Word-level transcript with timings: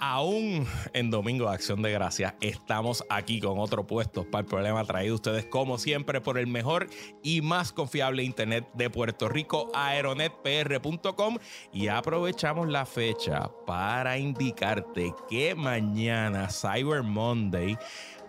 Aún 0.00 0.66
en 0.92 1.10
Domingo 1.10 1.48
de 1.48 1.54
Acción 1.54 1.82
de 1.82 1.90
Gracias, 1.90 2.34
estamos 2.40 3.04
aquí 3.08 3.40
con 3.40 3.58
otro 3.58 3.86
puesto 3.86 4.28
para 4.30 4.40
el 4.40 4.46
problema 4.46 4.84
traído 4.84 5.14
ustedes, 5.14 5.46
como 5.46 5.78
siempre, 5.78 6.20
por 6.20 6.38
el 6.38 6.46
mejor 6.46 6.88
y 7.22 7.40
más 7.40 7.72
confiable 7.72 8.22
Internet 8.22 8.68
de 8.74 8.90
Puerto 8.90 9.28
Rico, 9.28 9.70
aeronetpr.com. 9.74 11.38
Y 11.72 11.88
aprovechamos 11.88 12.68
la 12.68 12.86
fecha 12.86 13.50
para 13.66 14.18
indicarte 14.18 15.14
que 15.28 15.54
mañana, 15.54 16.48
Cyber 16.50 17.02
Monday, 17.02 17.78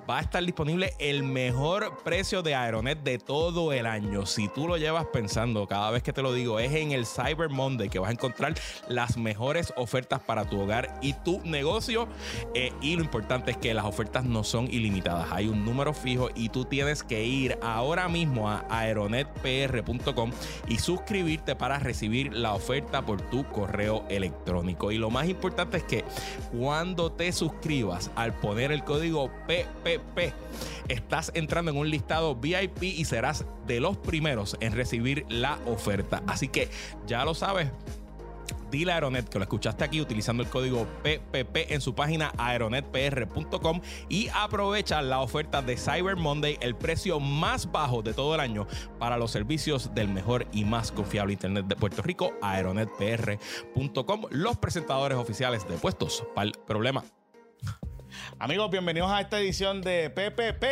va 0.09 0.19
a 0.19 0.21
estar 0.21 0.43
disponible 0.43 0.93
el 0.99 1.23
mejor 1.23 1.97
precio 2.03 2.43
de 2.43 2.53
Aeronet 2.53 3.01
de 3.03 3.17
todo 3.17 3.73
el 3.73 3.85
año. 3.85 4.25
Si 4.25 4.47
tú 4.47 4.67
lo 4.67 4.77
llevas 4.77 5.05
pensando, 5.07 5.67
cada 5.67 5.89
vez 5.89 6.03
que 6.03 6.13
te 6.13 6.21
lo 6.21 6.33
digo, 6.33 6.59
es 6.59 6.73
en 6.73 6.91
el 6.91 7.05
Cyber 7.05 7.49
Monday 7.49 7.89
que 7.89 7.97
vas 7.97 8.09
a 8.09 8.13
encontrar 8.13 8.53
las 8.87 9.17
mejores 9.17 9.73
ofertas 9.77 10.19
para 10.19 10.47
tu 10.47 10.61
hogar 10.61 10.99
y 11.01 11.13
tu 11.13 11.41
negocio. 11.43 12.07
Eh, 12.53 12.71
y 12.81 12.95
lo 12.95 13.03
importante 13.03 13.51
es 13.51 13.57
que 13.57 13.73
las 13.73 13.85
ofertas 13.85 14.25
no 14.25 14.43
son 14.43 14.71
ilimitadas. 14.71 15.31
Hay 15.31 15.47
un 15.47 15.65
número 15.65 15.93
fijo 15.93 16.29
y 16.35 16.49
tú 16.49 16.65
tienes 16.65 17.03
que 17.03 17.23
ir 17.23 17.57
ahora 17.61 18.07
mismo 18.07 18.49
a 18.49 18.65
aeronetpr.com 18.69 20.31
y 20.67 20.77
suscribirte 20.77 21.55
para 21.55 21.79
recibir 21.79 22.33
la 22.33 22.53
oferta 22.53 23.03
por 23.03 23.21
tu 23.21 23.43
correo 23.45 24.05
electrónico. 24.09 24.91
Y 24.91 24.97
lo 24.97 25.09
más 25.09 25.27
importante 25.27 25.77
es 25.77 25.83
que 25.83 26.03
cuando 26.51 27.11
te 27.11 27.31
suscribas 27.31 28.11
al 28.15 28.33
poner 28.33 28.71
el 28.71 28.83
código 28.83 29.31
PP 29.47 29.94
estás 30.87 31.31
entrando 31.35 31.71
en 31.71 31.77
un 31.77 31.89
listado 31.89 32.35
VIP 32.35 32.83
y 32.83 33.05
serás 33.05 33.45
de 33.65 33.79
los 33.79 33.97
primeros 33.97 34.57
en 34.59 34.73
recibir 34.73 35.25
la 35.29 35.59
oferta. 35.65 36.23
Así 36.27 36.47
que 36.47 36.69
ya 37.07 37.25
lo 37.25 37.33
sabes. 37.33 37.69
Dile 38.71 38.91
a 38.91 38.95
Aeronet 38.95 39.29
que 39.29 39.37
lo 39.37 39.43
escuchaste 39.43 39.83
aquí 39.83 40.01
utilizando 40.01 40.43
el 40.43 40.49
código 40.49 40.85
PPP 41.03 41.71
en 41.71 41.81
su 41.81 41.95
página 41.95 42.33
aeronetpr.com 42.37 43.81
y 44.09 44.27
aprovecha 44.33 45.01
la 45.01 45.21
oferta 45.21 45.61
de 45.61 45.77
Cyber 45.77 46.15
Monday, 46.15 46.57
el 46.61 46.75
precio 46.75 47.19
más 47.19 47.71
bajo 47.71 48.01
de 48.01 48.13
todo 48.13 48.35
el 48.35 48.41
año 48.41 48.67
para 48.99 49.17
los 49.17 49.31
servicios 49.31 49.93
del 49.93 50.09
mejor 50.09 50.47
y 50.51 50.65
más 50.65 50.91
confiable 50.91 51.33
Internet 51.33 51.67
de 51.67 51.75
Puerto 51.75 52.01
Rico, 52.01 52.33
aeronetpr.com, 52.41 54.25
los 54.31 54.57
presentadores 54.57 55.17
oficiales 55.17 55.67
de 55.67 55.77
puestos 55.77 56.25
para 56.33 56.47
el 56.47 56.53
problema. 56.65 57.03
Amigos, 58.39 58.69
bienvenidos 58.69 59.11
a 59.11 59.21
esta 59.21 59.39
edición 59.39 59.81
de 59.81 60.09
PPP. 60.09 60.63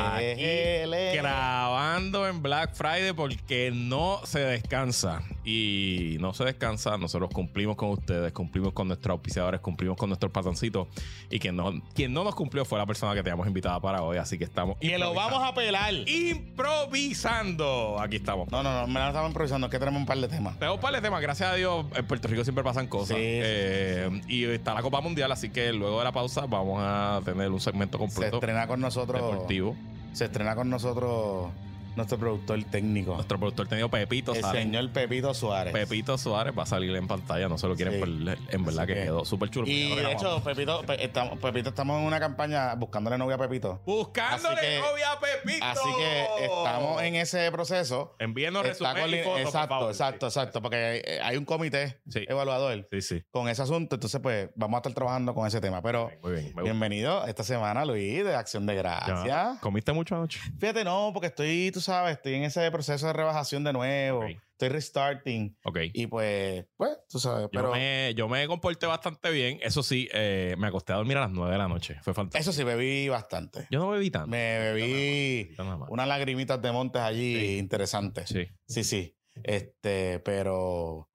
Aquí, 0.00 1.16
grabando 1.16 2.26
en 2.28 2.42
Black 2.42 2.74
Friday 2.74 3.12
porque 3.12 3.70
no 3.72 4.20
se 4.24 4.40
descansa. 4.40 5.22
Y 5.52 6.16
no 6.20 6.32
se 6.32 6.44
descansa. 6.44 6.96
Nosotros 6.96 7.30
cumplimos 7.32 7.74
con 7.76 7.88
ustedes, 7.90 8.32
cumplimos 8.32 8.72
con 8.72 8.86
nuestros 8.86 9.12
auspiciadores, 9.14 9.60
cumplimos 9.60 9.96
con 9.96 10.08
nuestros 10.08 10.30
patroncitos. 10.30 10.86
Y 11.28 11.40
quien 11.40 11.56
no, 11.56 11.72
quien 11.92 12.12
no 12.12 12.22
nos 12.22 12.36
cumplió 12.36 12.64
fue 12.64 12.78
la 12.78 12.86
persona 12.86 13.14
que 13.14 13.22
teníamos 13.22 13.48
invitada 13.48 13.80
para 13.80 14.02
hoy. 14.02 14.18
Así 14.18 14.38
que 14.38 14.44
estamos. 14.44 14.76
Y 14.80 14.96
lo 14.96 15.12
vamos 15.12 15.42
a 15.42 15.52
pelar. 15.52 15.92
Improvisando. 16.08 17.98
Aquí 18.00 18.16
estamos. 18.16 18.48
No, 18.50 18.62
no, 18.62 18.80
no, 18.80 18.86
me 18.86 19.00
la 19.00 19.08
estamos 19.08 19.30
improvisando. 19.30 19.66
Es 19.66 19.70
que 19.72 19.78
tenemos 19.80 20.00
un 20.00 20.06
par 20.06 20.18
de 20.18 20.28
temas. 20.28 20.54
Tenemos 20.58 20.76
un 20.76 20.82
par 20.82 20.94
de 20.94 21.00
temas. 21.00 21.20
Gracias 21.20 21.50
a 21.50 21.54
Dios, 21.54 21.86
en 21.94 22.06
Puerto 22.06 22.28
Rico 22.28 22.44
siempre 22.44 22.62
pasan 22.62 22.86
cosas. 22.86 23.16
Sí, 23.16 23.22
sí, 23.22 23.28
Eh, 23.42 24.20
y 24.28 24.44
está 24.44 24.74
la 24.74 24.82
Copa 24.82 25.00
Mundial, 25.00 25.32
así 25.32 25.50
que 25.50 25.72
luego 25.72 25.98
de 25.98 26.04
la 26.04 26.12
pausa 26.12 26.46
vamos 26.46 26.78
a 26.80 27.20
tener 27.24 27.50
un 27.50 27.60
segmento 27.60 27.98
Se 27.98 28.04
completo 28.04 28.36
estrena 28.36 28.66
con 28.66 28.80
nosotros. 28.80 29.20
deportivo. 29.20 29.76
Se 30.12 30.26
estrena 30.26 30.54
con 30.54 30.68
nosotros 30.70 31.50
nuestro 31.96 32.18
productor 32.18 32.62
técnico. 32.64 33.14
Nuestro 33.14 33.38
productor 33.38 33.68
tenido 33.68 33.88
Pepito 33.88 34.34
el 34.34 34.42
señor 34.44 34.90
Pepito 34.90 35.34
Suárez. 35.34 35.72
Pepito 35.72 36.16
Suárez 36.18 36.54
va 36.58 36.62
a 36.62 36.66
salir 36.66 36.94
en 36.96 37.06
pantalla, 37.06 37.48
no 37.48 37.58
se 37.58 37.66
lo 37.66 37.76
quieren 37.76 37.94
Sí. 37.94 38.00
perder. 38.00 38.38
En 38.50 38.64
verdad 38.64 38.86
que 38.86 38.94
que- 38.94 39.02
quedó 39.04 39.24
súper 39.24 39.50
chulo. 39.50 39.66
Y 39.68 39.94
de 39.94 40.12
hecho, 40.12 40.42
Pepito, 40.42 40.82
Pe- 40.82 41.04
estamos, 41.04 41.38
Pepito, 41.38 41.70
estamos 41.70 41.98
en 42.00 42.06
una 42.06 42.18
campaña 42.20 42.74
buscándole 42.74 43.18
novia 43.18 43.36
a 43.36 43.38
Pepito. 43.38 43.80
buscándole 43.84 44.56
así 44.60 44.66
que- 44.66 44.78
novia 44.80 45.12
a 45.12 45.20
Pepito. 45.20 45.64
Así 45.64 45.88
que 45.98 46.44
estamos 46.44 47.02
en 47.02 47.14
ese 47.16 47.50
proceso. 47.52 48.14
Envíenos 48.18 48.64
Está 48.66 48.94
resumen 48.94 49.10
con- 49.10 49.14
y 49.20 49.22
fotos, 49.22 49.32
por 49.32 49.40
exacto, 49.48 49.68
favor. 49.74 49.90
exacto, 49.90 50.26
exacto. 50.26 50.62
Porque 50.62 51.02
eh, 51.04 51.20
hay 51.22 51.36
un 51.36 51.44
comité 51.44 52.00
Sí. 52.08 52.24
evaluador 52.28 52.86
Sí, 52.90 53.00
sí. 53.02 53.22
con 53.30 53.48
ese 53.48 53.62
asunto. 53.62 53.96
Entonces, 53.96 54.20
pues, 54.20 54.48
vamos 54.54 54.76
a 54.76 54.78
estar 54.78 54.92
trabajando 54.94 55.34
con 55.34 55.46
ese 55.46 55.60
tema. 55.60 55.82
Pero 55.82 56.10
Muy 56.22 56.32
bien. 56.32 56.44
me 56.44 56.50
gusta. 56.50 56.62
bienvenido 56.62 57.26
esta 57.26 57.44
semana, 57.44 57.84
Luis, 57.84 58.24
de 58.24 58.34
Acción 58.34 58.66
de 58.66 58.74
Ya. 58.76 58.82
Gracias. 59.06 59.58
¿Comiste 59.60 59.92
mucho 59.92 60.14
anoche? 60.14 60.40
Fíjate, 60.58 60.84
no, 60.84 61.10
porque 61.12 61.26
estoy, 61.28 61.70
tú 61.72 61.79
sabes, 61.80 62.16
estoy 62.16 62.34
en 62.34 62.44
ese 62.44 62.70
proceso 62.70 63.06
de 63.06 63.12
rebajación 63.12 63.64
de 63.64 63.72
nuevo. 63.72 64.24
Estoy 64.24 64.68
restarting. 64.68 65.56
Ok. 65.64 65.78
Y 65.94 66.06
pues, 66.06 66.66
pues, 66.76 66.90
tú 67.08 67.18
sabes, 67.18 67.44
Yo, 67.44 67.50
pero 67.50 67.72
me, 67.72 68.12
yo 68.14 68.28
me 68.28 68.46
comporté 68.46 68.86
bastante 68.86 69.30
bien. 69.30 69.58
Eso 69.62 69.82
sí, 69.82 70.08
eh, 70.12 70.54
me 70.58 70.66
acosté 70.66 70.92
a 70.92 70.96
dormir 70.96 71.16
a 71.16 71.20
las 71.22 71.30
9 71.30 71.52
de 71.52 71.58
la 71.58 71.66
noche. 71.68 71.96
Fue 72.02 72.12
fantástico. 72.12 72.40
eso 72.50 72.52
sí, 72.52 72.62
bebí 72.64 73.08
bastante. 73.08 73.66
Yo 73.70 73.78
no 73.80 73.88
bebí 73.90 74.10
tanto. 74.10 74.28
Me 74.28 74.58
bebí 74.72 75.56
unas 75.88 76.06
lagrimitas 76.08 76.60
de 76.60 76.72
montes 76.72 77.00
allí 77.00 77.36
Sí. 77.38 77.58
interesantes. 77.58 78.28
Sí, 78.28 78.46
Sí, 78.66 78.84
sí. 78.84 79.16
Este, 79.42 80.18
pero, 80.20 81.08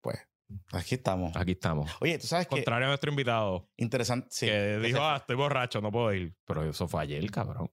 pues, 0.00 0.18
aquí 0.72 0.94
estamos. 0.94 1.36
aquí 1.36 1.52
estamos. 1.52 1.90
Oye, 2.00 2.18
tú 2.18 2.26
sabes 2.26 2.46
que 2.46 2.56
Contrario 2.56 2.86
a 2.86 2.88
nuestro 2.88 3.10
invitado, 3.10 3.68
interesante. 3.76 4.28
Sí, 4.30 4.46
que 4.46 4.78
dijo, 4.78 5.00
ah, 5.02 5.16
estoy 5.18 5.36
borracho, 5.36 5.82
no 5.82 5.92
puedo 5.92 6.14
ir. 6.14 6.34
Pero 6.46 6.64
eso 6.70 6.88
fue 6.88 7.02
ayer, 7.02 7.30
cabrón. 7.30 7.70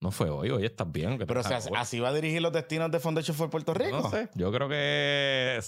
No 0.00 0.12
fue 0.12 0.30
hoy, 0.30 0.50
hoy 0.50 0.64
estás 0.64 0.90
bien. 0.90 1.18
pero 1.26 1.40
o 1.40 1.42
sea, 1.42 1.60
así 1.76 1.98
va 1.98 2.10
a 2.10 2.14
dirigir 2.14 2.40
los 2.40 2.52
destinos 2.52 2.90
de 2.90 3.00
Foundation 3.00 3.36
for 3.36 3.50
Puerto 3.50 3.74
Rico. 3.74 4.00
No 4.00 4.10
sé. 4.10 4.28
Yo 4.34 4.52
creo 4.52 4.68
que 4.68 5.58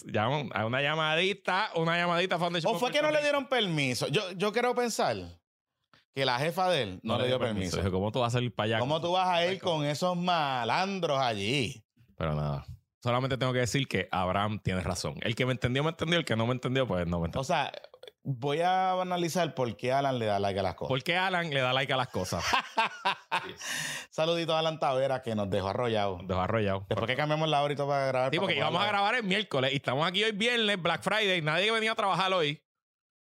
a 0.52 0.66
una 0.66 0.82
llamadita, 0.82 1.70
una 1.74 1.96
llamadita 1.96 2.36
a 2.36 2.38
Foundation 2.38 2.74
¿O 2.74 2.78
fue 2.78 2.92
que 2.92 3.02
no 3.02 3.10
le 3.10 3.20
dieron 3.22 3.48
permiso? 3.48 4.06
Yo, 4.08 4.30
yo 4.32 4.52
quiero 4.52 4.72
pensar 4.74 5.16
que 6.14 6.24
la 6.24 6.38
jefa 6.38 6.70
de 6.70 6.82
él 6.82 7.00
no, 7.02 7.18
le 7.18 7.26
dio 7.26 7.40
permiso. 7.40 7.78
Dijo, 7.78 7.90
¿Cómo 7.90 8.12
tú 8.12 8.20
vas 8.20 8.28
a 8.34 8.38
salir 8.38 8.54
para 8.54 8.66
allá? 8.66 8.78
¿Cómo 8.78 9.00
tú 9.00 9.12
vas 9.12 9.28
a 9.28 9.46
ir 9.46 9.60
con 9.60 9.84
esos 9.84 10.16
malandros 10.16 11.18
allí? 11.18 11.84
Pero 12.16 12.34
nada. 12.34 12.64
Solamente 13.02 13.38
tengo 13.38 13.52
que 13.52 13.60
decir 13.60 13.88
que 13.88 14.08
Abraham 14.12 14.60
tiene 14.62 14.82
razón. 14.82 15.14
El 15.22 15.34
que 15.34 15.46
me 15.46 15.52
entendió, 15.52 15.82
me 15.82 15.90
entendió. 15.90 16.18
El 16.18 16.24
que 16.24 16.36
no 16.36 16.46
me 16.46 16.52
entendió, 16.52 16.86
pues 16.86 17.06
no 17.06 17.18
me 17.18 17.26
entendió. 17.26 17.40
O 17.40 17.44
sea, 17.44 17.72
voy 18.22 18.60
a 18.60 19.00
analizar 19.00 19.54
por 19.54 19.76
qué 19.76 19.92
Alan 19.92 20.18
le 20.18 20.26
da 20.26 20.38
like 20.38 20.60
a 20.60 20.62
las 20.62 20.74
cosas. 20.74 20.88
¿Por 20.88 21.02
qué 21.02 21.16
Alan 21.16 21.50
le 21.50 21.60
da 21.60 21.72
like 21.72 21.92
a 21.92 21.96
las 21.96 22.08
cosas? 22.08 22.44
Saludito 24.10 24.54
a 24.54 24.58
Alan 24.58 24.78
Tavera 24.78 25.22
que 25.22 25.34
nos 25.34 25.48
dejó 25.50 25.68
arrollado. 25.68 26.18
Dejó 26.22 26.40
arrollado. 26.40 26.86
Después 26.88 27.08
que 27.08 27.16
cambiamos 27.16 27.48
la 27.48 27.62
hora 27.62 27.72
y 27.72 27.76
todo 27.76 27.88
para 27.88 28.06
grabar. 28.06 28.30
Sí, 28.30 28.38
porque 28.38 28.56
íbamos 28.56 28.82
a 28.82 28.86
grabar 28.86 29.14
el 29.14 29.24
miércoles 29.24 29.72
y 29.72 29.76
estamos 29.76 30.06
aquí 30.06 30.22
hoy 30.24 30.32
viernes, 30.32 30.80
Black 30.80 31.02
Friday. 31.02 31.42
Nadie 31.42 31.70
venía 31.72 31.92
a 31.92 31.96
trabajar 31.96 32.32
hoy. 32.32 32.62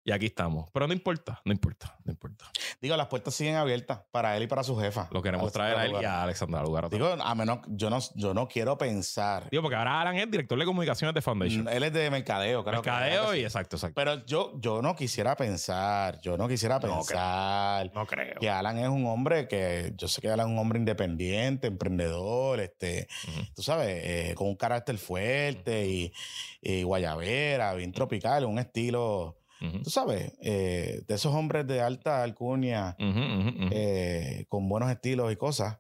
Y 0.08 0.12
aquí 0.12 0.28
estamos. 0.28 0.70
Pero 0.72 0.86
no 0.86 0.94
importa, 0.94 1.42
no 1.46 1.52
importa, 1.52 1.98
no 2.04 2.12
importa. 2.12 2.46
Digo, 2.80 2.96
las 2.96 3.08
puertas 3.08 3.34
siguen 3.34 3.56
abiertas 3.56 4.02
para 4.12 4.38
él 4.38 4.44
y 4.44 4.48
para 4.48 4.64
su 4.64 4.78
jefa. 4.78 5.08
Lo 5.12 5.20
queremos 5.20 5.52
traer 5.52 5.76
a 5.78 5.86
él 5.88 5.94
y 6.00 6.06
a 6.06 6.22
Alexandra 6.22 6.62
Lugar. 6.62 6.92
Digo, 6.92 7.08
a 7.20 7.34
menos, 7.34 7.60
yo 7.70 7.90
no, 7.90 7.98
yo 8.14 8.32
no 8.36 8.48
quiero 8.48 8.78
pensar. 8.78 9.50
Digo, 9.50 9.64
porque 9.64 9.76
ahora 9.78 10.02
Alan 10.02 10.16
es 10.18 10.30
director 10.30 10.60
de 10.60 10.66
comunicaciones 10.66 11.16
de 11.16 11.24
Foundation. 11.24 11.64
Mm, 11.64 11.70
Él 11.70 11.84
es 11.86 11.94
de 11.94 12.12
mercadeo, 12.12 12.64
creo. 12.64 12.84
que- 12.84 12.92
Mercadeo 12.92 13.32
que 13.32 13.40
y 13.40 13.44
exacto, 13.46 13.78
exacto. 13.78 13.96
Pero 13.96 14.24
yo, 14.28 14.54
yo 14.62 14.84
no 14.84 14.96
quisiera 14.96 15.36
pensar, 15.36 16.22
yo 16.22 16.38
no 16.38 16.48
quisiera 16.48 16.80
pensar 16.80 17.92
No 17.96 18.06
creo. 18.06 18.40
que 18.40 18.48
Alan 18.48 18.78
es 18.78 18.90
un 18.90 19.08
hombre 19.08 19.48
que, 19.48 19.92
yo 19.98 20.08
sé 20.08 20.22
que 20.22 20.30
Alan 20.30 20.46
es 20.50 20.54
un 20.54 20.60
hombre 20.60 20.78
independiente, 20.78 21.66
emprendedor, 21.66 22.60
este, 22.60 23.08
Ujú. 23.28 23.42
tú 23.56 23.64
sabes, 23.64 23.88
eh, 24.04 24.36
con 24.36 24.48
un 24.50 24.56
carácter 24.56 25.00
fuerte 25.00 25.88
y, 25.88 26.14
y 26.62 26.84
guayabera, 26.84 27.74
bien 27.74 27.92
tropical, 27.92 28.46
un 28.46 28.60
estilo, 28.60 29.40
Tú 29.84 29.90
sabes, 29.90 30.34
eh, 30.42 31.04
de 31.08 31.16
esos 31.16 31.34
hombres 31.34 31.66
de 31.68 31.82
alta 31.82 32.22
alcurnia, 32.24 32.96
ujú, 33.00 33.10
ujú. 33.10 33.70
eh, 33.72 34.46
con 34.50 34.68
buenos 34.70 34.90
estilos 34.92 35.32
y 35.32 35.36
cosas. 35.36 35.80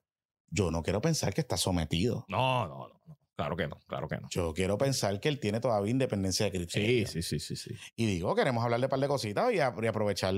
Yo 0.49 0.71
no 0.71 0.81
quiero 0.83 1.01
pensar 1.01 1.33
que 1.33 1.41
está 1.41 1.57
sometido. 1.57 2.25
No, 2.27 2.67
no, 2.67 2.87
no, 2.87 3.01
no. 3.07 3.17
Claro 3.35 3.57
que 3.57 3.67
no, 3.67 3.77
claro 3.87 4.07
que 4.07 4.17
no. 4.17 4.27
Yo 4.31 4.53
quiero 4.53 4.77
pensar 4.77 5.19
que 5.19 5.27
él 5.27 5.39
tiene 5.39 5.59
todavía 5.59 5.91
independencia 5.91 6.45
de 6.45 6.51
Sí, 6.51 6.57
criterio. 6.57 7.07
sí, 7.07 7.21
sí, 7.21 7.39
sí, 7.39 7.55
sí. 7.57 7.75
Y 7.97 8.05
digo, 8.05 8.33
queremos 8.33 8.63
hablarle 8.63 8.85
un 8.85 8.89
par 8.89 8.99
de 8.99 9.07
cositas 9.09 9.51
y, 9.53 9.59
a- 9.59 9.73
y 9.81 9.87
aprovechar 9.87 10.33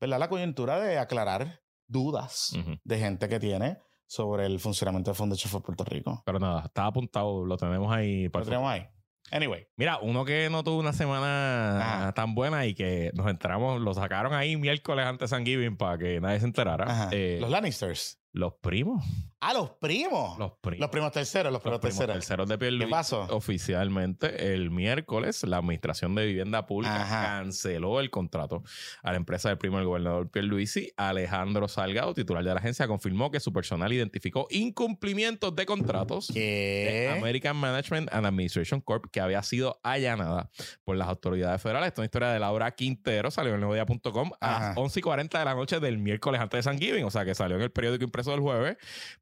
¿verdad? 0.00 0.18
la 0.20 0.28
coyuntura 0.28 0.78
de 0.78 0.98
aclarar 0.98 1.62
dudas 1.88 2.52
de 2.84 2.98
gente 2.98 3.28
que 3.28 3.40
tiene 3.40 3.78
sobre 4.06 4.46
el 4.46 4.60
funcionamiento 4.60 5.10
de 5.10 5.16
Foundation 5.16 5.50
for 5.50 5.62
Puerto 5.62 5.82
Rico. 5.84 6.22
Pero 6.24 6.38
nada, 6.38 6.66
está 6.66 6.86
apuntado, 6.86 7.44
lo 7.44 7.56
tenemos 7.56 7.92
ahí. 7.92 8.28
para 8.28 8.44
Lo 8.44 8.50
tenemos 8.50 8.70
ahí. 8.70 8.86
Anyway, 9.30 9.68
Mira, 9.76 9.98
uno 10.00 10.24
que 10.24 10.50
no 10.50 10.64
tuvo 10.64 10.78
una 10.80 10.92
semana 10.92 11.78
Ajá. 11.80 12.12
tan 12.14 12.34
buena 12.34 12.66
y 12.66 12.74
que 12.74 13.12
nos 13.14 13.28
enteramos, 13.28 13.80
lo 13.80 13.94
sacaron 13.94 14.34
ahí 14.34 14.56
miércoles 14.56 15.06
antes 15.06 15.30
de 15.30 15.36
San 15.36 15.46
Giving 15.46 15.76
para 15.76 15.98
que 15.98 16.20
nadie 16.20 16.40
se 16.40 16.46
enterara. 16.46 17.08
Eh, 17.12 17.38
los 17.40 17.50
Lannisters. 17.50 18.18
Los 18.32 18.54
primos. 18.60 19.04
Ah, 19.40 19.54
los 19.54 19.70
primos. 19.70 20.38
Los 20.38 20.52
primos. 20.60 20.80
Los 20.80 20.90
primos 20.90 21.12
terceros, 21.12 21.50
los 21.52 21.54
Los 21.54 21.62
primos 21.62 21.80
primos 21.80 21.96
terceros. 21.98 22.14
terceros 22.16 22.48
de 22.48 22.58
Pierluisi. 22.58 22.84
¿Qué 22.86 22.90
pasó? 22.90 23.22
Oficialmente, 23.30 24.52
el 24.54 24.70
miércoles, 24.70 25.42
la 25.44 25.56
Administración 25.56 26.14
de 26.14 26.26
Vivienda 26.26 26.66
Pública 26.66 27.02
Ajá. 27.02 27.22
canceló 27.38 28.00
el 28.00 28.10
contrato 28.10 28.62
a 29.02 29.10
la 29.12 29.16
empresa 29.16 29.48
del 29.48 29.56
primo 29.58 29.78
del 29.78 29.86
gobernador 29.86 30.30
Pierluisi. 30.30 30.92
Alejandro 30.96 31.68
Salgado, 31.68 32.12
titular 32.14 32.44
de 32.44 32.52
la 32.52 32.60
agencia, 32.60 32.86
confirmó 32.86 33.30
que 33.30 33.40
su 33.40 33.52
personal 33.52 33.92
identificó 33.92 34.46
incumplimientos 34.50 35.56
de 35.56 35.66
contratos 35.66 36.28
de 36.28 36.34
¿Qué? 36.34 37.14
American 37.18 37.56
Management 37.56 38.12
and 38.12 38.26
Administration 38.26 38.80
Corp 38.82 39.06
que 39.10 39.20
había 39.20 39.42
sido 39.42 39.80
allanada 39.82 40.50
por 40.84 40.96
las 40.96 41.08
autoridades 41.08 41.60
federales. 41.62 41.88
Esta 41.88 41.94
es 41.94 41.98
una 42.00 42.04
historia 42.06 42.28
de 42.28 42.38
Laura 42.40 42.70
Quintero, 42.72 43.30
salió 43.30 43.54
en 43.54 43.62
el 43.62 43.70
a 43.70 44.50
las 44.50 44.60
Ajá. 44.62 44.74
11 44.76 44.98
y 44.98 45.02
40 45.02 45.38
de 45.38 45.44
la 45.44 45.54
noche 45.54 45.80
del 45.80 45.98
miércoles 45.98 46.40
antes 46.40 46.58
de 46.58 46.62
San 46.62 46.78
Giving, 46.78 47.04
o 47.04 47.10
sea 47.10 47.24
que 47.24 47.34
salió 47.34 47.56
en 47.56 47.62
el 47.62 47.70
periódico 47.70 48.04
impreso 48.20 48.30
del 48.32 48.40
jueves, 48.40 48.76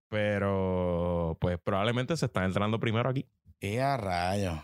pero 0.08 1.36
pues 1.40 1.58
probablemente 1.62 2.16
se 2.16 2.26
están 2.26 2.44
entrando 2.44 2.80
primero 2.80 3.08
aquí. 3.08 3.26
¡Qué 3.60 3.80
a 3.80 3.96
rayos! 3.96 4.58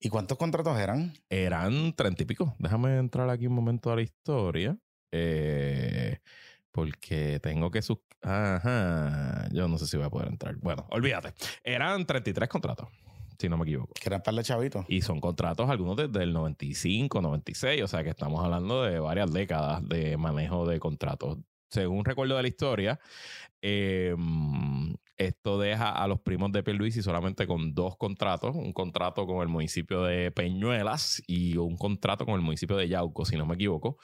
¿Y 0.00 0.08
cuántos 0.08 0.38
contratos 0.38 0.78
eran? 0.78 1.12
Eran 1.28 1.92
treinta 1.94 2.22
y 2.22 2.26
pico. 2.26 2.54
Déjame 2.58 2.96
entrar 2.98 3.28
aquí 3.28 3.46
un 3.46 3.54
momento 3.54 3.90
a 3.92 3.96
la 3.96 4.02
historia. 4.02 4.76
eh, 5.12 6.18
porque 6.72 7.40
tengo 7.40 7.70
que 7.70 7.82
sus... 7.82 7.98
Ajá. 8.22 9.48
Yo 9.52 9.66
no 9.66 9.76
sé 9.76 9.86
si 9.86 9.96
voy 9.96 10.06
a 10.06 10.10
poder 10.10 10.28
entrar. 10.28 10.54
Bueno, 10.56 10.86
olvídate. 10.90 11.34
Eran 11.64 12.06
33 12.06 12.48
contratos, 12.48 12.88
si 13.38 13.48
no 13.48 13.58
me 13.58 13.64
equivoco. 13.64 13.92
Que 13.94 14.08
eran 14.08 14.22
par 14.22 14.34
de 14.34 14.42
chavitos. 14.44 14.84
Y 14.88 15.02
son 15.02 15.20
contratos 15.20 15.68
algunos 15.68 15.96
desde 15.96 16.22
el 16.22 16.32
95, 16.32 17.20
96, 17.20 17.82
o 17.82 17.88
sea 17.88 18.04
que 18.04 18.10
estamos 18.10 18.42
hablando 18.44 18.84
de 18.84 19.00
varias 19.00 19.32
décadas 19.32 19.86
de 19.88 20.16
manejo 20.16 20.66
de 20.66 20.78
contratos. 20.78 21.38
Según 21.70 22.04
recuerdo 22.04 22.36
de 22.36 22.42
la 22.42 22.48
historia, 22.48 23.00
eh, 23.62 24.16
esto 25.16 25.58
deja 25.58 25.90
a 25.90 26.08
los 26.08 26.20
primos 26.20 26.50
de 26.50 26.62
Pierluisi 26.62 27.02
solamente 27.02 27.46
con 27.46 27.74
dos 27.74 27.96
contratos, 27.96 28.56
un 28.56 28.72
contrato 28.72 29.26
con 29.26 29.42
el 29.42 29.48
municipio 29.48 30.02
de 30.02 30.30
Peñuelas 30.30 31.22
y 31.26 31.56
un 31.58 31.76
contrato 31.76 32.24
con 32.24 32.34
el 32.36 32.40
municipio 32.40 32.76
de 32.76 32.88
Yauco, 32.88 33.24
si 33.24 33.36
no 33.36 33.44
me 33.44 33.54
equivoco, 33.54 33.98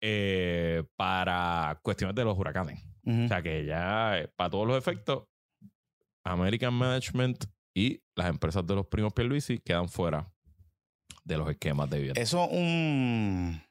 eh, 0.00 0.84
para 0.96 1.80
cuestiones 1.82 2.14
de 2.14 2.24
los 2.24 2.38
huracanes. 2.38 2.84
O 3.06 3.26
sea 3.26 3.42
que 3.42 3.64
ya, 3.64 4.18
eh, 4.18 4.28
para 4.36 4.50
todos 4.50 4.68
los 4.68 4.76
efectos, 4.76 5.24
American 6.22 6.74
Management 6.74 7.46
y 7.74 8.02
las 8.14 8.28
empresas 8.28 8.66
de 8.66 8.74
los 8.74 8.86
primos 8.86 9.14
Pierluisi 9.14 9.58
quedan 9.58 9.88
fuera 9.88 10.30
de 11.24 11.38
los 11.38 11.48
esquemas 11.50 11.88
de 11.88 11.96
vivienda. 11.96 12.20
Eso 12.20 12.46
un... 12.46 13.62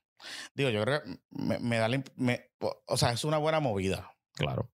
Digo, 0.54 0.70
yo 0.70 0.82
creo 0.84 1.04
que 1.04 1.20
me, 1.32 1.60
me 1.60 1.78
da 1.78 1.88
la... 1.90 2.04
me- 2.16 2.50
o 2.86 2.98
sea, 2.98 3.12
es 3.12 3.24
una 3.24 3.38
buena 3.38 3.60
movida. 3.60 4.12
Claro, 4.34 4.70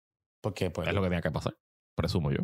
Porque, 0.42 0.70
pues... 0.70 0.88
es 0.88 0.94
lo 0.94 1.02
que 1.02 1.08
tenía 1.08 1.22
que 1.22 1.32
pasar, 1.32 1.56
presumo 1.96 2.32
yo. 2.32 2.40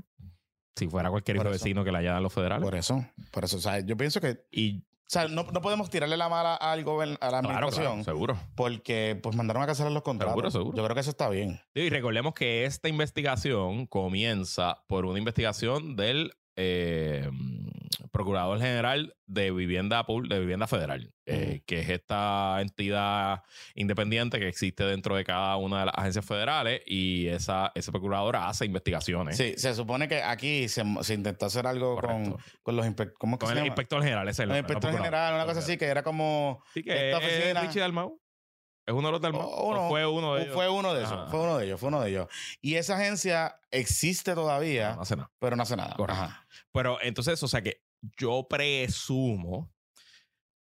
Si 0.75 0.87
fuera 0.87 1.09
cualquier 1.09 1.37
hijo 1.37 1.49
vecino 1.49 1.83
que 1.83 1.91
le 1.91 1.97
hayan 1.99 2.15
a 2.15 2.21
los 2.21 2.31
federales. 2.33 2.63
Por 2.63 2.75
eso. 2.75 3.03
Por 3.31 3.43
eso. 3.45 3.57
O 3.57 3.59
sea, 3.59 3.79
yo 3.79 3.97
pienso 3.97 4.21
que... 4.21 4.45
y 4.51 4.79
O 4.81 4.83
sea, 5.07 5.27
no, 5.27 5.43
no 5.43 5.61
podemos 5.61 5.89
tirarle 5.89 6.17
la 6.17 6.29
mala 6.29 6.53
al 6.55 6.85
gobern- 6.85 7.17
a 7.19 7.31
la 7.31 7.39
claro, 7.41 7.47
administración 7.47 8.03
claro, 8.03 8.03
seguro. 8.03 8.37
porque 8.55 9.19
pues 9.23 9.35
mandaron 9.35 9.63
a 9.63 9.65
cancelar 9.65 9.91
los 9.91 10.03
contratos. 10.03 10.33
Seguro, 10.33 10.51
seguro. 10.51 10.77
Yo 10.77 10.83
creo 10.83 10.93
que 10.93 11.01
eso 11.01 11.09
está 11.09 11.29
bien. 11.29 11.59
Y 11.73 11.89
recordemos 11.89 12.33
que 12.35 12.65
esta 12.65 12.89
investigación 12.89 13.87
comienza 13.87 14.83
por 14.87 15.05
una 15.05 15.17
investigación 15.17 15.95
del 15.95 16.33
eh, 16.55 17.29
Procurador 18.11 18.59
General 18.59 19.15
de 19.25 19.51
Vivienda, 19.51 20.05
de 20.29 20.39
Vivienda 20.39 20.67
Federal, 20.67 21.13
eh, 21.25 21.61
que 21.65 21.79
es 21.81 21.89
esta 21.89 22.57
entidad 22.61 23.43
independiente 23.75 24.39
que 24.39 24.47
existe 24.47 24.83
dentro 24.83 25.15
de 25.15 25.23
cada 25.23 25.57
una 25.57 25.79
de 25.81 25.85
las 25.87 25.95
agencias 25.97 26.25
federales 26.25 26.81
y 26.85 27.27
esa, 27.27 27.71
ese 27.75 27.91
procurador 27.91 28.35
hace 28.37 28.65
investigaciones. 28.65 29.37
Sí, 29.37 29.53
se 29.57 29.73
supone 29.73 30.07
que 30.07 30.21
aquí 30.23 30.67
se, 30.69 30.83
se 31.01 31.13
intentó 31.13 31.45
hacer 31.47 31.67
algo 31.67 31.95
con, 31.95 32.31
Correcto. 32.31 32.37
con 32.63 32.75
los 32.75 32.85
inspectores. 32.85 33.17
¿Cómo 33.19 33.35
es 33.35 33.39
que 33.39 33.45
Con 33.45 33.49
se 33.49 33.53
el 33.53 33.57
llama? 33.59 33.67
inspector 33.67 34.01
general, 34.03 34.27
ese 34.27 34.41
es 34.41 34.43
el 34.43 34.49
no 34.49 34.57
inspectores 34.57 34.95
procurador. 34.95 35.05
general, 35.05 35.33
una 35.35 35.45
cosa 35.45 35.59
así, 35.59 35.77
que 35.77 35.85
era 35.85 36.03
como 36.03 36.63
Sí, 36.73 36.83
que 36.83 37.11
esta 37.11 37.17
es 37.25 37.33
oficina- 37.33 37.61
Richie 37.61 37.79
Dalmau. 37.81 38.19
Es 38.85 38.93
uno 38.93 39.09
de 39.09 39.11
los 39.11 39.21
Dalmau. 39.21 39.41
O 39.41 39.67
uno- 39.69 39.85
¿O 39.87 39.89
fue 39.89 40.05
uno 40.07 40.35
de 40.35 40.43
ellos. 40.43 40.53
Fue 40.53 40.69
uno 40.69 40.93
de 40.93 41.03
esos, 41.03 41.29
fue 41.29 41.41
uno 41.41 41.57
de 41.57 41.65
ellos, 41.65 41.77
fue 41.77 41.89
uno 41.89 41.99
de 41.99 42.09
ellos. 42.09 42.27
Y 42.61 42.75
esa 42.75 42.95
agencia 42.95 43.59
existe 43.69 44.33
todavía, 44.33 44.95
No 44.95 45.01
hace 45.01 45.17
nada. 45.17 45.29
pero 45.39 45.57
no 45.57 45.63
hace 45.63 45.75
nada. 45.75 45.93
Correcto. 45.97 46.23
Ajá. 46.23 46.47
Pero 46.71 46.97
entonces, 47.01 47.43
o 47.43 47.49
sea 47.49 47.61
que 47.61 47.81
yo 48.19 48.47
presumo 48.49 49.71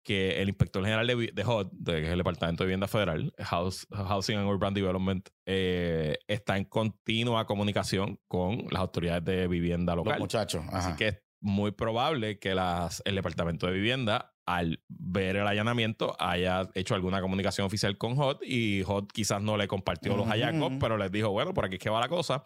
que 0.06 0.42
el 0.42 0.48
inspector 0.50 0.84
general 0.84 1.06
de, 1.06 1.30
de 1.32 1.44
HUD, 1.44 1.68
de, 1.72 1.92
que 1.94 2.02
es 2.06 2.10
el 2.10 2.18
Departamento 2.18 2.62
de 2.62 2.66
Vivienda 2.68 2.86
Federal, 2.88 3.32
House- 3.38 3.86
Housing 3.90 4.36
and 4.36 4.46
Urban 4.48 4.74
Development, 4.74 5.26
eh, 5.46 6.18
está 6.28 6.58
en 6.58 6.64
continua 6.66 7.46
comunicación 7.46 8.20
con 8.28 8.66
las 8.70 8.80
autoridades 8.82 9.24
de 9.24 9.48
vivienda 9.48 9.94
Los 9.96 10.04
local. 10.04 10.20
muchachos. 10.20 10.62
Así 10.72 10.94
que 10.96 11.08
es 11.08 11.22
muy 11.40 11.70
probable 11.72 12.38
que 12.38 12.54
las, 12.54 13.00
el 13.06 13.14
Departamento 13.14 13.66
de 13.66 13.72
Vivienda, 13.72 14.33
al 14.46 14.82
ver 14.88 15.36
el 15.36 15.46
allanamiento, 15.46 16.16
haya 16.18 16.68
hecho 16.74 16.94
alguna 16.94 17.20
comunicación 17.20 17.66
oficial 17.66 17.96
con 17.96 18.18
HOT 18.18 18.42
y 18.44 18.82
HOT 18.82 19.10
quizás 19.12 19.40
no 19.40 19.56
le 19.56 19.66
compartió 19.68 20.12
los 20.16 20.22
Ujú. 20.26 20.30
hallazgos, 20.30 20.72
pero 20.78 20.98
les 20.98 21.10
dijo, 21.10 21.30
bueno, 21.30 21.54
por 21.54 21.64
aquí 21.64 21.76
es 21.76 21.80
que 21.80 21.90
va 21.90 22.00
la 22.00 22.08
cosa. 22.08 22.44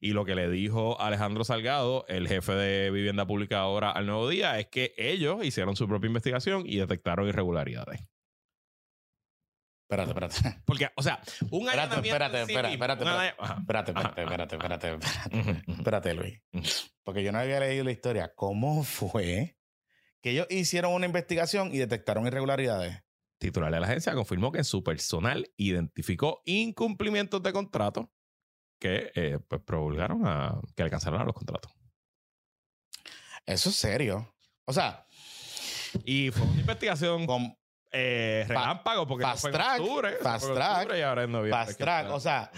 Y 0.00 0.12
lo 0.12 0.24
que 0.24 0.34
le 0.34 0.48
dijo 0.50 1.00
Alejandro 1.00 1.44
Salgado, 1.44 2.04
el 2.08 2.28
jefe 2.28 2.52
de 2.52 2.90
Vivienda 2.90 3.26
Pública 3.26 3.60
ahora 3.60 3.90
al 3.90 4.06
Nuevo 4.06 4.28
Día, 4.28 4.58
es 4.58 4.66
que 4.68 4.94
ellos 4.96 5.44
hicieron 5.44 5.76
su 5.76 5.86
propia 5.88 6.08
investigación 6.08 6.64
y 6.66 6.76
detectaron 6.76 7.28
irregularidades. 7.28 8.00
Espérate, 9.86 10.10
espérate. 10.10 10.62
Porque, 10.64 10.88
o 10.96 11.02
sea, 11.02 11.20
un 11.50 11.68
Espérate, 11.68 11.94
allanamiento 11.94 12.08
espérate, 12.08 12.40
espérate, 12.42 12.72
espérate, 12.72 13.04
espérate. 13.04 13.90
Espérate, 13.92 14.56
espérate, 14.56 14.56
espérate, 14.56 14.98
espérate, 15.68 16.14
Luis. 16.14 16.90
Porque 17.02 17.22
yo 17.22 17.32
no 17.32 17.38
había 17.38 17.60
leído 17.60 17.84
la 17.84 17.92
historia. 17.92 18.32
¿Cómo 18.34 18.82
fue 18.82 19.58
que 20.24 20.30
ellos 20.30 20.46
hicieron 20.48 20.94
una 20.94 21.04
investigación 21.04 21.68
y 21.74 21.76
detectaron 21.76 22.26
irregularidades? 22.26 22.98
titular 23.36 23.70
de 23.70 23.78
la 23.78 23.86
agencia 23.86 24.14
confirmó 24.14 24.50
que 24.52 24.56
en 24.56 24.64
su 24.64 24.82
personal 24.82 25.52
identificó 25.58 26.40
incumplimientos 26.46 27.42
de 27.42 27.52
contrato 27.52 28.10
que 28.80 29.12
eh, 29.14 29.38
pues 29.46 29.60
promulgaron 29.60 30.26
a 30.26 30.62
que 30.74 30.82
le 30.82 30.88
cancelaron 30.88 31.26
los 31.26 31.34
contratos. 31.34 31.70
Eso 33.44 33.68
es 33.68 33.76
serio. 33.76 34.34
O 34.64 34.72
sea, 34.72 35.06
Y 36.04 36.30
fue 36.30 36.46
una 36.46 36.60
investigación 36.60 37.26
con 37.26 37.54
eh, 37.92 38.46
relámpago 38.48 39.06
porque 39.06 39.24
fast 39.24 39.44
eso 39.44 39.50
fue 39.50 39.60
en 39.60 39.82
octubre, 39.82 40.16
fast 40.22 40.46
fue 40.46 40.54
track, 40.54 40.76
octubre 40.78 40.98
y 40.98 41.02
ahora 41.02 41.24
en 41.24 41.32
noviembre. 41.32 41.66
fast 41.66 41.78
track. 41.78 42.10
O 42.12 42.20
sea, 42.20 42.50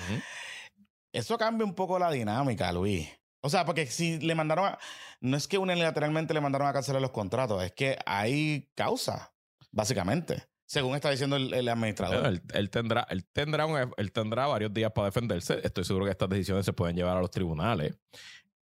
eso 1.13 1.37
cambia 1.37 1.65
un 1.65 1.75
poco 1.75 1.99
la 1.99 2.13
dinámica, 2.13 2.71
Luis. 2.73 3.09
O 3.47 3.51
sea, 3.51 3.65
porque 3.65 3.87
si 3.87 4.19
le 4.19 4.35
mandaron 4.35 4.67
a. 4.67 4.79
No 5.21 5.37
es 5.37 5.47
que 5.49 5.57
unilateralmente 5.59 6.35
le 6.35 6.41
mandaron 6.41 6.67
a 6.69 6.73
cancelar 6.73 7.01
los 7.01 7.13
contratos, 7.13 7.63
es 7.63 7.73
que 7.73 7.97
hay 8.05 8.69
causa, 8.75 9.33
básicamente. 9.73 10.43
Según 10.67 10.97
está 10.97 11.11
diciendo 11.11 11.37
el, 11.37 11.55
el 11.55 11.69
administrador. 11.69 12.23
Bueno, 12.23 12.29
él, 12.29 12.43
él 12.53 12.71
tendrá, 12.71 13.07
él, 13.09 13.25
tendrá 13.25 13.67
un- 13.67 13.93
él 13.97 14.13
tendrá 14.13 14.49
varios 14.49 14.75
días 14.75 14.91
para 14.93 15.07
defenderse. 15.07 15.61
Estoy 15.63 15.85
seguro 15.85 16.05
que 16.07 16.11
estas 16.11 16.29
decisiones 16.29 16.65
se 16.67 16.73
pueden 16.73 16.97
llevar 16.97 17.17
a 17.17 17.21
los 17.21 17.31
tribunales. 17.31 17.97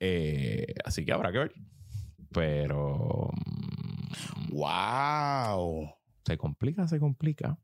Eh, 0.01 0.67
así 0.85 1.05
que 1.05 1.13
habrá 1.13 1.33
que 1.33 1.39
ver. 1.39 1.55
Pero 2.31 3.31
mm, 4.51 4.55
¡Wow! 4.55 5.95
se 6.27 6.37
complica, 6.37 6.87
se 6.89 6.99
complica. 6.99 7.57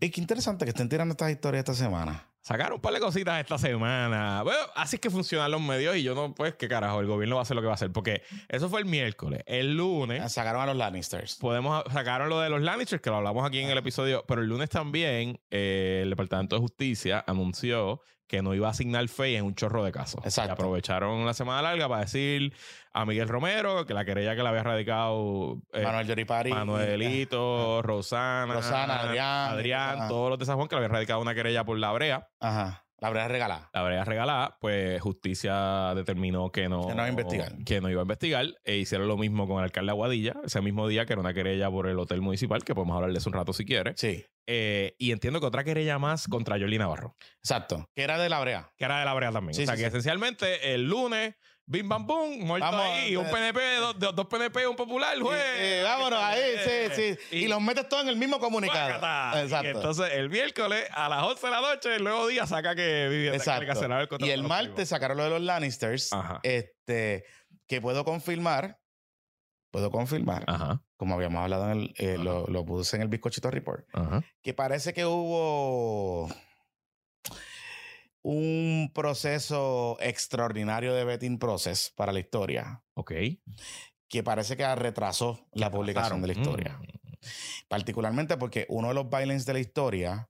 Y 0.00 0.10
qué 0.10 0.20
interesante 0.20 0.64
que 0.64 0.70
estén 0.70 0.88
tirando 0.88 1.12
estas 1.12 1.30
historias 1.30 1.60
esta 1.60 1.74
semana. 1.74 2.28
Sacaron 2.44 2.74
un 2.74 2.80
par 2.82 2.92
de 2.92 3.00
cositas 3.00 3.40
esta 3.40 3.56
semana. 3.56 4.42
Bueno, 4.42 4.60
así 4.74 4.96
es 4.96 5.00
que 5.00 5.08
funcionan 5.08 5.50
los 5.50 5.62
medios 5.62 5.96
y 5.96 6.02
yo 6.02 6.14
no, 6.14 6.34
pues, 6.34 6.54
qué 6.56 6.68
carajo, 6.68 7.00
el 7.00 7.06
gobierno 7.06 7.36
va 7.36 7.40
a 7.40 7.44
hacer 7.44 7.54
lo 7.54 7.62
que 7.62 7.68
va 7.68 7.72
a 7.72 7.76
hacer. 7.76 7.90
Porque 7.90 8.22
eso 8.50 8.68
fue 8.68 8.80
el 8.80 8.84
miércoles. 8.84 9.42
El 9.46 9.78
lunes 9.78 10.30
Sacaron 10.30 10.60
a 10.60 10.66
los 10.66 10.76
Lannisters. 10.76 11.36
podemos 11.36 11.82
sacaron 11.90 12.28
lo 12.28 12.40
de 12.40 12.50
los 12.50 12.60
Lannisters, 12.60 13.00
que 13.00 13.08
lo 13.08 13.16
hablamos 13.16 13.46
aquí 13.46 13.60
en 13.60 13.70
el 13.70 13.78
episodio, 13.78 14.26
pero 14.28 14.42
el 14.42 14.48
lunes 14.48 14.68
también 14.68 15.40
eh, 15.50 16.00
el 16.02 16.10
Departamento 16.10 16.56
de 16.56 16.60
Justicia 16.60 17.24
anunció 17.26 18.02
que 18.26 18.42
no 18.42 18.54
iba 18.54 18.68
a 18.68 18.70
asignar 18.70 19.06
fe 19.08 19.36
en 19.36 19.44
un 19.44 19.54
chorro 19.54 19.84
de 19.84 19.92
casos. 19.92 20.24
Exacto. 20.24 20.50
Y 20.50 20.52
aprovecharon 20.52 21.26
la 21.26 21.34
semana 21.34 21.62
larga 21.62 21.88
para 21.88 22.02
decir 22.02 22.54
a 22.92 23.04
Miguel 23.04 23.28
Romero 23.28 23.86
que 23.86 23.94
la 23.94 24.04
querella 24.04 24.34
que 24.34 24.42
le 24.42 24.48
había 24.48 24.62
radicado 24.62 25.58
eh, 25.72 25.82
Manuel 25.82 26.06
Yoripari. 26.06 26.50
Manuelito, 26.50 27.82
Rosana, 27.82 28.54
Rosana, 28.54 29.00
Adrián. 29.00 29.52
Adrián, 29.52 30.08
todos 30.08 30.30
los 30.30 30.38
de 30.38 30.46
San 30.46 30.56
Juan 30.56 30.68
que 30.68 30.76
le 30.76 30.78
habían 30.78 30.92
radicado 30.92 31.20
una 31.20 31.34
querella 31.34 31.64
por 31.64 31.78
la 31.78 31.92
brea. 31.92 32.28
Ajá. 32.40 32.83
La 33.04 33.10
verdad 33.10 33.28
regalada. 33.28 33.70
La 33.74 33.82
brea 33.82 34.04
regalada, 34.04 34.56
pues 34.60 35.00
justicia 35.02 35.92
determinó 35.94 36.50
que 36.50 36.68
no, 36.68 36.86
Que 36.88 36.94
no 36.94 36.94
iba 36.94 37.04
a 37.04 37.08
investigar. 37.08 37.52
que 37.64 37.80
no 37.80 37.90
iba 37.90 38.00
a 38.00 38.04
investigar. 38.04 38.46
E 38.64 38.76
hicieron 38.76 39.08
lo 39.08 39.16
mismo 39.18 39.46
con 39.46 39.58
el 39.58 39.64
alcalde 39.64 39.88
de 39.88 39.92
Aguadilla, 39.92 40.34
ese 40.44 40.60
mismo 40.62 40.88
día 40.88 41.04
que 41.04 41.12
era 41.12 41.20
una 41.20 41.34
querella 41.34 41.70
por 41.70 41.86
el 41.86 41.98
hotel 41.98 42.22
municipal, 42.22 42.64
que 42.64 42.74
podemos 42.74 42.96
hablar 42.96 43.12
de 43.12 43.18
eso 43.18 43.28
un 43.28 43.34
rato 43.34 43.52
si 43.52 43.64
quieres. 43.66 43.94
Sí. 43.98 44.24
Eh, 44.46 44.94
y 44.98 45.12
entiendo 45.12 45.40
que 45.40 45.46
otra 45.46 45.64
querella 45.64 45.98
más 45.98 46.28
contra 46.28 46.56
Yoli 46.58 46.78
Navarro, 46.78 47.14
Exacto. 47.42 47.88
Que 47.94 48.02
era 48.02 48.18
de 48.18 48.28
la 48.28 48.40
brea. 48.40 48.70
que 48.76 48.84
era 48.84 48.98
de 48.98 49.04
la 49.04 49.14
brea 49.14 49.32
también. 49.32 49.54
Sí, 49.54 49.62
o 49.62 49.66
sea 49.66 49.74
sí, 49.76 49.82
que 49.82 49.90
sí. 49.90 49.96
esencialmente 49.96 50.74
el 50.74 50.88
lunes, 50.88 51.34
bim 51.66 51.88
bam 51.88 52.06
bum, 52.06 52.38
muerto 52.40 52.66
Vamos, 52.66 52.86
ahí, 52.86 53.16
un 53.16 53.26
eh, 53.26 53.30
PNP, 53.30 53.76
dos, 53.76 53.98
dos- 53.98 54.14
dos 54.14 54.26
PNP, 54.26 54.66
un 54.66 54.76
popular, 54.76 55.18
juez. 55.18 55.40
Eh, 55.40 55.80
eh, 55.80 55.82
vámonos 55.82 56.22
ahí, 56.22 56.40
sí, 56.64 57.16
sí. 57.30 57.36
Y, 57.36 57.48
los 57.48 57.60
metes 57.60 57.88
todos 57.88 58.02
en 58.02 58.10
el 58.10 58.16
mismo 58.16 58.38
comunicado. 58.38 58.94
Exacto. 59.38 59.66
Y 59.66 59.70
entonces 59.70 60.12
el 60.12 60.28
miércoles 60.30 60.86
a 60.92 61.08
las 61.08 61.22
11 61.22 61.46
de 61.46 61.50
la 61.52 61.60
noche, 61.60 61.96
el 61.96 62.04
nuevo 62.04 62.26
día 62.26 62.46
saca 62.46 62.74
que 62.74 63.08
vive 63.08 63.34
Exacto. 63.34 63.62
el 63.72 64.26
Y 64.26 64.30
el 64.30 64.42
martes 64.42 64.88
sacaron 64.90 65.16
lo 65.16 65.24
de 65.24 65.30
los 65.30 65.40
Lannisters. 65.40 66.12
Ajá. 66.12 66.40
Este, 66.42 67.24
que 67.66 67.80
puedo 67.80 68.04
confirmar. 68.04 68.78
Puedo 69.70 69.90
confirmar. 69.90 70.44
Ajá. 70.46 70.82
Como 70.96 71.14
habíamos 71.14 71.42
hablado 71.42 71.70
en 71.72 71.78
el, 71.78 71.94
eh, 71.96 72.16
lo, 72.18 72.46
lo 72.46 72.64
puse 72.64 72.96
en 72.96 73.02
el 73.02 73.08
bizcochito 73.08 73.50
report. 73.50 73.86
Ajá. 73.92 74.22
Que 74.42 74.54
parece 74.54 74.92
que 74.94 75.04
hubo 75.04 76.28
un 78.24 78.90
proceso 78.94 79.96
extraordinario 80.00 80.94
de 80.94 81.04
betting 81.04 81.38
process 81.38 81.92
para 81.94 82.10
la 82.12 82.20
historia. 82.20 82.82
Ok. 82.94 83.12
Que 84.08 84.22
parece 84.22 84.56
que 84.56 84.74
retrasó 84.74 85.46
la 85.52 85.70
publicación 85.70 86.20
de 86.22 86.28
la 86.28 86.32
historia. 86.32 86.78
Mm. 86.80 87.18
Particularmente 87.68 88.36
porque 88.36 88.66
uno 88.68 88.88
de 88.88 88.94
los 88.94 89.08
bailings 89.10 89.44
de 89.46 89.52
la 89.52 89.58
historia, 89.58 90.28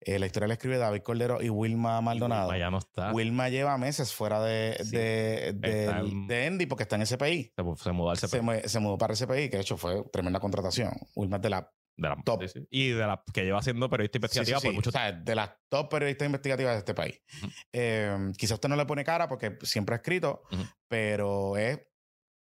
eh, 0.00 0.18
la 0.18 0.26
historia 0.26 0.46
la 0.48 0.54
escribe 0.54 0.78
David 0.78 1.02
Cordero 1.02 1.42
y 1.42 1.48
Wilma 1.48 2.00
Maldonado. 2.00 2.48
Wilma 2.50 2.58
ya 2.58 2.70
no 2.70 2.78
está. 2.78 3.12
Wilma 3.12 3.48
lleva 3.48 3.78
meses 3.78 4.12
fuera 4.12 4.40
de, 4.42 4.76
Sí. 4.84 4.90
de, 4.96 5.52
de- 5.56 5.84
en- 5.86 6.26
de 6.26 6.46
Endy 6.46 6.66
porque 6.66 6.82
está 6.84 6.96
en 6.96 7.02
SPI. 7.06 7.52
Se, 7.56 7.82
se 7.84 7.92
mudó 7.92 8.10
al 8.10 8.18
Se, 8.18 8.28
CP. 8.28 8.42
mu- 8.42 8.52
se 8.64 8.78
mudó 8.80 8.98
para 8.98 9.14
SPI, 9.16 9.48
que 9.48 9.56
de 9.56 9.60
hecho 9.62 9.76
fue 9.76 10.04
tremenda 10.12 10.38
contratación. 10.40 10.92
Wilma 11.16 11.36
es 11.36 11.42
de 11.42 11.50
la 11.50 11.72
de 11.96 12.08
la, 12.08 12.16
top. 12.24 12.42
sí, 12.42 12.48
sí. 12.48 12.66
Y 12.70 12.88
de 12.90 13.06
la 13.06 13.22
que 13.32 13.44
lleva 13.44 13.62
siendo 13.62 13.88
periodista 13.88 14.18
investigativa 14.18 14.60
Sí, 14.60 14.66
por 14.68 14.74
mucho 14.74 14.90
O 14.90 14.92
sea, 14.92 15.12
de 15.12 15.34
las 15.34 15.50
top 15.68 15.90
periodistas 15.90 16.26
investigativas 16.26 16.74
de 16.74 16.78
este 16.78 16.94
país. 16.94 17.20
Ujú. 17.42 17.52
Eh, 17.72 18.32
quizá 18.36 18.54
usted 18.54 18.68
no 18.68 18.76
le 18.76 18.86
pone 18.86 19.04
cara 19.04 19.28
porque 19.28 19.58
siempre 19.62 19.94
ha 19.94 19.96
escrito, 19.96 20.42
pero 20.88 21.56
es 21.56 21.80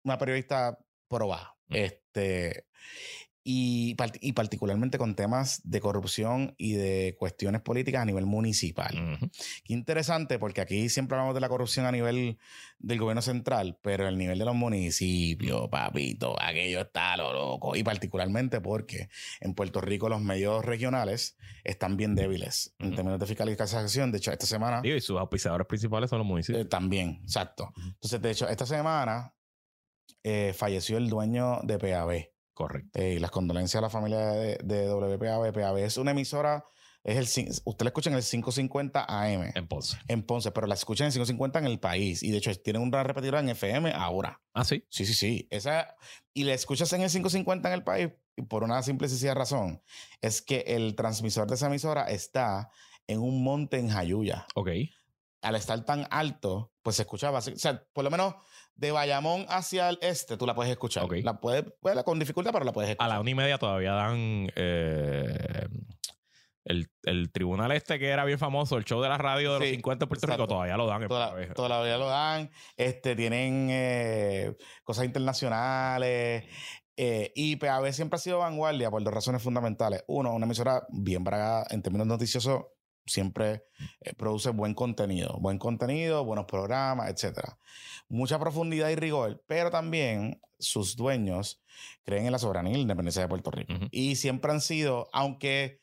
una 0.03 0.17
periodista 0.17 0.77
probada. 1.07 1.55
Ujú. 1.69 1.77
Este. 1.77 2.65
Y, 3.43 3.95
y 4.21 4.33
particularmente 4.33 4.97
con 4.97 5.15
temas 5.15 5.61
de 5.63 5.79
corrupción 5.79 6.53
y 6.57 6.73
de 6.73 7.15
cuestiones 7.17 7.61
políticas 7.61 8.01
a 8.01 8.05
nivel 8.05 8.25
municipal. 8.25 9.19
Qué 9.63 9.73
interesante, 9.73 10.37
porque 10.37 10.61
aquí 10.61 10.89
siempre 10.89 11.15
hablamos 11.15 11.35
de 11.35 11.41
la 11.41 11.49
corrupción 11.49 11.85
a 11.85 11.91
nivel 11.91 12.37
del 12.79 12.99
gobierno 12.99 13.21
central, 13.21 13.77
pero 13.81 14.07
el 14.07 14.17
nivel 14.17 14.37
de 14.39 14.45
los 14.45 14.55
municipios, 14.55 15.69
papito, 15.69 16.35
aquello 16.41 16.81
está 16.81 17.17
lo 17.17 17.33
loco. 17.33 17.75
Y 17.75 17.83
particularmente 17.83 18.61
porque 18.61 19.09
en 19.39 19.53
Puerto 19.53 19.81
Rico 19.81 20.09
los 20.09 20.21
medios 20.21 20.63
regionales 20.65 21.37
están 21.63 21.97
bien 21.97 22.15
débiles 22.15 22.75
en 22.79 22.95
términos 22.95 23.19
de 23.19 23.25
fiscalización. 23.25 24.11
De 24.11 24.17
hecho, 24.17 24.31
esta 24.31 24.45
semana 24.45 24.81
y 24.83 25.01
sus 25.01 25.17
auspiciadores 25.17 25.67
principales 25.67 26.09
son 26.09 26.19
los 26.19 26.25
eh, 26.25 26.29
municipios. 26.29 26.69
también, 26.69 27.19
exacto. 27.23 27.73
Entonces, 27.77 28.21
de 28.21 28.31
hecho, 28.31 28.47
esta 28.47 28.65
semana 28.65 29.33
eh, 30.23 30.53
falleció 30.55 30.97
el 30.97 31.09
dueño 31.09 31.59
de 31.63 31.79
PAB. 31.79 32.29
Correcto. 32.59 32.99
Eh, 32.99 33.13
y 33.13 33.19
las 33.19 33.31
condolencias 33.31 33.79
a 33.79 33.81
la 33.83 33.89
familia 33.89 34.19
de, 34.19 34.57
de 34.61 34.89
WPAB. 34.89 35.53
PAB 35.53 35.77
es 35.77 35.95
una 35.95 36.11
emisora, 36.11 36.65
es 37.05 37.37
el, 37.37 37.49
usted 37.63 37.85
la 37.85 37.87
escucha 37.87 38.09
en 38.09 38.17
el 38.17 38.21
550 38.21 39.05
AM 39.07 39.51
En 39.55 39.65
Ponce. 39.65 39.97
en 40.09 40.23
Ponce, 40.23 40.51
pero 40.51 40.67
la 40.67 40.73
escuchan 40.73 41.05
en 41.05 41.13
550 41.13 41.59
en 41.59 41.65
el 41.67 41.79
país. 41.79 42.21
Y 42.21 42.31
de 42.31 42.37
hecho, 42.39 42.53
tienen 42.55 42.81
una 42.81 43.01
repetidora 43.01 43.39
en 43.39 43.47
FM 43.47 43.93
ahora. 43.93 44.41
Ah, 44.53 44.65
sí. 44.65 44.83
Sí, 44.89 45.05
sí, 45.05 45.13
sí. 45.13 45.47
Esa, 45.49 45.95
y 46.33 46.43
la 46.43 46.53
escuchas 46.53 46.91
en 46.91 46.99
el 47.01 47.09
550 47.09 47.69
en 47.69 47.73
el 47.73 47.83
país 47.85 48.09
por 48.49 48.65
una 48.65 48.83
simple 48.83 49.07
y 49.07 49.09
sencilla 49.09 49.35
razón. 49.35 49.81
Es 50.19 50.41
que 50.41 50.65
el 50.67 50.95
transmisor 50.95 51.47
de 51.47 51.55
esa 51.55 51.67
emisora 51.67 52.09
está 52.09 52.71
en 53.07 53.21
un 53.21 53.41
monte 53.41 53.79
en 53.79 53.87
Jayuya. 53.87 54.47
Ok. 54.55 54.69
Al 55.41 55.55
estar 55.55 55.85
tan 55.85 56.07
alto, 56.11 56.73
pues 56.81 56.97
se 56.97 57.03
escuchaba. 57.03 57.39
O 57.39 57.41
sea, 57.41 57.85
por 57.93 58.03
lo 58.03 58.11
menos 58.11 58.35
de 58.79 58.91
Bayamón 58.91 59.45
hacia 59.49 59.89
el 59.89 59.99
este, 60.01 60.37
tú 60.37 60.45
la 60.45 60.55
puedes 60.55 60.71
escuchar. 60.71 61.05
La 61.23 61.39
puedes, 61.39 61.65
pues, 61.81 62.01
con 62.03 62.17
dificultad, 62.19 62.51
pero 62.53 62.65
la 62.65 62.71
puedes 62.73 62.89
A 62.89 62.91
escuchar. 62.93 63.09
la 63.09 63.19
una 63.19 63.29
y 63.29 63.35
media 63.35 63.57
todavía 63.57 63.91
dan 63.93 64.51
eh, 64.55 65.67
el, 66.65 66.89
el 67.03 67.31
tribunal 67.31 67.71
este 67.71 67.97
que 67.99 68.09
era 68.09 68.25
bien 68.25 68.37
famoso, 68.39 68.77
el 68.77 68.85
show 68.85 69.01
de 69.01 69.09
la 69.09 69.17
radio 69.17 69.53
de 69.53 69.59
los 69.59 69.67
Sí, 69.69 69.75
50 69.75 70.05
en 70.05 70.09
Puerto 70.09 70.27
Rico, 70.27 70.33
exacto. 70.35 70.53
todavía 70.55 70.77
lo 70.77 70.85
dan. 70.87 71.07
Toda- 71.07 71.53
todavía 71.53 71.97
lo 71.97 72.07
dan. 72.07 72.51
Este, 72.77 73.15
tienen 73.15 73.67
eh, 73.71 74.55
cosas 74.83 75.05
internacionales. 75.05 76.45
eh, 77.01 77.31
y 77.33 77.55
PAB 77.55 77.91
siempre 77.93 78.17
ha 78.17 78.19
sido 78.19 78.39
vanguardia 78.39 78.91
por 78.91 79.01
dos 79.03 79.13
razones 79.13 79.41
fundamentales. 79.41 80.03
Uno, 80.07 80.33
una 80.33 80.45
emisora 80.45 80.83
bien 80.89 81.23
bragada 81.23 81.65
en 81.69 81.81
términos 81.81 82.07
noticiosos, 82.07 82.63
siempre 83.05 83.63
eh, 84.01 84.13
produce 84.13 84.49
buen 84.51 84.73
contenido. 84.73 85.37
Buen 85.39 85.57
contenido, 85.57 86.25
buenos 86.25 86.45
programas, 86.45 87.09
etcétera. 87.09 87.57
Mucha 88.07 88.39
profundidad 88.39 88.89
y 88.89 88.95
rigor, 88.95 89.43
pero 89.47 89.71
también 89.71 90.41
sus 90.59 90.95
dueños 90.95 91.61
creen 92.03 92.25
en 92.25 92.31
la 92.31 92.39
soberanía 92.39 92.73
y 92.73 92.75
la 92.75 92.81
independencia 92.81 93.21
de 93.21 93.27
Puerto 93.27 93.51
Rico. 93.51 93.73
Y 93.91 94.15
siempre 94.15 94.51
han 94.51 94.61
sido, 94.61 95.09
aunque 95.13 95.81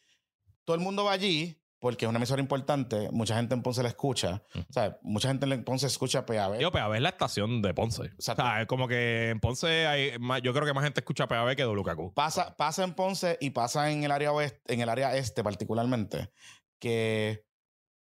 todo 0.65 0.77
el 0.77 0.83
mundo 0.83 1.05
va 1.05 1.13
allí, 1.13 1.61
porque 1.79 2.05
es 2.05 2.09
una 2.09 2.19
emisora 2.19 2.41
importante, 2.41 3.11
mucha 3.13 3.37
gente 3.37 3.55
en 3.55 3.63
Ponce 3.63 3.83
la 3.83 3.91
escucha. 3.91 4.43
Ujú. 4.55 4.65
O 4.69 4.73
sea, 4.73 4.99
mucha 5.03 5.29
gente 5.29 5.47
en 5.47 5.63
Ponce 5.63 5.87
escucha 5.87 6.27
PAB. 6.27 6.59
Digo, 6.59 6.73
PAB 6.73 6.95
es 6.95 7.01
la 7.01 7.11
estación 7.11 7.63
de 7.63 7.75
Ponce. 7.75 8.03
O 8.03 8.23
sea, 8.23 8.63
es 8.63 8.67
como 8.67 8.89
que 8.89 9.31
en 9.31 9.41
Ponce 9.41 9.87
hay 9.87 10.19
más, 10.19 10.43
yo 10.43 10.53
creo 10.53 10.67
que 10.67 10.73
más 10.73 10.85
gente 10.85 11.01
escucha 11.01 11.29
PAB 11.29 11.55
que 11.55 11.65
WKQ. 11.65 12.15
Pasa, 12.15 12.57
pasa 12.57 12.83
en 12.83 12.95
Ponce 12.95 13.39
y 13.41 13.51
pasa 13.51 13.91
en 13.91 14.05
el 14.05 14.11
área 14.11 14.33
oeste, 14.33 14.75
en 14.75 14.81
el 14.81 14.89
área 14.89 15.15
este 15.17 15.45
particularmente, 15.45 16.31
que, 16.87 17.45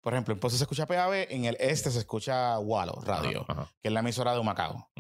por 0.01 0.15
ejemplo, 0.15 0.33
en 0.35 0.41
Ponce 0.41 0.57
se 0.57 0.65
escucha 0.65 0.87
PAB, 0.87 1.27
en 1.31 1.45
el 1.45 1.57
este 1.61 1.91
se 1.91 1.99
escucha 1.99 2.59
Wallo 2.59 2.95
Radio, 3.03 3.43
Ajá, 3.49 3.63
ajá. 3.63 3.73
que 3.83 3.89
es 3.89 3.93
la 3.93 4.01
emisora 4.01 4.33
de 4.33 4.39
Humacao. 4.41 4.91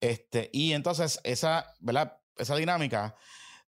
Este, 0.00 0.50
y 0.52 0.72
entonces 0.72 1.20
esa, 1.24 1.74
¿verdad? 1.80 2.18
Esa 2.36 2.56
dinámica 2.56 3.14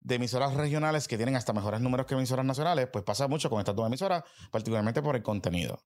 de 0.03 0.15
emisoras 0.15 0.55
regionales 0.55 1.07
que 1.07 1.17
tienen 1.17 1.37
hasta 1.37 1.53
mejores 1.53 1.81
números 1.81 2.07
que 2.07 2.15
emisoras 2.15 2.45
nacionales, 2.45 2.89
pues 2.91 3.05
pasa 3.05 3.29
mucho 3.29 3.51
con 3.51 3.59
estas 3.59 3.77
dos 3.77 3.87
emisoras, 3.87 4.25
particularmente 4.51 5.03
por 5.03 5.15
el 5.15 5.23
contenido. 5.23 5.83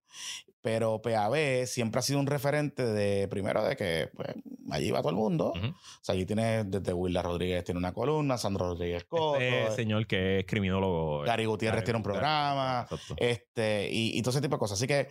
Pero 0.63 1.03
PAB 1.03 1.67
siempre 1.67 1.99
ha 1.99 2.03
sido 2.03 2.21
un 2.21 2.27
referente 2.27 2.85
de, 2.85 3.29
primero, 3.29 3.65
de 3.65 3.77
que 3.77 4.11
pues, 4.15 4.29
allí 4.71 4.91
va 4.91 5.01
todo 5.01 5.11
el 5.11 5.17
mundo. 5.17 5.53
Ujú. 5.57 5.67
O 5.67 5.75
sea, 6.01 6.15
allí 6.15 6.25
tienes 6.25 6.71
desde 6.71 6.93
Willa 6.93 7.23
Rodríguez 7.23 7.65
tiene 7.65 7.79
una 7.79 7.93
columna, 7.93 8.39
Sandro 8.39 8.69
Rodríguez 8.69 9.05
Coto, 9.05 9.37
Este 9.41 9.75
señor 9.75 10.07
que 10.07 10.41
es 10.41 10.47
criminólogo. 10.47 11.23
Gary 11.23 11.45
Gutiérrez 11.45 11.79
Gary 11.81 11.85
tiene 11.85 11.97
un 11.97 12.05
programa, 12.05 12.83
exacto. 12.83 13.15
este, 13.19 13.89
y, 13.91 14.17
y 14.17 14.23
todo 14.23 14.31
ese 14.31 14.41
tipo 14.41 14.55
de 14.55 14.61
cosas. 14.61 14.79
Así 14.79 14.87
que, 14.87 15.09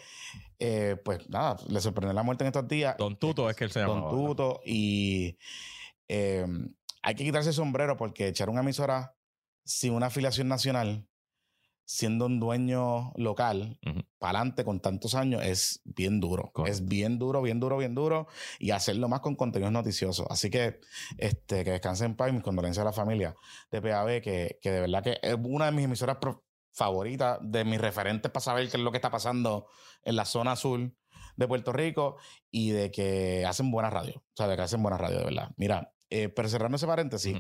eh, 0.59 0.95
pues 1.03 1.29
nada, 1.29 1.57
le 1.67 1.81
sorprendió 1.81 2.13
la 2.13 2.23
muerte 2.23 2.45
en 2.45 2.47
estos 2.47 2.67
días. 2.67 2.95
Don 2.97 3.17
Tuto 3.17 3.49
es 3.49 3.55
que 3.55 3.65
él 3.65 3.71
se 3.71 3.81
llama. 3.81 3.95
Don 3.95 4.09
Tuto. 4.09 4.61
Y 4.65 5.37
eh, 6.07 6.45
hay 7.03 7.15
que 7.15 7.23
quitarse 7.23 7.49
el 7.49 7.55
sombrero 7.55 7.97
porque 7.97 8.27
echar 8.27 8.49
una 8.49 8.61
emisora 8.61 9.15
sin 9.65 9.93
una 9.93 10.07
afiliación 10.07 10.47
nacional, 10.47 11.07
siendo 11.85 12.25
un 12.25 12.39
dueño 12.39 13.11
local, 13.15 13.77
Ujú. 13.85 14.03
para 14.17 14.39
adelante 14.39 14.63
con 14.63 14.79
tantos 14.79 15.15
años, 15.15 15.43
es 15.43 15.81
bien 15.83 16.19
duro. 16.19 16.51
Correcto. 16.53 16.71
Es 16.71 16.85
bien 16.85 17.19
duro, 17.19 17.41
bien 17.41 17.59
duro, 17.59 17.77
bien 17.77 17.93
duro. 17.93 18.27
Y 18.57 18.71
hacerlo 18.71 19.09
más 19.09 19.19
con 19.19 19.35
contenidos 19.35 19.73
noticiosos. 19.73 20.25
Así 20.29 20.49
que, 20.49 20.79
este, 21.17 21.63
que 21.63 21.71
descansen 21.71 22.11
en 22.11 22.15
paz 22.15 22.29
y 22.29 22.33
mis 22.33 22.43
condolencias 22.43 22.81
a 22.81 22.85
la 22.85 22.93
familia 22.93 23.35
de 23.69 23.81
PAB, 23.81 24.21
que, 24.21 24.59
que 24.61 24.71
de 24.71 24.81
verdad 24.81 25.03
que 25.03 25.19
es 25.21 25.35
una 25.43 25.65
de 25.65 25.71
mis 25.73 25.85
emisoras 25.85 26.17
favoritas, 26.71 27.37
de 27.41 27.65
mis 27.65 27.79
referentes 27.79 28.31
para 28.31 28.43
saber 28.43 28.69
qué 28.69 28.77
es 28.77 28.83
lo 28.83 28.91
que 28.91 28.97
está 28.97 29.11
pasando 29.11 29.67
en 30.03 30.15
la 30.15 30.25
zona 30.25 30.53
azul 30.53 30.95
de 31.35 31.47
Puerto 31.47 31.73
Rico 31.73 32.17
y 32.49 32.71
de 32.71 32.91
que 32.91 33.45
hacen 33.45 33.71
buena 33.71 33.89
radio. 33.89 34.17
O 34.17 34.35
sea, 34.35 34.47
de 34.47 34.55
que 34.55 34.61
hacen 34.61 34.81
buena 34.81 34.97
radio, 34.97 35.19
de 35.19 35.25
verdad. 35.25 35.51
Mira, 35.57 35.92
eh, 36.13 36.29
pero 36.29 36.47
cerrando 36.47 36.75
ese 36.77 36.85
paréntesis, 36.87 37.37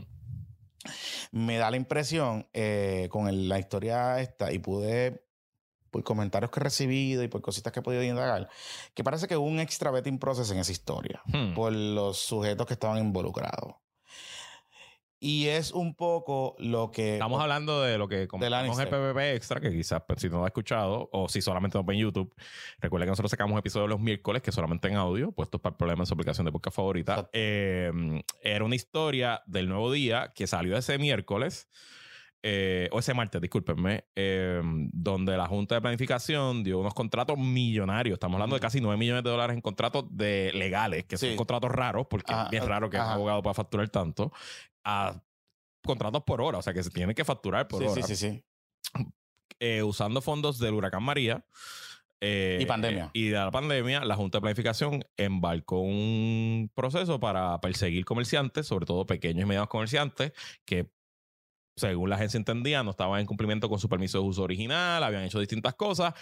me 1.31 1.57
da 1.57 1.69
la 1.71 1.77
impresión 1.77 2.47
eh, 2.53 3.07
con 3.11 3.27
el- 3.27 3.47
la 3.47 3.59
historia 3.59 4.19
esta 4.19 4.51
y 4.51 4.59
pude, 4.59 5.23
por 5.91 6.03
comentarios 6.03 6.49
que 6.51 6.59
he 6.59 6.63
recibido 6.63 7.21
y 7.23 7.27
por 7.27 7.41
cositas 7.41 7.71
que 7.71 7.79
he 7.79 7.83
podido 7.83 8.01
indagar, 8.03 8.49
que 8.95 9.03
parece 9.03 9.27
que 9.27 9.37
hubo 9.37 9.45
un 9.45 9.59
extra 9.59 9.91
betting 9.91 10.17
process 10.17 10.49
en 10.51 10.57
esa 10.57 10.71
historia 10.71 11.21
Hmm. 11.25 11.53
por 11.53 11.71
los 11.71 12.17
sujetos 12.17 12.65
que 12.65 12.73
estaban 12.73 12.97
involucrados. 12.97 13.75
Y 15.25 15.47
es 15.47 15.71
un 15.71 15.95
poco 15.95 16.53
lo 16.59 16.91
que... 16.91 17.13
Estamos 17.13 17.41
hablando 17.41 17.81
de 17.81 17.97
lo 17.97 18.09
que 18.09 18.27
comentamos 18.27 18.77
en 18.77 18.89
Lannister. 18.89 18.89
PPP 18.89 19.35
Extra, 19.37 19.61
que 19.61 19.71
quizás 19.71 20.01
pues, 20.05 20.19
si 20.19 20.29
no 20.29 20.39
lo 20.39 20.43
ha 20.43 20.47
escuchado 20.47 21.09
o 21.13 21.29
si 21.29 21.41
solamente 21.41 21.77
nos 21.77 21.85
ve 21.85 21.93
en 21.93 22.01
YouTube, 22.01 22.35
recuerden 22.81 23.07
que 23.07 23.11
nosotros 23.11 23.31
sacamos 23.31 23.57
episodios 23.57 23.89
los 23.89 24.01
miércoles 24.01 24.41
que 24.41 24.51
solamente 24.51 24.89
en 24.89 24.97
audio, 24.97 25.31
puestos 25.31 25.61
para 25.61 25.75
el 25.75 25.77
problema 25.77 26.01
en 26.01 26.07
su 26.07 26.13
aplicación 26.13 26.43
de 26.43 26.51
podcast 26.51 26.75
favorita. 26.75 27.29
Eh, 27.31 28.21
era 28.41 28.65
una 28.65 28.75
historia 28.75 29.41
del 29.45 29.69
nuevo 29.69 29.93
día 29.93 30.33
que 30.35 30.45
salió 30.45 30.75
ese 30.75 30.97
miércoles. 30.97 31.69
Eh, 32.45 32.89
o 32.91 32.99
ese 32.99 33.13
martes, 33.13 33.39
discúlpenme, 33.41 34.03
eh, 34.15 34.61
donde 34.91 35.37
la 35.37 35.47
Junta 35.47 35.75
de 35.75 35.81
Planificación 35.81 36.61
dio 36.63 36.79
unos 36.79 36.93
contratos 36.93 37.37
millonarios. 37.37 38.15
Estamos 38.15 38.35
hablando 38.35 38.55
de 38.55 38.59
casi 38.59 38.81
9 38.81 38.97
millones 38.97 39.23
de 39.23 39.29
dólares 39.29 39.55
en 39.55 39.61
contratos 39.61 40.05
de 40.11 40.51
legales, 40.53 41.05
que 41.05 41.17
Sí. 41.17 41.27
son 41.27 41.37
contratos 41.37 41.71
raros, 41.71 42.05
porque 42.09 42.33
Ah, 42.35 42.43
es 42.45 42.51
bien 42.51 42.63
ah, 42.63 42.67
raro 42.67 42.89
que 42.89 42.97
un 42.97 43.03
abogado 43.03 43.41
pueda 43.41 43.53
facturar 43.53 43.87
tanto, 43.89 44.31
a 44.83 45.23
contratos 45.85 46.23
por 46.23 46.41
hora, 46.41 46.57
o 46.57 46.61
sea 46.61 46.73
que 46.73 46.83
se 46.83 46.89
tiene 46.89 47.15
que 47.15 47.23
facturar 47.25 47.67
por 47.67 47.81
Sí, 47.81 47.87
hora. 47.87 48.01
sí, 48.03 48.15
sí, 48.15 48.29
sí. 48.29 48.43
Eh, 49.59 49.81
usando 49.83 50.21
fondos 50.21 50.59
del 50.59 50.73
huracán 50.73 51.03
María. 51.03 51.45
eh, 52.25 52.59
Y 52.61 52.65
pandemia. 52.65 53.09
y 53.13 53.27
de 53.27 53.37
la 53.37 53.51
pandemia, 53.51 54.05
la 54.05 54.15
Junta 54.15 54.37
de 54.37 54.41
Planificación 54.43 55.03
embarcó 55.17 55.79
un 55.81 56.71
proceso 56.73 57.19
para 57.19 57.59
perseguir 57.59 58.05
comerciantes, 58.05 58.65
sobre 58.65 58.85
todo 58.85 59.05
pequeños 59.05 59.43
y 59.43 59.45
medianos 59.45 59.67
comerciantes, 59.67 60.31
que 60.65 60.89
según 61.75 62.09
la 62.09 62.15
agencia 62.15 62.37
entendía, 62.37 62.83
no 62.83 62.91
estaban 62.91 63.19
en 63.19 63.25
cumplimiento 63.25 63.69
con 63.69 63.79
su 63.79 63.89
permiso 63.89 64.19
de 64.19 64.25
uso 64.25 64.43
original, 64.43 65.03
habían 65.03 65.23
hecho 65.23 65.39
distintas 65.39 65.73
cosas 65.75 66.13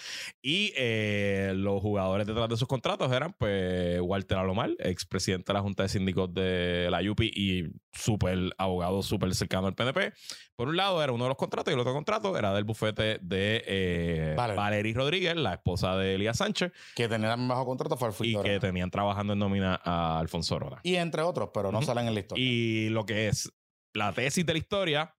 y 0.42 0.74
eh, 0.78 1.54
los 1.56 1.82
jugadores 1.82 2.26
detrás 2.26 2.48
de 2.48 2.56
esos 2.56 2.68
contratos 2.68 3.12
eran 3.12 3.34
pues 3.34 4.00
Walter 4.02 4.38
Alomar, 4.38 4.72
expresidente 4.80 5.52
de 5.52 5.54
la 5.54 5.62
Junta 5.62 5.84
de 5.84 5.90
Síndicos 5.90 6.34
de 6.34 6.88
la 6.90 7.00
UPI 7.02 7.32
y 7.36 7.66
súper 7.92 8.54
abogado 8.58 9.02
súper 9.04 9.34
cercano 9.36 9.68
al 9.68 9.76
PNP. 9.76 10.14
Por 10.56 10.70
un 10.70 10.78
lado 10.78 11.04
era 11.04 11.12
uno 11.12 11.26
de 11.26 11.30
los 11.30 11.38
contratos 11.38 11.72
y 11.72 11.74
el 11.74 11.80
otro 11.80 11.94
contrato 11.94 12.38
era 12.38 12.54
del 12.54 12.64
bufete 12.64 13.20
de 13.22 13.64
eh, 13.66 14.34
Valerie 14.38 14.94
Rodríguez, 14.94 15.36
la 15.36 15.54
esposa 15.54 15.98
de 15.98 16.16
Elías 16.16 16.38
Sánchez. 16.38 16.72
Que 16.96 17.08
tenían 17.08 17.48
bajo 17.48 17.66
contrato 17.66 17.98
fue 17.98 18.28
Y 18.28 18.36
que 18.42 18.60
tenían 18.60 18.90
trabajando 18.90 19.34
en 19.34 19.40
nómina 19.40 19.82
a 19.84 20.20
Alfonso 20.20 20.60
Rora. 20.60 20.80
Y 20.84 20.96
entre 20.96 21.24
otros, 21.24 21.50
pero 21.54 21.72
no 21.72 21.82
salen 21.82 22.08
en 22.08 22.14
la 22.14 22.20
historia. 22.20 22.44
Y 22.44 22.90
lo 22.90 23.06
que 23.06 23.28
es 23.28 23.52
la 23.94 24.14
tesis 24.14 24.46
de 24.46 24.54
la 24.54 24.60
historia 24.60 25.16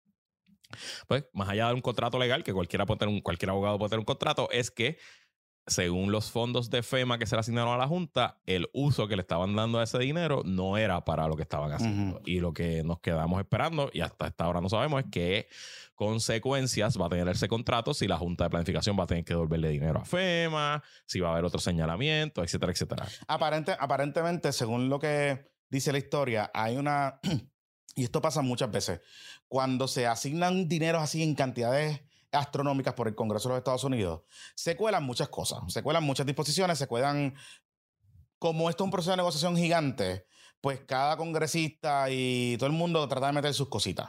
pues, 1.06 1.24
más 1.32 1.48
allá 1.48 1.68
de 1.68 1.74
un 1.74 1.80
contrato 1.80 2.18
legal, 2.18 2.44
que 2.44 2.52
cualquiera 2.52 2.86
puede 2.86 2.98
tener 2.98 3.14
un, 3.14 3.20
cualquier 3.20 3.50
abogado 3.50 3.78
puede 3.78 3.90
tener 3.90 4.00
un 4.00 4.06
contrato, 4.06 4.48
es 4.50 4.70
que 4.70 4.98
según 5.66 6.10
los 6.10 6.30
fondos 6.30 6.70
de 6.70 6.82
FEMA 6.82 7.18
que 7.18 7.26
se 7.26 7.36
le 7.36 7.40
asignaron 7.40 7.72
a 7.72 7.76
la 7.76 7.86
Junta, 7.86 8.40
el 8.46 8.68
uso 8.72 9.06
que 9.06 9.16
le 9.16 9.22
estaban 9.22 9.54
dando 9.54 9.78
a 9.78 9.84
ese 9.84 9.98
dinero 9.98 10.42
no 10.44 10.76
era 10.76 11.04
para 11.04 11.28
lo 11.28 11.36
que 11.36 11.42
estaban 11.42 11.72
haciendo. 11.72 12.20
Y 12.24 12.40
lo 12.40 12.52
que 12.52 12.82
nos 12.82 13.00
quedamos 13.00 13.40
esperando, 13.40 13.90
y 13.92 14.00
hasta 14.00 14.26
esta 14.26 14.48
hora 14.48 14.60
no 14.60 14.68
sabemos, 14.68 15.04
es 15.04 15.10
qué 15.10 15.48
consecuencias 15.94 17.00
va 17.00 17.06
a 17.06 17.10
tener 17.10 17.28
ese 17.28 17.46
contrato 17.46 17.94
si 17.94 18.08
la 18.08 18.18
Junta 18.18 18.44
de 18.44 18.50
Planificación 18.50 18.98
va 18.98 19.04
a 19.04 19.06
tener 19.06 19.24
que 19.24 19.34
devolverle 19.34 19.68
dinero 19.68 20.00
a 20.00 20.04
FEMA, 20.04 20.82
si 21.06 21.20
va 21.20 21.28
a 21.28 21.32
haber 21.32 21.44
otro 21.44 21.60
señalamiento, 21.60 22.42
etcétera, 22.42 22.72
etcétera. 22.72 23.06
Aparente, 23.28 23.76
aparentemente, 23.78 24.52
según 24.52 24.88
lo 24.88 24.98
que 24.98 25.52
dice 25.68 25.92
la 25.92 25.98
historia, 25.98 26.50
hay 26.52 26.76
una 26.76 27.20
Y 27.94 28.04
esto 28.04 28.22
pasa 28.22 28.40
muchas 28.40 28.70
veces. 28.70 29.00
Cuando 29.52 29.86
se 29.86 30.06
asignan 30.06 30.66
dineros 30.66 31.02
así 31.02 31.22
en 31.22 31.34
cantidades 31.34 32.00
astronómicas 32.30 32.94
por 32.94 33.06
el 33.06 33.14
Congreso 33.14 33.50
de 33.50 33.52
los 33.52 33.58
Estados 33.58 33.84
Unidos, 33.84 34.22
se 34.54 34.78
cuelan 34.78 35.04
muchas 35.04 35.28
cosas, 35.28 35.60
se 35.68 35.82
cuelan 35.82 36.04
muchas 36.04 36.24
disposiciones, 36.24 36.78
se 36.78 36.86
cuelan, 36.86 37.34
como 38.38 38.70
esto 38.70 38.82
es 38.82 38.86
un 38.86 38.90
proceso 38.90 39.10
de 39.10 39.18
negociación 39.18 39.54
gigante, 39.54 40.24
pues 40.62 40.80
cada 40.86 41.18
congresista 41.18 42.06
y 42.08 42.56
todo 42.56 42.68
el 42.68 42.72
mundo 42.72 43.06
trata 43.06 43.26
de 43.26 43.34
meter 43.34 43.52
sus 43.52 43.68
cositas. 43.68 44.08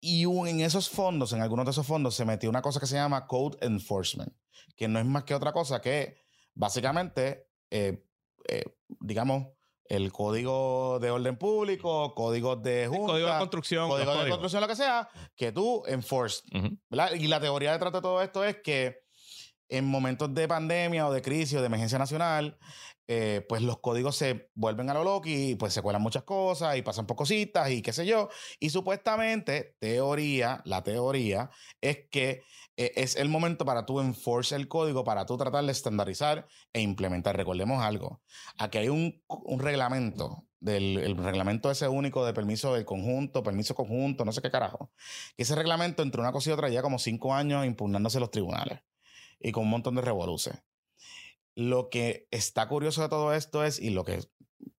Y 0.00 0.24
en 0.24 0.60
esos 0.62 0.90
fondos, 0.90 1.32
en 1.32 1.40
algunos 1.40 1.64
de 1.64 1.70
esos 1.70 1.86
fondos, 1.86 2.16
se 2.16 2.24
metió 2.24 2.50
una 2.50 2.60
cosa 2.60 2.80
que 2.80 2.88
se 2.88 2.96
llama 2.96 3.28
Code 3.28 3.58
Enforcement, 3.60 4.34
que 4.74 4.88
no 4.88 4.98
es 4.98 5.06
más 5.06 5.22
que 5.22 5.36
otra 5.36 5.52
cosa 5.52 5.80
que 5.80 6.16
básicamente, 6.54 7.46
eh, 7.70 8.04
eh, 8.48 8.64
digamos, 8.98 9.46
el 9.84 10.12
código 10.12 10.98
de 11.00 11.10
orden 11.10 11.36
público, 11.36 12.14
códigos 12.14 12.62
de 12.62 12.86
junta, 12.88 13.12
código 13.12 13.28
de 13.28 13.38
construcción, 13.38 13.88
código 13.88 14.12
de 14.12 14.30
construcción, 14.30 14.62
lo 14.62 14.68
que 14.68 14.76
sea, 14.76 15.08
que 15.36 15.52
tú 15.52 15.82
enforces. 15.86 16.44
Y 17.14 17.26
la 17.28 17.40
teoría 17.40 17.72
detrás 17.72 17.92
de 17.92 18.00
todo 18.00 18.22
esto 18.22 18.44
es 18.44 18.56
que 18.62 19.02
en 19.68 19.86
momentos 19.86 20.32
de 20.34 20.46
pandemia 20.46 21.06
o 21.06 21.12
de 21.12 21.22
crisis 21.22 21.56
o 21.56 21.60
de 21.60 21.66
emergencia 21.66 21.98
nacional, 21.98 22.58
eh, 23.08 23.44
pues 23.48 23.62
los 23.62 23.80
códigos 23.80 24.16
se 24.16 24.50
vuelven 24.54 24.88
a 24.88 24.94
lo 24.94 25.02
loco 25.02 25.28
y 25.28 25.54
pues 25.56 25.72
se 25.72 25.82
cuelan 25.82 26.00
muchas 26.02 26.22
cosas 26.22 26.76
y 26.76 26.82
pasan 26.82 27.06
por 27.06 27.16
cositas 27.16 27.70
y 27.70 27.82
qué 27.82 27.92
sé 27.92 28.06
yo. 28.06 28.28
Y 28.60 28.70
supuestamente, 28.70 29.76
teoría, 29.80 30.62
la 30.64 30.82
teoría 30.82 31.50
es 31.80 32.08
que 32.10 32.42
eh, 32.76 32.92
es 32.96 33.16
el 33.16 33.28
momento 33.28 33.64
para 33.64 33.84
tú 33.84 34.00
enforce 34.00 34.56
el 34.56 34.68
código, 34.68 35.04
para 35.04 35.26
tú 35.26 35.36
tratar 35.36 35.64
de 35.64 35.72
estandarizar 35.72 36.46
e 36.72 36.80
implementar. 36.80 37.36
Recordemos 37.36 37.82
algo, 37.82 38.22
aquí 38.58 38.78
hay 38.78 38.88
un, 38.88 39.22
reglamento 39.58 40.46
del 40.60 40.98
el 40.98 41.16
reglamento 41.16 41.70
ese 41.70 41.88
único 41.88 42.24
de 42.24 42.32
permiso 42.32 42.74
del 42.74 42.84
conjunto, 42.84 43.42
permiso 43.42 43.74
conjunto, 43.74 44.24
no 44.24 44.32
sé 44.32 44.40
qué 44.40 44.50
carajo. 44.50 44.90
Que 45.36 45.42
ese 45.42 45.54
reglamento 45.54 46.02
entre 46.02 46.20
una 46.20 46.32
cosa 46.32 46.50
y 46.50 46.52
otra 46.54 46.68
ya 46.70 46.82
como 46.82 46.98
cinco 46.98 47.34
años 47.34 47.66
impugnándose 47.66 48.20
los 48.20 48.30
tribunales 48.30 48.80
y 49.40 49.52
con 49.52 49.64
un 49.64 49.70
montón 49.70 49.94
de 49.96 50.02
revoluciones. 50.02 50.62
Lo 51.54 51.90
que 51.90 52.26
está 52.30 52.66
curioso 52.68 53.02
de 53.02 53.10
todo 53.10 53.34
esto 53.34 53.64
es, 53.64 53.78
y 53.78 53.90
lo 53.90 54.04
que 54.04 54.20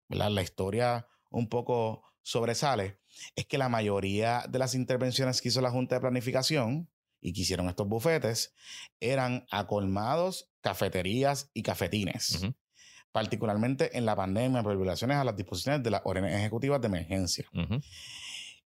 la 0.10 0.42
historia 0.42 1.08
un 1.30 1.48
poco 1.48 2.04
sobresale, 2.24 3.00
es 3.36 3.46
que 3.46 3.60
la 3.60 3.70
mayoría 3.70 4.46
de 4.50 4.58
las 4.58 4.74
intervenciones 4.74 5.42
que 5.42 5.50
hizo 5.50 5.62
la 5.62 5.70
Junta 5.70 5.96
de 5.96 6.02
Planificación 6.02 6.90
y 7.24 7.32
que 7.32 7.42
hicieron 7.42 7.70
estos 7.70 7.88
bufetes 7.88 8.54
eran 9.00 9.46
a 9.50 9.66
colmados, 9.66 10.52
cafeterías 10.62 11.50
y 11.54 11.64
cafetines. 11.64 12.46
Particularmente 13.14 13.98
en 13.98 14.06
la 14.06 14.16
pandemia 14.16 14.62
por 14.62 14.76
violaciones 14.76 15.18
a 15.18 15.24
las 15.24 15.36
disposiciones 15.36 15.82
de 15.82 15.90
las 15.90 16.02
órdenes 16.04 16.36
ejecutivas 16.36 16.82
de 16.82 16.88
emergencia. 16.88 17.46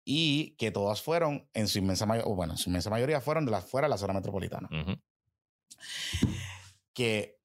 Y 0.04 0.56
que 0.58 0.72
todas 0.72 1.02
fueron, 1.02 1.48
en 1.54 1.68
su 1.68 1.78
inmensa 1.78 2.08
mayoría, 2.08 2.34
bueno, 2.34 2.54
en 2.54 2.58
su 2.58 2.70
inmensa 2.70 2.90
mayoría 2.90 3.22
fueron 3.22 3.46
de 3.46 3.52
las 3.52 3.66
fuera 3.66 3.88
de 3.88 3.92
la 3.92 3.98
zona 3.98 4.14
metropolitana. 4.14 4.68
Que 6.94 7.38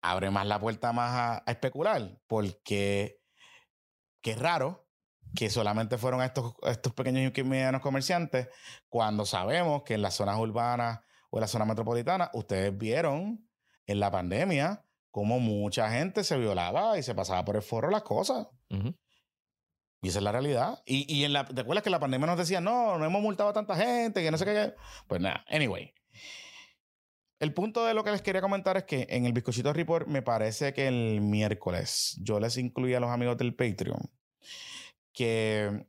abre 0.00 0.30
más 0.30 0.46
la 0.46 0.58
puerta 0.58 0.92
más 0.94 1.42
a, 1.46 1.50
especular, 1.50 2.18
porque 2.26 3.20
qué 4.22 4.34
raro 4.34 4.87
que 5.34 5.50
solamente 5.50 5.98
fueron 5.98 6.22
estos, 6.22 6.54
estos 6.62 6.92
pequeños 6.92 7.32
y 7.36 7.42
medianos 7.42 7.80
comerciantes, 7.80 8.48
cuando 8.88 9.26
sabemos 9.26 9.82
que 9.82 9.94
en 9.94 10.02
las 10.02 10.14
zonas 10.14 10.38
urbanas 10.38 11.00
o 11.30 11.38
en 11.38 11.42
la 11.42 11.48
zona 11.48 11.64
metropolitana, 11.64 12.30
ustedes 12.34 12.76
vieron 12.76 13.48
en 13.86 14.00
la 14.00 14.10
pandemia 14.10 14.84
cómo 15.10 15.40
mucha 15.40 15.90
gente 15.90 16.24
se 16.24 16.36
violaba 16.38 16.98
y 16.98 17.02
se 17.02 17.14
pasaba 17.14 17.44
por 17.44 17.56
el 17.56 17.62
foro 17.62 17.90
las 17.90 18.02
cosas. 18.02 18.46
Y 20.00 20.08
esa 20.08 20.18
es 20.18 20.22
la 20.22 20.32
realidad. 20.32 20.82
Y, 20.86 21.12
y 21.12 21.24
en 21.24 21.32
la, 21.32 21.44
¿te 21.44 21.60
acuerdas 21.60 21.82
que 21.82 21.88
en 21.88 21.92
la 21.92 22.00
pandemia 22.00 22.26
nos 22.26 22.38
decían, 22.38 22.64
no, 22.64 22.98
no 22.98 23.04
hemos 23.04 23.20
multado 23.20 23.50
a 23.50 23.52
tanta 23.52 23.74
gente, 23.76 24.22
que 24.22 24.30
no 24.30 24.38
sé 24.38 24.44
qué? 24.44 24.74
Pues 25.06 25.20
nada, 25.20 25.44
anyway. 25.48 25.92
El 27.40 27.54
punto 27.54 27.84
de 27.84 27.94
lo 27.94 28.02
que 28.02 28.10
les 28.10 28.22
quería 28.22 28.40
comentar 28.40 28.76
es 28.76 28.84
que 28.84 29.06
en 29.10 29.24
el 29.24 29.32
Bizcochito 29.32 29.72
Report 29.72 30.08
me 30.08 30.22
parece 30.22 30.72
que 30.72 30.88
el 30.88 31.20
miércoles 31.20 32.18
yo 32.20 32.40
les 32.40 32.56
incluí 32.56 32.94
a 32.94 33.00
los 33.00 33.10
amigos 33.10 33.36
del 33.36 33.54
Patreon 33.54 34.10
que 35.18 35.84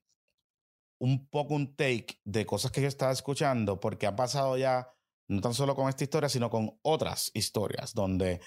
un 0.98 1.28
poco 1.28 1.54
un 1.54 1.76
take 1.76 2.20
de 2.26 2.48
cosas 2.48 2.72
que 2.72 2.82
yo 2.82 2.88
estaba 2.88 3.12
escuchando 3.12 3.80
porque 3.80 4.08
ha 4.08 4.16
pasado 4.16 4.58
ya 4.58 4.92
no 5.28 5.40
tan 5.40 5.54
solo 5.54 5.76
con 5.76 5.88
esta 5.88 6.04
historia, 6.04 6.30
sino 6.30 6.50
con 6.50 6.80
otras 6.82 7.30
historias 7.36 7.94
donde 7.94 8.42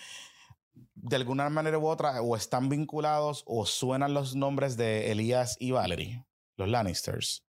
de 0.94 1.16
alguna 1.16 1.48
manera 1.50 1.78
u 1.78 1.86
otra 1.86 2.20
o 2.20 2.34
están 2.34 2.68
vinculados 2.68 3.44
o 3.46 3.64
suenan 3.64 4.12
los 4.12 4.34
nombres 4.34 4.76
de 4.76 5.12
Elías 5.12 5.56
y 5.60 5.70
Valerie, 5.70 6.26
los 6.56 6.68
Lannisters 6.68 7.44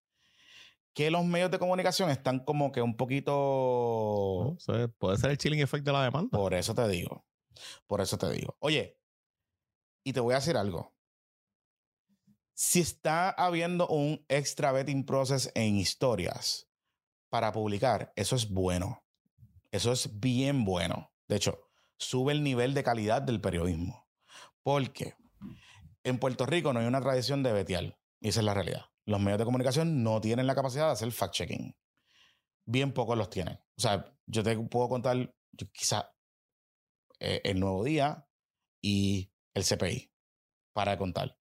que 0.93 1.09
los 1.09 1.23
medios 1.23 1.49
de 1.49 1.57
comunicación 1.57 2.09
están 2.09 2.43
como 2.43 2.73
que 2.73 2.81
un 2.81 2.97
poquito... 2.97 4.57
puede 4.97 5.17
ser 5.17 5.31
el 5.31 5.37
chilling 5.37 5.61
effect 5.61 5.85
de 5.85 5.93
la 5.93 6.03
demanda. 6.03 6.37
Por 6.37 6.53
eso 6.53 6.75
te 6.75 6.85
digo. 6.89 7.25
Por 7.87 8.01
eso 8.01 8.17
te 8.17 8.29
digo. 8.29 8.57
Oye, 8.59 8.99
y 10.03 10.11
te 10.11 10.19
voy 10.19 10.33
a 10.33 10.39
decir 10.39 10.57
algo. 10.57 10.93
Si 12.63 12.79
está 12.79 13.31
habiendo 13.31 13.87
un 13.87 14.23
extra 14.29 14.71
betting 14.71 15.05
process 15.05 15.51
en 15.55 15.77
historias 15.77 16.69
para 17.29 17.51
publicar, 17.51 18.13
eso 18.15 18.35
es 18.35 18.49
bueno. 18.49 19.03
Eso 19.71 19.91
es 19.91 20.19
bien 20.19 20.63
bueno. 20.63 21.11
De 21.27 21.37
hecho, 21.37 21.57
sube 21.97 22.33
el 22.33 22.43
nivel 22.43 22.73
de 22.73 22.83
calidad 22.83 23.23
del 23.23 23.41
periodismo. 23.41 24.07
Porque 24.61 25.15
en 26.03 26.19
Puerto 26.19 26.45
Rico 26.45 26.71
no 26.71 26.81
hay 26.81 26.85
una 26.85 27.01
tradición 27.01 27.41
de 27.41 27.51
betial. 27.51 27.97
Y 28.19 28.29
esa 28.29 28.41
es 28.41 28.45
la 28.45 28.53
realidad 28.53 28.91
los 29.05 29.19
medios 29.19 29.39
de 29.39 29.45
comunicación 29.45 30.03
no 30.03 30.21
tienen 30.21 30.47
la 30.47 30.55
capacidad 30.55 30.87
de 30.87 30.91
hacer 30.91 31.09
fact-checking. 31.11 31.75
Bien 32.65 32.93
pocos 32.93 33.17
los 33.17 33.29
tienen. 33.29 33.55
O 33.77 33.81
sea, 33.81 34.05
yo 34.25 34.43
te 34.43 34.57
puedo 34.57 34.89
contar 34.89 35.33
quizá 35.73 36.13
eh, 37.19 37.41
el 37.43 37.59
Nuevo 37.59 37.83
Día 37.83 38.27
y 38.81 39.31
el 39.53 39.63
CPI 39.63 40.11
para 40.73 40.97
contar. 40.97 41.37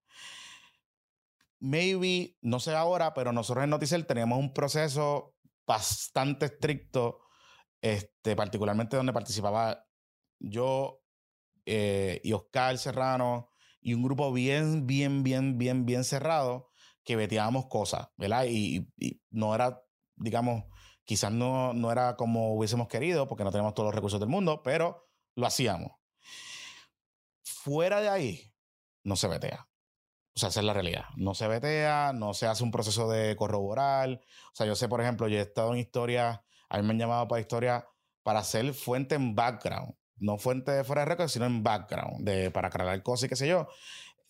Maybe, 1.61 2.37
no 2.41 2.59
sé 2.59 2.75
ahora, 2.75 3.13
pero 3.15 3.33
nosotros 3.33 3.65
en 3.65 3.71
Noticel 3.71 4.07
teníamos 4.07 4.39
un 4.39 4.53
proceso 4.53 5.35
bastante 5.67 6.47
estricto, 6.47 7.21
este, 7.81 8.35
particularmente 8.35 8.97
donde 8.97 9.13
participaba 9.13 9.87
yo 10.39 11.03
eh, 11.67 12.21
y 12.25 12.33
Oscar 12.33 12.79
Serrano 12.79 13.51
y 13.81 13.95
un 13.95 14.03
grupo 14.03 14.33
bien, 14.33 14.87
bien, 14.87 15.23
bien, 15.23 15.59
bien, 15.59 15.87
bien 15.87 16.05
cerrado 16.05 16.71
que 17.05 17.17
veteábamos 17.17 17.67
cosas, 17.67 18.09
¿verdad? 18.17 18.47
Y, 18.49 18.89
no 19.31 19.55
era, 19.55 19.83
digamos, 20.17 20.65
quizás 21.05 21.33
no, 21.33 21.73
no 21.73 21.93
era 21.93 22.17
como 22.17 22.55
hubiésemos 22.55 22.89
querido, 22.89 23.27
porque 23.27 23.45
no 23.45 23.51
tenemos 23.51 23.75
todos 23.75 23.89
los 23.89 23.95
recursos 23.95 24.21
del 24.21 24.29
mundo, 24.29 24.63
pero 24.63 25.09
lo 25.35 25.47
hacíamos. 25.47 25.93
Fuera 27.43 28.01
de 28.01 28.09
ahí, 28.09 28.53
no 29.05 29.17
se 29.17 29.29
vetea. 29.29 29.70
O 30.35 30.39
sea, 30.39 30.49
es 30.49 30.57
la 30.57 30.73
realidad. 30.73 31.05
No 31.17 31.35
se 31.35 31.49
vetea, 31.49 32.13
no 32.15 32.35
se 32.35 32.47
hace 32.47 32.63
un 32.63 32.71
proceso 32.71 33.09
de 33.11 33.37
corroborar. 33.37 34.09
O 34.11 34.55
sea, 34.55 34.67
yo 34.67 34.75
sé, 34.77 34.89
por 34.89 35.01
ejemplo, 35.01 35.29
yo 35.29 35.39
he 35.39 35.43
estado 35.43 35.73
en 35.73 35.81
historia, 35.81 36.45
a 36.69 36.79
mí 36.79 36.87
me 36.87 36.93
han 36.93 36.99
llamado 36.99 37.29
para 37.29 37.41
historia 37.41 37.87
para 38.23 38.41
hacer 38.41 38.73
fuente 38.75 39.15
en 39.17 39.35
background. 39.35 39.95
No 40.17 40.39
fuente 40.39 40.71
de 40.71 40.85
fuera 40.85 41.03
de 41.03 41.07
récord, 41.07 41.29
sino 41.29 41.47
en 41.47 41.63
background, 41.63 42.25
de, 42.25 42.51
para 42.51 42.69
aclarar 42.69 43.03
cosas 43.03 43.25
y 43.25 43.29
qué 43.29 43.37
sé 43.37 43.49
yo 43.49 43.69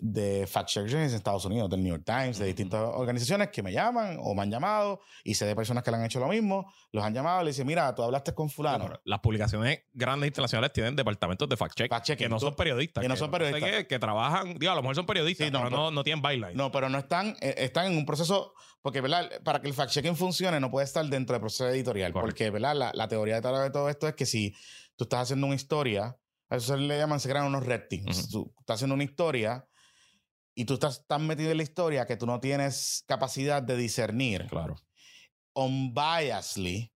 de 0.02 0.46
fact-checkers 0.46 0.94
en 0.94 1.00
Estados 1.02 1.44
Unidos, 1.44 1.68
del 1.68 1.82
New 1.82 1.90
York 1.92 2.04
Times, 2.06 2.38
de 2.38 2.46
distintas 2.46 2.80
organizaciones 2.82 3.48
que 3.50 3.62
me 3.62 3.72
llaman 3.72 4.16
o 4.22 4.34
me 4.34 4.42
han 4.42 4.50
llamado 4.50 5.00
y 5.24 5.34
sé 5.34 5.44
de 5.46 5.54
personas 5.54 5.84
que 5.84 5.90
le 5.90 5.98
han 5.98 6.04
hecho 6.04 6.18
lo 6.20 6.28
mismo, 6.28 6.72
los 6.92 7.04
han 7.04 7.12
llamado 7.14 7.42
y 7.42 7.44
le 7.44 7.50
dicen, 7.50 7.66
mira, 7.66 7.94
tú 7.94 8.02
hablaste 8.02 8.32
con 8.34 8.48
fulano. 8.48 8.88
Las 9.04 9.20
publicaciones 9.20 9.80
grandes 9.92 10.28
internacionales 10.28 10.72
tienen 10.72 10.96
departamentos 10.96 11.48
de 11.48 11.56
fact-check 11.56 11.88
Fact-checking. 11.90 12.16
que 12.16 12.28
no 12.28 12.40
son 12.40 12.54
periodistas. 12.56 13.02
que 13.02 13.08
no 13.08 13.16
son 13.16 13.30
periodistas. 13.30 13.70
Que, 13.70 13.86
que 13.86 13.98
trabajan, 13.98 14.58
digo, 14.58 14.72
a 14.72 14.74
lo 14.74 14.82
mejor 14.82 14.96
son 14.96 15.06
periodistas, 15.06 15.46
Sí, 15.48 15.52
no, 15.52 15.58
pero 15.64 15.70
no, 15.76 15.90
no 15.90 16.02
tienen 16.02 16.22
byline. 16.22 16.54
No, 16.56 16.70
pero 16.72 16.88
no 16.88 16.98
están, 16.98 17.36
eh, 17.40 17.54
están 17.58 17.86
en 17.92 17.96
un 17.98 18.06
proceso, 18.06 18.54
porque 18.82 19.00
¿verdad? 19.00 19.30
para 19.44 19.60
que 19.60 19.68
el 19.68 19.74
fact-checking 19.74 20.16
funcione 20.16 20.58
no 20.60 20.70
puede 20.70 20.84
estar 20.86 21.04
dentro 21.06 21.34
del 21.34 21.40
proceso 21.40 21.68
editorial, 21.68 22.12
Correcto. 22.12 22.28
porque 22.30 22.50
¿verdad? 22.50 22.74
La, 22.74 22.90
la 22.94 23.06
teoría 23.08 23.40
de 23.40 23.70
todo 23.70 23.88
esto 23.88 24.08
es 24.08 24.14
que 24.14 24.24
si 24.26 24.54
tú 24.96 25.04
estás 25.04 25.20
haciendo 25.22 25.46
una 25.46 25.56
historia, 25.56 26.16
a 26.48 26.56
eso 26.56 26.74
se 26.74 26.78
le 26.78 26.98
llaman, 26.98 27.20
se 27.20 27.28
crean 27.28 27.46
unos 27.46 27.64
red 27.64 27.82
teams. 27.88 28.28
Tú 28.28 28.52
estás 28.58 28.74
haciendo 28.74 28.94
una 28.94 29.04
historia 29.04 29.64
y 30.54 30.64
tú 30.64 30.74
estás 30.74 31.06
tan 31.06 31.26
metido 31.26 31.50
en 31.50 31.56
la 31.58 31.62
historia 31.62 32.06
que 32.06 32.16
tú 32.16 32.26
no 32.26 32.40
tienes 32.40 33.04
capacidad 33.06 33.62
de 33.62 33.76
discernir 33.76 34.46
Claro. 34.48 34.76
unbiasedly, 35.54 36.92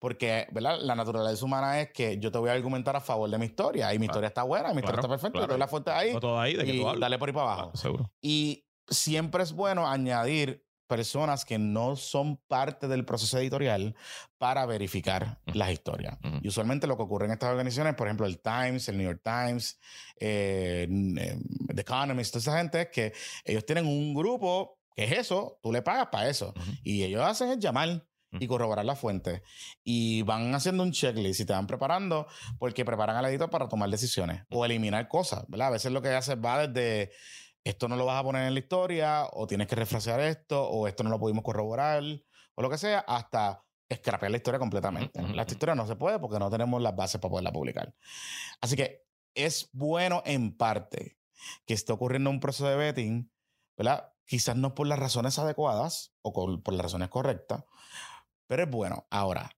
porque 0.00 0.46
¿verdad? 0.52 0.78
la 0.80 0.94
naturaleza 0.94 1.44
humana 1.44 1.80
es 1.80 1.92
que 1.92 2.18
yo 2.18 2.30
te 2.30 2.38
voy 2.38 2.50
a 2.50 2.52
argumentar 2.52 2.94
a 2.96 3.00
favor 3.00 3.28
de 3.30 3.38
mi 3.38 3.46
historia 3.46 3.92
y 3.92 3.98
mi 3.98 4.06
Claro. 4.06 4.12
historia 4.18 4.28
está 4.28 4.42
buena, 4.44 4.68
mi 4.72 4.80
historia 4.80 5.00
Claro, 5.00 5.00
está 5.00 5.08
perfecta, 5.08 5.38
claro. 5.46 5.58
la 5.58 5.68
fuente 5.68 5.90
ahí 5.90 6.12
todo 6.20 6.38
ahí 6.40 6.54
de 6.54 6.64
que 6.64 6.74
y 6.74 6.80
tú 6.82 6.98
dale 7.00 7.18
por 7.18 7.28
ahí 7.28 7.34
para 7.34 7.52
abajo. 7.52 7.76
Seguro. 7.76 8.12
Y 8.22 8.64
siempre 8.88 9.42
es 9.42 9.52
bueno 9.52 9.88
añadir 9.88 10.64
personas 10.88 11.44
que 11.44 11.58
no 11.58 11.94
son 11.94 12.38
parte 12.48 12.88
del 12.88 13.04
proceso 13.04 13.38
editorial 13.38 13.94
para 14.38 14.66
verificar 14.66 15.38
las 15.46 15.70
historias. 15.70 16.18
Y 16.42 16.48
usualmente 16.48 16.86
lo 16.86 16.96
que 16.96 17.02
ocurre 17.04 17.26
en 17.26 17.32
estas 17.32 17.50
organizaciones, 17.50 17.94
por 17.94 18.08
ejemplo, 18.08 18.26
el 18.26 18.40
Times, 18.40 18.88
el 18.88 18.96
New 18.96 19.06
York 19.06 19.20
Times, 19.22 19.78
eh, 20.18 20.88
eh, 20.90 21.38
The 21.74 21.82
Economist, 21.82 22.32
toda 22.32 22.40
esa 22.40 22.58
gente, 22.58 22.80
es 22.82 22.88
que 22.88 23.12
ellos 23.44 23.64
tienen 23.64 23.86
un 23.86 24.14
grupo 24.14 24.78
que 24.96 25.04
es 25.04 25.12
eso, 25.12 25.60
tú 25.62 25.70
le 25.70 25.82
pagas 25.82 26.08
para 26.10 26.28
eso. 26.28 26.52
Ujú. 26.56 26.72
Y 26.82 27.04
ellos 27.04 27.22
hacen 27.22 27.50
es 27.50 27.58
llamar 27.58 28.04
y 28.32 28.46
corroborar 28.46 28.84
la 28.84 28.96
fuente. 28.96 29.42
Y 29.84 30.22
van 30.22 30.54
haciendo 30.54 30.82
un 30.82 30.92
checklist 30.92 31.40
y 31.40 31.44
te 31.44 31.52
van 31.52 31.66
preparando 31.66 32.26
porque 32.58 32.84
preparan 32.84 33.16
al 33.16 33.26
editor 33.26 33.50
para 33.50 33.68
tomar 33.68 33.88
decisiones 33.90 34.42
o 34.50 34.64
eliminar 34.64 35.08
cosas, 35.08 35.44
¿verdad? 35.48 35.68
A 35.68 35.72
veces 35.72 35.92
lo 35.92 36.02
que 36.02 36.10
haces 36.10 36.36
va 36.36 36.66
desde 36.66 37.12
esto 37.64 37.88
no 37.88 37.96
lo 37.96 38.06
vas 38.06 38.20
a 38.20 38.22
poner 38.24 38.46
en 38.46 38.54
la 38.54 38.60
historia 38.60 39.26
o 39.32 39.46
tienes 39.46 39.66
que 39.66 39.76
refrasear 39.76 40.20
esto 40.20 40.62
o 40.68 40.86
esto 40.88 41.02
no 41.04 41.10
lo 41.10 41.18
pudimos 41.18 41.44
corroborar 41.44 42.02
o 42.54 42.62
lo 42.62 42.70
que 42.70 42.78
sea, 42.78 43.00
hasta 43.00 43.64
escrapear 43.88 44.30
la 44.30 44.36
historia 44.38 44.58
completamente. 44.58 45.20
La 45.34 45.42
historia 45.46 45.74
no 45.74 45.86
se 45.86 45.96
puede 45.96 46.18
porque 46.18 46.38
no 46.38 46.50
tenemos 46.50 46.80
las 46.82 46.94
bases 46.96 47.20
para 47.20 47.30
poderla 47.30 47.52
publicar. 47.52 47.94
Así 48.60 48.76
que 48.76 49.06
es 49.34 49.68
bueno 49.72 50.22
en 50.26 50.56
parte 50.56 51.18
que 51.66 51.74
esté 51.74 51.92
ocurriendo 51.92 52.30
un 52.30 52.40
proceso 52.40 52.68
de 52.68 52.76
betting, 52.76 53.30
¿verdad? 53.76 54.12
Quizás 54.26 54.56
no 54.56 54.74
por 54.74 54.86
las 54.86 54.98
razones 54.98 55.38
adecuadas 55.38 56.12
o 56.22 56.32
con- 56.32 56.62
por 56.62 56.74
las 56.74 56.82
razones 56.84 57.08
correctas, 57.08 57.64
pero 58.46 58.64
es 58.64 58.70
bueno. 58.70 59.06
Ahora, 59.10 59.50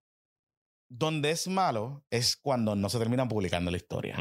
donde 0.88 1.30
es 1.30 1.48
malo 1.48 2.04
es 2.10 2.36
cuando 2.36 2.74
no 2.76 2.88
se 2.88 2.98
terminan 2.98 3.28
publicando 3.28 3.70
la 3.70 3.76
historia. 3.76 4.16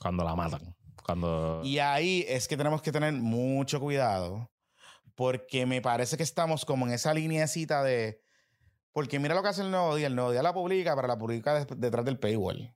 Cuando 0.00 0.24
la 0.24 0.34
matan. 0.36 0.76
Cuando. 1.04 1.60
Y 1.64 1.78
ahí 1.78 2.24
es 2.28 2.48
que 2.48 2.56
tenemos 2.56 2.82
que 2.82 2.92
tener 2.92 3.12
mucho 3.12 3.80
cuidado 3.80 4.50
porque 5.14 5.66
me 5.66 5.80
parece 5.80 6.16
que 6.16 6.22
estamos 6.22 6.64
como 6.64 6.86
en 6.86 6.92
esa 6.94 7.12
lineecita 7.14 7.82
de... 7.82 8.22
Porque 8.92 9.18
mira 9.18 9.34
lo 9.34 9.42
que 9.42 9.48
hace 9.48 9.62
el 9.62 9.70
Nuevo 9.70 9.94
Día. 9.96 10.06
El 10.06 10.14
Nuevo 10.14 10.32
Día 10.32 10.42
la 10.42 10.52
publica, 10.52 10.94
pero 10.94 11.08
la 11.08 11.18
publica 11.18 11.64
detrás 11.64 12.04
del 12.04 12.18
paywall. 12.18 12.74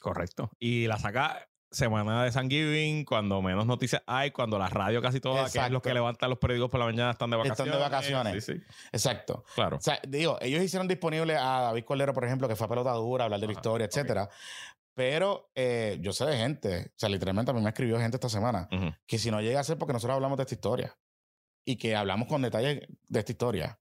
Correcto. 0.00 0.50
Y 0.58 0.86
la 0.86 0.98
saca 0.98 1.48
semana 1.70 2.24
de 2.24 2.30
Thanksgiving, 2.30 3.04
cuando 3.04 3.42
menos 3.42 3.66
noticias 3.66 4.02
hay, 4.06 4.30
cuando 4.30 4.58
la 4.58 4.68
radio 4.68 5.02
casi 5.02 5.20
todas, 5.20 5.52
que 5.52 5.58
es 5.58 5.70
los 5.70 5.82
que 5.82 5.92
levantan 5.92 6.30
los 6.30 6.38
periódicos 6.38 6.70
por 6.70 6.80
la 6.80 6.86
mañana, 6.86 7.10
están 7.10 7.30
de 7.30 7.36
Están 7.36 7.48
vacaciones. 7.48 7.74
de 7.74 7.80
vacaciones. 7.80 8.44
Sí, 8.44 8.52
sí. 8.54 8.60
Exacto. 8.92 9.44
Claro. 9.54 9.76
O 9.76 9.80
sea, 9.80 10.00
digo, 10.06 10.38
ellos 10.40 10.62
hicieron 10.62 10.86
disponible 10.86 11.36
a 11.36 11.60
David 11.62 11.84
Cordero, 11.84 12.12
por 12.14 12.24
ejemplo, 12.24 12.48
que 12.48 12.56
fue 12.56 12.66
a 12.66 12.68
pelota 12.68 12.92
dura, 12.92 13.24
hablar 13.24 13.40
de 13.40 13.46
la 13.46 13.52
Ajá, 13.52 13.60
historia, 13.60 13.86
ok. 13.86 13.92
etcétera. 13.92 14.28
Pero 14.94 15.50
eh, 15.54 15.98
yo 16.00 16.12
sé 16.12 16.24
de 16.26 16.36
gente, 16.36 16.86
o 16.90 16.98
sea, 16.98 17.08
literalmente 17.08 17.50
a 17.50 17.54
mí 17.54 17.60
me 17.60 17.68
escribió 17.70 17.98
gente 17.98 18.16
esta 18.16 18.28
semana, 18.28 18.68
Ujú. 18.70 18.92
que 19.06 19.18
si 19.18 19.30
no 19.30 19.40
llega 19.40 19.60
a 19.60 19.64
ser 19.64 19.76
porque 19.76 19.92
nosotros 19.92 20.14
hablamos 20.14 20.36
de 20.36 20.42
esta 20.44 20.54
historia 20.54 20.96
y 21.64 21.76
que 21.76 21.96
hablamos 21.96 22.28
con 22.28 22.42
detalles 22.42 22.86
de 23.08 23.18
esta 23.18 23.32
historia, 23.32 23.80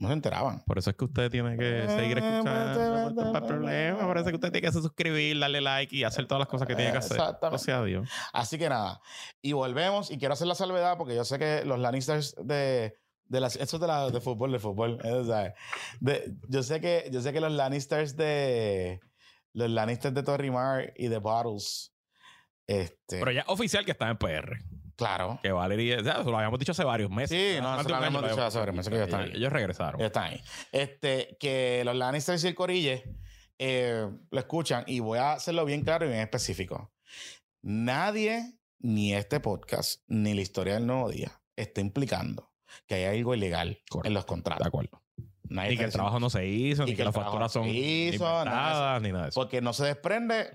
no 0.00 0.08
se 0.08 0.14
enteraban. 0.14 0.62
Por 0.64 0.78
eso 0.78 0.90
es 0.90 0.96
que 0.96 1.04
usted 1.04 1.30
tiene 1.30 1.56
que 1.56 1.84
seguir 1.88 2.18
escuchando. 2.18 3.10
No 3.10 3.34
hay 3.36 3.42
problema. 3.42 4.06
Por 4.06 4.16
eso 4.16 4.26
es 4.26 4.30
que 4.32 4.36
usted 4.36 4.52
tiene 4.52 4.66
que 4.68 4.72
suscribir, 4.72 5.38
darle 5.38 5.60
like 5.60 5.94
y 5.94 6.04
hacer 6.04 6.26
todas 6.26 6.40
las 6.40 6.48
cosas 6.48 6.66
que 6.68 6.76
tiene 6.76 6.92
que 6.92 6.98
hacer. 6.98 7.16
Exactamente. 7.18 7.56
O 7.56 7.58
sea, 7.64 7.82
Dios. 7.84 8.08
Así 8.32 8.58
que 8.58 8.68
nada, 8.68 9.00
y 9.42 9.52
volvemos, 9.52 10.10
y 10.10 10.18
quiero 10.18 10.34
hacer 10.34 10.46
la 10.46 10.54
salvedad 10.54 10.96
porque 10.98 11.14
yo 11.16 11.24
sé 11.24 11.38
que 11.38 11.64
los 11.64 11.78
Lannisters 11.80 12.36
de, 12.44 12.96
de 13.26 13.40
las, 13.40 13.56
esto 13.56 13.76
es 13.76 13.80
de, 13.80 13.86
la, 13.88 14.08
de 14.10 14.20
fútbol, 14.20 14.52
de 14.52 14.58
fútbol, 14.60 14.98
eh. 15.04 15.52
De- 16.00 16.32
yo, 16.48 16.62
sé 16.62 16.80
que, 16.80 17.08
yo 17.12 17.20
sé 17.20 17.32
que 17.32 17.40
los 17.40 17.52
Lannisters 17.52 18.16
de, 18.16 19.00
los 19.54 19.70
Lannisters 19.70 20.14
de 20.14 20.22
Torrimar 20.22 20.92
y 20.96 21.08
de 21.08 21.18
Bottles, 21.18 21.94
este, 22.66 23.18
Pero 23.18 23.30
ya 23.32 23.40
es 23.40 23.48
oficial 23.48 23.84
que 23.84 23.92
está 23.92 24.08
en 24.10 24.18
PR. 24.18 24.58
claro, 24.96 25.40
Que 25.42 25.50
Valerie, 25.52 26.02
sea, 26.04 26.22
lo 26.22 26.36
habíamos 26.36 26.58
dicho 26.58 26.72
hace 26.72 26.84
varios 26.84 27.10
meses. 27.10 27.30
Sí, 27.30 27.60
no, 27.62 27.74
eso 27.74 27.84
de 27.84 27.88
lo 27.90 27.96
habíamos 27.96 28.22
dicho 28.28 28.42
hace 28.44 28.58
varios 28.58 28.76
meses 28.76 28.90
que 28.92 28.98
ya 28.98 29.04
están 29.04 29.20
ellos, 29.22 29.34
ahí. 29.34 29.38
ellos 29.40 29.52
regresaron. 29.52 30.00
ellos 30.00 30.08
están 30.08 30.24
ahí. 30.24 30.42
Este, 30.72 31.36
que 31.40 31.82
los 31.84 31.96
Lannisters 31.96 32.44
y 32.44 32.48
el 32.48 32.54
Corille 32.54 33.04
eh, 33.58 34.06
lo 34.30 34.38
escuchan, 34.38 34.84
y 34.86 35.00
voy 35.00 35.18
a 35.18 35.32
hacerlo 35.32 35.64
bien 35.64 35.82
claro 35.82 36.04
y 36.04 36.08
bien 36.08 36.20
específico. 36.20 36.92
Nadie, 37.62 38.58
ni 38.78 39.14
este 39.14 39.40
podcast, 39.40 40.02
ni 40.06 40.34
la 40.34 40.42
historia 40.42 40.74
del 40.74 40.86
nuevo 40.86 41.08
día, 41.10 41.40
está 41.56 41.80
implicando 41.80 42.52
que 42.86 42.94
hay 42.96 43.18
algo 43.18 43.34
ilegal 43.34 43.80
Correcto. 43.88 44.06
en 44.08 44.14
los 44.14 44.24
De 44.24 44.28
contratos. 44.28 44.66
acuerdo. 44.66 45.02
Nadie 45.50 45.68
Ni 45.70 45.74
está 45.74 45.82
que 45.82 45.86
el 45.86 45.92
trabajo 45.92 46.20
no 46.20 46.30
se 46.30 46.46
hizo, 46.46 46.82
Y 46.84 46.90
ni 46.90 46.96
que 46.96 47.04
las 47.04 47.14
facturas 47.14 47.52
son 47.52 47.66
hizo, 47.68 48.24
nada 48.44 49.00
ni 49.00 49.10
nada 49.12 49.24
de 49.24 49.28
eso. 49.30 49.40
Porque 49.40 49.60
no 49.60 49.72
se 49.72 49.84
desprende 49.86 50.50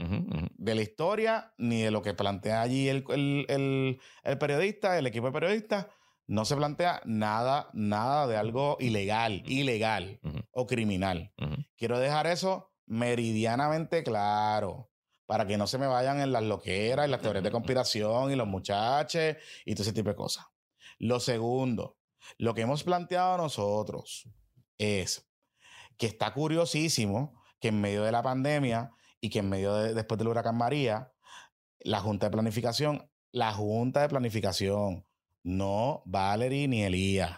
de 0.56 0.76
la 0.76 0.82
historia 0.82 1.54
ni 1.58 1.82
de 1.82 1.92
lo 1.92 2.02
que 2.02 2.14
plantea 2.14 2.62
allí 2.62 2.90
el, 2.90 3.04
el- 3.10 3.46
el- 3.50 4.00
el 4.24 4.38
periodista, 4.38 4.98
el 4.98 5.08
equipo 5.08 5.28
de 5.28 5.34
periodistas. 5.34 5.88
No 6.26 6.46
se 6.46 6.56
plantea 6.56 7.02
nada, 7.06 7.70
nada 7.74 8.28
de 8.28 8.38
algo 8.38 8.78
ilegal, 8.80 9.44
ilegal 9.46 10.20
o 10.52 10.66
criminal. 10.68 11.34
Quiero 11.76 12.00
dejar 12.00 12.28
eso 12.28 12.72
meridianamente 12.86 14.04
claro 14.04 14.90
para 15.26 15.48
que 15.48 15.58
no 15.58 15.68
se 15.68 15.78
me 15.78 15.88
vayan 15.88 16.20
en 16.22 16.32
las 16.32 16.44
loqueras 16.44 17.08
y 17.08 17.12
las 17.12 17.22
teorías 17.22 17.44
de 17.44 17.52
conspiración 17.52 18.32
y 18.32 18.36
los 18.36 18.48
muchachos 18.48 19.36
y 19.66 19.74
todo 19.74 19.84
ese 19.84 19.94
tipo 19.94 20.10
de 20.10 20.16
cosas. 20.16 20.46
Lo 21.00 21.20
segundo, 21.20 21.98
lo 22.38 22.54
que 22.54 22.62
hemos 22.62 22.84
planteado 22.84 23.38
nosotros 23.38 24.28
es 24.78 25.28
que 25.98 26.08
está 26.08 26.34
curiosísimo 26.34 27.42
que 27.60 27.70
en 27.70 27.82
medio 27.82 28.04
de 28.04 28.12
la 28.12 28.24
pandemia 28.24 28.92
y 29.22 29.30
que 29.30 29.40
en 29.40 29.50
medio 29.50 29.74
de 29.76 29.94
después 29.94 30.18
del 30.18 30.28
huracán 30.28 30.58
María, 30.58 31.14
la 31.80 32.00
Junta 32.00 32.28
de 32.28 32.32
Planificación, 32.32 33.10
la 33.32 33.54
Junta 33.54 34.02
de 34.02 34.10
Planificación, 34.10 35.06
no 35.44 36.04
Valerie 36.06 36.68
ni 36.68 36.84
Elías, 36.84 37.38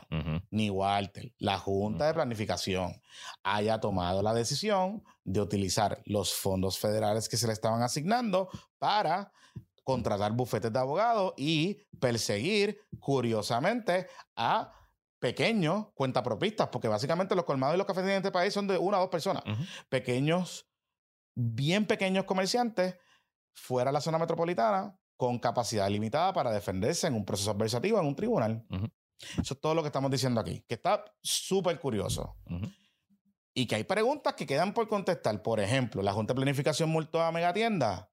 ni 0.52 0.69
Walter, 0.69 1.34
la 1.39 1.58
Junta 1.58 2.08
de 2.08 2.13
Planificación 2.13 3.02
haya 3.43 3.80
tomado 3.80 4.21
la 4.21 4.34
decisión 4.34 5.04
de 5.24 5.41
utilizar 5.41 6.02
los 6.06 6.34
fondos 6.34 6.78
federales 6.78 7.28
que 7.28 7.38
se 7.38 7.48
le 7.48 7.54
estaban 7.54 7.82
asignando 7.82 8.50
para 8.78 9.32
contratar 9.84 10.34
bufetes 10.34 10.71
de 10.71 10.80
abogados 10.80 11.34
y 11.38 11.80
perseguir, 12.00 12.80
curiosamente, 13.00 14.08
a 14.36 14.71
pequeños 15.26 15.88
cuentapropistas, 15.96 16.68
porque 16.68 16.88
básicamente 16.88 17.34
los 17.34 17.46
colmados 17.46 17.74
y 17.74 17.80
los 17.80 17.88
cafeterías 17.88 18.18
en 18.18 18.22
este 18.22 18.32
país 18.32 18.54
son 18.54 18.68
de 18.68 18.78
una 18.78 18.98
o 19.00 19.02
dos 19.02 19.10
personas. 19.10 19.44
Pequeños, 19.90 20.68
bien 21.34 21.88
pequeños 21.88 22.26
comerciantes 22.26 22.96
fuera 23.56 23.90
de 23.90 23.94
la 23.94 24.02
zona 24.02 24.20
metropolitana 24.20 24.96
con 25.18 25.40
capacidad 25.40 25.90
limitada 25.90 26.32
para 26.32 26.52
defenderse 26.52 27.08
en 27.08 27.16
un 27.16 27.26
proceso 27.26 27.50
adversativo 27.50 28.00
en 28.00 28.06
un 28.06 28.16
tribunal. 28.16 28.68
Eso 29.42 29.56
es 29.56 29.60
todo 29.60 29.74
lo 29.74 29.82
que 29.82 29.88
estamos 29.88 30.12
diciendo 30.12 30.40
aquí, 30.40 30.64
que 30.68 30.76
está 30.76 31.04
súper 31.24 31.80
curioso. 31.80 32.38
Y 33.56 33.66
que 33.66 33.78
hay 33.78 33.84
preguntas 33.84 34.36
que 34.36 34.46
quedan 34.46 34.76
por 34.76 34.88
contestar. 34.88 35.42
Por 35.42 35.60
ejemplo, 35.60 36.04
la 36.04 36.14
Junta 36.14 36.36
de 36.36 36.36
Planificación 36.36 36.92
multó 36.92 37.24
a 37.24 37.32
megatiendas, 37.32 38.06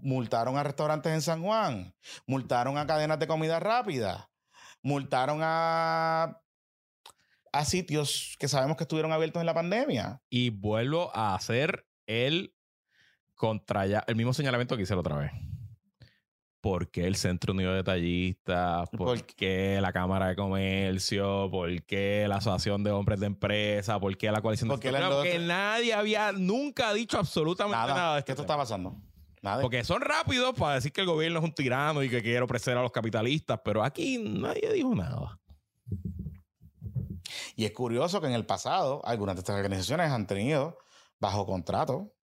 multaron 0.00 0.56
a 0.56 0.62
restaurantes 0.62 1.12
en 1.12 1.20
San 1.20 1.42
Juan, 1.42 1.94
multaron 2.26 2.78
a 2.78 2.86
cadenas 2.86 3.18
de 3.18 3.26
comida 3.26 3.60
rápida, 3.60 4.30
multaron 4.82 5.40
a, 5.42 6.40
a 7.54 7.64
sitios 7.64 8.34
que 8.40 8.48
sabemos 8.48 8.76
que 8.76 8.82
estuvieron 8.82 9.12
abiertos 9.12 9.40
en 9.40 9.46
la 9.46 9.54
pandemia. 9.54 10.20
Y 10.28 10.50
vuelvo 10.50 11.14
a 11.14 11.36
hacer 11.36 11.86
el 12.06 12.52
contra 13.34 13.86
ya, 13.86 14.04
el 14.08 14.16
mismo 14.16 14.32
señalamiento 14.32 14.76
que 14.76 14.82
hice 14.82 14.94
la 14.94 15.00
otra 15.00 15.16
vez. 15.16 15.30
¿Por 16.60 16.90
qué 16.90 17.06
el 17.06 17.14
Centro 17.14 17.52
Unido 17.52 17.70
de 17.70 17.76
Detallistas? 17.76 18.88
¿Por, 18.90 19.06
¿Por 19.06 19.26
qué 19.26 19.78
la 19.80 19.92
Cámara 19.92 20.28
de 20.28 20.36
Comercio? 20.36 21.48
¿Por 21.50 21.82
qué 21.84 22.26
la 22.26 22.36
Asociación 22.36 22.82
de 22.82 22.90
Hombres 22.90 23.20
de 23.20 23.26
Empresa? 23.26 24.00
¿Por 24.00 24.16
qué 24.16 24.32
la 24.32 24.40
Coalición 24.40 24.70
de 24.70 24.74
¿Por 24.74 24.80
qué 24.80 24.90
la 24.90 25.08
Porque 25.08 25.38
nadie 25.38 25.94
había 25.94 26.32
nunca 26.32 26.92
dicho 26.92 27.18
absolutamente 27.18 27.76
nada, 27.76 27.94
Nada, 27.94 28.16
de 28.16 28.24
que 28.24 28.32
esto 28.32 28.42
está 28.42 28.56
pasando. 28.56 28.96
Nadie. 29.42 29.62
Porque 29.62 29.84
son 29.84 30.00
rápidos 30.00 30.54
para 30.58 30.76
decir 30.76 30.90
que 30.90 31.02
el 31.02 31.06
gobierno 31.06 31.38
es 31.38 31.44
un 31.44 31.52
tirano 31.52 32.02
y 32.02 32.08
que 32.08 32.22
quiere 32.22 32.40
opresar 32.40 32.76
a 32.78 32.82
los 32.82 32.90
capitalistas, 32.90 33.60
pero 33.62 33.84
aquí 33.84 34.18
nadie 34.18 34.72
dijo 34.72 34.94
nada. 34.94 35.38
Y 37.56 37.64
es 37.64 37.72
curioso 37.72 38.20
que 38.20 38.26
en 38.26 38.34
el 38.34 38.46
pasado 38.46 39.00
algunas 39.04 39.36
de 39.36 39.40
estas 39.40 39.56
organizaciones 39.56 40.10
han 40.10 40.26
tenido 40.26 40.78
bajo 41.20 41.46
contrato 41.46 42.14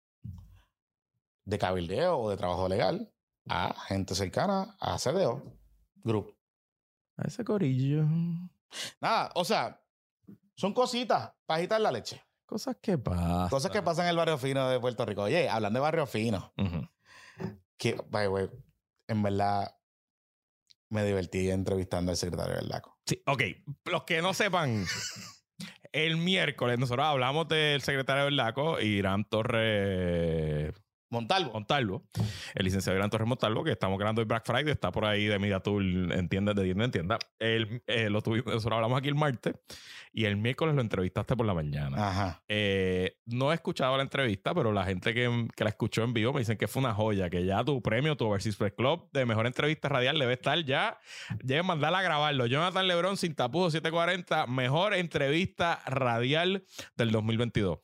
de 1.46 1.58
cabildeo 1.58 2.18
o 2.18 2.30
de 2.30 2.38
trabajo 2.38 2.68
legal 2.70 3.12
a 3.48 3.74
gente 3.88 4.16
cercana 4.16 4.76
a 4.80 4.98
CDO 4.98 5.44
Group. 5.96 6.36
A 7.18 7.28
ese 7.28 7.44
corillo. 7.44 8.06
Nada, 9.00 9.32
o 9.36 9.44
sea, 9.44 9.82
son 10.56 10.74
cositas 10.74 11.32
para 11.46 11.60
agitar 11.60 11.82
la 11.82 11.92
leche. 11.92 12.24
Cosas 12.46 12.78
que 12.82 12.98
pasan. 12.98 13.50
Cosas 13.50 13.72
que 13.72 13.82
pasan 13.82 14.06
en 14.06 14.12
el 14.12 14.18
barrio 14.18 14.38
fino 14.38 14.70
de 14.70 14.80
Puerto 14.80 15.06
Rico. 15.06 15.24
Oye, 15.24 15.50
hablando 15.50 15.78
de 15.78 15.82
barrio 15.82 16.06
fino, 16.06 16.54
que, 17.78 17.96
by 18.10 18.28
way, 18.28 18.50
en 19.08 19.24
verdad 19.24 19.74
me 20.92 21.04
divertí 21.04 21.50
entrevistando 21.50 22.12
al 22.12 22.18
secretario 22.18 22.56
del 22.56 22.70
LACO. 22.70 23.00
Sí, 23.06 23.22
ok. 23.26 23.44
Los 23.86 24.04
que 24.04 24.22
no 24.22 24.34
sepan, 24.34 24.86
el 25.92 26.18
miércoles 26.18 26.78
nosotros 26.78 27.06
hablamos 27.06 27.48
del 27.48 27.82
secretario 27.82 28.26
del 28.26 28.36
LACO, 28.36 28.80
Irán 28.80 29.26
Torres 29.26 30.74
Montalvo. 31.12 31.52
Montalvo, 31.54 32.04
el 32.56 32.66
licenciado 32.66 32.98
Irán 32.98 33.10
Torres 33.10 33.28
Montalvo, 33.28 33.64
que 33.64 33.72
estamos 33.72 34.00
grabando 34.00 34.22
el 34.22 34.28
Black 34.28 34.46
Friday, 34.46 34.72
está 34.72 34.92
por 34.92 35.06
ahí 35.06 35.26
de 35.26 35.38
Media 35.40 35.60
Tool, 35.60 36.12
en 36.12 36.30
tiendas 36.30 36.56
de 36.56 36.64
tienda 36.64 36.86
en 36.86 36.92
tienda. 36.92 37.20
Él, 37.38 37.84
eh, 37.86 38.10
lo 38.10 38.22
tuvimos, 38.22 38.48
nosotros 38.48 38.78
hablamos 38.78 38.98
aquí 38.98 39.10
el 39.10 39.16
martes 39.16 39.54
y 40.14 40.26
el 40.26 40.38
miércoles 40.38 40.76
lo 40.76 40.82
entrevistaste 40.82 41.36
por 41.36 41.46
la 41.46 41.54
mañana. 41.54 42.08
Ajá. 42.08 42.44
Eh, 42.48 43.18
no 43.26 43.52
he 43.52 43.56
escuchado 43.56 43.96
la 43.98 44.04
entrevista, 44.04 44.54
pero 44.54 44.72
la 44.72 44.86
gente 44.86 45.14
que, 45.14 45.48
que 45.56 45.64
la 45.64 45.70
escuchó 45.70 46.04
en 46.04 46.14
vivo 46.14 46.34
me 46.34 46.40
dicen 46.40 46.58
que 46.58 46.68
fue 46.68 46.82
una 46.82 46.94
joya, 46.94 47.30
que 47.30 47.46
ya 47.46 47.64
tu 47.64 47.82
premio, 47.82 48.16
tu 48.16 48.26
Overseas 48.26 48.56
Press 48.56 48.74
Club 48.74 49.10
de 49.12 49.26
mejor 49.26 49.48
entrevista 49.48 49.90
radial 49.90 50.18
debe 50.18 50.34
estar 50.34 50.64
ya. 50.64 51.00
Deben 51.44 51.66
mandarla 51.66 52.00
a 52.00 52.04
grabarlo. 52.04 52.46
Jonathan 52.46 52.88
Lebron 52.88 53.18
sin 53.18 53.36
tapujos 53.36 53.74
740, 53.74 54.48
mejor 54.48 54.94
entrevista 54.94 55.82
radial 55.86 56.64
del 56.96 57.12
2022. 57.12 57.80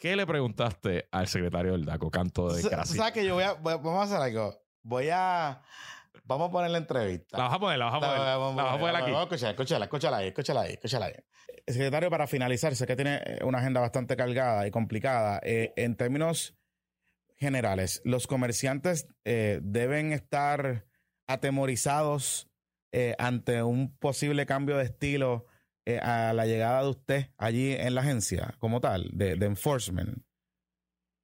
¿Qué 0.00 0.16
le 0.16 0.26
preguntaste 0.26 1.08
al 1.12 1.28
secretario 1.28 1.72
del 1.72 1.84
DACO, 1.84 2.10
canto 2.10 2.50
de 2.50 2.62
gracia? 2.62 2.96
¿Sabes 2.96 3.12
que 3.12 3.22
yo 3.22 3.34
voy 3.34 3.44
a, 3.44 3.52
voy 3.52 3.74
a- 3.74 3.76
vamos 3.76 4.00
a 4.00 4.02
hacer 4.04 4.16
algo? 4.16 4.58
Voy 4.82 5.10
a, 5.12 5.60
vamos 6.24 6.48
a 6.48 6.50
poner 6.52 6.70
la 6.70 6.78
entrevista. 6.78 7.36
La 7.36 7.44
vas 7.44 7.52
a 7.52 7.58
poner, 7.60 7.78
la 7.78 7.84
vas 7.84 7.94
a 7.96 8.00
poner. 8.00 8.18
La 8.18 8.36
vas 8.64 8.74
a 8.74 8.78
poner 8.78 8.96
aquí. 8.96 9.10
Vamos 9.10 9.20
a 9.20 9.22
escuchar, 9.24 9.50
escúchala, 9.50 9.84
escúchala 9.84 10.16
ahí, 10.16 10.28
escúchala 10.28 10.60
ahí, 10.62 10.72
escúchala 10.72 11.06
ahí. 11.06 11.14
Secretario, 11.66 12.08
para 12.08 12.26
finalizar, 12.26 12.74
sé 12.74 12.86
que 12.86 12.96
tiene 12.96 13.16
eh, 13.26 13.38
una 13.44 13.58
agenda 13.58 13.82
bastante 13.82 14.16
cargada 14.16 14.66
y 14.66 14.70
complicada. 14.70 15.38
Eh, 15.42 15.74
en 15.76 15.94
términos 15.96 16.56
generales, 17.36 18.00
los 18.06 18.26
comerciantes 18.26 19.06
eh, 19.26 19.60
deben 19.62 20.14
estar 20.14 20.86
atemorizados 21.26 22.48
eh, 22.92 23.14
ante 23.18 23.62
un 23.62 23.94
posible 23.98 24.46
cambio 24.46 24.78
de 24.78 24.84
estilo 24.84 25.44
eh, 25.94 25.98
a 26.00 26.32
la 26.32 26.46
llegada 26.46 26.82
de 26.82 26.90
usted 26.90 27.26
allí 27.38 27.74
en 27.74 27.94
la 27.94 28.00
agencia, 28.00 28.54
como 28.58 28.80
tal, 28.80 29.08
de, 29.12 29.32
enforcement. 29.44 30.22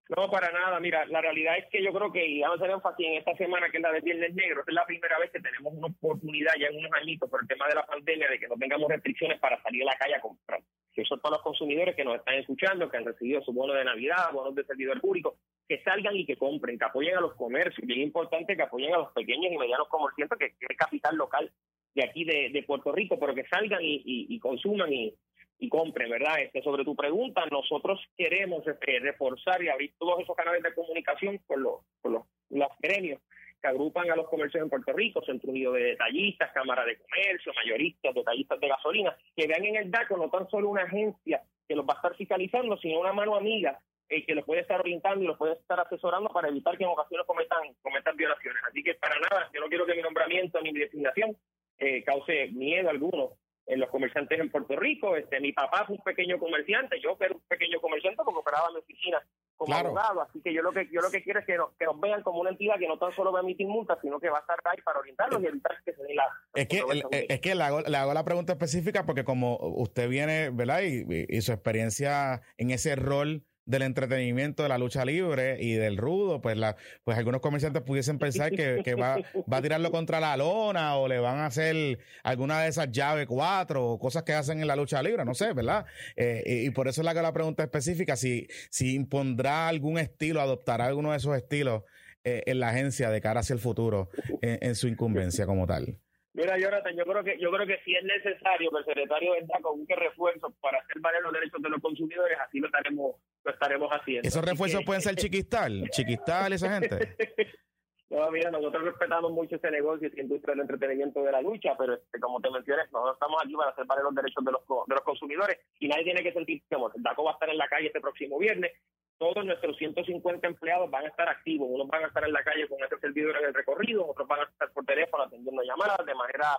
No, 0.08 0.30
para 0.30 0.52
nada. 0.52 0.78
Mira, 0.78 1.04
la 1.06 1.20
realidad 1.20 1.58
es 1.58 1.66
que 1.70 1.82
yo 1.82 1.92
creo 1.92 2.12
que, 2.12 2.24
y 2.24 2.40
vamos 2.40 2.60
a 2.60 2.64
hacer 2.64 2.74
énfasis 2.74 3.06
en 3.06 3.14
esta 3.14 3.36
semana, 3.36 3.68
que 3.70 3.78
es 3.78 3.82
la 3.82 3.90
de 3.90 4.00
Viernes 4.00 4.34
Negro, 4.34 4.62
es 4.66 4.72
la 4.72 4.86
primera 4.86 5.18
vez 5.18 5.32
que 5.32 5.40
tenemos 5.40 5.72
una 5.74 5.88
oportunidad 5.88 6.52
ya 6.60 6.68
en 6.68 6.78
unos 6.78 6.92
añitos 6.92 7.28
por 7.28 7.42
el 7.42 7.48
tema 7.48 7.66
de 7.66 7.74
la 7.74 7.86
pandemia 7.86 8.28
de 8.28 8.38
que 8.38 8.46
no 8.46 8.54
tengamos 8.56 8.88
restricciones 8.88 9.40
para 9.40 9.60
salir 9.62 9.82
a 9.82 9.86
la 9.86 9.96
calle 9.96 10.14
a 10.14 10.20
comprar. 10.20 10.60
Que 10.94 11.02
eso 11.02 11.18
para 11.18 11.36
los 11.36 11.42
consumidores 11.42 11.96
que 11.96 12.04
nos 12.04 12.16
están 12.16 12.34
escuchando, 12.36 12.88
que 12.88 12.96
han 12.96 13.04
recibido 13.04 13.42
su 13.42 13.52
bono 13.52 13.72
de 13.74 13.84
Navidad, 13.84 14.32
bonos 14.32 14.54
de 14.54 14.64
servidor 14.64 15.00
público, 15.00 15.38
que 15.68 15.82
salgan 15.82 16.16
y 16.16 16.24
que 16.24 16.36
compren, 16.36 16.78
que 16.78 16.84
apoyen 16.84 17.16
a 17.16 17.20
los 17.20 17.34
comercios. 17.34 17.84
Bien 17.84 18.00
importante 18.00 18.56
que 18.56 18.62
apoyen 18.62 18.94
a 18.94 18.98
los 18.98 19.12
pequeños 19.12 19.52
y 19.52 19.58
medianos 19.58 19.88
comerciantes, 19.88 20.38
que 20.38 20.54
es 20.60 20.76
capital 20.76 21.16
local 21.16 21.50
de 21.96 22.04
aquí 22.04 22.24
de, 22.24 22.62
Puerto 22.66 22.92
Rico, 22.92 23.18
pero 23.18 23.34
que 23.34 23.46
salgan 23.46 23.80
y, 23.82 24.38
consuman 24.38 24.92
y, 24.92 25.14
y 25.58 25.68
compren, 25.70 26.10
¿verdad? 26.10 26.40
Este, 26.40 26.62
sobre 26.62 26.84
tu 26.84 26.94
pregunta, 26.94 27.44
nosotros 27.50 27.98
queremos 28.16 28.66
este, 28.66 29.00
reforzar 29.00 29.62
y 29.62 29.70
abrir 29.70 29.94
todos 29.98 30.20
esos 30.20 30.36
canales 30.36 30.62
de 30.62 30.74
comunicación 30.74 31.38
con 31.46 31.62
los, 31.62 31.80
con 32.02 32.12
los, 32.12 32.22
los 32.50 32.68
gremios 32.80 33.20
que 33.62 33.68
agrupan 33.68 34.10
a 34.10 34.16
los 34.16 34.28
comercios 34.28 34.62
en 34.62 34.68
Puerto 34.68 34.92
Rico, 34.92 35.24
Centro 35.24 35.50
Unido 35.50 35.72
de 35.72 35.84
Detallistas, 35.84 36.52
Cámara 36.52 36.84
de 36.84 36.98
Comercio, 36.98 37.52
mayoristas, 37.54 38.14
detallistas 38.14 38.60
de 38.60 38.68
gasolina, 38.68 39.16
que 39.34 39.46
vean 39.46 39.64
en 39.64 39.76
el 39.76 39.90
DACO 39.90 40.18
no 40.18 40.28
tan 40.28 40.46
solo 40.50 40.68
una 40.68 40.82
agencia 40.82 41.42
que 41.66 41.74
los 41.74 41.86
va 41.86 41.94
a 41.94 41.96
estar 41.96 42.14
fiscalizando, 42.14 42.76
sino 42.76 43.00
una 43.00 43.14
mano 43.14 43.36
amiga 43.36 43.80
eh, 44.10 44.26
que 44.26 44.34
los 44.34 44.44
puede 44.44 44.60
estar 44.60 44.80
orientando 44.80 45.24
y 45.24 45.26
los 45.26 45.38
puede 45.38 45.54
estar 45.54 45.80
asesorando 45.80 46.28
para 46.28 46.48
evitar 46.48 46.76
que 46.76 46.84
en 46.84 46.90
ocasiones 46.90 47.26
cometan, 47.26 47.72
cometan 47.80 48.16
violaciones. 48.16 48.62
Así 48.68 48.82
que 48.82 48.94
para 48.96 49.18
nada, 49.18 49.48
yo 49.54 49.60
no 49.62 49.68
quiero 49.68 49.86
que 49.86 49.94
mi 49.94 50.02
nombramiento 50.02 50.60
ni 50.60 50.72
mi 50.72 50.80
designación 50.80 51.34
eh, 51.78 52.02
cause 52.04 52.48
miedo 52.52 52.90
alguno 52.90 53.32
en 53.68 53.80
los 53.80 53.90
comerciantes 53.90 54.38
en 54.38 54.50
Puerto 54.50 54.76
Rico. 54.76 55.16
Este, 55.16 55.40
mi 55.40 55.52
papá 55.52 55.84
fue 55.86 55.96
un 55.96 56.02
pequeño 56.02 56.38
comerciante, 56.38 57.00
yo 57.00 57.16
era 57.18 57.34
un 57.34 57.40
pequeño 57.48 57.80
comerciante 57.80 58.22
porque 58.24 58.38
operaba 58.40 58.70
mi 58.70 58.78
oficina 58.78 59.20
como 59.56 59.72
Claro. 59.72 59.88
abogado, 59.88 60.20
así 60.20 60.40
que 60.42 60.52
yo 60.52 60.60
lo 60.62 60.70
que 60.70 60.86
yo 60.92 61.00
lo 61.00 61.10
que 61.10 61.22
quiero 61.22 61.40
es 61.40 61.46
que 61.46 61.56
nos, 61.56 61.74
que 61.78 61.86
nos 61.86 61.98
vean 61.98 62.22
como 62.22 62.40
una 62.40 62.50
entidad 62.50 62.78
que 62.78 62.86
no 62.86 62.98
tan 62.98 63.10
solo 63.12 63.32
va 63.32 63.40
a 63.40 63.42
emitir 63.42 63.66
multas, 63.66 63.98
sino 64.02 64.20
que 64.20 64.28
va 64.28 64.36
a 64.36 64.40
estar 64.42 64.58
ahí 64.64 64.80
para 64.82 64.98
orientarlos 65.00 65.42
y 65.42 65.46
evitar 65.46 65.72
que 65.82 65.94
se 65.94 66.02
den 66.04 66.14
la 66.14 66.24
Es 66.54 66.68
que, 66.68 66.78
eh, 67.10 67.26
es 67.30 67.40
que 67.40 67.54
le, 67.54 67.62
hago, 67.64 67.80
le 67.80 67.96
hago 67.96 68.12
la 68.12 68.24
pregunta 68.24 68.52
específica 68.52 69.06
porque 69.06 69.24
como 69.24 69.56
usted 69.56 70.08
viene, 70.10 70.50
¿verdad? 70.50 70.82
Y, 70.82 71.04
y- 71.10 71.26
y 71.36 71.40
su 71.40 71.52
experiencia 71.52 72.42
en 72.58 72.70
ese 72.70 72.96
rol 72.96 73.44
del 73.66 73.82
entretenimiento, 73.82 74.62
de 74.62 74.68
la 74.68 74.78
lucha 74.78 75.04
libre 75.04 75.56
y 75.60 75.74
del 75.74 75.96
rudo, 75.96 76.40
pues 76.40 76.56
la, 76.56 76.76
pues 77.04 77.18
algunos 77.18 77.40
comerciantes 77.40 77.82
pudiesen 77.82 78.18
pensar 78.18 78.52
que, 78.52 78.80
que 78.84 78.94
va, 78.94 79.16
va 79.52 79.56
a 79.56 79.62
tirarlo 79.62 79.90
contra 79.90 80.20
la 80.20 80.36
lona 80.36 80.96
o 80.96 81.08
le 81.08 81.18
van 81.18 81.38
a 81.38 81.46
hacer 81.46 81.98
alguna 82.22 82.62
de 82.62 82.68
esas 82.68 82.90
llaves 82.92 83.26
cuatro 83.26 83.84
o 83.84 83.98
cosas 83.98 84.22
que 84.22 84.32
hacen 84.32 84.60
en 84.60 84.68
la 84.68 84.76
lucha 84.76 85.02
libre, 85.02 85.24
no 85.24 85.34
sé, 85.34 85.52
¿verdad? 85.52 85.84
Eh, 86.14 86.62
y, 86.64 86.70
por 86.70 86.86
eso 86.86 87.02
le 87.02 87.10
hago 87.10 87.22
la 87.22 87.32
pregunta 87.32 87.64
específica, 87.64 88.14
si, 88.16 88.46
si 88.70 88.94
impondrá 88.94 89.66
algún 89.68 89.98
estilo, 89.98 90.40
adoptará 90.40 90.86
alguno 90.86 91.10
de 91.10 91.16
esos 91.16 91.36
estilos 91.36 91.82
eh, 92.22 92.44
en 92.46 92.60
la 92.60 92.68
agencia 92.68 93.10
de 93.10 93.20
cara 93.20 93.40
hacia 93.40 93.54
el 93.54 93.60
futuro 93.60 94.10
en- 94.42 94.74
su 94.76 94.86
incumbencia 94.86 95.44
como 95.44 95.66
tal. 95.66 95.98
Mira, 96.34 96.58
Jonathan, 96.58 96.94
yo 96.94 97.04
creo 97.04 97.24
que 97.24 97.38
yo 97.40 97.50
creo 97.50 97.66
que 97.66 97.78
si 97.82 97.94
es 97.96 98.04
necesario 98.04 98.70
que 98.70 98.78
el 98.78 98.84
secretario 98.84 99.32
del 99.32 99.46
DACO 99.46 99.74
busque 99.74 99.96
refuerzos 99.96 100.52
para 100.60 100.78
hacer 100.78 101.00
valer 101.00 101.22
los 101.22 101.32
derechos 101.32 101.62
de 101.62 101.70
los 101.70 101.80
consumidores, 101.80 102.36
así 102.46 102.58
lo 102.58 102.66
estaremos 102.66 103.16
lo 103.46 103.52
estaremos 103.52 103.88
haciendo. 103.90 104.28
Esos 104.28 104.44
refuerzos 104.44 104.80
que- 104.80 104.86
pueden 104.86 105.00
ser 105.02 105.14
chiquistal, 105.16 105.88
chiquistal 105.90 106.52
esa 106.52 106.68
gente. 106.80 107.16
No, 108.08 108.30
mira, 108.30 108.52
nosotros 108.52 108.84
respetamos 108.84 109.32
mucho 109.32 109.56
ese 109.56 109.68
negocio 109.68 110.08
y 110.14 110.20
industria 110.20 110.52
del 110.54 110.60
entretenimiento 110.60 111.24
de 111.24 111.32
la 111.32 111.42
lucha, 111.42 111.74
pero 111.76 111.94
este, 111.94 112.20
como 112.20 112.40
te 112.40 112.48
mencioné, 112.52 112.82
nosotros 112.92 113.14
estamos 113.14 113.42
aquí 113.42 113.54
para 113.56 113.70
hacer 113.72 113.84
valer 113.84 114.04
los 114.04 114.14
derechos 114.14 114.44
de 114.44 114.52
los, 114.52 114.60
de 114.62 114.94
los 114.94 115.00
consumidores 115.04 115.58
y 115.80 115.88
nadie 115.88 116.04
tiene 116.04 116.22
que 116.22 116.32
sentir 116.32 116.62
temor. 116.68 116.92
El 116.94 117.02
DACO 117.02 117.24
va 117.24 117.32
a 117.32 117.34
estar 117.34 117.50
en 117.50 117.58
la 117.58 117.66
calle 117.66 117.88
este 117.88 118.00
próximo 118.00 118.38
viernes. 118.38 118.70
Todos 119.18 119.44
nuestros 119.44 119.76
150 119.76 120.46
empleados 120.46 120.88
van 120.88 121.04
a 121.04 121.08
estar 121.08 121.28
activos. 121.28 121.68
Unos 121.68 121.88
van 121.88 122.04
a 122.04 122.06
estar 122.06 122.22
en 122.24 122.32
la 122.32 122.44
calle 122.44 122.68
con 122.68 122.78
este 122.80 122.96
servidor 123.00 123.38
en 123.38 123.46
el 123.46 123.54
recorrido, 123.54 124.06
otros 124.06 124.28
van 124.28 124.38
a 124.40 124.44
estar 124.44 124.70
por 124.72 124.84
teléfono 124.84 125.24
atendiendo 125.24 125.62
llamadas 125.64 126.06
de 126.06 126.14
manera 126.14 126.56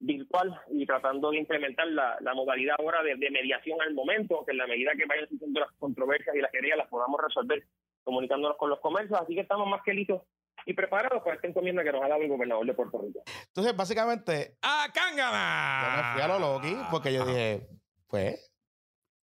virtual 0.00 0.60
y 0.70 0.86
tratando 0.86 1.30
de 1.30 1.38
implementar 1.38 1.88
la, 1.88 2.16
la 2.20 2.34
modalidad 2.34 2.76
ahora 2.78 3.02
de, 3.02 3.16
de 3.16 3.30
mediación 3.30 3.80
al 3.82 3.94
momento, 3.94 4.44
que 4.44 4.52
en 4.52 4.58
la 4.58 4.66
medida 4.66 4.92
que 4.96 5.06
vayan 5.06 5.28
surgiendo 5.28 5.60
las 5.60 5.72
controversias 5.78 6.34
y 6.36 6.40
las 6.40 6.52
querellas 6.52 6.78
las 6.78 6.88
podamos 6.88 7.20
resolver 7.20 7.64
comunicándonos 8.04 8.56
con 8.56 8.70
los 8.70 8.80
comercios. 8.80 9.20
Así 9.20 9.34
que 9.34 9.40
estamos 9.42 9.68
más 9.68 9.82
que 9.84 9.92
listos 9.92 10.22
y 10.66 10.74
preparados 10.74 11.22
para 11.22 11.36
esta 11.36 11.48
encomienda 11.48 11.82
que 11.82 11.92
nos 11.92 12.02
ha 12.02 12.08
dado 12.08 12.22
el 12.22 12.28
gobernador 12.28 12.66
de 12.66 12.74
Puerto 12.74 13.00
Rico. 13.00 13.22
Entonces, 13.48 13.76
básicamente, 13.76 14.56
¡A 14.62 14.86
yo 14.86 14.92
Cángana! 14.92 15.96
me 15.96 16.12
fui 16.12 16.22
a 16.22 16.28
lo 16.28 16.38
Loki 16.38 16.76
porque 16.90 17.12
yo 17.12 17.24
dije, 17.24 17.66
pues, 18.06 18.52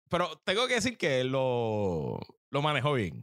Pero 0.10 0.28
tengo 0.46 0.68
que 0.68 0.76
decir 0.76 0.98
que 0.98 1.22
él 1.22 1.30
lo, 1.30 2.20
lo 2.50 2.62
manejó 2.62 2.94
bien. 2.94 3.22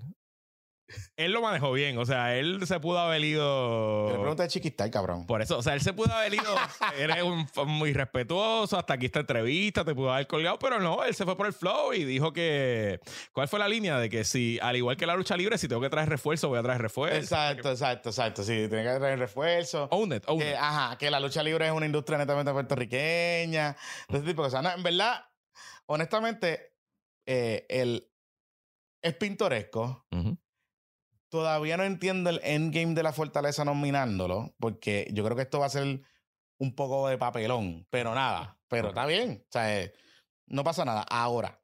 Él 1.16 1.32
lo 1.32 1.42
manejó 1.42 1.72
bien. 1.72 1.98
O 1.98 2.06
sea, 2.06 2.36
él 2.36 2.66
se 2.66 2.80
pudo 2.80 2.98
haber 2.98 3.20
yo 3.20 3.26
le 3.26 3.28
ido. 3.28 4.20
pregunté 4.20 4.42
de 4.44 4.48
chiquistal, 4.48 4.90
cabrón. 4.90 5.26
Por 5.26 5.42
eso, 5.42 5.58
o 5.58 5.62
sea, 5.62 5.74
él 5.74 5.80
se 5.80 5.92
pudo 5.92 6.12
haber 6.12 6.34
ido. 6.34 6.54
Eres 6.98 7.22
un, 7.22 7.46
muy 7.66 7.92
respetuoso. 7.92 8.78
Hasta 8.78 8.94
aquí 8.94 9.06
esta 9.06 9.20
entrevista, 9.20 9.84
te 9.84 9.94
pudo 9.94 10.12
haber 10.12 10.26
colgado, 10.26 10.58
pero 10.58 10.80
no, 10.80 11.04
él 11.04 11.14
se 11.14 11.24
fue 11.24 11.36
por 11.36 11.46
el 11.46 11.52
flow 11.52 11.92
y 11.92 12.04
dijo 12.04 12.32
que. 12.32 13.00
¿Cuál 13.32 13.48
fue 13.48 13.58
la 13.58 13.68
línea? 13.68 13.98
De 13.98 14.08
que 14.08 14.24
si, 14.24 14.58
al 14.62 14.76
igual 14.76 14.96
que 14.96 15.06
la 15.06 15.14
lucha 15.16 15.36
libre, 15.36 15.58
si 15.58 15.68
tengo 15.68 15.80
que 15.82 15.90
traer 15.90 16.08
refuerzo, 16.08 16.48
voy 16.48 16.58
a 16.58 16.62
traer 16.62 16.80
refuerzo. 16.80 17.16
Exacto, 17.18 17.70
exacto, 17.70 18.08
exacto. 18.10 18.42
Sí, 18.42 18.66
tiene 18.68 18.84
que 18.84 18.98
traer 18.98 19.18
refuerzo. 19.18 19.88
Own 19.90 20.12
it, 20.14 20.24
own 20.26 20.38
Que, 20.38 20.50
it. 20.50 20.56
ajá, 20.58 20.96
que 20.98 21.10
la 21.10 21.20
lucha 21.20 21.42
libre 21.42 21.66
es 21.66 21.72
una 21.72 21.86
industria 21.86 22.18
netamente 22.18 22.52
puertorriqueña. 22.52 23.76
De 24.08 24.18
ese 24.18 24.26
tipo 24.26 24.42
de 24.42 24.46
cosas. 24.48 24.62
No, 24.62 24.70
en 24.72 24.82
verdad, 24.82 25.24
honestamente, 25.86 26.74
eh, 27.26 27.66
el, 27.68 28.08
es 29.02 29.14
pintoresco. 29.14 30.06
Ujú. 30.10 30.36
Todavía 31.30 31.76
no 31.76 31.84
entiendo 31.84 32.28
el 32.28 32.40
endgame 32.42 32.94
de 32.94 33.02
la 33.02 33.12
fortaleza 33.12 33.64
nominándolo, 33.64 34.54
porque 34.58 35.08
yo 35.12 35.24
creo 35.24 35.36
que 35.36 35.42
esto 35.42 35.60
va 35.60 35.66
a 35.66 35.70
ser 35.70 36.02
un 36.58 36.74
poco 36.74 37.08
de 37.08 37.16
papelón, 37.16 37.86
pero 37.88 38.14
nada, 38.14 38.58
pero 38.68 38.88
está 38.88 39.06
bien, 39.06 39.44
o 39.48 39.52
sea, 39.52 39.80
eh, 39.80 39.94
no 40.46 40.64
pasa 40.64 40.84
nada. 40.84 41.02
Ahora, 41.02 41.62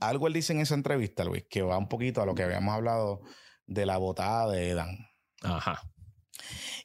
algo 0.00 0.26
él 0.26 0.32
dice 0.32 0.52
en 0.52 0.60
esa 0.60 0.74
entrevista, 0.74 1.24
Luis, 1.24 1.44
que 1.48 1.62
va 1.62 1.78
un 1.78 1.88
poquito 1.88 2.20
a 2.20 2.26
lo 2.26 2.34
que 2.34 2.42
habíamos 2.42 2.74
hablado 2.74 3.22
de 3.66 3.86
la 3.86 3.96
botada 3.96 4.50
de 4.50 4.70
Edan. 4.70 4.98
Ajá. 5.42 5.80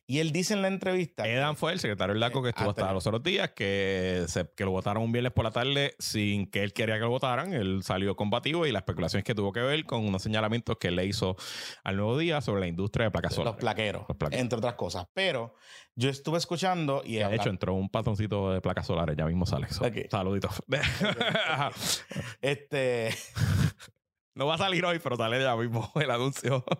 Y 0.08 0.20
él 0.20 0.32
dice 0.32 0.54
en 0.54 0.62
la 0.62 0.68
entrevista. 0.70 1.28
Edan 1.28 1.56
fue 1.56 1.72
el 1.72 1.80
secretario 1.80 2.14
del 2.14 2.22
DACO 2.22 2.42
que 2.42 2.50
estuvo 2.50 2.68
Ah, 2.68 2.72
hasta 2.72 2.94
los 2.94 3.06
otros 3.06 3.22
días, 3.24 3.52
que, 3.52 4.24
se- 4.28 4.50
que 4.56 4.66
lo 4.66 4.72
votaron 4.72 5.04
un 5.04 5.12
viernes 5.12 5.32
por 5.34 5.44
la 5.46 5.52
tarde 5.52 5.94
sin 6.00 6.50
que 6.50 6.64
él 6.64 6.74
quería 6.74 6.96
que 6.96 7.02
lo 7.02 7.10
votaran. 7.10 7.54
Él 7.54 7.82
salió 7.84 8.16
combativo 8.16 8.66
y 8.66 8.72
la 8.72 8.80
especulación 8.80 9.20
es 9.20 9.24
que 9.24 9.36
tuvo 9.36 9.52
que 9.52 9.60
ver 9.62 9.86
con 9.86 10.06
unos 10.08 10.24
señalamientos 10.24 10.78
que 10.80 10.88
él 10.88 10.96
le 10.96 11.06
hizo 11.06 11.36
al 11.84 11.96
nuevo 11.98 12.18
día 12.18 12.42
sobre 12.42 12.62
la 12.62 12.68
industria 12.68 13.06
de 13.06 13.12
placas 13.12 13.32
los 13.32 13.36
solares. 13.38 13.60
plaqueros, 13.60 14.06
Los 14.08 14.18
plaqueros. 14.18 14.42
entre 14.42 14.58
otras 14.58 14.74
cosas. 14.74 15.06
Pero 15.14 15.54
yo 15.96 16.10
estuve 16.10 16.38
escuchando 16.40 17.04
y 17.06 17.16
de 17.18 17.36
hecho, 17.36 17.50
entró 17.50 17.74
un 17.76 17.90
patroncito 17.90 18.52
de 18.52 18.62
placas 18.62 18.88
solares, 18.88 19.16
ya 19.18 19.26
mismo 19.26 19.46
sale. 19.46 19.68
So, 19.70 19.86
Ok. 19.86 19.96
Saluditos. 20.10 20.64
Este, 22.42 23.10
no 24.36 24.48
va 24.48 24.56
a 24.56 24.58
salir 24.58 24.84
hoy, 24.86 25.00
pero 25.00 25.16
sale 25.18 25.42
ya 25.42 25.56
mismo 25.56 25.92
el 25.96 26.10
anuncio. 26.12 26.64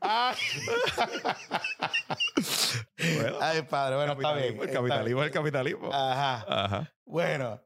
ay, 0.00 0.36
Bueno, 3.16 3.38
ay, 3.40 3.62
padre, 3.62 3.96
bueno, 3.96 4.12
está 4.12 4.32
bien. 4.34 4.60
el 4.60 4.70
capitalismo 4.70 5.22
es 5.22 5.26
el 5.26 5.32
capitalismo. 5.32 5.90
Ajá. 5.92 6.44
Ajá. 6.48 6.94
Bueno, 7.04 7.62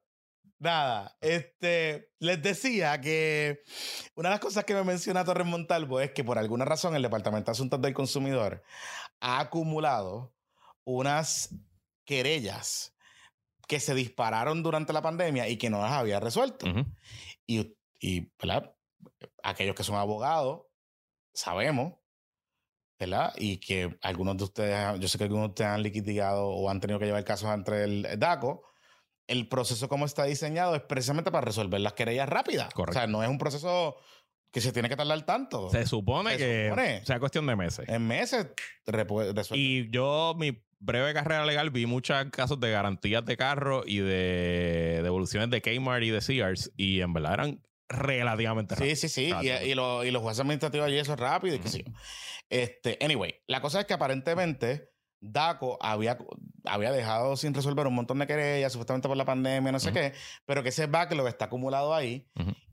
nada, 0.58 1.16
este, 1.20 2.10
les 2.18 2.42
decía 2.42 3.00
que 3.00 3.62
una 4.14 4.28
de 4.28 4.34
las 4.34 4.40
cosas 4.40 4.64
que 4.64 4.74
me 4.74 4.84
menciona 4.84 5.24
Torres 5.24 5.46
Montalvo 5.46 6.00
es 6.00 6.12
que 6.12 6.24
por 6.24 6.38
alguna 6.38 6.64
razón 6.64 6.94
el 6.94 7.02
Departamento 7.02 7.46
de 7.50 7.52
Asuntos 7.52 7.80
del 7.80 7.94
Consumidor 7.94 8.62
ha 9.20 9.40
acumulado 9.40 10.34
unas 10.84 11.54
querellas 12.04 12.94
que 13.66 13.80
se 13.80 13.94
dispararon 13.94 14.62
durante 14.62 14.92
la 14.92 15.02
pandemia 15.02 15.48
y 15.48 15.56
que 15.56 15.70
no 15.70 15.80
las 15.80 15.92
había 15.92 16.18
resuelto. 16.20 16.66
Y, 17.46 17.76
y 18.00 18.32
¿verdad? 18.40 18.74
aquellos 19.42 19.74
que 19.74 19.84
son 19.84 19.96
abogados 19.96 20.62
sabemos, 21.34 21.94
¿verdad? 22.98 23.32
Y 23.36 23.58
que 23.58 23.98
algunos 24.02 24.36
de 24.36 24.44
ustedes, 24.44 25.00
yo 25.00 25.08
sé 25.08 25.18
que 25.18 25.24
algunos 25.24 25.48
de 25.48 25.50
ustedes 25.50 25.70
han 25.70 25.82
liquidado 25.82 26.48
o 26.48 26.68
han 26.68 26.80
tenido 26.80 26.98
que 26.98 27.06
llevar 27.06 27.24
casos 27.24 27.50
entre 27.52 27.84
el 27.84 28.06
DACO. 28.18 28.62
El 29.26 29.48
proceso 29.48 29.88
como 29.88 30.06
está 30.06 30.24
diseñado 30.24 30.74
es 30.74 30.82
precisamente 30.82 31.30
para 31.30 31.44
resolver 31.44 31.80
las 31.80 31.92
querellas 31.92 32.28
rápidas. 32.28 32.74
Correcto. 32.74 32.98
O 32.98 33.00
sea, 33.00 33.06
no 33.06 33.22
es 33.22 33.28
un 33.28 33.38
proceso 33.38 33.96
que 34.52 34.60
se 34.60 34.72
tiene 34.72 34.88
que 34.88 34.96
tardar 34.96 35.24
tanto. 35.24 35.70
Se 35.70 35.86
supone 35.86 36.32
Se 36.32 36.38
que 36.38 36.68
supone. 36.68 37.06
sea 37.06 37.20
cuestión 37.20 37.46
de 37.46 37.56
meses. 37.56 37.88
En 37.88 38.06
meses 38.06 38.48
resuelve. 38.86 39.32
Y 39.54 39.88
yo, 39.90 40.34
mi 40.36 40.64
breve 40.80 41.14
carrera 41.14 41.44
legal, 41.46 41.70
vi 41.70 41.86
muchos 41.86 42.16
casos 42.32 42.58
de 42.58 42.70
garantías 42.70 43.24
de 43.24 43.36
carro 43.36 43.84
y 43.86 43.98
de 43.98 45.00
devoluciones 45.02 45.50
de 45.50 45.62
Kmart 45.62 46.02
y 46.02 46.10
de 46.10 46.20
Sears. 46.20 46.72
Y 46.76 47.00
en 47.00 47.12
verdad 47.12 47.34
eran 47.34 47.62
relativamente 47.90 48.74
Sí, 48.76 48.80
rápidas. 48.80 48.98
sí, 49.00 49.08
sí. 49.10 49.32
Rápido. 49.32 49.62
Y, 49.62 49.70
y, 49.70 49.74
lo- 49.74 50.04
y 50.04 50.10
los 50.10 50.22
jueces 50.22 50.40
administrativos 50.40 50.86
allí 50.86 50.98
eso 50.98 51.12
es 51.14 51.18
rápido 51.20 51.56
y 51.56 51.58
qué 51.58 51.68
sé 51.68 51.84
yo. 51.84 51.92
Este, 52.48 52.96
anyway, 53.02 53.34
la 53.46 53.60
cosa 53.60 53.80
es 53.80 53.86
que 53.86 53.94
aparentemente 53.94 54.90
DACO 55.22 55.76
había, 55.82 56.16
había 56.64 56.90
dejado 56.92 57.36
sin 57.36 57.52
resolver 57.52 57.86
un 57.86 57.94
montón 57.94 58.18
de 58.20 58.26
querellas, 58.26 58.72
supuestamente 58.72 59.06
por 59.06 59.16
la 59.18 59.26
pandemia, 59.26 59.70
no 59.70 59.78
sé 59.78 59.92
qué, 59.92 60.14
pero 60.46 60.62
que 60.62 60.70
ese 60.70 60.86
backlog 60.86 61.28
está 61.28 61.44
acumulado 61.44 61.94
ahí 61.94 62.26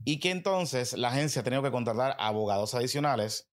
y 0.04 0.18
que 0.18 0.30
entonces 0.30 0.94
la 0.94 1.08
agencia 1.08 1.40
ha 1.42 1.44
tenido 1.44 1.62
que 1.62 1.70
contratar 1.70 2.16
abogados 2.18 2.74
adicionales 2.74 3.50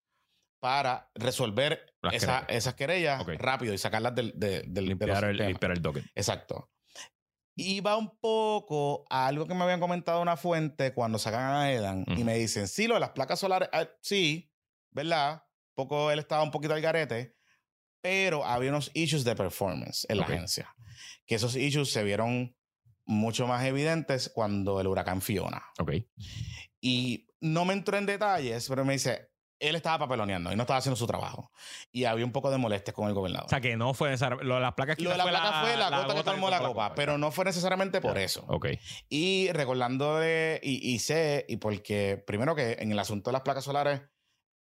para 0.62 1.12
resolver 1.14 1.94
Las 2.02 2.14
esa- 2.16 2.40
querellas. 2.46 2.58
esas 2.58 2.74
querellas 2.76 3.26
rápido 3.38 3.74
y 3.74 3.78
sacarlas 3.78 4.16
del, 4.16 4.32
de, 4.36 4.62
del- 4.64 4.66
de 4.68 4.82
los 4.82 4.88
Limpiar 4.90 5.24
el, 5.26 5.38
limpiar 5.38 5.72
el 5.74 5.82
docket. 5.82 6.06
Exacto. 6.16 6.70
Y 7.56 7.80
va 7.80 7.96
un 7.96 8.18
poco 8.20 9.06
a 9.10 9.28
algo 9.28 9.48
que 9.48 9.54
me 9.54 9.64
habían 9.64 9.80
comentado 9.80 10.22
una 10.22 10.36
fuente 10.36 10.94
cuando 10.94 11.18
sacan 11.18 11.56
a 11.56 11.72
Edan 11.72 12.04
y 12.08 12.24
me 12.26 12.38
dicen, 12.38 12.68
sí, 12.68 12.86
lo 12.88 12.96
de 12.96 13.00
las 13.00 13.12
placas 13.12 13.40
solares, 13.40 13.70
ah, 13.72 13.88
sí, 14.02 14.52
¿verdad? 14.92 15.44
Poco, 15.74 16.12
él 16.12 16.20
estaba 16.20 16.44
un 16.44 16.52
poquito 16.52 16.74
al 16.74 16.82
garete, 16.82 17.38
pero 18.02 18.46
había 18.46 18.72
unos 18.72 18.92
issues 18.94 19.24
de 19.24 19.36
performance 19.36 20.06
en 20.10 20.18
la 20.18 20.26
agencia. 20.26 20.76
Que 21.26 21.36
esos 21.36 21.56
issues 21.56 21.92
se 21.92 22.04
vieron 22.04 22.56
mucho 23.06 23.48
más 23.48 23.64
evidentes 23.66 24.30
cuando 24.34 24.82
el 24.82 24.88
huracán 24.88 25.22
Fiona. 25.22 25.64
Ok. 25.80 25.94
Y 26.82 27.28
no 27.40 27.66
me 27.66 27.74
entró 27.74 27.98
en 27.98 28.06
detalles, 28.06 28.68
pero 28.68 28.84
me 28.84 28.94
dice, 28.94 29.30
él 29.60 29.76
estaba 29.76 30.00
papeloneando 30.00 30.52
y 30.52 30.56
no 30.56 30.64
estaba 30.64 30.80
haciendo 30.80 30.96
su 30.96 31.08
trabajo. 31.08 31.52
Y 31.92 32.06
había 32.06 32.26
un 32.26 32.32
poco 32.32 32.52
de 32.52 32.58
molestias 32.58 32.94
con 32.94 33.08
el 33.08 33.14
gobernador. 33.14 33.46
O 33.46 33.50
sea, 33.50 33.62
que 33.62 33.76
no 33.78 33.94
fue 33.94 34.10
necesario. 34.10 34.44
Lo 34.44 34.56
de 34.56 34.62
las 34.62 34.74
placas 34.74 35.00
Lo 35.00 35.12
de 35.12 35.18
la 35.18 35.26
placa 35.26 35.62
fue 35.62 35.78
la, 35.78 35.90
gota 35.90 36.16
que 36.16 36.24
tomó 36.24 36.50
la 36.50 36.60
copa, 36.60 36.94
pero 36.96 37.18
no 37.18 37.32
fue 37.32 37.46
necesariamente 37.46 38.02
por 38.02 38.18
eso. 38.18 38.46
Ok. 38.48 38.68
Y 39.10 39.50
recordándole, 39.54 40.60
y, 40.64 40.94
y 40.94 41.00
sé, 41.00 41.46
y 41.48 41.58
porque 41.58 42.22
primero 42.26 42.56
que 42.56 42.78
en 42.80 42.92
el 42.92 43.00
asunto 43.00 43.30
de 43.30 43.34
las 43.34 43.42
placas 43.44 43.64
solares, 43.64 44.02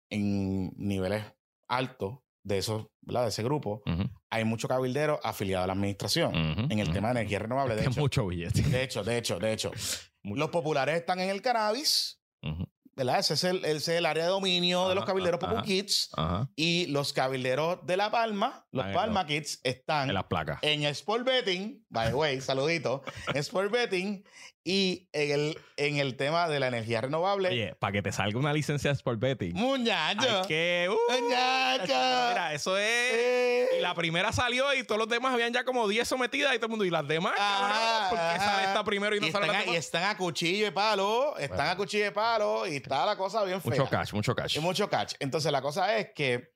en 0.10 0.72
niveles 0.78 1.24
altos 1.68 2.20
de 2.44 2.60
esos, 2.60 2.88
¿verdad? 3.02 3.24
De 3.24 3.30
ese 3.30 3.44
grupo, 3.44 3.82
hay 4.30 4.44
mucho 4.46 4.68
cabildero 4.68 5.20
afiliado 5.24 5.64
a 5.64 5.68
la 5.68 5.74
administración 5.74 6.36
en 6.36 6.80
el 6.80 6.94
tema 6.94 7.08
de 7.08 7.20
energía 7.22 7.40
renovable. 7.40 7.76
De 7.76 7.82
Es 7.82 7.88
hecho, 7.92 8.00
mucho 8.00 8.28
billete. 8.28 8.62
de 8.62 8.84
hecho, 8.84 9.04
de 9.04 9.18
hecho, 9.18 9.40
de 9.40 9.52
hecho. 9.54 9.72
Los 10.24 10.50
populares 10.50 10.96
están 10.96 11.20
en 11.20 11.30
el 11.30 11.42
cannabis, 11.42 12.20
Ujú. 12.44 12.68
¿Verdad? 12.96 13.20
Ese 13.20 13.34
es 13.36 13.44
el, 13.44 13.58
ese 13.66 13.76
es 13.78 13.88
el 14.00 14.06
área 14.06 14.24
de 14.24 14.30
dominio 14.30 14.88
de 14.90 14.96
los 14.96 15.06
cabilderos 15.06 15.42
ajá. 15.44 15.54
Popu 15.54 15.66
Kids. 15.66 16.10
Ajá. 16.14 16.50
Y 16.56 16.88
los 16.88 17.14
cabilderos 17.14 17.86
de 17.86 17.98
La 17.98 18.10
Palma, 18.10 18.66
los 18.72 18.86
Palma 18.88 19.26
Kids, 19.26 19.60
están 19.64 20.10
En 20.10 20.16
las 20.16 20.26
placas. 20.26 20.60
en 20.62 20.84
Sport 20.86 21.26
Betting, 21.26 21.86
by 21.90 22.10
the 22.10 22.16
way, 22.16 22.42
saludito, 22.42 23.04
en 23.28 23.38
Sport 23.38 23.72
Betting 23.72 24.24
y 24.68 25.08
en 25.14 25.32
el, 25.32 25.60
en 25.78 25.98
el 25.98 26.18
tema 26.18 26.50
de 26.50 26.60
la 26.60 26.68
energía 26.68 27.00
renovable. 27.00 27.50
Oye, 27.50 27.76
para 27.76 27.94
que 27.94 28.02
te 28.02 28.12
salga 28.12 28.40
una 28.40 28.52
licencia 28.52 28.90
de 28.90 28.96
Sport 28.96 29.20
Betting. 29.20 29.54
Muñacho. 29.54 30.42
Hay 30.42 30.48
que. 30.48 30.90
uh, 30.90 31.12
Muñacho. 31.22 31.84
Mira, 32.30 32.52
eso 32.52 32.76
es. 32.76 32.84
Eh. 32.84 33.68
Y 33.78 33.82
la 33.82 33.94
primera 33.94 34.32
salió 34.32 34.74
y 34.74 34.84
todos 34.84 34.98
los 34.98 35.08
demás 35.08 35.36
habían 35.36 35.54
ya 35.54 35.64
como 35.64 35.88
10 35.88 36.08
sometidas 36.08 36.56
y 36.56 36.58
todo 36.58 36.66
el 36.66 36.70
mundo. 36.72 36.84
¿Y 36.84 36.90
las 36.90 37.08
demás? 37.08 37.34
Cabrón? 37.38 38.10
¿Por 38.10 38.18
qué 38.18 38.40
sale 38.40 38.64
esta 38.64 38.84
primero 38.84 39.16
y 39.16 39.20
no 39.20 39.28
y, 39.28 39.32
sale 39.32 39.48
la 39.48 39.66
y 39.68 39.76
están 39.76 40.04
a 40.04 40.18
cuchillo 40.18 40.66
de 40.66 40.72
palo, 40.72 41.38
están 41.38 41.58
Bueno. 41.58 41.72
a 41.72 41.78
cuchillo 41.78 42.04
de 42.06 42.12
palo 42.12 42.68
y 42.68 42.78
está 42.78 43.06
la 43.06 43.16
cosa 43.16 43.44
bien 43.44 43.62
fea. 43.62 43.70
Mucho 43.70 43.88
cash, 43.88 44.14
mucho 44.14 44.36
cash. 44.36 44.58
Y 44.58 44.60
mucho 44.62 44.90
catch. 44.90 45.14
Entonces 45.20 45.52
la 45.52 45.62
cosa 45.62 45.96
es 45.96 46.08
que 46.16 46.56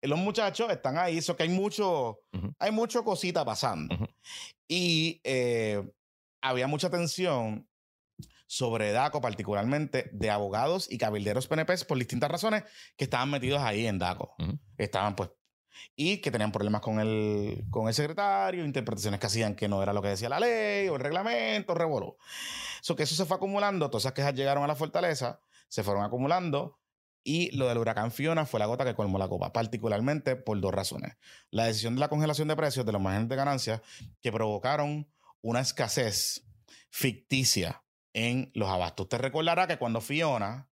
los 0.00 0.18
muchachos 0.18 0.70
están 0.70 0.96
ahí, 0.96 1.18
eso 1.18 1.36
que 1.36 1.42
hay 1.42 1.50
mucho, 1.50 2.20
hay 2.58 2.70
mucho 2.70 3.04
cosita 3.04 3.44
pasando. 3.44 3.94
Y 4.66 5.20
eh, 5.24 5.82
había 6.40 6.66
mucha 6.66 6.90
tensión 6.90 7.68
sobre 8.46 8.92
DACO, 8.92 9.20
particularmente 9.20 10.10
de 10.12 10.30
abogados 10.30 10.90
y 10.90 10.98
cabilderos 10.98 11.46
PNP 11.46 11.84
por 11.86 11.98
distintas 11.98 12.30
razones 12.30 12.64
que 12.96 13.04
estaban 13.04 13.30
metidos 13.30 13.60
ahí 13.62 13.86
en 13.86 13.98
DACO. 13.98 14.34
Ujú. 14.38 14.58
Estaban 14.76 15.14
pues 15.14 15.30
y 15.96 16.18
que 16.18 16.30
tenían 16.30 16.52
problemas 16.52 16.80
con 16.80 17.00
el, 17.00 17.64
con 17.70 17.88
el 17.88 17.94
secretario, 17.94 18.64
interpretaciones 18.64 19.20
que 19.20 19.26
hacían 19.26 19.54
que 19.54 19.68
no 19.68 19.82
era 19.82 19.92
lo 19.92 20.02
que 20.02 20.08
decía 20.08 20.28
la 20.28 20.40
ley 20.40 20.88
o 20.88 20.96
el 20.96 21.00
reglamento, 21.00 21.74
revoló. 21.74 22.16
So 22.80 22.96
que 22.96 23.04
eso 23.04 23.14
se 23.14 23.24
fue 23.24 23.36
acumulando, 23.36 23.88
todas 23.90 24.04
esas 24.04 24.12
quejas 24.12 24.34
llegaron 24.34 24.64
a 24.64 24.66
la 24.66 24.74
fortaleza, 24.74 25.40
se 25.68 25.82
fueron 25.82 26.04
acumulando 26.04 26.78
y 27.22 27.54
lo 27.56 27.68
del 27.68 27.78
huracán 27.78 28.10
Fiona 28.10 28.46
fue 28.46 28.60
la 28.60 28.66
gota 28.66 28.84
que 28.84 28.94
colmó 28.94 29.18
la 29.18 29.28
copa, 29.28 29.52
particularmente 29.52 30.36
por 30.36 30.60
dos 30.60 30.72
razones. 30.72 31.16
La 31.50 31.66
decisión 31.66 31.94
de 31.94 32.00
la 32.00 32.08
congelación 32.08 32.48
de 32.48 32.56
precios 32.56 32.86
de 32.86 32.92
los 32.92 33.00
márgenes 33.00 33.28
de 33.28 33.36
ganancias 33.36 33.82
que 34.22 34.32
provocaron 34.32 35.06
una 35.42 35.60
escasez 35.60 36.46
ficticia 36.90 37.82
en 38.12 38.50
los 38.54 38.68
abastos. 38.68 39.04
Usted 39.04 39.18
recordará 39.18 39.66
que 39.66 39.78
cuando 39.78 40.00
Fiona 40.00 40.68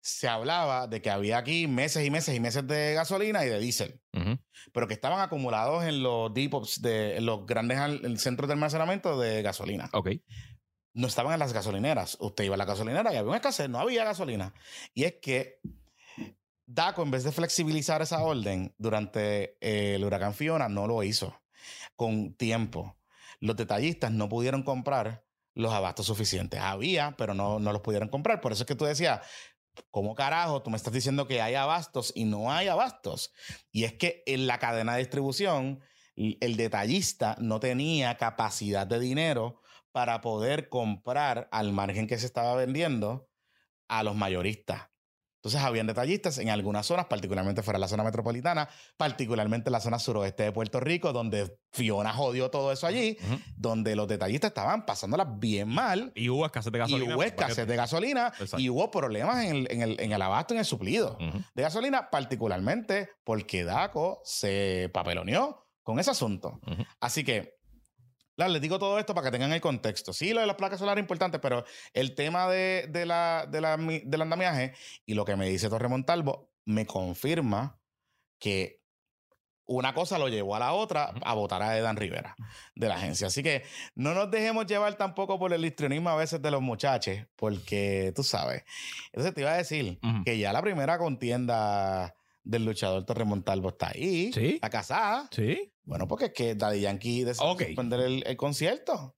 se 0.00 0.28
hablaba 0.28 0.86
de 0.86 1.02
que 1.02 1.10
había 1.10 1.38
aquí 1.38 1.66
meses 1.66 2.06
y 2.06 2.10
meses 2.10 2.34
y 2.34 2.40
meses 2.40 2.66
de 2.66 2.94
gasolina 2.94 3.44
y 3.44 3.48
de 3.48 3.58
diésel, 3.58 4.00
pero 4.72 4.86
que 4.86 4.94
estaban 4.94 5.20
acumulados 5.20 5.84
en 5.84 6.02
los 6.02 6.32
depots, 6.32 6.80
de, 6.80 7.16
en 7.16 7.26
los 7.26 7.44
grandes 7.44 7.78
centros 8.22 8.46
de 8.48 8.54
almacenamiento 8.54 9.18
de 9.18 9.42
gasolina. 9.42 9.90
Ok. 9.92 10.10
No 10.94 11.08
estaban 11.08 11.32
en 11.32 11.40
las 11.40 11.52
gasolineras. 11.52 12.16
Usted 12.20 12.44
iba 12.44 12.54
a 12.54 12.58
la 12.58 12.64
gasolinera 12.64 13.12
y 13.12 13.16
había 13.16 13.28
una 13.28 13.36
escasez, 13.36 13.68
no 13.68 13.80
había 13.80 14.04
gasolina. 14.04 14.54
Y 14.94 15.04
es 15.04 15.16
que 15.20 15.58
DACO, 16.66 17.02
en 17.02 17.10
vez 17.10 17.24
de 17.24 17.32
flexibilizar 17.32 18.00
esa 18.00 18.22
orden 18.22 18.74
durante 18.78 19.56
eh, 19.60 19.96
el 19.96 20.04
huracán 20.04 20.34
Fiona, 20.34 20.68
no 20.68 20.86
lo 20.86 21.02
hizo 21.02 21.40
con 21.96 22.34
tiempo. 22.34 22.96
Los 23.40 23.56
detallistas 23.56 24.10
no 24.12 24.28
pudieron 24.28 24.62
comprar 24.62 25.24
los 25.54 25.72
abastos 25.72 26.06
suficientes. 26.06 26.60
Había, 26.60 27.16
pero 27.16 27.34
no, 27.34 27.58
no 27.58 27.72
los 27.72 27.82
pudieron 27.82 28.08
comprar. 28.08 28.40
Por 28.40 28.52
eso 28.52 28.62
es 28.62 28.66
que 28.66 28.74
tú 28.74 28.84
decías, 28.84 29.20
¿cómo 29.90 30.14
carajo 30.14 30.62
tú 30.62 30.70
me 30.70 30.76
estás 30.76 30.92
diciendo 30.92 31.26
que 31.26 31.40
hay 31.40 31.54
abastos 31.54 32.12
y 32.14 32.24
no 32.24 32.52
hay 32.52 32.68
abastos? 32.68 33.32
Y 33.72 33.84
es 33.84 33.94
que 33.94 34.22
en 34.26 34.46
la 34.46 34.58
cadena 34.58 34.92
de 34.92 35.00
distribución, 35.00 35.80
el 36.16 36.56
detallista 36.56 37.36
no 37.38 37.60
tenía 37.60 38.16
capacidad 38.16 38.86
de 38.86 38.98
dinero 38.98 39.60
para 39.92 40.20
poder 40.20 40.68
comprar 40.68 41.48
al 41.52 41.72
margen 41.72 42.06
que 42.06 42.18
se 42.18 42.26
estaba 42.26 42.54
vendiendo 42.54 43.30
a 43.88 44.02
los 44.02 44.16
mayoristas. 44.16 44.88
Entonces 45.46 45.62
habían 45.64 45.86
detallistas 45.86 46.38
en 46.38 46.50
algunas 46.50 46.84
zonas, 46.86 47.06
particularmente 47.06 47.62
fuera 47.62 47.76
de 47.78 47.82
la 47.82 47.86
zona 47.86 48.02
metropolitana, 48.02 48.68
particularmente 48.96 49.68
en 49.68 49.72
la 49.74 49.78
zona 49.80 50.00
suroeste 50.00 50.42
de 50.42 50.50
Puerto 50.50 50.80
Rico, 50.80 51.12
donde 51.12 51.56
Fiona 51.70 52.12
jodió 52.12 52.50
todo 52.50 52.72
eso 52.72 52.84
allí, 52.84 53.16
Ujú. 53.24 53.38
donde 53.56 53.94
los 53.94 54.08
detallistas 54.08 54.48
estaban 54.50 54.84
pasándolas 54.84 55.28
bien 55.38 55.68
mal. 55.68 56.10
Y 56.16 56.28
hubo 56.30 56.44
escasez 56.46 56.72
de 56.72 56.78
Y 56.78 56.80
gasolina. 56.80 57.14
hubo 57.14 57.22
escasez 57.22 57.64
de 57.68 57.76
gasolina 57.76 58.26
Exacto. 58.40 58.58
y 58.58 58.68
hubo 58.70 58.90
problemas 58.90 59.44
en 59.44 59.54
el, 59.54 59.68
en 59.70 59.82
el- 59.82 60.00
en 60.00 60.10
el 60.10 60.20
abasto, 60.20 60.52
en 60.52 60.58
el 60.58 60.66
suplido 60.66 61.16
de 61.54 61.62
gasolina, 61.62 62.10
particularmente 62.10 63.10
porque 63.22 63.62
DACO 63.62 64.20
se 64.24 64.90
papeloneó 64.92 65.64
con 65.84 66.00
ese 66.00 66.10
asunto. 66.10 66.58
Así 66.98 67.22
que, 67.22 67.54
claro, 68.36 68.52
les 68.52 68.62
digo 68.62 68.78
todo 68.78 68.98
esto 68.98 69.14
para 69.14 69.26
que 69.26 69.32
tengan 69.32 69.52
el 69.52 69.60
contexto. 69.60 70.12
Sí, 70.12 70.32
lo 70.32 70.40
de 70.40 70.46
las 70.46 70.56
placas 70.56 70.78
solares 70.78 71.00
es 71.00 71.04
importante, 71.04 71.38
pero 71.38 71.64
el 71.94 72.14
tema 72.14 72.48
de, 72.48 72.86
de 72.90 73.06
la, 73.06 73.46
de 73.50 73.60
la 73.60 73.76
mi- 73.76 74.02
del 74.04 74.22
andamiaje 74.22 74.74
y 75.04 75.14
lo 75.14 75.24
que 75.24 75.36
me 75.36 75.48
dice 75.48 75.68
Torre 75.68 75.88
Montalvo 75.88 76.52
me 76.64 76.86
confirma 76.86 77.80
que 78.38 78.82
una 79.68 79.94
cosa 79.94 80.16
lo 80.18 80.28
llevó 80.28 80.54
a 80.54 80.60
la 80.60 80.72
otra 80.74 81.12
a 81.24 81.34
votar 81.34 81.60
a 81.60 81.76
Edan 81.76 81.96
Rivera 81.96 82.36
de 82.76 82.88
la 82.88 82.94
agencia. 82.94 83.26
Así 83.26 83.42
que 83.42 83.64
no 83.96 84.14
nos 84.14 84.30
dejemos 84.30 84.66
llevar 84.66 84.94
tampoco 84.94 85.40
por 85.40 85.52
el 85.52 85.64
histrionismo 85.64 86.08
a 86.10 86.14
veces 86.16 86.40
de 86.40 86.52
los 86.52 86.62
muchachos, 86.62 87.18
porque 87.34 88.12
tú 88.14 88.22
sabes. 88.22 88.62
Entonces 89.06 89.34
te 89.34 89.40
iba 89.40 89.50
a 89.50 89.56
decir 89.56 89.98
que 90.24 90.38
ya 90.38 90.52
la 90.52 90.62
primera 90.62 90.98
contienda 90.98 92.14
del 92.44 92.64
luchador 92.64 93.04
Torre 93.04 93.24
Montalvo 93.24 93.70
está 93.70 93.88
ahí, 93.88 94.32
Sí. 94.32 94.54
está 94.54 94.70
casada. 94.70 95.28
Sí. 95.32 95.72
Bueno, 95.86 96.06
porque 96.06 96.26
es 96.26 96.32
que 96.32 96.54
Daddy 96.54 96.80
Yankee 96.80 97.24
decidió 97.24 97.52
Ok. 97.52 97.62
suspender 97.62 98.00
el, 98.00 98.22
el 98.26 98.36
concierto. 98.36 99.14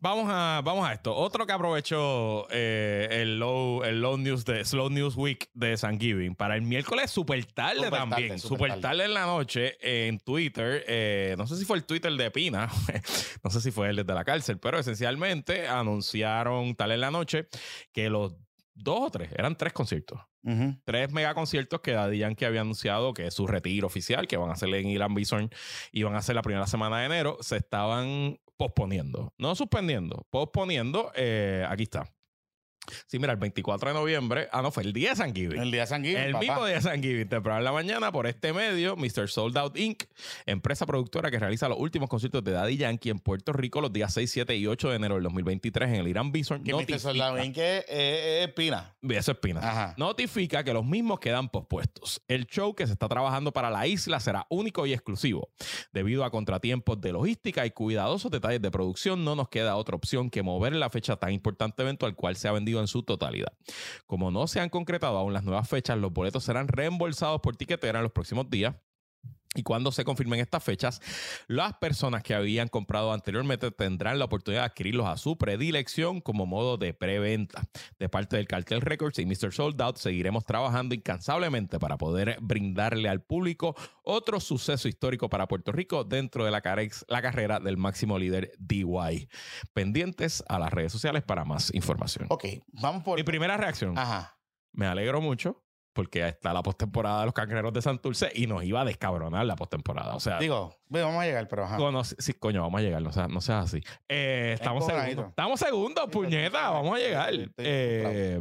Vamos 0.00 0.26
a, 0.28 0.60
vamos 0.64 0.88
a 0.88 0.92
esto. 0.94 1.14
Otro 1.14 1.46
que 1.46 1.52
aprovechó 1.52 2.48
eh, 2.50 3.06
el, 3.10 3.38
low, 3.38 3.84
el 3.84 4.00
low 4.00 4.16
news 4.18 4.44
de 4.44 4.64
Slow 4.64 4.90
News 4.90 5.14
Week 5.16 5.48
de 5.54 5.76
Thanksgiving 5.76 6.34
para 6.34 6.56
el 6.56 6.62
miércoles 6.62 7.10
super 7.12 7.44
tarde 7.44 7.82
tarde, 7.82 7.90
también. 7.96 8.38
súper 8.40 8.58
Super 8.58 8.68
tarde. 8.70 8.82
tarde 8.82 9.04
en 9.04 9.14
la 9.14 9.26
noche 9.26 9.76
en 9.80 10.18
Twitter. 10.18 10.84
eh, 10.88 11.34
no 11.38 11.46
sé 11.46 11.56
si 11.56 11.64
fue 11.64 11.76
el 11.76 11.84
Twitter 11.84 12.12
de 12.12 12.30
Pina, 12.32 12.68
no 13.44 13.50
sé 13.50 13.60
si 13.60 13.70
fue 13.70 13.90
el 13.90 13.96
desde 13.96 14.14
la 14.14 14.24
cárcel, 14.24 14.58
pero 14.58 14.80
esencialmente 14.80 15.68
anunciaron 15.68 16.74
tal 16.74 16.90
en 16.90 17.00
la 17.00 17.10
noche 17.12 17.46
que 17.92 18.10
los 18.10 18.34
dos 18.74 18.98
o 19.02 19.10
tres, 19.10 19.30
eran 19.36 19.56
tres 19.56 19.72
conciertos. 19.72 20.18
Tres 20.84 21.12
mega 21.12 21.34
conciertos 21.34 21.80
que 21.80 21.92
Daddy 21.92 22.18
Yankee 22.18 22.44
había 22.44 22.62
anunciado 22.62 23.12
que 23.12 23.26
es 23.26 23.34
su 23.34 23.46
retiro 23.46 23.86
oficial, 23.86 24.26
que 24.26 24.36
van 24.36 24.50
a 24.50 24.54
hacer 24.54 24.72
en 24.74 24.88
Irán 24.88 25.14
Bison 25.14 25.50
y 25.92 26.04
van 26.04 26.14
a 26.14 26.18
hacer 26.18 26.34
la 26.34 26.42
primera 26.42 26.66
semana 26.66 27.00
de 27.00 27.06
enero, 27.06 27.36
se 27.40 27.56
estaban 27.58 28.38
posponiendo, 28.56 29.34
no 29.38 29.54
suspendiendo, 29.54 30.26
posponiendo. 30.30 31.12
eh, 31.14 31.64
aquí 31.68 31.84
está. 31.84 32.10
Sí, 33.06 33.18
mira, 33.18 33.32
el 33.32 33.38
24 33.38 33.88
de 33.90 33.94
noviembre, 33.94 34.48
ah, 34.52 34.62
no, 34.62 34.70
fue 34.70 34.82
el 34.82 34.92
día 34.92 35.10
de 35.10 35.16
San 35.16 35.34
Giving. 35.34 35.60
El 35.60 35.70
día 35.70 35.82
de 35.82 35.86
San 35.86 36.02
Giving, 36.02 36.16
El 36.18 36.32
papá. 36.32 36.40
mismo 36.44 36.66
día 36.66 36.74
de 36.76 36.80
San 36.82 37.02
Giving, 37.02 37.28
temprano 37.28 37.58
en 37.58 37.64
la 37.64 37.72
mañana, 37.72 38.12
por 38.12 38.26
este 38.26 38.52
medio, 38.52 38.96
Mr. 38.96 39.28
Sold 39.28 39.56
Out 39.58 39.76
Inc., 39.78 40.04
empresa 40.46 40.86
productora 40.86 41.30
que 41.30 41.38
realiza 41.38 41.68
los 41.68 41.78
últimos 41.78 42.08
conciertos 42.08 42.42
de 42.44 42.52
Daddy 42.52 42.76
Yankee 42.76 43.10
en 43.10 43.18
Puerto 43.18 43.52
Rico 43.52 43.80
los 43.80 43.92
días 43.92 44.12
6, 44.14 44.30
7 44.30 44.56
y 44.56 44.66
8 44.66 44.90
de 44.90 44.96
enero 44.96 45.14
del 45.14 45.24
2023 45.24 45.88
en 45.90 45.94
el 45.96 46.08
Irán 46.08 46.32
Bison. 46.32 46.62
Que 46.62 46.72
Mr. 46.72 46.80
notifica- 46.80 46.98
Soldado 46.98 47.42
Inc. 47.42 47.56
es 47.58 47.84
es- 47.88 48.48
es 48.48 48.52
Pina. 48.54 48.94
Eso 49.08 49.32
es 49.32 49.38
Pina. 49.38 49.60
Ajá. 49.60 49.94
Notifica 49.96 50.64
que 50.64 50.72
los 50.72 50.84
mismos 50.84 51.20
quedan 51.20 51.48
pospuestos. 51.48 52.22
El 52.28 52.46
show 52.46 52.74
que 52.74 52.86
se 52.86 52.92
está 52.92 53.08
trabajando 53.08 53.52
para 53.52 53.70
la 53.70 53.86
isla 53.86 54.20
será 54.20 54.46
único 54.50 54.86
y 54.86 54.92
exclusivo. 54.92 55.48
Debido 55.92 56.24
a 56.24 56.30
contratiempos 56.30 57.00
de 57.00 57.12
logística 57.12 57.66
y 57.66 57.70
cuidadosos 57.70 58.30
detalles 58.30 58.62
de 58.62 58.70
producción, 58.70 59.24
no 59.24 59.34
nos 59.34 59.48
queda 59.48 59.76
otra 59.76 59.96
opción 59.96 60.30
que 60.30 60.42
mover 60.42 60.74
la 60.74 60.90
fecha 60.90 61.16
tan 61.16 61.32
importante 61.32 61.82
evento 61.82 62.06
al 62.06 62.14
cual 62.14 62.36
se 62.36 62.48
ha 62.48 62.52
vendido 62.52 62.77
en 62.80 62.88
su 62.88 63.02
totalidad. 63.02 63.52
Como 64.06 64.30
no 64.30 64.46
se 64.46 64.60
han 64.60 64.68
concretado 64.68 65.18
aún 65.18 65.32
las 65.32 65.44
nuevas 65.44 65.68
fechas, 65.68 65.98
los 65.98 66.12
boletos 66.12 66.44
serán 66.44 66.68
reembolsados 66.68 67.40
por 67.40 67.56
tiquetera 67.56 67.98
en 67.98 68.04
los 68.04 68.12
próximos 68.12 68.48
días. 68.50 68.76
Y 69.58 69.64
cuando 69.64 69.90
se 69.90 70.04
confirmen 70.04 70.38
estas 70.38 70.62
fechas, 70.62 71.00
las 71.48 71.74
personas 71.78 72.22
que 72.22 72.32
habían 72.34 72.68
comprado 72.68 73.12
anteriormente 73.12 73.72
tendrán 73.72 74.20
la 74.20 74.26
oportunidad 74.26 74.62
de 74.62 74.66
adquirirlos 74.66 75.06
a 75.08 75.16
su 75.16 75.36
predilección 75.36 76.20
como 76.20 76.46
modo 76.46 76.76
de 76.76 76.94
preventa. 76.94 77.64
De 77.98 78.08
parte 78.08 78.36
del 78.36 78.46
Cartel 78.46 78.80
Records 78.80 79.18
y 79.18 79.26
Mr. 79.26 79.52
Sold 79.52 79.82
Out, 79.82 79.96
seguiremos 79.96 80.44
trabajando 80.44 80.94
incansablemente 80.94 81.80
para 81.80 81.98
poder 81.98 82.38
brindarle 82.40 83.08
al 83.08 83.20
público 83.22 83.74
otro 84.04 84.38
suceso 84.38 84.86
histórico 84.86 85.28
para 85.28 85.48
Puerto 85.48 85.72
Rico 85.72 86.04
dentro 86.04 86.44
de 86.44 86.52
la, 86.52 86.62
carex- 86.62 87.04
la 87.08 87.20
carrera 87.20 87.58
del 87.58 87.76
máximo 87.76 88.16
líder 88.16 88.52
DY. 88.60 89.28
Pendientes 89.74 90.44
a 90.48 90.60
las 90.60 90.72
redes 90.72 90.92
sociales 90.92 91.24
para 91.24 91.44
más 91.44 91.74
información. 91.74 92.26
Ok, 92.30 92.44
vamos 92.68 93.02
por. 93.02 93.18
Mi 93.18 93.24
primera 93.24 93.56
reacción, 93.56 93.98
Ajá. 93.98 94.38
me 94.72 94.86
alegro 94.86 95.20
mucho 95.20 95.64
porque 95.98 96.28
está 96.28 96.52
la 96.52 96.62
postemporada 96.62 97.18
de 97.18 97.24
los 97.26 97.34
cangrejeros 97.34 97.72
de 97.72 97.82
Santurce 97.82 98.30
y 98.32 98.46
nos 98.46 98.62
iba 98.62 98.82
a 98.82 98.84
descabronar 98.84 99.44
la 99.44 99.56
postemporada. 99.56 100.14
O 100.14 100.20
sea, 100.20 100.38
Digo, 100.38 100.72
vamos 100.88 101.20
a 101.20 101.24
llegar, 101.26 101.48
pero 101.48 101.64
ajá. 101.64 101.76
conoce- 101.76 102.14
sí, 102.20 102.34
coño, 102.34 102.62
vamos 102.62 102.78
a 102.78 102.82
llegar, 102.84 103.02
no 103.02 103.10
seas, 103.12 103.28
no 103.28 103.40
seas 103.40 103.64
así. 103.64 103.80
Eh, 104.08 104.52
estamos 104.54 104.86
segundos. 104.86 105.30
Estamos 105.30 105.58
segundos, 105.58 106.04
puñeta, 106.12 106.70
vamos 106.70 106.94
a 106.94 106.98
llegar. 107.00 107.32
Eh, 107.56 108.40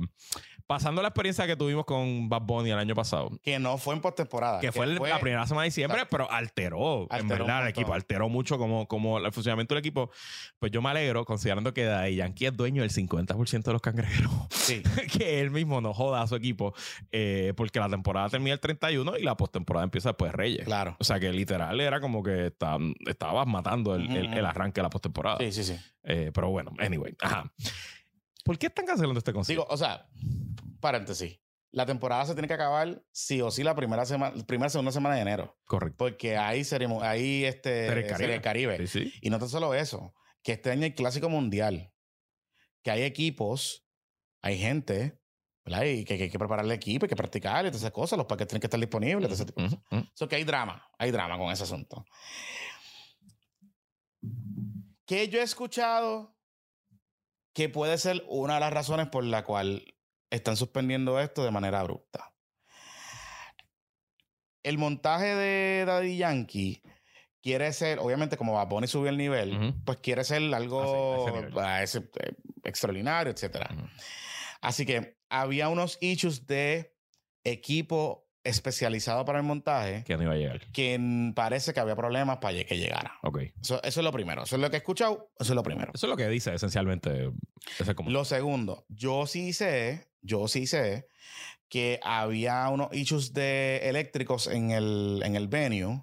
pasando 0.68 1.02
la 1.02 1.08
experiencia 1.08 1.48
que 1.48 1.56
tuvimos 1.56 1.86
con 1.86 2.28
Bad 2.28 2.42
Bunny 2.42 2.72
el 2.72 2.78
año 2.78 2.94
pasado. 2.94 3.32
Que 3.42 3.58
no 3.58 3.78
fue 3.78 3.96
en 3.96 4.02
postemporada. 4.02 4.60
Que 4.60 4.72
fue 4.74 4.86
el- 4.86 4.96
la 4.96 5.20
primera 5.20 5.46
semana 5.48 5.64
de 5.64 5.70
diciembre, 5.70 6.02
pero 6.10 6.30
alteró, 6.30 7.08
verdad, 7.08 7.64
el 7.64 7.70
equipo. 7.70 7.94
Alteró 7.94 8.28
mucho 8.30 8.58
como, 8.58 8.88
como 8.88 9.18
el 9.18 9.32
funcionamiento 9.32 9.74
del 9.74 9.80
equipo. 9.80 10.12
Pues 10.60 10.72
yo 10.72 10.82
me 10.82 10.90
alegro, 10.90 11.24
considerando 11.26 11.74
que 11.74 11.86
Daddy 11.86 12.16
Yankee 12.18 12.48
es 12.48 12.58
dueño 12.58 12.82
del 12.82 12.92
50% 12.92 13.64
de 13.64 13.74
los 13.74 13.82
cangrejeros. 13.82 14.32
Sí. 14.50 14.84
que 15.20 15.40
él 15.40 15.52
mismo 15.52 15.80
no 15.80 15.94
joda 15.94 16.22
a 16.22 16.28
su 16.28 16.36
equipo, 16.36 16.74
eh, 17.12 17.54
porque 17.56 17.80
la 17.80 17.88
temporada 17.90 18.28
termina 18.30 18.54
el 18.54 18.60
31 18.60 19.18
y 19.18 19.24
la 19.24 19.38
postemporada 19.38 19.86
empieza 19.86 20.10
después 20.10 20.32
de 20.32 20.38
Reyes. 20.38 20.66
Claro. 20.66 20.98
O 21.00 21.04
sea 21.06 21.20
que 21.20 21.32
literal 21.32 21.80
era 21.80 22.02
como 22.02 22.22
que 22.22 22.48
está- 22.48 22.78
estabas 23.06 23.48
matando 23.48 23.96
el, 23.96 24.10
el- 24.16 24.28
Ujú. 24.28 24.38
el 24.38 24.46
arranque 24.46 24.82
de 24.82 24.84
la 24.84 24.90
postemporada. 24.90 25.38
Sí, 25.40 25.52
sí, 25.54 25.64
sí. 25.64 25.80
Eh, 26.04 26.32
pero 26.34 26.50
bueno, 26.50 26.72
anyway. 26.80 27.16
Ajá. 27.22 27.52
¿Por 28.48 28.58
qué 28.58 28.68
están 28.68 28.86
cancelando 28.86 29.20
este 29.20 29.34
concierto? 29.34 29.64
Digo, 29.64 29.74
o 29.74 29.78
sea, 29.78 30.08
paréntesis. 30.80 31.38
La 31.72 31.86
temporada 31.86 32.26
se 32.26 32.34
tiene 32.34 32.48
que 32.48 32.54
acabar 32.54 33.04
sí 33.12 33.42
o 33.42 33.52
sí 33.52 33.62
la 33.62 33.76
primera 33.76 34.06
semana, 34.06 34.34
primera 34.46 34.70
segunda 34.70 34.94
semana 34.94 35.16
de 35.16 35.22
enero. 35.22 35.60
Correcto. 35.66 35.98
Porque 35.98 36.38
ahí 36.38 36.64
seremos, 36.64 37.04
ahí 37.04 37.44
este 37.44 37.88
Serie 37.88 38.04
Caribe. 38.08 38.18
Serie 38.18 38.42
Caribe. 38.42 38.88
Sí, 38.88 38.88
sí. 38.88 39.14
Y 39.22 39.30
no 39.30 39.38
tan 39.38 39.50
solo 39.50 39.74
eso, 39.74 40.14
que 40.42 40.54
este 40.54 40.72
año 40.72 40.86
hay 40.86 40.94
clásico 40.94 41.28
mundial, 41.28 41.92
que 42.84 42.92
hay 42.92 43.04
equipos, 43.04 43.86
hay 44.42 44.58
gente, 44.58 45.20
¿verdad? 45.66 45.84
Y 45.84 46.06
que, 46.06 46.18
que 46.18 46.24
hay 46.24 46.30
que 46.30 46.40
preparar 46.40 46.64
el 46.64 46.72
equipo, 46.72 47.06
hay 47.06 47.10
que 47.10 47.18
practicar 47.18 47.66
y 47.66 47.68
todas 47.68 47.82
esas 47.82 47.92
cosas, 47.92 48.18
los 48.18 48.28
paquetes 48.28 48.48
tienen 48.48 48.62
que 48.62 48.68
estar 48.68 48.80
disponibles, 48.80 49.28
todo 49.28 49.36
ese 49.36 49.46
tipo 49.46 49.62
de 49.62 49.68
Ujú, 49.68 49.84
ujú. 49.92 50.08
Eso 50.16 50.28
que 50.30 50.38
hay 50.38 50.46
drama, 50.46 50.90
hay 50.98 51.12
drama 51.12 51.38
con 51.38 51.52
ese 51.52 51.64
asunto. 51.64 52.06
Que 55.06 55.28
yo 55.28 55.40
he 55.42 55.44
escuchado 55.44 56.37
que 57.58 57.70
puede 57.70 57.98
ser 57.98 58.24
una 58.28 58.54
de 58.54 58.60
las 58.60 58.72
razones 58.72 59.08
por 59.08 59.24
la 59.24 59.44
cual 59.44 59.84
están 60.30 60.56
suspendiendo 60.56 61.20
esto 61.20 61.44
de 61.44 61.50
manera 61.50 61.80
abrupta. 61.80 62.32
El 64.62 64.78
montaje 64.78 65.34
de 65.34 65.84
Daddy 65.84 66.18
Yankee 66.18 66.84
quiere 67.42 67.74
ser, 67.74 67.98
obviamente, 67.98 68.38
como 68.38 68.54
va 68.54 68.66
Bunny 68.66 68.86
subió 68.86 69.10
el 69.10 69.18
nivel, 69.18 69.74
pues 69.86 69.98
quiere 69.98 70.24
ser 70.24 70.54
algo 70.54 71.50
Ah, 71.56 71.80
sí, 71.80 71.98
ese 71.98 71.98
ese, 71.98 72.10
eh, 72.20 72.36
extraordinario. 72.64 73.34
Ujú. 73.34 73.88
Así 74.62 74.86
que 74.86 75.18
había 75.28 75.70
unos 75.70 75.98
issues 76.00 76.46
de 76.46 76.96
equipo 77.44 78.27
especializado 78.48 79.26
para 79.26 79.40
el 79.40 79.46
montaje 79.46 80.04
Que 80.06 80.18
no 80.18 80.24
iba 80.24 80.34
a 80.34 80.38
llegar. 80.38 80.60
que 80.72 80.98
mm, 81.00 81.34
parece 81.34 81.74
que 81.74 81.80
había 81.80 81.96
problemas 81.96 82.38
para 82.38 82.64
que 82.64 82.78
llegara. 82.78 83.14
Ok. 83.24 83.40
Eso, 83.62 83.82
eso 83.84 84.00
es 84.00 84.04
lo 84.04 84.12
primero. 84.12 84.44
Eso 84.44 84.56
es 84.56 84.62
lo 84.62 84.70
que 84.70 84.78
he 84.78 84.80
escuchado. 84.80 85.30
Eso 85.40 85.54
es 85.54 85.56
lo 85.56 85.64
primero. 85.64 85.92
Eso 85.94 86.06
es 86.08 86.10
lo 86.10 86.18
que 86.18 86.28
dice 86.28 86.54
esencialmente. 86.54 87.32
Como... 87.96 88.10
Lo 88.10 88.26
segundo, 88.26 88.86
yo 88.90 89.28
sí 89.28 89.54
sé, 89.54 90.08
yo 90.22 90.48
sí 90.48 90.68
sé 90.68 91.08
que 91.70 92.00
había 92.04 92.70
unos 92.70 92.94
issues 92.94 93.34
de 93.34 93.82
eléctricos 93.84 94.48
en 94.48 94.72
el, 94.72 95.22
en 95.26 95.36
el 95.36 95.48
venue, 95.48 96.02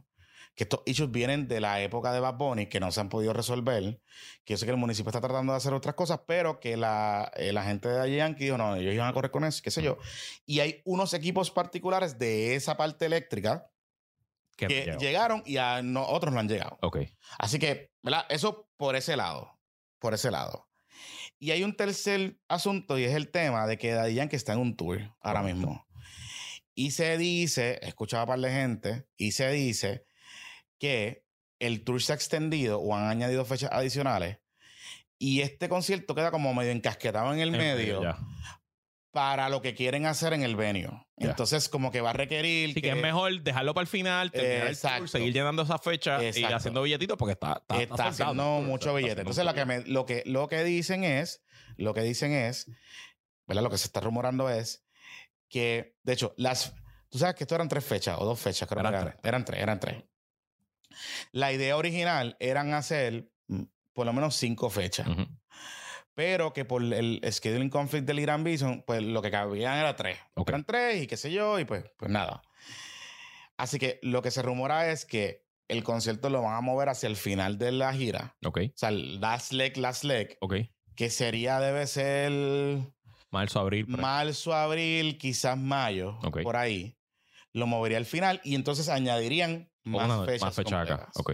que 0.54 0.64
estos 0.64 0.82
issues 0.86 1.10
vienen 1.10 1.48
de 1.48 1.60
la 1.60 1.80
época 1.82 2.12
de 2.12 2.20
Bad 2.20 2.36
Bunny, 2.36 2.66
que 2.66 2.78
no 2.80 2.92
se 2.92 3.00
han 3.00 3.08
podido 3.08 3.32
resolver, 3.32 4.00
que 4.44 4.54
yo 4.54 4.58
sé 4.58 4.66
que 4.66 4.70
el 4.70 4.76
municipio 4.76 5.10
está 5.10 5.20
tratando 5.20 5.52
de 5.52 5.56
hacer 5.56 5.74
otras 5.74 5.94
cosas, 5.94 6.20
pero 6.26 6.60
que 6.60 6.76
la, 6.76 7.30
eh, 7.34 7.52
la 7.52 7.64
gente 7.64 7.88
de 7.88 8.16
Yankee 8.16 8.44
dijo, 8.44 8.58
no, 8.58 8.76
ellos 8.76 8.94
iban 8.94 9.08
a 9.08 9.12
correr 9.12 9.30
con 9.30 9.44
eso, 9.44 9.60
qué 9.62 9.70
sé 9.70 9.82
yo. 9.82 9.98
Y 10.46 10.60
hay 10.60 10.80
unos 10.84 11.12
equipos 11.12 11.50
particulares 11.50 12.18
de 12.18 12.54
esa 12.54 12.76
parte 12.76 13.06
eléctrica 13.06 13.68
que 14.56 14.96
llegaron 15.00 15.42
y 15.44 15.56
a 15.56 15.82
no, 15.82 16.06
otros 16.06 16.32
no 16.32 16.38
han 16.38 16.48
llegado. 16.48 16.78
Así 17.38 17.58
que, 17.58 17.90
¿verdad? 18.02 18.24
Eso 18.28 18.68
por 18.76 18.94
ese 18.94 19.16
lado. 19.16 19.58
Por 19.98 20.14
ese 20.14 20.30
lado. 20.30 20.68
Y 21.40 21.50
hay 21.50 21.64
un 21.64 21.74
tercer 21.76 22.38
asunto 22.46 22.96
y 22.96 23.04
es 23.04 23.14
el 23.14 23.30
tema 23.30 23.66
de 23.66 23.76
que 23.76 23.92
Daddy 23.92 24.14
Yankee 24.14 24.36
está 24.36 24.52
en 24.52 24.60
un 24.60 24.76
tour 24.76 25.00
ahora 25.20 25.40
Correcto. 25.40 25.56
mismo. 25.56 25.86
Y 26.74 26.92
se 26.92 27.18
dice, 27.18 27.78
he 27.82 27.88
escuchado 27.88 28.22
a 28.22 28.26
par 28.26 28.38
de 28.38 28.50
gente, 28.50 29.06
y 29.16 29.32
se 29.32 29.50
dice 29.50 30.06
que 30.84 31.24
el 31.60 31.82
tour 31.84 32.02
se 32.02 32.12
ha 32.12 32.14
extendido 32.16 32.78
o 32.80 32.94
han 32.94 33.06
añadido 33.08 33.44
fechas 33.44 33.70
adicionales. 33.72 34.38
Y 35.18 35.40
este 35.40 35.68
concierto 35.68 36.14
queda 36.14 36.30
como 36.30 36.52
medio 36.52 36.72
encasquetado 36.72 37.32
en 37.32 37.40
el 37.40 37.54
En 37.54 37.60
medio 37.60 38.02
para 39.12 39.48
lo 39.48 39.62
que 39.62 39.74
quieren 39.74 40.06
hacer 40.06 40.32
en 40.32 40.42
el. 40.42 40.56
Ya. 40.56 41.06
Entonces, 41.16 41.68
como 41.68 41.90
que 41.92 42.00
va 42.00 42.10
a 42.10 42.12
requerir 42.14 42.70
Así 42.70 42.82
que 42.82 42.90
es 42.90 42.96
mejor 42.96 43.42
dejarlo 43.42 43.72
para 43.72 43.82
el 43.82 43.86
final, 43.88 44.32
terminar 44.32 44.66
el 44.66 44.78
tour, 44.78 45.08
seguir 45.08 45.32
llenando 45.32 45.62
esa 45.62 45.78
fecha 45.78 46.22
y 46.22 46.26
Exacto. 46.26 46.56
haciendo 46.56 46.82
billetitos 46.82 47.16
porque 47.16 47.32
está, 47.32 47.52
está, 47.62 47.80
está, 47.80 47.94
está 47.94 48.06
haciendo 48.08 48.60
mucho 48.60 48.88
Está 48.90 48.98
billete. 48.98 49.20
Entonces, 49.20 49.44
lo 49.44 49.54
que, 49.54 49.64
me- 49.64 49.84
lo, 49.86 50.04
que, 50.04 50.22
lo 50.26 50.48
que 50.48 50.64
dicen 50.64 51.04
es, 51.04 51.42
lo 51.76 51.94
que 51.94 52.00
dicen 52.02 52.32
es, 52.32 52.66
¿verdad? 53.46 53.62
Lo 53.62 53.70
que 53.70 53.78
se 53.78 53.86
está 53.86 54.00
rumorando 54.00 54.50
es 54.50 54.84
que, 55.48 55.94
de 56.02 56.12
hecho, 56.12 56.34
las, 56.36 56.74
tú 57.08 57.18
sabes 57.18 57.36
que 57.36 57.44
esto 57.44 57.54
eran 57.54 57.68
tres 57.68 57.84
fechas 57.84 58.16
o 58.18 58.24
dos 58.24 58.40
fechas, 58.40 58.68
creo 58.68 58.80
Eran 58.80 58.92
que 58.92 58.98
eran, 58.98 59.12
tres. 59.12 59.20
eran 59.24 59.44
tres, 59.44 59.62
eran 59.62 59.80
tres. 59.80 60.04
La 61.32 61.52
idea 61.52 61.76
original 61.76 62.36
eran 62.40 62.74
hacer 62.74 63.28
mm, 63.48 63.62
por 63.92 64.06
lo 64.06 64.12
menos 64.12 64.34
cinco 64.36 64.70
fechas, 64.70 65.06
pero 66.14 66.52
que 66.52 66.64
por 66.64 66.82
el 66.82 67.20
scheduling 67.30 67.70
conflict 67.70 68.06
del 68.06 68.20
Irán 68.20 68.44
Bison, 68.44 68.82
pues 68.86 69.02
lo 69.02 69.20
que 69.22 69.30
cabían 69.30 69.76
era 69.78 69.96
tres. 69.96 70.18
Ok. 70.34 70.48
Eran 70.50 70.64
tres 70.64 71.02
y 71.02 71.06
qué 71.06 71.16
sé 71.16 71.30
yo, 71.32 71.58
y 71.58 71.64
pues, 71.64 71.84
pues 71.96 72.10
nada. 72.10 72.42
Así 73.56 73.78
que 73.78 73.98
lo 74.02 74.22
que 74.22 74.30
se 74.30 74.42
rumora 74.42 74.90
es 74.90 75.04
que 75.06 75.44
el 75.68 75.82
concierto 75.84 76.28
lo 76.28 76.42
van 76.42 76.54
a 76.54 76.60
mover 76.60 76.88
hacia 76.88 77.06
el 77.08 77.16
final 77.16 77.56
de 77.58 77.72
la 77.72 77.92
gira. 77.94 78.36
Ok, 78.44 78.58
O 78.66 78.72
sea, 78.76 78.88
el 78.90 79.20
last 79.20 79.52
leg, 79.52 79.76
last 79.76 80.04
leg, 80.04 80.36
ok. 80.40 80.54
que 80.96 81.08
sería, 81.10 81.58
debe 81.60 81.86
ser 81.86 82.32
Marzo, 83.30 83.60
abril. 83.60 83.86
marzo, 83.88 84.54
abril, 84.54 85.18
quizás 85.18 85.56
mayo, 85.58 86.18
Ok. 86.22 86.42
por 86.42 86.56
ahí. 86.56 86.96
Lo 87.52 87.66
movería 87.66 87.98
al 87.98 88.04
final 88.06 88.40
y 88.44 88.56
entonces 88.56 88.88
añadirían 88.88 89.70
más 89.84 90.06
una- 90.06 90.24
fechas, 90.24 90.42
más 90.42 90.54
fecha 90.54 90.80
acá. 90.80 90.96
completas 91.12 91.16
Ok. 91.20 91.32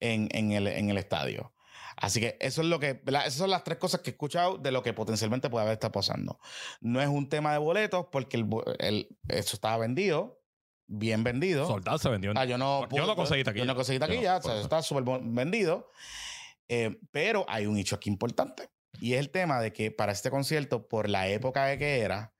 en, 0.00 0.28
en 0.32 0.52
el, 0.52 0.66
en 0.66 0.90
el 0.90 0.98
estadio. 0.98 1.52
Así 1.96 2.20
que 2.20 2.36
eso 2.40 2.60
es 2.62 2.66
lo 2.66 2.80
que, 2.80 2.94
¿verdad? 2.94 3.22
esas 3.26 3.38
son 3.38 3.50
las 3.50 3.62
tres 3.62 3.78
cosas 3.78 4.00
que 4.00 4.10
he 4.10 4.12
escuchado 4.14 4.58
de 4.58 4.72
lo 4.72 4.82
que 4.82 4.92
potencialmente 4.92 5.48
puede 5.48 5.62
haber 5.62 5.74
estado 5.74 5.92
pasando. 5.92 6.40
No 6.80 7.00
es 7.00 7.06
un 7.08 7.28
tema 7.28 7.52
de 7.52 7.58
boletos 7.58 8.06
porque 8.10 8.36
el, 8.36 8.48
el- 8.80 9.08
eso 9.28 9.54
estaba 9.54 9.76
vendido, 9.78 10.42
bien 10.88 11.22
vendido. 11.22 11.66
Soldado 11.68 11.98
se 11.98 12.08
vendió. 12.08 12.32
en- 12.32 12.38
Ah, 12.38 12.44
yo 12.46 12.58
no, 12.58 12.88
Yo 12.90 13.06
no 13.06 13.14
conseguí 13.14 13.44
taquilla. 13.44 13.64
Yo 13.64 13.66
no 13.68 13.76
conseguí 13.76 14.00
no, 14.00 14.06
taquilla, 14.08 14.40
por 14.40 14.40
o 14.40 14.42
sea, 14.42 14.54
eso. 14.54 14.62
está 14.64 14.82
súper 14.82 15.04
vendido. 15.22 15.88
Eh, 16.68 16.98
pero 17.12 17.44
hay 17.48 17.66
un 17.66 17.78
hecho 17.78 17.94
aquí 17.94 18.10
importante. 18.10 18.68
Y 19.00 19.14
es 19.14 19.20
el 19.20 19.30
tema 19.30 19.60
de 19.60 19.72
que 19.72 19.90
para 19.92 20.10
este 20.12 20.30
concierto, 20.30 20.88
por 20.88 21.08
la 21.08 21.28
época 21.28 21.66
de 21.66 21.78
que 21.78 22.00
era, 22.00 22.33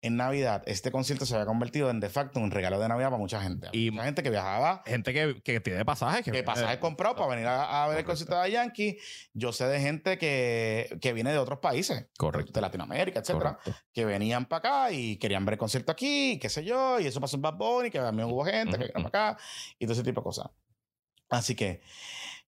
en 0.00 0.16
Navidad, 0.16 0.62
este 0.66 0.92
concierto 0.92 1.26
se 1.26 1.34
había 1.34 1.46
convertido 1.46 1.90
en 1.90 1.98
de 1.98 2.08
facto 2.08 2.38
un 2.38 2.52
regalo 2.52 2.78
de 2.78 2.86
Navidad 2.88 3.08
para 3.08 3.18
mucha 3.18 3.42
gente. 3.42 3.68
Y- 3.72 3.90
mucha 3.90 4.04
gente 4.04 4.22
que 4.22 4.30
viajaba, 4.30 4.82
Gente 4.86 5.12
que, 5.12 5.42
que 5.42 5.58
tiene 5.60 5.84
pasajes. 5.84 6.24
Que, 6.24 6.30
que 6.30 6.42
pasajes 6.44 6.78
comprado 6.78 7.16
para 7.16 7.28
venir 7.30 7.46
a, 7.48 7.82
a 7.84 7.88
ver 7.88 7.98
el 7.98 8.04
Correcto. 8.04 8.26
concierto 8.26 8.42
de 8.42 8.50
Yankee. 8.52 8.98
Yo 9.32 9.52
sé 9.52 9.66
de 9.66 9.80
gente 9.80 10.16
que, 10.16 10.96
que 11.00 11.12
viene 11.12 11.32
de 11.32 11.38
otros 11.38 11.58
países, 11.58 12.06
Correcto. 12.16 12.52
de 12.52 12.60
Latinoamérica, 12.60 13.18
etcétera 13.20 13.58
Correcto. 13.58 13.74
que 13.92 14.04
venían 14.04 14.46
para 14.46 14.58
acá 14.86 14.92
y 14.92 15.16
querían 15.18 15.44
ver 15.44 15.54
el 15.54 15.58
concierto 15.58 15.90
aquí, 15.90 16.38
qué 16.40 16.48
sé 16.48 16.64
yo, 16.64 17.00
y 17.00 17.06
eso 17.08 17.20
pasó 17.20 17.34
en 17.36 17.42
Bad 17.42 17.54
Bunny, 17.56 17.90
que 17.90 17.98
también 17.98 18.28
hubo 18.30 18.44
gente 18.44 18.78
que 18.78 18.84
vino 18.94 19.10
para 19.10 19.30
acá, 19.32 19.42
y 19.80 19.84
todo 19.86 19.94
ese 19.94 20.04
tipo 20.04 20.20
de 20.20 20.24
cosas. 20.24 20.46
Así 21.28 21.54
que 21.56 21.82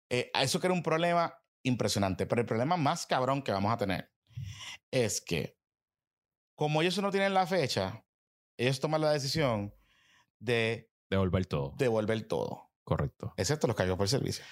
eh, 0.08 0.30
eso 0.40 0.60
que 0.60 0.68
era 0.68 0.74
un 0.74 0.82
problema 0.84 1.34
impresionante, 1.64 2.26
pero 2.26 2.40
el 2.40 2.46
problema 2.46 2.76
más 2.76 3.06
cabrón 3.06 3.42
que 3.42 3.52
vamos 3.52 3.72
a 3.72 3.76
tener 3.76 4.10
es 4.90 5.20
que 5.20 5.58
como 6.60 6.82
ellos 6.82 6.98
no 7.00 7.10
tienen 7.10 7.32
la 7.32 7.46
fecha, 7.46 8.04
ellos 8.58 8.80
toman 8.80 9.00
la 9.00 9.12
decisión 9.12 9.74
de 10.38 10.90
Devolver 11.08 11.46
todo. 11.46 11.72
devolver 11.78 12.20
todo, 12.28 12.70
Correcto. 12.84 13.32
excepto 13.38 13.66
los 13.66 13.74
cargos 13.74 13.96
por 13.96 14.06
servicio. 14.10 14.44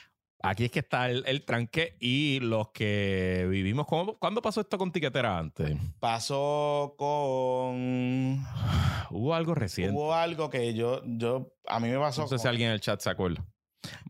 Aquí 0.42 0.64
es 0.64 0.70
que 0.70 0.78
está 0.78 1.10
el, 1.10 1.22
el 1.26 1.44
tranque 1.44 1.98
y 2.00 2.40
los 2.40 2.70
que 2.70 3.46
vivimos. 3.50 3.86
¿cómo- 3.86 4.18
¿Cuándo 4.18 4.40
pasó 4.40 4.62
esto 4.62 4.78
con 4.78 4.90
tiquetera 4.90 5.36
antes? 5.36 5.76
Pasó 6.00 6.94
con... 6.96 8.42
Hubo 9.10 9.34
algo 9.34 9.54
reciente. 9.54 9.94
Hubo 9.94 10.14
algo 10.14 10.48
que 10.48 10.72
yo, 10.72 11.02
yo, 11.04 11.52
a 11.66 11.78
mí 11.78 11.88
me 11.90 11.98
pasó 11.98 12.22
no 12.22 12.28
sé 12.28 12.38
si 12.38 12.48
alguien 12.48 12.68
en 12.68 12.74
el 12.74 12.80
chat 12.80 13.00
se 13.02 13.10
acuerda. 13.10 13.44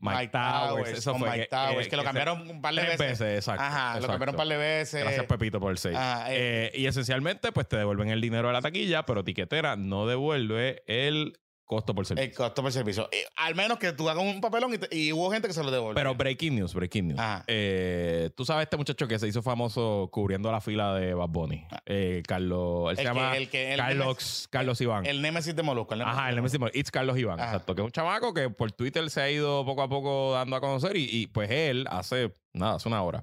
Mike, 0.00 0.28
Towers. 0.28 0.68
Towers, 0.68 0.90
Eso 0.98 1.12
con 1.12 1.20
fue 1.20 1.30
Mike 1.30 1.42
que, 1.42 1.48
Towers, 1.48 1.86
eh, 1.86 1.90
que 1.90 1.96
lo 1.96 2.04
cambiaron 2.04 2.50
un 2.50 2.60
par 2.60 2.74
de 2.74 2.82
veces. 2.82 2.98
veces. 2.98 3.34
exacto. 3.36 3.62
Ajá, 3.62 4.00
lo 4.00 4.06
cambiaron 4.06 4.34
un 4.34 4.36
par 4.38 4.48
de 4.48 4.56
veces. 4.56 5.02
Gracias, 5.02 5.26
Pepito, 5.26 5.60
por 5.60 5.70
el 5.70 5.78
6. 5.78 5.96
Ajá, 5.96 6.26
eh, 6.30 6.70
y 6.74 6.86
esencialmente, 6.86 7.52
pues 7.52 7.68
te 7.68 7.76
devuelven 7.76 8.08
el 8.10 8.20
dinero 8.20 8.48
de 8.48 8.54
la 8.54 8.62
taquilla, 8.62 9.04
pero 9.04 9.24
tiquetera 9.24 9.76
no 9.76 10.06
devuelve 10.06 10.82
el 10.86 11.38
costo 11.68 11.94
por 11.94 12.04
servicio. 12.06 12.28
el 12.28 12.34
costo 12.34 12.62
por 12.62 12.72
servicio. 12.72 13.08
Eh, 13.12 13.24
al 13.36 13.54
menos 13.54 13.78
que 13.78 13.92
tú 13.92 14.08
hagas 14.08 14.24
un 14.24 14.40
papelón 14.40 14.74
y, 14.74 14.78
te- 14.78 14.96
y 14.96 15.12
hubo 15.12 15.30
gente 15.30 15.46
que 15.46 15.54
se 15.54 15.62
lo 15.62 15.70
devolvió. 15.70 15.94
Pero 15.94 16.14
breaking 16.16 16.56
news, 16.56 16.74
breaking 16.74 17.08
news. 17.08 17.20
Eh, 17.46 18.30
Tú 18.34 18.44
sabes 18.44 18.64
este 18.64 18.76
muchacho 18.76 19.06
que 19.06 19.18
se 19.18 19.28
hizo 19.28 19.42
famoso 19.42 20.08
cubriendo 20.10 20.50
la 20.50 20.60
fila 20.60 20.94
de 20.94 21.12
Bad 21.14 21.28
Bunny. 21.28 21.64
Eh, 21.86 22.22
Carlos, 22.26 22.90
él 22.90 22.96
se 22.96 23.02
Ah. 23.02 23.12
Que- 23.12 23.18
llama 23.20 23.36
el 23.36 23.48
que- 23.50 23.72
el 23.74 23.78
Carlos, 23.78 24.48
Carlos 24.50 24.80
Iván. 24.80 25.06
el 25.06 25.20
Némesis 25.22 25.54
de 25.54 25.62
Molusco. 25.62 25.94
El 25.94 26.02
Ajá, 26.02 26.30
el 26.30 26.36
Nemesis 26.36 26.58
It's 26.72 26.90
Carlos 26.90 27.18
Iván, 27.18 27.38
Ajá. 27.38 27.50
exacto. 27.52 27.74
Que 27.74 27.82
es 27.82 27.84
un 27.86 27.92
chamaco 27.92 28.32
que 28.34 28.48
por 28.50 28.72
Twitter 28.72 29.08
se 29.10 29.20
ha 29.20 29.30
ido 29.30 29.64
poco 29.64 29.82
a 29.82 29.88
poco 29.88 30.32
dando 30.32 30.56
a 30.56 30.60
conocer 30.60 30.96
y, 30.96 31.04
y, 31.10 31.26
pues 31.26 31.50
él 31.50 31.86
hace, 31.90 32.32
nada, 32.54 32.76
hace 32.76 32.88
una 32.88 33.02
hora. 33.02 33.22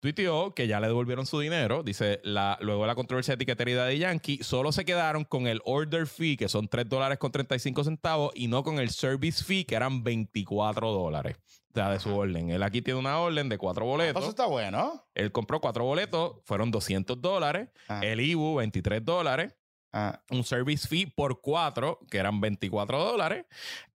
Tuiteó 0.00 0.54
que 0.54 0.66
ya 0.66 0.80
le 0.80 0.86
devolvieron 0.86 1.26
su 1.26 1.38
dinero. 1.38 1.82
Dice, 1.82 2.20
la, 2.24 2.58
luego 2.60 2.82
de 2.82 2.86
la 2.88 2.94
controversia 2.94 3.32
de 3.32 3.36
etiquetería 3.36 3.84
de 3.84 3.98
Yankee, 3.98 4.42
solo 4.42 4.72
se 4.72 4.86
quedaron 4.86 5.24
con 5.24 5.46
el 5.46 5.60
order 5.64 6.06
fee, 6.06 6.38
que 6.38 6.48
son 6.48 6.68
3 6.68 6.88
dólares 6.88 7.18
con 7.18 7.30
35 7.30 7.84
centavos, 7.84 8.32
y 8.34 8.48
no 8.48 8.62
con 8.62 8.78
el 8.78 8.90
service 8.90 9.44
fee, 9.44 9.64
que 9.64 9.74
eran 9.74 10.02
24 10.02 10.90
dólares. 10.90 11.36
O 11.70 11.74
sea, 11.74 11.90
de 11.90 12.00
su 12.00 12.16
orden. 12.16 12.50
Él 12.50 12.62
aquí 12.62 12.82
tiene 12.82 12.98
una 12.98 13.18
orden 13.18 13.48
de 13.48 13.58
cuatro 13.58 13.84
boletos. 13.84 14.22
Eso 14.22 14.30
está 14.30 14.46
bueno. 14.46 15.06
Él 15.14 15.30
compró 15.30 15.60
cuatro 15.60 15.84
boletos, 15.84 16.38
fueron 16.44 16.70
200 16.70 17.20
dólares. 17.20 17.68
Ajá. 17.86 18.00
El 18.00 18.20
IBU, 18.20 18.56
23 18.56 19.04
dólares 19.04 19.54
Ajá. 19.92 20.22
un 20.30 20.44
service 20.44 20.86
fee 20.86 21.06
por 21.06 21.40
cuatro, 21.40 21.98
que 22.10 22.18
eran 22.18 22.40
24 22.40 22.98
dólares. 22.98 23.44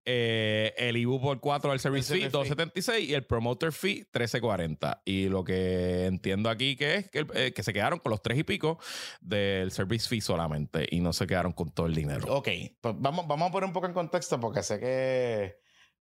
Eh, 0.08 0.74
el 0.78 0.98
IBU 0.98 1.20
por 1.20 1.40
cuatro 1.40 1.72
del 1.72 1.80
service 1.80 2.14
El 2.14 2.20
fee, 2.20 2.30
service 2.30 2.50
fee. 2.50 2.56
276. 2.66 3.10
Y 3.10 3.14
el 3.16 3.26
promoter 3.26 3.72
fee, 3.72 4.06
1340. 4.14 5.02
Y 5.06 5.30
lo 5.30 5.44
que 5.44 6.06
entiendo 6.06 6.50
aquí 6.50 6.76
que 6.76 6.96
es 6.96 7.10
que, 7.10 7.20
el- 7.20 7.28
eh, 7.34 7.54
que 7.54 7.64
se 7.64 7.74
quedaron 7.74 8.00
con 8.00 8.12
los 8.12 8.22
tres 8.22 8.38
y 8.38 8.44
pico 8.44 8.78
del 9.22 9.72
service 9.72 10.08
fee 10.08 10.22
solamente. 10.22 10.86
Y 10.92 11.00
no 11.00 11.12
se 11.14 11.26
quedaron 11.26 11.54
con 11.54 11.72
todo 11.72 11.88
el 11.88 11.96
dinero. 11.96 12.26
Ok, 12.36 12.50
pues 12.82 12.96
vamos, 12.98 13.26
vamos 13.28 13.50
a 13.50 13.52
poner 13.52 13.66
un 13.68 13.74
poco 13.74 13.88
en 13.88 13.94
contexto 13.94 14.40
porque 14.40 14.62
sé 14.64 14.80
que 14.80 15.56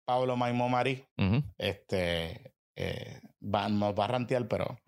Pablo 0.06 0.36
Maimó 0.36 0.68
Marí 0.68 1.06
este, 1.60 2.56
eh, 2.76 3.20
va, 3.44 3.70
nos 3.70 3.94
va 3.94 4.06
a 4.06 4.08
rantear, 4.08 4.48
pero 4.48 4.80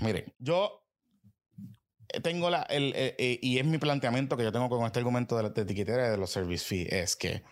miren, 0.00 0.24
yo 0.38 0.84
tengo 2.22 2.50
la, 2.50 2.62
el, 2.62 2.92
eh, 2.96 3.14
eh, 3.18 3.38
y 3.42 3.58
es 3.58 3.64
mi 3.64 3.78
planteamiento 3.78 4.36
que 4.36 4.44
yo 4.44 4.52
tengo 4.52 4.68
con 4.68 4.84
este 4.86 4.98
argumento 4.98 5.36
de 5.36 5.42
la 5.44 5.48
de 5.50 5.62
etiquetera 5.62 6.08
y 6.08 6.10
de 6.10 6.16
los 6.16 6.30
service 6.30 6.64
fees, 6.64 6.92
es 6.92 7.16
que 7.16 7.42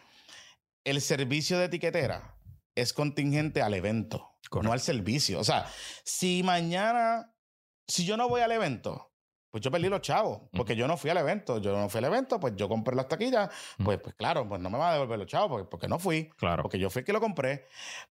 el 0.85 1.01
servicio 1.01 1.59
de 1.59 1.67
etiquetera 1.67 2.37
es 2.75 2.93
contingente 2.93 3.63
al 3.63 3.75
evento, 3.75 4.19
Correcto. 4.49 4.63
no 4.69 4.73
al 4.73 4.81
servicio. 4.81 5.41
O 5.41 5.45
sea, 5.45 5.67
si 6.05 6.43
mañana, 6.43 7.35
si 7.89 8.05
yo 8.05 8.17
no 8.17 8.29
voy 8.29 8.41
al 8.43 8.53
evento, 8.53 9.13
pues 9.51 9.63
yo 9.65 9.71
perdí 9.71 9.89
los 9.89 10.03
chavos, 10.03 10.43
porque 10.53 10.77
yo 10.77 10.87
no 10.87 10.97
fui 10.99 11.09
al 11.09 11.17
evento. 11.17 11.59
Yo 11.59 11.73
no 11.75 11.89
fui 11.89 11.99
al 11.99 12.05
evento, 12.07 12.39
pues 12.39 12.55
yo 12.57 12.69
compré 12.69 12.95
las 12.95 13.09
taquillas, 13.09 13.49
pues, 13.83 13.99
pues 14.03 14.15
claro, 14.15 14.47
pues 14.47 14.61
no 14.61 14.69
me 14.69 14.77
va 14.77 14.91
a 14.91 14.93
devolver 14.95 15.19
los 15.19 15.27
chavos 15.29 15.49
porque, 15.49 15.65
porque 15.71 15.89
no 15.89 15.99
fui, 15.99 16.29
Claro. 16.37 16.63
porque 16.63 16.79
yo 16.79 16.91
fui 16.91 17.01
el 17.01 17.07
que 17.07 17.13
lo 17.15 17.21
compré. 17.21 17.67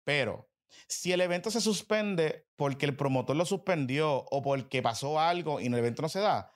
Pero 0.06 0.50
si 0.88 1.12
el 1.12 1.22
evento 1.22 1.52
se 1.52 1.62
suspende 1.62 2.46
porque 2.56 2.86
el 2.86 2.96
promotor 2.96 3.36
lo 3.36 3.46
suspendió 3.46 4.26
o 4.30 4.42
porque 4.42 4.82
pasó 4.82 5.20
algo 5.20 5.60
y 5.60 5.68
el 5.68 5.74
evento 5.76 6.02
no 6.02 6.10
se 6.10 6.20
da, 6.20 6.50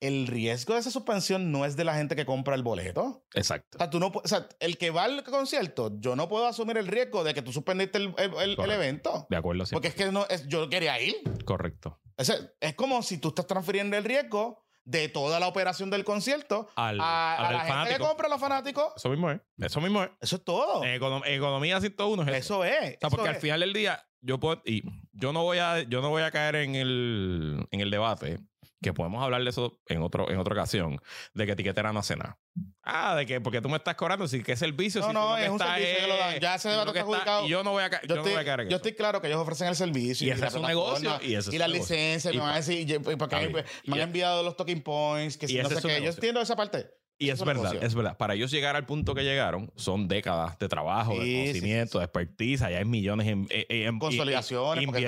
el 0.00 0.28
riesgo 0.28 0.74
de 0.74 0.80
esa 0.80 0.92
suspensión 0.92 1.50
no 1.50 1.64
es 1.64 1.74
de 1.76 1.82
la 1.84 1.94
gente 1.96 2.14
que 2.14 2.24
compra 2.24 2.54
el 2.54 2.62
boleto. 2.62 3.24
Exacto. 3.34 3.76
O 3.76 3.78
sea, 3.78 3.90
tú 3.90 3.98
no, 3.98 4.12
o 4.14 4.28
sea, 4.28 4.48
el 4.60 4.78
que 4.78 4.90
va 4.90 5.04
al 5.04 5.24
concierto, 5.24 5.90
yo 5.98 6.14
no 6.14 6.28
puedo 6.28 6.46
asumir 6.46 6.76
el 6.78 6.86
riesgo 6.86 7.24
de 7.24 7.34
que 7.34 7.42
tú 7.42 7.52
suspendiste 7.52 7.98
el, 7.98 8.14
el- 8.16 8.70
evento. 8.70 9.26
De 9.28 9.36
acuerdo, 9.36 9.66
sí. 9.66 9.72
Porque 9.72 9.88
es 9.88 9.94
que 9.96 10.12
no, 10.12 10.24
es, 10.30 10.46
yo 10.46 10.68
quería 10.68 11.00
ir. 11.00 11.16
Correcto. 11.44 11.98
O 12.16 12.22
sea, 12.24 12.36
es 12.60 12.74
como 12.74 13.02
si 13.02 13.18
tú 13.18 13.28
estás 13.28 13.46
transfiriendo 13.48 13.96
el 13.96 14.04
riesgo 14.04 14.64
de 14.88 15.08
toda 15.10 15.38
la 15.38 15.48
operación 15.48 15.90
del 15.90 16.02
concierto 16.02 16.66
Al, 16.74 16.98
a, 17.00 17.36
al 17.36 17.44
a 17.46 17.52
la 17.52 17.58
gente 17.60 17.66
que 17.66 17.72
fanático. 17.74 18.06
compra 18.08 18.26
a 18.26 18.30
los 18.30 18.40
fanáticos. 18.40 18.92
Eso 18.96 19.10
mismo 19.10 19.30
es. 19.30 19.40
Eso 19.58 19.80
mismo 19.82 20.02
es. 20.02 20.10
Eso 20.20 20.36
es 20.36 20.44
todo. 20.44 20.82
Econom- 20.82 21.22
economía 21.26 21.78
101 21.80 22.22
es 22.22 22.28
eso. 22.28 22.64
eso 22.64 22.64
es. 22.64 22.96
O 22.96 22.98
sea, 23.00 23.10
porque 23.10 23.28
al 23.28 23.36
final 23.36 23.60
del 23.60 23.74
día, 23.74 24.02
yo 24.22 24.40
puedo, 24.40 24.62
y 24.64 24.82
yo 25.12 25.34
no 25.34 25.42
voy 25.42 25.58
a, 25.58 25.82
yo 25.82 26.00
no 26.00 26.08
voy 26.08 26.22
a 26.22 26.30
caer 26.30 26.56
en 26.56 26.74
el, 26.74 27.66
en 27.70 27.80
el 27.80 27.90
debate, 27.90 28.38
que 28.80 28.92
podemos 28.92 29.22
hablar 29.24 29.42
de 29.42 29.50
eso 29.50 29.80
en 29.86 30.02
otro, 30.02 30.30
en 30.30 30.38
otra 30.38 30.54
ocasión, 30.54 31.00
de 31.34 31.46
que 31.46 31.52
etiquetera 31.52 31.92
no 31.92 31.98
hace 32.00 32.14
nada. 32.16 32.38
Ah, 32.82 33.14
de 33.16 33.26
que 33.26 33.40
porque 33.40 33.60
tú 33.60 33.68
me 33.68 33.76
estás 33.76 33.94
cobrando, 33.96 34.26
si 34.28 34.42
qué 34.42 34.56
servicio, 34.56 35.00
No, 35.00 35.06
si 35.08 35.12
no, 35.14 35.36
es 35.36 35.48
un 35.48 35.56
está 35.60 35.74
servicio 35.74 35.96
que 36.00 36.06
lo 36.08 36.16
dan. 36.16 36.38
Ya 36.40 36.54
ese 36.54 36.68
debate 36.70 36.90
está 36.90 37.00
adjudicado. 37.02 37.46
y 37.46 37.48
yo 37.48 37.62
no 37.64 37.72
voy 37.72 37.82
a, 37.84 37.90
yo 37.90 37.98
Yo, 38.02 38.14
no 38.14 38.20
estoy, 38.22 38.32
voy 38.32 38.40
a 38.40 38.44
caer 38.44 38.60
en 38.60 38.66
yo 38.68 38.76
eso. 38.76 38.76
estoy 38.76 38.94
claro 38.94 39.20
que 39.20 39.26
ellos 39.28 39.40
ofrecen 39.40 39.68
el 39.68 39.76
servicio. 39.76 40.26
Y 40.26 40.30
ese 40.30 40.40
la 40.40 40.46
es 40.48 40.52
plataforma, 40.54 40.68
negocio, 40.68 41.18
y 41.28 41.34
ese 41.34 41.38
es 41.38 41.46
y 41.48 41.50
su 41.52 41.58
la 41.58 41.66
negocio. 41.68 41.96
licencia. 41.96 42.30
Y 42.32 42.34
me 42.36 42.40
van 42.42 42.52
a 42.52 42.56
decir, 42.56 42.88
y- 42.88 42.94
y 42.94 42.98
porque 43.16 43.36
Está 43.36 43.48
me, 43.50 43.60
han 43.60 43.98
Y- 43.98 44.00
enviado 44.00 44.42
los 44.42 44.56
talking 44.56 44.82
points, 44.82 45.36
que 45.36 45.46
y 45.46 45.48
si 45.50 45.54
no 45.58 45.66
ese 45.68 45.74
sé 45.76 45.82
qué. 45.82 45.88
Yo 45.88 46.00
negocio. 46.00 46.10
entiendo 46.10 46.40
esa 46.40 46.56
parte. 46.56 46.86
Y 47.20 47.30
es 47.30 47.44
verdad, 47.44 47.74
es 47.82 47.94
verdad. 47.96 48.16
Para 48.16 48.34
ellos 48.34 48.50
llegar 48.52 48.76
al 48.76 48.86
punto 48.86 49.12
que 49.14 49.22
llegaron, 49.24 49.72
son 49.74 50.06
décadas 50.06 50.56
de 50.58 50.68
trabajo, 50.68 51.18
de 51.18 51.24
Sí, 51.24 51.30
sí, 51.32 51.40
conocimiento, 51.48 51.98
de 51.98 52.04
expertise. 52.04 52.62
Allá 52.62 52.78
hay 52.78 52.84
millones 52.84 53.26
en, 53.26 53.46
en- 53.50 53.66
en- 53.68 53.98
Consolidaciones, 53.98 54.82
y- 54.84 54.86
porque 54.86 55.00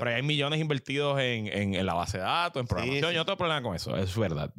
pero, 0.00 0.10
hay 0.16 0.22
millones 0.22 0.60
invertidos 0.60 1.20
en, 1.20 1.46
en- 1.46 1.74
en 1.74 1.86
la 1.86 1.94
base 1.94 2.18
de 2.18 2.24
datos, 2.24 2.60
en 2.60 2.66
programación. 2.66 3.12
Yo 3.12 3.18
no 3.20 3.24
tengo 3.24 3.36
problema 3.38 3.62
con 3.62 3.76
eso, 3.76 3.96
es 3.96 4.16
verdad. 4.16 4.52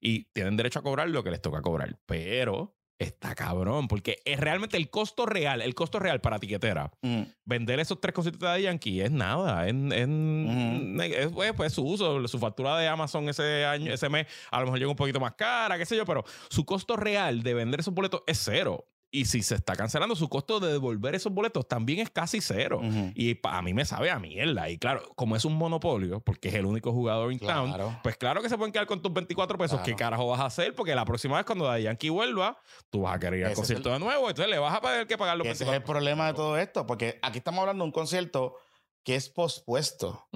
Y 0.00 0.24
tienen 0.34 0.56
derecho 0.56 0.80
a 0.80 0.82
cobrar 0.82 1.08
lo 1.08 1.24
que 1.24 1.30
les 1.30 1.40
toca 1.40 1.62
cobrar. 1.62 1.96
Pero 2.04 2.74
está 2.98 3.34
cabrón, 3.34 3.86
porque 3.88 4.18
es 4.24 4.40
realmente 4.40 4.76
el 4.76 4.90
costo 4.90 5.24
real, 5.24 5.62
el 5.62 5.74
costo 5.74 5.98
real 5.98 6.20
para 6.20 6.38
tiquetera 6.38 6.90
Mm. 7.02 7.22
vender 7.44 7.78
esos 7.80 8.00
tres 8.00 8.12
cositas 8.14 8.54
de 8.56 8.62
Yankee 8.62 9.00
es 9.00 9.10
nada. 9.10 9.66
Es, 9.68 9.74
es- 9.92 11.26
es, 11.26 11.52
pues, 11.54 11.72
su 11.72 11.84
uso, 11.86 12.26
su 12.26 12.38
factura 12.38 12.76
de 12.78 12.88
Amazon 12.88 13.28
ese 13.28 13.64
año, 13.64 13.92
ese 13.92 14.08
mes, 14.08 14.26
a 14.50 14.58
lo 14.60 14.66
mejor 14.66 14.78
llega 14.80 14.90
un 14.90 14.96
poquito 14.96 15.20
más 15.20 15.34
cara, 15.34 15.78
qué 15.78 15.86
sé 15.86 15.96
yo, 15.96 16.04
pero 16.04 16.24
su 16.50 16.64
costo 16.64 16.96
real 16.96 17.42
de 17.42 17.54
vender 17.54 17.80
esos 17.80 17.94
boletos 17.94 18.22
es 18.26 18.38
cero. 18.44 18.84
Y 19.10 19.24
si 19.24 19.42
se 19.42 19.54
está 19.54 19.74
cancelando, 19.74 20.14
su 20.16 20.28
costo 20.28 20.60
de 20.60 20.70
devolver 20.70 21.14
esos 21.14 21.32
boletos 21.32 21.66
también 21.66 22.00
es 22.00 22.10
casi 22.10 22.42
cero. 22.42 22.80
Y 23.14 23.38
a 23.42 23.62
mí 23.62 23.72
me 23.72 23.86
sabe 23.86 24.10
a 24.10 24.18
mierda. 24.18 24.68
Y 24.68 24.76
claro, 24.76 25.02
como 25.16 25.34
es 25.34 25.46
un 25.46 25.54
monopolio, 25.54 26.20
porque 26.20 26.48
es 26.48 26.54
el 26.54 26.66
único 26.66 26.92
jugador 26.92 27.32
in 27.32 27.38
town, 27.38 27.68
Claro. 27.68 27.98
pues 28.02 28.16
claro 28.18 28.42
que 28.42 28.50
se 28.50 28.58
pueden 28.58 28.70
quedar 28.72 28.86
con 28.86 29.00
tus 29.00 29.12
24 29.12 29.56
pesos. 29.56 29.78
Claro. 29.78 29.84
¿Qué 29.84 29.94
carajo 29.96 30.26
vas 30.28 30.40
a 30.40 30.46
hacer? 30.46 30.74
Porque 30.74 30.94
la 30.94 31.06
próxima 31.06 31.36
vez 31.36 31.46
cuando 31.46 31.64
Daddy 31.64 31.84
Yankee 31.84 32.10
vuelva, 32.10 32.58
tú 32.90 33.02
vas 33.02 33.16
a 33.16 33.18
querer 33.18 33.40
ir 33.40 33.46
al 33.46 33.54
concierto 33.54 33.90
de 33.90 33.98
nuevo. 33.98 34.28
Entonces 34.28 34.50
le 34.50 34.58
vas 34.58 34.76
a 34.76 34.80
tener 34.82 35.06
que 35.06 35.16
pagar 35.16 35.38
los 35.38 35.46
ese 35.46 35.64
es 35.64 35.70
24 35.70 35.76
el 35.78 35.82
problema 35.84 36.26
de 36.26 36.34
todo 36.34 36.58
esto, 36.58 36.86
porque 36.86 37.18
aquí 37.22 37.38
estamos 37.38 37.60
hablando 37.60 37.84
de 37.84 37.86
un 37.86 37.92
concierto 37.92 38.56
que 39.04 39.14
es 39.14 39.30
pospuesto, 39.30 40.28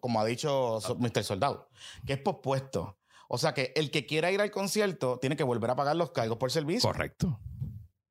como 0.00 0.20
ha 0.20 0.24
dicho 0.24 0.80
Mr. 0.98 1.22
Soldado, 1.22 1.68
que 2.04 2.14
es 2.14 2.18
pospuesto. 2.18 2.96
O 3.28 3.38
sea 3.38 3.54
que 3.54 3.72
el 3.76 3.92
que 3.92 4.06
quiera 4.06 4.32
ir 4.32 4.40
al 4.40 4.50
concierto 4.50 5.18
tiene 5.20 5.36
que 5.36 5.44
volver 5.44 5.70
a 5.70 5.76
pagar 5.76 5.94
los 5.94 6.10
cargos 6.10 6.38
por 6.38 6.50
servicio. 6.50 6.88
Correcto. 6.90 7.38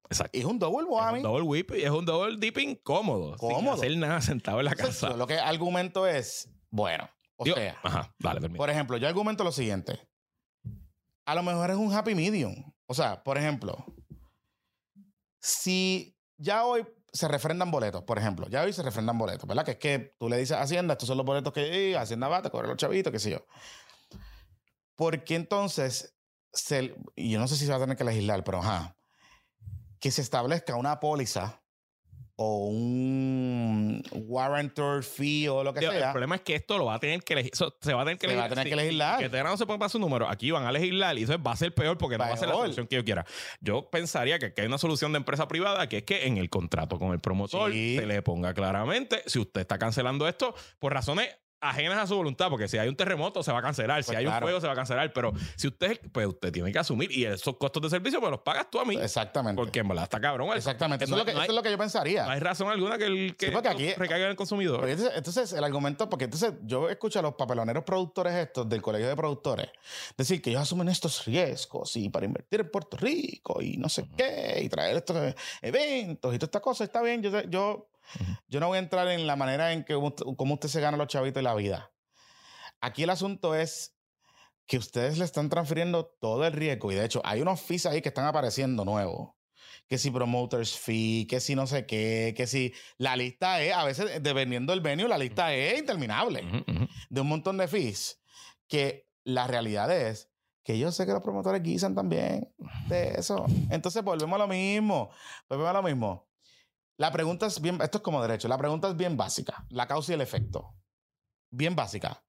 Exacto. 0.10 0.38
Y 0.38 0.42
es 0.42 0.46
un 0.46 0.58
double 0.60 0.84
Es 0.84 0.90
whammy. 0.90 1.18
un 1.20 1.24
double 1.24 1.42
whip 1.44 1.72
y 1.76 1.84
es 1.84 1.90
un 1.90 2.06
double 2.06 2.38
dipping 2.38 2.76
cómodo. 2.84 3.36
Cómodo. 3.38 3.76
Sin 3.78 3.84
hacer 3.86 3.98
nada 3.98 4.22
sentado 4.22 4.60
en 4.60 4.66
la 4.66 4.72
Entonces, 4.72 5.02
casa. 5.02 5.16
lo 5.18 5.28
que 5.28 5.38
argumento 5.38 6.08
es, 6.08 6.50
bueno, 6.70 7.10
o 7.36 7.44
Digo, 7.44 7.56
sea, 7.58 7.78
ajá, 7.84 8.14
dale, 8.20 8.40
permíteme. 8.42 8.58
por 8.58 8.70
ejemplo, 8.70 8.98
yo 8.98 9.08
argumento 9.08 9.44
lo 9.44 9.52
siguiente. 9.52 10.00
A 11.26 11.36
lo 11.36 11.44
mejor 11.44 11.70
es 11.72 11.78
un 11.78 11.94
happy 11.94 12.16
medium. 12.16 12.56
O 12.88 12.94
sea, 12.94 13.22
por 13.24 13.38
ejemplo, 13.38 13.84
si 15.40 16.18
ya 16.38 16.66
hoy 16.66 16.86
se 17.12 17.28
refrendan 17.28 17.72
boletos, 17.72 18.04
por 18.04 18.18
ejemplo, 18.18 18.48
ya 18.50 18.64
hoy 18.64 18.74
se 18.74 18.84
refrendan 18.84 19.18
boletos, 19.18 19.48
¿verdad? 19.48 19.66
Que 19.66 19.72
es 19.72 19.78
que 19.78 20.16
tú 20.20 20.30
le 20.30 20.38
dices 20.38 20.56
a 20.58 20.62
Hacienda, 20.62 20.94
estos 20.94 21.08
son 21.08 21.18
los 21.18 21.26
boletos 21.26 21.52
que 21.54 21.92
eh, 21.92 21.98
Hacienda 21.98 22.28
va, 22.28 22.42
te 22.42 22.50
cobra 22.50 22.68
los 22.68 22.78
chavitos, 22.78 23.12
qué 23.12 23.20
sé 23.20 23.32
yo. 23.32 23.46
¿Por 24.96 25.24
qué 25.24 25.36
entonces, 25.36 26.16
se, 26.54 26.96
y 27.16 27.32
yo 27.32 27.40
no 27.40 27.48
sé 27.48 27.56
si 27.56 27.66
se 27.66 27.72
va 27.72 27.78
a 27.78 27.82
tener 27.82 27.98
que 27.98 28.04
legislar, 28.04 28.44
pero 28.44 28.60
ajá, 28.60 28.97
que 30.08 30.12
se 30.12 30.22
establezca 30.22 30.76
una 30.78 31.02
póliza 31.02 31.62
o 32.38 32.68
un 32.68 34.02
warrantor 34.14 35.04
fee 35.04 35.48
o 35.50 35.64
lo 35.66 35.74
que 35.74 35.82
Digo, 35.82 35.92
sea? 35.92 36.06
el 36.06 36.12
problema 36.12 36.36
es 36.36 36.42
que 36.42 36.56
esto 36.56 36.78
lo 36.78 36.86
va 36.86 36.94
a 36.94 37.00
tener 37.00 37.22
que 37.24 37.34
elegir. 37.34 37.52
se 37.56 37.94
va 37.94 38.02
a 38.04 38.06
tener 38.06 38.18
que 38.20 38.30
Se 38.30 38.36
va 38.38 38.46
a 38.46 38.50
tener 38.50 38.70
que 38.70 38.76
legislar. 38.78 39.30
Que 39.30 39.44
no 39.44 39.58
se 39.58 39.66
puede 39.66 39.80
pasar 39.80 39.92
su 39.94 40.00
número. 40.00 40.30
Aquí 40.30 40.52
van 40.52 40.64
a 40.66 40.72
legislar 40.72 41.18
y 41.18 41.24
eso 41.24 41.42
va 41.42 41.52
a 41.52 41.56
ser 41.58 41.74
peor 41.74 41.98
porque 41.98 42.18
no 42.18 42.24
va 42.26 42.34
a 42.34 42.38
ser 42.38 42.48
la 42.48 42.56
solución 42.56 42.88
que 42.88 42.96
yo 42.96 43.04
quiera. 43.04 43.26
Yo 43.60 43.90
pensaría 43.90 44.40
que, 44.40 44.54
que 44.54 44.62
hay 44.62 44.68
una 44.68 44.78
solución 44.78 45.12
de 45.12 45.18
empresa 45.18 45.48
privada 45.50 45.90
que 45.90 45.98
es 45.98 46.04
que 46.04 46.26
en 46.28 46.38
el 46.38 46.50
contrato 46.50 46.98
con 47.00 47.12
el 47.12 47.20
promotor 47.20 47.72
Sí. 47.74 47.98
se 47.98 48.06
le 48.06 48.22
ponga 48.22 48.54
claramente 48.54 49.24
si 49.26 49.40
usted 49.40 49.62
está 49.62 49.78
cancelando 49.78 50.26
esto 50.28 50.54
por 50.80 50.94
razones 50.94 51.28
ajenas 51.70 51.98
a 51.98 52.08
su 52.08 52.16
voluntad, 52.16 52.50
porque 52.50 52.68
si 52.68 52.78
hay 52.78 52.88
un 52.90 52.96
terremoto 52.96 53.44
se 53.44 53.52
va 53.52 53.60
a 53.60 53.62
cancelar, 53.62 54.04
si 54.04 54.08
Pues 54.08 54.18
hay 54.20 54.26
un 54.26 54.34
fuego 54.40 54.60
se 54.62 54.68
va 54.68 54.74
a 54.74 54.76
cancelar, 54.76 55.14
pero 55.14 55.32
si 55.56 55.68
usted, 55.68 56.00
pues 56.12 56.28
usted 56.28 56.52
tiene 56.52 56.72
que 56.72 56.80
asumir 56.80 57.12
y 57.12 57.26
esos 57.26 57.58
costos 57.58 57.82
de 57.84 57.90
servicio 57.90 58.20
pues 58.20 58.32
los 58.32 58.42
pagas 58.42 58.70
tú 58.70 58.80
a 58.80 58.86
mí, 58.86 58.96
Exactamente. 58.96 59.56
porque 59.60 59.80
en 59.80 59.88
verdad 59.88 60.04
está 60.04 60.20
cabrón. 60.20 60.50
Exactamente. 60.56 61.06
Eso, 61.06 61.16
No 61.16 61.18
es 61.18 61.22
lo 61.22 61.26
que, 61.26 61.32
hay- 61.32 61.38
no 61.38 61.44
eso 61.44 61.52
es 61.52 61.56
lo 61.56 61.64
que 61.64 61.72
yo 61.72 61.78
pensaría. 61.78 62.26
No 62.26 62.32
hay 62.32 62.40
razón 62.40 62.70
alguna 62.70 62.98
que 62.98 63.06
el 63.06 63.36
que 63.38 63.48
Sí, 63.50 63.54
aquí- 63.68 63.94
recaiga 63.94 64.26
en 64.26 64.32
el 64.32 64.36
consumidor. 64.36 64.80
Pero 64.82 64.92
entonces, 64.94 65.14
entonces, 65.18 65.54
el 65.54 65.64
argumento, 65.64 66.10
porque 66.10 66.26
entonces 66.26 66.54
yo 66.64 66.90
escucho 66.90 67.20
a 67.20 67.22
los 67.22 67.36
papeloneros 67.36 67.84
productores 67.84 68.34
estos 68.34 68.68
del 68.70 68.82
colegio 68.82 69.08
de 69.08 69.16
productores 69.16 69.68
decir 70.18 70.42
que 70.42 70.50
ellos 70.52 70.62
asumen 70.62 70.88
estos 70.90 71.26
riesgos 71.26 71.96
y 71.96 72.10
para 72.10 72.26
invertir 72.26 72.62
en 72.62 72.72
Puerto 72.72 72.98
Rico 72.98 73.62
y 73.62 73.78
no 73.78 73.90
sé 73.90 74.08
qué, 74.18 74.60
y 74.64 74.70
traer 74.70 74.98
estos 74.98 75.34
eventos 75.62 76.34
y 76.34 76.38
todas 76.38 76.48
estas 76.50 76.62
cosas. 76.62 76.88
Está 76.88 77.02
bien, 77.02 77.22
yo, 77.22 77.42
yo, 77.44 77.88
yo 78.48 78.60
no 78.60 78.68
voy 78.68 78.78
a 78.78 78.80
entrar 78.80 79.08
en 79.08 79.28
la 79.28 79.36
manera 79.36 79.74
en 79.74 79.84
que 79.84 79.94
cómo 79.94 80.54
usted 80.54 80.70
se 80.70 80.82
gana 80.82 80.98
los 80.98 81.08
chavitos 81.08 81.42
y 81.42 81.44
la 81.44 81.56
vida. 81.56 81.92
Aquí 82.82 83.04
el 83.04 83.10
asunto 83.10 83.56
es 83.56 83.98
que 84.68 84.78
ustedes 84.78 85.18
le 85.18 85.26
están 85.26 85.50
transfiriendo 85.50 86.06
todo 86.20 86.46
el 86.46 86.54
riesgo 86.54 86.92
y 86.92 86.96
de 86.96 87.06
hecho 87.06 87.22
hay 87.24 87.42
unos 87.42 87.62
fees 87.62 87.86
ahí 87.86 88.02
que 88.02 88.10
están 88.10 88.26
apareciendo 88.26 88.86
nuevos. 88.86 89.32
Que 89.88 89.98
si 89.98 90.12
promoters 90.12 90.78
fee, 90.78 91.26
que 91.30 91.40
si 91.40 91.56
no 91.56 91.66
sé 91.66 91.86
qué, 91.86 92.34
que 92.36 92.46
si 92.46 92.74
la 92.98 93.16
lista 93.16 93.62
es, 93.62 93.74
a 93.74 93.86
veces 93.86 94.22
dependiendo 94.22 94.74
del 94.74 94.82
venue, 94.82 95.08
la 95.08 95.18
lista 95.18 95.54
es 95.54 95.80
interminable 95.80 96.44
de 97.10 97.22
un 97.22 97.28
montón 97.28 97.58
de 97.58 97.70
fees. 97.70 98.22
Que 98.68 99.08
la 99.24 99.48
realidad 99.48 99.90
es 99.90 100.30
que 100.64 100.78
yo 100.78 100.92
sé 100.92 101.06
que 101.06 101.14
los 101.14 101.24
promotores 101.24 101.64
guisan 101.64 101.96
también 101.96 102.54
de 102.90 103.12
eso. 103.12 103.46
Entonces 103.70 104.04
volvemos 104.04 104.36
a 104.36 104.40
lo 104.40 104.48
mismo. 104.50 105.10
Volvemos 105.48 105.70
a 105.70 105.74
lo 105.74 105.84
mismo. 105.84 106.27
La 106.98 107.12
pregunta 107.12 107.46
es 107.46 107.62
bien, 107.62 107.80
esto 107.82 108.00
es 108.00 108.04
como 108.04 108.22
derecho, 108.22 108.48
la 108.48 108.58
pregunta 108.58 108.90
es 108.90 108.98
bien 108.98 109.16
básica, 109.16 109.66
la 109.70 109.88
causa 109.88 110.12
y 110.12 110.16
el 110.16 110.22
efecto. 110.22 110.76
Bien 111.50 111.76
básica. 111.76 112.24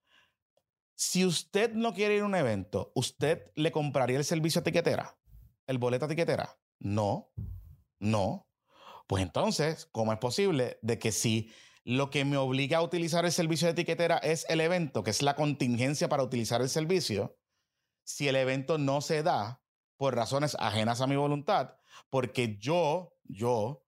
Si 0.94 1.24
usted 1.24 1.72
no 1.72 1.94
quiere 1.94 2.16
ir 2.16 2.22
a 2.22 2.26
un 2.26 2.34
evento, 2.34 2.92
¿usted 2.94 3.50
le 3.54 3.72
compraría 3.72 4.18
el 4.18 4.24
servicio 4.24 4.60
a 4.60 4.64
tiquetera? 4.64 5.18
¿El 5.66 5.78
boleto 5.78 6.04
a 6.04 6.08
tiquetera? 6.08 6.58
No, 6.80 7.32
no. 7.98 8.48
Pues 9.06 9.22
entonces, 9.22 9.88
¿cómo 9.90 10.12
es 10.12 10.18
posible 10.18 10.78
de 10.82 10.98
que 10.98 11.12
si 11.12 11.50
lo 11.84 12.10
que 12.10 12.26
me 12.26 12.36
obliga 12.36 12.78
a 12.78 12.82
utilizar 12.82 13.24
el 13.24 13.32
servicio 13.32 13.66
de 13.66 13.72
etiquetera 13.72 14.18
es 14.18 14.44
el 14.50 14.60
evento, 14.60 15.02
que 15.02 15.10
es 15.10 15.22
la 15.22 15.34
contingencia 15.34 16.08
para 16.10 16.22
utilizar 16.22 16.60
el 16.60 16.68
servicio, 16.68 17.38
si 18.04 18.28
el 18.28 18.36
evento 18.36 18.76
no 18.76 19.00
se 19.00 19.22
da 19.22 19.62
por 19.96 20.14
razones 20.14 20.56
ajenas 20.60 21.00
a 21.00 21.06
mi 21.06 21.16
voluntad, 21.16 21.76
porque 22.10 22.58
yo, 22.58 23.16
yo, 23.24 23.86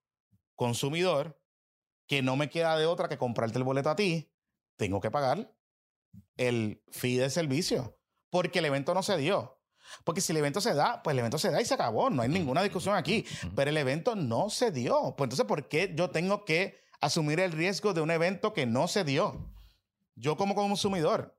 consumidor, 0.61 1.41
que 2.07 2.21
no 2.21 2.37
me 2.37 2.51
queda 2.51 2.77
de 2.77 2.85
otra 2.85 3.09
que 3.09 3.17
comprarte 3.17 3.57
el 3.57 3.65
boleto 3.65 3.89
a 3.89 3.97
ti, 3.97 4.31
tengo 4.77 5.01
que 5.01 5.11
pagar 5.11 5.57
el 6.37 6.85
fee 6.91 7.17
de 7.17 7.31
servicio, 7.31 7.99
porque 8.29 8.59
el 8.59 8.67
evento 8.67 8.93
no 8.93 9.03
se 9.03 9.17
dio. 9.17 9.59
Porque 10.05 10.21
si 10.21 10.33
el 10.33 10.37
evento 10.37 10.61
se 10.61 10.75
da, 10.75 11.03
pues 11.03 11.15
el 11.15 11.21
evento 11.21 11.39
se 11.39 11.51
da 11.51 11.63
y 11.63 11.65
se 11.65 11.73
acabó. 11.73 12.11
No 12.11 12.21
hay 12.21 12.29
ninguna 12.29 12.63
discusión 12.63 12.95
aquí. 12.95 13.25
Pero 13.57 13.71
el 13.71 13.77
evento 13.79 14.15
no 14.15 14.51
se 14.51 14.71
dio. 14.71 15.15
Pues 15.17 15.27
entonces, 15.27 15.47
¿por 15.47 15.67
qué 15.67 15.95
yo 15.97 16.11
tengo 16.11 16.45
que 16.45 16.79
asumir 17.01 17.41
el 17.41 17.53
riesgo 17.53 17.95
de 17.95 18.03
un 18.03 18.11
evento 18.11 18.53
que 18.53 18.67
no 18.67 18.87
se 18.87 19.03
dio? 19.03 19.51
Yo 20.15 20.37
como 20.37 20.55
consumidor. 20.55 21.37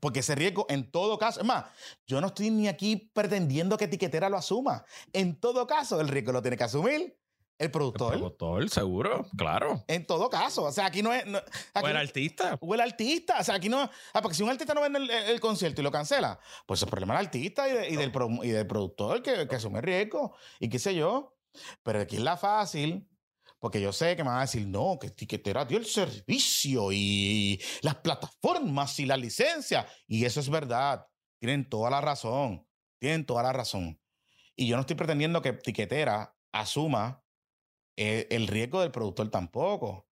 Porque 0.00 0.20
ese 0.20 0.34
riesgo, 0.34 0.64
en 0.70 0.90
todo 0.90 1.18
caso, 1.18 1.40
es 1.40 1.46
más, 1.46 1.66
yo 2.06 2.22
no 2.22 2.28
estoy 2.28 2.50
ni 2.50 2.68
aquí 2.68 2.96
pretendiendo 2.96 3.76
que 3.76 3.84
etiquetera 3.84 4.30
lo 4.30 4.38
asuma. 4.38 4.84
En 5.12 5.38
todo 5.38 5.66
caso, 5.66 6.00
el 6.00 6.08
riesgo 6.08 6.32
lo 6.32 6.40
tiene 6.40 6.56
que 6.56 6.64
asumir 6.64 7.19
el 7.60 7.66
El 7.66 7.70
productor. 7.70 8.68
seguro, 8.70 9.26
claro. 9.36 9.84
En 9.86 10.06
todo 10.06 10.28
caso. 10.30 10.64
O 10.64 10.72
sea, 10.72 10.86
aquí 10.86 11.02
no 11.02 11.12
es. 11.12 11.26
no- 11.26 11.38
aquí 11.38 11.84
O 11.84 11.88
el 11.88 11.92
no- 11.94 12.00
artista. 12.00 12.58
o 12.60 12.74
el 12.74 12.80
artista. 12.80 13.38
O 13.40 13.44
sea, 13.44 13.54
aquí 13.56 13.68
no. 13.68 13.88
Ah, 14.12 14.22
porque 14.22 14.34
si 14.34 14.42
un 14.42 14.50
artista 14.50 14.74
no 14.74 14.80
vende 14.80 14.98
el, 14.98 15.10
el- 15.10 15.24
el 15.30 15.40
concierto 15.40 15.80
y 15.80 15.84
lo 15.84 15.92
cancela, 15.92 16.40
pues 16.66 16.82
es 16.82 16.88
problema 16.88 17.16
del 17.16 17.26
artista 17.26 17.68
y, 17.68 17.72
de- 17.72 17.88
y 17.90 17.96
del, 17.96 18.10
pro- 18.10 18.42
y 18.42 18.48
del 18.48 18.66
productor 18.66 19.22
que, 19.22 19.46
que 19.46 19.54
asume 19.56 19.78
el 19.78 19.84
riesgo 19.84 20.34
y 20.58 20.68
qué 20.68 20.78
sé 20.78 20.94
yo. 20.94 21.36
Pero 21.82 22.00
aquí 22.00 22.16
es 22.16 22.22
la 22.22 22.36
fácil. 22.36 23.06
Porque 23.58 23.78
yo 23.82 23.92
sé 23.92 24.16
que 24.16 24.24
me 24.24 24.30
van 24.30 24.38
a 24.38 24.42
decir, 24.42 24.66
no, 24.66 24.98
que 24.98 25.10
Tiquetera 25.10 25.66
dio 25.66 25.76
el 25.76 25.84
servicio 25.84 26.92
y 26.92 27.60
las 27.82 27.96
plataformas 27.96 28.98
y 29.00 29.04
la 29.04 29.18
licencia. 29.18 29.86
Y 30.06 30.24
eso 30.24 30.40
es 30.40 30.48
verdad. 30.48 31.06
Tienen 31.38 31.68
toda 31.68 31.90
la 31.90 32.00
razón. 32.00 32.66
Tienen 32.98 33.26
toda 33.26 33.42
la 33.42 33.52
razón. 33.52 34.00
Y 34.56 34.66
yo 34.66 34.76
no 34.76 34.80
estoy 34.80 34.96
pretendiendo 34.96 35.42
que 35.42 35.52
Tiquetera 35.52 36.34
asuma 36.52 37.19
eh, 38.00 38.26
el 38.30 38.48
riesgo 38.48 38.80
del 38.80 38.90
productor 38.90 39.30
tampoco. 39.30 40.06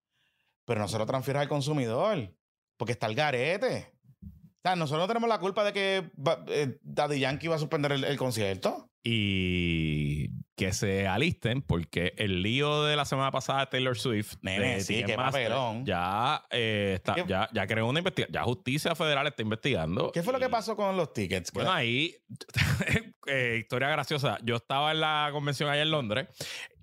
Pero 0.66 0.82
no 0.82 0.88
se 0.90 0.98
lo 0.98 1.06
transfiera 1.06 1.40
al 1.42 1.48
consumidor. 1.48 2.34
Porque 2.78 2.92
está 2.92 3.08
el 3.08 3.16
garete. 3.16 3.94
O 4.22 4.60
sea, 4.62 4.76
nosotros 4.76 5.04
no 5.04 5.08
tenemos 5.08 5.30
la 5.30 5.40
culpa 5.40 5.64
de 5.64 5.72
que 5.74 6.12
eh, 6.50 6.78
Daddy 6.82 7.20
Yankee 7.20 7.48
va 7.48 7.56
a 7.56 7.60
suspender 7.60 7.94
el, 7.94 8.04
el 8.04 8.18
concierto. 8.18 8.90
Y 9.04 10.30
que 10.58 10.74
se 10.74 11.08
alisten 11.08 11.62
porque 11.62 12.14
el 12.18 12.42
lío 12.42 12.84
de 12.84 12.96
la 12.96 13.06
semana 13.06 13.32
pasada 13.32 13.62
de 13.62 13.66
Taylor 13.68 13.98
Swift 13.98 14.34
Nene, 14.42 14.82
sí, 14.82 15.04
qué 15.06 15.16
papelón. 15.16 15.86
ya 15.86 16.44
eh, 16.50 16.94
está, 16.96 17.14
¿Qué- 17.16 17.24
ya, 17.28 17.48
ya 17.54 17.68
creó 17.68 17.88
una 17.88 18.00
investigación 18.00 18.34
ya 18.34 18.44
justicia 18.44 18.96
federal 18.96 19.28
está 19.28 19.44
investigando 19.44 20.12
¿Qué 20.12 20.24
fue 20.24 20.34
lo 20.34 20.40
que 20.40 20.50
pasó 20.50 20.76
con 20.76 20.98
los 20.98 21.14
tickets? 21.14 21.52
bueno 21.54 21.72
ahí 21.72 22.16
eh, 23.28 23.58
historia 23.62 23.88
graciosa 23.90 24.40
yo 24.44 24.56
estaba 24.56 24.92
en 24.92 25.00
la 25.00 25.30
convención 25.32 25.70
allá 25.70 25.84
en 25.84 25.92
Londres 25.92 26.28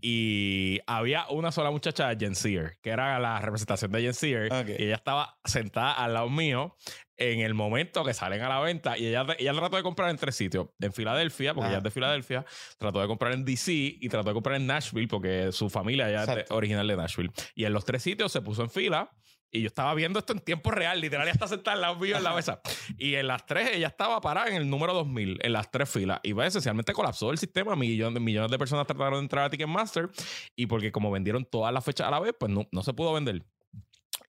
y 0.06 0.80
había 0.86 1.26
una 1.30 1.50
sola 1.50 1.70
muchacha, 1.70 2.14
Jen 2.14 2.34
Sear, 2.34 2.74
que 2.82 2.90
era 2.90 3.18
la 3.18 3.40
representación 3.40 3.90
de 3.90 4.02
Jen 4.02 4.12
Sear. 4.14 4.52
Ok. 4.52 4.68
Y 4.78 4.84
ella 4.84 4.96
estaba 4.96 5.38
sentada 5.46 5.92
al 5.92 6.12
lado 6.12 6.28
mío 6.28 6.76
en 7.16 7.40
el 7.40 7.54
momento 7.54 8.04
que 8.04 8.12
salen 8.12 8.42
a 8.42 8.50
la 8.50 8.60
venta. 8.60 8.98
Y 8.98 9.06
ella, 9.06 9.24
ella 9.38 9.52
trató 9.54 9.76
de 9.78 9.82
comprar 9.82 10.10
en 10.10 10.18
tres 10.18 10.36
sitios. 10.36 10.66
En 10.78 10.92
Filadelfia, 10.92 11.54
porque 11.54 11.68
ella 11.70 11.78
es 11.78 11.84
de 11.84 11.90
Filadelfia. 11.90 12.44
Trató 12.78 13.00
de 13.00 13.06
comprar 13.06 13.32
en 13.32 13.44
DC 13.46 13.72
y 13.72 14.08
trató 14.10 14.28
de 14.28 14.34
comprar 14.34 14.56
en 14.56 14.66
Nashville, 14.66 15.08
porque 15.08 15.50
su 15.52 15.70
familia 15.70 16.10
ya 16.10 16.24
es 16.24 16.26
de- 16.34 16.44
original 16.50 16.86
de 16.86 16.96
Nashville. 16.96 17.30
Y 17.54 17.64
en 17.64 17.72
los 17.72 17.84
tres 17.86 18.02
sitios 18.02 18.30
se 18.30 18.42
puso 18.42 18.62
en 18.62 18.68
fila. 18.70 19.10
Y 19.54 19.60
yo 19.62 19.68
estaba 19.68 19.94
viendo 19.94 20.18
esto 20.18 20.32
en 20.32 20.40
tiempo 20.40 20.72
real. 20.72 21.00
Literal, 21.00 21.28
está 21.28 21.46
sentada 21.46 21.76
al 21.76 21.80
lado 21.80 21.96
mío 21.96 22.16
en 22.16 22.24
la 22.24 22.34
mesa. 22.34 22.60
Y 22.98 23.14
en 23.14 23.28
las 23.28 23.46
tres, 23.46 23.70
ella 23.74 23.86
estaba 23.86 24.20
parada 24.20 24.48
en 24.48 24.56
el 24.56 24.68
número 24.68 24.92
2000, 24.94 25.38
en 25.42 25.52
las 25.52 25.70
tres 25.70 25.88
filas. 25.88 26.18
Y 26.24 26.34
pues, 26.34 26.48
esencialmente 26.48 26.92
colapsó 26.92 27.30
el 27.30 27.38
sistema. 27.38 27.76
Millones, 27.76 28.20
millones 28.20 28.50
de 28.50 28.58
personas 28.58 28.84
trataron 28.84 29.14
de 29.14 29.20
entrar 29.20 29.44
a 29.44 29.50
Ticketmaster. 29.50 30.10
Y 30.56 30.66
porque 30.66 30.90
como 30.90 31.08
vendieron 31.12 31.44
todas 31.44 31.72
las 31.72 31.84
fechas 31.84 32.08
a 32.08 32.10
la 32.10 32.18
vez, 32.18 32.34
pues 32.36 32.50
no, 32.50 32.66
no 32.72 32.82
se 32.82 32.92
pudo 32.94 33.12
vender. 33.12 33.44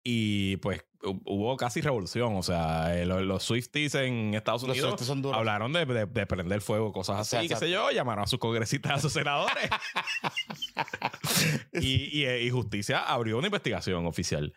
Y 0.08 0.58
pues 0.58 0.86
hu- 1.02 1.20
hubo 1.26 1.58
casi 1.58 1.82
revolución. 1.82 2.36
O 2.36 2.44
sea, 2.44 2.96
eh, 2.96 3.08
lo- 3.08 3.20
los, 3.22 3.42
Swifties 3.44 3.96
en 3.96 4.36
Estados 4.36 4.62
Los 4.62 4.78
Unidos 4.78 5.02
son 5.02 5.24
duros. 5.24 5.36
hablaron 5.40 5.74
de, 5.74 5.88
de- 5.88 6.06
de 6.06 6.26
prender 6.28 6.62
fuego, 6.62 6.94
cosas 6.94 7.22
así, 7.22 7.36
Exacto. 7.38 7.62
qué 7.62 7.66
sé 7.66 7.72
yo. 7.72 7.90
Llamaron 7.90 8.26
a 8.26 8.28
sus 8.28 8.38
congresistas, 8.38 8.92
a 8.92 9.00
sus 9.00 9.12
senadores. 9.14 9.70
y, 11.74 12.24
y, 12.24 12.28
y 12.28 12.50
Justicia 12.52 13.00
abrió 13.00 13.40
una 13.40 13.48
investigación 13.48 14.06
oficial. 14.06 14.54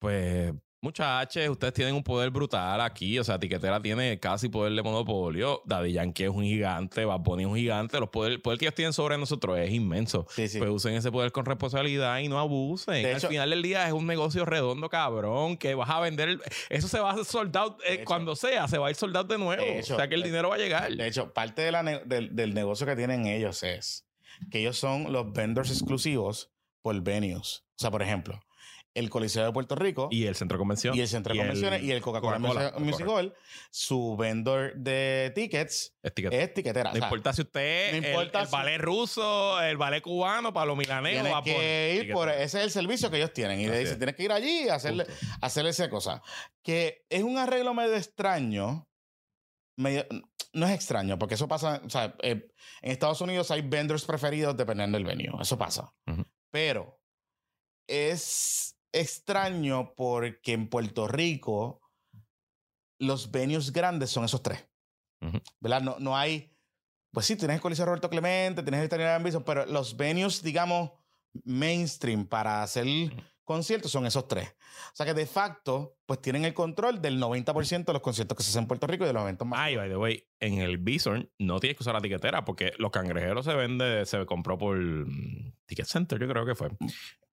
Pues, 0.00 0.54
muchachos, 0.80 1.46
ustedes 1.50 1.74
tienen 1.74 1.94
un 1.94 2.02
poder 2.02 2.30
brutal 2.30 2.80
aquí. 2.80 3.18
O 3.18 3.22
sea, 3.24 3.38
Tiquetera 3.38 3.82
tiene 3.82 4.18
casi 4.18 4.48
poder 4.48 4.72
de 4.72 4.82
monopolio. 4.82 5.60
Daddy 5.66 5.92
Yankee 5.92 6.24
es 6.24 6.30
un 6.30 6.42
gigante, 6.44 7.04
Bad 7.04 7.20
Bunny 7.20 7.42
es 7.42 7.48
un 7.50 7.56
gigante. 7.56 8.00
Los 8.00 8.08
poder, 8.08 8.32
el 8.32 8.40
poder 8.40 8.58
que 8.58 8.64
ellos 8.64 8.74
tienen 8.74 8.94
sobre 8.94 9.18
nosotros 9.18 9.58
es 9.58 9.70
inmenso. 9.70 10.26
Sí, 10.30 10.48
sí. 10.48 10.58
Pues 10.58 10.70
usen 10.70 10.94
ese 10.94 11.12
poder 11.12 11.32
con 11.32 11.44
responsabilidad 11.44 12.18
y 12.20 12.28
no 12.28 12.38
abusen. 12.38 12.94
De 13.02 13.10
Al 13.10 13.18
hecho- 13.18 13.28
final 13.28 13.50
del 13.50 13.60
día 13.62 13.86
es 13.86 13.92
un 13.92 14.06
negocio 14.06 14.46
redondo, 14.46 14.88
cabrón, 14.88 15.58
que 15.58 15.74
vas 15.74 15.90
a 15.90 16.00
vender. 16.00 16.30
el- 16.30 16.42
eso 16.70 16.88
se 16.88 16.98
va 16.98 17.10
a 17.10 17.24
soldar 17.24 17.76
De 17.86 17.94
hecho- 17.96 18.04
cuando 18.06 18.34
sea, 18.34 18.66
se 18.66 18.78
va 18.78 18.86
a 18.86 18.90
ir 18.90 18.96
soldado 18.96 19.26
de 19.26 19.36
nuevo. 19.36 19.62
De 19.62 19.80
hecho, 19.80 19.94
o 19.94 19.96
sea 19.98 20.08
que 20.08 20.14
el 20.14 20.22
de- 20.22 20.28
dinero 20.28 20.48
va 20.48 20.54
a 20.54 20.58
llegar. 20.58 20.90
De 20.90 21.06
hecho, 21.06 21.30
parte 21.34 21.60
de 21.60 21.72
la 21.72 21.82
ne- 21.82 22.00
del, 22.06 22.34
del 22.34 22.54
negocio 22.54 22.86
que 22.86 22.96
tienen 22.96 23.26
ellos 23.26 23.62
es 23.64 24.06
que 24.50 24.60
ellos 24.60 24.78
son 24.78 25.12
los 25.12 25.30
vendors 25.34 25.70
exclusivos 25.70 26.50
por 26.80 26.98
venues. 27.02 27.64
O 27.76 27.82
sea, 27.82 27.90
por 27.90 28.00
ejemplo, 28.00 28.40
el 28.92 29.08
Coliseo 29.08 29.44
de 29.46 29.52
Puerto 29.52 29.76
Rico 29.76 30.08
y 30.10 30.26
el 30.26 30.34
centro 30.34 30.56
de 30.56 30.60
convención. 30.60 30.96
y 30.96 31.00
el 31.00 31.06
Centro 31.08 31.32
de 31.32 31.38
Convenciones 31.38 31.82
y 31.82 31.92
el 31.92 32.00
Coca-Cola 32.00 32.38
Music- 32.40 33.06
Hall, 33.06 33.34
su 33.70 34.16
vendor 34.16 34.74
de 34.74 35.30
tickets 35.34 35.94
Es 36.02 36.54
tiquetera. 36.54 36.90
no 36.92 36.98
importa 36.98 37.32
si 37.32 37.42
usted, 37.42 37.92
no 37.92 37.98
el- 37.98 38.04
importa 38.06 38.40
el, 38.40 38.46
si- 38.46 38.52
ballet 38.52 38.78
ruso, 38.78 39.60
el 39.62 39.76
ballet 39.76 40.02
cubano, 40.02 40.52
Pablo 40.52 40.74
Milanés, 40.74 41.12
Tienes 41.14 41.32
va 41.32 41.38
a 41.38 41.42
que 41.44 42.00
ir 42.04 42.12
por 42.12 42.28
ese 42.30 42.58
es 42.58 42.64
el 42.64 42.70
servicio 42.72 43.10
que 43.10 43.18
ellos 43.18 43.32
tienen 43.32 43.60
y 43.60 43.66
le 43.68 43.78
dicen 43.78 43.92
es. 43.92 43.98
tienes 43.98 44.16
que 44.16 44.24
ir 44.24 44.32
allí 44.32 44.64
y 44.64 44.68
hacerle 44.68 45.06
hacerle 45.40 45.70
esa 45.70 45.88
cosa 45.88 46.20
que 46.62 47.04
es 47.08 47.22
un 47.22 47.38
arreglo 47.38 47.72
medio 47.74 47.94
extraño 47.94 48.88
medio- 49.76 50.04
no 50.52 50.66
es 50.66 50.72
extraño 50.74 51.16
porque 51.16 51.34
eso 51.36 51.46
pasa 51.46 51.80
o 51.84 51.88
sea 51.90 52.14
eh, 52.22 52.50
en 52.82 52.90
Estados 52.90 53.20
Unidos 53.20 53.50
hay 53.52 53.62
vendors 53.62 54.04
preferidos 54.04 54.56
dependiendo 54.56 54.98
del 54.98 55.06
venue 55.06 55.30
eso 55.40 55.56
pasa 55.56 55.92
Ujú. 56.08 56.24
pero 56.50 56.98
es 57.86 58.76
extraño 58.92 59.94
porque 59.94 60.52
en 60.52 60.68
Puerto 60.68 61.08
Rico 61.08 61.80
los 62.98 63.30
venues 63.30 63.72
grandes 63.72 64.10
son 64.10 64.24
esos 64.24 64.42
tres. 64.42 64.66
¿verdad? 65.60 65.82
no, 65.82 65.98
no 65.98 66.16
hay 66.16 66.50
pues 67.12 67.26
sí, 67.26 67.36
tienes 67.36 67.56
el 67.56 67.60
Coliseo 67.60 67.86
Roberto 67.86 68.08
Clemente, 68.08 68.62
tienes 68.62 68.78
el 68.78 68.84
Estadio 68.84 69.06
de 69.06 69.12
Ambition, 69.12 69.42
pero 69.42 69.66
los 69.66 69.96
venues, 69.96 70.42
digamos, 70.42 70.92
mainstream 71.44 72.26
para 72.26 72.62
hacer 72.62 72.86
conciertos 73.44 73.90
son 73.90 74.06
esos 74.06 74.28
tres. 74.28 74.48
O 74.92 74.96
sea 74.96 75.06
que 75.06 75.14
de 75.14 75.26
facto, 75.26 75.96
pues 76.06 76.22
tienen 76.22 76.44
el 76.44 76.54
control 76.54 77.02
del 77.02 77.20
90% 77.20 77.84
de 77.84 77.92
los 77.92 78.02
conciertos 78.02 78.36
que 78.36 78.44
se 78.44 78.50
hacen 78.50 78.62
en 78.62 78.68
Puerto 78.68 78.86
Rico 78.86 79.02
y 79.04 79.08
de 79.08 79.12
los 79.12 79.22
eventos 79.22 79.46
más. 79.46 79.58
Ay, 79.58 79.76
by 79.76 79.88
the 79.88 79.96
way, 79.96 80.24
en 80.38 80.60
el 80.60 80.78
Bison 80.78 81.28
no 81.38 81.58
tienes 81.58 81.76
que 81.76 81.82
usar 81.82 81.94
la 81.94 82.00
tiquetera 82.00 82.44
porque 82.44 82.72
los 82.78 82.92
cangrejeros 82.92 83.44
se 83.44 83.54
vende, 83.54 84.06
se 84.06 84.24
compró 84.24 84.56
por 84.56 84.78
mm, 84.78 85.52
Ticket 85.66 85.86
Center, 85.86 86.20
yo 86.20 86.28
creo 86.28 86.46
que 86.46 86.54
fue. 86.54 86.70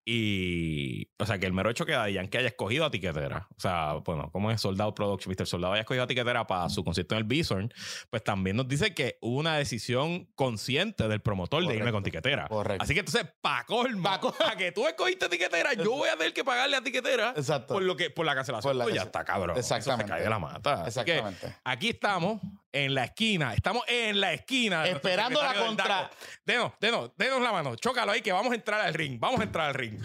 Y, 0.09 1.09
o 1.19 1.25
sea, 1.25 1.37
que 1.37 1.45
el 1.45 1.51
mero 1.51 1.69
hecho 1.69 1.85
que 1.85 1.91
Daddy 1.91 2.13
Yankee 2.13 2.37
haya 2.37 2.47
escogido 2.47 2.85
a 2.85 2.89
tiquetera, 2.89 3.49
o 3.57 3.59
sea, 3.59 3.95
bueno, 4.05 4.31
como 4.31 4.49
es 4.51 4.61
Soldado 4.61 4.95
Production, 4.95 5.35
Mr. 5.37 5.45
Soldado 5.45 5.73
haya 5.73 5.81
escogido 5.81 6.05
a 6.05 6.07
tiquetera 6.07 6.47
para 6.47 6.69
su 6.69 6.81
concierto 6.85 7.15
en 7.15 7.19
el 7.19 7.23
Bison, 7.25 7.73
pues 8.09 8.23
también 8.23 8.55
nos 8.55 8.69
dice 8.69 8.93
que 8.93 9.17
hubo 9.19 9.37
una 9.37 9.57
decisión 9.57 10.29
consciente 10.35 11.09
del 11.09 11.19
promotor 11.19 11.67
de 11.67 11.75
irme 11.75 11.91
con 11.91 12.03
tiquetera. 12.03 12.47
Correcto. 12.47 12.81
Así 12.85 12.93
que 12.93 13.01
entonces, 13.01 13.27
para 13.41 13.65
colmo, 13.65 14.01
Pa' 14.01 14.55
que 14.57 14.71
tú 14.71 14.87
escogiste 14.87 15.27
tiquetera, 15.27 15.73
yo 15.73 15.91
voy 15.91 16.07
a 16.07 16.15
tener 16.15 16.31
que 16.31 16.45
pagarle 16.45 16.77
a 16.77 16.81
tiquetera 16.81 17.33
Exacto. 17.35 17.73
por, 17.73 17.83
lo 17.83 17.97
que, 17.97 18.09
por 18.09 18.25
la 18.25 18.33
cancelación. 18.33 18.69
Por 18.69 18.77
la 18.77 18.85
Pues 18.85 18.95
ya 18.95 19.01
está, 19.01 19.25
cabrón. 19.25 19.57
Eso 19.57 19.67
se 19.67 19.75
Exactamente. 19.75 20.09
cae 20.09 20.23
de 20.23 20.29
la 20.29 20.39
mata. 20.39 20.83
Así 20.83 21.03
que, 21.03 21.17
Exactamente. 21.17 21.57
Aquí 21.65 21.89
estamos 21.89 22.39
en 22.71 22.93
la 22.93 23.05
esquina. 23.05 23.53
Estamos 23.53 23.83
en 23.87 24.19
la 24.19 24.33
esquina. 24.33 24.83
de 24.83 24.91
Esperando 24.91 25.41
la 25.41 25.53
contra-. 25.53 26.09
Denos, 26.45 26.73
denos, 26.79 27.11
denos 27.17 27.41
la 27.41 27.51
mano. 27.51 27.75
Chócalo 27.75 28.11
ahí 28.11 28.21
que 28.21 28.31
vamos 28.31 28.51
a 28.51 28.55
entrar 28.55 28.81
al 28.81 28.93
ring. 28.93 29.19
Vamos 29.19 29.39
a 29.39 29.43
entrar 29.43 29.69
al 29.69 29.73
ring. 29.73 29.99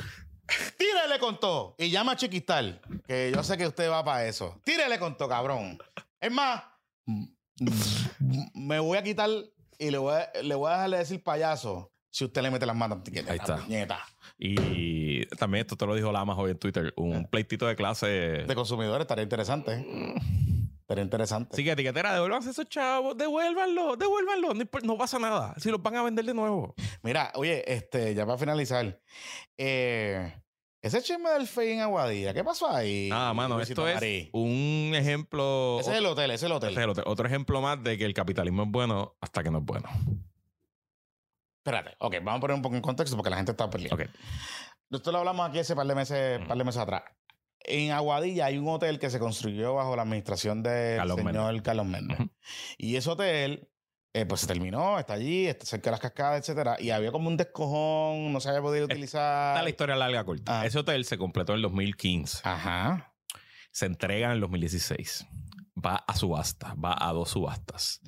Tírele 0.77 1.19
con 1.19 1.39
todo. 1.41 1.75
Y 1.79 1.91
llama 1.91 2.13
a 2.13 2.17
Chiquistal, 2.17 2.81
que 3.07 3.33
yo 3.35 3.43
sé 3.43 3.57
que 3.57 3.67
usted 3.67 3.91
va 3.91 4.05
para 4.05 4.27
eso. 4.27 4.61
Tírele 4.65 4.99
con 4.99 5.17
todo, 5.17 5.29
cabrón. 5.29 5.79
Es 6.21 6.31
más, 6.31 6.63
me 8.55 8.79
voy 8.79 8.99
a 8.99 9.03
quitar 9.03 9.31
y 9.79 9.91
le 9.91 9.99
voy 9.99 10.15
a, 10.15 10.31
le 10.43 10.55
voy 10.55 10.69
a 10.71 10.75
dejar 10.75 10.91
de 10.91 10.99
decir 10.99 11.23
payaso 11.23 11.93
si 12.11 12.25
usted 12.25 12.43
le 12.43 12.51
mete 12.51 12.67
las 12.67 12.77
manos 12.77 12.99
Ahí 13.29 13.39
está. 13.39 13.57
puñeta. 13.57 14.05
Y 14.39 15.25
también 15.37 15.63
esto 15.63 15.77
te 15.77 15.87
lo 15.87 15.95
dijo 15.95 16.13
Lamas 16.13 16.37
hoy 16.39 16.51
en 16.51 16.59
Twitter. 16.59 16.93
Un 16.97 17.27
pleitito 17.27 17.67
de 17.67 17.75
clase. 17.77 18.07
De 18.07 18.55
consumidores 18.55 19.03
estaría 19.03 19.23
interesante. 19.23 19.85
Estaría 20.93 21.05
interesante. 21.05 21.49
Así 21.55 21.65
que 21.65 21.73
etiquetera, 21.73 22.13
devuélvanse 22.13 22.51
esos 22.51 22.69
chavos, 22.69 23.17
devuélvanlo, 23.17 23.97
devuélvanlo, 23.97 24.53
no, 24.83 24.99
pasa 24.99 25.19
nada. 25.19 25.55
Si 25.57 25.71
los 25.71 25.83
van 25.83 25.97
a 25.97 26.03
vender 26.03 26.23
de 26.27 26.35
nuevo. 26.35 26.75
Mira, 27.03 27.33
oye, 27.37 27.65
este, 27.73 28.15
ya 28.15 28.27
para 28.27 28.37
finalizar, 28.37 29.01
eh, 29.57 30.35
ese 30.83 31.01
chisme 31.01 31.31
del 31.31 31.47
Fey 31.47 31.73
en 31.73 31.81
Aguadilla, 31.81 32.35
¿qué 32.35 32.45
pasó 32.45 32.69
ahí? 32.71 33.09
Nada, 33.09 33.33
mano, 33.33 33.59
esto 33.59 33.89
es 33.89 34.29
un 34.33 34.93
ejemplo. 34.95 35.79
Ese 35.81 35.93
es 35.93 35.97
el 35.97 36.05
hotel, 36.05 36.31
ese 36.31 36.45
es 36.45 36.51
el 36.51 36.53
hotel. 36.53 36.71
ese 36.73 36.81
es 36.81 36.85
el 36.85 36.91
otro, 36.91 37.05
otro 37.07 37.27
ejemplo 37.27 37.63
más 37.63 37.83
de 37.83 37.97
que 37.97 38.05
el 38.05 38.13
capitalismo 38.13 38.65
es 38.65 38.69
bueno 38.71 39.17
hasta 39.23 39.43
que 39.43 39.51
no 39.51 39.59
es 39.61 39.65
bueno. 39.65 39.89
Espérate, 41.65 41.97
ok, 42.01 42.17
vamos 42.23 42.37
a 42.37 42.41
poner 42.41 42.57
un 42.57 42.63
poco 42.63 42.75
en 42.77 42.83
contexto 42.83 43.17
porque 43.17 43.31
la 43.31 43.37
gente 43.37 43.53
está 43.53 43.71
perdida. 43.71 43.95
Ok. 43.95 44.03
Nosotros 44.91 45.13
lo 45.15 45.19
hablamos 45.21 45.49
aquí 45.49 45.59
hace 45.61 45.75
par 45.75 45.87
de 45.87 45.95
meses, 45.95 46.41
Mm. 46.41 46.49
par 46.49 46.59
de 46.59 46.65
meses 46.65 46.83
atrás. 46.83 47.03
En 47.65 47.93
Aguadilla 47.93 48.47
hay 48.47 48.59
un 48.59 48.69
hotel 48.69 48.99
que 48.99 49.11
se 49.11 49.19
construyó 49.19 49.75
bajo 49.75 49.95
la 49.97 50.03
administración 50.03 50.63
del 50.63 50.97
Carlos 50.99 51.17
señor 51.19 51.63
Carlos 51.63 51.87
Méndez. 51.87 52.19
Y 52.79 52.97
ese 52.97 53.09
hotel, 53.11 53.69
eh, 54.15 54.27
pues 54.27 54.41
se 54.43 54.47
terminó, 54.47 54.99
está 54.99 55.15
allí, 55.15 55.47
está 55.47 55.65
cerca 55.67 55.91
de 55.91 55.93
las 55.93 56.01
cascadas, 56.01 56.41
etcétera. 56.41 56.77
Y 56.81 56.91
había 56.91 57.13
como 57.13 57.29
un 57.29 57.37
descojón, 57.37 58.33
no 58.33 58.41
se 58.41 58.49
había 58.49 58.63
podido 58.63 58.85
utilizar. 58.87 59.53
Está 59.55 59.63
la 59.63 59.71
historia 59.71 59.97
larga 59.97 60.25
corta. 60.25 60.61
Ah. 60.61 60.67
Ese 60.67 60.79
hotel 60.79 61.05
se 61.05 61.17
completó 61.19 61.53
en 61.53 61.57
el 61.57 61.63
2015. 61.63 62.41
Ajá. 62.45 63.15
Se 63.71 63.87
entrega 63.87 64.27
en 64.27 64.33
el 64.33 64.41
2016. 64.41 65.27
Va 65.85 65.97
a 66.07 66.15
subasta, 66.17 66.75
va 66.75 66.97
a 66.99 67.13
dos 67.13 67.31
subastas. 67.31 68.01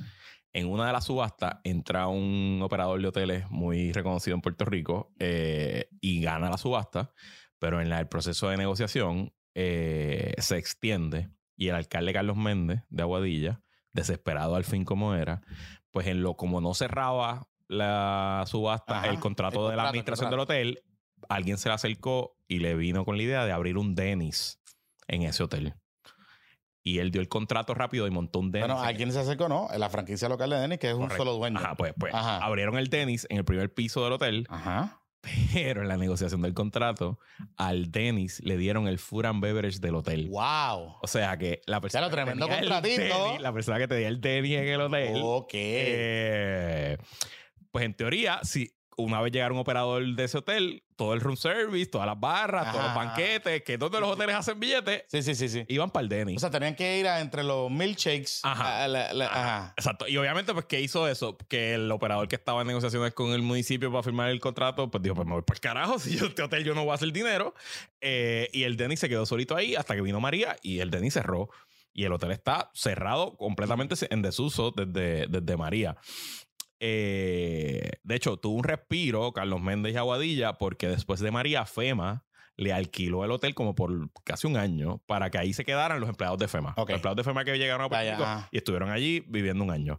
En 0.53 0.69
una 0.69 0.87
de 0.87 0.93
las 0.93 1.05
subastas 1.05 1.57
entra 1.65 2.07
un 2.07 2.61
operador 2.63 3.01
de 3.01 3.09
hoteles 3.09 3.51
muy 3.51 3.91
reconocido 3.93 4.35
en 4.37 4.41
Puerto 4.41 4.65
Rico 4.65 5.13
eh, 5.19 5.89
y 6.01 6.21
gana 6.23 6.49
la 6.51 6.59
subasta, 6.59 7.13
pero 7.59 7.81
en 7.81 7.89
la- 7.89 7.99
el 7.99 8.07
proceso 8.09 8.49
de 8.51 8.57
negociación 8.57 9.33
eh, 9.55 10.35
se 10.39 10.57
extiende 10.57 11.31
y 11.57 11.69
el 11.69 11.77
alcalde 11.77 12.13
Carlos 12.13 12.37
Méndez 12.37 12.83
de 12.91 13.03
Aguadilla, 13.03 13.61
desesperado 13.93 14.57
al 14.57 14.65
fin 14.65 14.85
como 14.85 15.15
era, 15.15 15.43
pues 15.91 16.07
en 16.09 16.23
lo 16.23 16.35
como 16.35 16.61
no 16.61 16.75
cerraba 16.75 17.47
la 17.69 18.45
subasta, 18.47 18.99
Ajá, 18.99 19.09
el 19.09 19.21
contrato 19.21 19.67
el 19.67 19.71
de 19.71 19.77
la 19.77 19.89
administración 19.89 20.27
el 20.27 20.31
del 20.33 20.41
hotel, 20.41 20.83
alguien 21.29 21.59
se 21.59 21.69
le 21.69 21.75
acercó 21.75 22.37
y 22.49 22.59
le 22.59 22.75
vino 22.75 23.05
con 23.05 23.17
la 23.17 23.23
idea 23.23 23.45
de 23.45 23.53
abrir 23.53 23.79
un 23.79 23.95
Dennis 23.95 24.61
en 25.07 25.23
ese 25.23 25.43
hotel. 25.43 25.75
Y 26.83 26.99
él 26.99 27.11
dio 27.11 27.23
el 27.23 27.29
contrato 27.29 27.73
rápido 27.73 28.07
y 28.07 28.11
montó 28.11 28.41
un 28.41 28.51
Dennis. 28.51 28.69
Bueno, 28.69 28.87
¿a 28.87 28.93
quién 28.93 29.11
se 29.11 29.19
acercó? 29.19 29.49
No, 29.49 29.69
la 29.75 29.89
franquicia 29.89 30.29
local 30.29 30.51
de 30.51 30.57
Denis, 30.57 30.79
que 30.79 30.91
es 30.91 30.95
un 30.95 31.11
solo 31.11 31.33
dueño. 31.33 31.59
Ajá, 31.59 31.77
pues, 31.77 31.95
pues 31.99 32.13
Ajá. 32.13 32.45
abrieron 32.45 32.77
el 32.77 32.89
Dennis 32.89 33.27
en 33.31 33.39
el 33.39 33.45
primer 33.45 33.73
piso 33.73 34.05
del 34.05 34.13
hotel, 34.13 34.47
Ajá. 34.51 35.01
Pero 35.53 35.83
en 35.83 35.89
la 35.89 35.97
negociación 35.97 36.43
del 36.43 36.55
contrato, 36.55 37.19
al 37.57 37.91
Dennis 37.91 38.41
le 38.45 38.57
dieron 38.57 38.87
el 38.89 38.99
food 38.99 39.27
and 39.27 39.43
beverage 39.43 39.79
del 39.79 39.95
hotel. 39.95 40.29
Wow. 40.29 40.97
O 41.03 41.07
sea 41.07 41.37
que 41.37 41.61
la 41.67 41.81
persona. 41.81 42.03
lo 42.05 42.11
que 42.11 42.17
tremendo 42.17 42.47
tenía 42.47 42.61
el 43.37 43.43
la 43.43 43.53
persona 43.53 43.79
que 43.79 43.89
tenía 43.89 44.09
el 44.09 44.21
Dennis 44.21 44.59
en 44.59 44.69
el 44.69 44.81
hotel. 44.81 45.21
Ok. 45.23 45.51
eh, 45.55 46.99
pues 47.71 47.85
en 47.85 47.95
teoría, 47.95 48.41
si 48.43 48.71
una 48.97 49.21
vez 49.21 49.33
llegara 49.33 49.53
un 49.53 49.61
operador 49.61 50.05
de 50.05 50.25
ese 50.25 50.39
hotel, 50.39 50.83
todo 50.97 51.13
el 51.15 51.21
room 51.21 51.37
service, 51.37 51.87
todas 51.87 52.07
las 52.07 52.19
barras, 52.21 52.71
todos 52.71 52.85
los 52.85 52.93
Ajá. 52.93 53.05
banquetes, 53.07 53.63
que 53.63 53.77
todos 53.79 54.01
los 54.01 54.09
hoteles 54.11 54.37
hacen 54.37 54.61
billetes, 54.61 55.03
Sí, 55.09 55.23
sí, 55.23 55.35
sí, 55.35 55.49
sí. 55.49 55.65
iban 55.69 55.91
para 55.91 56.03
el 56.05 56.09
Denny. 56.09 56.37
O 56.37 56.39
sea, 56.39 56.51
tenían 56.51 56.77
que 56.77 56.99
ir 57.01 57.09
a 57.09 57.21
entre 57.21 57.43
los 57.43 57.71
milkshakes. 57.71 58.41
Ajá. 58.43 58.85
a 58.85 58.89
la- 58.89 59.13
la- 59.13 59.27
ajá. 59.27 59.75
Exacto. 59.77 60.07
Y 60.07 60.17
obviamente, 60.17 60.53
pues, 60.55 60.67
¿qué 60.67 60.81
hizo 60.81 61.09
eso? 61.09 61.37
Que 61.49 61.75
el 61.75 61.91
operador 61.91 62.29
que 62.29 62.37
estaba 62.37 62.61
en 62.61 62.69
negociaciones 62.69 63.13
con 63.13 63.33
el 63.33 63.43
municipio 63.43 63.91
para 63.91 64.03
firmar 64.03 64.31
el 64.31 64.41
contrato, 64.41 64.91
pues 64.91 65.03
dijo, 65.03 65.15
pues 65.17 65.27
me 65.27 65.35
voy 65.35 65.43
para 65.43 65.57
el 65.57 65.61
carajo, 65.61 65.99
si 65.99 66.17
yo 66.17 66.27
este 66.27 66.43
hotel 66.43 66.63
yo 66.65 66.75
no 66.75 66.83
voy 66.85 66.93
a 66.93 66.95
hacer 66.95 67.13
dinero. 67.13 67.55
Eh, 68.01 68.49
y 68.53 68.63
el 68.65 68.77
Denny 68.77 68.97
se 68.97 69.09
quedó 69.09 69.27
solito 69.27 69.57
ahí 69.57 69.75
hasta 69.75 69.95
que 69.95 70.01
vino 70.01 70.21
María 70.21 70.57
y 70.63 70.79
el 70.81 70.91
Denny 70.91 71.11
cerró. 71.11 71.49
Y 71.97 72.05
el 72.05 72.13
hotel 72.13 72.33
está 72.33 72.73
cerrado 72.75 73.37
completamente 73.37 73.95
en 74.11 74.21
desuso 74.21 74.73
desde, 74.73 75.27
desde 75.29 75.57
María. 75.57 75.97
Eh, 76.87 77.91
de 78.03 78.15
hecho, 78.15 78.37
tuvo 78.37 78.57
un 78.59 78.65
respiro 78.65 79.33
Carlos 79.33 79.61
Méndez 79.61 79.95
y 79.95 79.97
Aguadilla 79.97 80.55
porque 80.59 80.87
después 80.89 81.21
de 81.21 81.31
María, 81.31 81.65
FEMA 81.65 82.25
le 82.57 82.73
alquiló 82.73 83.25
el 83.25 83.33
hotel 83.33 83.53
como 83.53 83.75
por 83.75 83.91
casi 84.23 84.47
un 84.47 84.57
año 84.57 85.03
para 85.07 85.29
que 85.29 85.39
ahí 85.39 85.53
se 85.53 85.65
quedaran 85.65 85.99
los 85.99 86.09
empleados 86.09 86.39
de 86.39 86.47
FEMA. 86.47 86.75
Ok. 86.77 86.91
Los 86.91 86.97
empleados 86.99 87.17
de 87.17 87.25
FEMA 87.25 87.45
que 87.45 87.59
llegaron 87.59 87.85
a 87.85 87.89
Puerto 87.89 88.05
Rico 88.13 88.23
y 88.53 88.59
estuvieron 88.59 88.91
allí 88.91 89.25
viviendo 89.27 89.65
un 89.65 89.71
año. 89.73 89.99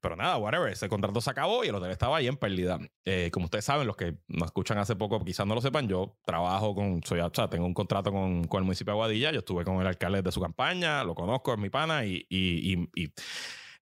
Pero 0.00 0.14
nada, 0.14 0.36
whatever, 0.36 0.70
ese 0.72 0.88
contrato 0.88 1.20
se 1.20 1.30
acabó 1.30 1.64
y 1.64 1.68
el 1.68 1.74
hotel 1.74 1.90
estaba 1.90 2.18
ahí 2.18 2.28
en 2.28 2.36
pérdida. 2.36 2.78
Eh, 3.04 3.30
como 3.32 3.46
ustedes 3.46 3.64
saben, 3.64 3.88
los 3.88 3.96
que 3.96 4.14
nos 4.28 4.44
escuchan 4.46 4.78
hace 4.78 4.94
poco 4.94 5.24
quizás 5.24 5.46
no 5.48 5.56
lo 5.56 5.60
sepan, 5.60 5.88
yo 5.88 6.16
trabajo 6.24 6.76
con, 6.76 7.02
soy, 7.02 7.18
o 7.18 7.30
sea, 7.34 7.48
tengo 7.48 7.66
un 7.66 7.74
contrato 7.74 8.12
con, 8.12 8.44
con 8.44 8.58
el 8.60 8.64
municipio 8.66 8.92
de 8.92 8.96
Aguadilla, 8.98 9.32
yo 9.32 9.40
estuve 9.40 9.64
con 9.64 9.80
el 9.80 9.86
alcalde 9.88 10.22
de 10.22 10.30
su 10.30 10.40
campaña, 10.40 11.02
lo 11.02 11.14
conozco, 11.16 11.54
es 11.54 11.58
mi 11.58 11.70
pana 11.70 12.04
y, 12.04 12.24
y- 12.28 12.72
y- 12.74 12.88
y, 13.04 13.12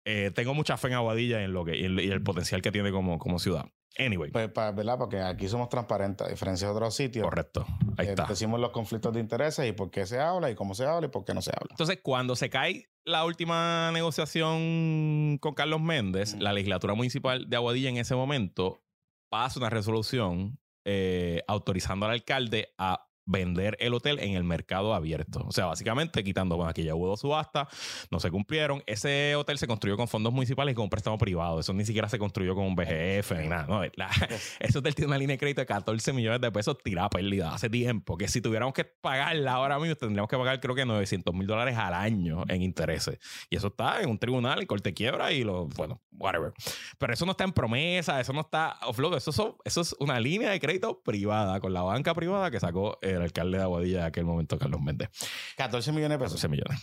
eh, 0.04 0.30
tengo 0.34 0.54
mucha 0.54 0.76
fe 0.76 0.88
en 0.88 0.94
Aguadilla 0.94 1.40
y 1.40 1.44
en, 1.44 1.52
lo 1.52 1.64
que, 1.64 1.76
y 1.76 1.84
el, 1.84 2.00
y 2.00 2.10
el 2.10 2.22
potencial 2.22 2.60
que 2.62 2.70
tiene 2.72 2.90
como, 2.92 3.18
como 3.18 3.38
ciudad. 3.38 3.64
Anyway, 3.96 4.32
Pues, 4.32 4.50
pa- 4.50 4.72
¿verdad? 4.72 4.98
Porque 4.98 5.20
aquí 5.20 5.46
somos 5.48 5.68
transparentes, 5.68 6.26
a 6.26 6.30
diferencia 6.30 6.66
de 6.66 6.74
otros 6.74 6.94
sitios. 6.96 7.24
correcto, 7.24 7.64
ahí 7.96 8.06
Eh, 8.08 8.10
está. 8.10 8.26
Decimos 8.26 8.58
los 8.60 8.70
conflictos 8.70 9.12
de 9.14 9.20
intereses 9.20 9.68
y 9.68 9.72
por 9.72 9.90
qué 9.90 10.04
se 10.04 10.18
habla 10.18 10.50
y 10.50 10.56
cómo 10.56 10.74
se 10.74 10.84
habla 10.84 11.06
y 11.06 11.10
por 11.10 11.24
qué 11.24 11.32
no 11.32 11.40
se 11.40 11.50
habla. 11.50 11.68
Entonces, 11.70 12.00
cuando 12.02 12.34
se 12.34 12.50
cae 12.50 12.88
la 13.04 13.24
última 13.24 13.90
negociación 13.92 15.38
con 15.40 15.54
Carlos 15.54 15.80
Méndez, 15.80 16.34
Mm. 16.34 16.40
la 16.40 16.52
legislatura 16.52 16.94
municipal 16.94 17.48
de 17.48 17.56
Aguadilla 17.56 17.88
en 17.88 17.96
ese 17.98 18.14
momento 18.14 18.82
pasa 19.30 19.58
una 19.60 19.70
resolución 19.70 20.58
eh, 20.86 21.42
autorizando 21.48 22.04
al 22.06 22.12
alcalde 22.12 22.74
a 22.76 23.06
vender 23.26 23.76
el 23.80 23.94
hotel 23.94 24.18
en 24.20 24.34
el 24.34 24.44
mercado 24.44 24.94
abierto. 24.94 25.44
O 25.46 25.52
sea, 25.52 25.66
básicamente 25.66 26.22
quitando, 26.24 26.56
bueno, 26.56 26.70
aquí 26.70 26.82
ya 26.82 26.94
hubo 26.94 27.08
dos 27.08 27.20
subastas, 27.20 27.68
no 28.10 28.20
se 28.20 28.30
cumplieron. 28.30 28.82
Ese 28.86 29.34
hotel 29.36 29.58
se 29.58 29.66
construyó 29.66 29.96
con 29.96 30.08
fondos 30.08 30.32
municipales 30.32 30.72
y 30.72 30.74
con 30.74 30.84
un 30.84 30.90
préstamo 30.90 31.18
privado. 31.18 31.60
Eso 31.60 31.72
ni 31.72 31.84
siquiera 31.84 32.08
se 32.08 32.18
construyó 32.18 32.54
con 32.54 32.64
un 32.64 32.74
BGF 32.76 33.32
ni 33.40 33.48
nada. 33.48 33.66
No, 33.66 33.82
la- 33.94 34.10
ese 34.60 34.78
hotel 34.78 34.94
tiene 34.94 35.08
una 35.08 35.18
línea 35.18 35.34
de 35.34 35.38
crédito 35.38 35.60
de 35.60 35.66
14 35.66 36.12
millones 36.12 36.40
de 36.40 36.50
pesos 36.52 36.76
tirada 36.82 37.08
pérdida 37.10 37.54
hace 37.54 37.70
tiempo. 37.70 38.16
Que 38.16 38.28
si 38.28 38.40
tuviéramos 38.40 38.74
que 38.74 38.84
pagarla 38.84 39.52
ahora 39.52 39.78
mismo, 39.78 39.96
tendríamos 39.96 40.28
que 40.28 40.36
pagar 40.36 40.60
creo 40.60 40.74
que 40.74 40.84
900 40.84 41.34
mil 41.34 41.46
dólares 41.46 41.76
al 41.76 41.94
año 41.94 42.44
en 42.48 42.62
intereses. 42.62 43.18
Y 43.50 43.56
eso 43.56 43.68
está 43.68 44.00
en 44.02 44.10
un 44.10 44.18
tribunal, 44.18 44.60
en 44.60 44.66
corte 44.66 44.92
quiebra 44.94 45.32
y 45.32 45.44
lo, 45.44 45.66
bueno, 45.68 46.00
whatever. 46.12 46.52
Pero 46.98 47.12
eso 47.12 47.24
no 47.26 47.32
está 47.32 47.44
en 47.44 47.52
promesa, 47.52 48.20
eso 48.20 48.32
no 48.32 48.40
está 48.40 48.76
offload. 48.86 49.16
Eso, 49.16 49.56
eso 49.64 49.80
es 49.80 49.96
una 49.98 50.20
línea 50.20 50.50
de 50.50 50.60
crédito 50.60 51.02
privada 51.02 51.60
con 51.60 51.72
la 51.72 51.82
banca 51.82 52.14
privada 52.14 52.50
que 52.50 52.60
sacó 52.60 52.98
el 53.14 53.22
alcalde 53.22 53.58
de 53.58 53.62
Aguadilla 53.64 54.00
en 54.00 54.04
aquel 54.04 54.24
momento, 54.24 54.58
Carlos 54.58 54.80
Méndez. 54.80 55.08
14 55.56 55.92
millones 55.92 56.18
de 56.18 56.24
pesos. 56.24 56.40
14 56.40 56.48
millones. 56.48 56.82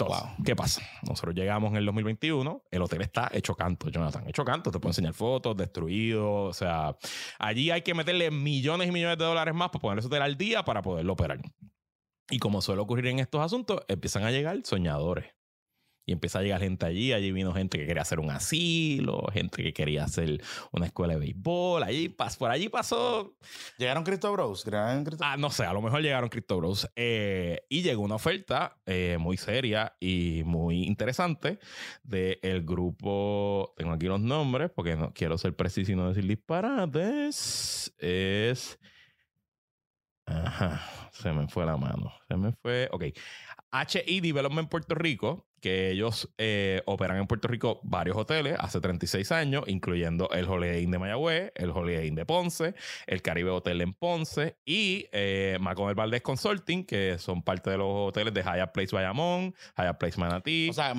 Entonces, 0.00 0.22
Wow. 0.22 0.44
¿qué 0.44 0.54
pasa? 0.54 0.80
Nosotros 1.02 1.34
llegamos 1.34 1.72
en 1.72 1.78
el 1.78 1.86
2021, 1.86 2.62
el 2.70 2.82
hotel 2.82 3.00
está 3.02 3.30
hecho 3.32 3.56
canto, 3.56 3.88
Jonathan, 3.88 4.28
hecho 4.28 4.44
canto, 4.44 4.70
te 4.70 4.78
puedo 4.78 4.90
enseñar 4.90 5.12
fotos, 5.12 5.56
destruido, 5.56 6.42
o 6.44 6.52
sea, 6.52 6.96
allí 7.40 7.72
hay 7.72 7.82
que 7.82 7.94
meterle 7.94 8.30
millones 8.30 8.88
y 8.88 8.92
millones 8.92 9.18
de 9.18 9.24
dólares 9.24 9.54
más 9.54 9.70
para 9.70 9.80
poner 9.80 9.98
ese 9.98 10.06
hotel 10.06 10.22
al 10.22 10.36
día 10.38 10.64
para 10.64 10.82
poderlo 10.82 11.14
operar. 11.14 11.40
Y 12.30 12.38
como 12.38 12.62
suele 12.62 12.80
ocurrir 12.80 13.06
en 13.08 13.18
estos 13.18 13.40
asuntos, 13.40 13.80
empiezan 13.88 14.22
a 14.22 14.30
llegar 14.30 14.60
soñadores. 14.62 15.34
Y 16.08 16.12
empieza 16.12 16.38
a 16.38 16.42
llegar 16.42 16.62
gente 16.62 16.86
allí. 16.86 17.12
Allí 17.12 17.30
vino 17.32 17.52
gente 17.52 17.76
que 17.78 17.86
quería 17.86 18.00
hacer 18.00 18.18
un 18.18 18.30
asilo, 18.30 19.26
gente 19.30 19.62
que 19.62 19.74
quería 19.74 20.04
hacer 20.04 20.42
una 20.72 20.86
escuela 20.86 21.12
de 21.12 21.20
béisbol. 21.20 21.82
Allí, 21.82 22.08
por 22.38 22.50
allí 22.50 22.70
pasó 22.70 23.36
Llegaron 23.76 24.04
Cristo 24.04 24.32
Bros. 24.32 24.64
Llegaron 24.64 25.04
Cristo- 25.04 25.22
Ah, 25.22 25.36
no 25.36 25.50
sé, 25.50 25.64
a 25.66 25.72
lo 25.74 25.82
mejor 25.82 26.00
llegaron 26.00 26.30
Crypto 26.30 26.56
Bros. 26.56 26.88
Eh, 26.96 27.60
y 27.68 27.82
llegó 27.82 28.02
una 28.02 28.14
oferta 28.14 28.80
eh, 28.86 29.18
muy 29.20 29.36
seria 29.36 29.96
y 30.00 30.42
muy 30.46 30.84
interesante 30.84 31.58
del 32.02 32.62
grupo. 32.64 33.74
Tengo 33.76 33.92
aquí 33.92 34.06
los 34.06 34.20
nombres 34.20 34.70
porque 34.74 34.96
no 34.96 35.12
quiero 35.12 35.36
ser 35.36 35.54
preciso 35.56 35.92
y 35.92 35.96
no 35.96 36.08
decir 36.08 36.26
disparates. 36.26 37.94
Es. 37.98 38.78
Ajá, 40.26 40.80
se 41.12 41.32
me 41.32 41.48
fue 41.48 41.64
la 41.66 41.76
mano. 41.76 42.12
Se 42.28 42.36
me 42.36 42.52
fue. 42.52 42.88
Ok. 42.92 43.04
HI 43.70 44.20
Development 44.20 44.68
Puerto 44.70 44.94
Rico, 44.94 45.47
que 45.60 45.90
ellos 45.90 46.28
eh, 46.38 46.82
operan 46.86 47.18
en 47.18 47.26
Puerto 47.26 47.48
Rico 47.48 47.80
varios 47.82 48.16
hoteles 48.16 48.56
hace 48.58 48.80
36 48.80 49.32
años, 49.32 49.64
incluyendo 49.66 50.30
el 50.30 50.46
Holiday 50.46 50.82
Inn 50.82 50.90
de 50.90 50.98
Mayagüez, 50.98 51.52
el 51.54 51.70
Holiday 51.70 52.06
Inn 52.06 52.14
de 52.14 52.24
Ponce, 52.24 52.74
el 53.06 53.22
Caribe 53.22 53.50
Hotel 53.50 53.80
en 53.80 53.94
Ponce 53.94 54.56
y 54.64 55.06
eh, 55.12 55.58
Macomel 55.60 55.94
Valdés 55.94 56.22
Consulting, 56.22 56.84
que 56.84 57.18
son 57.18 57.42
parte 57.42 57.70
de 57.70 57.78
los 57.78 57.88
hoteles 57.88 58.32
de 58.34 58.42
Hyatt 58.42 58.72
Place 58.72 58.94
Bayamón, 58.94 59.54
Hyatt 59.76 59.98
Place 59.98 60.18
Manatí. 60.18 60.70
o 60.70 60.72
sea, 60.72 60.94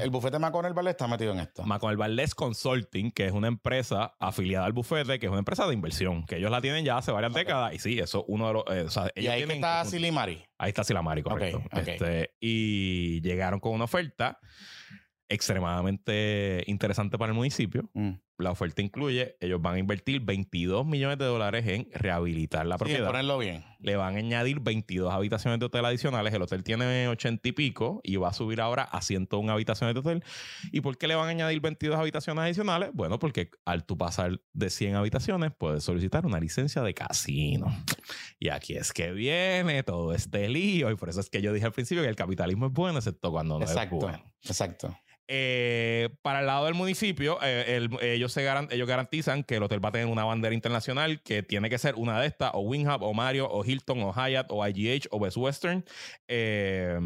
el 0.00 0.10
bufete 0.10 0.38
McConnell 0.38 0.74
Valley 0.74 0.90
está 0.90 1.06
metido 1.06 1.32
en 1.32 1.40
esto. 1.40 1.64
Macomel 1.64 1.96
Valdés 1.96 2.34
Consulting, 2.34 3.10
que 3.10 3.26
es 3.26 3.32
una 3.32 3.48
empresa 3.48 4.14
afiliada 4.18 4.66
al 4.66 4.72
bufete, 4.72 5.18
que 5.18 5.26
es 5.26 5.30
una 5.30 5.40
empresa 5.40 5.66
de 5.66 5.74
inversión, 5.74 6.24
que 6.26 6.36
ellos 6.36 6.50
la 6.50 6.60
tienen 6.60 6.84
ya 6.84 6.98
hace 6.98 7.12
varias 7.12 7.34
décadas. 7.34 7.74
Y 7.74 7.78
sí, 7.78 7.98
eso 7.98 8.24
uno 8.28 8.46
de 8.48 8.52
los. 8.52 8.64
eh, 8.70 8.82
o 8.82 8.90
sea, 8.90 9.10
y 9.14 9.26
ahí 9.26 9.40
tienen 9.40 9.56
está 9.56 9.84
Silimari. 9.84 10.44
Ahí 10.58 10.70
está 10.70 10.84
Silamari, 10.84 11.22
correcto. 11.22 11.58
Ok, 11.58 11.66
ok. 11.72 11.88
Este, 11.88 12.34
y 12.40 13.20
llegaron 13.22 13.60
con 13.60 13.72
una 13.72 13.86
oferta 13.88 14.38
extremadamente 15.28 16.62
interesante 16.66 17.18
para 17.18 17.32
el 17.32 17.36
municipio. 17.36 17.90
Mm. 17.94 18.12
La 18.38 18.52
oferta 18.52 18.80
incluye, 18.82 19.36
ellos 19.40 19.60
van 19.60 19.74
a 19.74 19.78
invertir 19.80 20.20
22 20.20 20.86
millones 20.86 21.18
de 21.18 21.24
dólares 21.24 21.66
en 21.66 21.88
rehabilitar 21.92 22.64
la 22.66 22.76
Sí, 22.76 22.78
propiedad. 22.78 23.06
ponerlo 23.08 23.36
bien. 23.38 23.64
Le 23.80 23.96
van 23.96 24.14
a 24.14 24.18
añadir 24.18 24.60
22 24.60 25.12
habitaciones 25.12 25.58
de 25.58 25.66
hotel 25.66 25.84
adicionales. 25.84 26.32
El 26.32 26.42
hotel 26.42 26.62
tiene 26.62 27.08
80 27.08 27.48
y 27.48 27.52
pico 27.52 28.00
y 28.04 28.14
va 28.14 28.28
a 28.28 28.32
subir 28.32 28.60
ahora 28.60 28.84
a 28.84 29.02
101 29.02 29.52
habitaciones 29.52 29.92
de 29.94 30.00
hotel. 30.00 30.24
¿Y 30.70 30.80
por 30.82 30.96
qué 30.98 31.08
le 31.08 31.16
van 31.16 31.26
a 31.26 31.30
añadir 31.30 31.60
22 31.60 31.98
habitaciones 31.98 32.42
adicionales? 32.44 32.90
Bueno, 32.94 33.18
porque 33.18 33.50
al 33.64 33.84
tú 33.84 33.98
pasar 33.98 34.40
de 34.52 34.70
100 34.70 34.94
habitaciones, 34.94 35.50
puedes 35.58 35.82
solicitar 35.82 36.24
una 36.24 36.38
licencia 36.38 36.80
de 36.82 36.94
casino. 36.94 37.66
Y 38.38 38.50
aquí 38.50 38.74
es 38.74 38.92
que 38.92 39.10
viene 39.10 39.82
todo 39.82 40.14
este 40.14 40.48
lío. 40.48 40.92
Y 40.92 40.94
por 40.94 41.08
eso 41.08 41.18
es 41.18 41.28
que 41.28 41.42
yo 41.42 41.52
dije 41.52 41.66
al 41.66 41.72
principio 41.72 42.04
que 42.04 42.08
el 42.08 42.14
capitalismo 42.16 42.66
es 42.66 42.72
bueno, 42.72 42.98
excepto 42.98 43.32
cuando 43.32 43.58
no 43.58 43.64
Exacto. 43.64 43.96
es 43.96 44.02
bueno. 44.02 44.32
Exacto. 44.44 44.96
Eh, 45.30 46.08
para 46.22 46.40
el 46.40 46.46
lado 46.46 46.64
del 46.64 46.74
municipio, 46.74 47.38
eh, 47.42 47.76
el- 47.76 47.90
ellos, 48.00 48.32
se 48.32 48.42
garan- 48.42 48.68
ellos 48.70 48.88
garantizan 48.88 49.44
que 49.44 49.56
el 49.56 49.62
hotel 49.62 49.84
va 49.84 49.90
a 49.90 49.92
tener 49.92 50.06
una 50.06 50.24
bandera 50.24 50.54
internacional 50.54 51.22
que 51.22 51.42
tiene 51.42 51.68
que 51.68 51.76
ser 51.78 51.96
una 51.96 52.18
de 52.18 52.26
estas, 52.26 52.50
o 52.54 52.60
Winghab, 52.60 53.02
o 53.02 53.12
Mario, 53.12 53.46
o 53.50 53.62
Hilton, 53.64 54.00
o 54.02 54.12
Hyatt, 54.14 54.46
o 54.50 54.66
IGH, 54.66 55.06
o 55.10 55.20
Best 55.20 55.36
Western. 55.36 55.84
Eh, 56.28 56.98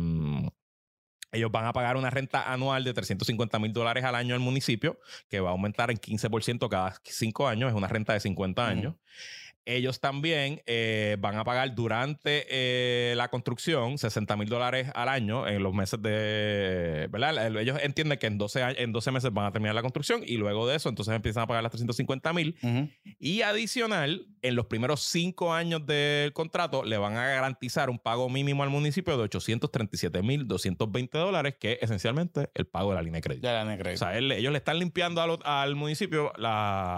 ellos 1.33 1.51
van 1.51 1.64
a 1.64 1.73
pagar 1.73 1.97
una 1.97 2.11
renta 2.11 2.53
anual 2.53 2.85
de 2.85 2.93
350 2.95 3.59
mil 3.59 3.73
dólares 3.73 4.05
al 4.05 4.14
año 4.14 4.35
al 4.35 4.41
municipio, 4.41 5.01
que 5.29 5.41
va 5.41 5.49
a 5.49 5.53
aumentar 5.53 5.91
en 5.91 5.97
15% 5.97 6.68
cada 6.68 6.95
cinco 7.05 7.49
años. 7.49 7.70
Es 7.70 7.75
una 7.75 7.89
renta 7.89 8.12
de 8.12 8.20
50 8.20 8.62
Ujú. 8.62 8.70
años. 8.70 8.95
Ellos 9.65 10.01
también 10.01 10.61
eh, 10.67 11.17
van 11.21 11.37
a 11.37 11.45
pagar 11.45 11.75
durante 11.75 12.47
eh, 12.51 13.15
la 13.17 13.29
construcción 13.29 13.97
60 13.99 14.37
mil 14.37 14.49
dólares 14.49 14.91
al 14.95 15.09
año 15.09 15.47
en 15.47 15.63
los 15.63 15.73
meses 15.73 16.01
de. 16.03 17.09
¿Verdad? 17.11 17.47
El- 17.47 17.57
Ellos 17.57 17.79
entienden 17.83 18.19
que 18.19 18.27
en 18.27 18.39
12, 18.39 18.63
años- 18.63 18.79
en 18.81 18.93
12 18.93 19.11
meses 19.13 19.33
van 19.33 19.47
a 19.47 19.53
terminar 19.53 19.75
la 19.75 19.83
construcción 19.83 20.23
y 20.27 20.37
luego 20.37 20.67
de 20.67 20.77
eso, 20.77 20.89
entonces 20.89 21.15
empiezan 21.15 21.45
a 21.45 21.47
pagar 21.47 21.63
las 21.63 21.71
350 21.73 22.33
mil. 22.33 22.57
Y 23.19 23.43
adicional, 23.43 24.27
en 24.43 24.57
los 24.57 24.67
primeros 24.67 25.01
cinco 25.03 25.53
años 25.55 25.87
del 25.87 26.33
contrato, 26.33 26.85
le 26.85 26.99
van 26.99 27.17
a 27.17 27.27
garantizar 27.29 27.91
un 27.91 27.99
pago 27.99 28.29
mínimo 28.29 28.63
al 28.65 28.71
municipio 28.71 29.17
de 29.17 29.23
837 29.25 30.23
mil 30.23 30.49
220 30.49 31.19
dólares, 31.19 31.55
que 31.61 31.73
es 31.75 31.83
esencialmente 31.83 32.51
el 32.55 32.67
pago 32.67 32.91
de 32.91 32.97
la 32.97 33.03
línea 33.03 33.19
de 33.19 33.23
crédito. 33.23 33.47
Ya 33.47 33.53
la 33.55 33.65
negré. 33.65 33.95
O 33.95 33.97
sea, 33.97 34.17
él- 34.19 34.33
ellos 34.33 34.51
le 34.53 34.59
están 34.59 34.79
limpiando 34.79 35.21
al, 35.23 35.39
al 35.45 35.77
municipio 35.77 36.33
la, 36.37 36.97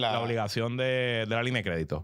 la, 0.00 0.12
la 0.12 0.20
obligación 0.20 0.76
de, 0.76 1.24
de 1.28 1.34
la 1.34 1.42
línea 1.42 1.62
de 1.62 1.68
crédito. 1.68 2.03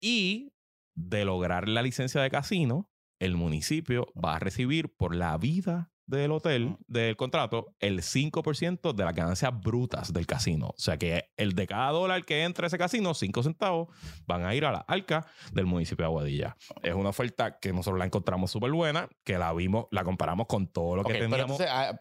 Y 0.00 0.52
de 0.94 1.24
lograr 1.24 1.68
la 1.68 1.82
licencia 1.82 2.20
de 2.20 2.30
casino, 2.30 2.90
el 3.18 3.36
municipio 3.36 4.06
va 4.22 4.36
a 4.36 4.38
recibir 4.38 4.94
por 4.94 5.14
la 5.14 5.36
vida 5.38 5.90
del 6.06 6.32
hotel, 6.32 6.76
del 6.86 7.16
contrato, 7.16 7.74
el 7.80 8.02
5% 8.02 8.92
de 8.92 9.04
las 9.04 9.14
ganancias 9.14 9.58
brutas 9.58 10.12
del 10.12 10.26
casino. 10.26 10.68
O 10.68 10.78
sea 10.78 10.98
que 10.98 11.32
el 11.36 11.54
de 11.54 11.66
cada 11.66 11.90
dólar 11.90 12.24
que 12.24 12.44
entre 12.44 12.66
a 12.66 12.68
ese 12.68 12.78
casino, 12.78 13.14
5 13.14 13.42
centavos, 13.42 13.88
van 14.26 14.44
a 14.44 14.54
ir 14.54 14.64
a 14.64 14.72
la 14.72 14.84
arca 14.86 15.26
del 15.52 15.66
municipio 15.66 16.02
de 16.02 16.06
Aguadilla. 16.06 16.56
Es 16.82 16.94
una 16.94 17.08
oferta 17.08 17.58
que 17.58 17.72
nosotros 17.72 17.98
la 17.98 18.04
encontramos 18.04 18.50
súper 18.50 18.70
buena, 18.72 19.08
que 19.24 19.38
la 19.38 19.52
vimos, 19.52 19.86
la 19.90 20.04
comparamos 20.04 20.46
con 20.46 20.66
todo 20.66 20.96
lo 20.96 21.04
que 21.04 21.14
teníamos. 21.14 21.40
entonces, 21.40 21.68
ah, 21.70 21.98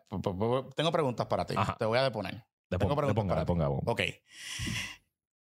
tengo 0.76 0.92
preguntas 0.92 1.28
para 1.28 1.46
ti. 1.46 1.56
Ajá. 1.58 1.78
Te 1.78 1.86
voy 1.86 1.98
a 1.98 2.04
deponer. 2.04 2.46
de 2.70 2.78
tengo 2.78 2.96
preguntas 2.96 3.26
para 3.26 3.46
ti. 3.46 3.54
Ok. 3.86 4.02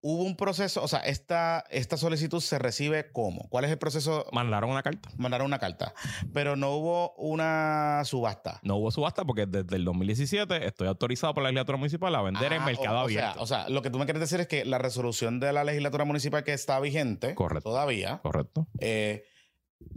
Hubo 0.05 0.23
un 0.23 0.35
proceso, 0.35 0.83
o 0.83 0.87
sea, 0.89 0.99
esta, 0.99 1.63
esta 1.69 1.95
solicitud 1.95 2.41
se 2.41 2.59
recibe 2.59 3.09
cómo? 3.13 3.47
¿Cuál 3.49 3.63
es 3.63 3.71
el 3.71 3.77
proceso? 3.77 4.25
Mandaron 4.33 4.69
una 4.69 4.83
carta. 4.83 5.09
Mandaron 5.17 5.47
una 5.47 5.59
carta, 5.59 5.93
pero 6.33 6.57
no 6.57 6.71
hubo 6.71 7.13
una 7.15 8.01
subasta. 8.03 8.59
No 8.63 8.75
hubo 8.75 8.91
subasta 8.91 9.23
porque 9.23 9.45
desde 9.45 9.77
el 9.77 9.85
2017 9.85 10.65
estoy 10.67 10.87
autorizado 10.89 11.33
por 11.33 11.43
la 11.43 11.49
legislatura 11.49 11.77
municipal 11.77 12.13
a 12.15 12.21
vender 12.21 12.51
en 12.51 12.61
Ah, 12.61 12.65
mercado 12.65 12.97
o, 12.97 12.99
o 12.99 13.03
abierto. 13.05 13.33
Sea, 13.33 13.41
o 13.41 13.45
sea, 13.47 13.69
lo 13.69 13.81
que 13.81 13.89
tú 13.89 13.97
me 13.97 14.05
quieres 14.05 14.19
decir 14.19 14.41
es 14.41 14.47
que 14.47 14.65
la 14.65 14.77
resolución 14.77 15.39
de 15.39 15.53
la 15.53 15.63
legislatura 15.63 16.03
municipal 16.03 16.43
que 16.43 16.51
está 16.53 16.79
vigente 16.81 17.33
Correcto. 17.33 17.69
todavía 17.69 18.19
Correcto. 18.21 18.67
eh, 18.79 19.23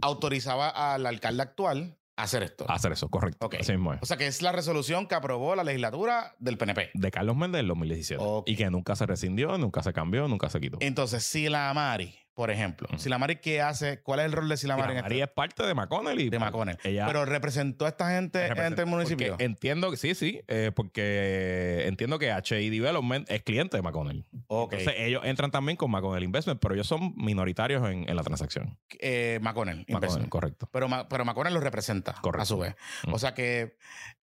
autorizaba 0.01 0.69
al 0.93 1.05
alcalde 1.05 1.43
actual 1.43 1.97
hacer 2.17 2.43
esto. 2.43 2.69
Hacer 2.69 2.91
eso, 2.91 3.09
correcto. 3.09 3.45
Ok. 3.45 3.55
Así 3.61 3.71
mismo 3.71 3.93
es. 3.93 3.99
O 4.01 4.05
sea, 4.05 4.17
que 4.17 4.27
es 4.27 4.41
la 4.41 4.51
resolución 4.51 5.07
que 5.07 5.15
aprobó 5.15 5.55
la 5.55 5.63
legislatura 5.63 6.35
del 6.39 6.57
PNP. 6.57 6.91
De 6.93 7.11
Carlos 7.11 7.37
Méndez 7.37 7.59
del 7.59 7.67
2017. 7.67 8.21
Ok. 8.25 8.49
Y 8.49 8.55
que 8.55 8.69
nunca 8.69 8.95
se 8.95 9.05
rescindió, 9.05 9.57
nunca 9.57 9.81
se 9.83 9.93
cambió, 9.93 10.27
nunca 10.27 10.49
se 10.49 10.59
quitó. 10.59 10.77
Entonces, 10.81 11.23
Sila 11.23 11.71
Mari, 11.73 12.13
por 12.37 12.51
ejemplo, 12.51 12.87
Ujú. 12.91 12.99
Sila 12.99 13.17
Mari, 13.17 13.37
¿qué 13.37 13.63
hace? 13.63 13.99
¿Cuál 14.03 14.19
es 14.19 14.27
el 14.27 14.31
rol 14.31 14.47
de 14.47 14.57
Sila 14.57 14.77
Mari 14.77 14.91
en 14.91 14.99
este? 14.99 15.21
es 15.23 15.27
parte 15.27 15.63
de 15.65 15.73
McConnell 15.73 16.19
y 16.19 16.29
De 16.29 16.37
McConnell. 16.37 16.77
Ella 16.83 17.07
Pero 17.07 17.25
representó 17.25 17.85
a 17.85 17.89
esta 17.89 18.11
gente 18.11 18.45
ante 18.45 18.81
el 18.83 18.87
municipio. 18.87 19.29
porque 19.29 19.43
Entiendo 19.43 19.89
que 19.89 19.97
sí, 19.97 20.13
sí, 20.13 20.41
eh, 20.47 20.71
porque 20.75 21.85
entiendo 21.87 22.19
que 22.19 22.31
HI 22.31 22.69
Development 22.69 23.27
es 23.31 23.41
cliente 23.41 23.75
de 23.77 23.81
McConnell. 23.81 24.23
Entonces 24.33 24.93
ellos 24.97 25.23
entran 25.25 25.49
también 25.49 25.77
con 25.77 25.89
McConnell 25.89 26.23
Investment, 26.23 26.59
pero 26.61 26.75
ellos 26.75 26.85
son 26.85 27.15
minoritarios 27.15 27.83
en, 27.89 28.07
en 28.07 28.15
la 28.15 28.21
transacción. 28.21 28.77
Eh, 28.99 29.39
McConnell, 29.41 29.77
McConnell, 29.79 29.95
Investment. 29.95 30.29
correcto. 30.29 30.69
Pero, 30.71 30.87
pero 31.09 31.25
McConnell 31.25 31.55
lo 31.55 31.59
representa 31.59 32.13
Correcto. 32.21 32.43
a 32.43 32.45
su 32.45 32.59
vez. 32.59 32.75
Mm. 33.07 33.13
O 33.15 33.17
sea 33.19 33.33
que 33.33 33.77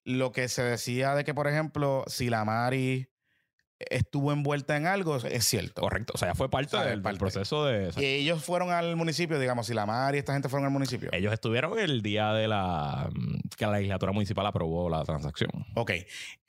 lo 0.03 0.32
que 0.32 0.49
se 0.49 0.61
decía 0.61 1.16
de 1.16 1.24
que, 1.24 1.34
por 1.34 1.47
ejemplo, 1.47 2.03
si 2.05 2.30
la 2.30 2.45
Mari 2.45 3.07
estuvo 3.90 4.32
envuelta 4.32 4.76
en 4.78 4.88
algo, 4.88 5.18
es 5.18 5.46
cierto. 5.46 5.82
Correcto. 5.82 6.14
O 6.16 6.18
sea, 6.18 6.30
ya 6.30 6.36
fue 6.36 6.50
parte, 6.50 6.76
O 6.76 6.80
sea, 6.82 6.90
del, 6.90 7.02
proceso 7.18 7.66
de. 7.66 7.88
o 7.88 7.92
sea, 7.92 8.04
Y 8.04 8.06
ellos 8.06 8.44
fueron 8.44 8.72
al 8.72 8.96
municipio, 8.96 9.40
digamos, 9.40 9.68
si 9.68 9.74
la 9.74 9.86
Mari 9.86 10.18
y 10.18 10.20
esta 10.20 10.34
gente 10.34 10.50
fueron 10.50 10.66
al 10.66 10.72
municipio. 10.72 11.10
ellos 11.12 11.34
estuvieron 11.34 11.78
el 11.80 12.02
día 12.02 12.34
de 12.34 12.48
la 12.48 13.10
mm, 13.14 13.50
que 13.58 13.66
la 13.66 13.74
legislatura 13.74 14.12
municipal 14.12 14.46
aprobó 14.46 14.90
la 14.90 15.04
transacción. 15.04 15.50
Ok, 15.76 15.92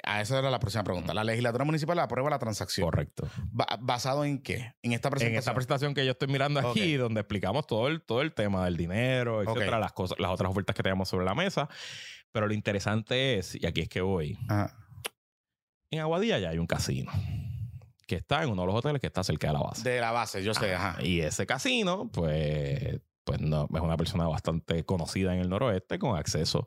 a 0.02 0.20
esa 0.20 0.38
era 0.38 0.50
la 0.50 0.58
próxima 0.60 0.84
pregunta. 0.84 1.14
La 1.14 1.24
legislatura 1.24 1.64
municipal 1.64 1.98
aprueba 1.98 2.28
la 2.30 2.38
transacción. 2.38 2.84
Correcto. 2.84 3.28
Ba- 3.50 3.78
¿Basado 3.80 4.24
en 4.24 4.42
qué? 4.42 4.74
En 4.82 4.92
esta 4.92 5.10
presentación. 5.10 5.32
En 5.34 5.38
esta 5.38 5.54
presentación 5.54 5.94
que 5.94 6.04
yo 6.04 6.12
estoy 6.12 6.28
mirando 6.28 6.60
aquí, 6.60 6.94
donde 6.96 7.20
explicamos 7.20 7.66
todo 7.66 7.88
el, 7.88 8.02
todo 8.02 8.22
el 8.22 8.32
tema 8.34 8.64
del 8.64 8.76
dinero, 8.76 9.42
etcétera, 9.42 9.78
las 9.78 9.92
cosas, 9.92 10.18
las 10.18 10.30
otras 10.30 10.50
ofertas 10.50 10.74
que 10.76 10.82
tenemos 10.82 11.08
sobre 11.08 11.24
la 11.24 11.34
mesa. 11.34 11.68
Pero 12.32 12.48
lo 12.48 12.54
interesante 12.54 13.38
es, 13.38 13.54
y 13.54 13.64
aquí 13.64 13.82
es 13.82 13.88
que 13.88 14.00
voy, 14.00 14.36
Ajá. 14.48 14.76
En 15.90 16.00
Aguadilla 16.00 16.38
ya 16.38 16.50
hay 16.50 16.58
un 16.58 16.66
casino 16.66 17.12
que 18.06 18.16
está 18.16 18.42
en 18.42 18.50
uno 18.50 18.62
de 18.62 18.66
los 18.66 18.76
hoteles 18.76 19.00
que 19.00 19.06
está 19.06 19.24
cerca 19.24 19.48
de 19.48 19.52
la 19.54 19.60
base. 19.60 19.88
De 19.88 20.00
la 20.00 20.12
base, 20.12 20.42
yo 20.42 20.54
sé, 20.54 20.74
ajá. 20.74 21.02
Y 21.02 21.20
ese 21.20 21.46
casino, 21.46 22.10
pues, 22.12 23.00
pues 23.24 23.40
no, 23.40 23.68
es 23.74 23.80
una 23.80 23.96
persona 23.96 24.28
bastante 24.28 24.84
conocida 24.84 25.34
en 25.34 25.40
el 25.40 25.48
noroeste 25.48 25.98
con 25.98 26.16
acceso. 26.16 26.66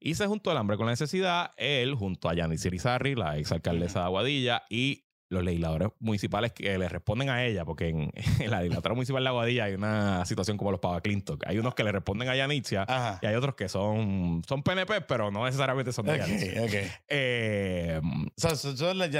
Y 0.00 0.14
se 0.14 0.26
juntó 0.26 0.50
el 0.52 0.58
hambre 0.58 0.76
con 0.76 0.86
la 0.86 0.92
necesidad, 0.92 1.50
él 1.56 1.94
junto 1.94 2.28
a 2.28 2.34
Yanis 2.34 2.64
Irizarry, 2.64 3.14
la 3.14 3.38
ex 3.38 3.52
alcaldesa 3.52 4.00
de 4.00 4.04
Aguadilla, 4.06 4.62
y 4.68 5.04
los 5.34 5.44
legisladores 5.44 5.88
municipales 6.00 6.52
que 6.52 6.78
le 6.78 6.88
responden 6.88 7.28
a 7.28 7.44
ella, 7.44 7.64
porque 7.64 7.88
en, 7.88 8.10
en 8.40 8.50
la 8.50 8.60
legislatura 8.60 8.94
municipal 8.94 9.22
de 9.22 9.28
Aguadilla 9.28 9.64
hay 9.64 9.74
una 9.74 10.24
situación 10.24 10.56
como 10.56 10.70
los 10.70 10.80
Pava 10.80 11.00
Clinton. 11.00 11.38
Hay 11.46 11.58
unos 11.58 11.74
que 11.74 11.84
le 11.84 11.92
responden 11.92 12.28
a 12.28 12.36
Yanitzia 12.36 12.84
Ajá. 12.88 13.18
y 13.20 13.26
hay 13.26 13.34
otros 13.34 13.54
que 13.54 13.68
son, 13.68 14.42
son 14.48 14.62
PNP, 14.62 15.02
pero 15.02 15.30
no 15.30 15.44
necesariamente 15.44 15.92
son 15.92 16.06
de 16.06 16.12
Ok, 16.12 16.18
Yanitzia. 16.20 16.62
ok. 16.62 16.72
Eh, 17.08 18.00
O 18.04 18.30
sea, 18.36 18.54
son 18.56 18.76
son 18.76 18.96
los. 18.98 19.10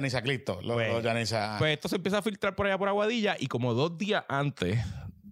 Los, 0.63 0.75
Pues, 0.75 0.93
los 0.93 1.03
Yanisa- 1.05 1.57
pues 1.59 1.75
esto 1.75 1.89
se 1.89 1.97
empieza 1.97 2.19
a 2.19 2.23
filtrar 2.23 2.55
por 2.55 2.67
allá 2.67 2.79
por 2.79 2.89
Aguadilla 2.89 3.37
y 3.39 3.47
como 3.49 3.75
dos 3.75 3.99
días 3.99 4.25
antes 4.29 4.79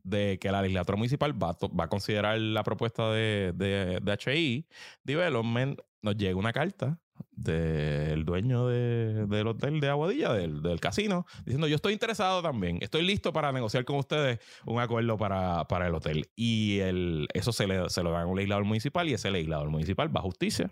de 0.04 0.38
que 0.40 0.50
la 0.50 0.60
legislatura 0.62 0.96
municipal 0.96 1.32
va 1.40 1.56
va 1.78 1.84
a 1.84 1.88
considerar 1.88 2.36
la 2.38 2.64
propuesta 2.64 3.10
de, 3.12 3.52
de, 3.54 4.00
de 4.02 4.18
HI 4.32 4.66
Development, 5.04 5.78
nos 6.02 6.16
llega 6.16 6.36
una 6.36 6.52
carta 6.52 6.98
del 7.30 8.24
dueño 8.24 8.66
de- 8.66 9.26
del 9.26 9.46
hotel 9.46 9.80
de 9.80 9.88
Aguadilla, 9.88 10.32
del, 10.32 10.62
del 10.62 10.80
casino, 10.80 11.26
diciendo 11.44 11.66
yo 11.68 11.76
estoy 11.76 11.92
interesado 11.92 12.42
también, 12.42 12.78
estoy 12.80 13.02
listo 13.02 13.32
para 13.32 13.52
negociar 13.52 13.84
con 13.84 13.96
ustedes 13.96 14.38
un 14.66 14.80
acuerdo 14.80 15.16
para, 15.16 15.64
para 15.68 15.86
el 15.86 15.94
hotel. 15.94 16.30
Y 16.36 16.78
el, 16.80 17.28
eso 17.34 17.52
se, 17.52 17.66
le, 17.66 17.88
se 17.90 18.02
lo 18.02 18.10
dan 18.12 18.22
a 18.22 18.26
un 18.26 18.36
legislador 18.36 18.64
municipal 18.64 19.08
y 19.08 19.14
ese 19.14 19.30
legislador 19.30 19.70
municipal 19.70 20.14
va 20.14 20.20
a 20.20 20.24
justicia 20.24 20.70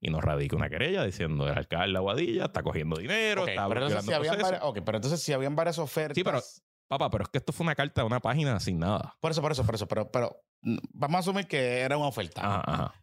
y 0.00 0.10
nos 0.10 0.22
radica 0.22 0.56
una 0.56 0.68
querella 0.68 1.04
diciendo 1.04 1.48
el 1.48 1.56
alcalde 1.56 1.92
de 1.92 1.98
Aguadilla 1.98 2.44
está 2.46 2.62
cogiendo 2.62 2.96
dinero, 2.96 3.42
Ok, 3.42 3.48
está 3.48 3.68
pero 3.68 3.88
si 4.00 4.12
habían 4.12 4.38
varias, 4.40 4.62
ok, 4.62 4.78
pero 4.84 4.98
entonces 4.98 5.22
si 5.22 5.32
habían 5.32 5.56
varias 5.56 5.78
ofertas. 5.78 6.14
Sí, 6.14 6.22
pero- 6.24 6.40
Papá, 6.88 7.10
pero 7.10 7.24
es 7.24 7.30
que 7.30 7.38
esto 7.38 7.52
fue 7.52 7.64
una 7.64 7.74
carta 7.74 8.00
de 8.02 8.06
una 8.06 8.20
página 8.20 8.60
sin 8.60 8.78
nada. 8.78 9.16
Por 9.20 9.32
eso, 9.32 9.42
por 9.42 9.50
eso, 9.50 9.66
por 9.66 9.74
eso. 9.74 9.88
Pero, 9.88 10.08
pero 10.12 10.36
vamos 10.92 11.16
a 11.16 11.18
asumir 11.18 11.48
que 11.48 11.80
era 11.80 11.96
una 11.98 12.06
oferta. 12.06 12.42
Ajá, 12.42 12.62
ajá. 12.64 12.94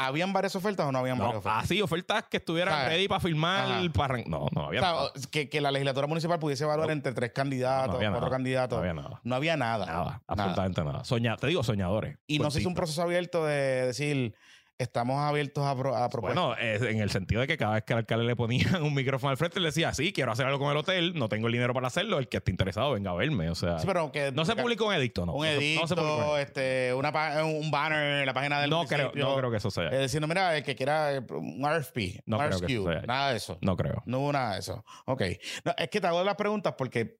¿Habían 0.00 0.32
varias 0.32 0.54
ofertas 0.54 0.86
o 0.86 0.92
no 0.92 0.98
habían 1.00 1.18
No, 1.18 1.24
varias 1.24 1.40
ofertas? 1.40 1.64
así, 1.64 1.82
ofertas 1.82 2.24
que 2.30 2.36
estuvieran 2.36 2.86
ready 2.88 3.08
para 3.08 3.20
firmar. 3.20 3.64
Ajá. 3.70 3.82
Para... 3.92 4.18
No, 4.26 4.46
no 4.54 4.66
había 4.66 4.80
O 4.80 4.84
sea, 4.84 4.92
nada. 4.92 5.10
que, 5.30 5.48
que 5.48 5.60
la 5.60 5.72
legislatura 5.72 6.06
municipal 6.06 6.38
pudiese 6.38 6.62
evaluar 6.64 6.86
No. 6.86 6.92
entre 6.92 7.12
tres 7.12 7.32
candidatos, 7.32 7.94
No 7.94 7.98
cuatro 7.98 8.20
nada. 8.20 8.30
candidatos. 8.30 8.76
No 8.78 8.80
había 8.82 8.94
nada. 8.94 9.20
No 9.24 9.34
había 9.34 9.56
nada. 9.56 9.86
Nada, 9.86 10.22
absolutamente 10.26 10.84
nada. 10.84 11.04
Soña- 11.04 11.36
te 11.36 11.48
digo 11.48 11.62
soñadores. 11.64 12.16
Y 12.28 12.38
no 12.38 12.50
se 12.50 12.60
hizo 12.60 12.68
un 12.68 12.74
proceso 12.76 13.02
abierto 13.02 13.44
de 13.44 13.86
decir, 13.86 14.34
estamos 14.78 15.18
abiertos 15.18 15.64
a, 15.66 15.76
pro- 15.76 15.96
a 15.96 16.08
propuestas. 16.08 16.42
Bueno, 16.42 16.56
en 16.58 17.00
el 17.00 17.10
sentido 17.10 17.40
de 17.40 17.46
que 17.48 17.56
cada 17.56 17.74
vez 17.74 17.84
que 17.84 17.92
al 17.94 17.98
alcalde 18.00 18.24
le 18.24 18.36
ponían 18.36 18.80
un 18.82 18.94
micrófono 18.94 19.30
al 19.30 19.36
frente, 19.36 19.58
él 19.58 19.64
decía, 19.64 19.92
sí, 19.92 20.12
quiero 20.12 20.30
hacer 20.32 20.46
algo 20.46 20.58
con 20.60 20.70
el 20.70 20.76
hotel, 20.76 21.14
no 21.14 21.28
tengo 21.28 21.48
el 21.48 21.52
dinero 21.52 21.74
para 21.74 21.88
hacerlo, 21.88 22.18
el 22.18 22.28
que 22.28 22.36
esté 22.36 22.50
interesado 22.52 22.92
venga 22.92 23.10
a 23.10 23.14
verme. 23.14 23.50
O 23.50 23.54
sea, 23.54 23.78
Sí, 23.80 23.86
pero 23.86 24.12
que, 24.12 24.30
no 24.32 24.44
se 24.44 24.54
publicó 24.56 24.86
un 24.86 24.94
edicto, 24.94 25.26
¿no. 25.26 25.34
un 25.34 25.46
edicto, 25.46 25.80
no 25.82 25.86
se 25.88 25.94
publicó 25.96 26.14
un 26.16 26.22
edicto. 26.22 26.38
este, 26.38 26.94
una 26.94 27.44
un 27.44 27.70
banner 27.70 28.20
en 28.20 28.26
la 28.26 28.34
página 28.34 28.60
del 28.60 28.70
No 28.70 28.84
creo, 28.86 29.12
no 29.14 29.36
creo 29.36 29.50
que 29.50 29.56
eso 29.56 29.70
sea. 29.70 29.88
eh, 29.88 30.02
diciendo, 30.02 30.28
mira, 30.28 30.56
el 30.56 30.62
que 30.62 30.76
quiera 30.76 31.22
un 31.30 31.62
RFP, 31.66 32.22
No 32.26 32.38
un 32.38 32.44
creo 32.46 32.60
que 32.60 32.66
RFQ, 32.66 32.70
eso 32.70 32.92
sea. 32.92 33.02
nada 33.02 33.30
de 33.32 33.36
eso. 33.36 33.58
No 33.60 33.76
creo. 33.76 34.02
No 34.06 34.20
hubo 34.20 34.32
nada 34.32 34.52
de 34.54 34.60
eso. 34.60 34.84
Ok. 35.06 35.22
No, 35.64 35.72
es 35.76 35.88
que 35.90 36.00
te 36.00 36.06
hago 36.06 36.22
las 36.22 36.36
preguntas 36.36 36.74
porque, 36.78 37.18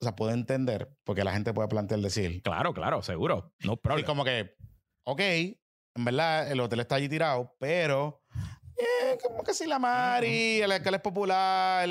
o 0.00 0.04
sea, 0.04 0.16
puedo 0.16 0.32
entender, 0.32 0.90
porque 1.04 1.22
la 1.22 1.32
gente 1.32 1.54
puede 1.54 1.68
plantear 1.68 2.00
decir. 2.00 2.42
Claro, 2.42 2.74
claro, 2.74 3.00
seguro. 3.02 3.54
No 3.64 3.72
Sí, 3.74 3.78
problema. 3.82 4.06
como 4.06 4.24
que, 4.24 4.54
ok, 5.04 5.20
en 5.96 6.04
verdad 6.04 6.50
el 6.50 6.60
hotel 6.60 6.80
está 6.80 6.96
allí 6.96 7.08
tirado, 7.08 7.54
pero 7.58 8.22
eh, 8.78 9.16
como 9.22 9.42
que 9.42 9.54
si 9.54 9.66
la 9.66 9.78
Mari, 9.78 10.60
el 10.60 10.70
alcalde 10.70 10.96
es 10.96 11.02
popular, 11.02 11.88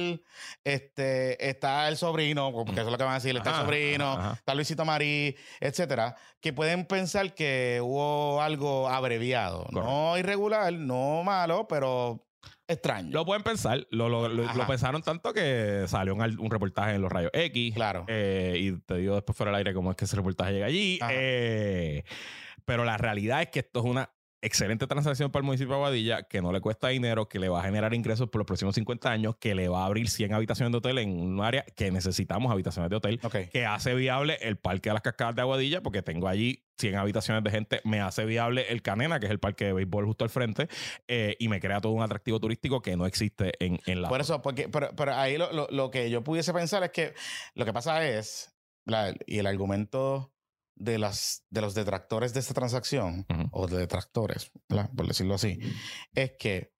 este, 0.63 1.49
está 1.49 1.87
el 1.87 1.97
sobrino, 1.97 2.51
porque 2.51 2.73
eso 2.73 2.85
es 2.85 2.91
lo 2.91 2.97
que 2.97 3.03
van 3.03 3.13
a 3.13 3.15
decir, 3.15 3.35
está 3.35 3.49
Ajá, 3.49 3.59
el 3.61 3.65
sobrino, 3.65 4.11
ajá, 4.13 4.21
ajá. 4.21 4.33
está 4.35 4.53
Luisito 4.55 4.85
Marí, 4.85 5.35
etcétera, 5.59 6.15
que 6.39 6.53
pueden 6.53 6.85
pensar 6.85 7.33
que 7.33 7.79
hubo 7.81 8.41
algo 8.41 8.87
abreviado, 8.87 9.65
no 9.71 10.17
irregular, 10.17 10.71
no 10.73 11.23
malo, 11.23 11.67
pero 11.67 12.21
extraño. 12.67 13.11
Lo 13.11 13.25
pueden 13.25 13.43
pensar, 13.43 13.85
lo, 13.91 14.09
lo- 14.09 14.27
lo- 14.27 14.43
Ajá. 14.45 14.57
lo 14.57 14.67
pensaron 14.67 15.01
tanto 15.01 15.33
que 15.33 15.85
salió 15.87 16.13
un, 16.15 16.21
un 16.21 16.49
reportaje 16.51 16.95
en 16.95 17.01
los 17.01 17.11
rayos 17.11 17.31
X. 17.33 17.73
Claro. 17.75 18.05
Eh, 18.07 18.57
y 18.59 18.71
te 18.81 18.95
digo 18.97 19.13
después 19.15 19.35
fuera 19.37 19.51
del 19.51 19.57
aire 19.59 19.73
cómo 19.73 19.91
es 19.91 19.97
que 19.97 20.05
ese 20.05 20.15
reportaje 20.15 20.53
llega 20.53 20.65
allí. 20.67 20.99
Eh, 21.11 22.03
pero 22.65 22.83
la 22.85 22.97
realidad 22.97 23.41
es 23.41 23.49
que 23.49 23.59
esto 23.59 23.79
es 23.79 23.85
una 23.85 24.09
excelente 24.41 24.85
transacción 24.85 25.31
para 25.31 25.39
el 25.41 25.45
municipio 25.45 25.71
de 25.73 25.75
Aguadilla, 25.77 26.23
que 26.23 26.39
no 26.39 26.51
le 26.51 26.61
cuesta 26.61 26.89
dinero, 26.89 27.27
que 27.27 27.39
le 27.39 27.49
va 27.49 27.61
a 27.61 27.63
generar 27.63 27.95
ingresos 27.95 28.29
por 28.29 28.37
los 28.39 28.45
próximos 28.45 28.75
50 28.75 29.09
años, 29.09 29.37
que 29.39 29.55
le 29.55 29.69
va 29.69 29.81
a 29.81 29.85
abrir 29.87 30.07
100 30.07 30.33
habitaciones 30.35 30.71
de 30.71 30.77
hotel 30.77 30.99
en 30.99 31.09
un 31.19 31.41
área 31.41 31.65
que 31.75 31.89
necesitamos 31.89 32.51
habitaciones 32.51 32.91
de 32.91 32.95
hotel, 32.95 33.19
que 33.51 33.65
hace 33.65 33.95
viable 33.95 34.37
el 34.41 34.57
parque 34.57 34.89
de 34.89 34.93
las 34.93 35.01
cascadas 35.01 35.33
de 35.35 35.41
Aguadilla, 35.41 35.81
porque 35.81 36.03
tengo 36.03 36.27
allí 36.27 36.63
100 36.77 36.95
habitaciones 36.95 37.43
de 37.43 37.49
gente, 37.49 37.81
me 37.85 38.01
hace 38.01 38.23
viable 38.25 38.67
el 38.71 38.83
Canena, 38.83 39.19
que 39.19 39.25
es 39.25 39.31
el 39.31 39.39
parque 39.39 39.65
de 39.65 39.73
béisbol 39.73 40.05
justo 40.05 40.25
al 40.25 40.29
frente, 40.29 40.67
eh, 41.07 41.35
y 41.39 41.47
me 41.47 41.59
crea 41.59 41.81
todo 41.81 41.93
un 41.93 42.03
atractivo 42.03 42.39
turístico 42.39 42.83
que 42.83 42.95
no 42.95 43.07
existe 43.07 43.51
en, 43.59 43.79
en 43.87 44.03
la... 44.03 44.09
Por 44.09 44.21
eso, 44.21 44.43
porque, 44.43 44.69
pero, 44.69 44.91
pero 44.95 45.15
ahí 45.15 45.39
lo, 45.39 45.51
lo- 45.53 45.67
lo 45.71 45.89
que 45.89 46.11
yo 46.11 46.23
pudiese 46.23 46.53
pensar 46.53 46.83
es 46.83 46.91
que 46.91 47.15
lo 47.55 47.65
que 47.65 47.73
pasa 47.73 48.07
es, 48.07 48.55
la- 48.85 49.15
y 49.25 49.39
el 49.39 49.47
argumento 49.47 50.34
de, 50.75 50.97
las, 50.99 51.43
de 51.49 51.61
los 51.61 51.73
detractores 51.73 52.33
de 52.33 52.39
esta 52.39 52.53
transacción, 52.53 53.25
o 53.51 53.67
de 53.67 53.77
detractores, 53.77 54.51
¿verdad? 54.69 54.89
por 54.95 55.07
decirlo 55.07 55.35
así, 55.35 55.59
es 56.13 56.33
que 56.37 56.73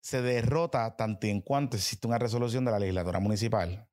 se 0.00 0.20
derrota 0.20 0.96
tanto 0.96 1.28
en 1.28 1.40
cuanto 1.40 1.76
existe 1.76 2.06
una 2.06 2.18
resolución 2.18 2.64
de 2.64 2.72
la 2.72 2.78
legislatura 2.80 3.20
municipal 3.20 3.88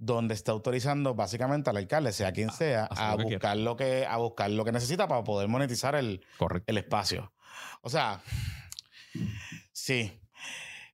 donde 0.00 0.32
está 0.32 0.52
autorizando 0.52 1.14
básicamente 1.14 1.70
al 1.70 1.76
alcalde, 1.76 2.12
sea 2.12 2.32
quien 2.32 2.50
sea, 2.50 2.84
hacer 2.86 3.04
a 3.04 3.10
lo 3.12 3.18
que 3.18 3.24
buscar 3.24 3.56
lo 3.58 3.76
que 3.76 4.06
a 4.06 4.16
buscar 4.16 4.50
lo 4.50 4.64
que 4.64 4.72
necesita 4.72 5.06
para 5.06 5.22
poder 5.22 5.46
monetizar 5.48 5.94
el, 5.94 6.24
Correcto. 6.38 6.70
el 6.70 6.78
espacio. 6.78 7.32
O 7.82 7.90
sea, 7.90 8.22
sí. 9.72 10.18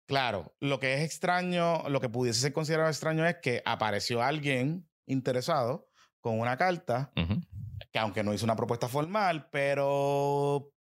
Claro, 0.07 0.55
lo 0.61 0.78
que 0.78 0.94
es 0.94 1.01
extraño, 1.03 1.88
lo 1.88 2.01
que 2.01 2.09
pudiese 2.09 2.40
ser 2.40 2.53
considerado 2.53 2.88
extraño 2.88 3.26
es 3.26 3.36
que 3.42 3.62
apareció 3.64 4.22
alguien 4.22 4.88
interesado 5.07 5.88
con 6.27 6.41
una 6.41 6.57
carta 6.57 7.12
que 7.93 7.99
aunque 8.01 8.24
no 8.24 8.35
hizo 8.35 8.45
una 8.45 8.57
propuesta 8.57 8.89
formal, 8.89 9.49
pero 9.49 10.72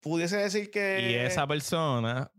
pudiese 0.00 0.36
decir 0.36 0.70
que 0.70 1.00
Y 1.00 1.14
esa 1.14 1.48
persona 1.48 2.30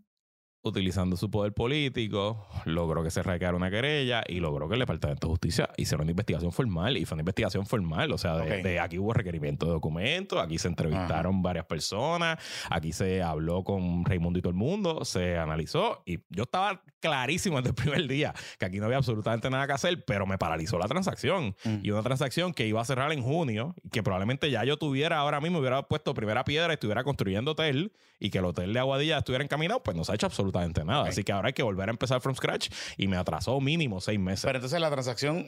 utilizando 0.62 1.16
su 1.16 1.32
poder 1.32 1.54
político, 1.54 2.46
logró 2.66 3.04
que 3.04 3.12
se 3.12 3.24
recaera 3.24 3.56
una 3.56 3.70
querella 3.70 4.24
y 4.28 4.40
logró 4.40 4.68
que 4.68 4.74
el 4.74 4.82
Departamento 4.82 5.28
de 5.28 5.32
Justicia 5.32 5.70
hiciera 5.78 6.02
una 6.02 6.12
investigación 6.12 6.52
formal. 6.52 6.98
Y 6.98 7.06
fue 7.06 7.16
una 7.16 7.22
investigación 7.22 7.66
formal. 7.66 8.12
O 8.12 8.18
sea, 8.18 8.36
de, 8.36 8.80
aquí 8.80 8.98
hubo 9.00 9.14
requerimiento 9.14 9.66
de 9.66 9.72
documentos, 9.72 10.40
aquí 10.40 10.58
se 10.58 10.68
entrevistaron 10.68 11.42
varias 11.42 11.66
personas, 11.66 12.40
aquí 12.70 12.92
se 12.92 13.22
habló 13.22 13.64
con 13.64 14.04
Raimundo 14.04 14.40
y 14.40 14.42
todo 14.42 14.52
el 14.52 14.58
mundo, 14.58 15.06
se 15.06 15.38
analizó. 15.38 16.04
Y 16.06 16.20
yo 16.30 16.44
estaba 16.44 16.84
clarísimo 17.00 17.58
desde 17.58 17.70
el 17.70 17.76
primer 17.76 18.08
día 18.08 18.34
que 18.58 18.66
aquí 18.66 18.80
no 18.80 18.86
había 18.86 18.98
absolutamente 18.98 19.50
nada 19.50 19.66
que 19.66 19.74
hacer, 19.74 20.04
pero 20.04 20.28
me 20.28 20.38
paralizó 20.38 20.78
la 20.78 20.88
transacción. 20.88 21.56
Mm. 21.64 21.78
Y 21.84 21.92
una 21.92 22.04
transacción 22.04 22.54
que 22.54 22.68
iba 22.68 22.82
a 22.82 22.86
cerrar 22.86 23.14
en 23.14 23.24
junio, 23.24 23.76
y 23.82 23.90
que 23.90 24.04
probablemente 24.04 24.52
ya 24.52 24.66
yo 24.66 24.78
tuviera 24.78 25.20
ahora 25.20 25.40
mismo, 25.40 25.60
hubiera 25.60 25.84
puesto 25.84 26.14
primera 26.14 26.44
piedra, 26.44 26.74
estuviera 26.74 27.06
construyendo 27.06 27.52
hotel 27.52 27.94
y 28.20 28.30
que 28.30 28.40
el 28.40 28.46
hotel 28.46 28.74
de 28.74 28.80
Aguadilla 28.80 29.20
estuviera 29.20 29.44
encaminado, 29.44 29.82
pues 29.82 29.96
no 29.96 30.04
se 30.04 30.12
ha 30.12 30.16
hecho 30.16 30.26
absolutamente 30.26 30.49
nada. 30.86 31.10
Así 31.10 31.24
que 31.24 31.32
ahora 31.32 31.48
hay 31.48 31.54
que 31.54 31.64
volver 31.64 31.90
a 31.90 31.92
empezar 31.92 32.22
from 32.22 32.36
scratch 32.36 32.70
y 32.98 33.08
me 33.08 33.18
atrasó 33.18 33.60
mínimo 33.62 34.02
seis 34.02 34.20
meses. 34.20 34.46
Pero 34.46 34.58
entonces 34.58 34.80
la 34.80 34.90
transacción, 34.92 35.48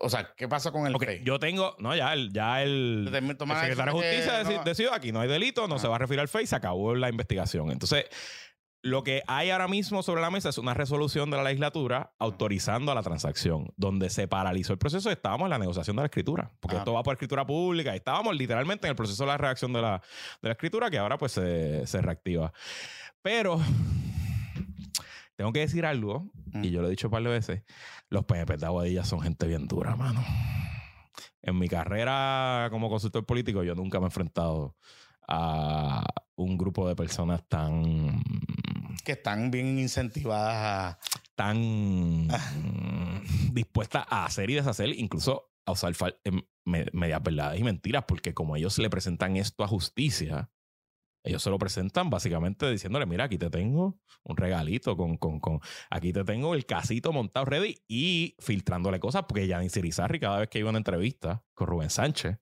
o 0.00 0.08
sea, 0.10 0.32
¿qué 0.36 0.48
pasa 0.48 0.70
con 0.72 0.86
el 0.86 0.94
yo 1.24 1.38
tengo, 1.38 1.74
no, 1.78 1.94
ya 1.94 2.12
el, 2.12 2.32
ya 2.32 2.62
el, 2.62 3.08
secretario 3.12 3.92
de 3.94 4.00
que 4.00 4.16
Justicia 4.16 4.42
no- 4.44 4.64
decidió 4.64 4.92
aquí 4.94 5.12
no 5.12 5.20
hay 5.20 5.28
delito, 5.28 5.66
no 5.68 5.76
Ah. 5.76 5.78
se 5.78 5.88
va 5.88 5.96
a 5.96 5.98
referir 5.98 6.20
al 6.20 6.28
FEI, 6.28 6.46
se 6.46 6.56
acabó 6.56 6.94
la 6.94 7.08
investigación. 7.08 7.70
Entonces, 7.70 8.06
lo 8.82 9.02
que 9.02 9.22
hay 9.26 9.50
ahora 9.50 9.66
mismo 9.66 10.02
sobre 10.04 10.20
la 10.22 10.30
mesa 10.30 10.48
es 10.50 10.58
una 10.58 10.72
resolución 10.72 11.28
de 11.30 11.36
la 11.36 11.42
legislatura 11.42 12.12
autorizando 12.20 12.92
a 12.92 12.94
la 12.94 13.02
transacción, 13.02 13.72
donde 13.76 14.10
se 14.10 14.28
paralizó 14.28 14.72
el 14.72 14.78
proceso 14.78 15.08
y 15.08 15.12
estábamos 15.12 15.46
en 15.46 15.50
la 15.50 15.58
negociación 15.58 15.96
de 15.96 16.02
la 16.02 16.06
escritura, 16.06 16.52
porque 16.60 16.76
Ah. 16.76 16.80
esto 16.80 16.92
va 16.92 17.02
por 17.02 17.14
escritura 17.14 17.44
pública 17.44 17.94
y 17.94 17.96
estábamos 17.96 18.36
literalmente 18.36 18.86
en 18.86 18.90
el 18.90 18.96
proceso 18.96 19.24
de 19.24 19.28
la 19.28 19.38
redacción 19.38 19.72
de 19.72 19.82
la, 19.82 20.00
de 20.40 20.48
la 20.48 20.52
escritura 20.52 20.88
que 20.90 20.98
ahora 20.98 21.18
pues 21.18 21.32
se, 21.32 21.84
se 21.86 22.00
reactiva. 22.00 22.52
Pero 23.22 23.60
tengo 25.36 25.52
que 25.52 25.60
decir 25.60 25.84
algo, 25.86 26.30
y 26.54 26.58
Mm. 26.58 26.62
yo 26.70 26.80
lo 26.82 26.88
he 26.88 26.90
dicho 26.90 27.08
un 27.08 27.12
par 27.12 27.22
de 27.22 27.28
veces, 27.30 27.62
los 28.08 28.24
PNP 28.24 28.56
de 28.56 28.66
Aguadilla 28.66 29.04
son 29.04 29.20
gente 29.20 29.46
bien 29.46 29.68
dura, 29.68 29.94
mano. 29.96 30.24
En 31.42 31.58
mi 31.58 31.68
carrera 31.68 32.68
como 32.70 32.88
consultor 32.88 33.24
político, 33.24 33.62
yo 33.62 33.74
nunca 33.74 33.98
me 34.00 34.04
he 34.04 34.08
enfrentado 34.08 34.76
a 35.28 36.04
un 36.36 36.56
grupo 36.58 36.88
de 36.88 36.96
personas 36.96 37.42
tan 37.48 38.22
que 39.04 39.12
están 39.12 39.50
bien 39.50 39.78
incentivadas 39.78 40.56
a... 40.56 40.98
tan 41.36 42.26
dispuestas 43.52 44.04
a 44.08 44.24
hacer 44.24 44.50
y 44.50 44.54
deshacer, 44.54 44.88
incluso 44.98 45.50
a 45.64 45.72
usar 45.72 45.92
fal- 45.94 46.18
em, 46.24 46.42
me- 46.64 46.86
medias 46.92 47.22
verdades 47.22 47.60
y 47.60 47.64
mentiras, 47.64 48.04
porque 48.06 48.34
como 48.34 48.56
ellos 48.56 48.78
le 48.78 48.90
presentan 48.90 49.36
esto 49.36 49.62
a 49.64 49.68
justicia, 49.68 50.50
ellos 51.26 51.42
se 51.42 51.50
lo 51.50 51.58
presentan 51.58 52.08
básicamente 52.08 52.70
diciéndole, 52.70 53.04
mira, 53.04 53.24
aquí 53.24 53.36
te 53.36 53.50
tengo 53.50 53.98
un 54.22 54.36
regalito 54.36 54.96
con, 54.96 55.16
con, 55.16 55.40
con 55.40 55.60
aquí 55.90 56.12
te 56.12 56.24
tengo 56.24 56.54
el 56.54 56.64
casito 56.66 57.12
montado 57.12 57.46
ready 57.46 57.76
y 57.88 58.36
filtrándole 58.38 59.00
cosas, 59.00 59.24
porque 59.28 59.46
Yanin 59.46 59.70
Sirizarri 59.70 60.20
cada 60.20 60.38
vez 60.38 60.48
que 60.48 60.60
iba 60.60 60.68
a 60.68 60.70
una 60.70 60.78
entrevista 60.78 61.42
con 61.54 61.66
Rubén 61.66 61.90
Sánchez, 61.90 62.38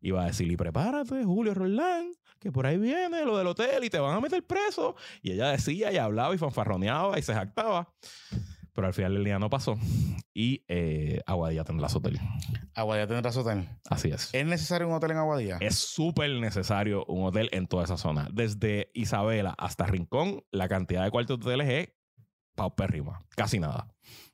iba 0.00 0.22
a 0.22 0.26
decir, 0.26 0.50
y 0.50 0.56
prepárate, 0.56 1.24
Julio 1.24 1.54
Roldán, 1.54 2.12
que 2.38 2.50
por 2.50 2.66
ahí 2.66 2.78
viene 2.78 3.24
lo 3.24 3.36
del 3.36 3.46
hotel 3.46 3.84
y 3.84 3.90
te 3.90 3.98
van 3.98 4.16
a 4.16 4.20
meter 4.20 4.44
preso. 4.46 4.96
Y 5.20 5.32
ella 5.32 5.50
decía 5.50 5.92
y 5.92 5.98
hablaba 5.98 6.34
y 6.34 6.38
fanfarroneaba 6.38 7.18
y 7.18 7.22
se 7.22 7.34
jactaba. 7.34 7.92
Pero 8.74 8.86
al 8.86 8.94
final 8.94 9.14
del 9.14 9.24
día 9.24 9.38
no 9.38 9.50
pasó. 9.50 9.76
Y 10.32 10.64
eh, 10.68 11.20
Aguadilla 11.26 11.62
tendrá 11.64 11.88
su 11.90 11.98
hotel. 11.98 12.18
Aguadilla 12.74 13.06
tendrá 13.06 13.30
su 13.30 13.40
hotel. 13.40 13.68
Así 13.90 14.08
es. 14.08 14.30
¿Es 14.32 14.46
necesario 14.46 14.88
un 14.88 14.94
hotel 14.94 15.10
en 15.10 15.18
Aguadilla? 15.18 15.58
Es 15.60 15.74
súper 15.78 16.30
necesario 16.40 17.04
un 17.04 17.24
hotel 17.26 17.50
en 17.52 17.66
toda 17.66 17.84
esa 17.84 17.98
zona. 17.98 18.28
Desde 18.32 18.90
Isabela 18.94 19.54
hasta 19.58 19.84
Rincón, 19.86 20.42
la 20.50 20.68
cantidad 20.68 21.04
de 21.04 21.10
cuartos 21.10 21.38
de 21.40 21.44
hoteles 21.46 21.68
es 21.68 21.94
paupérrima. 22.54 23.20
Casi 23.36 23.58
nada. 23.58 23.88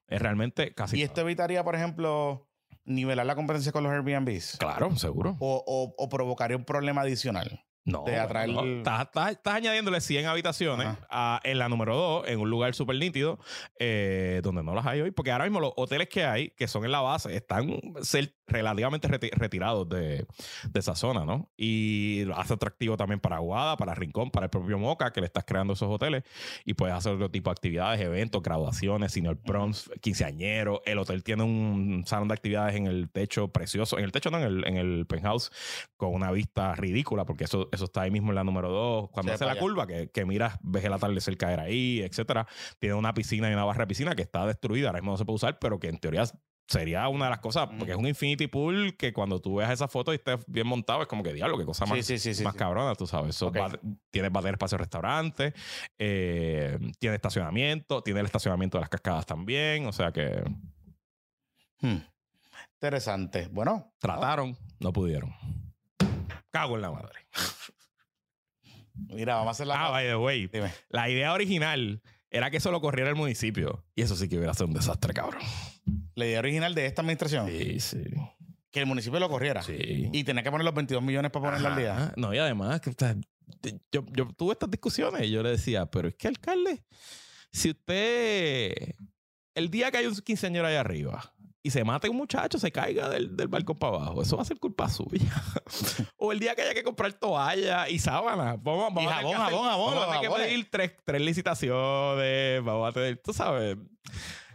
Es 0.07 0.22
realmente 0.22 0.72
casi 0.72 0.97
¿Y 0.97 1.01
nada. 1.01 1.07
esto 1.09 1.20
evitaría, 1.22 1.64
por 1.64 1.74
ejemplo, 1.74 2.49
nivelar 2.84 3.26
la 3.26 3.34
competencia 3.34 3.72
con 3.72 3.82
los 3.82 3.93
Airbnbs? 3.93 4.57
Claro, 4.59 4.95
seguro. 4.97 5.36
O, 5.41 5.64
o- 5.66 5.95
o 5.99 6.09
provocaría 6.09 6.57
un 6.57 6.64
problema 6.64 7.01
adicional? 7.03 7.64
No, 7.89 8.05
Estás, 8.78 9.01
estás- 9.07 9.30
estás 9.32 9.55
añadiéndole 9.55 10.01
100 10.01 10.26
habitaciones 10.26 10.86
a- 11.11 11.41
en 11.43 11.59
la 11.59 11.68
número 11.68 11.97
2, 11.97 12.28
en 12.28 12.39
un 12.41 12.51
lugar 12.51 12.74
súper 12.74 12.97
nítido, 12.97 13.39
eh, 13.78 14.41
donde 14.43 14.62
no 14.62 14.74
las 14.74 14.86
hay 14.86 15.01
hoy. 15.01 15.11
Porque 15.11 15.32
ahora 15.32 15.45
mismo 15.45 15.61
los 15.61 15.72
hoteles 15.76 16.09
que 16.09 16.24
hay, 16.24 16.51
que 16.51 16.68
son 16.68 16.84
en 16.84 16.93
la 16.93 17.01
base, 17.01 17.34
están 17.34 17.68
cer- 18.03 18.34
relativamente 18.49 19.09
reti- 19.09 19.31
retirados 19.33 19.89
de, 19.89 20.27
de 20.69 20.81
esa 20.81 20.95
zona, 20.95 21.25
¿no? 21.25 21.51
Y 21.57 22.25
hace 22.35 22.55
atractivo 22.55 22.97
también 22.97 23.21
para 23.21 23.37
Aguada, 23.37 23.77
para 23.77 23.95
Rincón, 23.95 24.31
para 24.31 24.45
el 24.47 24.51
propio 24.51 24.79
Moca, 24.79 25.13
que 25.13 25.21
le 25.21 25.27
estás 25.27 25.45
creando 25.45 25.75
esos 25.75 25.89
hoteles. 25.89 26.25
Y 26.65 26.75
puedes 26.75 26.95
hacer 26.97 27.13
otro 27.13 27.31
tipo 27.31 27.51
de 27.51 27.53
actividades, 27.53 28.01
eventos, 28.01 28.43
graduaciones, 28.43 29.13
senior 29.13 29.37
proms, 29.37 29.91
quinceañeros. 30.01 30.81
El 30.85 30.99
hotel 30.99 31.23
tiene 31.23 31.43
un 31.45 32.05
salón 32.07 32.29
de 32.29 32.35
actividades 32.35 32.75
en 32.77 32.87
el 32.87 33.11
techo 33.11 33.49
precioso. 33.49 33.99
En 33.99 34.05
el 34.05 34.13
techo, 34.13 34.31
no, 34.31 34.39
en 34.39 34.45
el, 34.45 34.67
en 34.67 34.77
el 34.77 35.07
penthouse, 35.07 35.51
con 35.97 36.13
una 36.15 36.31
vista 36.33 36.75
ridícula, 36.75 37.25
porque 37.25 37.45
eso, 37.45 37.69
eso 37.73 37.85
está 37.85 38.03
ahí 38.03 38.11
mismo 38.11 38.31
en 38.31 38.37
la 38.37 38.45
número 38.45 38.71
2. 38.71 39.11
Cuando 39.11 39.31
Sí, 39.33 39.35
hace 39.35 39.45
la 39.45 39.53
allá. 39.53 39.61
curva, 39.61 39.87
que, 39.87 40.11
que 40.11 40.25
miras, 40.25 40.59
ves 40.63 40.85
el 40.85 40.93
atardecer 40.93 41.37
caer 41.37 41.61
ahí, 41.61 42.01
etcétera. 42.03 42.47
Tiene 42.79 42.95
una 42.95 43.15
piscina 43.15 43.51
y 43.51 43.53
una 43.53 43.65
barra 43.65 43.81
de 43.83 43.87
piscina 43.89 44.15
que 44.15 44.23
está 44.23 44.47
destruida, 44.47 44.89
ahora 44.89 45.01
mismo 45.01 45.13
no 45.13 45.19
se 45.19 45.25
puede 45.25 45.37
usar, 45.37 45.59
pero 45.59 45.79
que 45.79 45.89
en 45.89 45.99
teoría 45.99 46.25
sería 46.69 47.09
una 47.09 47.25
de 47.25 47.31
las 47.31 47.41
cosas, 47.41 47.66
porque 47.79 47.93
es 47.93 47.97
un 47.99 48.07
infinity 48.07 48.47
pool 48.47 48.95
que 48.97 49.12
cuando 49.12 49.41
tú 49.41 49.57
veas 49.57 49.71
esa 49.73 49.89
foto 49.89 50.12
y 50.12 50.16
estés 50.16 50.39
bien 50.47 50.66
montado, 50.66 51.01
es 51.03 51.09
como 51.09 51.23
que 51.23 51.33
diablo, 51.33 51.57
qué 51.57 51.64
cosa 51.64 51.87
más, 51.87 51.97
Sí, 51.99 52.03
sí, 52.03 52.19
sí. 52.19 52.35
sí, 52.35 52.45
más 52.45 52.55
cabrona, 52.55 52.95
tú 52.95 53.07
sabes. 53.07 53.35
So, 53.35 53.47
Ok. 53.49 53.57
va- 53.57 53.81
tiene 54.11 54.29
va 54.29 54.41
a 54.41 54.43
tener 54.43 54.55
espacio 54.55 54.77
de 54.77 54.83
restaurante, 54.85 55.55
eh, 55.99 56.79
tiene 56.99 57.16
estacionamiento, 57.16 58.03
tiene 58.03 58.21
el 58.21 58.27
estacionamiento 58.27 58.77
de 58.77 58.83
las 58.83 58.91
cascadas 58.91 59.25
también, 59.27 59.87
o 59.87 59.93
sea 59.93 60.12
que 60.12 60.43
Hmm. 61.81 61.99
Interesante. 62.75 63.49
Bueno, 63.51 63.93
trataron, 63.99 64.57
no 64.81 64.93
pudieron. 64.93 65.33
Cago 66.51 66.75
en 66.77 66.83
la 66.83 66.91
madre. 66.91 67.21
mira, 68.95 69.35
vamos 69.37 69.49
a 69.49 69.51
hacer 69.53 69.66
la... 69.69 69.87
Ah, 69.87 69.91
by 69.91 70.07
the 70.07 70.16
way, 70.16 70.49
Dime. 70.49 70.73
la 70.89 71.09
idea 71.09 71.33
original 71.33 72.03
era 72.31 72.51
que 72.51 72.59
eso 72.59 72.70
lo 72.70 72.81
corriera 72.81 73.11
el 73.11 73.16
municipio. 73.16 73.85
Y 73.95 74.03
eso 74.03 74.16
sí 74.16 74.29
que 74.29 74.37
hubiera 74.37 74.55
sido 74.55 74.66
un 74.66 74.74
desastre, 74.74 75.12
cabrón. 75.14 75.43
La 76.14 76.26
idea 76.26 76.39
original 76.41 76.74
de 76.74 76.87
esta 76.87 77.03
administración, 77.03 77.49
Sí, 77.49 77.81
sí. 77.81 78.03
que 78.70 78.81
el 78.81 78.87
municipio 78.87 79.18
lo 79.20 79.29
corriera. 79.29 79.62
Sí. 79.62 80.09
Y 80.12 80.24
tenía 80.24 80.43
que 80.43 80.51
poner 80.51 80.64
los 80.64 80.74
22 80.74 81.03
millones 81.03 81.31
para 81.31 81.47
ponerla 81.47 81.68
al 81.70 81.76
día. 81.76 82.12
No, 82.16 82.35
y 82.35 82.39
además, 82.39 82.81
que, 82.81 82.95
yo, 83.93 84.05
yo 84.12 84.29
tuve 84.37 84.53
estas 84.53 84.70
discusiones 84.70 85.22
y 85.26 85.31
yo 85.31 85.43
le 85.43 85.51
decía, 85.51 85.87
pero 85.87 86.09
es 86.09 86.14
que 86.16 86.29
alcalde, 86.29 86.85
si 87.53 87.70
usted, 87.70 88.95
el 89.55 89.70
día 89.70 89.91
que 89.91 89.99
hay 89.99 90.07
un 90.07 90.14
quinceañero 90.16 90.66
ahí 90.66 90.74
arriba 90.76 91.33
y 91.63 91.71
se 91.71 91.85
mate 91.85 92.09
un 92.09 92.17
muchacho, 92.17 92.59
se 92.59 92.71
caiga 92.71 93.09
del, 93.09 93.37
del 93.37 93.49
balcón 93.49 93.77
para 93.77 93.97
abajo, 93.97 94.23
eso 94.23 94.37
va 94.37 94.43
a 94.43 94.47
ser 94.47 94.59
culpa 94.59 94.89
suya. 94.89 95.31
o 96.17 96.33
el 96.33 96.39
día 96.39 96.55
que 96.55 96.63
haya 96.63 96.75
que 96.75 96.85
comprar 96.85 97.13
toalla 97.15 97.89
y 97.89 97.99
sábana. 97.99 98.57
Vamos, 98.61 98.95
vamos 98.95 99.03
Y 99.03 99.07
jabón, 99.07 99.33
jabón, 99.35 99.65
jabón, 99.65 99.95
Vamos 99.95 100.03
a 100.03 100.21
tener 100.21 100.31
que 100.31 100.37
pedir 100.37 100.71
tres, 100.71 100.93
tres 101.05 101.21
licitaciones, 101.21 102.65
vamos 102.65 102.89
a 102.89 102.93
tener, 102.93 103.17
tú 103.19 103.33
sabes, 103.33 103.77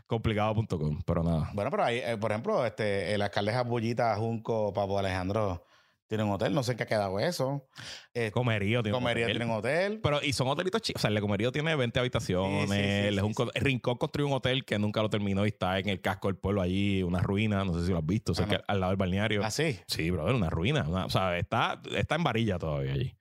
complicado.com, 0.08 1.02
pero 1.06 1.24
nada. 1.24 1.50
Bueno, 1.54 1.70
pero 1.72 1.84
ahí, 1.84 1.98
eh, 1.98 2.18
por 2.18 2.32
ejemplo, 2.32 2.66
este, 2.66 3.14
el 3.14 3.22
alcalde 3.22 3.62
Bullita, 3.64 4.16
Junco, 4.16 4.74
Papo 4.74 4.98
Alejandro, 4.98 5.66
tiene 6.14 6.24
un 6.24 6.32
hotel. 6.32 6.54
No 6.54 6.62
sé 6.64 6.72
en 6.74 6.78
qué 6.78 6.84
ha 6.84 6.88
quedado 6.88 7.20
eso. 7.20 7.68
Eh, 8.14 8.30
Comerío, 8.32 8.84
tiene 8.84 8.96
un 8.98 9.02
comería 9.04 9.26
hotel. 9.26 9.38
tiene 9.38 9.52
un 9.52 9.58
hotel. 9.58 10.00
Pero, 10.04 10.22
y 10.24 10.32
son 10.34 10.48
hotelitos 10.48 10.82
chicos. 10.82 11.00
O 11.00 11.02
sea, 11.02 11.08
el 11.10 11.16
de 11.16 11.22
Comerío 11.22 11.52
tiene 11.52 11.76
20 11.76 12.00
habitaciones. 12.00 12.70
Sí, 12.70 12.76
sí, 12.76 12.82
sí, 12.84 12.90
Él 13.08 13.18
es 13.18 13.24
un 13.24 13.34
Rincón 13.56 13.98
construyó 13.98 14.28
un 14.28 14.34
hotel 14.34 14.64
que 14.64 14.78
nunca 14.78 15.02
lo 15.02 15.10
terminó 15.10 15.46
y 15.46 15.50
está 15.50 15.80
en 15.80 15.90
el 15.90 16.02
casco 16.02 16.28
del 16.28 16.38
pueblo 16.38 16.62
allí, 16.62 17.02
una 17.02 17.20
ruina. 17.20 17.66
No 17.66 17.74
sé 17.80 17.86
si 17.86 17.92
lo 17.92 17.98
has 17.98 18.06
visto, 18.06 18.34
cerca- 18.36 18.58
Ah, 18.58 18.64
no. 18.68 18.74
al 18.74 18.80
lado 18.80 18.92
del 18.92 18.98
balneario. 18.98 19.44
¿Ah, 19.44 19.50
sí? 19.52 19.80
Sí, 19.88 20.12
brother, 20.12 20.36
una 20.36 20.50
ruina. 20.52 20.86
Una- 20.88 21.06
o 21.06 21.10
sea, 21.10 21.38
está, 21.38 21.82
está 21.96 22.16
en 22.16 22.24
varilla 22.24 22.60
todavía 22.60 22.94
allí. 22.94 23.16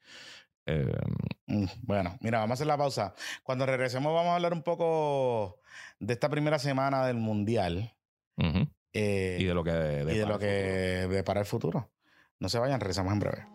Eh, 0.67 0.93
Mm, 1.47 1.67
Bueno, 1.83 2.17
mira, 2.21 2.39
vamos 2.39 2.53
a 2.53 2.55
hacer 2.55 2.67
la 2.69 2.77
pausa. 2.79 3.15
Cuando 3.43 3.67
regresemos 3.67 4.15
vamos 4.15 4.31
a 4.31 4.37
hablar 4.37 4.53
un 4.53 4.63
poco 4.63 5.61
de 5.99 6.13
esta 6.15 6.29
primera 6.31 6.59
semana 6.59 7.05
del 7.07 7.17
Mundial 7.17 7.95
eh, 8.95 9.39
Y 9.41 9.45
de 9.45 9.55
lo 9.55 9.65
que. 9.65 9.71
y 9.71 10.19
de 10.19 10.27
lo 10.27 10.39
que 10.39 10.47
depara 11.11 11.41
el 11.41 11.47
futuro. 11.47 11.91
No 12.43 12.49
se 12.49 12.59
vayan, 12.59 12.81
regresamos 12.81 13.13
en 13.13 13.21
breve. 13.21 13.47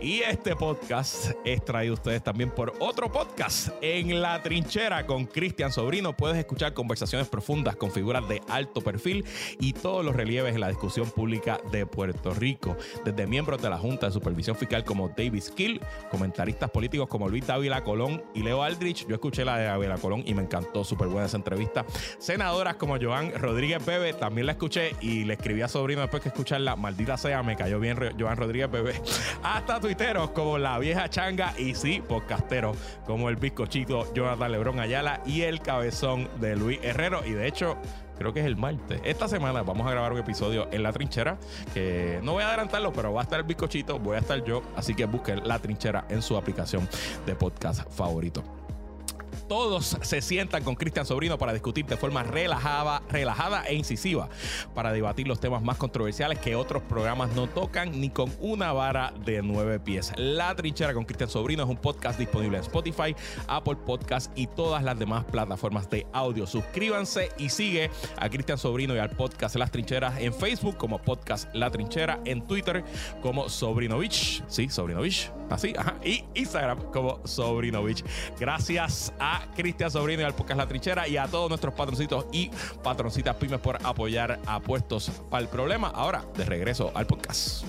Y 0.00 0.20
este 0.20 0.54
podcast 0.54 1.32
es 1.44 1.64
traído 1.64 1.94
a 1.94 1.94
ustedes 1.94 2.22
también 2.22 2.50
por 2.50 2.74
otro 2.80 3.10
podcast, 3.10 3.70
En 3.80 4.20
la 4.20 4.42
Trinchera 4.42 5.06
con 5.06 5.24
Cristian 5.24 5.72
Sobrino. 5.72 6.14
Puedes 6.14 6.36
escuchar 6.36 6.74
conversaciones 6.74 7.28
profundas 7.28 7.76
con 7.76 7.90
figuras 7.90 8.28
de 8.28 8.42
alto 8.48 8.82
perfil 8.82 9.24
y 9.58 9.72
todos 9.72 10.04
los 10.04 10.14
relieves 10.14 10.54
en 10.54 10.60
la 10.60 10.68
discusión 10.68 11.10
pública 11.10 11.58
de 11.72 11.86
Puerto 11.86 12.34
Rico. 12.34 12.76
Desde 13.04 13.26
miembros 13.26 13.62
de 13.62 13.70
la 13.70 13.78
Junta 13.78 14.06
de 14.06 14.12
Supervisión 14.12 14.54
Fiscal 14.54 14.84
como 14.84 15.08
David 15.08 15.40
Skill, 15.40 15.80
comentaristas 16.10 16.70
políticos 16.70 17.08
como 17.08 17.28
Luis 17.28 17.46
Dávila 17.46 17.82
Colón 17.82 18.22
y 18.34 18.42
Leo 18.42 18.62
Aldrich. 18.62 19.06
Yo 19.08 19.14
escuché 19.14 19.44
la 19.44 19.56
de 19.56 19.64
Dávila 19.64 19.96
Colón 19.96 20.22
y 20.26 20.34
me 20.34 20.42
encantó, 20.42 20.84
súper 20.84 21.08
buena 21.08 21.26
esa 21.26 21.38
entrevista. 21.38 21.86
Senadoras 22.18 22.76
como 22.76 22.98
Joan 23.00 23.32
Rodríguez 23.34 23.84
Bebe, 23.84 24.12
también 24.12 24.46
la 24.46 24.52
escuché 24.52 24.94
y 25.00 25.24
le 25.24 25.34
escribí 25.34 25.62
a 25.62 25.68
Sobrino 25.68 26.02
después 26.02 26.22
que 26.22 26.28
escucharla. 26.28 26.76
Maldita 26.76 27.16
sea, 27.16 27.42
me 27.42 27.56
cayó 27.56 27.80
bien 27.80 27.98
Joan 28.18 28.36
Rodríguez 28.36 28.70
Bebe. 28.70 29.00
Hasta 29.42 29.80
tuiteros 29.80 30.30
como 30.30 30.58
la 30.58 30.78
vieja 30.78 31.08
changa 31.08 31.54
y 31.58 31.74
sí, 31.74 32.02
podcasteros 32.06 32.76
como 33.06 33.28
el 33.28 33.36
bizcochito 33.36 34.12
Jonathan 34.14 34.52
Lebrón 34.52 34.80
Ayala 34.80 35.20
y 35.26 35.42
el 35.42 35.60
cabezón 35.60 36.28
de 36.40 36.56
Luis 36.56 36.78
Herrero. 36.82 37.24
Y 37.24 37.32
de 37.32 37.46
hecho, 37.46 37.76
creo 38.18 38.32
que 38.32 38.40
es 38.40 38.46
el 38.46 38.56
martes. 38.56 39.00
Esta 39.04 39.28
semana 39.28 39.62
vamos 39.62 39.86
a 39.86 39.90
grabar 39.90 40.12
un 40.12 40.18
episodio 40.18 40.68
en 40.72 40.82
La 40.82 40.92
Trinchera, 40.92 41.38
que 41.74 42.20
no 42.22 42.32
voy 42.32 42.42
a 42.42 42.48
adelantarlo, 42.48 42.92
pero 42.92 43.12
va 43.12 43.20
a 43.20 43.24
estar 43.24 43.40
el 43.40 43.46
bizcochito, 43.46 43.98
voy 43.98 44.16
a 44.16 44.20
estar 44.20 44.42
yo, 44.44 44.62
así 44.76 44.94
que 44.94 45.06
busquen 45.06 45.46
La 45.46 45.58
Trinchera 45.58 46.04
en 46.08 46.22
su 46.22 46.36
aplicación 46.36 46.88
de 47.24 47.34
podcast 47.34 47.88
favorito 47.90 48.65
todos 49.48 49.96
se 50.00 50.20
sientan 50.20 50.64
con 50.64 50.74
Cristian 50.74 51.06
Sobrino 51.06 51.38
para 51.38 51.52
discutir 51.52 51.86
de 51.86 51.96
forma 51.96 52.22
relajada, 52.22 53.02
relajada 53.08 53.64
e 53.66 53.74
incisiva, 53.74 54.28
para 54.74 54.92
debatir 54.92 55.28
los 55.28 55.40
temas 55.40 55.62
más 55.62 55.76
controversiales 55.76 56.38
que 56.38 56.56
otros 56.56 56.82
programas 56.82 57.34
no 57.34 57.48
tocan 57.48 58.00
ni 58.00 58.10
con 58.10 58.32
una 58.40 58.72
vara 58.72 59.12
de 59.24 59.42
nueve 59.42 59.80
pies. 59.80 60.12
La 60.16 60.54
Trinchera 60.54 60.94
con 60.94 61.04
Cristian 61.04 61.30
Sobrino 61.30 61.62
es 61.62 61.68
un 61.68 61.76
podcast 61.76 62.18
disponible 62.18 62.58
en 62.58 62.64
Spotify, 62.64 63.14
Apple 63.46 63.76
Podcast 63.76 64.36
y 64.36 64.46
todas 64.46 64.82
las 64.82 64.98
demás 64.98 65.24
plataformas 65.24 65.88
de 65.90 66.06
audio. 66.12 66.46
Suscríbanse 66.46 67.30
y 67.38 67.48
sigue 67.48 67.90
a 68.16 68.28
Cristian 68.28 68.58
Sobrino 68.58 68.94
y 68.94 68.98
al 68.98 69.10
podcast 69.10 69.56
Las 69.56 69.70
Trincheras 69.70 70.18
en 70.20 70.34
Facebook 70.34 70.76
como 70.76 70.98
Podcast 70.98 71.54
La 71.54 71.70
Trinchera, 71.70 72.20
en 72.24 72.46
Twitter 72.46 72.84
como 73.22 73.48
Sobrinovich, 73.48 74.42
sí, 74.48 74.68
Sobrinovich, 74.68 75.30
así, 75.50 75.74
ajá, 75.76 75.96
y 76.04 76.24
Instagram 76.34 76.90
como 76.92 77.20
Sobrinovich. 77.26 78.04
Gracias 78.38 79.12
a 79.18 79.35
Cristian 79.54 79.90
Sobrino 79.90 80.22
y 80.22 80.24
al 80.24 80.34
podcast 80.34 80.58
La 80.58 80.66
Trinchera 80.66 81.08
y 81.08 81.16
a 81.16 81.26
todos 81.26 81.48
nuestros 81.48 81.74
patroncitos 81.74 82.26
y 82.32 82.50
patroncitas 82.82 83.36
pymes 83.36 83.60
por 83.60 83.78
apoyar 83.84 84.40
a 84.46 84.60
Puestos 84.60 85.10
para 85.30 85.42
el 85.42 85.48
Problema. 85.48 85.88
Ahora, 85.88 86.24
de 86.36 86.44
regreso 86.44 86.92
al 86.94 87.06
podcast. 87.06 87.64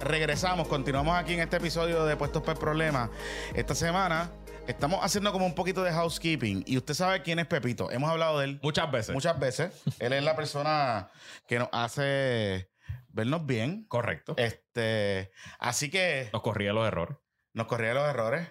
Regresamos, 0.00 0.66
continuamos 0.66 1.16
aquí 1.16 1.34
en 1.34 1.40
este 1.40 1.58
episodio 1.58 2.04
de 2.04 2.16
Puestos 2.16 2.42
para 2.42 2.52
el 2.52 2.58
Problema. 2.58 3.10
Esta 3.54 3.74
semana 3.74 4.30
estamos 4.66 5.00
haciendo 5.02 5.32
como 5.32 5.46
un 5.46 5.54
poquito 5.54 5.82
de 5.82 5.92
housekeeping 5.92 6.64
y 6.66 6.76
usted 6.76 6.94
sabe 6.94 7.22
quién 7.22 7.38
es 7.38 7.46
Pepito. 7.46 7.90
Hemos 7.90 8.10
hablado 8.10 8.38
de 8.38 8.46
él 8.46 8.60
muchas 8.62 8.90
veces. 8.90 9.14
Muchas 9.14 9.38
veces. 9.38 9.72
él 9.98 10.12
es 10.12 10.22
la 10.22 10.36
persona 10.36 11.10
que 11.46 11.58
nos 11.58 11.68
hace 11.72 12.70
vernos 13.08 13.46
bien. 13.46 13.84
Correcto. 13.88 14.34
Este, 14.36 15.32
así 15.58 15.90
que 15.90 16.30
nos 16.32 16.42
corría 16.42 16.72
los 16.72 16.86
errores. 16.86 17.18
Nos 17.52 17.66
corría 17.66 17.94
los 17.94 18.08
errores. 18.08 18.48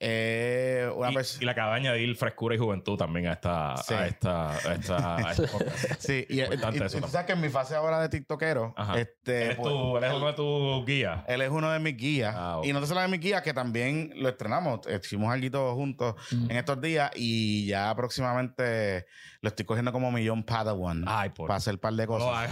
Eh, 0.00 0.88
una 0.94 1.10
y, 1.10 1.16
y, 1.40 1.44
le 1.44 1.50
acaba 1.50 1.72
de 1.72 1.80
añadir 1.80 2.14
frescura 2.16 2.54
y 2.54 2.58
juventud 2.58 2.96
también 2.96 3.26
a 3.26 3.32
esta. 3.32 3.76
Sí. 3.78 3.94
A 3.94 4.06
esta, 4.06 4.52
a 4.52 4.74
esta, 4.74 5.34
sí, 5.98 6.24
y, 6.28 6.40
y, 6.42 6.46
tú 6.46 7.08
sabes 7.08 7.26
que 7.26 7.32
en 7.32 7.40
mi 7.40 7.48
fase 7.48 7.74
ahora 7.74 8.00
de 8.00 8.08
TikTokero. 8.08 8.74
Este, 8.96 9.44
¿Él, 9.44 9.50
es 9.50 9.56
pues, 9.56 9.72
él 9.72 10.04
es 10.04 10.12
uno 10.14 10.26
de 10.28 10.32
tus 10.34 10.86
guías. 10.86 11.24
Él 11.26 11.42
es 11.42 11.50
uno 11.50 11.70
de 11.72 11.80
mis 11.80 11.96
guías. 11.96 12.34
Ah, 12.36 12.60
Y 12.62 12.72
no 12.72 12.80
te 12.80 12.86
solo 12.86 13.00
de 13.00 13.08
mis 13.08 13.20
guías, 13.20 13.42
que 13.42 13.52
también 13.52 14.12
lo 14.14 14.28
estrenamos. 14.28 14.80
Hicimos 14.86 15.32
algo 15.32 15.74
juntos 15.74 16.14
en 16.30 16.56
estos 16.56 16.80
días 16.80 17.10
y 17.16 17.66
ya 17.66 17.92
próximamente 17.96 19.06
lo 19.40 19.48
estoy 19.48 19.64
cogiendo 19.64 19.92
como 19.92 20.10
millón 20.10 20.42
Padawan. 20.42 21.04
Ay, 21.06 21.30
por 21.30 21.46
Para 21.46 21.58
hacer 21.58 21.74
un 21.74 21.80
par 21.80 21.94
de 21.94 22.06
cosas. 22.06 22.50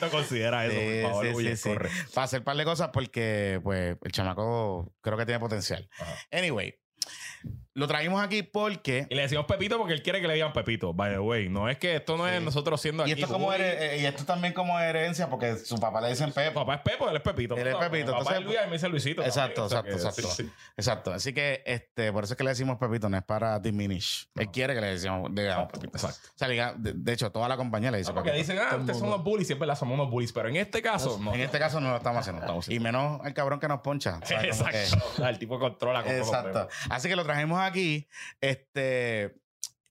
No, 0.00 0.10
considera 0.10 0.66
eso, 0.66 1.08
por 1.08 1.24
favor. 1.24 1.42
Sí, 1.42 1.56
sí, 1.56 1.70
Para 2.14 2.24
hacer 2.24 2.40
un 2.40 2.44
par 2.44 2.56
de 2.56 2.64
cosas 2.64 2.90
porque, 2.92 3.60
pues, 3.62 3.96
el 4.02 4.12
chamaco 4.12 4.94
creo 5.00 5.16
que 5.18 5.26
tiene 5.26 5.40
potencial. 5.40 5.88
Anyway, 6.30 6.74
lo 7.80 7.88
traímos 7.88 8.22
aquí 8.22 8.42
porque. 8.42 9.06
Y 9.08 9.14
le 9.14 9.22
decimos 9.22 9.46
Pepito 9.46 9.78
porque 9.78 9.94
él 9.94 10.02
quiere 10.02 10.20
que 10.20 10.28
le 10.28 10.34
digan 10.34 10.52
Pepito, 10.52 10.92
by 10.92 11.12
the 11.12 11.18
way. 11.18 11.48
No 11.48 11.68
es 11.68 11.78
que 11.78 11.96
esto 11.96 12.18
no 12.18 12.28
es 12.28 12.40
nosotros 12.42 12.78
siendo 12.78 13.06
y 13.06 13.12
Esto 13.12 13.26
como 13.26 13.52
eh, 13.54 13.98
y 14.02 14.04
esto 14.04 14.24
también 14.24 14.52
como 14.52 14.78
herencia 14.78 15.30
porque 15.30 15.56
su 15.56 15.78
papá 15.80 16.02
le 16.02 16.10
dicen 16.10 16.30
Pepe. 16.30 16.50
Papá 16.50 16.74
es 16.74 16.80
Pepo, 16.82 17.08
él 17.08 17.16
es 17.16 17.22
Pepito. 17.22 17.56
Él 17.56 17.68
es 17.68 17.76
Pepito. 17.76 18.12
Papá 18.12 18.36
es 18.36 18.44
Luis 18.44 18.58
y 18.62 18.66
me 18.66 18.74
dice 18.74 18.88
Luisito. 18.90 19.24
Exacto, 19.24 19.64
exacto, 19.64 19.92
exacto. 19.92 20.28
Exacto. 20.76 21.12
Así 21.12 21.32
que 21.32 21.62
este, 21.64 22.12
por 22.12 22.24
eso 22.24 22.34
es 22.34 22.36
que 22.36 22.44
le 22.44 22.50
decimos 22.50 22.76
Pepito, 22.76 23.08
no 23.08 23.16
es 23.16 23.24
para 23.24 23.58
diminish. 23.58 24.28
Él 24.34 24.50
quiere 24.50 24.74
que 24.74 24.82
le 24.82 24.88
decimos, 24.88 25.30
digamos 25.32 25.72
Pepito. 25.72 25.96
Exacto. 25.96 26.28
O 26.34 26.38
sea, 26.38 26.74
de, 26.76 27.12
hecho, 27.12 27.32
toda 27.32 27.48
la 27.48 27.56
compañía 27.56 27.90
le 27.90 27.98
dice 27.98 28.12
Porque 28.12 28.32
dicen, 28.32 28.58
ah, 28.58 28.76
ustedes 28.76 28.98
son 28.98 29.08
unos 29.08 29.24
bullies, 29.24 29.46
siempre 29.46 29.66
la 29.66 29.74
somos 29.74 29.94
unos 29.94 30.10
bullies. 30.10 30.34
Pero 30.34 30.50
en 30.50 30.56
este 30.56 30.82
caso, 30.82 31.18
no. 31.18 31.32
En 31.32 31.40
este 31.40 31.58
caso 31.58 31.80
no 31.80 31.90
lo 31.90 31.96
estamos 31.96 32.28
haciendo. 32.28 32.60
y 32.68 32.78
menos 32.78 33.22
el 33.24 33.32
cabrón 33.32 33.58
que 33.58 33.68
nos 33.68 33.80
poncha. 33.80 34.20
Exacto. 34.42 35.26
El 35.26 35.38
tipo 35.38 35.58
controla 35.58 36.00
Exacto. 36.06 36.68
Así 36.90 37.08
que 37.08 37.16
lo 37.16 37.24
trajimos 37.24 37.58
aquí. 37.58 37.69
Este, 38.40 39.40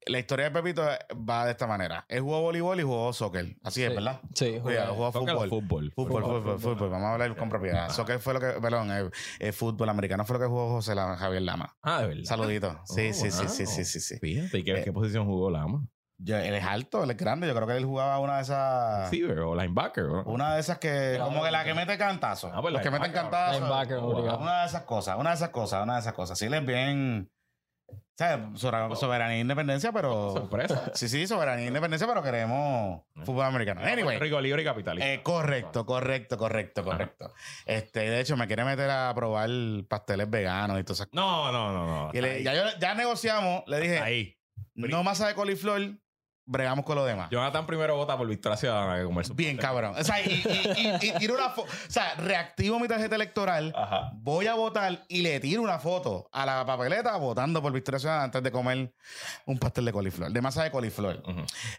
la 0.06 0.20
historia 0.20 0.50
de 0.50 0.52
Pepito 0.52 0.84
va 1.30 1.46
de 1.46 1.52
esta 1.52 1.68
manera. 1.68 2.06
Él 2.08 2.22
jugó 2.22 2.42
voleibol 2.42 2.80
y 2.80 2.84
jugó 2.84 3.14
soccer. 3.14 3.56
Así 3.64 3.84
es, 3.84 3.94
¿verdad? 3.94 4.22
Sí, 4.34 4.60
jugó, 4.60 5.12
fútbol. 5.12 5.50
Fútbol. 5.50 5.92
Fútbol, 5.94 6.60
fútbol, 6.60 6.90
Vamos 6.90 7.08
a 7.08 7.14
hablar 7.14 7.36
con 7.36 7.50
propiedad. 7.50 7.90
Soccer 7.90 8.20
fue 8.20 8.34
lo 8.34 8.40
que, 8.40 8.48
perdón, 8.62 8.92
el, 9.40 9.54
fútbol 9.54 9.90
americano 9.90 10.26
fue 10.26 10.36
lo 10.36 10.40
que 10.42 10.48
jugó 10.48 10.70
José 10.70 10.96
Javier 10.96 11.42
Lama. 11.42 11.78
Ah, 11.82 12.02
de 12.02 12.08
verdad. 12.08 12.24
Saludito. 12.24 12.82
Sí, 12.86 13.14
sí, 13.14 13.32
sí, 13.32 13.48
sí, 13.48 13.66
sí, 13.66 13.86
sí, 13.86 14.00
sí. 14.00 14.18
Fíjate, 14.20 14.60
¿y 14.60 14.64
qué, 14.64 14.82
qué 14.84 14.92
posición 14.92 15.26
jugó 15.26 15.50
Lama? 15.50 15.88
él 16.28 16.54
es 16.54 16.64
alto, 16.64 17.04
él 17.04 17.12
es 17.12 17.18
grande. 17.18 17.48
Yo 17.48 17.56
creo 17.56 17.68
que 17.68 17.78
él 17.78 17.86
jugaba 17.86 18.20
una 18.20 18.38
de 18.38 18.42
esas. 18.42 19.10
Receiver 19.10 19.40
o 19.40 19.56
linebacker. 19.56 20.06
Una 20.26 20.56
de 20.56 20.60
esas 20.60 20.78
que. 20.78 21.18
como 21.22 21.44
que 21.44 21.52
la 21.52 21.64
que 21.64 21.74
mete 21.74 21.98
cantazo. 21.98 22.52
Ah, 22.54 22.62
pues 22.62 22.74
los 22.74 22.82
que 22.82 22.92
meten 22.92 23.12
cantazo. 23.12 23.66
Una 23.66 24.62
de 24.62 24.68
esas 24.68 24.84
cosas, 24.84 25.18
una 25.18 25.30
de 25.30 25.36
esas 25.36 25.50
cosas, 25.50 25.84
una 25.84 25.94
de 25.96 26.00
esas 26.02 26.14
cosas. 26.14 26.38
Sí, 26.38 26.46
él 26.46 26.54
es 26.54 26.66
bien. 26.66 27.32
Sea, 28.20 28.52
soberanía 28.54 29.38
e 29.38 29.40
independencia, 29.40 29.94
pero. 29.94 30.34
Sorpresa. 30.34 30.91
Sí, 30.94 31.08
sí, 31.08 31.26
soberanía 31.26 31.64
e 31.64 31.68
independencia, 31.70 32.06
pero 32.06 32.22
queremos 32.22 33.04
fútbol 33.24 33.46
americano. 33.46 33.80
Anyway. 33.80 34.20
Rico, 34.20 34.41
libre 34.41 34.62
y 34.62 34.66
capitalista. 34.66 35.10
Eh, 35.10 35.24
correcto, 35.24 35.86
correcto, 35.86 36.38
correcto, 36.38 36.84
correcto. 36.84 37.34
Este, 37.66 38.02
de 38.02 38.20
hecho, 38.20 38.36
me 38.36 38.46
quiere 38.46 38.66
meter 38.66 38.90
a 38.90 39.14
probar 39.16 39.50
pasteles 39.88 40.30
veganos 40.30 40.78
y 40.82 40.84
todo 40.84 40.96
eso. 40.96 41.06
No, 41.14 41.50
no, 41.54 41.72
no, 41.72 42.12
no. 42.12 42.14
ya, 42.14 42.78
ya 42.78 42.94
negociamos, 42.94 43.64
le 43.68 43.80
dije. 43.80 44.00
Ahí. 44.00 44.38
No 44.74 45.02
masa 45.02 45.30
de 45.30 45.34
coliflor, 45.34 45.80
bregamos 46.50 46.84
con 46.84 46.96
lo 46.96 47.06
demás. 47.06 47.30
Jonathan 47.30 47.66
primero 47.68 47.96
vota 47.96 48.18
por 48.18 48.28
Victoria 48.28 48.58
Ciudadana 48.58 48.98
que 48.98 49.06
comer 49.06 49.26
Bien, 49.36 49.56
cabrón. 49.56 49.94
O 49.98 50.04
sea, 50.04 50.20
y, 50.20 51.18
tiro 51.20 51.36
una 51.36 51.50
foto. 51.50 51.70
O 51.70 51.92
sea, 51.92 52.16
reactivo 52.16 52.80
mi 52.80 52.88
tarjeta 52.88 53.16
electoral, 53.16 53.74
voy 54.16 54.48
a 54.48 54.56
votar 54.56 55.06
y 55.08 55.22
le 55.22 55.40
tiro 55.40 55.62
una 55.62 55.80
foto 55.80 56.28
a 56.32 56.46
la 56.46 56.66
papeleta 56.66 57.16
votando 57.18 57.62
por 57.62 57.72
Victoria 57.72 58.00
Ciudadana 58.00 58.26
antes 58.26 58.42
de 58.42 58.52
comer 58.52 58.94
un 59.46 59.60
pastel 59.60 59.86
de 59.86 59.94
coliflor, 59.94 60.32
de 60.32 60.42
masa 60.42 60.64
de 60.64 60.72
coliflor. 60.72 61.22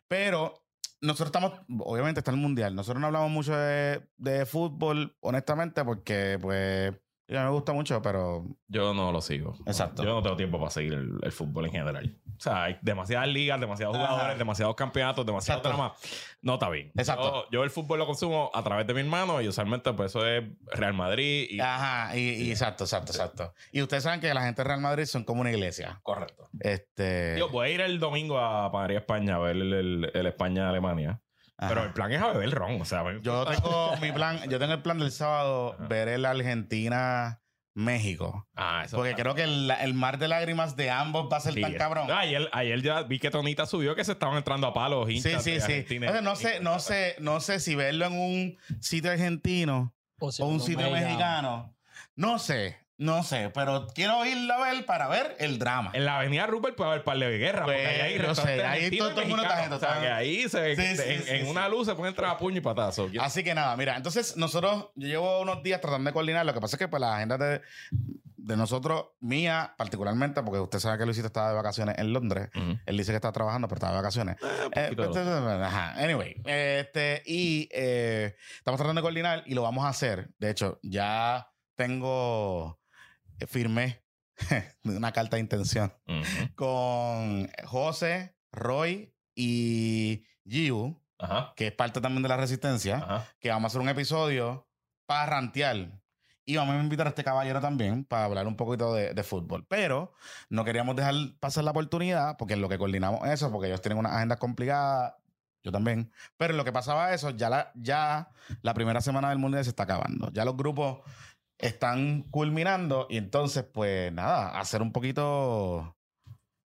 Pero 0.07 0.63
nosotros 1.01 1.29
estamos, 1.29 1.53
obviamente 1.81 2.21
está 2.21 2.31
el 2.31 2.37
mundial. 2.37 2.75
Nosotros 2.75 3.01
no 3.01 3.09
hablamos 3.09 3.31
mucho 3.31 3.57
de, 3.57 4.09
de 4.19 4.47
fútbol, 4.47 5.17
honestamente, 5.21 5.85
porque 5.85 6.39
pues 6.41 6.95
Y 7.31 7.37
a 7.37 7.41
mí 7.41 7.45
me 7.47 7.51
gusta 7.53 7.73
mucho, 7.73 8.03
pero 8.03 8.45
Yo 8.67 8.93
no 8.93 9.13
lo 9.13 9.21
sigo. 9.21 9.55
Exacto. 9.65 10.03
Yo 10.03 10.11
no 10.15 10.23
tengo 10.23 10.37
tiempo 10.37 10.59
para 10.59 10.71
seguir 10.71 10.95
el, 10.95 11.13
el 11.23 11.31
fútbol 11.33 11.67
en 11.67 11.71
general. 11.73 12.17
O 12.37 12.41
sea, 12.41 12.65
hay 12.65 12.79
demasiadas 12.83 13.29
ligas, 13.29 13.61
demasiados 13.61 13.97
Ajá. 13.97 14.09
jugadores, 14.09 14.39
demasiados 14.39 14.75
campeonatos, 14.75 15.25
demasiados 15.25 15.61
Exacto. 15.63 15.79
dramas. 15.79 16.37
No 16.43 16.55
está 16.55 16.69
bien. 16.71 16.91
Exacto. 16.97 17.45
Yo, 17.45 17.59
yo 17.59 17.65
el 17.65 17.71
fútbol 17.71 18.01
lo 18.01 18.07
consumo 18.07 18.51
a 18.53 18.63
través 18.65 18.87
de 18.87 18.95
mi 18.95 19.01
hermano 19.01 19.41
y 19.41 19.47
usualmente 19.47 19.93
pues 19.93 20.11
eso 20.11 20.27
es 20.27 20.43
Real 20.73 20.95
Madrid 20.95 21.47
y... 21.51 21.61
Ajá, 21.61 22.17
y, 22.17 22.21
y 22.31 22.51
exacto, 22.51 22.85
exacto, 22.85 23.13
exacto. 23.13 23.55
Y 23.71 23.81
ustedes 23.83 24.03
saben 24.03 24.21
que 24.21 24.35
la 24.35 24.43
gente 24.43 24.63
de 24.63 24.69
Real 24.69 24.81
Madrid 24.81 25.05
son 25.05 25.23
como 25.23 25.43
una 25.43 25.51
iglesia. 25.53 26.01
Correcto. 26.03 26.49
Este. 26.59 27.37
Yo 27.39 27.49
voy 27.49 27.69
a 27.69 27.71
ir 27.71 27.81
el 27.81 28.01
domingo 28.01 28.39
a 28.39 28.73
Panadería 28.73 28.99
España 29.01 29.37
a 29.37 29.39
ver 29.39 29.57
el, 29.57 29.73
el- 29.73 30.11
el 30.13 30.27
España-Alemania. 30.27 31.21
Pero 31.69 31.85
el 31.85 31.93
plan 31.93 32.11
es 32.13 32.21
a 32.23 32.29
beber 32.29 32.51
ron. 32.51 32.81
O 32.81 32.85
sea, 32.85 33.03
Yo 33.21 33.45
tengo 33.47 33.97
mi 34.01 34.13
plan, 34.13 34.49
yo 34.49 34.59
tengo 34.59 34.73
el 34.75 34.83
plan 34.83 34.99
del 34.99 35.13
sábado 35.13 35.75
Ajá. 35.79 35.87
ver 35.89 36.09
el 36.09 36.25
Argentina-México. 36.25 38.49
Ah, 38.57 38.83
eso 38.85 38.97
Porque 38.97 39.15
creo 39.15 39.35
que 39.35 39.43
el, 39.45 39.71
el 39.71 39.95
mar 39.95 40.19
de 40.19 40.29
lágrimas 40.29 40.77
de 40.77 40.91
ambos 40.91 41.29
va 41.33 41.39
a 41.39 41.41
ser 41.41 41.55
Sí, 41.55 41.61
tan 41.61 41.75
cabrón. 41.75 42.07
No, 42.09 42.15
ayer, 42.17 42.49
ayer 42.53 42.83
ya 42.83 43.03
vi 43.03 43.19
que 43.19 43.31
Tonita 43.31 43.67
subió 43.67 43.95
que 43.95 44.05
se 44.05 44.13
estaban 44.13 44.37
entrando 44.37 44.67
a 44.67 44.75
palos. 44.75 45.07
Sí, 45.09 45.17
hinchas 45.17 45.43
sí, 45.45 45.57
sí. 45.57 45.61
Argentina. 45.63 46.07
Entonces, 46.09 46.23
no 46.23 46.37
sé, 46.37 46.61
no 46.61 46.79
sé, 46.79 47.17
no 47.21 47.41
sé 47.41 47.61
si 47.61 47.75
verlo 47.75 48.07
en 48.07 48.13
un 48.13 48.59
sitio 48.81 49.11
argentino 49.11 49.95
si 50.31 50.43
o 50.43 50.47
un 50.47 50.61
sitio 50.61 50.91
mexicano. 50.91 51.75
No 52.17 52.39
sé, 52.39 52.79
no 53.01 53.23
sé, 53.23 53.51
pero 53.55 53.87
quiero 53.95 54.27
irlo 54.27 54.53
a 54.53 54.71
ver 54.71 54.85
para 54.85 55.09
ver 55.09 55.35
el 55.39 55.59
drama. 55.59 55.91
En 55.95 56.05
la 56.05 56.19
avenida 56.19 56.47
Rupert 56.47 56.77
puede 56.77 56.91
haber 56.91 57.03
par 57.03 57.17
de 57.17 57.25
porque 57.31 57.63
Pues, 57.65 57.89
ahí 57.89 58.01
hay 58.03 58.19
yo 58.19 58.27
restaurantes 58.27 58.61
sé, 58.63 58.67
ahí 58.67 58.99
todo- 58.99 59.21
el 59.23 59.29
mundo 59.29 59.43
está 59.43 59.57
mexicanos. 59.57 59.83
O 59.83 59.87
sea, 59.87 60.01
que 60.01 60.09
ahí 60.09 60.49
se, 60.51 60.77
Sí, 60.77 60.97
sí, 61.03 61.23
en, 61.33 61.47
una 61.47 61.67
luz 61.71 61.87
se 61.87 61.95
pueden 61.95 62.13
entrar 62.13 62.31
a 62.31 62.37
puño 62.37 62.59
y 62.59 62.61
patazo. 62.61 63.09
Así 63.19 63.43
que 63.43 63.55
nada, 63.55 63.75
mira, 63.79 63.97
entonces 63.97 64.37
nosotros, 64.37 64.91
yo 64.97 65.09
llevo 65.09 65.41
unos 65.41 65.63
días 65.63 65.81
tratando 65.81 66.11
de 66.11 66.13
coordinar, 66.13 66.45
lo 66.45 66.53
que 66.53 66.61
pasa 66.61 66.77
es 66.77 66.79
que 66.79 66.89
pues 66.89 67.01
la 67.01 67.17
agenda 67.17 67.39
de, 67.39 67.63
de 67.91 68.57
nosotros, 68.59 69.07
mía 69.21 69.73
particularmente, 69.79 70.43
porque 70.43 70.61
usted 70.61 70.79
sabe 70.79 70.99
que 70.99 71.07
Luisito 71.07 71.29
estaba 71.29 71.49
de 71.49 71.55
vacaciones 71.55 71.97
en 71.97 72.13
Londres, 72.13 72.51
él 72.85 72.97
dice 72.99 73.13
que 73.13 73.17
está 73.17 73.33
trabajando, 73.33 73.67
pero 73.67 73.77
estaba 73.79 73.93
de 73.95 73.99
vacaciones. 73.99 74.37
Eh, 74.73 74.93
pues, 74.95 75.17
ajá. 75.17 75.93
Anyway, 76.03 76.37
este, 76.45 77.23
y 77.25 77.67
eh, 77.73 78.37
estamos 78.59 78.77
tratando 78.79 79.01
de 79.01 79.03
coordinar 79.03 79.43
y 79.47 79.55
lo 79.55 79.63
vamos 79.63 79.87
a 79.87 79.89
hacer. 79.89 80.29
De 80.39 80.51
hecho, 80.51 80.79
ya 80.83 81.47
tengo, 81.77 82.79
eh, 82.79 82.80
firmé 83.47 84.03
una 84.85 85.13
carta 85.13 85.37
de 85.37 85.41
intención 85.43 85.93
con 86.55 87.51
José, 87.67 88.37
Roy 88.53 89.15
y 89.35 90.25
Giu, 90.45 91.01
Ajá. 91.19 91.53
que 91.57 91.69
es 91.69 91.73
parte 91.73 92.01
también 92.01 92.23
de 92.23 92.29
la 92.29 92.37
resistencia 92.37 92.97
Ajá. 92.99 93.27
que 93.39 93.51
vamos 93.51 93.65
a 93.65 93.69
hacer 93.69 93.81
un 93.81 93.89
episodio 93.89 94.67
para 95.07 95.27
rantear. 95.27 96.01
Y 96.47 96.57
vamos 96.57 96.75
a 96.75 96.81
invitar 96.81 97.07
a 97.07 97.11
este 97.11 97.23
caballero 97.23 97.61
también 97.61 98.05
para 98.05 98.25
hablar 98.25 98.47
un 98.49 98.57
poquito 98.57 98.93
de, 98.95 99.15
de 99.15 99.23
fútbol. 99.23 99.65
Pero 99.69 100.13
no 100.49 100.65
queríamos 100.65 100.97
dejar 100.97 101.15
pasar 101.39 101.63
la 101.63 101.71
oportunidad, 101.71 102.37
porque 102.39 102.55
en 102.55 102.61
lo 102.61 102.69
que 102.69 102.77
coordinamos 102.79 103.29
eso, 103.29 103.53
porque 103.53 103.69
ellos 103.69 103.81
tienen 103.83 103.99
una 103.99 104.17
agenda 104.17 104.37
complicada, 104.37 105.19
yo 105.63 105.71
también. 105.71 106.11
Pero 106.39 106.53
en 106.53 106.57
lo 106.57 106.65
que 106.65 106.73
pasaba 106.73 107.13
eso, 107.15 107.31
ya 107.31 107.51
la, 107.51 107.71
ya 107.77 108.31
la 108.63 108.75
primera 108.75 109.01
semana 109.01 109.29
del 109.29 109.39
mundial 109.39 109.63
se 109.63 109.71
está 109.71 109.85
acabando. 109.85 110.33
Ya 110.33 110.45
los 110.45 110.57
grupos 110.57 111.01
están 111.63 112.23
culminando. 112.31 113.07
Y 113.11 113.17
entonces, 113.17 113.65
pues 113.65 114.13
nada, 114.13 114.59
hacer 114.59 114.83
un 114.83 114.93
poquito. 114.93 115.97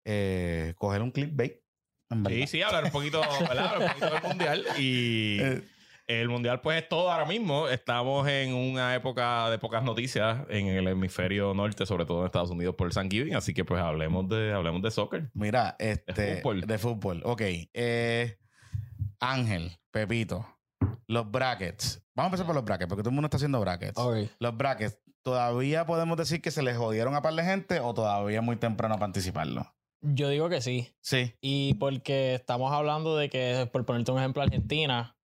eh, 0.04 0.74
coger 0.76 1.02
un 1.02 1.10
clickbait. 1.10 1.60
Sí, 2.28 2.46
sí, 2.46 2.62
hablar 2.62 2.84
un 2.84 2.90
poquito, 2.90 3.20
¿verdad? 3.48 3.74
Hablar 3.74 3.80
un 3.80 3.88
poquito 3.88 4.10
del 4.10 4.22
mundial. 4.22 4.64
Y 4.78 5.38
Eh, 6.08 6.20
el 6.20 6.28
mundial, 6.28 6.60
pues 6.60 6.82
es 6.82 6.88
todo 6.88 7.10
ahora 7.10 7.24
mismo. 7.24 7.68
Estamos 7.68 8.28
en 8.28 8.52
una 8.54 8.94
época 8.94 9.48
de 9.50 9.58
pocas 9.58 9.82
noticias 9.84 10.40
en 10.50 10.66
el 10.66 10.88
hemisferio 10.88 11.54
norte, 11.54 11.86
sobre 11.86 12.04
todo 12.04 12.20
en 12.20 12.26
Estados 12.26 12.50
Unidos 12.50 12.74
por 12.74 12.88
el 12.88 12.92
Thanksgiving. 12.92 13.34
Así 13.36 13.54
que, 13.54 13.64
pues 13.64 13.80
hablemos 13.80 14.28
de, 14.28 14.52
hablemos 14.52 14.82
de 14.82 14.90
soccer. 14.90 15.30
Mira, 15.32 15.76
este. 15.78 16.36
fútbol. 16.36 16.60
De 16.62 16.78
fútbol. 16.78 17.22
Ok. 17.24 17.42
Eh, 17.72 18.36
Ángel, 19.20 19.70
Pepito, 19.92 20.44
los 21.12 21.30
brackets. 21.30 22.02
Vamos 22.14 22.26
a 22.26 22.30
empezar 22.30 22.46
por 22.46 22.54
los 22.54 22.64
brackets, 22.64 22.88
porque 22.88 23.02
todo 23.02 23.10
el 23.10 23.14
mundo 23.14 23.26
está 23.26 23.36
haciendo 23.36 23.60
brackets. 23.60 24.00
Los 24.38 24.56
brackets, 24.56 24.98
¿todavía 25.22 25.86
podemos 25.86 26.16
decir 26.16 26.40
que 26.40 26.50
se 26.50 26.62
les 26.62 26.76
jodieron 26.76 27.14
a 27.14 27.22
par 27.22 27.34
de 27.34 27.44
gente 27.44 27.80
o 27.80 27.94
todavía 27.94 28.38
es 28.38 28.44
muy 28.44 28.56
temprano 28.56 28.94
para 28.94 29.06
anticiparlo? 29.06 29.72
Yo 30.00 30.28
digo 30.30 30.48
que 30.48 30.60
sí. 30.60 30.88
Sí. 31.00 31.34
Y 31.40 31.74
porque 31.74 32.34
estamos 32.34 32.72
hablando 32.72 33.16
de 33.16 33.30
que, 33.30 33.68
por 33.72 33.84
ponerte 33.84 34.10
un 34.10 34.18
ejemplo, 34.18 34.42
Argentina, 34.42 35.16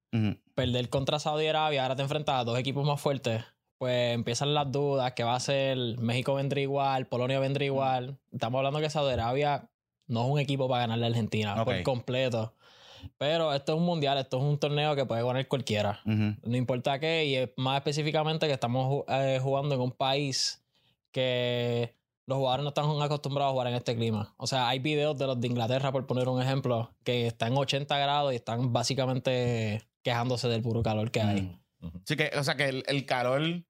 perder 0.54 0.88
contra 0.88 1.18
Saudi 1.18 1.46
Arabia, 1.46 1.82
ahora 1.82 1.96
te 1.96 2.02
enfrentas 2.02 2.36
a 2.36 2.44
dos 2.44 2.58
equipos 2.58 2.86
más 2.86 3.00
fuertes, 3.00 3.44
pues 3.78 4.14
empiezan 4.14 4.54
las 4.54 4.70
dudas, 4.70 5.12
que 5.12 5.24
va 5.24 5.34
a 5.34 5.40
ser 5.40 5.78
México 5.98 6.34
vendrá 6.34 6.60
igual, 6.60 7.06
Polonia 7.06 7.40
vendrá 7.40 7.64
igual. 7.64 8.18
Estamos 8.30 8.58
hablando 8.58 8.80
que 8.80 8.90
Saudi 8.90 9.12
Arabia 9.12 9.70
no 10.06 10.24
es 10.24 10.30
un 10.30 10.38
equipo 10.38 10.68
para 10.68 10.82
ganarle 10.82 11.06
a 11.06 11.08
Argentina 11.08 11.64
por 11.64 11.82
completo. 11.82 12.54
Pero 13.16 13.52
esto 13.52 13.72
es 13.72 13.78
un 13.78 13.84
mundial, 13.84 14.18
esto 14.18 14.38
es 14.38 14.42
un 14.42 14.58
torneo 14.58 14.94
que 14.94 15.06
puede 15.06 15.22
ganar 15.22 15.46
cualquiera. 15.48 16.00
No 16.04 16.56
importa 16.56 16.98
qué, 16.98 17.26
y 17.26 17.60
más 17.60 17.78
específicamente 17.78 18.46
que 18.46 18.52
estamos 18.52 19.04
eh, 19.08 19.38
jugando 19.42 19.74
en 19.74 19.80
un 19.80 19.92
país 19.92 20.62
que 21.10 21.94
los 22.26 22.36
jugadores 22.38 22.62
no 22.62 22.68
están 22.68 22.84
acostumbrados 23.02 23.50
a 23.50 23.52
jugar 23.52 23.68
en 23.68 23.74
este 23.74 23.96
clima. 23.96 24.34
O 24.36 24.46
sea, 24.46 24.68
hay 24.68 24.80
videos 24.80 25.16
de 25.16 25.26
los 25.26 25.40
de 25.40 25.46
Inglaterra, 25.46 25.92
por 25.92 26.06
poner 26.06 26.28
un 26.28 26.42
ejemplo, 26.42 26.94
que 27.02 27.26
están 27.26 27.52
en 27.52 27.58
80 27.58 27.98
grados 27.98 28.32
y 28.32 28.36
están 28.36 28.72
básicamente 28.72 29.88
quejándose 30.02 30.48
del 30.48 30.62
puro 30.62 30.82
calor 30.82 31.10
que 31.10 31.22
hay. 31.22 31.58
Sí, 32.04 32.16
que, 32.16 32.30
o 32.36 32.44
sea, 32.44 32.56
que 32.56 32.68
el, 32.68 32.84
el 32.86 33.06
calor 33.06 33.64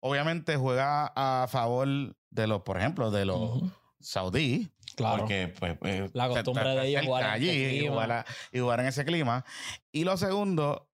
obviamente 0.00 0.56
juega 0.56 1.12
a 1.16 1.48
favor 1.48 1.88
de 2.30 2.46
los, 2.46 2.62
por 2.62 2.78
ejemplo, 2.78 3.10
de 3.10 3.24
los 3.24 3.56
Ujú. 3.56 3.70
saudíes. 4.00 4.68
Claro. 4.98 5.18
Porque, 5.20 5.48
pues, 5.58 5.76
eh, 5.84 6.10
La 6.12 6.28
costumbre 6.28 6.68
de 6.70 6.86
ellos 6.88 7.04
jugar 7.06 7.24
allí 7.24 7.48
este 7.48 7.62
y 7.74 7.78
clima. 7.78 7.92
jugar, 7.92 8.12
a- 8.12 8.26
y 8.52 8.58
jugar 8.58 8.80
en 8.80 8.86
ese 8.86 9.04
clima. 9.04 9.44
Y 9.92 10.04
lo 10.04 10.16
segundo, 10.16 10.90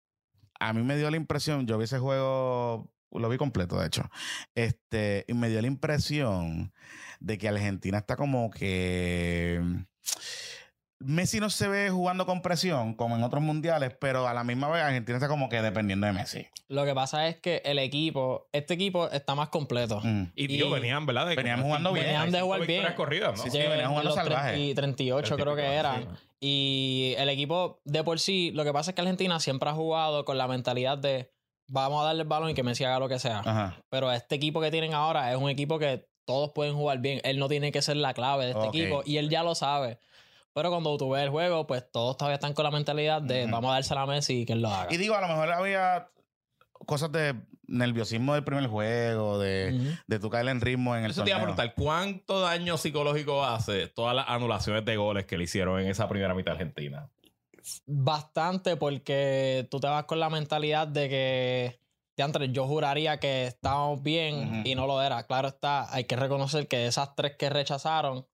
a 0.59 0.73
mí 0.73 0.83
me 0.83 0.97
dio 0.97 1.11
la 1.11 1.17
impresión, 1.17 1.67
yo 1.67 1.79
vi 1.79 1.85
ese 1.85 1.99
juego, 1.99 2.93
lo 3.13 3.29
vi 3.29 3.37
completo, 3.37 3.79
de 3.79 3.87
hecho, 3.87 4.11
este, 4.55 5.25
y 5.29 5.35
me 5.35 5.49
dio 5.49 5.61
la 5.61 5.67
impresión 5.67 6.73
de 7.21 7.39
que 7.39 7.49
Argentina 7.49 7.99
está 7.99 8.17
como 8.17 8.51
que... 8.51 9.63
Messi 11.01 11.41
no 11.41 11.49
se 11.49 11.67
ve 11.67 11.89
jugando 11.91 12.27
con 12.27 12.43
presión 12.43 12.93
como 12.95 13.17
en 13.17 13.23
otros 13.23 13.43
mundiales, 13.43 13.95
pero 13.99 14.29
a 14.29 14.35
la 14.35 14.45
misma 14.45 14.69
vez 14.69 14.83
Argentina 14.83 15.17
está 15.17 15.29
como 15.29 15.49
que 15.49 15.63
dependiendo 15.63 16.07
de 16.07 16.13
Messi. 16.13 16.47
Lo 16.69 16.85
que 16.85 16.95
pasa 16.95 17.27
es 17.27 17.37
que 17.37 17.63
el 17.65 17.79
equipo, 17.79 18.49
este 18.53 18.75
equipo 18.75 19.11
está 19.11 19.35
más 19.35 19.49
completo. 19.49 20.01
Mm. 20.05 20.25
Y, 20.37 20.47
tío, 20.49 20.69
Y- 20.69 20.73
venían, 20.73 21.07
¿verdad? 21.07 21.27
De 21.27 21.37
Venían 21.37 21.63
jugando 21.63 21.93
bien. 21.93 22.05
Venían 22.07 22.31
de 22.31 22.41
jugar 22.43 22.67
bien. 22.67 22.93
corridas, 22.95 23.39
¿no? 23.39 23.43
Sí, 23.43 23.51
sí. 23.51 23.59
Venían 23.59 23.89
jugando 23.89 24.11
los 24.11 24.15
salvaje. 24.15 24.53
30 24.53 24.71
y 24.71 24.75
38 24.75 25.37
creo 25.37 25.57
que 25.57 25.65
eran. 25.75 26.07
Y 26.39 27.15
el 27.19 27.29
equipo 27.31 27.81
de 27.85 28.05
por 28.05 28.21
sí, 28.21 28.51
lo 28.55 28.65
que 28.65 28.73
pasa 28.73 28.91
es 28.91 28.95
que 28.95 29.01
Argentina 29.01 29.41
siempre 29.41 29.71
ha 29.71 29.73
jugado 29.73 30.25
con 30.25 30.37
la 30.39 30.49
mentalidad 30.49 30.99
de 30.99 31.31
vamos 31.69 32.03
a 32.03 32.07
darle 32.07 32.23
el 32.23 32.29
balón 32.29 32.51
y 32.51 32.55
que 32.55 32.63
Messi 32.63 32.85
haga 32.85 32.99
lo 32.99 33.09
que 33.09 33.19
sea. 33.19 33.39
Ajá. 33.41 33.77
Pero 33.89 34.13
este 34.13 34.35
equipo 34.35 34.61
que 34.61 34.71
tienen 34.71 34.93
ahora 34.93 35.31
es 35.33 35.39
un 35.39 35.49
equipo 35.49 35.79
que 35.79 36.07
todos 36.27 36.53
pueden 36.53 36.75
jugar 36.75 36.99
bien. 36.99 37.21
Él 37.25 37.39
no 37.39 37.49
tiene 37.49 37.73
que 37.73 37.81
ser 37.83 37.97
la 37.97 38.13
clave 38.15 38.45
de 38.45 38.51
este 38.53 38.67
equipo 38.67 39.03
y 39.07 39.17
él 39.17 39.29
ya 39.31 39.43
lo 39.43 39.55
sabe. 39.55 39.99
Pero 40.53 40.71
cuando 40.71 40.97
tú 40.97 41.11
ves 41.11 41.25
el 41.25 41.31
juego, 41.31 41.67
pues 41.67 41.91
todos 41.91 42.17
todavía 42.17 42.35
están 42.35 42.55
con 42.55 42.65
la 42.65 42.71
mentalidad 42.71 43.23
de 43.23 43.47
vamos 43.47 43.71
a 43.71 43.75
dársela 43.75 44.03
a 44.03 44.07
Messi 44.07 44.41
y 44.41 44.47
que 44.47 44.55
él 44.55 44.63
lo 44.63 44.69
haga. 44.69 44.93
Y 44.93 44.97
digo, 44.97 45.15
a 45.15 45.21
lo 45.21 45.29
mejor 45.29 45.53
había 45.53 46.11
cosas 46.87 47.13
de 47.13 47.35
nerviosismo 47.69 48.35
del 48.35 48.43
primer 48.43 48.67
juego, 48.67 49.39
de, 49.39 49.97
de 50.07 50.19
tu 50.19 50.29
caer 50.29 50.49
en 50.49 50.61
ritmo 50.61 50.97
en 50.97 51.05
el 51.05 51.13
Eso 51.13 51.23
te 51.23 51.31
iba 51.31 51.39
a 51.39 51.43
preguntar, 51.43 51.75
¿cuánto 51.77 52.41
daño 52.41 52.77
psicológico 52.77 53.45
hace 53.45 53.87
todas 53.87 54.17
las 54.17 54.29
anulaciones 54.29 54.85
de 54.85 54.97
goles 54.97 55.27
que 55.27 55.39
le 55.39 55.45
hicieron 55.45 55.81
en 55.81 55.87
esa 55.87 56.09
primera 56.09 56.35
mitad 56.35 56.55
argentina? 56.55 57.09
Bastante 57.87 58.77
porque 58.77 59.69
tú 59.71 59.79
te 59.79 59.87
vas 59.87 60.05
con 60.05 60.19
la 60.19 60.31
mentalidad 60.31 60.89
de 60.89 61.09
que 61.09 61.81
yo 62.51 62.67
juraría 62.67 63.19
que 63.19 63.47
estábamos 63.47 64.03
bien 64.03 64.63
y 64.65 64.75
no 64.75 64.87
lo 64.87 65.01
era. 65.03 65.23
Claro 65.27 65.49
está, 65.49 65.93
hay 65.95 66.05
que 66.05 66.17
reconocer 66.17 66.69
que 66.69 66.87
esas 66.87 67.15
tres 67.15 67.37
que 67.39 67.49
rechazaron, 67.49 68.27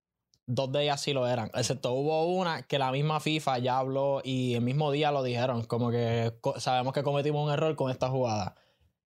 dos 0.46 0.72
de 0.72 0.84
ellas 0.84 1.00
sí 1.00 1.12
lo 1.12 1.26
eran. 1.26 1.50
Excepto 1.54 1.92
hubo 1.92 2.24
una 2.26 2.62
que 2.62 2.78
la 2.78 2.92
misma 2.92 3.20
FIFA 3.20 3.58
ya 3.58 3.78
habló 3.78 4.20
y 4.24 4.54
el 4.54 4.62
mismo 4.62 4.90
día 4.92 5.10
lo 5.10 5.22
dijeron, 5.22 5.64
como 5.64 5.90
que 5.90 6.32
sabemos 6.58 6.92
que 6.92 7.02
cometimos 7.02 7.44
un 7.44 7.52
error 7.52 7.74
con 7.76 7.90
esta 7.90 8.08
jugada. 8.08 8.54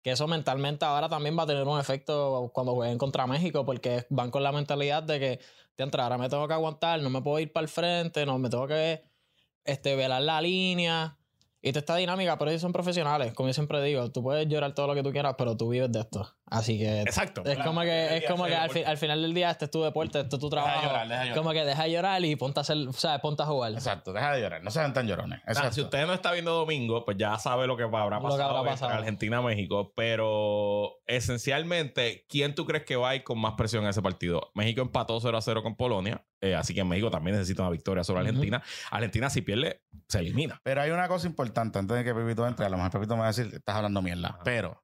Que 0.02 0.12
eso 0.12 0.26
mentalmente 0.28 0.84
ahora 0.84 1.08
también 1.08 1.36
va 1.38 1.42
a 1.42 1.46
tener 1.46 1.64
un 1.64 1.80
efecto 1.80 2.50
cuando 2.54 2.74
jueguen 2.74 2.98
contra 2.98 3.26
México, 3.26 3.64
porque 3.64 4.06
van 4.08 4.30
con 4.30 4.42
la 4.42 4.52
mentalidad 4.52 5.02
de 5.02 5.18
que, 5.18 5.40
diantre, 5.76 6.00
ahora 6.02 6.16
me 6.16 6.28
tengo 6.28 6.46
que 6.46 6.54
aguantar, 6.54 7.00
no 7.02 7.10
me 7.10 7.22
puedo 7.22 7.40
ir 7.40 7.52
para 7.52 7.64
el 7.64 7.68
frente, 7.68 8.24
no 8.24 8.38
me 8.38 8.48
tengo 8.48 8.66
que 8.68 9.02
este, 9.64 9.96
velar 9.96 10.22
la 10.22 10.40
línea. 10.40 11.18
Y 11.60 11.76
esta 11.76 11.96
dinámica, 11.96 12.38
pero 12.38 12.50
ellos 12.50 12.62
son 12.62 12.72
profesionales, 12.72 13.34
como 13.34 13.48
yo 13.48 13.52
siempre 13.52 13.82
digo. 13.82 14.10
Tú 14.12 14.22
puedes 14.22 14.46
llorar 14.48 14.74
todo 14.74 14.86
lo 14.86 14.94
que 14.94 15.02
tú 15.02 15.10
quieras, 15.10 15.34
pero 15.36 15.56
tú 15.56 15.70
vives 15.70 15.90
de 15.90 16.00
esto. 16.00 16.35
Así 16.48 16.78
que 16.78 17.00
Exacto. 17.00 17.42
es 17.44 17.58
como 17.58 17.80
que, 17.80 18.18
es 18.18 18.24
como 18.26 18.44
que 18.44 18.54
al, 18.54 18.70
fi- 18.70 18.84
al 18.84 18.96
final 18.98 19.20
del 19.20 19.34
día 19.34 19.50
este 19.50 19.64
es 19.64 19.70
tu 19.72 19.82
deporte, 19.82 20.20
este 20.20 20.36
es 20.36 20.40
tu 20.40 20.48
trabajo. 20.48 20.80
llorar, 20.86 21.08
deja 21.08 21.22
llorar. 21.24 21.36
Como 21.38 21.50
que 21.50 21.64
deja 21.64 21.82
de 21.82 21.90
llorar 21.90 22.24
y 22.24 22.36
ponte 22.36 22.60
a 22.60 22.62
hacer, 22.62 22.76
o 22.86 22.92
sea, 22.92 23.18
ponte 23.18 23.42
a 23.42 23.46
jugar. 23.46 23.72
Exacto, 23.72 24.12
deja 24.12 24.32
de 24.32 24.42
llorar. 24.42 24.62
No 24.62 24.70
sean 24.70 24.94
tan 24.94 25.08
llorones. 25.08 25.40
Exacto. 25.46 25.72
si 25.72 25.80
usted 25.80 26.06
no 26.06 26.14
está 26.14 26.30
viendo 26.30 26.52
domingo, 26.52 27.04
pues 27.04 27.16
ya 27.16 27.36
sabe 27.40 27.66
lo 27.66 27.76
que 27.76 27.82
habrá 27.82 28.16
Lo 28.16 28.18
que 28.20 28.22
pasado, 28.28 28.56
habrá 28.58 28.70
pasado. 28.70 28.92
Argentina-México. 28.92 29.92
Pero 29.96 31.00
esencialmente, 31.06 32.24
¿quién 32.28 32.54
tú 32.54 32.64
crees 32.64 32.84
que 32.84 32.96
va 32.96 33.10
a 33.10 33.16
ir 33.16 33.24
con 33.24 33.38
más 33.40 33.54
presión 33.54 33.82
en 33.84 33.90
ese 33.90 34.00
partido? 34.02 34.50
México 34.54 34.82
empató 34.82 35.18
0 35.20 35.36
a 35.36 35.42
0 35.42 35.62
con 35.62 35.74
Polonia, 35.76 36.24
eh, 36.40 36.54
así 36.54 36.74
que 36.74 36.84
México 36.84 37.10
también 37.10 37.36
necesita 37.36 37.62
una 37.62 37.70
victoria 37.72 38.04
sobre. 38.04 38.20
Argentina. 38.20 38.62
Argentina, 38.90 39.30
si 39.30 39.42
pierde, 39.42 39.82
se 40.08 40.20
elimina. 40.20 40.60
Pero 40.62 40.80
hay 40.80 40.90
una 40.90 41.08
cosa 41.08 41.26
importante 41.26 41.78
antes 41.78 41.96
de 41.96 42.04
que 42.04 42.14
Pepito 42.14 42.46
entre. 42.46 42.66
A 42.66 42.68
lo 42.68 42.76
mejor 42.76 42.92
Pepito 42.92 43.14
me 43.14 43.20
va 43.20 43.26
a 43.26 43.32
decir, 43.32 43.50
estás 43.52 43.76
hablando 43.76 44.00
mierda. 44.00 44.28
Ajá. 44.28 44.40
Pero 44.44 44.82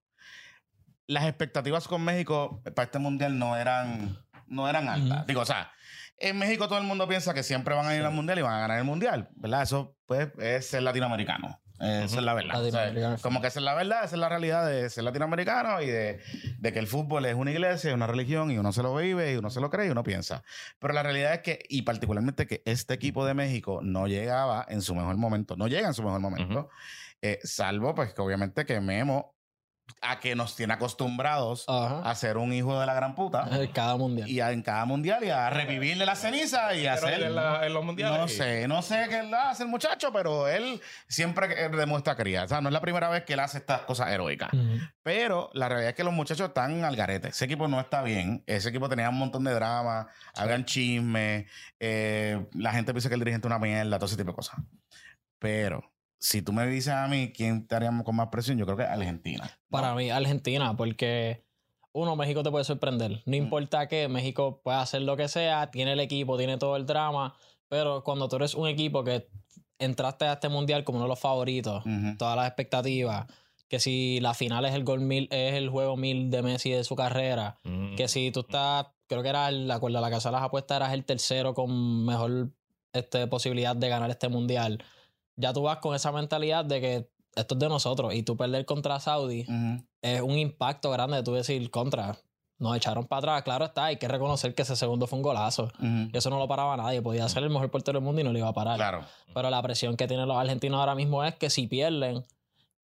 las 1.06 1.24
expectativas 1.24 1.88
con 1.88 2.02
México 2.04 2.62
para 2.74 2.84
este 2.84 2.98
mundial 2.98 3.38
no 3.38 3.56
eran, 3.56 4.18
no 4.46 4.68
eran 4.68 4.88
altas. 4.88 5.18
Ujú. 5.18 5.26
Digo, 5.26 5.40
o 5.40 5.46
sea, 5.46 5.72
en 6.18 6.38
México 6.38 6.68
todo 6.68 6.78
el 6.78 6.84
mundo 6.84 7.08
piensa 7.08 7.34
que 7.34 7.42
siempre 7.42 7.74
van 7.74 7.86
a 7.86 7.94
ir 7.96 8.02
al 8.02 8.12
mundial 8.12 8.38
y 8.38 8.42
van 8.42 8.54
a 8.54 8.60
ganar 8.60 8.78
el 8.78 8.84
mundial, 8.84 9.28
¿verdad? 9.34 9.62
Eso, 9.62 9.96
pues, 10.06 10.28
es 10.38 10.66
ser 10.66 10.82
latinoamericano. 10.82 11.58
Eh, 11.80 12.02
Esa 12.04 12.18
es 12.18 12.22
la 12.22 12.34
verdad. 12.34 12.64
O 12.64 12.70
sea, 12.70 13.16
como 13.22 13.40
que 13.40 13.48
esa 13.48 13.58
es 13.58 13.64
la 13.64 13.74
verdad, 13.74 14.04
esa 14.04 14.14
es 14.14 14.20
la 14.20 14.28
realidad 14.28 14.64
de 14.68 14.88
ser 14.88 15.02
latinoamericano 15.02 15.82
y 15.82 15.86
de, 15.86 16.20
de 16.58 16.72
que 16.72 16.78
el 16.78 16.86
fútbol 16.86 17.24
es 17.24 17.34
una 17.34 17.50
iglesia, 17.50 17.90
es 17.90 17.94
una 17.94 18.06
religión 18.06 18.52
y 18.52 18.58
uno 18.58 18.72
se 18.72 18.84
lo 18.84 18.94
vive 18.94 19.32
y 19.32 19.36
uno 19.36 19.50
se 19.50 19.60
lo 19.60 19.68
cree 19.68 19.88
y 19.88 19.90
uno 19.90 20.04
piensa. 20.04 20.44
Pero 20.78 20.94
la 20.94 21.02
realidad 21.02 21.34
es 21.34 21.40
que, 21.40 21.64
y 21.68 21.82
particularmente 21.82 22.46
que 22.46 22.62
este 22.66 22.94
equipo 22.94 23.26
de 23.26 23.34
México 23.34 23.80
no 23.82 24.06
llegaba 24.06 24.64
en 24.68 24.80
su 24.80 24.94
mejor 24.94 25.16
momento, 25.16 25.56
no 25.56 25.66
llega 25.66 25.88
en 25.88 25.94
su 25.94 26.04
mejor 26.04 26.20
momento, 26.20 26.68
eh, 27.20 27.40
salvo 27.42 27.96
pues 27.96 28.14
que 28.14 28.22
obviamente 28.22 28.64
que 28.64 28.80
Memo, 28.80 29.34
a 30.04 30.18
que 30.18 30.34
nos 30.34 30.56
tiene 30.56 30.72
acostumbrados 30.74 31.64
Ajá. 31.68 32.00
a 32.08 32.14
ser 32.16 32.36
un 32.36 32.52
hijo 32.52 32.78
de 32.80 32.86
la 32.86 32.94
gran 32.94 33.14
puta 33.14 33.48
Cada 33.72 33.96
mundial. 33.96 34.28
y 34.28 34.40
a- 34.40 34.50
en 34.50 34.62
cada 34.62 34.84
mundial 34.84 35.22
y 35.22 35.30
a 35.30 35.48
revivirle 35.50 36.04
la 36.06 36.16
ceniza 36.16 36.74
y 36.74 36.86
a 36.86 36.94
hacer... 36.94 37.22
en, 37.22 37.34
la- 37.36 37.64
en 37.66 37.72
los 37.72 37.84
mundiales. 37.84 38.18
No 38.18 38.26
sé, 38.28 38.66
no 38.66 38.82
sé 38.82 39.06
qué 39.08 39.20
él 39.20 39.32
hace 39.34 39.62
el 39.62 39.68
muchacho, 39.68 40.12
pero 40.12 40.48
él 40.48 40.80
siempre 41.08 41.68
demuestra 41.68 42.16
cría. 42.16 42.44
O 42.44 42.48
sea, 42.48 42.60
no 42.60 42.68
es 42.68 42.72
la 42.72 42.80
primera 42.80 43.08
vez 43.10 43.22
que 43.24 43.34
él 43.34 43.40
hace 43.40 43.58
estas 43.58 43.82
cosas 43.82 44.08
heroicas. 44.10 44.50
Pero 45.04 45.50
la 45.52 45.68
realidad 45.68 45.90
es 45.90 45.96
que 45.96 46.04
los 46.04 46.12
muchachos 46.14 46.48
están 46.48 46.82
al 46.84 46.96
garete. 46.96 47.28
Ese 47.28 47.44
equipo 47.44 47.68
no 47.68 47.78
está 47.80 48.02
bien. 48.02 48.42
Ese 48.46 48.70
equipo 48.70 48.88
tenía 48.88 49.08
un 49.08 49.18
montón 49.18 49.44
de 49.44 49.52
drama, 49.54 50.08
habían 50.34 50.64
chismes, 50.64 51.46
eh, 51.78 52.44
la 52.54 52.72
gente 52.72 52.92
piensa 52.92 53.08
que 53.08 53.14
el 53.14 53.20
dirigente 53.20 53.46
es 53.46 53.50
una 53.50 53.58
mierda, 53.60 53.98
todo 53.98 54.06
ese 54.06 54.16
tipo 54.16 54.30
de 54.30 54.36
cosas. 54.36 54.56
Pero 55.38 55.91
si 56.24 56.40
tú 56.40 56.52
me 56.52 56.64
dices 56.68 56.92
a 56.94 57.08
mí 57.08 57.32
quién 57.34 57.62
estaríamos 57.62 58.04
con 58.04 58.14
más 58.14 58.28
presión, 58.28 58.56
yo 58.56 58.64
creo 58.64 58.76
que 58.76 58.84
Argentina. 58.84 59.50
Para 59.68 59.92
mí, 59.96 60.08
Argentina, 60.08 60.76
porque 60.76 61.44
uno, 61.92 62.14
México 62.14 62.44
te 62.44 62.50
puede 62.52 62.64
sorprender. 62.64 63.10
Mm. 63.10 63.20
No 63.30 63.36
importa 63.36 63.88
que 63.88 64.06
México 64.08 64.60
pueda 64.62 64.80
hacer 64.82 65.02
lo 65.02 65.16
que 65.16 65.26
sea, 65.26 65.70
tiene 65.72 65.94
el 65.94 66.00
equipo, 66.00 66.38
tiene 66.38 66.58
todo 66.58 66.76
el 66.76 66.86
drama, 66.86 67.34
pero 67.68 68.04
cuando 68.04 68.28
tú 68.28 68.36
eres 68.36 68.54
un 68.54 68.68
equipo 68.68 69.02
que 69.02 69.28
entraste 69.80 70.26
a 70.26 70.34
este 70.34 70.48
mundial 70.48 70.84
como 70.84 70.98
uno 70.98 71.06
de 71.06 71.08
los 71.08 71.18
favoritos, 71.18 71.82
todas 72.18 72.36
las 72.36 72.46
expectativas, 72.46 73.26
que 73.68 73.80
si 73.80 74.20
la 74.20 74.32
final 74.32 74.64
es 74.64 74.74
el 74.74 74.84
gol 74.84 75.00
mil, 75.00 75.26
es 75.32 75.54
el 75.54 75.70
juego 75.70 75.96
mil 75.96 76.30
de 76.30 76.42
Messi 76.42 76.70
de 76.70 76.84
su 76.84 76.94
carrera, 76.94 77.56
Mm. 77.64 77.96
que 77.96 78.06
si 78.06 78.30
tú 78.30 78.40
estás, 78.40 78.86
creo 79.08 79.22
que 79.24 79.28
era, 79.30 79.48
el- 79.48 79.66
de 79.66 79.72
acuerdo 79.74 79.98
a 79.98 80.02
la 80.02 80.10
casa 80.10 80.28
de 80.28 80.34
las 80.34 80.42
apuestas, 80.44 80.76
eras 80.76 80.92
el 80.92 81.04
tercero 81.04 81.52
con 81.52 82.04
mejor 82.06 82.50
este, 82.92 83.26
posibilidad 83.26 83.74
de 83.74 83.88
ganar 83.88 84.08
este 84.10 84.28
mundial. 84.28 84.84
Ya 85.36 85.52
tú 85.52 85.62
vas 85.62 85.78
con 85.78 85.94
esa 85.94 86.12
mentalidad 86.12 86.64
de 86.64 86.80
que 86.80 87.10
esto 87.34 87.54
es 87.54 87.58
de 87.58 87.68
nosotros 87.68 88.14
y 88.14 88.22
tú 88.22 88.36
perder 88.36 88.66
contra 88.66 89.00
Saudi 89.00 89.46
es 90.02 90.20
un 90.20 90.38
impacto 90.38 90.90
grande 90.90 91.16
de 91.18 91.22
tú 91.22 91.32
decir 91.32 91.70
contra. 91.70 92.16
Nos 92.58 92.76
echaron 92.76 93.06
para 93.06 93.18
atrás, 93.18 93.42
claro 93.42 93.64
está, 93.64 93.86
hay 93.86 93.96
que 93.96 94.06
reconocer 94.06 94.54
que 94.54 94.62
ese 94.62 94.76
segundo 94.76 95.06
fue 95.08 95.16
un 95.16 95.22
golazo. 95.22 95.72
Y 95.80 96.16
eso 96.16 96.30
no 96.30 96.38
lo 96.38 96.46
paraba 96.46 96.76
nadie, 96.76 97.02
podía 97.02 97.28
ser 97.28 97.42
el 97.42 97.50
mejor 97.50 97.70
portero 97.70 97.98
del 97.98 98.04
mundo 98.04 98.20
y 98.20 98.24
no 98.24 98.32
lo 98.32 98.38
iba 98.38 98.48
a 98.48 98.52
parar. 98.52 98.76
Claro. 98.76 99.04
Pero 99.34 99.50
la 99.50 99.60
presión 99.62 99.96
que 99.96 100.06
tienen 100.06 100.28
los 100.28 100.36
argentinos 100.36 100.78
ahora 100.78 100.94
mismo 100.94 101.24
es 101.24 101.34
que 101.34 101.50
si 101.50 101.66
pierden, 101.66 102.24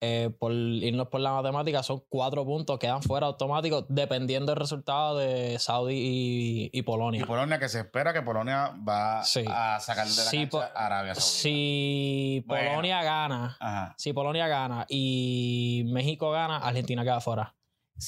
eh, 0.01 0.29
por 0.39 0.51
irnos 0.53 1.07
por 1.09 1.19
la 1.21 1.33
matemática, 1.33 1.83
son 1.83 2.03
cuatro 2.09 2.45
puntos, 2.45 2.79
quedan 2.79 3.01
fuera 3.03 3.27
automáticos, 3.27 3.85
dependiendo 3.89 4.51
del 4.53 4.59
resultado 4.59 5.17
de 5.17 5.57
Saudi 5.59 5.95
y, 5.95 6.69
y 6.71 6.81
Polonia. 6.83 7.21
Y 7.21 7.25
Polonia, 7.25 7.59
que 7.59 7.67
se 7.69 7.79
espera 7.79 8.13
que 8.13 8.21
Polonia 8.21 8.73
va 8.87 9.23
Sí. 9.23 9.43
a 9.47 9.79
sacar 9.79 10.07
de 10.07 10.15
la 10.25 10.31
cancha 10.31 10.71
a 10.75 10.85
Arabia 10.85 11.15
Saudita. 11.15 11.21
Si 11.21 12.43
Bueno. 12.47 12.69
Polonia 12.69 13.03
gana, 13.03 13.57
Ajá. 13.59 13.95
si 13.97 14.13
Polonia 14.13 14.47
gana 14.47 14.85
y 14.89 15.83
México 15.87 16.31
gana, 16.31 16.57
Argentina 16.57 17.03
queda 17.03 17.19
fuera. 17.19 17.55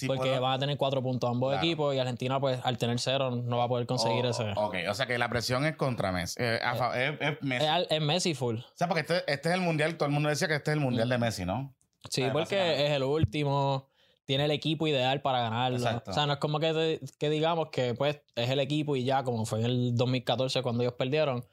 Porque 0.07 0.39
van 0.39 0.53
a 0.53 0.59
tener 0.59 0.77
cuatro 0.77 1.03
puntos 1.03 1.29
ambos 1.29 1.51
Claro. 1.51 1.65
equipos 1.65 1.93
y 1.93 1.99
Argentina, 1.99 2.39
pues 2.39 2.61
al 2.63 2.77
tener 2.77 2.97
cero, 2.99 3.31
no 3.31 3.57
va 3.57 3.65
a 3.65 3.67
poder 3.67 3.85
conseguir 3.85 4.25
Oh, 4.25 4.29
ese. 4.29 4.53
Ok, 4.55 4.75
o 4.89 4.93
sea 4.93 5.05
que 5.05 5.17
la 5.17 5.27
presión 5.27 5.65
es 5.65 5.75
contra 5.75 6.13
Messi. 6.13 6.41
Eh, 6.41 6.59
a 6.63 6.75
fa- 6.75 6.97
es, 7.03 7.17
es 7.19 7.37
Messi. 7.41 7.65
Es, 7.89 8.01
Messi 8.01 8.33
full. 8.33 8.55
O 8.59 8.63
sea, 8.73 8.87
porque 8.87 9.01
este, 9.01 9.17
este 9.29 9.49
es 9.49 9.55
el 9.55 9.59
mundial, 9.59 9.97
todo 9.97 10.07
el 10.07 10.13
mundo 10.13 10.29
decía 10.29 10.47
que 10.47 10.55
este 10.55 10.71
es 10.71 10.77
el 10.77 10.81
mundial 10.81 11.09
de 11.09 11.17
Messi, 11.17 11.43
¿no? 11.43 11.75
Sí, 12.09 12.23
porque 12.31 12.85
es 12.85 12.91
el 12.91 13.03
último. 13.03 13.87
Tiene 14.25 14.45
el 14.45 14.51
equipo 14.51 14.87
ideal 14.87 15.21
para 15.21 15.39
ganarlo. 15.41 15.77
Exacto. 15.77 16.11
O 16.11 16.13
sea, 16.13 16.25
no 16.25 16.33
es 16.33 16.39
como 16.39 16.59
que, 16.59 16.73
te- 16.73 16.99
que 17.17 17.29
digamos 17.29 17.69
que 17.69 17.93
pues 17.95 18.21
es 18.35 18.49
el 18.49 18.59
equipo 18.59 18.95
y 18.95 19.03
ya, 19.03 19.23
como 19.23 19.45
fue 19.45 19.59
en 19.59 19.65
el 19.65 19.95
2014 19.95 20.61
cuando 20.61 20.83
ellos 20.83 20.93
perdieron. 20.95 21.43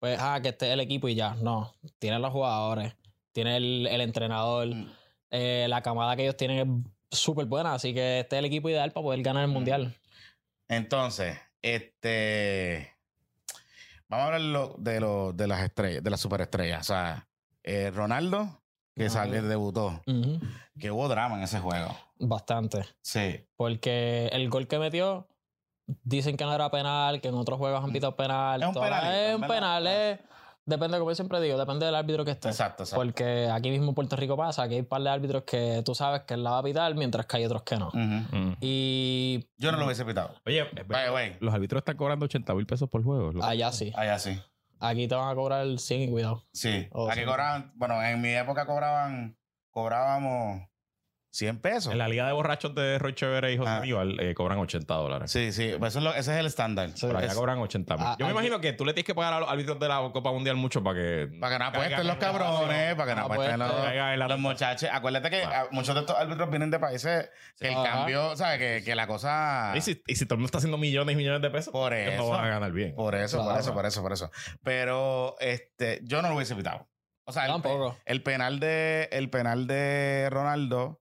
Pues, 0.00 0.18
ah, 0.20 0.40
que 0.42 0.48
este 0.50 0.66
es 0.66 0.72
el 0.72 0.80
equipo 0.80 1.08
y 1.08 1.14
ya. 1.14 1.34
No. 1.36 1.72
Tiene 1.98 2.18
los 2.18 2.32
jugadores, 2.32 2.94
tiene 3.32 3.56
el, 3.56 3.86
el 3.86 4.00
entrenador. 4.00 4.66
Mm. 4.68 4.90
eh, 5.30 5.66
la 5.68 5.82
camada 5.82 6.14
que 6.16 6.22
ellos 6.22 6.36
tienen 6.36 6.84
es 7.10 7.18
súper 7.18 7.46
buena. 7.46 7.74
Así 7.74 7.94
que 7.94 8.20
este 8.20 8.36
es 8.36 8.38
el 8.40 8.44
equipo 8.46 8.68
ideal 8.68 8.90
para 8.92 9.04
poder 9.04 9.22
ganar 9.22 9.44
el 9.44 9.50
Mm. 9.50 9.54
mundial. 9.54 9.94
Entonces, 10.68 11.36
este. 11.62 12.90
Vamos 14.08 14.24
a 14.24 14.34
hablar 14.36 14.68
de, 14.78 15.00
lo- 15.00 15.32
de 15.32 15.46
las 15.46 15.62
estrellas, 15.62 16.02
de 16.02 16.10
las 16.10 16.20
superestrellas. 16.20 16.80
O 16.82 16.84
sea, 16.84 17.28
eh, 17.62 17.90
Ronaldo, 17.92 18.62
que 18.94 19.10
salió, 19.10 19.42
debutó, 19.42 20.00
que 20.78 20.90
hubo 20.90 21.08
drama 21.08 21.36
en 21.36 21.42
ese 21.42 21.58
juego. 21.60 21.96
Bastante. 22.18 22.84
Sí. 23.02 23.44
Porque 23.56 24.28
el 24.32 24.48
gol 24.48 24.66
que 24.68 24.78
metió, 24.78 25.26
dicen 26.02 26.36
que 26.36 26.44
no 26.44 26.54
era 26.54 26.70
penal, 26.70 27.20
que 27.20 27.28
en 27.28 27.34
otros 27.34 27.58
juegos 27.58 27.82
han 27.82 27.92
pitado 27.92 28.16
penal. 28.16 28.62
Es 28.62 28.68
un 28.68 28.74
penalito, 28.74 29.12
es 29.12 29.34
un 29.36 29.40
penal, 29.46 29.86
es- 29.86 30.18
depende, 30.66 30.98
como 30.98 31.10
yo 31.10 31.14
siempre 31.14 31.40
digo, 31.42 31.58
depende 31.58 31.84
del 31.84 31.94
árbitro 31.94 32.24
que 32.24 32.30
esté. 32.30 32.48
Exacto, 32.48 32.84
exacto. 32.84 33.00
Porque 33.04 33.50
aquí 33.52 33.68
mismo 33.70 33.88
en 33.90 33.94
Puerto 33.94 34.16
Rico 34.16 34.34
pasa 34.36 34.66
que 34.68 34.74
hay 34.76 34.80
un 34.80 34.86
par 34.86 35.02
de 35.02 35.10
árbitros 35.10 35.42
que 35.42 35.82
tú 35.84 35.94
sabes 35.94 36.22
que 36.22 36.34
él 36.34 36.42
la 36.44 36.52
va 36.52 36.58
a 36.58 36.62
pitar, 36.62 36.94
mientras 36.94 37.26
que 37.26 37.36
hay 37.36 37.44
otros 37.44 37.62
que 37.64 37.76
no. 37.76 37.90
Mm. 37.92 38.56
Y 38.60 39.44
Yo 39.58 39.72
no 39.72 39.78
lo 39.78 39.84
hubiese 39.84 40.04
pitado. 40.06 40.34
Oye, 40.46 40.60
es 40.62 40.72
By 40.72 40.74
the 40.74 40.82
verdad, 40.84 41.14
way. 41.14 41.36
los 41.40 41.52
árbitros 41.52 41.80
están 41.80 41.96
cobrando 41.98 42.24
80 42.24 42.54
mil 42.54 42.64
pesos 42.66 42.88
por 42.88 43.02
juego. 43.04 43.32
Allá 43.44 43.70
sí. 43.72 43.92
Allá 43.94 44.18
sí. 44.18 44.40
Aquí 44.80 45.08
te 45.08 45.14
van 45.14 45.30
a 45.30 45.34
cobrar 45.34 45.62
el 45.62 45.78
100 45.78 46.02
y 46.02 46.10
cuidado. 46.10 46.44
Sí. 46.52 46.88
Oh, 46.92 47.08
Aquí 47.10 47.20
sí. 47.20 47.26
cobraban, 47.26 47.72
bueno, 47.74 48.02
en 48.02 48.20
mi 48.20 48.30
época 48.34 48.66
cobraban, 48.66 49.36
cobrábamos 49.70 50.62
100 51.34 51.58
pesos. 51.58 51.90
En 51.92 51.98
la 51.98 52.06
liga 52.06 52.28
de 52.28 52.32
borrachos 52.32 52.76
de 52.76 52.96
Roy 52.98 53.12
Chévere 53.12 53.52
y 53.52 53.56
José 53.58 53.68
Ah. 53.70 53.76
Aníbal 53.78 54.20
eh, 54.20 54.34
cobran 54.34 54.56
80 54.60 54.94
dólares. 54.94 55.32
Sí, 55.32 55.50
sí, 55.52 55.72
pues 55.80 55.92
eso 55.92 55.98
es 55.98 56.04
lo- 56.04 56.14
ese 56.14 56.32
es 56.32 56.38
el 56.38 56.46
estándar. 56.46 56.90
Sí. 56.94 57.06
Por 57.08 57.16
allá 57.16 57.26
Es- 57.26 57.34
cobran 57.34 57.58
80 57.58 57.96
mil. 57.96 58.06
Ah, 58.06 58.16
Yo 58.20 58.26
me 58.26 58.30
imagino 58.32 58.60
que 58.60 58.72
tú 58.72 58.84
le 58.84 58.92
tienes 58.94 59.04
que 59.06 59.16
pagar 59.16 59.32
a 59.34 59.40
los 59.40 59.50
árbitros 59.50 59.80
de 59.80 59.88
la 59.88 59.96
Copa 60.12 60.30
Mundial 60.30 60.54
mucho 60.54 60.82
para 60.84 60.94
que. 61.00 61.28
Para 61.40 61.52
que 61.54 61.58
no 61.58 61.64
apuesten 61.66 62.06
los 62.06 62.16
cabrones, 62.18 62.94
para 62.94 63.08
que 63.08 63.14
no 63.16 63.28
No 63.28 63.34
apuesten 63.34 63.58
los, 64.28 64.38
muchachos. 64.38 64.88
Acuérdate 64.92 65.28
que 65.28 65.42
ah, 65.42 65.66
muchos 65.72 65.92
de 65.94 66.02
estos 66.02 66.16
árbitros 66.16 66.48
vienen 66.50 66.70
de 66.70 66.78
países 66.78 67.28
que 67.58 67.68
el 67.68 67.74
Ajá. 67.74 67.82
cambio, 67.90 68.36
¿sabes? 68.36 68.58
Que, 68.58 68.82
que 68.84 68.94
la 68.94 69.08
cosa... 69.08 69.72
Y 69.74 69.80
si, 69.80 70.00
y 70.06 70.14
si 70.14 70.26
todo 70.26 70.34
el 70.34 70.38
mundo 70.38 70.46
está 70.46 70.58
haciendo 70.58 70.78
millones 70.78 71.14
y 71.14 71.16
millones 71.16 71.42
de 71.42 71.50
pesos, 71.50 71.72
Por 71.72 71.92
eso. 71.94 72.16
no 72.22 72.28
van 72.28 72.44
a 72.44 72.48
ganar 72.48 72.70
bien. 72.70 72.94
Por 72.94 73.16
eso, 73.16 73.42
por 73.44 73.58
eso, 73.58 73.74
por 73.74 73.86
eso, 73.86 74.02
por 74.02 74.12
eso. 74.12 74.30
Pero 74.62 75.34
este, 75.40 76.00
yo 76.04 76.22
no 76.22 76.28
lo 76.28 76.36
hubiese 76.36 76.54
pitado. 76.54 76.88
O 77.26 77.32
sea, 77.32 77.46
el 78.04 78.22
penal 78.22 78.60
de 78.60 79.08
el 79.10 79.30
penal 79.30 79.66
de 79.66 80.28
Ronaldo 80.30 81.00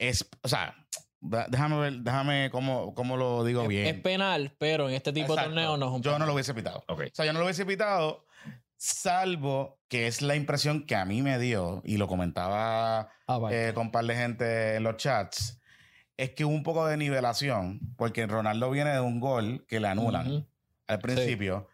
es, 0.00 0.28
o 0.42 0.48
sea, 0.48 0.74
da- 1.20 1.46
déjame 1.48 1.78
ver, 1.78 1.92
déjame 2.00 2.48
cómo, 2.50 2.94
cómo 2.94 3.16
lo 3.16 3.44
digo 3.44 3.66
bien. 3.68 3.86
Es 3.86 4.00
penal, 4.00 4.54
pero 4.58 4.88
en 4.88 4.94
este 4.94 5.12
tipo 5.12 5.34
Exacto. 5.34 5.50
de 5.50 5.54
torneo 5.56 5.76
no 5.76 5.86
es 5.86 5.92
un 5.92 6.02
Yo 6.02 6.10
no 6.10 6.14
penal. 6.16 6.28
lo 6.28 6.34
hubiese 6.34 6.54
pitado. 6.54 6.82
Ok. 6.88 7.00
O 7.02 7.14
sea, 7.14 7.26
yo 7.26 7.32
no 7.32 7.38
lo 7.38 7.44
hubiese 7.44 7.66
pitado, 7.66 8.24
salvo 8.76 9.78
que 9.88 10.06
es 10.06 10.22
la 10.22 10.36
impresión 10.36 10.86
que 10.86 10.96
a 10.96 11.04
mí 11.04 11.20
me 11.22 11.38
dio, 11.38 11.82
y 11.84 11.96
lo 11.98 12.08
comentaba 12.08 13.10
Aparte. 13.26 13.68
eh, 13.68 13.74
con 13.74 13.86
un 13.86 13.92
par 13.92 14.04
de 14.06 14.16
gente 14.16 14.76
en 14.76 14.82
los 14.84 14.96
chats, 14.96 15.60
es 16.16 16.30
que 16.30 16.44
hubo 16.44 16.54
un 16.54 16.62
poco 16.62 16.86
de 16.86 16.96
nivelación, 16.96 17.80
porque 17.96 18.26
Ronaldo 18.26 18.70
viene 18.70 18.90
de 18.90 19.00
un 19.00 19.20
gol 19.20 19.64
que 19.68 19.80
le 19.80 19.88
anulan 19.88 20.26
Ujú. 20.30 20.46
al 20.86 20.98
principio. 21.00 21.68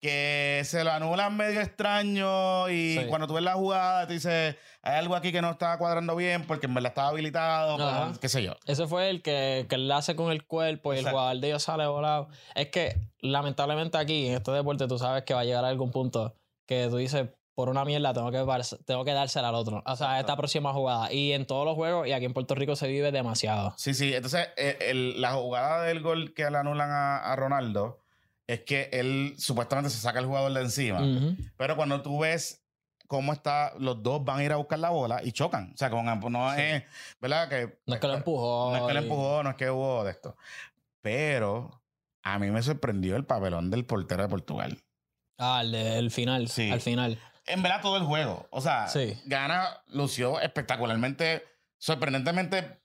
Que 0.00 0.62
se 0.64 0.82
lo 0.82 0.92
anulan 0.92 1.36
medio 1.36 1.60
extraño 1.60 2.70
y 2.70 2.96
Sí. 2.98 3.06
cuando 3.08 3.26
tú 3.26 3.34
ves 3.34 3.42
la 3.42 3.52
jugada 3.54 4.06
te 4.06 4.14
dices, 4.14 4.56
hay 4.82 4.94
algo 4.98 5.14
aquí 5.14 5.30
que 5.30 5.42
no 5.42 5.50
está 5.50 5.76
cuadrando 5.76 6.16
bien 6.16 6.46
porque 6.46 6.66
en 6.66 6.74
verdad 6.74 6.90
estaba 6.92 7.08
habilitado, 7.08 7.76
pero 7.76 8.18
qué 8.20 8.28
sé 8.30 8.42
yo. 8.42 8.54
Ese 8.66 8.86
fue 8.86 9.10
el 9.10 9.20
que, 9.20 9.66
que 9.68 9.74
él 9.74 9.92
hace 9.92 10.16
con 10.16 10.32
el 10.32 10.46
cuerpo 10.46 10.94
y 10.94 10.96
Exacto. 10.98 11.08
el 11.10 11.20
jugador 11.20 11.40
de 11.42 11.48
ellos 11.48 11.62
sale 11.62 11.86
volado. 11.86 12.28
Es 12.54 12.68
que 12.68 12.96
lamentablemente 13.20 13.98
aquí, 13.98 14.28
en 14.28 14.34
este 14.36 14.50
deporte, 14.52 14.88
tú 14.88 14.98
sabes 14.98 15.24
que 15.24 15.34
va 15.34 15.40
a 15.40 15.44
llegar 15.44 15.64
a 15.64 15.68
algún 15.68 15.90
punto 15.90 16.34
que 16.64 16.86
tú 16.88 16.96
dices, 16.96 17.28
por 17.54 17.68
una 17.68 17.84
mierda 17.84 18.14
tengo 18.14 18.30
que, 18.30 18.38
tengo 18.86 19.04
que 19.04 19.12
dársela 19.12 19.50
al 19.50 19.54
otro. 19.54 19.82
O 19.84 19.96
sea, 19.96 20.18
esta 20.18 20.34
próxima 20.34 20.72
jugada. 20.72 21.12
Y 21.12 21.32
en 21.32 21.44
todos 21.44 21.66
los 21.66 21.74
juegos, 21.74 22.06
y 22.08 22.12
aquí 22.12 22.24
en 22.24 22.32
Puerto 22.32 22.54
Rico 22.54 22.74
se 22.74 22.88
vive 22.88 23.12
demasiado. 23.12 23.74
Sí, 23.76 23.92
sí. 23.92 24.14
Entonces, 24.14 24.48
eh, 24.56 24.78
el- 24.80 25.20
la 25.20 25.32
jugada 25.32 25.82
del 25.82 26.00
gol 26.00 26.32
que 26.32 26.48
le 26.50 26.56
anulan 26.56 26.90
a, 26.90 27.18
a 27.18 27.36
Ronaldo 27.36 27.98
es 28.50 28.60
que 28.64 28.88
él 28.92 29.34
supuestamente 29.38 29.90
se 29.90 29.98
saca 29.98 30.18
el 30.18 30.26
jugador 30.26 30.52
de 30.52 30.62
encima. 30.62 31.00
Ujú. 31.00 31.36
Pero 31.56 31.76
cuando 31.76 32.02
tú 32.02 32.18
ves 32.20 32.64
cómo 33.06 33.32
está, 33.32 33.72
los 33.78 34.02
dos 34.02 34.24
van 34.24 34.38
a 34.38 34.44
ir 34.44 34.52
a 34.52 34.56
buscar 34.56 34.78
la 34.78 34.90
bola 34.90 35.20
y 35.22 35.32
chocan. 35.32 35.72
O 35.74 35.76
sea, 35.76 35.90
con, 35.90 36.04
no 36.04 36.52
es, 36.54 36.84
¿verdad? 37.20 37.48
Que, 37.48 37.78
No 37.86 37.94
es 37.94 38.00
que 38.00 38.06
lo 38.06 38.14
empujó. 38.14 38.70
No 38.70 38.76
es 38.76 38.82
que 38.86 38.94
lo 38.94 39.00
empujó, 39.00 39.42
no 39.42 39.50
es 39.50 39.56
que 39.56 39.70
hubo 39.70 40.04
de 40.04 40.10
esto. 40.12 40.36
Pero 41.00 41.82
a 42.22 42.38
mí 42.38 42.50
me 42.50 42.62
sorprendió 42.62 43.16
el 43.16 43.24
papelón 43.24 43.70
del 43.70 43.84
portero 43.84 44.22
de 44.22 44.28
Portugal. 44.28 44.82
Ah, 45.38 45.62
el, 45.64 46.10
final. 46.10 46.48
Sí. 46.48 46.70
Al 46.70 46.80
final. 46.80 47.18
En 47.46 47.62
verdad, 47.62 47.80
todo 47.82 47.96
el 47.96 48.04
juego. 48.04 48.46
O 48.50 48.60
sea, 48.60 48.88
Sí. 48.88 49.18
Gana 49.24 49.82
lució 49.88 50.40
espectacularmente, 50.40 51.44
sorprendentemente 51.78 52.80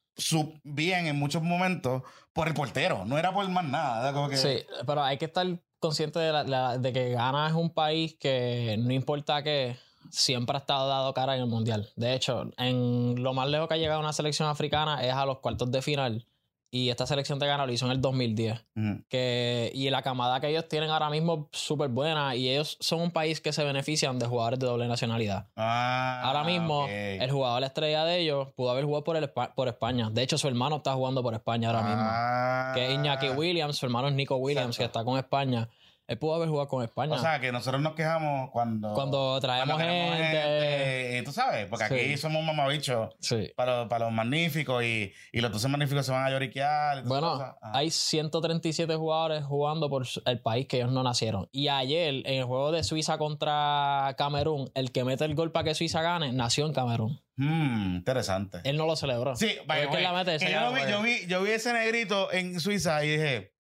bien 0.64 1.08
en 1.08 1.18
muchos 1.18 1.44
momentos 1.44 2.04
por 2.36 2.50
el 2.50 2.54
portero. 2.54 3.06
No 3.06 3.18
era 3.18 3.34
por 3.34 3.48
más 3.50 3.64
nada. 3.64 4.12
como 4.12 4.28
que- 4.28 4.36
Sí, 4.36 4.58
pero 4.86 5.02
hay 5.02 5.18
que 5.18 5.24
estar 5.26 5.48
consciente 5.80 6.20
de, 6.20 6.34
la- 6.34 6.44
la- 6.44 6.78
de 6.78 6.92
que 6.92 7.12
Ghana 7.12 7.48
es 7.48 7.54
un 7.54 7.70
país 7.74 8.18
que 8.20 8.76
no 8.78 8.92
importa 8.92 9.42
qué, 9.42 9.78
siempre 10.12 10.58
ha 10.58 10.60
estado 10.60 10.88
dado 10.90 11.14
cara 11.14 11.36
en 11.36 11.44
el 11.44 11.48
mundial. 11.48 11.90
De 11.96 12.14
hecho, 12.14 12.52
en 12.58 13.24
lo 13.24 13.34
más 13.34 13.48
lejos 13.48 13.70
que 13.70 13.76
ha 13.76 13.78
llegado 13.78 14.02
una 14.02 14.12
selección 14.12 14.50
africana 14.50 15.02
es 15.02 15.14
a 15.14 15.26
los 15.26 15.40
cuartos 15.40 15.72
de 15.72 15.82
final. 15.82 16.28
Y 16.76 16.90
esta 16.90 17.08
selección 17.08 17.40
de 17.40 17.48
Ghana 17.48 17.66
lo 17.66 17.72
hizo 17.72 17.86
en 17.86 17.94
el 17.94 18.02
2010. 18.02 18.66
Ujú. 18.76 19.02
Que, 19.08 19.72
y 19.74 19.90
la 19.90 20.02
camada 20.02 20.42
que 20.42 20.50
ellos 20.50 20.68
tienen 20.68 20.90
ahora 20.90 21.10
mismo 21.10 21.48
es 21.54 21.58
súper 21.58 21.88
buena. 21.88 22.36
Y 22.36 22.50
ellos 22.50 22.76
son 22.82 23.00
un 23.00 23.12
país 23.12 23.40
que 23.40 23.54
se 23.54 23.64
benefician 23.64 24.20
de 24.20 24.26
jugadores 24.26 24.60
de 24.60 24.66
doble 24.66 24.86
nacionalidad. 24.90 25.48
Ah, 25.56 26.20
Ahora 26.26 26.44
mismo, 26.44 26.86
el 26.90 27.32
jugador 27.32 27.64
estrella 27.64 28.04
de 28.04 28.20
ellos 28.20 28.50
pudo 28.58 28.72
haber 28.72 28.84
jugado 28.84 29.06
por, 29.06 29.16
el, 29.16 29.30
por 29.30 29.70
España. 29.70 30.10
De 30.12 30.22
hecho, 30.22 30.38
su 30.38 30.50
hermano 30.50 30.76
está 30.76 30.94
jugando 30.96 31.24
por 31.24 31.34
España 31.34 31.70
ahora 31.70 31.82
mismo. 31.82 32.04
Ah. 32.04 32.72
Que 32.76 32.88
es 32.88 32.94
Iñaki 32.94 33.30
Williams, 33.30 33.78
su 33.78 33.86
hermano 33.86 34.10
es 34.10 34.14
Nico 34.14 34.36
Williams, 34.36 34.76
Exacto. 34.76 34.80
que 34.82 34.86
está 35.00 35.06
con 35.06 35.18
España. 35.18 35.70
Él 36.08 36.20
pudo 36.20 36.36
haber 36.36 36.50
jugado 36.50 36.68
con 36.68 36.84
España. 36.84 37.14
O 37.14 37.18
sea, 37.20 37.40
que 37.40 37.52
nosotros 37.52 37.82
nos 37.82 37.94
quejamos 37.96 38.52
cuando... 38.52 38.94
Cuando 38.94 39.40
traemos 39.40 39.76
cuando 39.76 39.92
gente. 39.94 41.18
y 41.20 41.24
tú 41.24 41.32
sabes, 41.32 41.66
porque 41.68 41.86
aquí 41.86 42.18
somos 42.18 42.44
mamabichos 42.44 43.10
sí. 43.20 43.52
para, 43.56 43.78
los- 43.80 43.88
para 43.90 44.06
los 44.06 44.14
magníficos 44.14 44.84
y, 44.84 45.12
y 45.32 45.42
los 45.42 45.52
doce 45.52 45.68
magníficos 45.68 46.06
se 46.06 46.12
van 46.12 46.26
a 46.26 46.30
lloriquear. 46.30 47.00
y 47.00 47.02
Bueno, 47.08 47.56
hay 47.62 47.90
137 47.90 48.96
jugadores 48.96 49.44
jugando 49.46 49.90
por 49.90 50.06
el 50.26 50.40
país 50.42 50.68
que 50.68 50.78
ellos 50.78 50.92
no 50.92 51.02
nacieron. 51.04 51.50
Y 51.52 51.70
ayer, 51.70 52.16
en 52.26 52.36
el 52.36 52.44
juego 52.46 52.72
de 52.72 52.84
Suiza 52.84 53.18
contra 53.18 54.14
Camerún, 54.18 54.70
el 54.76 54.92
que 54.92 55.04
mete 55.04 55.26
el 55.26 55.36
gol 55.36 55.52
para 55.52 55.64
que 55.66 55.76
Suiza 55.76 56.02
gane, 56.02 56.32
nació 56.34 56.66
en 56.68 56.74
Camerún. 56.74 57.20
Hmm, 57.38 57.96
interesante. 57.98 58.60
Él 58.64 58.78
no 58.78 58.86
lo 58.86 58.96
celebró. 58.96 59.36
Sí, 59.36 59.56
by 59.66 59.82
es 59.82 59.88
que 59.90 60.02
la 60.02 60.14
mete, 60.14 60.38
que 60.38 60.52
yo, 60.52 60.88
yo, 60.88 61.02
vi, 61.02 61.26
yo 61.28 61.42
vi 61.44 61.52
ese 61.52 61.74
negrito 61.74 62.32
en 62.32 62.60
Suiza 62.60 63.04
y 63.04 63.10
dije, 63.10 63.55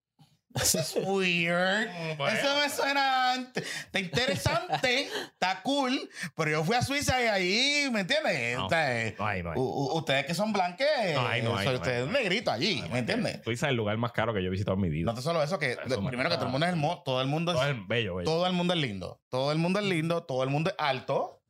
"This 0.55 0.75
is 0.75 0.95
weird. 1.05 1.89
Bueno. 2.17 2.37
Eso 2.37 2.55
me 2.59 2.69
suena 2.69 3.35
está 3.35 3.99
interesante, 3.99 5.07
está 5.33 5.61
cool, 5.63 6.09
pero 6.35 6.51
yo 6.51 6.63
fui 6.63 6.75
a 6.75 6.81
Suiza 6.81 7.21
y 7.21 7.27
ahí, 7.27 7.89
¿me 7.91 8.01
entiendes? 8.01 8.57
No, 8.57 8.65
O 8.67 8.69
sea, 8.69 9.13
No 9.17 9.27
hay, 9.27 9.43
no 9.43 9.51
hay. 9.51 9.57
ustedes 9.57 10.25
que 10.25 10.33
son 10.33 10.53
blanques, 10.53 10.87
hay, 11.17 11.45
ustedes 11.45 12.07
negritos 12.09 12.53
allí, 12.53 12.83
¿me 12.91 12.99
entiendes? 12.99 13.41
Suiza 13.43 13.67
es 13.67 13.71
el 13.71 13.75
lugar 13.75 13.97
más 13.97 14.11
caro 14.11 14.33
que 14.33 14.41
yo 14.41 14.47
he 14.47 14.51
visitado 14.51 14.75
en 14.75 14.81
mi 14.81 14.89
vida. 14.89 15.05
No 15.11 15.13
te 15.15 15.21
solo 15.21 15.43
eso, 15.43 15.59
que 15.59 15.73
Eso 15.73 16.01
me 16.01 16.09
primero 16.09 16.29
que 16.29 16.35
todo 16.35 16.45
el 16.45 16.51
mundo 16.51 16.65
es 16.65 16.71
hermoso, 16.71 17.01
todo 17.03 17.21
el 17.21 17.27
mundo 17.27 17.51
es, 17.51 17.57
Todo 17.57 17.69
es 17.69 17.87
bello, 17.87 18.15
bello. 18.15 18.25
todo 18.25 18.47
el 18.47 18.53
mundo 18.53 18.73
es 18.73 18.79
lindo, 18.79 19.21
todo 19.29 19.51
el 19.51 19.57
mundo 19.57 19.79
es 19.79 19.85
lindo, 19.85 20.23
todo 20.23 20.43
el 20.43 20.49
mundo 20.49 20.69
es 20.69 20.75
alto. 20.79 21.41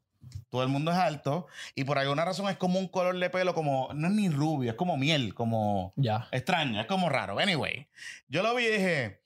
Todo 0.55 0.63
el 0.63 0.69
mundo 0.69 0.89
es 0.89 0.97
alto 0.97 1.47
y 1.75 1.83
por 1.83 1.99
alguna 1.99 2.23
razón 2.23 2.47
es 2.47 2.55
como 2.55 2.79
un 2.79 2.87
color 2.87 3.19
de 3.19 3.29
pelo 3.29 3.53
como 3.53 3.89
no 3.93 4.07
es 4.07 4.13
ni 4.13 4.29
rubio, 4.29 4.71
es 4.71 4.77
como 4.77 4.95
miel, 4.95 5.33
como 5.33 5.93
extraño, 6.31 6.79
es 6.79 6.87
como 6.87 7.09
raro. 7.09 7.37
Anyway, 7.39 7.89
yo 8.29 8.41
lo 8.41 8.55
vi 8.55 8.63
y 8.63 8.71
dije, 8.71 9.19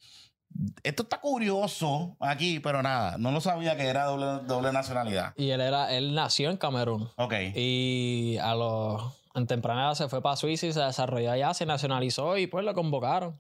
esto 0.82 1.04
está 1.04 1.22
curioso 1.22 2.18
aquí, 2.20 2.60
pero 2.60 2.82
nada, 2.82 3.20
no 3.20 3.32
lo 3.32 3.42
sabía 3.42 3.78
que 3.78 3.86
era 3.86 4.06
doble, 4.06 4.44
doble 4.48 4.72
nacionalidad. 4.72 5.36
Y 5.38 5.52
él 5.52 5.62
era, 5.62 5.94
él 5.94 6.16
nació 6.16 6.50
en 6.50 6.58
Camerún. 6.58 7.12
Ok. 7.18 7.36
Y 7.54 8.40
a 8.42 8.56
los 8.56 9.14
en 9.36 9.46
temprana 9.46 9.84
edad 9.84 9.94
se 9.94 10.10
fue 10.10 10.24
para 10.24 10.36
Suiza 10.36 10.66
y 10.66 10.74
se 10.74 10.82
desarrolló 10.82 11.32
allá, 11.32 11.54
se 11.54 11.68
nacionalizó 11.68 12.38
y 12.38 12.48
pues 12.48 12.66
lo 12.66 12.74
convocaron. 12.74 13.40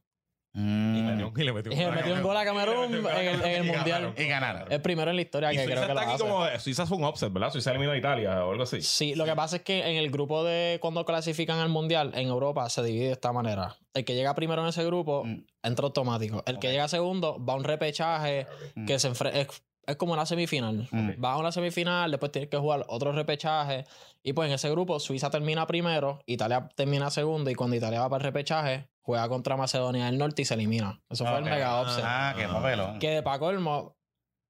Y, 0.59 1.01
Mm. 1.01 1.05
metió, 1.05 1.31
y 1.37 1.43
le 1.43 1.53
metió 1.53 1.71
Y 1.71 1.75
le 1.79 1.91
metió 1.91 2.13
un 2.15 2.21
gol 2.21 2.35
a 2.37 2.43
Camerún 2.43 2.89
Y 2.89 2.93
le 2.95 3.01
metió 3.01 3.09
un 3.09 3.15
en 3.19 3.27
el, 3.27 3.33
gol 3.37 3.43
a 3.45 3.47
en 3.49 3.55
el 3.55 3.57
Camerún. 3.71 3.75
mundial. 3.77 4.13
Y 4.17 4.23
ganaron. 4.25 4.71
El 4.71 4.81
primero 4.81 5.09
en 5.09 5.15
la 5.15 5.21
historia 5.21 5.53
Y 5.53 5.55
que 5.55 5.63
Suiza 5.63 5.75
creo 5.75 5.85
que 5.87 5.91
está 5.91 5.93
lo 5.93 5.99
aquí 6.01 6.21
hace. 6.23 6.23
como. 6.23 6.59
Suiza 6.59 6.85
fue 6.85 6.97
un 6.97 7.03
upset, 7.05 7.31
¿verdad? 7.31 7.51
Suiza 7.51 7.69
eliminó 7.71 7.91
a 7.93 7.97
Italia 7.97 8.45
o 8.45 8.51
algo 8.51 8.63
así. 8.63 8.81
Sí, 8.81 9.15
lo 9.15 9.25
que 9.25 9.35
pasa 9.35 9.57
es 9.57 9.61
que 9.61 9.79
en 9.89 9.95
el 9.97 10.11
grupo 10.11 10.43
de 10.43 10.79
cuando 10.81 11.05
clasifican 11.05 11.59
al 11.59 11.69
mundial 11.69 12.11
en 12.15 12.27
Europa 12.27 12.69
se 12.69 12.83
divide 12.83 13.05
de 13.05 13.11
esta 13.13 13.31
manera. 13.31 13.77
El 13.93 14.03
que 14.05 14.15
llega 14.15 14.35
primero 14.35 14.61
en 14.61 14.67
ese 14.69 14.83
grupo 14.85 15.23
Mm. 15.25 15.43
entra 15.63 15.85
automático. 15.85 16.43
El 16.45 16.59
que 16.59 16.71
llega 16.71 16.87
segundo 16.87 17.37
va 17.43 17.53
a 17.53 17.55
un 17.55 17.63
repechaje 17.63 18.45
Mm. 18.75 18.85
que 18.85 18.99
se 18.99 19.09
enfre- 19.11 19.31
es, 19.33 19.47
es 19.87 19.95
como 19.95 20.13
una 20.13 20.25
semifinal. 20.25 20.87
Mm. 20.91 21.11
Va 21.23 21.33
a 21.33 21.37
una 21.37 21.51
semifinal, 21.51 22.11
después 22.11 22.31
tienes 22.31 22.49
que 22.49 22.57
jugar 22.57 22.85
otro 22.89 23.11
repechaje. 23.11 23.85
Y 24.21 24.33
pues 24.33 24.49
en 24.49 24.55
ese 24.55 24.69
grupo 24.69 24.99
Suiza 24.99 25.29
termina 25.29 25.65
primero, 25.65 26.19
Italia 26.25 26.69
termina 26.75 27.09
segundo 27.09 27.49
y 27.49 27.55
cuando 27.55 27.75
Italia 27.77 28.01
va 28.01 28.09
para 28.09 28.21
el 28.21 28.25
repechaje 28.25 28.87
juega 29.09 29.27
contra 29.27 29.57
Macedonia 29.57 30.05
del 30.05 30.19
Norte 30.19 30.43
y 30.43 30.45
se 30.45 30.53
elimina. 30.53 31.01
Eso 31.09 31.25
fue 31.25 31.39
el 31.39 31.43
mega 31.43 31.81
upset. 31.81 32.03
Ah, 32.05 32.35
qué 32.37 32.47
papelón. 32.47 32.99
Que 32.99 33.09
de 33.09 33.23
pa' 33.23 33.39
colmo, 33.39 33.97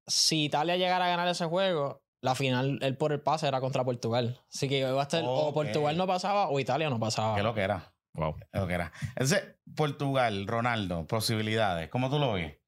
si 0.06 0.44
Italia 0.44 0.76
llegara 0.76 1.06
a 1.06 1.08
ganar 1.08 1.26
ese 1.28 1.46
juego, 1.46 2.02
la 2.22 2.34
final, 2.34 2.78
él 2.82 2.94
por 2.98 3.12
el 3.12 3.22
pase 3.22 3.48
era 3.48 3.58
contra 3.62 3.84
Portugal. 3.84 4.38
Así 4.52 4.68
que 4.68 4.80
iba 4.80 4.90
a 4.90 5.02
estar, 5.02 5.22
o. 5.24 5.54
Portugal 5.54 5.96
no 5.96 6.06
pasaba 6.06 6.50
o 6.50 6.60
Italia 6.60 6.90
no 6.90 7.00
pasaba. 7.00 7.36
Qué 7.36 7.42
lo 7.42 7.54
que 7.54 7.62
era. 7.62 7.94
Wow. 8.12 8.36
Qué 8.52 8.60
lo 8.60 8.66
que 8.66 8.74
era. 8.74 8.92
Entonces, 9.16 9.56
Portugal, 9.74 10.46
Ronaldo, 10.46 11.06
posibilidades. 11.06 11.88
¿Cómo 11.88 12.10
tú 12.10 12.18
lo 12.18 12.34
ves? 12.34 12.58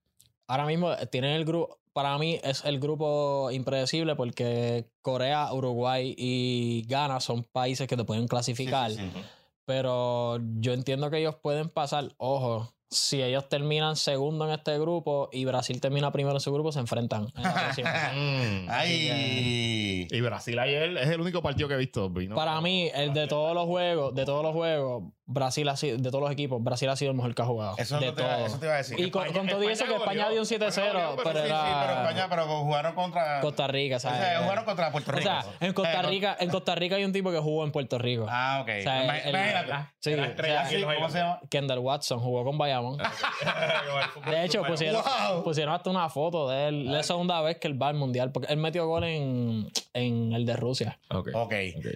Ahora 0.48 0.64
mismo 0.64 0.94
eh, 0.94 1.06
tienen 1.08 1.32
el 1.32 1.44
grupo, 1.44 1.78
para 1.92 2.16
mí 2.16 2.40
es 2.42 2.64
el 2.64 2.80
grupo 2.80 3.50
impredecible 3.50 4.16
porque 4.16 4.88
Corea, 5.02 5.52
Uruguay 5.52 6.14
y 6.16 6.86
Ghana 6.88 7.20
son 7.20 7.44
países 7.44 7.86
que 7.86 7.98
te 7.98 8.04
pueden 8.04 8.28
clasificar. 8.28 8.92
Sí, 8.92 8.96
sí, 8.96 9.10
sí. 9.14 9.22
Pero 9.64 10.38
yo 10.58 10.72
entiendo 10.72 11.10
que 11.10 11.18
ellos 11.18 11.36
pueden 11.42 11.68
pasar. 11.68 12.12
Ojo, 12.18 12.72
si 12.90 13.22
ellos 13.22 13.48
terminan 13.48 13.96
segundo 13.96 14.44
en 14.46 14.50
este 14.52 14.78
grupo 14.78 15.30
y 15.32 15.44
Brasil 15.46 15.80
termina 15.80 16.12
primero 16.12 16.36
en 16.36 16.40
su 16.40 16.52
grupo, 16.52 16.72
se 16.72 16.80
enfrentan. 16.80 17.28
en 17.36 17.42
la 17.42 17.54
próxima. 17.54 17.90
Mm. 18.14 18.66
Ay. 18.68 20.06
Y 20.10 20.20
Brasil 20.20 20.58
ayer 20.58 20.96
es 20.98 21.08
el 21.08 21.20
único 21.20 21.40
partido 21.42 21.68
que 21.68 21.74
he 21.74 21.78
visto. 21.78 22.10
vino- 22.10 22.34
Para 22.34 22.60
mí, 22.60 22.90
el 22.94 23.14
de 23.14 23.26
todos 23.28 23.54
los 23.54 23.64
juegos, 23.66 24.14
de 24.14 24.24
todos 24.24 24.42
los 24.42 24.52
juegos, 24.52 25.04
Brasil 25.32 25.68
ha 25.68 25.76
sido, 25.76 25.96
de 25.98 26.10
todos 26.10 26.22
los 26.22 26.30
equipos, 26.30 26.62
Brasil 26.62 26.88
ha 26.88 26.96
sido 26.96 27.10
el 27.10 27.16
mejor 27.16 27.34
que 27.34 27.42
ha 27.42 27.46
jugado. 27.46 27.74
Eso, 27.78 27.98
de 27.98 28.06
no 28.06 28.14
te, 28.14 28.22
iba- 28.22 28.36
todo. 28.36 28.46
eso 28.46 28.58
te 28.58 28.66
iba 28.66 28.74
a 28.74 28.78
decir. 28.78 29.00
Y 29.00 29.10
con, 29.10 29.22
España- 29.26 29.38
con 29.40 29.48
todo 29.48 29.68
eso 29.70 29.84
que 29.86 29.94
España 29.94 30.28
dio 30.30 30.40
un 30.42 30.48
goleó. 30.48 30.58
7-0, 30.68 30.68
España 30.68 30.92
goleó, 30.92 31.16
pero 31.24 31.38
sí, 31.40 31.46
era 31.46 31.60
sí, 31.66 31.72
pero 31.80 31.92
España, 32.00 32.26
pero 32.28 32.46
jugaron 32.46 32.94
contra 32.94 33.40
Costa 33.40 33.66
Rica, 33.66 33.96
O 33.96 34.00
¿sabes? 34.00 34.20
sea, 34.20 34.42
jugaron 34.42 34.64
contra 34.64 34.92
Puerto 34.92 35.10
O 35.10 35.14
Rico. 35.14 35.22
sea, 35.24 35.44
en 35.60 35.72
Costa 35.72 36.00
Eh, 36.00 36.02
Rica, 36.02 36.36
en 36.40 36.50
Costa 36.50 36.74
Rica 36.74 36.96
hay 36.96 37.04
un 37.04 37.12
tipo 37.12 37.30
que 37.30 37.38
jugó 37.38 37.64
en 37.64 37.72
Puerto 37.72 37.98
Rico. 37.98 38.26
Ah, 38.28 38.60
ok. 38.62 38.68
O 38.78 38.82
sea, 38.82 39.04
Imagínate. 39.04 39.72
Sí, 40.00 40.12
o 40.14 40.16
sea, 40.16 40.60
aquí. 40.62 40.76
Sí, 40.76 40.82
¿Cómo 40.82 41.08
se 41.10 41.18
llama? 41.18 41.40
Kendall 41.50 41.78
Watson 41.78 42.20
jugó 42.20 42.44
con 42.44 42.58
Bayamón. 42.58 42.98
De 44.30 44.44
hecho, 44.44 44.62
pusieron, 44.64 45.02
Wow. 45.02 45.42
pusieron 45.44 45.74
hasta 45.74 45.90
una 45.90 46.08
foto 46.08 46.48
de 46.48 46.68
él. 46.68 46.92
La 46.92 47.02
segunda 47.02 47.40
vez 47.40 47.58
que 47.58 47.68
él 47.68 47.80
va 47.80 47.88
al 47.88 47.94
mundial. 47.94 48.32
Porque 48.32 48.52
él 48.52 48.58
metió 48.58 48.86
gol 48.86 49.04
en, 49.04 49.70
en 49.94 50.32
el 50.32 50.46
de 50.46 50.56
Rusia. 50.56 50.98
Ok. 51.10 51.28
Ok. 51.34 51.54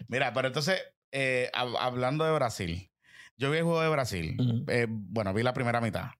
Mira, 0.08 0.32
pero 0.32 0.48
entonces, 0.48 0.82
eh, 1.12 1.50
hab- 1.54 1.76
hablando 1.78 2.24
de 2.24 2.32
Brasil, 2.32 2.90
yo 3.36 3.50
vi 3.50 3.58
el 3.58 3.64
juego 3.64 3.80
de 3.82 3.88
Brasil. 3.88 4.36
Ujú. 4.40 4.64
Eh, 4.68 4.86
bueno, 4.88 5.32
vi 5.34 5.42
la 5.42 5.52
primera 5.54 5.80
mitad. 5.80 6.10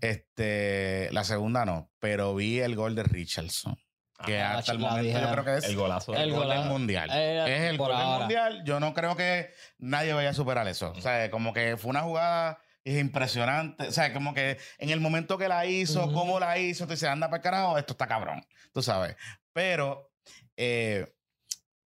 Este, 0.00 1.08
la 1.12 1.24
segunda 1.24 1.64
no, 1.64 1.90
pero 1.98 2.34
vi 2.34 2.60
el 2.60 2.74
gol 2.76 2.94
de 2.94 3.02
Richardson. 3.02 3.76
Que 4.24 4.40
Ah, 4.40 4.58
hasta 4.58 4.72
el 4.72 4.78
momento 4.78 5.02
yo 5.02 5.08
dijeron. 5.08 5.32
creo 5.32 5.44
que 5.44 5.56
es 5.58 5.64
El 5.64 5.76
golazo. 5.76 6.14
El 6.14 6.22
el 6.22 6.32
gol 6.32 6.48
del 6.48 6.64
mundial. 6.66 7.10
Eh, 7.12 7.44
es 7.56 7.62
el 7.70 7.76
gol 7.76 7.96
del 7.96 8.06
mundial. 8.06 8.62
Yo 8.64 8.80
no 8.80 8.94
creo 8.94 9.16
que 9.16 9.50
nadie 9.78 10.12
vaya 10.12 10.30
a 10.30 10.34
superar 10.34 10.66
eso. 10.68 10.92
O 10.96 11.00
sea, 11.00 11.30
como 11.30 11.52
que 11.52 11.76
fue 11.76 11.90
una 11.90 12.00
jugada 12.02 12.58
es 12.84 13.00
impresionante. 13.00 13.88
O 13.88 13.92
sea, 13.92 14.12
como 14.12 14.32
que 14.34 14.58
en 14.78 14.90
el 14.90 15.00
momento 15.00 15.36
que 15.36 15.48
la 15.48 15.66
hizo, 15.66 16.04
Ujú. 16.04 16.12
cómo 16.14 16.38
la 16.40 16.58
hizo, 16.58 16.84
tú 16.86 16.92
dices, 16.92 17.08
anda 17.08 17.28
para 17.28 17.38
el 17.38 17.42
carajo, 17.42 17.78
esto 17.78 17.92
está 17.94 18.06
cabrón. 18.06 18.42
Tú 18.72 18.82
sabes. 18.82 19.16
Pero 19.52 20.10
eh, 20.56 21.13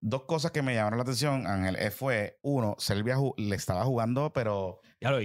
dos 0.05 0.25
cosas 0.25 0.51
que 0.51 0.63
me 0.63 0.75
llamaron 0.75 0.99
la 0.99 1.03
atención, 1.05 1.47
Ángel, 1.47 1.77
eh, 1.77 1.91
fue 1.93 2.39
uno, 2.43 2.75
Serbia 2.79 3.17
le 3.37 3.55
estaba 3.57 3.85
jugando, 3.85 4.33
pero 4.33 4.81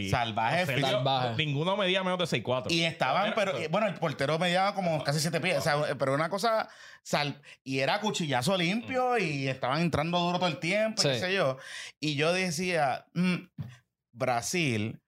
salvaje. 0.09 0.65
Sergio. 0.67 0.85
Salvaje. 0.87 1.35
Ninguno 1.45 1.75
medía 1.75 2.03
menos 2.03 2.19
de 2.19 2.25
6'4. 2.27 2.71
Y 2.71 2.83
estaban, 2.83 3.33
pero 3.35 3.53
Pero- 3.53 3.63
y, 3.63 3.67
bueno, 3.67 3.87
el 3.87 3.95
portero 3.95 4.37
medía 4.37 4.73
como 4.75 5.03
casi 5.03 5.19
siete 5.19 5.41
pies, 5.41 5.57
o 5.57 5.61
sea, 5.61 5.75
pero 5.97 6.13
una 6.13 6.29
cosa, 6.29 6.69
sal, 7.03 7.41
y 7.63 7.79
era 7.79 7.99
cuchillazo 7.99 8.55
limpio 8.55 9.17
y 9.17 9.47
estaban 9.47 9.81
entrando 9.81 10.19
duro 10.19 10.37
todo 10.37 10.47
el 10.49 10.59
tiempo, 10.59 11.01
y 11.01 11.05
qué 11.05 11.13
Sí. 11.15 11.19
sé 11.21 11.33
yo. 11.33 11.57
Y 11.99 12.15
yo 12.15 12.31
decía, 12.31 13.07
mm, 13.15 13.35
Brasil, 14.13 14.99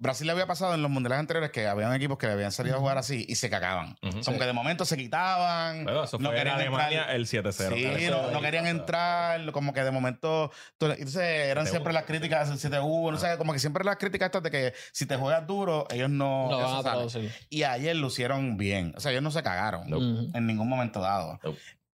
Brasil 0.00 0.26
le 0.26 0.32
había 0.32 0.46
pasado 0.46 0.74
en 0.74 0.82
los 0.82 0.90
mundiales 0.90 1.18
anteriores 1.18 1.50
que 1.50 1.66
habían 1.66 1.92
equipos 1.92 2.18
que 2.18 2.26
le 2.26 2.34
habían 2.34 2.52
salido 2.52 2.76
a 2.76 2.78
jugar 2.78 2.98
así 2.98 3.26
y 3.28 3.34
se 3.34 3.50
cagaban. 3.50 3.96
Ujú. 4.02 4.20
Como 4.24 4.38
que 4.38 4.44
de 4.44 4.52
momento 4.52 4.84
se 4.84 4.96
quitaban. 4.96 5.84
Bueno, 5.84 6.04
eso 6.04 6.18
no 6.18 6.28
fue 6.28 6.38
en 6.38 6.44
querían 6.44 6.60
Alemania 6.60 7.12
entrar. 7.12 7.16
el 7.16 7.26
7-0. 7.26 7.98
Sí, 7.98 8.08
no, 8.08 8.30
no 8.30 8.40
querían 8.40 8.66
entrar, 8.66 9.50
como 9.52 9.72
que 9.72 9.82
de 9.82 9.90
momento. 9.90 10.52
Entonces 10.78 11.16
eran 11.16 11.66
7-1. 11.66 11.70
siempre 11.70 11.92
las 11.92 12.04
críticas 12.04 12.48
del 12.48 12.72
7-1, 12.72 13.10
no 13.12 13.18
sé, 13.18 13.36
como 13.38 13.52
que 13.52 13.58
siempre 13.58 13.84
las 13.84 13.96
críticas 13.96 14.26
estas 14.26 14.42
de 14.44 14.50
que 14.50 14.72
si 14.92 15.06
te 15.06 15.16
juegas 15.16 15.46
duro, 15.46 15.86
ellos 15.90 16.10
no. 16.10 16.48
Ellos 16.52 16.84
van 16.84 16.98
a. 16.98 17.32
Y 17.50 17.64
ayer 17.64 17.96
lucieron 17.96 18.56
bien. 18.56 18.94
O 18.96 19.00
sea, 19.00 19.10
ellos 19.10 19.22
no 19.22 19.30
se 19.32 19.42
cagaron 19.42 19.88
en 20.34 20.46
ningún 20.46 20.68
momento 20.68 21.00
dado. 21.00 21.40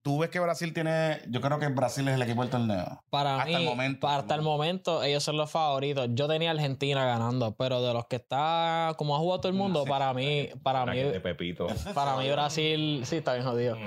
Tú 0.04 0.20
ves 0.20 0.30
que 0.30 0.40
Brasil 0.42 0.74
tiene. 0.74 1.22
Yo 1.30 1.40
creo 1.40 1.60
que 1.60 1.70
Brasil 1.70 2.06
es 2.10 2.16
el 2.16 2.22
equipo 2.22 2.42
del 2.42 2.50
torneo. 2.52 3.02
Para 3.10 3.38
Hasta 3.38 3.46
mí, 3.48 3.56
el 3.56 3.64
momento, 3.64 4.00
para 4.02 4.18
hasta 4.18 4.36
el 4.36 4.42
momento, 4.42 5.02
ellos 5.02 5.24
son 5.24 5.38
los 5.38 5.50
favoritos. 5.50 6.10
Yo 6.12 6.28
tenía 6.28 6.52
Argentina 6.52 7.06
ganando, 7.06 7.56
pero 7.56 7.82
de 7.82 7.94
los 7.94 8.06
que 8.08 8.18
está, 8.18 8.94
como 8.98 9.16
ha 9.16 9.20
jugado 9.20 9.40
todo 9.40 9.50
el 9.50 9.58
mundo, 9.58 9.84
sí, 9.86 9.90
para 9.90 10.14
mí, 10.14 10.50
para 10.62 10.86
mí, 10.86 10.98
De 10.98 11.22
Pepito. 11.22 11.68
para 11.94 12.18
mí 12.18 12.30
Brasil, 12.30 13.04
sí, 13.06 13.16
está 13.16 13.34
bien 13.36 13.46
jodido. 13.46 13.78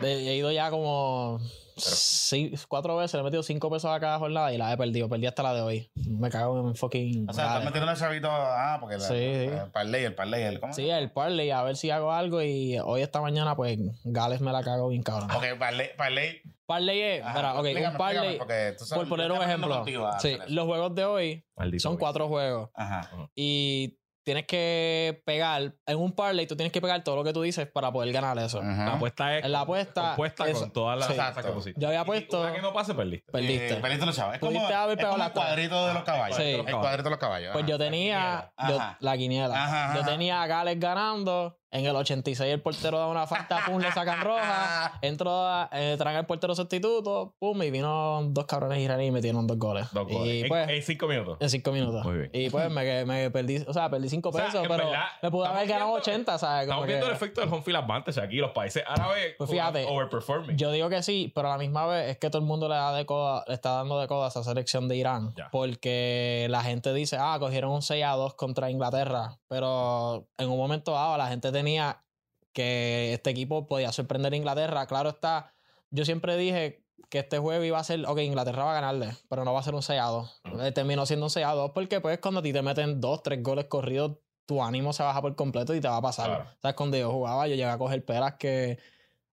De- 0.00 0.30
he 0.30 0.36
ido 0.36 0.50
ya 0.50 0.70
como 0.70 1.38
sí, 1.78 2.52
cuatro 2.68 2.96
veces, 2.96 3.14
le 3.14 3.20
he 3.20 3.24
metido 3.24 3.42
cinco 3.42 3.70
pesos 3.70 3.90
a 3.90 3.98
cada 4.00 4.18
jornada 4.18 4.52
y 4.52 4.58
la 4.58 4.72
he 4.72 4.76
perdido. 4.76 5.08
Perdí 5.08 5.26
hasta 5.26 5.42
la 5.42 5.54
de 5.54 5.60
hoy. 5.62 5.90
Me 6.06 6.28
cago 6.30 6.68
en 6.68 6.74
fucking. 6.74 7.28
O 7.28 7.32
sea, 7.32 7.46
estás 7.46 7.64
metiendo 7.64 7.90
el 7.90 7.96
chavito. 7.96 8.28
Ah, 8.30 8.78
porque 8.80 8.96
la- 8.96 9.00
Sí, 9.02 9.14
sí. 9.14 9.44
el 9.54 9.70
parlay, 9.72 10.04
el 10.04 10.14
parlay. 10.14 10.42
El, 10.42 10.60
¿cómo? 10.60 10.72
Sí, 10.72 10.88
el 10.90 11.10
parlay, 11.10 11.50
a 11.50 11.62
ver 11.62 11.76
si 11.76 11.90
hago 11.90 12.12
algo 12.12 12.42
y 12.42 12.78
hoy 12.78 13.02
esta 13.02 13.20
mañana, 13.20 13.56
pues, 13.56 13.78
Gales 14.04 14.40
me 14.40 14.52
la 14.52 14.62
cago 14.62 14.88
bien 14.88 15.02
cabrón. 15.02 15.30
Ok, 15.30 15.44
parlay. 15.58 15.90
parlay. 15.96 16.42
Parlay 16.66 17.00
es, 17.00 17.22
Ajá, 17.24 17.34
mira, 17.34 17.52
ok, 17.54 17.64
explícame, 17.64 17.92
un 17.92 17.98
parlay, 17.98 18.38
sabes, 18.76 18.92
por 18.92 19.08
poner 19.08 19.32
un 19.32 19.40
ejemplo. 19.42 19.74
contigo 19.76 20.10
Sí, 20.20 20.36
los 20.48 20.66
juegos 20.66 20.94
de 20.94 21.04
hoy 21.06 21.44
Maldito 21.56 21.82
son 21.82 21.96
cuatro 21.96 22.28
juegos. 22.28 22.68
Ajá. 22.74 23.08
y 23.34 23.96
tienes 24.28 24.46
que 24.46 25.22
pegar 25.24 25.72
en 25.86 25.98
un 25.98 26.12
parlay 26.12 26.46
tú 26.46 26.54
tienes 26.54 26.70
que 26.70 26.82
pegar 26.82 27.02
todo 27.02 27.16
lo 27.16 27.24
que 27.24 27.32
tú 27.32 27.40
dices 27.40 27.66
para 27.66 27.90
poder 27.90 28.12
ganar 28.12 28.38
eso 28.38 28.60
Ajá. 28.60 28.84
La 28.84 28.92
apuesta 28.92 29.38
es 29.38 29.44
En 29.46 29.52
la 29.52 29.60
apuesta, 29.60 30.02
compuesta 30.08 30.46
eso- 30.48 30.60
con 30.60 30.70
todas 30.72 30.98
las 30.98 31.08
sí. 31.08 31.14
cosas 31.14 31.44
que 31.46 31.50
pusiste. 31.52 31.80
yo 31.80 31.88
había 31.88 32.04
puesto 32.04 32.40
una 32.42 32.52
que 32.52 32.60
no 32.60 32.72
pase, 32.74 32.94
perdiste. 32.94 33.32
perdiste 33.32 33.72
Eh, 33.72 33.76
perdiste 33.80 34.04
los 34.06 34.14
chavos. 34.14 34.34
Es 34.34 34.40
como, 34.40 34.52
Pudiste 34.52 34.74
haber 34.74 34.90
es 34.92 34.96
pegado 34.98 35.12
como 35.14 35.18
la 35.24 35.26
el 35.28 35.32
cuadrito 35.32 35.86
de 35.88 35.94
los 35.94 36.02
caballos. 36.02 36.36
Sí. 36.36 36.42
El 36.42 36.64
cuadrito 36.76 37.04
de 37.04 37.10
los 37.10 37.18
caballos. 37.18 37.52
pues 37.52 37.66
yo 37.66 37.78
tenía 37.78 38.52
yo- 38.68 38.78
la 39.00 39.16
quiniela 39.16 39.64
Ajá, 39.64 39.94
yo 39.94 40.00
ajá. 40.02 40.10
tenía 40.10 40.42
a 40.42 40.46
Gales 40.46 40.78
ganando 40.78 41.58
en 41.70 41.84
el 41.86 41.94
86 41.96 42.50
el 42.52 42.62
portero 42.62 42.98
da 42.98 43.06
una 43.08 43.26
falta 43.26 43.60
pum 43.66 43.78
le 43.80 43.92
sacan 43.92 44.20
roja 44.22 44.98
entro 45.02 45.30
a, 45.46 45.68
eh, 45.72 45.96
traen 45.98 46.16
al 46.16 46.26
portero 46.26 46.54
sustituto 46.54 47.34
pum 47.38 47.62
y 47.62 47.70
vino 47.70 48.22
dos 48.30 48.46
cabrones 48.46 48.78
iraníes 48.78 49.08
y 49.08 49.12
metieron 49.12 49.46
dos 49.46 49.58
goles 49.58 49.86
Dos 49.92 50.06
goles. 50.08 50.34
y 50.34 50.40
En- 50.42 50.48
pues 50.48 50.68
en, 50.68 50.82
cinco 50.82 51.06
minutos. 51.08 51.36
en 51.40 51.50
cinco 51.50 51.72
minutos. 51.72 52.04
Muy 52.04 52.16
bien. 52.18 52.30
Y 52.32 52.50
pues 52.50 52.70
me, 52.70 53.04
me 53.04 53.30
perdí, 53.30 53.64
o 53.66 53.72
sea, 53.72 53.90
perdí 53.90 54.08
cinco 54.08 54.30
O 54.30 54.32
sea, 54.32 54.46
pesos, 54.46 54.62
pero 54.68 54.86
verdad, 54.86 55.04
me 55.22 55.30
pude 55.30 55.46
haber 55.46 55.66
ganado 55.66 55.90
viendo- 55.92 56.00
80, 56.00 56.38
¿sabes? 56.38 56.66
Como 56.66 56.82
Estamos 56.82 56.82
que- 56.86 56.92
viendo 56.92 57.06
el 57.06 57.12
efecto 57.12 57.40
del 57.40 57.52
home 57.52 57.62
field 57.62 57.76
advantage 57.78 58.20
aquí. 58.20 58.36
Los 58.36 58.50
países 58.52 58.82
árabes 58.86 59.34
Pues 59.36 59.50
fíjate, 59.50 59.84
overperforming. 59.86 60.56
Yo 60.56 60.70
digo 60.70 60.88
que 60.88 61.02
sí, 61.02 61.30
pero 61.34 61.48
a 61.48 61.52
la 61.52 61.58
misma 61.58 61.86
vez 61.86 62.10
es 62.10 62.18
que 62.18 62.30
todo 62.30 62.40
el 62.40 62.46
mundo 62.48 62.68
le, 62.68 62.74
da 62.74 62.92
de 62.94 63.04
coda- 63.06 63.44
le 63.46 63.54
está 63.54 63.72
dando 63.72 64.00
de 64.00 64.06
coda 64.08 64.26
a 64.26 64.28
esa 64.28 64.42
selección 64.42 64.88
de 64.88 64.96
Irán. 64.96 65.32
Ya. 65.36 65.48
Porque 65.50 66.46
la 66.50 66.62
gente 66.62 66.92
dice, 66.94 67.16
ah, 67.20 67.36
cogieron 67.38 67.70
un 67.72 67.82
6 67.82 68.04
a 68.04 68.10
2 68.12 68.34
contra 68.34 68.70
Inglaterra. 68.70 69.38
Pero 69.48 70.26
en 70.38 70.48
un 70.50 70.56
momento 70.58 70.92
dado 70.92 71.16
la 71.16 71.28
gente 71.28 71.50
tenía 71.58 72.04
que 72.52 73.12
este 73.14 73.30
equipo 73.30 73.66
podía 73.66 73.92
sorprender 73.92 74.32
a 74.32 74.36
Inglaterra. 74.36 74.86
Claro 74.86 75.10
está, 75.10 75.54
yo 75.90 76.04
siempre 76.04 76.36
dije 76.36 76.84
que 77.10 77.20
este 77.20 77.38
juego 77.38 77.64
iba 77.64 77.78
a 77.78 77.84
ser, 77.84 78.04
ok, 78.06 78.18
Inglaterra 78.18 78.64
va 78.64 78.72
a 78.72 78.74
ganarle, 78.74 79.10
pero 79.28 79.44
no 79.44 79.52
va 79.52 79.60
a 79.60 79.62
ser 79.62 79.74
un 79.74 79.82
6 79.82 80.00
a 80.00 80.06
2. 80.06 80.42
Eh, 80.60 80.72
Terminó 80.72 81.06
siendo 81.06 81.26
un 81.26 81.30
6 81.30 81.46
a 81.46 81.52
2 81.52 81.70
porque 81.72 82.00
pues 82.00 82.18
cuando 82.18 82.40
a 82.40 82.42
ti 82.42 82.52
te 82.52 82.62
meten 82.62 83.00
dos, 83.00 83.22
tres 83.22 83.42
goles 83.42 83.66
corridos, 83.66 84.18
tu 84.46 84.62
ánimo 84.62 84.92
se 84.92 85.02
baja 85.02 85.20
por 85.20 85.34
completo 85.36 85.74
y 85.74 85.80
te 85.80 85.88
va 85.88 85.96
a 85.96 86.02
pasar. 86.02 86.26
Claro. 86.26 86.50
¿Sabes? 86.60 86.74
Cuando 86.76 86.96
yo 86.96 87.10
jugaba, 87.10 87.46
yo 87.46 87.54
llegué 87.54 87.68
a 87.68 87.78
coger 87.78 88.04
pelas 88.04 88.34
que 88.34 88.78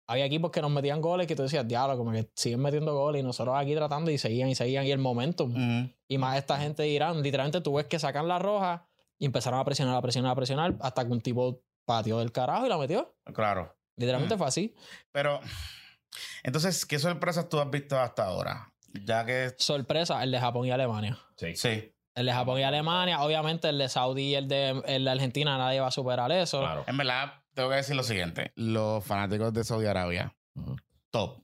había 0.07 0.27
equipos 0.27 0.51
que 0.51 0.61
nos 0.61 0.71
metían 0.71 1.01
goles 1.01 1.27
que 1.27 1.35
tú 1.37 1.43
decías, 1.43 1.67
diablo, 1.67 1.97
como 1.97 2.13
que 2.13 2.31
siguen 2.35 2.61
metiendo 2.61 2.95
goles 2.95 3.21
y 3.21 3.23
nosotros 3.23 3.57
aquí 3.57 3.75
tratando 3.75 4.11
y 4.11 4.19
seguían 4.19 4.49
y 4.49 4.55
seguían 4.55 4.85
y 4.87 4.91
el 4.91 4.99
momentum. 4.99 5.53
Ujú. 5.53 5.91
Y 6.09 6.19
más 6.19 6.37
esta 6.37 6.59
gente 6.59 6.83
de 6.83 6.89
Irán, 6.89 7.23
literalmente 7.23 7.61
tú 7.61 7.75
ves 7.75 7.87
que 7.87 7.99
sacan 7.99 8.29
la 8.29 8.39
roja 8.39 8.87
y 9.19 9.25
empezaron 9.27 9.61
a 9.61 9.65
presionar, 9.65 9.97
a 9.97 10.03
presionar, 10.03 10.33
a 10.33 10.35
presionar 10.35 10.77
hasta 10.81 11.07
que 11.07 11.13
un 11.13 11.21
tipo 11.21 11.63
pateó 11.85 12.19
del 12.19 12.33
carajo 12.33 12.67
y 12.67 12.69
la 12.69 12.79
metió. 12.79 13.15
Claro. 13.35 13.77
Literalmente 13.97 14.35
Mm. 14.35 14.39
fue 14.39 14.47
así. 14.47 14.75
Pero, 15.13 15.41
entonces, 16.43 16.85
¿qué 16.87 16.99
sorpresas 16.99 17.49
tú 17.49 17.61
has 17.61 17.71
visto 17.71 17.99
hasta 17.99 18.25
ahora? 18.25 18.73
Ya 19.05 19.25
que. 19.25 19.55
Sorpresa, 19.59 20.23
el 20.23 20.31
de 20.31 20.39
Japón 20.41 20.67
y 20.67 20.71
Alemania. 20.71 21.19
Sí. 21.37 21.57
Sí. 21.57 21.91
El 22.15 22.27
de 22.27 22.33
Japón 22.33 22.61
y 22.61 22.63
Alemania, 22.63 23.21
obviamente 23.23 23.69
el 23.69 23.79
de 23.79 23.89
Saudi 23.89 24.23
y 24.31 24.35
el 24.37 24.47
de, 24.47 24.81
el 24.87 25.05
de 25.05 25.11
Argentina, 25.11 25.59
nadie 25.59 25.81
va 25.81 25.89
a 25.89 25.91
superar 25.91 26.31
eso. 26.31 26.61
Claro. 26.61 26.85
En 26.87 26.97
verdad, 26.97 27.43
tengo 27.55 27.71
que 27.71 27.77
decir 27.77 27.97
lo 27.97 28.05
siguiente. 28.05 28.53
Los 28.55 29.05
fanáticos 29.05 29.53
de 29.53 29.65
Saudi 29.65 29.87
Arabia, 29.87 30.33
top. 31.11 31.43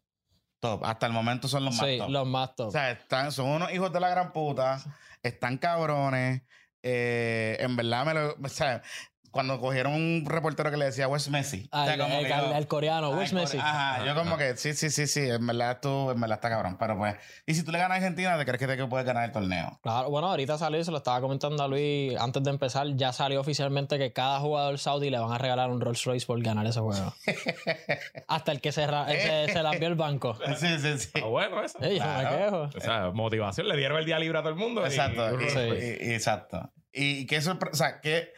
Top. 0.60 0.84
Hasta 0.84 1.06
el 1.06 1.12
momento 1.12 1.48
son 1.48 1.64
los 1.64 1.74
más 1.74 1.86
sí, 1.88 1.98
top. 1.98 2.10
los 2.10 2.26
más 2.26 2.54
top. 2.54 2.68
O 2.68 2.70
sea, 2.70 2.90
están, 2.92 3.32
son 3.32 3.48
unos 3.48 3.72
hijos 3.72 3.92
de 3.92 3.98
la 3.98 4.10
gran 4.10 4.32
puta. 4.32 4.78
Están 5.22 5.56
cabrones. 5.58 6.42
Eh, 6.82 7.56
en 7.60 7.74
verdad, 7.76 8.04
me 8.06 8.14
lo. 8.14 8.34
O 8.40 8.48
sea, 8.48 8.82
cuando 9.30 9.60
cogieron 9.60 9.92
un 9.94 10.24
reportero 10.26 10.70
que 10.70 10.76
le 10.76 10.86
decía 10.86 11.06
Wes 11.08 11.28
Messi. 11.30 11.68
Ah, 11.72 11.82
o 11.82 11.84
sea, 11.84 11.94
el, 11.94 12.00
como 12.00 12.14
el- 12.16 12.22
que 12.24 12.28
yo- 12.30 12.54
el 12.56 12.66
coreano, 12.66 13.10
core- 13.12 13.32
Messi. 13.32 13.58
Ajá, 13.58 14.04
yo 14.04 14.14
como 14.14 14.36
que 14.36 14.56
sí, 14.56 14.74
sí, 14.74 14.90
sí, 14.90 15.06
sí. 15.06 15.20
En 15.28 15.46
verdad, 15.46 15.78
tú, 15.80 16.10
en 16.10 16.20
verdad 16.20 16.36
está 16.38 16.48
cabrón. 16.50 16.76
Pero 16.78 16.96
pues, 16.98 17.14
y 17.46 17.54
si 17.54 17.62
tú 17.62 17.70
le 17.72 17.78
ganas 17.78 17.94
a 17.94 17.96
Argentina, 17.96 18.36
¿te 18.38 18.44
crees 18.44 18.58
que 18.58 18.66
te 18.66 18.86
puedes 18.86 19.06
ganar 19.06 19.24
el 19.24 19.32
torneo? 19.32 19.78
Claro, 19.82 20.10
bueno, 20.10 20.28
ahorita 20.28 20.58
salió 20.58 20.82
se 20.84 20.90
lo 20.90 20.98
estaba 20.98 21.20
comentando 21.20 21.62
a 21.62 21.68
Luis 21.68 22.16
antes 22.18 22.42
de 22.42 22.50
empezar. 22.50 22.86
Ya 22.96 23.12
salió 23.12 23.40
oficialmente 23.40 23.98
que 23.98 24.12
cada 24.12 24.40
jugador 24.40 24.78
saudí 24.78 25.10
le 25.10 25.18
van 25.18 25.32
a 25.32 25.38
regalar 25.38 25.70
un 25.70 25.80
Rolls 25.80 26.04
Royce 26.04 26.26
por 26.26 26.40
ganar 26.42 26.66
ese 26.66 26.80
juego. 26.80 27.14
Hasta 28.28 28.52
el 28.52 28.60
que 28.60 28.72
se, 28.72 28.86
se, 28.86 29.52
se 29.52 29.62
la 29.62 29.72
envió 29.72 29.88
el 29.88 29.94
banco. 29.94 30.36
Sí, 30.60 30.78
sí, 30.78 30.98
sí. 30.98 31.08
Ah, 31.22 31.26
bueno, 31.26 31.62
eso. 31.62 31.78
Ey, 31.80 31.98
me 32.00 32.28
quejo. 32.38 32.62
O 32.76 32.80
sea, 32.80 33.10
motivación. 33.12 33.68
Le 33.68 33.76
dieron 33.76 33.98
el 33.98 34.04
día 34.04 34.18
libre 34.18 34.38
a 34.38 34.42
todo 34.42 34.50
el 34.52 34.58
mundo. 34.58 34.84
Exacto. 34.84 35.40
y- 35.40 35.44
y- 35.44 35.50
Sí. 35.50 35.58
y- 35.58 36.10
y- 36.10 36.14
exacto. 36.14 36.70
¿Y 36.92 37.26
qué 37.26 37.38
sorpre- 37.40 37.70
o 37.72 37.76
sea, 37.76 38.00
qué, 38.00 38.32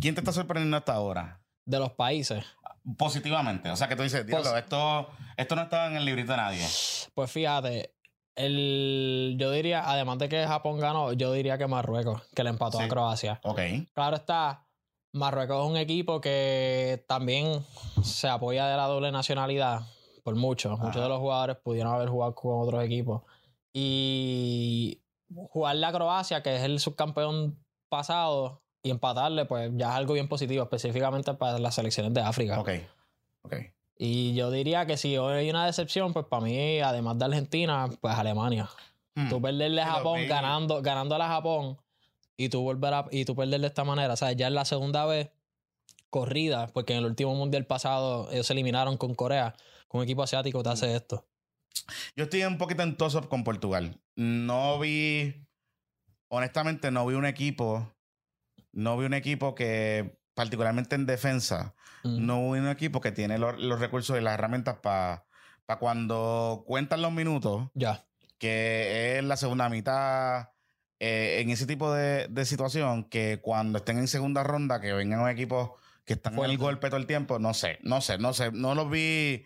quién 0.00 0.14
te 0.14 0.20
está 0.20 0.32
sorprendiendo 0.32 0.76
hasta 0.76 0.94
ahora? 0.94 1.40
De 1.64 1.78
los 1.78 1.92
países. 1.92 2.44
Positivamente. 2.96 3.70
O 3.70 3.76
sea, 3.76 3.88
que 3.88 3.96
tú 3.96 4.02
dices, 4.02 4.26
diablo, 4.26 4.56
esto, 4.56 5.08
esto 5.36 5.56
no 5.56 5.62
estaba 5.62 5.86
en 5.88 5.96
el 5.96 6.04
librito 6.04 6.32
de 6.32 6.38
nadie. 6.38 6.66
Pues 7.14 7.30
fíjate, 7.30 7.94
el, 8.34 9.36
yo 9.38 9.50
diría, 9.50 9.88
además 9.90 10.18
de 10.18 10.28
que 10.28 10.46
Japón 10.46 10.78
ganó, 10.78 11.12
yo 11.12 11.32
diría 11.32 11.58
que 11.58 11.66
Marruecos, 11.66 12.22
que 12.34 12.44
le 12.44 12.50
empató 12.50 12.78
Sí. 12.78 12.84
a 12.84 12.88
Croacia. 12.88 13.40
Ok. 13.42 13.60
Claro 13.92 14.16
está, 14.16 14.66
Marruecos 15.12 15.64
es 15.64 15.70
un 15.70 15.76
equipo 15.76 16.20
que 16.20 17.04
también 17.08 17.64
se 18.02 18.28
apoya 18.28 18.66
de 18.68 18.76
la 18.76 18.84
doble 18.86 19.12
nacionalidad 19.12 19.80
por 20.22 20.36
mucho. 20.36 20.76
Muchos 20.78 21.02
de 21.02 21.08
los 21.08 21.18
jugadores 21.18 21.56
pudieron 21.56 21.92
haber 21.92 22.08
jugado 22.08 22.34
con 22.34 22.60
otros 22.62 22.82
equipos. 22.84 23.22
Y 23.72 25.02
jugarle 25.50 25.86
a 25.86 25.92
Croacia, 25.92 26.42
que 26.42 26.56
es 26.56 26.62
el 26.62 26.80
subcampeón 26.80 27.58
pasado, 27.88 28.62
y 28.88 28.90
empatarle, 28.90 29.44
pues 29.44 29.70
ya 29.74 29.90
es 29.90 29.94
algo 29.94 30.14
bien 30.14 30.28
positivo, 30.28 30.62
específicamente 30.62 31.34
para 31.34 31.58
las 31.58 31.74
selecciones 31.74 32.12
de 32.14 32.22
África. 32.22 32.58
Ok. 32.58 32.70
Ok. 33.42 33.54
Y 33.98 34.34
yo 34.34 34.50
diría 34.50 34.86
que 34.86 34.96
si 34.96 35.16
hoy 35.16 35.34
hay 35.34 35.50
una 35.50 35.66
decepción, 35.66 36.12
pues 36.12 36.26
para 36.26 36.44
mí, 36.44 36.80
además 36.80 37.18
de 37.18 37.24
Argentina, 37.24 37.88
pues 38.00 38.14
Alemania. 38.14 38.68
Hmm. 39.14 39.28
Tú 39.28 39.42
perderle 39.42 39.82
a 39.82 39.86
Japón 39.86 40.20
vi. 40.20 40.26
ganando, 40.26 40.80
ganando 40.82 41.14
a 41.14 41.18
la 41.18 41.28
Japón 41.28 41.78
y 42.36 42.48
tú 42.48 42.62
volver 42.62 42.94
a, 42.94 43.06
y 43.10 43.24
tú 43.24 43.34
perder 43.34 43.60
de 43.60 43.66
esta 43.66 43.84
manera. 43.84 44.14
O 44.14 44.16
sea, 44.16 44.32
ya 44.32 44.46
es 44.46 44.52
la 44.52 44.64
segunda 44.64 45.04
vez 45.04 45.30
corrida, 46.10 46.68
porque 46.68 46.94
en 46.94 47.00
el 47.00 47.06
último 47.06 47.34
mundial 47.34 47.66
pasado 47.66 48.30
ellos 48.30 48.46
se 48.46 48.52
eliminaron 48.52 48.96
con 48.96 49.14
Corea, 49.14 49.54
con 49.88 49.98
un 49.98 50.04
equipo 50.04 50.22
asiático 50.22 50.62
te 50.62 50.70
hace 50.70 50.94
esto. 50.94 51.26
Yo 52.16 52.24
estoy 52.24 52.44
un 52.44 52.58
poquito 52.58 52.82
en 52.82 52.96
con 53.28 53.44
Portugal. 53.44 54.00
No 54.16 54.78
vi, 54.78 55.34
honestamente, 56.28 56.90
no 56.90 57.06
vi 57.06 57.14
un 57.14 57.26
equipo, 57.26 57.92
no 58.72 58.96
vi 58.96 59.06
un 59.06 59.14
equipo 59.14 59.54
que, 59.54 60.18
particularmente 60.34 60.94
en 60.94 61.06
defensa, 61.06 61.74
Mm. 62.04 62.26
no 62.26 62.52
vi 62.52 62.60
un 62.60 62.68
equipo 62.68 63.00
que 63.00 63.10
tiene 63.12 63.38
los, 63.38 63.58
los 63.58 63.80
recursos 63.80 64.16
y 64.16 64.20
las 64.22 64.34
herramientas 64.34 64.76
para 64.82 65.24
cuando 65.80 66.64
cuentan 66.66 67.02
los 67.02 67.12
minutos, 67.12 67.68
Ya. 67.74 68.04
que 68.38 69.18
es 69.18 69.24
la 69.24 69.36
segunda 69.36 69.68
mitad, 69.68 70.48
eh, 71.00 71.40
en 71.40 71.50
ese 71.50 71.66
tipo 71.66 71.92
de, 71.92 72.28
de 72.28 72.44
situación, 72.44 73.04
que 73.04 73.40
cuando 73.42 73.78
estén 73.78 73.98
en 73.98 74.08
segunda 74.08 74.42
ronda, 74.42 74.80
que 74.80 74.92
vengan 74.92 75.28
equipos 75.28 75.70
que 76.04 76.14
están 76.14 76.32
en 76.34 76.38
el 76.38 76.44
Fuerte. 76.46 76.62
golpe 76.64 76.88
todo 76.88 76.96
el 77.00 77.06
tiempo, 77.06 77.38
no 77.38 77.52
sé, 77.54 77.78
no 77.82 78.00
sé, 78.00 78.16
no 78.18 78.32
sé, 78.32 78.50
no 78.52 78.74
los 78.74 78.88
vi. 78.90 79.44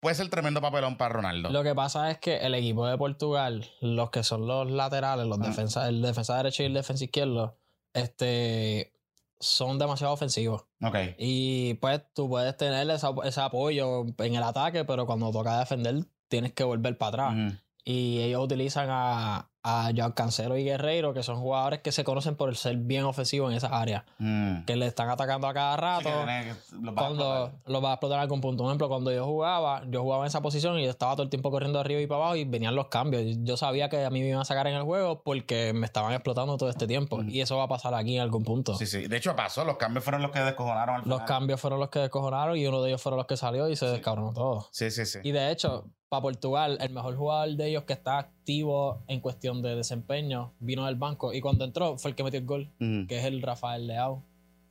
Puede 0.00 0.16
ser 0.16 0.28
tremendo 0.30 0.60
papelón 0.60 0.96
para 0.96 1.14
Ronaldo. 1.14 1.50
Lo 1.50 1.62
que 1.62 1.74
pasa 1.76 2.10
es 2.10 2.18
que 2.18 2.38
el 2.38 2.54
equipo 2.56 2.86
de 2.88 2.98
Portugal, 2.98 3.70
los 3.80 4.10
que 4.10 4.24
son 4.24 4.46
los 4.48 4.68
laterales, 4.68 5.26
los 5.26 5.38
Ah. 5.40 5.46
defensas, 5.46 5.88
el 5.88 6.02
defensa 6.02 6.36
derecho 6.38 6.64
y 6.64 6.66
el 6.66 6.74
defensa 6.74 7.04
izquierdo, 7.04 7.56
este, 7.94 8.92
son 9.38 9.78
demasiado 9.78 10.12
ofensivos. 10.12 10.64
Ok. 10.82 10.96
Y 11.18 11.74
pues 11.74 12.02
tú 12.14 12.28
puedes 12.28 12.56
tener 12.56 12.88
ese 12.90 13.40
apoyo 13.40 14.06
en 14.18 14.34
el 14.34 14.42
ataque, 14.42 14.84
pero 14.84 15.06
cuando 15.06 15.30
toca 15.30 15.58
defender 15.58 16.04
tienes 16.28 16.52
que 16.52 16.64
volver 16.64 16.96
para 16.96 17.26
atrás. 17.26 17.54
Y 17.84 18.20
ellos 18.20 18.44
utilizan 18.44 18.88
a, 18.90 19.51
a 19.64 19.90
Joao 19.96 20.14
Cancelo 20.14 20.56
y 20.56 20.64
Guerreiro, 20.64 21.14
que 21.14 21.22
son 21.22 21.36
jugadores 21.40 21.80
que 21.80 21.92
se 21.92 22.02
conocen 22.02 22.34
por 22.34 22.54
ser 22.56 22.76
bien 22.78 23.04
ofensivos 23.04 23.50
en 23.50 23.56
esas 23.56 23.70
áreas, 23.72 24.02
Mm. 24.18 24.64
que 24.64 24.74
le 24.74 24.86
están 24.86 25.08
atacando 25.08 25.46
a 25.46 25.54
cada 25.54 25.74
Sí, 25.76 25.80
rato. 25.80 26.24
tiene 26.24 26.44
que- 26.44 26.76
los 26.80 26.86
va 26.86 26.90
a 26.90 26.94
cuando 27.06 27.24
explotar. 27.44 27.70
lo 27.70 27.82
va 27.82 27.90
a 27.90 27.92
explotar 27.94 28.16
en 28.18 28.22
algún 28.22 28.40
punto. 28.40 28.62
Por 28.64 28.70
ejemplo, 28.70 28.88
cuando 28.88 29.12
yo 29.12 29.24
jugaba, 29.24 29.82
yo 29.88 30.02
jugaba 30.02 30.24
en 30.24 30.28
esa 30.28 30.40
posición 30.42 30.78
y 30.80 30.84
yo 30.84 30.90
estaba 30.90 31.12
todo 31.12 31.22
el 31.22 31.30
tiempo 31.30 31.50
corriendo 31.50 31.78
arriba 31.78 32.00
y 32.00 32.06
para 32.08 32.18
abajo 32.22 32.36
y 32.36 32.44
venían 32.44 32.74
los 32.74 32.88
cambios. 32.88 33.22
Yo 33.44 33.56
sabía 33.56 33.88
que 33.88 34.04
a 34.04 34.10
mí 34.10 34.20
me 34.20 34.28
iban 34.28 34.40
a 34.40 34.44
sacar 34.44 34.66
en 34.66 34.74
el 34.74 34.82
juego 34.82 35.22
porque 35.22 35.72
me 35.72 35.86
estaban 35.86 36.12
explotando 36.12 36.56
todo 36.56 36.68
este 36.68 36.86
tiempo. 36.88 37.16
Ujú. 37.16 37.28
Y 37.28 37.40
eso 37.40 37.56
va 37.56 37.64
a 37.64 37.68
pasar 37.68 37.94
aquí 37.94 38.16
en 38.16 38.22
algún 38.22 38.42
punto. 38.42 38.74
Sí, 38.74 38.86
sí. 38.86 39.06
De 39.06 39.16
hecho, 39.16 39.36
pasó. 39.36 39.64
Los 39.64 39.76
cambios 39.76 40.02
fueron 40.02 40.22
los 40.22 40.32
que 40.32 40.40
descojonaron 40.40 40.96
al 40.96 41.00
Los 41.02 41.20
final. 41.20 41.24
cambios 41.26 41.60
fueron 41.60 41.78
los 41.78 41.88
que 41.88 42.00
descojonaron 42.00 42.56
y 42.56 42.66
uno 42.66 42.82
de 42.82 42.90
ellos 42.90 43.00
fueron 43.00 43.18
los 43.18 43.26
que 43.26 43.36
salió 43.36 43.68
y 43.68 43.76
se 43.76 43.86
descabronó 43.86 44.32
todo. 44.32 44.66
Sí, 44.72 44.90
sí, 44.90 45.06
sí. 45.06 45.20
Y 45.22 45.30
de 45.30 45.52
hecho, 45.52 45.84
para 46.12 46.20
Portugal, 46.20 46.76
el 46.82 46.90
mejor 46.90 47.16
jugador 47.16 47.56
de 47.56 47.68
ellos 47.70 47.84
que 47.84 47.94
está 47.94 48.18
activo 48.18 49.02
en 49.08 49.20
cuestión 49.20 49.62
de 49.62 49.74
desempeño 49.74 50.52
vino 50.60 50.84
del 50.84 50.96
banco 50.96 51.32
y 51.32 51.40
cuando 51.40 51.64
entró 51.64 51.96
fue 51.96 52.10
el 52.10 52.14
que 52.14 52.22
metió 52.22 52.38
el 52.38 52.44
gol, 52.44 52.70
que 52.78 53.18
es 53.18 53.24
el 53.24 53.40
Rafael 53.40 53.86
Leao. 53.86 54.22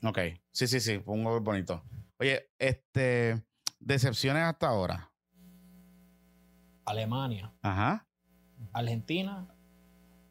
Ok. 0.04 0.20
Sí, 0.52 0.68
sí, 0.68 0.80
sí. 0.80 1.00
Fue 1.00 1.16
un 1.16 1.24
gol 1.24 1.40
bonito. 1.40 1.82
Oye, 2.20 2.48
este. 2.60 3.44
Decepciones 3.80 4.44
hasta 4.44 4.68
ahora. 4.68 5.12
Alemania. 6.86 7.52
Ajá. 7.64 8.06
Argentina 8.72 9.48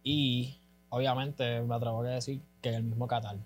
y 0.05 0.61
obviamente 0.91 1.61
me 1.63 1.75
atrevo 1.75 2.05
a 2.05 2.09
decir 2.11 2.41
que 2.63 2.69
el 2.69 2.85
mismo 2.85 3.09
Qatar. 3.09 3.39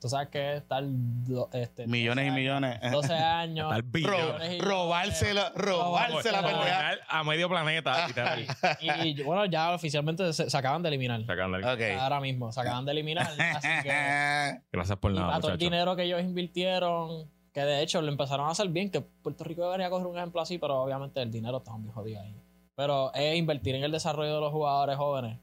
Tú 0.00 0.08
sabes 0.08 0.28
que 0.28 0.56
estar 0.58 0.82
do- 0.86 1.50
este, 1.52 1.86
Millones 1.86 2.24
y 2.24 2.28
12 2.28 2.40
millones. 2.40 2.78
años- 2.82 2.92
12 2.92 3.14
años. 3.14 3.74
Ro- 4.04 4.60
robársela, 4.60 5.52
robársela, 5.56 6.42
pendeja. 6.42 6.90
a 7.08 7.24
medio 7.24 7.48
planeta. 7.48 8.06
Y, 8.80 8.90
y, 9.20 9.22
bueno, 9.22 9.44
ya 9.46 9.72
oficialmente 9.72 10.32
se, 10.32 10.48
se 10.48 10.56
acaban 10.56 10.82
de 10.82 10.88
eliminar. 10.88 11.24
Sacando 11.26 11.56
el- 11.56 11.64
Ok. 11.64 11.98
Ahora 12.00 12.20
mismo, 12.20 12.52
se 12.52 12.60
acaban 12.60 12.84
de 12.84 12.92
eliminar. 12.92 13.26
Así 13.56 13.68
que 13.82 14.60
Gracias 14.72 14.98
por 14.98 15.12
nada, 15.12 15.40
todo 15.40 15.52
el 15.52 15.58
dinero 15.58 15.96
que 15.96 16.04
ellos 16.04 16.20
invirtieron, 16.22 17.30
que 17.52 17.60
de 17.62 17.82
hecho 17.82 18.00
lo 18.00 18.08
empezaron 18.08 18.46
a 18.46 18.50
hacer 18.50 18.68
bien, 18.68 18.90
que 18.90 19.00
Puerto 19.00 19.42
Rico 19.44 19.64
debería 19.64 19.90
coger 19.90 20.06
un 20.06 20.16
ejemplo 20.16 20.40
así, 20.40 20.58
pero 20.58 20.80
obviamente 20.82 21.20
el 21.22 21.30
dinero 21.30 21.58
está 21.58 21.72
muy 21.72 21.90
jodido 21.92 22.20
ahí. 22.20 22.36
Pero 22.76 23.12
es 23.14 23.36
invertir 23.36 23.74
en 23.74 23.82
el 23.82 23.90
desarrollo 23.90 24.34
de 24.36 24.40
los 24.40 24.52
jugadores 24.52 24.96
jóvenes, 24.96 25.38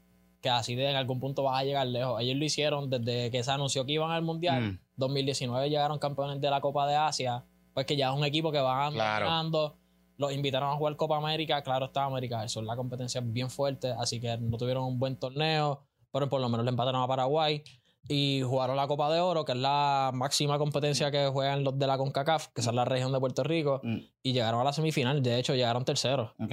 que 0.46 0.50
así 0.50 0.76
de 0.76 0.88
en 0.90 0.94
algún 0.96 1.18
punto 1.18 1.42
vas 1.42 1.60
a 1.60 1.64
llegar 1.64 1.86
lejos. 1.88 2.20
Ellos 2.20 2.36
lo 2.36 2.44
hicieron 2.44 2.88
desde 2.88 3.32
que 3.32 3.42
se 3.42 3.50
anunció 3.50 3.84
que 3.84 3.92
iban 3.92 4.12
al 4.12 4.22
Mundial. 4.22 4.62
Mm. 4.62 4.78
2019 4.94 5.68
llegaron 5.70 5.98
campeones 5.98 6.40
de 6.40 6.48
la 6.50 6.60
Copa 6.60 6.86
de 6.86 6.94
Asia, 6.94 7.44
pues 7.74 7.84
que 7.86 7.96
ya 7.96 8.10
es 8.10 8.16
un 8.16 8.24
equipo 8.24 8.52
que 8.52 8.60
van 8.60 8.92
Claro. 8.92 9.26
ganando. 9.26 9.76
Los 10.18 10.32
invitaron 10.32 10.70
a 10.70 10.76
jugar 10.76 10.94
Copa 10.96 11.16
América, 11.16 11.62
claro 11.62 11.86
está 11.86 12.04
América, 12.04 12.44
eso 12.44 12.60
es 12.60 12.66
la 12.66 12.76
competencia 12.76 13.20
bien 13.22 13.50
fuerte, 13.50 13.90
así 13.98 14.20
que 14.20 14.38
no 14.38 14.56
tuvieron 14.56 14.84
un 14.84 14.98
buen 14.98 15.16
torneo, 15.18 15.82
pero 16.12 16.28
por 16.28 16.40
lo 16.40 16.48
menos 16.48 16.64
le 16.64 16.70
empataron 16.70 17.02
a 17.02 17.06
Paraguay 17.08 17.62
y 18.08 18.40
jugaron 18.42 18.76
la 18.76 18.86
Copa 18.86 19.12
de 19.12 19.20
Oro, 19.20 19.44
que 19.44 19.52
es 19.52 19.58
la 19.58 20.12
máxima 20.14 20.56
competencia 20.58 21.10
que 21.10 21.26
juegan 21.26 21.64
los 21.64 21.76
de 21.78 21.86
la 21.88 21.98
CONCACAF, 21.98 22.48
que 22.54 22.60
es 22.60 22.72
la 22.72 22.84
región 22.84 23.10
de 23.12 23.18
Puerto 23.20 23.42
Rico, 23.42 23.80
Mm. 23.82 23.96
y 24.22 24.32
llegaron 24.32 24.60
a 24.60 24.64
la 24.64 24.72
semifinal, 24.72 25.20
de 25.22 25.38
hecho 25.38 25.54
llegaron 25.54 25.84
terceros. 25.84 26.30
Ok, 26.38 26.52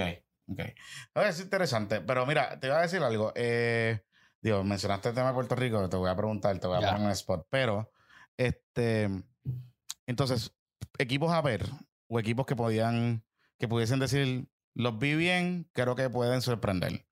ok. 0.50 0.60
Es 1.26 1.40
interesante, 1.40 2.00
pero 2.00 2.26
mira, 2.26 2.58
te 2.60 2.66
iba 2.68 2.78
a 2.78 2.82
decir 2.82 3.02
algo. 3.02 3.32
Eh, 3.34 4.00
digo, 4.40 4.62
mencionaste 4.64 5.08
el 5.10 5.14
tema 5.14 5.28
de 5.28 5.34
Puerto 5.34 5.54
Rico, 5.54 5.88
te 5.88 5.96
voy 5.96 6.10
a 6.10 6.16
preguntar, 6.16 6.58
te 6.58 6.66
voy 6.66 6.76
a 6.76 6.80
Ya. 6.80 6.86
poner 6.88 7.00
en 7.00 7.06
un 7.06 7.12
spot, 7.12 7.46
pero, 7.50 7.90
este, 8.36 9.08
entonces, 10.06 10.52
equipos 10.98 11.32
a 11.32 11.40
ver, 11.42 11.66
o 12.08 12.18
equipos 12.20 12.46
que 12.46 12.56
podían, 12.56 13.24
que 13.58 13.68
pudiesen 13.68 13.98
decir, 14.00 14.46
los 14.74 14.98
vi 14.98 15.14
bien, 15.14 15.68
creo 15.72 15.94
que 15.96 16.10
pueden 16.10 16.42
sorprender. 16.42 17.04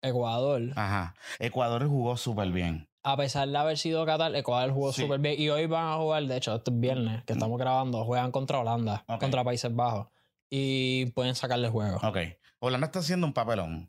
Ecuador, 0.00 0.62
Ajá. 0.74 1.14
Ecuador 1.38 1.86
jugó 1.86 2.16
súper 2.16 2.50
bien. 2.50 2.88
a 3.04 3.16
pesar 3.16 3.48
de 3.48 3.56
haber 3.58 3.78
sido 3.78 4.04
Qatar, 4.06 4.34
Ecuador 4.36 4.70
jugó 4.72 4.92
Sí. 4.92 5.02
súper 5.02 5.18
bien. 5.20 5.34
Y 5.40 5.48
hoy 5.50 5.66
van 5.66 5.86
a 5.92 5.96
jugar, 5.96 6.22
de 6.24 6.36
hecho, 6.36 6.54
este 6.54 6.70
viernes 6.72 7.24
que 7.24 7.32
estamos 7.32 7.58
grabando, 7.58 8.04
juegan 8.04 8.30
contra 8.30 8.60
Holanda, 8.60 9.04
contra 9.18 9.42
Países 9.44 9.74
Bajos. 9.74 10.06
Y 10.54 11.06
pueden 11.12 11.34
sacarle 11.34 11.70
juego. 11.70 11.96
Ok. 12.06 12.18
Holanda 12.58 12.86
está 12.88 12.98
haciendo 12.98 13.26
un 13.26 13.32
papelón. 13.32 13.88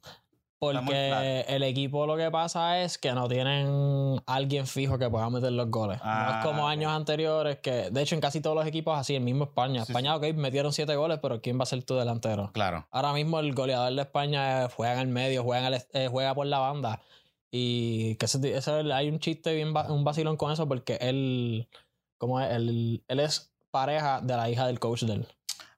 Porque 0.59 1.43
el 1.49 1.61
equipo 1.63 2.07
lo 2.07 2.15
que 2.15 2.31
pasa 2.31 2.79
es 2.79 2.97
que 2.97 3.11
no 3.11 3.27
tienen 3.27 4.21
alguien 4.25 4.65
fijo 4.65 4.97
que 4.97 5.09
pueda 5.09 5.29
meter 5.29 5.51
los 5.51 5.69
goles. 5.69 5.97
no 5.97 6.03
Ah, 6.05 6.39
es 6.39 6.45
como 6.47 6.63
ok. 6.63 6.69
años 6.69 6.89
anteriores 6.93 7.57
que, 7.59 7.89
de 7.91 8.01
hecho, 8.01 8.15
en 8.15 8.21
casi 8.21 8.39
todos 8.39 8.55
los 8.55 8.65
equipos 8.65 8.97
así, 8.97 9.13
el 9.13 9.23
mismo 9.23 9.43
España. 9.43 9.83
Sí, 9.83 9.91
España, 9.91 10.15
ok, 10.15 10.33
metieron 10.35 10.71
siete 10.71 10.95
goles, 10.95 11.19
pero 11.21 11.41
¿quién 11.41 11.59
va 11.59 11.63
a 11.63 11.65
ser 11.65 11.83
tu 11.83 11.95
delantero? 11.95 12.49
Claro. 12.53 12.87
Ahora 12.91 13.11
mismo 13.11 13.41
el 13.41 13.53
goleador 13.53 13.93
de 13.93 14.01
España 14.03 14.63
eh, 14.63 14.69
juega 14.73 14.93
en 14.93 14.99
el 14.99 15.07
medio, 15.09 15.43
juega, 15.43 15.67
en 15.67 15.73
el- 15.73 15.81
eh, 15.91 16.07
juega 16.09 16.33
por 16.33 16.45
la 16.47 16.59
banda. 16.59 17.01
Y 17.51 18.15
que 18.15 18.25
ese- 18.25 18.55
ese- 18.55 18.71
hay 18.93 19.09
un 19.09 19.19
chiste 19.19 19.53
bien, 19.53 19.73
un 19.89 20.03
vacilón 20.05 20.37
con 20.37 20.49
eso 20.53 20.65
porque 20.65 20.97
él, 21.01 21.67
como 22.17 22.39
es? 22.39 22.49
Él, 22.51 23.03
él 23.09 23.19
es 23.19 23.51
pareja 23.69 24.21
de 24.21 24.37
la 24.37 24.49
hija 24.49 24.65
del 24.65 24.79
coach 24.79 25.03
de 25.03 25.13
él. 25.15 25.27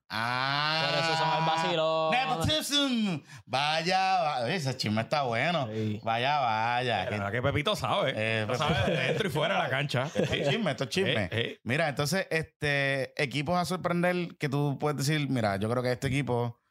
Ah. 0.09 0.87
Por 0.89 0.99
eso 0.99 1.17
son 1.17 1.39
el 1.39 1.45
vacilón. 1.45 2.11
Nepotism. 2.11 3.23
Vaya, 3.45 3.99
va- 4.21 4.49
ese 4.51 4.75
chisme 4.77 5.01
está 5.01 5.23
bueno. 5.23 5.67
Sí. 5.73 5.99
Vaya, 6.03 6.39
vaya. 6.39 7.03
La 7.05 7.09
verdad 7.09 7.31
que 7.31 7.41
Pepito 7.41 7.75
sabe. 7.75 8.13
Eh, 8.15 8.45
Lo 8.47 8.55
sabe 8.55 8.91
de 8.91 9.01
dentro 9.07 9.27
y 9.27 9.31
fuera 9.31 9.55
de 9.55 9.63
la 9.63 9.69
cancha. 9.69 10.03
Esto 10.15 10.33
es 10.33 10.49
chisme, 10.49 10.71
esto 10.71 10.83
es 10.83 10.89
chisme. 10.89 11.23
Eh, 11.25 11.29
eh. 11.31 11.59
Mira, 11.63 11.89
entonces, 11.89 12.27
este, 12.29 13.13
equipos 13.21 13.57
a 13.57 13.65
sorprender 13.65 14.37
que 14.37 14.47
tú 14.49 14.77
puedes 14.79 14.97
decir, 14.97 15.27
mira, 15.29 15.57
yo 15.57 15.69
creo 15.69 15.81
que 15.81 15.91
este 15.91 16.07
equipo 16.07 16.61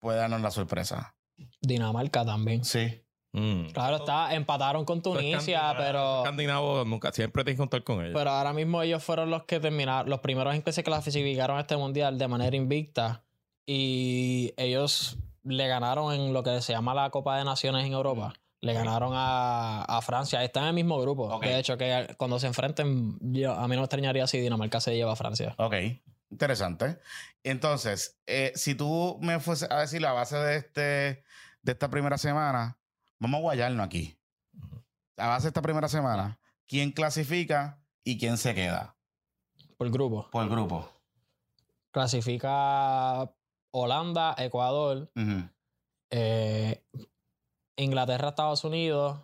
puede 0.00 0.18
darnos 0.18 0.40
la 0.40 0.50
sorpresa. 0.50 1.14
Dinamarca 1.60 2.24
también. 2.24 2.64
Sí. 2.64 3.03
Mm. 3.36 3.70
Claro, 3.72 3.96
está, 3.96 4.32
empataron 4.34 4.84
con 4.84 5.02
Tunisia, 5.02 5.38
escandinavos- 5.72 5.76
pero, 5.76 6.16
escandinavos 6.18 6.86
nunca, 6.86 7.10
siempre 7.12 7.42
tienes 7.42 7.56
que 7.56 7.62
contar 7.62 7.82
con 7.82 8.00
ellos. 8.04 8.14
pero 8.14 8.30
ahora 8.30 8.52
mismo 8.52 8.80
ellos 8.80 9.02
fueron 9.02 9.28
los 9.30 9.42
que 9.42 9.58
terminaron, 9.58 10.08
los 10.08 10.20
primeros 10.20 10.54
en 10.54 10.62
que 10.62 10.70
se 10.72 10.84
clasificaron 10.84 11.56
a 11.58 11.62
este 11.62 11.76
mundial 11.76 12.16
de 12.16 12.28
manera 12.28 12.54
invicta 12.56 13.24
y 13.66 14.52
ellos 14.56 15.18
le 15.42 15.66
ganaron 15.66 16.12
en 16.14 16.32
lo 16.32 16.42
que 16.42 16.60
se 16.62 16.72
llama 16.72 16.94
la 16.94 17.10
Copa 17.10 17.36
de 17.38 17.44
Naciones 17.44 17.84
en 17.84 17.92
Europa. 17.92 18.34
Le 18.60 18.72
ganaron 18.72 19.12
a, 19.14 19.82
a 19.84 20.00
Francia. 20.00 20.42
Están 20.42 20.62
en 20.62 20.68
el 20.70 20.74
mismo 20.74 20.98
grupo. 20.98 21.38
De 21.40 21.58
hecho, 21.58 21.76
que 21.76 22.14
cuando 22.16 22.38
se 22.38 22.46
enfrenten, 22.46 23.18
yo, 23.20 23.52
a 23.52 23.68
mí 23.68 23.74
no 23.74 23.82
me 23.82 23.84
extrañaría 23.84 24.26
si 24.26 24.38
Dinamarca 24.40 24.80
se 24.80 24.94
lleva 24.94 25.12
a 25.12 25.16
Francia. 25.16 25.54
Ok. 25.58 25.74
Interesante. 26.30 26.98
Entonces, 27.42 28.18
eh, 28.26 28.52
si 28.54 28.74
tú 28.74 29.18
me 29.20 29.38
fuese 29.38 29.66
a 29.70 29.80
decir 29.80 30.00
la 30.00 30.12
base 30.12 30.36
de 30.38 30.56
este 30.56 30.80
de 31.62 31.72
esta 31.72 31.90
primera 31.90 32.16
semana, 32.16 32.78
vamos 33.24 33.38
a 33.38 33.42
guayarnos 33.42 33.86
aquí. 33.86 34.18
La 35.16 35.28
base 35.28 35.44
de 35.44 35.48
esta 35.48 35.62
primera 35.62 35.88
semana, 35.88 36.38
¿quién 36.66 36.92
clasifica 36.92 37.82
y 38.04 38.18
quién 38.18 38.36
se 38.36 38.54
queda? 38.54 38.96
Por 39.78 39.90
grupo. 39.90 40.28
Por 40.30 40.48
grupo. 40.48 40.88
Clasifica 41.90 43.32
Holanda, 43.70 44.34
Ecuador, 44.36 45.10
eh, 46.10 46.84
Inglaterra, 47.76 48.28
Estados 48.28 48.64
Unidos, 48.64 49.20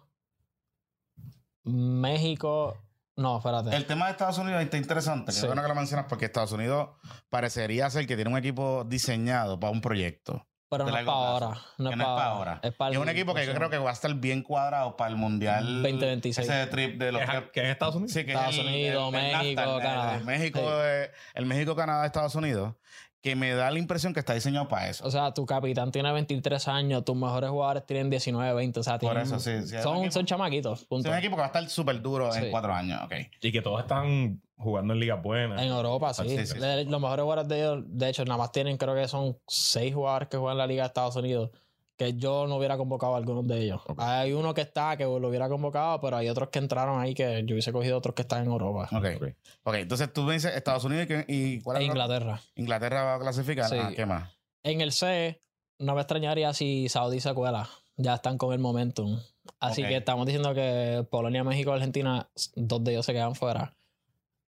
México. 1.64 2.76
No, 3.16 3.36
espérate. 3.36 3.76
El 3.76 3.86
tema 3.86 4.06
de 4.06 4.12
Estados 4.12 4.38
Unidos 4.38 4.62
está 4.62 4.78
interesante. 4.78 5.32
Sí. 5.32 5.46
bueno 5.46 5.60
que 5.62 5.68
lo 5.68 5.74
mencionas 5.74 6.06
porque 6.08 6.24
Estados 6.24 6.52
Unidos 6.52 6.90
parecería 7.28 7.90
ser 7.90 8.06
que 8.06 8.14
tiene 8.16 8.30
un 8.30 8.38
equipo 8.38 8.84
diseñado 8.84 9.60
para 9.60 9.72
un 9.72 9.80
proyecto. 9.80 10.46
Pero 10.70 10.86
no 10.86 10.96
es 10.96 11.06
ahora. 11.06 11.48
No 11.78 11.90
es 11.90 11.96
no 11.96 12.02
es 12.02 12.08
para 12.08 12.24
ahora. 12.26 12.52
ahora. 12.52 12.60
Es 12.62 12.72
para 12.74 12.92
Y 12.92 12.94
es 12.94 13.00
un 13.02 13.08
equipo 13.08 13.34
que 13.34 13.44
yo 13.44 13.52
creo 13.54 13.68
que 13.68 13.76
va 13.78 13.90
a 13.90 13.92
estar 13.92 14.14
bien 14.14 14.42
cuadrado 14.42 14.96
para 14.96 15.10
el 15.10 15.16
Mundial 15.16 15.82
2026. 15.82 16.48
Ese 16.48 16.66
trip 16.68 16.98
de 16.98 17.10
los 17.12 17.22
¿Que 17.28 17.36
es- 17.36 17.42
que 17.52 17.60
es 17.60 17.66
Estados 17.70 17.96
Unidos? 17.96 18.12
Sí, 18.12 18.24
que 18.24 18.32
Estados 18.32 18.54
es 18.54 18.60
el- 18.60 18.66
Unidos, 18.68 19.12
el- 19.14 19.20
el 19.20 19.32
México, 19.36 19.60
NAFTA, 19.62 19.82
Canadá. 19.82 20.16
El 20.16 20.24
México, 20.24 20.60
Sí. 20.60 20.66
eh, 20.84 21.10
el 21.34 21.46
México, 21.46 21.74
Canadá, 21.76 22.06
Estados 22.06 22.34
Unidos, 22.36 22.74
que 23.20 23.34
me 23.36 23.52
da 23.52 23.70
la 23.70 23.78
impresión 23.80 24.14
que 24.14 24.20
está 24.20 24.32
diseñado 24.32 24.68
para 24.68 24.88
eso. 24.88 25.04
O 25.04 25.10
sea, 25.10 25.34
tu 25.34 25.44
capitán 25.44 25.90
tiene 25.90 26.10
23 26.12 26.68
años, 26.68 27.04
tus 27.04 27.16
mejores 27.16 27.50
jugadores 27.50 27.84
tienen 27.84 28.08
19, 28.08 28.54
20. 28.54 28.78
O 28.80 28.82
sea, 28.84 28.94
Por 28.98 29.10
tienen- 29.12 29.22
eso, 29.24 29.38
sí, 29.40 29.50
son, 29.82 29.98
equipo- 29.98 30.12
son 30.12 30.24
chamaquitos. 30.24 30.82
es 30.82 30.86
un 30.88 31.14
equipo 31.14 31.34
que 31.34 31.40
va 31.40 31.44
a 31.44 31.48
estar 31.48 31.68
súper 31.68 32.00
duro 32.00 32.32
en 32.34 32.48
cuatro 32.50 32.72
años. 32.72 33.02
Ok. 33.04 33.12
Y 33.42 33.50
que 33.52 33.60
todos 33.60 33.80
están 33.80 34.40
jugando 34.60 34.94
en 34.94 35.00
ligas 35.00 35.22
buenas. 35.22 35.60
En 35.62 35.68
Europa, 35.68 36.12
sí. 36.14 36.28
Sí, 36.28 36.38
sí, 36.38 36.46
sí. 36.46 36.58
Le- 36.60 36.84
Los 36.84 37.00
mejores 37.00 37.22
jugadores 37.22 37.48
de 37.48 37.58
ellos, 37.60 37.84
de 37.86 38.08
hecho, 38.08 38.24
nada 38.24 38.38
más 38.38 38.52
tienen, 38.52 38.76
creo 38.76 38.94
que 38.94 39.08
son 39.08 39.38
seis 39.48 39.94
jugadores 39.94 40.28
que 40.28 40.36
juegan 40.36 40.54
en 40.54 40.58
la 40.58 40.66
Liga 40.66 40.82
de 40.84 40.86
Estados 40.88 41.16
Unidos. 41.16 41.50
Que 41.96 42.14
yo 42.14 42.46
no 42.46 42.56
hubiera 42.56 42.78
convocado 42.78 43.12
a 43.14 43.18
algunos 43.18 43.46
de 43.46 43.58
ellos. 43.62 43.82
Hay 43.98 44.32
uno 44.32 44.54
que 44.54 44.62
está, 44.62 44.96
que 44.96 45.04
lo 45.04 45.28
hubiera 45.28 45.50
convocado, 45.50 46.00
pero 46.00 46.16
hay 46.16 46.30
otros 46.30 46.48
que 46.48 46.58
entraron 46.58 46.98
ahí 46.98 47.12
que 47.12 47.42
yo 47.44 47.52
hubiese 47.54 47.72
cogido 47.72 47.98
otros 47.98 48.14
que 48.14 48.22
están 48.22 48.44
en 48.44 48.50
Europa. 48.50 48.88
Ok. 48.90 49.04
Ok. 49.20 49.28
Ok, 49.64 49.74
entonces 49.74 50.10
tú 50.10 50.22
me 50.22 50.32
dices 50.32 50.54
Estados 50.56 50.82
Unidos 50.84 51.06
y, 51.28 51.60
¿cuál 51.60 51.76
es? 51.82 51.88
Inglaterra. 51.88 52.40
Inglaterra 52.54 53.02
va 53.02 53.14
a 53.16 53.18
clasificar. 53.20 53.68
Sí. 53.68 53.76
Ah, 53.78 53.92
¿Qué 53.94 54.06
más? 54.06 54.30
En 54.62 54.80
el 54.80 54.92
C, 54.92 55.42
no 55.78 55.94
me 55.94 56.00
extrañaría 56.00 56.54
si 56.54 56.88
Saudí 56.88 57.20
se 57.20 57.34
cuela. 57.34 57.68
Ya 57.98 58.14
están 58.14 58.38
con 58.38 58.54
el 58.54 58.60
momentum. 58.60 59.18
Así 59.58 59.82
que 59.82 59.96
estamos 59.98 60.24
diciendo 60.24 60.54
que 60.54 61.06
Polonia, 61.10 61.44
México, 61.44 61.70
Argentina, 61.72 62.30
dos 62.56 62.82
de 62.82 62.92
ellos 62.92 63.04
se 63.04 63.12
quedan 63.12 63.34
fuera. 63.34 63.74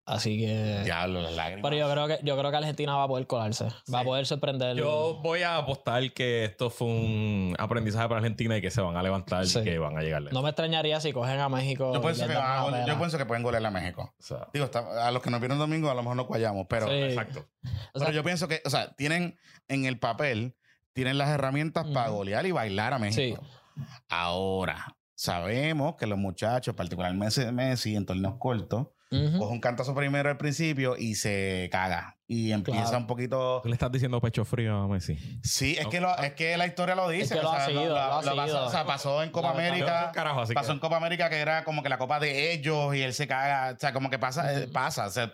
Así 0.05 0.41
que. 0.41 0.81
Diablo, 0.85 1.23
las 1.23 1.33
lágrimas. 1.35 1.63
Pero 1.63 1.77
yo 1.77 1.91
creo 1.93 2.09
que 2.09 2.19
yo 2.25 2.37
creo 2.37 2.51
que 2.51 2.57
Argentina 2.57 2.97
va 2.97 3.05
a 3.05 3.09
poder 3.09 3.27
colarse. 3.29 3.69
Va 3.93 4.01
a 4.01 4.05
poder 4.05 4.27
sorprender. 4.27 4.77
Yo 4.77 5.21
voy 5.23 5.43
a 5.43 5.57
apostar 5.59 6.13
que 6.13 6.45
esto 6.45 6.71
fue 6.71 6.89
un 6.89 7.55
aprendizaje 7.57 8.09
para 8.09 8.19
Argentina 8.19 8.57
y 8.57 8.61
que 8.61 8.71
se 8.73 8.81
van 8.81 8.97
a 8.97 9.03
levantar 9.03 9.47
Sí. 9.47 9.61
y 9.61 9.65
que 9.65 9.79
van 9.79 9.97
a 9.97 10.03
llegar. 10.03 10.23
No 10.33 10.43
me 10.43 10.49
extrañaría 10.49 11.01
si 11.01 11.13
cogen 11.13 11.39
a 11.39 11.49
México. 11.49 11.93
yo, 11.95 12.01
pienso 12.03 12.27
que 12.27 12.33
a 12.35 12.85
yo 12.87 12.99
pienso 12.99 13.27
pueden 13.27 13.45
golear 13.45 13.65
a 13.65 13.71
México. 13.71 14.13
O 14.19 14.23
sea, 14.23 14.49
Digo, 14.53 14.65
está- 14.65 15.07
a 15.07 15.11
los 15.13 15.23
que 15.23 15.31
nos 15.31 15.39
vieron 15.41 15.59
domingo 15.59 15.89
a 15.89 15.95
lo 15.95 16.03
mejor 16.03 16.17
no 16.17 16.25
guayamos, 16.25 16.67
pero, 16.69 16.89
Sí. 16.89 16.95
exacto. 16.95 17.47
O 17.95 17.99
sea, 18.01 18.07
pero 18.09 18.11
yo 18.13 18.25
pienso 18.25 18.49
que, 18.49 18.61
o 18.65 18.71
sea, 18.71 18.93
tienen 18.95 19.39
en 19.69 19.85
el 19.85 20.01
papel, 20.01 20.57
tienen 20.95 21.17
las 21.17 21.29
herramientas 21.29 21.87
para 21.95 22.09
golear 22.11 22.45
y 22.45 22.51
bailar 22.51 22.93
a 22.93 22.99
México. 22.99 23.41
Sí. 23.41 23.83
Ahora, 24.09 24.97
sabemos 25.15 25.95
que 25.97 26.07
los 26.07 26.19
muchachos, 26.19 26.75
particularmente 26.75 27.51
Messi, 27.53 27.95
en 27.97 28.05
torneos 28.05 28.35
cortos, 28.39 28.89
ujú. 29.13 29.39
coge 29.39 29.53
un 29.53 29.61
cantazo 29.61 29.95
primero 29.95 30.29
al 30.31 30.37
principio 30.37 30.97
y 30.97 31.15
se 31.15 31.69
caga. 31.71 32.17
Y 32.27 32.53
empieza 32.53 32.83
Claro. 32.83 32.97
un 32.99 33.07
poquito. 33.07 33.61
Tú 33.63 33.69
le 33.69 33.75
estás 33.75 33.93
diciendo 33.93 34.21
pecho 34.21 34.45
frío 34.45 34.75
a 34.77 34.89
Messi. 34.89 35.19
Sí, 35.43 35.77
es, 35.79 35.87
que 35.89 36.01
lo- 36.01 36.17
es 36.19 36.33
que 36.33 36.57
la 36.57 36.67
historia 36.67 36.95
lo 36.95 37.09
dice. 37.09 37.35
que 37.35 37.43
lo 37.43 37.51
o 37.51 37.53
ha 37.53 37.57
sea, 37.59 37.67
seguido, 37.67 37.89
lo 37.91 37.99
ha 38.01 38.09
pasó- 38.23 38.35
seguido. 38.35 38.65
o 38.67 38.71
sea, 38.71 38.85
pasó 38.87 39.23
en 39.23 39.31
Copa 39.31 39.51
América. 39.51 40.11
carajo, 40.15 40.41
así 40.41 40.55
Pasó 40.55 40.69
que- 40.69 40.73
en 40.75 40.79
Copa 40.81 40.97
América 40.97 41.29
que 41.29 41.37
era 41.41 41.63
como 41.65 41.83
que 41.83 41.89
la 41.91 41.99
copa 41.99 42.19
de 42.21 42.53
ellos 42.53 42.95
y 42.95 43.03
él 43.03 43.13
se 43.13 43.27
caga. 43.29 43.75
O 43.77 43.79
sea, 43.79 43.93
como 43.93 44.09
que 44.09 44.19
pasa, 44.19 44.53
eh, 44.63 44.67
pasa. 44.69 45.07
O 45.07 45.11
sea, 45.11 45.31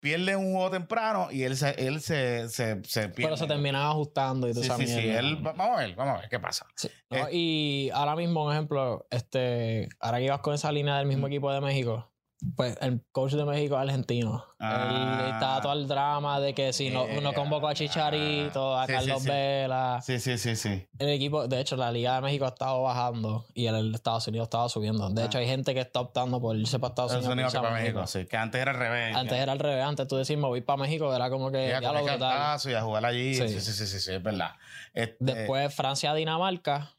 pierde 0.00 0.34
un 0.34 0.52
juego 0.54 0.70
temprano 0.70 1.28
y 1.30 1.42
él 1.42 1.58
se, 1.58 1.72
él 1.86 2.00
se, 2.00 2.48
se, 2.48 2.82
se 2.84 3.00
pierde. 3.10 3.22
Pero 3.24 3.36
se 3.36 3.46
terminaba 3.46 3.90
ajustando 3.90 4.48
y 4.48 4.54
todo 4.54 4.62
Sí, 4.62 4.70
sí, 4.78 4.86
sí. 4.86 5.08
Él, 5.10 5.46
va- 5.46 5.52
vamos 5.52 5.76
a 5.78 5.80
ver, 5.82 5.94
vamos 5.94 6.16
a 6.16 6.20
ver 6.20 6.30
qué 6.30 6.40
pasa. 6.40 6.64
Sí, 6.74 6.88
¿no? 7.10 7.18
Eh. 7.18 7.28
y 7.32 7.90
ahora 7.92 8.16
mismo, 8.16 8.46
un 8.46 8.52
ejemplo, 8.52 9.06
este, 9.10 9.90
ahora 10.00 10.16
que 10.18 10.24
ibas 10.24 10.40
con 10.40 10.54
esa 10.54 10.72
línea 10.72 10.96
del 10.96 11.06
mismo 11.06 11.26
equipo 11.26 11.52
de 11.52 11.60
México, 11.60 12.10
pues 12.56 12.76
el 12.80 13.02
coach 13.12 13.32
de 13.32 13.44
México 13.44 13.74
es 13.76 13.82
argentino. 13.82 14.44
Ah. 14.58 15.20
Él 15.26 15.30
estaba 15.34 15.60
todo 15.60 15.72
el 15.74 15.86
drama 15.88 16.40
de 16.40 16.54
que 16.54 16.72
si 16.72 16.90
no, 16.90 17.06
Eh, 17.06 17.20
no 17.20 17.32
convocó 17.32 17.68
a 17.68 17.74
Chicharito, 17.74 18.78
a 18.78 18.86
sí, 18.86 18.92
Carlos 18.92 19.22
sí. 19.22 19.28
Vela. 19.28 20.00
Sí, 20.02 20.18
sí, 20.18 20.38
sí, 20.38 20.56
sí. 20.56 20.86
El 20.98 21.08
equipo, 21.10 21.48
de 21.48 21.60
hecho, 21.60 21.76
la 21.76 21.90
Liga 21.92 22.14
de 22.16 22.20
México 22.22 22.44
ha 22.44 22.48
estado 22.48 22.82
bajando 22.82 23.46
y 23.54 23.66
el 23.66 23.94
Estados 23.94 24.26
Unidos 24.28 24.46
estaba 24.46 24.68
subiendo. 24.68 25.08
De 25.10 25.22
Ah. 25.22 25.26
hecho, 25.26 25.38
hay 25.38 25.46
gente 25.46 25.74
que 25.74 25.80
está 25.80 26.00
optando 26.00 26.40
por 26.40 26.56
irse 26.56 26.78
para 26.78 26.90
Estados 26.90 27.12
Unidos. 27.12 27.32
Unidos 27.32 27.52
que 27.52 27.58
para 27.60 27.74
México, 27.74 28.06
sí. 28.06 28.26
Que 28.26 28.36
antes 28.36 28.60
era 28.60 28.70
al 28.72 28.78
revés. 28.78 29.16
Antes 29.16 29.38
era 29.38 29.52
al 29.52 29.58
revés, 29.58 29.84
antes 29.84 30.06
tú 30.08 30.16
decís 30.16 30.36
me 30.36 30.46
voy 30.46 30.60
para 30.60 30.76
México, 30.82 31.14
era 31.14 31.30
como 31.30 31.50
que 31.50 31.68
Ya 31.68 31.80
ya 31.80 31.92
lo 31.92 32.00
y 32.00 32.74
a 32.74 32.82
jugar 32.82 33.04
allí. 33.04 33.34
Sí, 33.34 33.48
Sí. 33.48 33.60
sí, 33.60 33.72
sí, 33.72 33.86
sí, 33.86 34.00
sí, 34.00 34.12
es 34.14 34.22
verdad. 34.22 34.52
Este, 34.94 35.16
Después 35.20 35.74
Francia-Dinamarca. 35.74 36.90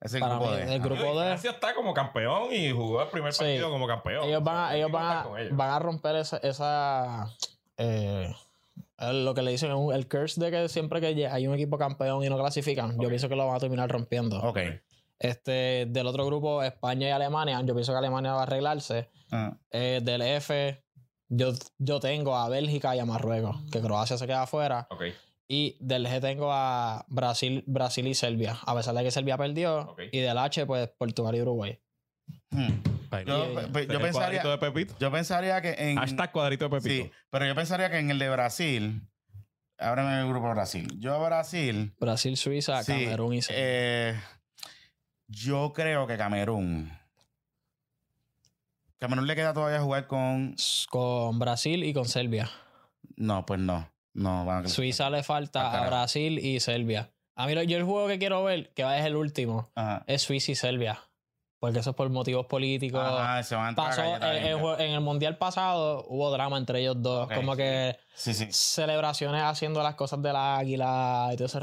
Ese 0.00 0.18
para 0.20 0.34
grupo 0.36 0.50
mí, 0.50 0.56
de- 0.58 0.74
el 0.74 0.80
grupo 0.80 1.02
de- 1.20 1.26
Francia 1.26 1.50
está 1.52 1.74
como 1.74 1.94
campeón 1.94 2.52
y 2.52 2.70
jugó 2.70 3.02
el 3.02 3.08
primer 3.08 3.32
Sí. 3.32 3.38
partido 3.40 3.70
como 3.70 3.86
campeón. 3.86 4.24
Ellos 4.28 4.42
van 4.44 4.56
a, 4.56 4.76
ellos 4.76 4.90
van 4.90 5.04
a, 5.34 5.40
ellos. 5.40 5.56
van 5.56 5.70
a 5.70 5.78
romper 5.78 6.16
esa, 6.16 6.36
esa 6.38 7.26
eh, 7.78 8.34
el- 8.98 9.24
lo 9.24 9.34
que 9.34 9.42
le 9.42 9.50
dicen 9.50 9.70
el 9.70 10.08
curse 10.08 10.40
de 10.40 10.50
que 10.50 10.68
siempre 10.68 11.00
que 11.00 11.26
hay 11.26 11.46
un 11.46 11.54
equipo 11.54 11.78
campeón 11.78 12.22
y 12.24 12.28
no 12.28 12.38
clasifican, 12.38 12.98
yo 13.00 13.08
pienso 13.08 13.28
que 13.28 13.36
lo 13.36 13.46
van 13.46 13.56
a 13.56 13.60
terminar 13.60 13.90
rompiendo. 13.90 14.40
Ok. 14.42 14.58
Este, 15.18 15.86
del 15.88 16.06
otro 16.06 16.26
grupo, 16.26 16.62
España 16.62 17.08
y 17.08 17.10
Alemania, 17.10 17.60
yo 17.64 17.74
pienso 17.74 17.92
que 17.92 17.98
Alemania 17.98 18.32
va 18.34 18.40
a 18.40 18.42
arreglarse. 18.42 19.08
Ah, 19.32 19.54
Eh, 19.70 20.00
del 20.02 20.20
F, 20.22 20.82
yo, 21.28 21.52
yo 21.78 22.00
tengo 22.00 22.36
a 22.36 22.48
Bélgica 22.50 22.94
y 22.94 22.98
a 22.98 23.06
Marruecos, 23.06 23.56
que 23.72 23.80
Croacia 23.80 24.18
se 24.18 24.26
queda 24.26 24.42
afuera. 24.42 24.86
Ok. 24.90 25.04
Y 25.48 25.76
del 25.80 26.06
G 26.06 26.20
tengo 26.20 26.50
a 26.52 27.04
Brasil, 27.08 27.62
Brasil 27.66 28.06
y 28.08 28.14
Serbia, 28.14 28.58
a 28.66 28.74
pesar 28.74 28.94
de 28.94 29.04
que 29.04 29.10
Serbia 29.12 29.36
perdió. 29.38 29.94
Y 30.10 30.18
del 30.20 30.38
H, 30.38 30.66
pues 30.66 30.88
Portugal 30.98 31.34
y 31.36 31.42
Uruguay. 31.42 31.78
hmm. 32.50 32.68
Yo, 33.24 33.52
Y- 33.52 33.54
pe- 33.70 33.82
¿Será 33.82 33.94
yo 33.94 34.00
pensaría, 34.00 34.12
cuadrito 34.42 34.50
de 34.50 34.58
Pepito. 34.58 34.94
yo 34.98 35.10
pensaría 35.12 35.62
que 35.62 35.74
en. 35.78 35.96
Hashtag 35.96 36.32
cuadrito 36.32 36.68
de 36.68 36.80
Pepito. 36.80 37.04
Sí, 37.04 37.10
pero 37.30 37.46
yo 37.46 37.54
pensaría 37.54 37.88
que 37.90 37.98
en 37.98 38.10
el 38.10 38.18
de 38.18 38.28
Brasil. 38.28 39.00
Ábreme 39.78 40.20
el 40.20 40.28
grupo 40.28 40.48
de 40.48 40.54
Brasil. 40.54 40.88
Yo 40.98 41.14
a 41.14 41.24
Brasil. 41.28 41.94
Brasil, 42.00 42.36
Suiza, 42.36 42.82
sí, 42.82 42.92
Camerún 43.04 43.34
y 43.34 43.42
Serbia. 43.42 43.62
eh, 43.64 44.20
yo 45.28 45.72
creo 45.74 46.06
que 46.06 46.16
Camerún. 46.16 46.90
Camerún 48.98 49.26
le 49.26 49.36
queda 49.36 49.52
todavía 49.54 49.80
jugar 49.80 50.06
con. 50.06 50.56
con 50.90 51.38
Brasil 51.38 51.84
y 51.84 51.92
con 51.92 52.06
Serbia. 52.06 52.50
No, 53.16 53.44
pues 53.46 53.60
no. 53.60 53.88
No, 54.16 54.44
van 54.44 54.64
a 54.64 54.68
Suiza 54.68 55.10
le 55.10 55.22
falta 55.22 55.84
a. 55.84 55.86
Brasil 55.86 56.38
y 56.38 56.58
Serbia. 56.60 57.10
A 57.34 57.46
mí 57.46 57.52
yo 57.66 57.76
el 57.76 57.84
juego 57.84 58.08
que 58.08 58.18
quiero 58.18 58.42
ver, 58.44 58.72
que 58.72 58.82
va 58.82 58.98
es 58.98 59.04
el 59.04 59.14
último, 59.14 59.70
Ajá. 59.74 60.04
es 60.06 60.22
Suiza 60.22 60.52
y 60.52 60.54
Serbia. 60.54 61.00
Porque 61.58 61.80
eso 61.80 61.90
es 61.90 61.96
por 61.96 62.08
motivos 62.10 62.46
políticos. 62.46 63.00
Ajá, 63.02 63.42
se 63.42 63.54
van 63.54 63.72
a 63.72 63.76
Pasó 63.76 64.02
en, 64.02 64.90
el 64.90 65.00
mundial 65.00 65.36
pasado 65.36 66.04
hubo 66.08 66.30
drama 66.30 66.58
entre 66.58 66.80
ellos 66.80 66.96
dos. 67.02 67.28
Como 67.30 67.52
sí. 67.52 67.58
que 67.58 67.98
Sí, 68.14 68.34
sí. 68.34 68.46
celebraciones 68.50 69.42
haciendo 69.42 69.82
las 69.82 69.94
cosas 69.94 70.20
del 70.22 70.36
águila 70.36 71.30
y 71.32 71.36
todo 71.36 71.46
ese. 71.46 71.58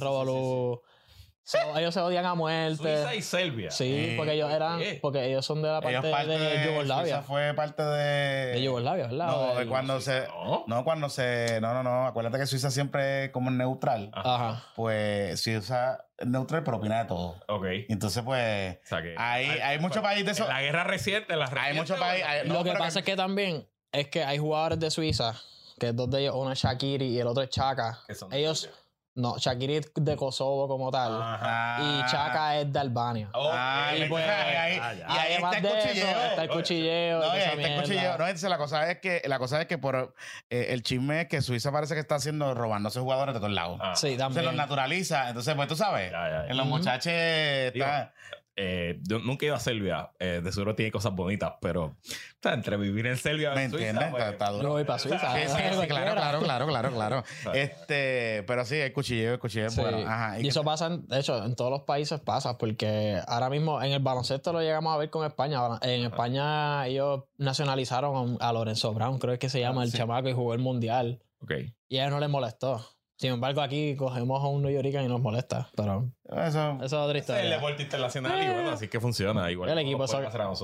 So, 1.45 1.57
ellos 1.77 1.93
se 1.93 1.99
odian 1.99 2.25
a 2.25 2.35
muerte. 2.35 2.77
Suiza 2.77 3.15
y 3.15 3.21
Serbia. 3.21 3.69
Sí, 3.69 3.83
Eh, 3.93 4.13
porque 4.17 4.31
ellos 4.33 4.49
eran, 4.49 4.81
porque 5.01 5.25
ellos 5.25 5.45
son 5.45 5.61
de 5.61 5.67
la 5.67 5.81
parte, 5.81 5.97
de, 6.07 6.37
de, 6.37 6.65
Yugoslavia. 6.67 7.15
Suiza 7.17 7.21
fue 7.23 7.53
parte 7.53 7.83
de. 7.83 8.51
De 8.53 8.63
Yugoslavia, 8.63 9.07
¿verdad? 9.07 9.27
No, 9.27 9.55
de 9.55 9.67
cuando 9.67 9.99
se. 9.99 10.25
No. 10.27 10.63
No, 10.67 10.83
cuando 10.85 11.09
se. 11.09 11.59
No, 11.59 11.73
no, 11.73 11.83
no. 11.83 12.07
Acuérdate 12.07 12.37
que 12.39 12.45
Suiza 12.45 12.71
siempre 12.71 13.25
es 13.25 13.31
como 13.31 13.51
neutral. 13.51 14.09
Ajá. 14.13 14.63
Pues 14.77 15.41
Suiza 15.41 16.05
es 16.17 16.27
neutral, 16.27 16.63
pero 16.63 16.77
opina 16.77 16.99
de 16.99 17.05
todo. 17.09 17.35
Ok. 17.49 17.65
Entonces, 17.89 18.23
pues. 18.23 18.77
O 18.85 18.87
sea 18.87 19.01
que. 19.01 19.13
Hay, 19.17 19.45
hay 19.47 19.79
muchos 19.79 20.01
países 20.01 20.25
de 20.25 20.31
En 20.31 20.37
eso. 20.37 20.47
la 20.47 20.61
guerra 20.61 20.85
reciente, 20.85 21.33
en 21.33 21.39
la 21.39 21.45
Hay 21.47 21.51
reciente, 21.51 21.79
muchos 21.81 21.99
países. 21.99 22.25
hay- 22.27 22.47
no, 22.47 22.53
Lo 22.53 22.63
que 22.63 22.71
pasa 22.73 22.99
es 22.99 23.05
que 23.05 23.17
también 23.17 23.67
es 23.91 24.07
que 24.07 24.23
hay 24.23 24.37
jugadores 24.37 24.79
de 24.79 24.89
Suiza, 24.89 25.35
que 25.77 25.91
dos 25.91 26.09
de 26.09 26.21
ellos, 26.21 26.35
uno 26.37 26.53
es 26.53 26.59
Shakiri 26.59 27.07
y 27.07 27.19
el 27.19 27.27
otro 27.27 27.43
es 27.43 27.49
Chaka. 27.49 27.99
que 28.07 28.15
son 28.15 28.31
Ellos. 28.33 28.69
No, 29.15 29.37
Shakiri 29.37 29.75
es 29.77 29.91
de 29.95 30.15
Kosovo 30.15 30.67
como 30.67 30.89
tal. 30.91 31.21
Ajá. 31.21 31.77
Y 31.81 32.11
Chaka 32.11 32.57
es 32.57 32.73
de 32.73 32.79
Albania. 32.79 33.29
Ok. 33.33 33.51
Ah, 33.53 33.91
Y 33.95 34.03
y, 34.03 34.05
pues, 34.09 34.23
ahí, 34.27 34.79
ah, 34.81 34.93
y 34.93 34.97
ya. 34.99 35.05
ahí 35.07 35.33
Además 35.33 35.55
está 35.55 35.57
el 35.57 35.63
de 35.63 35.69
eso, 35.79 35.87
cuchilleo. 35.87 36.25
está 36.29 36.43
el 36.43 36.49
cuchilleo. 36.49 37.17
y 37.17 37.21
No, 37.21 37.27
y 37.27 37.29
ahí 37.39 37.43
está 37.57 37.67
el 37.75 37.81
cuchilleo. 37.81 38.17
No, 38.17 38.25
entonces 38.27 38.49
la 38.49 38.57
cosa 38.57 38.89
es 38.91 38.99
que 38.99 39.21
la 39.25 39.39
cosa 39.39 39.61
es 39.61 39.67
que 39.67 39.77
por 39.77 40.15
eh, 40.49 40.67
el 40.69 40.81
chisme 40.83 41.21
es 41.21 41.27
que 41.27 41.41
Suiza 41.41 41.71
parece 41.71 41.93
que 41.93 41.99
está 41.99 42.15
haciendo 42.15 42.53
robándose 42.53 42.99
jugadores 42.99 43.33
de 43.35 43.39
todos 43.39 43.53
lados. 43.53 43.77
Ah, 43.81 43.95
Sí, 43.95 44.11
Se 44.11 44.17
también. 44.17 44.45
los 44.45 44.55
naturaliza. 44.55 45.27
Entonces, 45.29 45.53
pues 45.55 45.67
tú 45.67 45.75
sabes, 45.75 46.11
Ya, 46.11 46.29
ya, 46.29 46.43
ya. 46.45 46.47
en 46.49 46.57
los 46.57 46.65
Ujú. 46.65 46.77
muchachos 46.77 47.13
está. 47.13 48.13
Eh, 48.55 48.99
yo 49.03 49.19
nunca 49.19 49.45
he 49.45 49.47
ido 49.47 49.55
a 49.55 49.59
Serbia. 49.59 50.11
Eh, 50.19 50.41
de 50.43 50.51
seguro 50.51 50.75
tiene 50.75 50.91
cosas 50.91 51.13
bonitas, 51.13 51.53
pero 51.61 51.83
o 51.85 51.95
sea, 52.41 52.53
entre 52.53 52.77
vivir 52.77 53.07
en 53.07 53.17
Serbia 53.17 53.51
y 53.53 53.55
¿Me 53.55 53.63
en 53.65 53.71
Suiza, 53.71 53.89
entiendes? 53.89 54.11
pues, 54.11 54.23
Está, 54.23 54.31
está 54.33 54.49
duro. 54.51 54.69
voy 54.69 54.83
para 54.83 54.99
Suiza. 54.99 55.33
Sí, 55.33 55.41
sí, 55.47 55.81
sí, 55.81 55.87
claro, 55.87 56.13
claro, 56.13 56.39
claro, 56.41 56.67
claro, 56.67 56.91
claro. 56.93 57.23
Este, 57.53 58.43
pero 58.45 58.65
sí, 58.65 58.75
el 58.77 58.93
cuchilleo, 58.93 59.33
el 59.33 59.39
cuchilleo 59.39 59.67
es 59.67 59.73
Sí. 59.73 59.81
bueno. 59.81 59.97
Ajá. 60.07 60.39
Y 60.39 60.47
eso 60.47 60.63
pasa, 60.63 60.87
en- 60.87 61.07
de 61.07 61.19
hecho, 61.19 61.43
en 61.43 61.55
todos 61.55 61.71
los 61.71 61.81
países 61.83 62.19
pasa, 62.19 62.57
porque 62.57 63.19
ahora 63.27 63.49
mismo 63.49 63.81
en 63.81 63.91
el 63.91 63.99
baloncesto 64.01 64.53
lo 64.53 64.61
llegamos 64.61 64.93
a 64.93 64.97
ver 64.97 65.09
con 65.09 65.25
España. 65.25 65.59
En 65.81 66.03
España 66.05 66.85
ellos 66.87 67.23
nacionalizaron 67.37 68.37
a 68.39 68.53
Lorenzo 68.53 68.93
Brown, 68.93 69.17
creo 69.19 69.39
que 69.39 69.49
se 69.49 69.59
llama, 69.59 69.81
Ah, 69.81 69.85
el 69.85 69.91
sí. 69.91 69.97
chamaco, 69.97 70.29
y 70.29 70.33
jugó 70.33 70.53
el 70.53 70.59
mundial. 70.59 71.21
Ok. 71.41 71.51
Y 71.89 71.97
a 71.97 72.05
él 72.05 72.09
no 72.11 72.19
les 72.19 72.29
molestó. 72.29 72.85
Sin 73.23 73.31
embargo, 73.31 73.61
aquí 73.61 73.95
cogemos 73.95 74.43
a 74.43 74.47
un 74.47 74.61
New 74.63 74.69
Yorker 74.69 75.01
y 75.01 75.07
nos 75.07 75.21
molesta. 75.21 75.69
Pero 75.77 76.11
Eso. 76.25 76.77
eso 76.81 76.83
es 76.83 76.91
otra 76.93 77.17
Ese 77.17 77.19
es 77.19 77.29
el 77.29 77.45
historia. 77.45 77.55
deporte 77.55 77.83
internacional 77.83 78.43
y 78.43 78.53
bueno, 78.53 78.71
así 78.71 78.89
que 78.89 78.99
funciona. 78.99 79.49
Igual 79.49 79.69
El 79.69 79.77
equipo. 79.77 80.03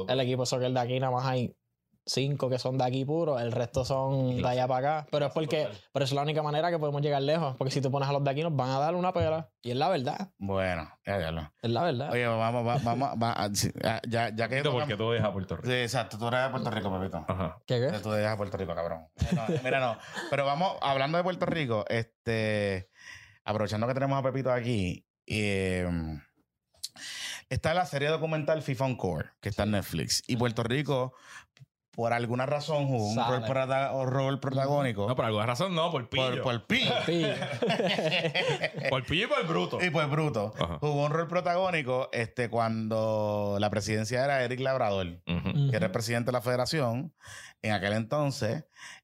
El 0.10 0.20
equipo 0.20 0.46
soccer 0.46 0.70
de 0.74 0.80
aquí 0.82 1.00
nada 1.00 1.14
más 1.14 1.26
hay 1.26 1.56
cinco 2.12 2.50
que 2.50 2.58
son 2.58 2.78
de 2.78 2.84
aquí 2.86 3.06
puro, 3.06 3.40
el 3.40 3.52
resto 3.52 3.86
son 3.86 4.38
de 4.42 4.48
allá 4.48 4.68
para 4.68 5.00
acá. 5.00 5.08
Pero 5.12 5.28
es 5.28 5.32
porque, 5.34 5.68
pero 5.94 6.06
es 6.06 6.12
la 6.12 6.24
única 6.24 6.42
manera 6.42 6.72
que 6.72 6.80
podemos 6.80 7.02
llegar 7.02 7.22
lejos. 7.22 7.56
Porque 7.58 7.72
si 7.72 7.82
tú 7.82 7.92
pones 7.92 8.10
a 8.10 8.14
los 8.14 8.24
de 8.24 8.32
aquí 8.32 8.42
nos 8.42 8.56
van 8.56 8.70
a 8.72 8.80
dar 8.80 8.96
una 8.96 9.14
pela. 9.14 9.50
Y 9.62 9.72
es 9.72 9.78
la 9.78 9.90
verdad. 9.90 10.32
Bueno, 10.38 10.90
ya, 11.06 11.20
ya 11.20 11.32
lo. 11.32 11.42
Es 11.62 11.70
la 11.70 11.84
verdad. 11.84 12.12
Oye, 12.12 12.26
vamos, 12.26 12.66
va- 12.68 12.80
vamos, 12.84 13.10
va- 13.22 13.34
a- 13.34 13.54
sí, 13.54 13.72
ah, 13.84 14.02
ya, 14.08 14.30
ya 14.36 14.48
que. 14.50 14.64
Porque 14.64 14.96
tú 14.96 15.12
dejas 15.12 15.32
Puerto 15.32 15.56
Rico. 15.58 15.68
Sí, 15.68 15.74
exacto, 15.76 16.18
tú 16.18 16.28
eres 16.28 16.44
de 16.44 16.50
Puerto 16.50 16.72
Rico, 16.72 17.00
Pepito. 17.00 17.26
Ajá. 17.28 17.58
¿Qué 17.68 17.80
qué? 17.80 18.00
Tú 18.00 18.12
dejas 18.12 18.38
Puerto 18.38 18.58
Rico, 18.58 18.74
cabrón. 18.74 19.08
No, 19.36 19.42
mira, 19.64 19.80
no. 19.80 19.98
Pero 20.30 20.46
vamos, 20.46 20.78
hablando 20.82 21.18
de 21.18 21.24
Puerto 21.24 21.46
Rico, 21.46 21.86
este, 21.90 22.90
aprovechando 23.44 23.86
que 23.88 23.94
tenemos 23.94 24.18
a 24.18 24.24
Pepito 24.24 24.52
aquí, 24.52 25.06
eh, 25.28 25.88
está 27.50 27.74
la 27.74 27.86
serie 27.86 28.10
documental 28.10 28.62
FIFA 28.62 28.86
Encore, 28.88 29.30
que 29.42 29.50
está 29.50 29.64
en 29.64 29.72
Netflix. 29.72 30.24
Y 30.28 30.38
Puerto 30.38 30.64
Rico, 30.64 31.14
por 32.00 32.14
alguna 32.14 32.46
razón, 32.46 32.88
jugó 32.88 33.10
un 33.10 33.18
rol, 33.18 33.44
prota- 33.44 33.92
rol 34.06 34.40
protagónico. 34.40 35.06
No, 35.06 35.18
por 35.18 35.26
alguna 35.26 35.46
razón 35.46 35.76
no, 35.76 35.92
por 35.92 36.08
pillo. 36.08 36.42
por, 36.42 36.66
por. 36.66 36.78
Por 38.90 39.06
pillo 39.06 39.26
y 39.26 39.28
por 39.28 39.46
bruto. 39.48 39.84
Y 39.84 39.90
pues 39.90 40.10
bruto. 40.10 40.54
Ajá. 40.58 40.78
Jugó 40.80 41.06
un 41.06 41.12
rol 41.12 41.28
protagónico 41.28 42.08
este, 42.14 42.50
cuando 42.50 43.58
la 43.60 43.70
presidencia 43.70 44.24
era 44.24 44.42
Eric 44.46 44.62
Labrador. 44.62 45.08
Que 45.26 45.76
era 45.76 45.88
el 45.88 45.92
presidente 45.92 46.28
de 46.28 46.32
la 46.32 46.42
federación 46.42 47.14
en 47.62 47.74
aquel 47.74 47.92
entonces, 47.92 48.64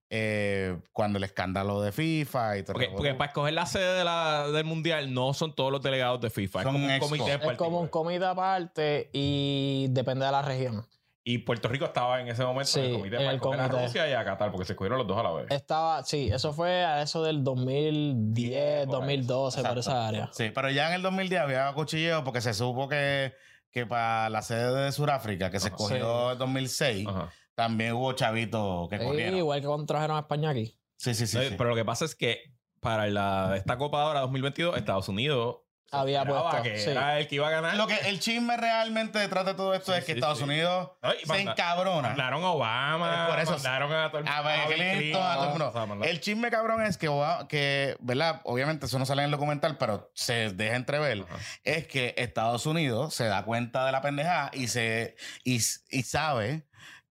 eh, 0.09 0.77
cuando 0.93 1.17
el 1.17 1.25
escándalo 1.25 1.81
de 1.81 1.91
FIFA 1.91 2.59
y 2.59 2.63
todo 2.63 2.73
Porque, 2.75 2.85
el 2.87 2.93
porque 2.93 3.13
para 3.15 3.31
escoger 3.31 3.53
la 3.55 3.65
sede 3.65 3.97
de 3.97 4.05
la- 4.05 4.47
del 4.47 4.63
mundial 4.63 5.13
no 5.13 5.33
son 5.33 5.53
todos 5.53 5.69
los 5.69 5.81
delegados 5.81 6.21
de 6.21 6.29
FIFA. 6.29 6.63
Son 6.63 6.77
es 6.77 6.99
como 7.01 7.11
un 7.13 7.17
comité 7.19 7.33
Es 7.33 7.41
Es 7.51 7.57
como 7.57 7.81
un 7.81 7.87
comité 7.89 8.23
aparte 8.25 9.09
y 9.11 9.87
depende 9.89 10.25
de 10.25 10.31
la 10.31 10.41
región. 10.41 10.87
Y 11.27 11.39
Puerto 11.39 11.67
Rico 11.67 11.85
estaba 11.85 12.21
en 12.21 12.27
ese 12.27 12.43
momento 12.45 12.77
en 12.77 12.85
el 12.85 12.91
Sí, 12.91 12.97
comité 12.97 13.15
en 13.15 13.21
para 13.21 13.29
el 13.31 13.35
escoger 13.37 13.59
a. 13.59 13.67
Rusia 13.67 14.07
y 14.07 14.13
a 14.13 14.23
Qatar, 14.23 14.51
porque 14.51 14.65
se 14.67 14.73
escogieron 14.73 14.99
los 14.99 15.07
dos 15.07 15.17
a 15.17 15.23
la 15.23 15.31
vez. 15.31 15.47
Estaba, 15.49 16.03
sí, 16.03 16.29
eso 16.31 16.53
fue 16.53 16.85
a 16.85 17.01
eso 17.01 17.23
del 17.23 17.43
2010, 17.43 18.85
por 18.85 18.95
ahí. 18.95 19.17
2012, 19.17 19.63
por 19.63 19.77
esa 19.79 20.07
área. 20.07 20.29
Sí, 20.33 20.51
pero 20.53 20.69
ya 20.69 20.87
en 20.89 20.93
el 20.93 21.01
2010 21.01 21.41
había 21.41 21.73
cuchilleo 21.73 22.23
porque 22.23 22.41
se 22.41 22.53
supo 22.53 22.87
que, 22.87 23.33
que 23.71 23.87
para 23.87 24.29
la 24.29 24.43
sede 24.43 24.85
de 24.85 24.91
Sudáfrica, 24.91 25.49
que 25.49 25.59
se 25.59 25.69
escogió 25.69 26.33
en 26.33 26.37
2006, 26.37 27.07
Ajá. 27.07 27.29
también 27.55 27.93
hubo 27.93 28.13
chavitos 28.13 28.87
que 28.89 28.99
Sí, 28.99 29.03
corrieron. 29.05 29.35
igual 29.37 29.61
que 29.61 29.67
cuando 29.67 29.85
trajeron 29.87 30.17
a 30.17 30.19
España 30.19 30.51
aquí. 30.51 30.77
Sí, 30.97 31.15
sí, 31.15 31.25
sí. 31.27 31.37
No, 31.37 31.43
sí. 31.43 31.55
Pero 31.57 31.71
lo 31.71 31.75
que 31.75 31.85
pasa 31.85 32.05
es 32.05 32.13
que 32.15 32.53
para 32.79 33.07
la, 33.07 33.53
esta 33.57 33.77
Copa 33.79 33.97
de 34.01 34.03
ahora 34.05 34.19
2022, 34.21 34.77
Estados 34.77 35.09
Unidos 35.09 35.57
Había 35.91 36.25
puesto, 36.25 36.61
que 36.63 36.77
sí. 36.79 36.89
era 36.89 37.19
el 37.19 37.27
que 37.27 37.35
iba 37.35 37.47
a 37.47 37.51
ganar. 37.51 37.75
Lo 37.75 37.87
que 37.87 37.95
el 38.09 38.19
chisme 38.19 38.57
realmente 38.57 39.19
detrás 39.19 39.45
de 39.45 39.53
todo 39.53 39.73
esto 39.73 39.93
Sí, 39.93 39.99
es 39.99 40.05
que 40.05 40.11
sí, 40.13 40.17
Estados 40.17 40.39
sí. 40.39 40.43
Unidos 40.43 40.89
se 41.21 41.25
manda- 41.27 41.51
encabrona. 41.53 42.07
Mandaron 42.09 42.43
a 42.43 42.49
Obama, 42.49 43.23
Eh, 43.25 43.29
por 43.29 43.39
eso- 43.39 43.51
mandaron 43.53 43.93
a 43.93 44.09
todo 44.11 44.21
el 44.21 44.27
A 44.27 44.41
Bill 44.41 44.77
Bill 44.77 44.97
Clinton, 44.97 45.21
a 45.23 45.33
todo 45.35 45.43
el 45.43 45.49
mundo. 45.51 45.67
o 45.69 45.71
sea, 45.71 45.85
mandaron- 45.85 46.03
El 46.13 46.19
chisme 46.19 46.51
cabrón 46.51 46.81
es 46.81 46.97
que, 46.97 47.07
Obama- 47.07 47.47
que, 47.47 47.95
¿verdad? 47.99 48.41
Obviamente 48.43 48.87
eso 48.87 48.99
no 48.99 49.05
sale 49.05 49.21
en 49.21 49.25
el 49.25 49.31
documental, 49.31 49.77
pero 49.77 50.11
se 50.15 50.49
deja 50.51 50.75
entrever. 50.75 51.23
Ajá. 51.29 51.37
Es 51.63 51.87
que 51.87 52.13
Estados 52.17 52.65
Unidos 52.65 53.13
se 53.13 53.25
da 53.25 53.43
cuenta 53.43 53.85
de 53.85 53.91
la 53.91 54.01
pendejada 54.01 54.49
y 54.53 54.67
se 54.67 55.15
y, 55.43 55.55
y 55.91 56.03
sabe 56.03 56.63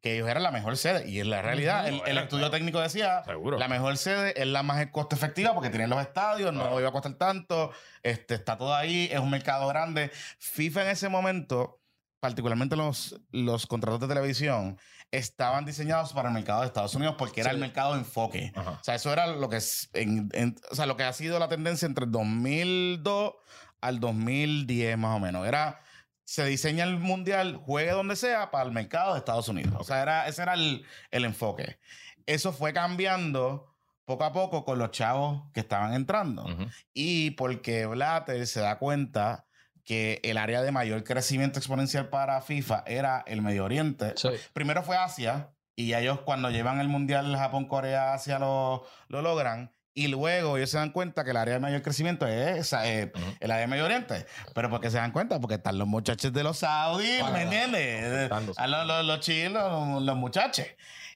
que 0.04 0.14
ellos 0.16 0.28
eran 0.28 0.42
la 0.42 0.50
mejor 0.50 0.76
sede. 0.76 1.08
Y 1.08 1.18
en 1.20 1.30
la 1.30 1.40
realidad, 1.40 1.88
el, 1.88 2.02
el 2.04 2.18
estudio 2.18 2.50
técnico 2.50 2.78
decía, 2.78 3.24
Seguro. 3.24 3.58
la 3.58 3.68
mejor 3.68 3.96
sede 3.96 4.38
es 4.38 4.46
la 4.46 4.62
más 4.62 4.86
costo 4.88 5.16
efectiva 5.16 5.54
porque 5.54 5.70
tienen 5.70 5.88
los 5.88 5.98
estadios, 6.02 6.52
no 6.52 6.60
Claro. 6.60 6.78
iba 6.78 6.90
a 6.90 6.92
costar 6.92 7.14
tanto, 7.14 7.72
este, 8.02 8.34
está 8.34 8.58
todo 8.58 8.74
ahí, 8.74 9.08
es 9.10 9.18
un 9.18 9.30
mercado 9.30 9.66
grande. 9.66 10.10
FIFA 10.38 10.82
en 10.84 10.88
ese 10.90 11.08
momento, 11.08 11.80
particularmente 12.20 12.76
los, 12.76 13.18
los 13.30 13.66
contratos 13.66 13.98
de 14.00 14.08
televisión, 14.08 14.78
estaban 15.10 15.64
diseñados 15.64 16.12
para 16.12 16.28
el 16.28 16.34
mercado 16.34 16.60
de 16.60 16.66
Estados 16.66 16.94
Unidos 16.94 17.14
porque 17.16 17.40
era 17.40 17.50
Sí. 17.50 17.54
el 17.56 17.60
mercado 17.62 17.94
de 17.94 18.00
enfoque. 18.00 18.52
Ajá. 18.54 18.70
O 18.72 18.84
sea, 18.84 18.96
eso 18.96 19.10
era 19.10 19.26
lo 19.28 19.48
que, 19.48 19.56
es 19.56 19.88
en- 19.94 20.28
en- 20.34 20.56
o 20.70 20.74
sea, 20.74 20.84
lo 20.84 20.98
que 20.98 21.04
ha 21.04 21.12
sido 21.14 21.38
la 21.38 21.48
tendencia 21.48 21.86
entre 21.86 22.04
el 22.04 22.10
2002 22.12 23.32
al 23.80 24.00
2010 24.00 24.98
más 24.98 25.16
o 25.16 25.20
menos. 25.20 25.46
Era, 25.46 25.80
se 26.24 26.44
diseña 26.44 26.84
el 26.84 26.98
mundial, 26.98 27.56
juegue 27.56 27.92
donde 27.92 28.16
sea, 28.16 28.50
para 28.50 28.64
el 28.64 28.72
mercado 28.72 29.12
de 29.12 29.18
Estados 29.18 29.48
Unidos. 29.48 29.74
O 29.78 29.84
sea, 29.84 30.02
era, 30.02 30.26
ese 30.26 30.42
era 30.42 30.54
el, 30.54 30.84
el 31.10 31.24
enfoque. 31.24 31.78
Eso 32.26 32.52
fue 32.52 32.72
cambiando 32.72 33.74
poco 34.04 34.24
a 34.24 34.32
poco 34.32 34.64
con 34.64 34.78
los 34.78 34.90
chavos 34.90 35.50
que 35.52 35.60
estaban 35.60 35.94
entrando. 35.94 36.46
Y 36.92 37.32
porque 37.32 37.86
Blatter 37.86 38.46
se 38.46 38.60
da 38.60 38.78
cuenta 38.78 39.46
que 39.84 40.20
el 40.24 40.38
área 40.38 40.62
de 40.62 40.72
mayor 40.72 41.04
crecimiento 41.04 41.58
exponencial 41.58 42.08
para 42.08 42.40
FIFA 42.40 42.84
era 42.86 43.22
el 43.26 43.42
Medio 43.42 43.64
Oriente. 43.64 44.14
Sí. 44.16 44.30
Primero 44.52 44.82
fue 44.82 44.96
Asia, 44.96 45.50
y 45.76 45.94
ellos 45.94 46.20
cuando 46.20 46.50
llevan 46.50 46.80
el 46.80 46.88
Mundial 46.88 47.36
Japón-Corea 47.36 48.14
Asia 48.14 48.38
lo, 48.38 48.86
lo 49.08 49.22
logran. 49.22 49.72
Y 49.96 50.08
luego 50.08 50.56
ellos 50.56 50.70
se 50.70 50.76
dan 50.78 50.90
cuenta 50.90 51.22
que 51.22 51.30
el 51.30 51.36
área 51.36 51.54
de 51.54 51.60
mayor 51.60 51.80
crecimiento 51.82 52.26
es 52.26 52.58
esa, 52.58 52.88
eh, 52.90 53.12
el 53.38 53.50
área 53.50 53.60
de 53.62 53.66
Medio 53.68 53.84
Oriente. 53.84 54.26
Pero 54.52 54.68
porque 54.68 54.90
se 54.90 54.96
dan 54.96 55.12
cuenta, 55.12 55.38
porque 55.40 55.54
están 55.54 55.78
los 55.78 55.86
muchachos 55.86 56.32
de 56.32 56.42
los 56.42 56.58
saudíes. 56.58 57.22
¿me 57.30 57.42
entiendes? 57.42 58.28
Los- 58.28 58.58
A 58.58 58.66
los, 58.66 58.86
los, 58.86 59.04
los 59.06 59.20
chilos, 59.20 59.62
los, 59.70 60.02
los 60.02 60.16
muchachos. 60.16 60.66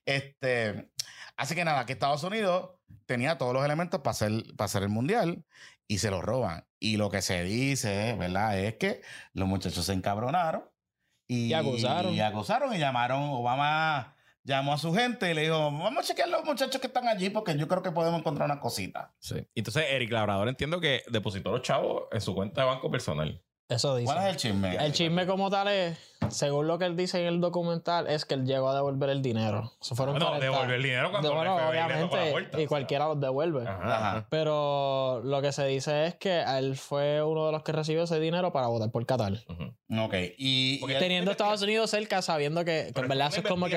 Este, 0.06 0.90
así 1.36 1.54
que 1.54 1.64
nada, 1.64 1.84
que 1.86 1.92
Estados 1.92 2.22
Unidos 2.22 2.70
tenía 3.06 3.36
todos 3.38 3.52
los 3.52 3.64
elementos 3.64 4.00
para 4.00 4.12
hacer, 4.12 4.30
para 4.56 4.66
hacer 4.66 4.82
el 4.84 4.88
mundial 4.90 5.44
y 5.88 5.98
se 5.98 6.10
lo 6.10 6.22
roban. 6.22 6.64
Y 6.78 6.96
lo 6.98 7.10
que 7.10 7.20
se 7.22 7.42
dice, 7.42 8.14
¿verdad? 8.18 8.58
Es 8.58 8.74
que 8.76 9.02
los 9.32 9.48
muchachos 9.48 9.84
se 9.86 9.92
encabronaron 9.92 10.62
y, 11.26 11.48
Y. 12.12 12.14
Y 12.14 12.20
acusaron 12.20 12.74
y 12.74 12.78
llamaron, 12.78 13.22
Obama 13.30 14.14
llamó 14.48 14.72
a 14.72 14.78
su 14.78 14.92
gente 14.92 15.30
y 15.30 15.34
le 15.34 15.42
dijo, 15.42 15.58
vamos 15.58 15.98
a 15.98 16.02
chequear 16.02 16.28
los 16.28 16.44
muchachos 16.44 16.80
que 16.80 16.86
están 16.86 17.06
allí 17.06 17.30
porque 17.30 17.56
yo 17.56 17.68
creo 17.68 17.82
que 17.82 17.92
podemos 17.92 18.20
encontrar 18.20 18.46
una 18.46 18.60
cosita. 18.60 19.14
Sí. 19.18 19.36
Entonces, 19.54 19.84
Eric 19.90 20.10
Labrador 20.10 20.48
entiendo 20.48 20.80
que 20.80 21.02
depositó 21.08 21.50
los 21.50 21.62
chavos 21.62 22.04
en 22.10 22.20
su 22.20 22.34
cuenta 22.34 22.62
de 22.62 22.66
banco 22.66 22.90
personal. 22.90 23.42
Eso 23.68 23.96
dice. 23.96 24.06
¿Cuál 24.06 24.26
es 24.26 24.30
el 24.30 24.36
chisme? 24.36 24.76
El 24.76 24.92
chisme 24.92 25.26
como 25.26 25.50
tal 25.50 25.68
es, 25.68 25.98
según 26.30 26.66
lo 26.66 26.78
que 26.78 26.86
él 26.86 26.96
dice 26.96 27.20
en 27.20 27.26
el 27.26 27.38
documental, 27.38 28.06
es 28.06 28.24
que 28.24 28.32
él 28.32 28.46
llegó 28.46 28.70
a 28.70 28.74
devolver 28.74 29.10
el 29.10 29.20
dinero. 29.20 29.72
Eso 29.80 29.94
fueron 29.94 30.14
Bueno, 30.14 30.28
40 30.28 30.46
devolvió 30.46 30.74
el 30.74 30.82
dinero 30.82 31.10
cuando 31.10 31.34
bueno, 31.34 31.54
le 31.54 31.62
la 31.62 31.68
obviamente, 31.68 32.30
puerta, 32.30 32.50
y 32.52 32.54
o 32.54 32.58
sea. 32.60 32.68
cualquiera 32.68 33.08
los 33.08 33.20
devuelve. 33.20 33.68
Ajá. 33.68 33.96
Ajá. 33.96 34.26
Pero 34.30 35.20
lo 35.22 35.42
que 35.42 35.52
se 35.52 35.66
dice 35.66 36.06
es 36.06 36.14
que 36.14 36.42
él 36.42 36.76
fue 36.76 37.22
uno 37.22 37.44
de 37.44 37.52
los 37.52 37.62
que 37.62 37.72
recibió 37.72 38.04
ese 38.04 38.18
dinero 38.18 38.52
para 38.52 38.68
votar 38.68 38.90
por 38.90 39.04
Qatar. 39.04 39.34
Ujú. 39.46 40.04
Ok. 40.04 40.14
Y, 40.38 40.78
Porque 40.78 40.94
Teniendo 40.94 41.30
Estados 41.30 41.60
Unidos 41.60 41.90
cerca, 41.90 42.22
sabiendo 42.22 42.64
que, 42.64 42.90
que 42.94 43.00
en 43.00 43.08
verdad 43.08 43.28
eso 43.28 43.40
es 43.40 43.46
como 43.46 43.66
que. 43.66 43.76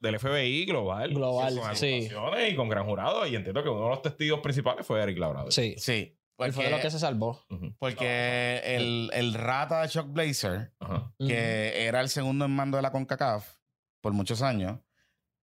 del 0.00 0.18
FBI 0.18 0.66
global. 0.66 1.14
Global, 1.14 1.58
con 1.60 1.76
sí. 1.76 2.08
acusaciones 2.10 2.52
Y 2.52 2.56
con 2.56 2.68
gran 2.68 2.86
jurado. 2.86 3.24
Y 3.24 3.36
entiendo 3.36 3.62
que 3.62 3.68
uno 3.68 3.84
de 3.84 3.90
los 3.90 4.02
testigos 4.02 4.40
principales 4.40 4.84
fue 4.84 5.00
Eric 5.00 5.18
Labrador. 5.18 5.52
Sí. 5.52 5.76
sí. 5.78 6.16
Él 6.44 6.52
fue 6.52 6.64
de 6.64 6.70
Porque, 6.70 6.82
los 6.84 6.84
que 6.86 6.90
se 6.90 6.98
salvó. 6.98 7.44
Porque 7.78 8.62
el, 8.64 9.10
el 9.12 9.34
rata 9.34 9.82
de 9.82 9.88
Chuck 9.88 10.12
Blazer 10.12 10.72
Ajá. 10.80 11.12
que 11.18 11.86
era 11.86 12.00
el 12.00 12.08
segundo 12.08 12.44
en 12.44 12.50
mando 12.50 12.76
de 12.76 12.82
la 12.82 12.92
CONCACAF 12.92 13.48
por 14.00 14.12
muchos 14.12 14.42
años. 14.42 14.80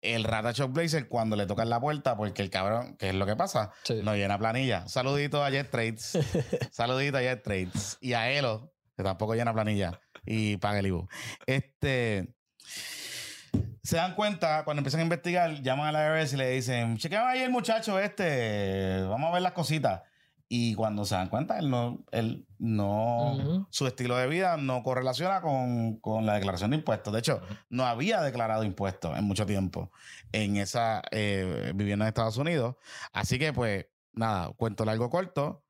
El 0.00 0.24
Rata 0.24 0.52
Chuck 0.52 0.72
Blazer, 0.72 1.06
cuando 1.06 1.36
le 1.36 1.46
tocan 1.46 1.70
la 1.70 1.80
puerta, 1.80 2.16
porque 2.16 2.42
el 2.42 2.50
cabrón, 2.50 2.96
¿qué 2.98 3.10
es 3.10 3.14
lo 3.14 3.24
que 3.24 3.36
pasa? 3.36 3.70
Sí. 3.84 4.00
No 4.02 4.16
llena 4.16 4.36
planilla. 4.36 4.88
Saludito 4.88 5.44
a 5.44 5.50
Jet 5.50 5.70
Trades. 5.70 6.18
Saludito 6.72 7.18
a 7.18 7.22
Jet 7.22 7.44
Trades. 7.44 7.98
Y 8.00 8.14
a 8.14 8.28
Elo, 8.32 8.72
que 8.96 9.04
tampoco 9.04 9.34
llena 9.36 9.52
planilla. 9.54 10.00
Y 10.26 10.56
paga 10.56 10.80
el 10.80 10.86
IBU. 10.86 11.08
Este. 11.46 12.34
Se 13.84 13.96
dan 13.96 14.14
cuenta, 14.14 14.64
cuando 14.64 14.80
empiezan 14.80 15.00
a 15.00 15.02
investigar, 15.04 15.62
llaman 15.62 15.88
a 15.88 15.92
la 15.92 16.20
IRS 16.20 16.32
y 16.32 16.36
le 16.36 16.50
dicen: 16.50 16.96
Chequean 16.98 17.26
ahí 17.26 17.40
el 17.40 17.50
muchacho 17.50 17.98
este, 17.98 19.02
vamos 19.02 19.30
a 19.30 19.34
ver 19.34 19.42
las 19.42 19.52
cositas. 19.52 20.02
Y 20.54 20.74
cuando 20.74 21.06
se 21.06 21.14
dan 21.14 21.30
cuenta, 21.30 21.58
él 21.58 21.70
no, 21.70 22.04
él 22.10 22.46
no, 22.58 23.66
su 23.70 23.86
estilo 23.86 24.18
de 24.18 24.26
vida 24.26 24.58
no 24.58 24.82
correlaciona 24.82 25.40
con, 25.40 25.96
con 25.96 26.26
la 26.26 26.34
declaración 26.34 26.72
de 26.72 26.76
impuestos. 26.76 27.10
De 27.10 27.20
hecho, 27.20 27.40
no 27.70 27.86
había 27.86 28.20
declarado 28.20 28.62
impuestos 28.62 29.16
en 29.16 29.24
mucho 29.24 29.46
tiempo 29.46 29.90
en 30.30 30.58
esa 30.58 31.00
eh, 31.10 31.72
vivienda 31.74 32.04
en 32.04 32.08
Estados 32.08 32.36
Unidos. 32.36 32.76
Así 33.14 33.38
que, 33.38 33.54
pues, 33.54 33.86
nada, 34.12 34.52
cuento 34.52 34.84
largo 34.84 35.08
corto. 35.08 35.64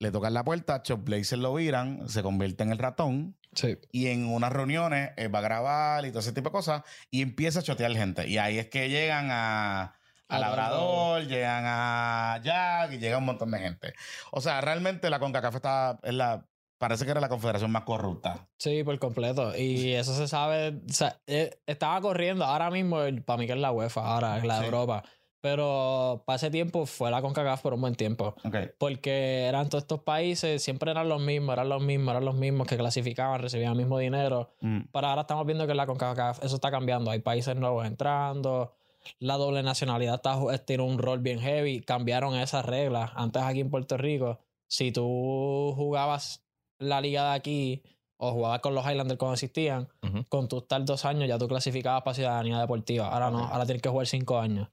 Le 0.00 0.10
tocan 0.10 0.34
la 0.34 0.42
puerta, 0.42 0.82
Chuck 0.82 1.04
Blazer 1.04 1.38
lo 1.38 1.54
viran, 1.54 2.08
se 2.08 2.24
convierte 2.24 2.64
en 2.64 2.72
el 2.72 2.78
ratón 2.78 3.36
Sí. 3.54 3.78
y 3.92 4.08
en 4.08 4.26
unas 4.26 4.52
reuniones 4.52 5.12
él 5.16 5.32
va 5.32 5.38
a 5.38 5.42
grabar 5.42 6.04
y 6.04 6.08
todo 6.10 6.18
ese 6.20 6.32
tipo 6.32 6.48
de 6.48 6.52
cosas 6.52 6.82
y 7.12 7.22
empieza 7.22 7.60
a 7.60 7.62
chotear 7.62 7.92
gente. 7.92 8.26
Y 8.26 8.38
ahí 8.38 8.58
es 8.58 8.68
que 8.68 8.88
llegan 8.88 9.28
a, 9.30 9.97
a 10.28 10.38
Labrador, 10.38 11.26
llegan 11.26 11.64
a 11.66 12.40
Jack 12.42 12.92
y 12.92 12.98
llega 12.98 13.18
un 13.18 13.24
montón 13.24 13.50
de 13.50 13.58
gente. 13.58 13.94
O 14.30 14.40
sea, 14.40 14.60
realmente 14.60 15.08
la 15.10 15.18
CONCACAF 15.18 15.54
está, 15.56 15.98
es 16.02 16.14
la, 16.14 16.44
parece 16.78 17.04
que 17.04 17.10
era 17.10 17.20
la 17.20 17.28
confederación 17.28 17.70
más 17.70 17.82
corrupta. 17.84 18.46
Sí, 18.58 18.84
por 18.84 18.98
completo. 18.98 19.56
Y 19.56 19.92
eso 19.94 20.14
se 20.14 20.28
sabe. 20.28 20.80
o 20.88 20.92
sea, 20.92 21.18
eh, 21.26 21.58
estaba 21.66 22.00
corriendo 22.00 22.44
ahora 22.44 22.70
mismo, 22.70 22.98
para 23.24 23.38
mí 23.38 23.46
que 23.46 23.52
es 23.54 23.58
la 23.58 23.72
UEFA, 23.72 24.00
ahora 24.04 24.38
es 24.38 24.44
la 24.44 24.58
Sí. 24.58 24.64
Europa. 24.66 25.02
Pero 25.40 26.24
para 26.26 26.34
ese 26.36 26.50
tiempo 26.50 26.84
fue 26.84 27.12
la 27.12 27.22
CONCACAF 27.22 27.62
por 27.62 27.72
un 27.72 27.80
buen 27.80 27.94
tiempo. 27.94 28.34
Ok. 28.44 28.56
Porque 28.76 29.44
eran 29.46 29.68
todos 29.68 29.84
estos 29.84 30.00
países, 30.00 30.62
siempre 30.62 30.90
eran 30.90 31.08
los 31.08 31.20
mismos, 31.20 31.52
eran 31.52 31.68
los 31.68 31.80
mismos, 31.80 32.10
eran 32.10 32.24
los 32.24 32.34
mismos 32.34 32.66
que 32.66 32.76
clasificaban, 32.76 33.40
recibían 33.40 33.70
el 33.72 33.78
mismo 33.78 33.98
dinero. 33.98 34.50
Mm. 34.60 34.80
Pero 34.92 35.06
ahora 35.06 35.20
estamos 35.22 35.46
viendo 35.46 35.66
que 35.68 35.74
la 35.74 35.86
CONCACAF, 35.86 36.42
eso 36.42 36.56
está 36.56 36.72
cambiando. 36.72 37.12
Hay 37.12 37.20
países 37.20 37.54
nuevos 37.54 37.86
entrando. 37.86 38.74
La 39.18 39.36
doble 39.36 39.62
nacionalidad 39.62 40.16
está, 40.16 40.64
tiene 40.64 40.82
un 40.82 40.98
rol 40.98 41.20
bien 41.20 41.40
heavy. 41.40 41.80
Cambiaron 41.80 42.34
esas 42.36 42.64
reglas. 42.64 43.10
Antes 43.14 43.42
aquí 43.42 43.60
en 43.60 43.70
Puerto 43.70 43.96
Rico, 43.96 44.38
si 44.66 44.92
tú 44.92 45.72
jugabas 45.76 46.44
la 46.78 47.00
liga 47.00 47.30
de 47.30 47.36
aquí 47.36 47.82
o 48.16 48.32
jugabas 48.32 48.60
con 48.60 48.74
los 48.74 48.84
Highlanders 48.84 49.18
cuando 49.18 49.34
existían, 49.34 49.88
Ujú. 50.02 50.24
con 50.28 50.48
tus 50.48 50.66
tal 50.66 50.84
dos 50.84 51.04
años 51.04 51.28
ya 51.28 51.38
tú 51.38 51.48
clasificabas 51.48 52.02
para 52.02 52.14
ciudadanía 52.14 52.58
deportiva. 52.58 53.08
Ahora 53.08 53.30
no, 53.30 53.46
ahora 53.46 53.64
tienes 53.64 53.82
que 53.82 53.88
jugar 53.88 54.06
cinco 54.06 54.38
años. 54.38 54.68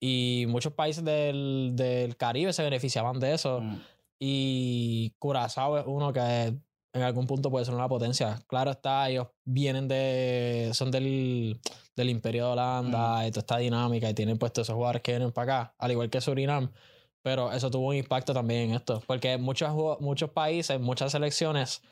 Y 0.00 0.46
muchos 0.48 0.72
países 0.72 1.04
del, 1.04 1.72
del 1.74 2.16
Caribe 2.16 2.52
se 2.52 2.62
beneficiaban 2.62 3.18
de 3.18 3.34
eso. 3.34 3.60
Mm. 3.60 3.80
Y 4.20 5.14
Curazao 5.18 5.78
es 5.78 5.84
uno 5.86 6.12
que 6.12 6.54
en 6.92 7.02
algún 7.02 7.26
punto 7.26 7.50
puede 7.50 7.64
ser 7.64 7.74
una 7.74 7.88
potencia. 7.88 8.40
Claro 8.46 8.70
está, 8.70 9.08
ellos 9.08 9.28
vienen 9.44 9.88
de. 9.88 10.70
son 10.74 10.90
del, 10.90 11.60
del 11.94 12.10
Imperio 12.10 12.46
de 12.46 12.52
Holanda 12.52 13.26
y 13.26 13.30
toda 13.30 13.40
esta 13.40 13.58
dinámica 13.58 14.08
y 14.08 14.14
tienen 14.14 14.38
puestos 14.38 14.62
esos 14.62 14.74
jugadores 14.74 15.02
que 15.02 15.12
vienen 15.12 15.32
para 15.32 15.60
acá, 15.60 15.74
al 15.78 15.90
igual 15.92 16.10
que 16.10 16.20
Surinam. 16.20 16.70
Pero 17.22 17.52
eso 17.52 17.70
tuvo 17.70 17.88
un 17.88 17.96
impacto 17.96 18.32
también 18.32 18.70
en 18.70 18.76
esto. 18.76 19.02
Porque 19.06 19.36
muchos, 19.38 19.70
muchos 20.00 20.30
países, 20.30 20.80
muchas 20.80 21.12
selecciones 21.12 21.82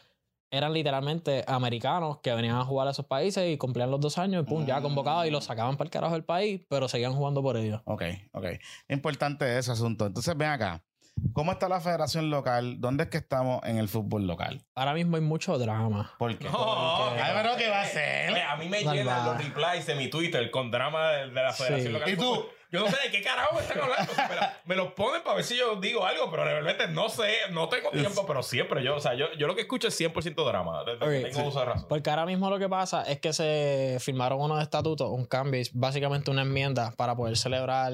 eran 0.50 0.72
literalmente 0.72 1.44
americanos 1.48 2.18
que 2.22 2.32
venían 2.32 2.54
a 2.56 2.64
jugar 2.64 2.86
a 2.86 2.92
esos 2.92 3.04
países 3.04 3.52
y 3.52 3.58
cumplían 3.58 3.90
los 3.90 4.00
dos 4.00 4.16
años 4.16 4.44
y 4.46 4.48
pum, 4.48 4.64
ya 4.64 4.78
Mm. 4.78 4.82
convocados 4.84 5.26
y 5.26 5.30
los 5.30 5.44
sacaban 5.44 5.76
para 5.76 5.86
el 5.86 5.90
carajo 5.90 6.14
del 6.14 6.24
país, 6.24 6.62
pero 6.68 6.86
seguían 6.88 7.12
jugando 7.14 7.42
por 7.42 7.56
ellos. 7.56 7.82
Ok, 7.84 8.02
ok. 8.32 8.46
Importante 8.88 9.58
ese 9.58 9.72
asunto. 9.72 10.06
Entonces, 10.06 10.36
ven 10.36 10.48
acá. 10.50 10.84
¿Cómo 11.32 11.52
está 11.52 11.68
la 11.68 11.80
federación 11.80 12.30
local? 12.30 12.76
¿Dónde 12.80 13.04
es 13.04 13.10
que 13.10 13.18
estamos 13.18 13.62
en 13.64 13.78
el 13.78 13.88
fútbol 13.88 14.26
local? 14.26 14.62
Ahora 14.74 14.94
mismo 14.94 15.16
hay 15.16 15.22
mucho 15.22 15.58
drama. 15.58 16.14
¿Por 16.18 16.36
qué? 16.38 16.48
No, 16.48 17.10
Ay, 17.10 17.32
pero 17.34 17.56
¿qué 17.56 17.68
va 17.68 17.78
a 17.78 17.80
Oye, 17.82 17.88
hacer? 17.90 18.38
a 18.42 18.56
mí 18.56 18.68
me 18.68 18.82
llenan 18.82 19.24
los 19.26 19.38
replies 19.38 19.86
de 19.86 19.94
mi 19.96 20.08
Twitter 20.08 20.50
con 20.50 20.70
drama 20.70 21.10
de, 21.12 21.26
de 21.28 21.42
la 21.42 21.52
Federación 21.52 21.86
Sí. 21.86 21.92
Local. 21.92 22.10
¿Y 22.10 22.16
tú? 22.16 22.46
Yo 22.72 22.80
no 22.80 22.88
sé 22.88 22.96
de 23.04 23.10
qué 23.12 23.22
carajo 23.22 23.54
me 23.54 23.60
están 23.62 23.80
hablando. 23.80 24.12
Me, 24.28 24.34
la- 24.36 24.60
me 24.64 24.74
los 24.76 24.92
ponen 24.92 25.22
para 25.22 25.36
ver 25.36 25.44
si 25.44 25.56
yo 25.56 25.76
digo 25.76 26.04
algo, 26.04 26.30
pero 26.30 26.44
realmente 26.44 26.88
no 26.88 27.08
sé, 27.08 27.32
no 27.52 27.68
tengo 27.68 27.90
tiempo, 27.90 28.26
pero 28.26 28.42
siempre 28.42 28.82
yo, 28.82 28.96
o 28.96 29.00
sea, 29.00 29.14
yo, 29.14 29.26
yo 29.38 29.46
lo 29.46 29.54
que 29.54 29.62
escucho 29.62 29.88
es 29.88 29.98
100% 30.00 30.44
drama. 30.46 30.82
Desde 30.84 30.98
que 30.98 31.04
Ok, 31.04 31.32
tengo 31.32 31.40
sí. 31.42 31.48
uso 31.48 31.60
de 31.60 31.64
razón. 31.66 31.86
Porque 31.88 32.10
ahora 32.10 32.26
mismo 32.26 32.50
lo 32.50 32.58
que 32.58 32.68
pasa 32.68 33.02
es 33.04 33.20
que 33.20 33.32
se 33.32 33.96
firmaron 34.00 34.40
unos 34.40 34.60
estatutos, 34.62 35.08
un 35.10 35.24
cambio, 35.26 35.62
básicamente 35.74 36.30
una 36.30 36.42
enmienda 36.42 36.92
para 36.96 37.14
poder 37.14 37.36
celebrar 37.36 37.92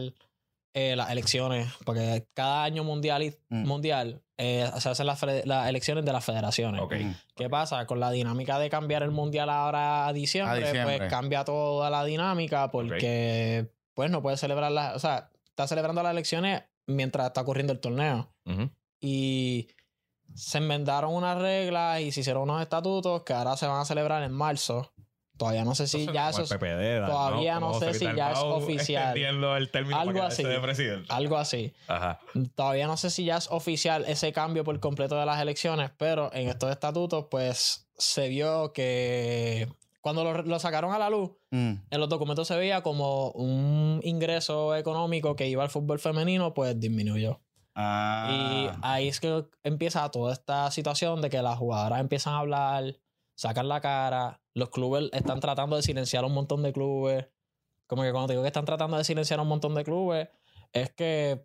eh, 0.75 0.97
las 0.97 1.11
elecciones. 1.11 1.73
Porque 1.85 2.27
cada 2.35 2.65
año 2.65 2.85
mundial, 2.85 3.35
Mm. 3.49 3.67
mundial 3.67 4.23
eh, 4.39 4.69
se 4.79 4.89
hacen 4.89 5.07
las, 5.07 5.23
elecciones 5.23 6.05
de 6.05 6.13
las 6.13 6.25
federaciones. 6.25 6.83
Mm. 6.83 7.13
¿Qué 7.37 7.49
pasa? 7.49 7.87
Con 7.87 8.01
la 8.01 8.11
dinámica 8.11 8.59
de 8.59 8.71
cambiar 8.71 9.03
el 9.03 9.11
mundial 9.11 9.49
ahora 9.51 10.07
a 10.07 10.13
diciembre, 10.13 10.57
A 10.65 10.67
diciembre. 10.67 10.99
pues 10.99 11.11
cambia 11.11 11.45
toda 11.45 11.91
la 11.91 12.05
dinámica 12.05 12.71
porque 12.71 13.71
pues 13.95 14.11
no 14.11 14.23
puedes 14.23 14.41
celebrar 14.41 14.73
las... 14.73 14.97
O 14.97 14.99
sea, 14.99 15.31
está 15.47 15.67
celebrando 15.69 16.03
las 16.03 16.13
elecciones 16.13 16.63
mientras 16.87 17.27
está 17.27 17.43
ocurriendo 17.43 17.73
el 17.73 17.79
torneo. 17.81 18.33
Y 19.01 19.69
se 20.35 20.59
enmendaron 20.59 21.15
unas 21.15 21.39
reglas 21.39 22.01
y 22.01 22.11
se 22.11 22.21
hicieron 22.21 22.45
unos 22.45 22.63
estatutos 22.63 23.23
que 23.23 23.35
ahora 23.35 23.57
se 23.57 23.67
van 23.67 23.81
a 23.81 23.85
celebrar 23.85 24.23
en 24.23 24.33
marzo. 24.33 24.93
Todavía 25.37 25.65
no 25.65 25.75
sé 25.75 25.87
si 25.89 26.07
ya 26.13 26.31
eso 26.31 26.43
es 26.43 26.51
PPD, 26.51 27.07
todavía 27.07 27.59
no 27.59 27.75
sé 27.75 27.95
si 27.95 28.05
ya 28.15 28.33
es 28.33 28.39
oficial. 28.43 29.03
Extendiendo 29.17 29.57
el 29.57 29.71
término 29.71 29.99
Algo 29.99 30.13
para 30.15 30.27
así. 30.27 30.43
de 30.45 30.61
presidente. 30.61 31.07
algo 31.13 31.37
así. 31.37 31.73
Ajá. 31.89 32.21
Todavía 32.55 32.87
no 32.87 32.97
sé 32.97 33.11
si 33.11 33.25
ya 33.25 33.39
es 33.39 33.49
oficial 33.51 34.05
ese 34.07 34.33
cambio 34.33 34.63
por 34.63 34.79
completo 34.79 35.17
de 35.19 35.27
las 35.27 35.41
elecciones, 35.41 35.91
pero 35.97 36.31
en 36.33 36.49
estos 36.49 36.71
estatutos 36.71 37.27
pues 37.31 37.89
se 37.97 38.29
vio 38.29 38.73
que 38.73 39.69
cuando 40.01 40.23
lo, 40.25 40.43
lo 40.43 40.59
sacaron 40.59 40.93
a 40.93 40.99
la 40.99 41.11
luz, 41.11 41.31
Mm. 41.55 41.75
en 41.91 42.01
los 42.01 42.09
documentos 42.09 42.49
se 42.49 42.57
veía 42.57 42.83
como 42.83 43.29
un 43.33 44.01
ingreso 44.05 44.75
económico 44.75 45.37
que 45.37 45.49
iba 45.49 45.63
al 45.63 45.69
fútbol 45.71 45.99
femenino, 45.99 46.55
pues 46.55 46.81
disminuyó. 46.81 47.41
Ah. 47.75 48.29
Y 48.31 48.71
ahí 48.83 49.09
es 49.09 49.21
que 49.21 49.45
empieza 49.63 50.11
toda 50.11 50.33
esta 50.33 50.71
situación 50.71 51.21
de 51.21 51.31
que 51.31 51.43
las 51.43 51.59
jugadoras 51.59 52.01
empiezan 52.01 52.35
a 52.35 52.39
hablar, 52.39 52.85
sacan 53.35 53.69
la 53.69 53.81
cara, 53.81 54.41
los 54.55 54.71
clubes 54.71 55.09
están 55.13 55.41
tratando 55.41 55.77
de 55.77 55.83
silenciar 55.83 56.25
a 56.25 56.27
un 56.27 56.35
montón 56.35 56.63
de 56.63 56.73
clubes. 56.73 57.27
Como 57.87 58.03
que 58.03 58.11
cuando 58.13 58.29
te 58.29 58.33
digo 58.35 58.43
que 58.43 58.49
están 58.49 58.65
tratando 58.65 58.97
de 58.97 59.05
silenciar 59.05 59.39
a 59.39 59.43
un 59.43 59.49
montón 59.49 59.75
de 59.75 59.85
clubes, 59.85 60.29
es 60.73 60.91
que 60.93 61.45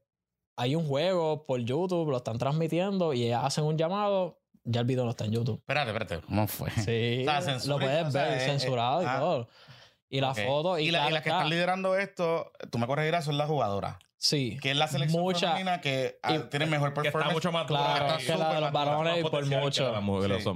hay 0.56 0.76
un 0.76 0.86
juego 0.88 1.46
por 1.46 1.60
YouTube, 1.60 2.10
lo 2.10 2.18
están 2.18 2.38
transmitiendo 2.38 3.14
y 3.14 3.24
ellas 3.26 3.44
hacen 3.44 3.64
un 3.66 3.78
llamado, 3.78 4.40
ya 4.64 4.80
el 4.82 4.86
video 4.88 5.04
no 5.06 5.12
está 5.12 5.26
en 5.26 5.32
YouTube. 5.32 5.60
Espérate, 5.60 5.92
espérate. 5.92 6.22
¿Cómo 6.26 6.48
fue? 6.48 6.70
Sí, 6.72 7.22
O 7.22 7.26
sea, 7.30 7.42
censura 7.42 7.76
lo 7.76 7.80
puedes 7.80 7.98
todo, 8.00 8.08
o 8.08 8.12
sea, 8.12 8.24
ver, 8.24 8.38
eh, 8.38 8.46
censurado 8.46 9.02
eh, 9.02 9.04
y 9.04 9.08
ah. 9.08 9.20
todo. 9.20 9.48
Y 10.10 10.22
las 10.22 10.42
fotos. 10.42 10.80
Y, 10.80 10.84
Y, 10.86 10.92
la- 10.92 11.10
y 11.10 11.14
las 11.14 11.22
que 11.22 11.30
está. 11.30 11.40
están 11.40 11.50
liderando 11.50 11.96
esto, 11.98 12.52
tú 12.72 12.78
me 12.78 12.88
corregirás, 12.88 13.26
son 13.26 13.38
las 13.38 13.48
jugadoras. 13.50 13.98
Sí. 14.16 14.58
Que 14.62 14.72
es 14.72 14.78
la 14.78 14.88
selección 14.88 15.22
Mucha- 15.22 15.50
femenina 15.50 15.80
que 15.82 16.18
ah, 16.24 16.36
y- 16.36 16.40
tiene 16.50 16.66
mejor 16.66 16.94
Que 16.94 17.00
está 17.02 17.04
performance. 17.12 17.34
mucho 17.34 17.52
más 17.52 17.68
dura 17.68 17.82
Claro, 17.82 18.16
está 18.18 18.34
que 18.34 18.40
la 18.40 18.54
de 18.56 18.62
los 18.62 18.72
varones 18.72 19.20
y 19.20 19.24
por 19.30 19.46
mucho. 19.46 19.94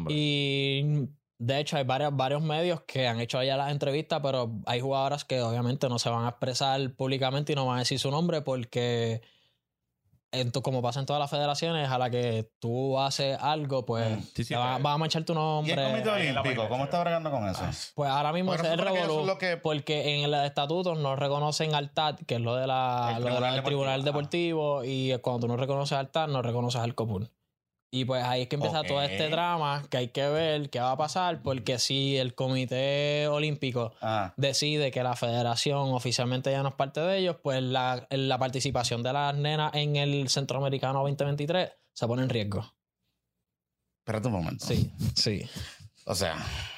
Sí. 0.07 0.13
Y 0.15 1.09
de 1.43 1.59
hecho 1.59 1.75
hay 1.75 1.83
varios, 1.83 2.15
varios 2.15 2.41
medios 2.43 2.81
que 2.81 3.07
han 3.07 3.19
hecho 3.19 3.39
allá 3.39 3.57
las 3.57 3.71
entrevistas, 3.71 4.19
pero 4.21 4.51
hay 4.67 4.79
jugadoras 4.79 5.25
que 5.25 5.41
obviamente 5.41 5.89
no 5.89 5.97
se 5.97 6.09
van 6.09 6.25
a 6.25 6.29
expresar 6.29 6.93
públicamente 6.93 7.53
y 7.53 7.55
no 7.55 7.65
van 7.65 7.77
a 7.77 7.79
decir 7.79 7.97
su 7.97 8.11
nombre 8.11 8.41
porque 8.41 9.21
en 10.33 10.51
tu- 10.51 10.61
como 10.61 10.81
pasa 10.81 10.99
en 10.99 11.05
todas 11.07 11.19
las 11.19 11.29
federaciones, 11.29 11.89
a 11.89 11.97
la 11.97 12.09
que 12.09 12.49
tú 12.59 12.97
haces 12.99 13.37
algo, 13.41 13.85
pues 13.85 14.17
Mm. 14.17 14.21
Sí, 14.21 14.43
sí, 14.43 14.49
te 14.49 14.55
va- 14.55 14.75
a 14.75 14.97
manchar 14.97 15.23
tu 15.25 15.33
¿Y 15.33 15.35
el 15.35 15.41
nombre. 15.41 15.75
Comité 15.83 16.09
Olímpico? 16.09 16.43
página. 16.43 16.69
¿Cómo 16.69 16.83
está 16.85 17.01
bregando 17.01 17.31
con 17.31 17.49
eso? 17.49 17.63
Pues 17.95 18.09
ahora 18.09 18.31
mismo 18.31 18.51
Porque 18.51 18.67
es 18.67 18.73
el 18.73 18.79
es 18.79 18.85
revolú, 18.85 19.25
lo 19.25 19.37
que- 19.37 19.57
porque 19.57 20.23
en 20.23 20.31
los 20.31 20.45
estatutos 20.45 20.97
no 20.99 21.15
reconocen 21.17 21.73
al 21.75 21.91
TAT, 21.91 22.21
que 22.25 22.35
es 22.35 22.41
lo 22.41 22.55
de 22.55 22.65
la, 22.67 23.15
El 23.17 23.23
lo 23.23 23.41
del 23.41 23.63
Tribunal 23.63 24.03
Deportivo, 24.03 24.81
Deportivo, 24.81 24.83
y 24.85 25.17
cuando 25.21 25.41
tú 25.41 25.47
no 25.47 25.57
reconoces 25.57 25.97
al 25.97 26.11
TAT, 26.11 26.29
no 26.29 26.41
reconoces 26.43 26.79
al 26.79 26.93
COPUR. 26.95 27.27
Y 27.93 28.05
pues 28.05 28.23
ahí 28.23 28.43
es 28.43 28.47
que 28.47 28.55
empieza 28.55 28.83
todo 28.83 29.01
este 29.01 29.27
drama 29.27 29.83
que 29.89 29.97
hay 29.97 30.07
que 30.07 30.25
ver 30.29 30.69
qué 30.69 30.79
va 30.79 30.91
a 30.93 30.97
pasar, 30.97 31.41
porque 31.41 31.77
si 31.77 32.15
el 32.15 32.33
Comité 32.35 33.27
Olímpico 33.27 33.93
Ah. 34.01 34.33
decide 34.37 34.91
que 34.91 35.03
la 35.03 35.15
federación 35.17 35.93
oficialmente 35.93 36.49
ya 36.51 36.63
no 36.63 36.69
es 36.69 36.75
parte 36.75 37.01
de 37.01 37.17
ellos, 37.17 37.35
pues 37.43 37.61
la, 37.61 38.07
la 38.09 38.37
participación 38.37 39.03
de 39.03 39.11
las 39.11 39.35
nenas 39.35 39.73
en 39.75 39.97
el 39.97 40.29
Centroamericano 40.29 40.99
2023 41.01 41.69
se 41.93 42.07
pone 42.07 42.23
en 42.23 42.29
riesgo. 42.29 42.73
Espérate 43.99 44.27
un 44.27 44.33
momento. 44.35 44.65
Sí, 44.65 44.89
sí. 45.15 45.41
O 46.05 46.15
sea, 46.15 46.37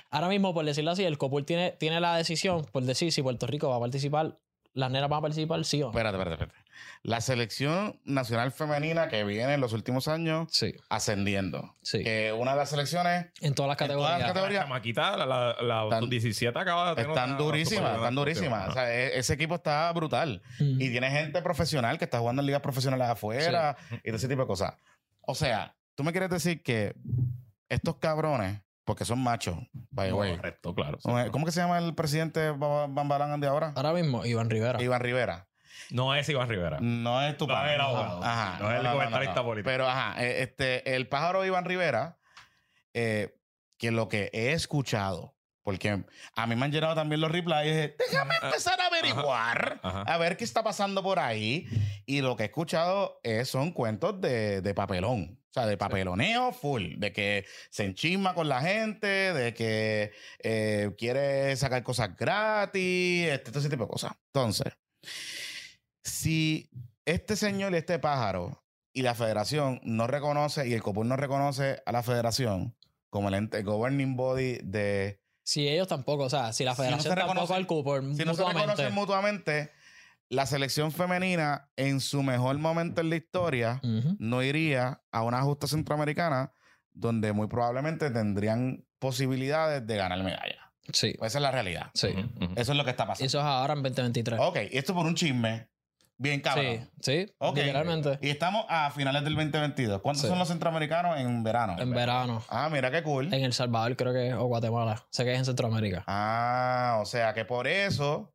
Ahora 0.10 0.28
mismo, 0.30 0.54
por 0.54 0.64
decirlo 0.66 0.92
así, 0.92 1.04
el 1.04 1.18
COPUR 1.18 1.44
tiene, 1.44 1.72
tiene 1.72 2.00
la 2.00 2.16
decisión 2.18 2.66
por 2.72 2.84
decir 2.84 3.12
si 3.12 3.22
Puerto 3.24 3.48
Rico 3.48 3.70
va 3.70 3.78
a 3.78 3.80
participar, 3.80 4.38
las 4.74 4.92
nenas 4.92 5.10
van 5.10 5.20
a 5.20 5.22
participar, 5.22 5.64
sí 5.66 5.82
o 5.82 5.86
no. 5.86 5.90
espérate, 5.92 6.18
espérate, 6.18 6.44
espérate. 6.44 6.63
La 7.04 7.20
selección 7.22 8.00
nacional 8.06 8.52
femenina 8.52 9.08
que 9.10 9.24
viene 9.24 9.54
en 9.56 9.62
los 9.62 9.74
últimos 9.74 10.08
años 10.08 10.48
Sí, 10.52 10.74
ascendiendo. 10.90 11.76
sí. 11.82 12.04
Que 12.04 12.32
una 12.34 12.52
de 12.52 12.58
las 12.58 12.70
selecciones 12.70 13.28
en 13.42 13.54
todas 13.56 13.78
las 13.78 13.82
en 13.82 13.88
todas 13.96 14.12
las 14.20 14.22
categorías. 14.28 14.64
categorías. 14.66 15.18
La 15.20 15.26
la, 15.26 15.26
la, 15.26 15.64
la 15.64 15.84
Están- 15.84 16.10
17 16.10 16.58
acaba 16.60 16.90
de 16.90 16.96
tener 16.96 17.10
están 17.12 17.38
durísimas, 17.38 17.96
están 17.96 18.16
durísimas. 18.16 18.70
O 18.70 18.72
sea, 18.74 18.94
e- 18.94 19.18
ese 19.20 19.34
equipo 19.34 19.56
está 19.56 19.92
brutal. 19.92 20.42
Mm. 20.60 20.82
Y 20.82 20.90
tiene 20.92 21.12
gente 21.12 21.42
profesional 21.42 21.98
que 21.98 22.06
está 22.06 22.20
jugando 22.20 22.42
en 22.42 22.46
ligas 22.46 22.62
profesionales 22.62 23.08
afuera 23.08 23.76
y 24.04 24.08
todo 24.08 24.16
ese 24.16 24.28
tipo 24.28 24.42
de 24.42 24.48
cosas. 24.48 24.74
O 25.22 25.36
sea, 25.36 25.76
tú 25.96 26.04
me 26.04 26.12
quieres 26.12 26.30
decir 26.30 26.64
que 26.64 26.94
estos 27.70 27.96
cabrones, 27.98 28.62
porque 28.86 29.06
son 29.06 29.20
machos, 29.24 29.58
by 29.92 30.10
the 30.10 30.14
way. 30.14 30.36
Correcto, 30.36 30.76
claro. 30.76 30.98
sí. 31.02 31.10
¿Cómo 31.32 31.46
que 31.46 31.52
se 31.52 31.62
llama 31.62 31.78
el 31.80 31.94
presidente 31.96 32.52
Ba- 32.52 32.88
Bambalán 32.88 33.40
de 33.40 33.48
ahora? 33.48 33.72
Ahora 33.76 33.94
mismo, 33.94 34.26
Iván 34.26 34.50
Rivera. 34.50 34.82
Iván 34.82 35.02
Rivera. 35.02 35.48
No 35.92 36.16
es 36.16 36.28
Iván 36.30 36.50
Rivera. 36.50 36.78
No 36.82 37.22
es 37.22 37.38
tu 37.38 37.48
No. 37.48 37.54
Ajá. 37.56 38.58
No 38.60 38.72
es 38.72 38.80
el 38.80 38.92
comentarista 38.92 39.44
político. 39.44 39.70
Pero, 39.70 39.88
ajá, 39.88 40.24
eh, 40.24 40.44
este, 40.44 40.96
el 40.96 41.08
pájaro 41.08 41.46
Iván 41.46 41.66
Rivera, 41.66 42.18
eh, 42.94 43.36
que 43.78 43.92
lo 43.92 44.08
que 44.08 44.30
he 44.34 44.54
escuchado, 44.54 45.36
porque 45.64 46.04
a 46.36 46.48
mí 46.48 46.56
me 46.56 46.66
han 46.66 46.72
llenado 46.72 46.96
también 46.96 47.22
los 47.22 47.32
replies, 47.32 47.68
es, 47.68 47.98
déjame 47.98 48.36
empezar 48.42 48.80
a 48.82 48.88
averiguar, 48.88 49.80
Ajá. 49.82 50.02
a 50.02 50.18
ver 50.18 50.36
qué 50.36 50.44
está 50.44 50.64
pasando 50.64 51.02
por 51.02 51.20
ahí. 51.20 51.68
Y 52.06 52.22
lo 52.22 52.36
que 52.36 52.44
he 52.44 52.46
escuchado 52.48 53.20
es, 53.24 53.50
son 53.50 53.72
cuentos 53.72 54.20
de, 54.20 54.62
de 54.62 54.74
papelón. 54.74 55.40
O 55.50 55.54
sea, 55.54 55.68
de 55.68 55.78
papeloneo 55.78 56.52
full, 56.52 56.96
de 56.98 57.14
que 57.14 57.46
se 57.70 57.86
enchisma 57.86 58.34
con 58.34 58.50
la 58.50 58.60
gente, 58.60 59.06
de 59.06 59.54
que 59.54 60.12
eh, 60.40 60.90
quiere 60.98 61.56
sacar 61.56 61.84
cosas 61.84 62.18
gratis, 62.18 63.28
este, 63.28 63.52
todo 63.52 63.60
ese 63.60 63.70
tipo 63.70 63.84
de 63.84 63.90
cosas. 63.90 64.14
Entonces, 64.34 64.74
si 66.04 66.70
este 67.06 67.36
señor 67.36 67.74
y 67.74 67.78
este 67.78 68.00
pájaro 68.00 68.64
y 68.94 69.02
la 69.02 69.16
federación 69.16 69.80
no 69.84 70.08
reconoce 70.08 70.68
y 70.68 70.74
el 70.74 70.82
COPUR 70.84 71.06
no 71.06 71.16
reconoce 71.16 71.82
a 71.86 71.92
la 71.92 72.04
federación 72.04 72.76
como 73.10 73.30
el 73.30 73.36
ente 73.36 73.58
el 73.60 73.64
governing 73.64 74.16
body 74.16 74.60
de 74.64 75.20
Si 75.44 75.68
ellos 75.68 75.88
tampoco, 75.88 76.24
o 76.24 76.30
sea, 76.30 76.54
si 76.54 76.64
la 76.64 76.76
Si 76.76 76.82
no 76.82 76.86
federación 76.86 77.14
se 77.16 77.20
tampoco 77.20 77.54
al 77.54 77.68
COPUR 77.68 78.02
si 78.02 78.08
no 78.08 78.16
se 78.16 78.26
mutuamente. 78.44 78.62
reconocen 78.62 78.94
mutuamente 78.94 79.72
la 80.30 80.46
selección 80.46 80.92
femenina 80.92 81.70
en 81.76 82.00
su 82.00 82.24
mejor 82.24 82.58
momento 82.58 83.02
en 83.02 83.10
la 83.10 83.16
historia 83.18 83.82
no 84.20 84.42
iría 84.42 85.02
a 85.12 85.24
una 85.24 85.42
justa 85.44 85.68
centroamericana 85.68 86.52
donde 86.92 87.34
muy 87.34 87.48
probablemente 87.48 88.10
tendrían 88.12 88.86
posibilidades 89.00 89.86
de 89.86 89.98
ganar 89.98 90.24
medalla. 90.24 90.72
Sí, 90.92 91.14
Pues 91.18 91.32
esa 91.32 91.40
es 91.40 91.42
la 91.44 91.52
realidad. 91.52 91.92
sí. 91.94 92.10
Eso 92.56 92.72
es 92.72 92.78
lo 92.78 92.84
que 92.84 92.92
está 92.92 93.06
pasando. 93.08 93.26
Eso 93.26 93.40
es 93.40 93.46
ahora 93.46 93.74
en 93.74 93.84
2023. 93.84 94.40
Ok, 94.42 94.58
y 94.72 94.78
esto 94.78 94.94
por 94.94 95.06
un 95.06 95.16
chisme. 95.16 95.68
Bien 96.24 96.40
cabrón. 96.40 96.90
Sí, 97.02 97.26
sí, 97.26 97.34
Ok. 97.38 97.58
literalmente. 97.58 98.18
Y 98.22 98.30
estamos 98.30 98.66
a 98.70 98.90
finales 98.92 99.26
del 99.26 99.36
2022. 99.36 100.02
¿Cuántos 100.02 100.22
Sí. 100.22 100.30
son 100.30 100.40
los 100.40 100.48
centroamericanos 100.48 101.20
en 101.20 101.44
verano? 101.44 101.76
En 101.78 101.92
verano. 101.92 102.42
Ah, 102.48 102.70
mira 102.72 102.90
qué 102.92 103.04
cool. 103.04 103.26
En 103.34 103.44
El 103.44 103.52
Salvador, 103.52 103.98
creo 103.98 104.14
que, 104.14 104.34
o 104.34 104.46
Guatemala. 104.46 105.06
Sé 105.10 105.26
que 105.26 105.34
es 105.34 105.40
en 105.40 105.44
Centroamérica. 105.44 106.06
Ah, 106.08 107.00
o 107.02 107.06
sea 107.06 107.34
que 107.34 107.44
por 107.44 107.68
eso, 107.68 108.34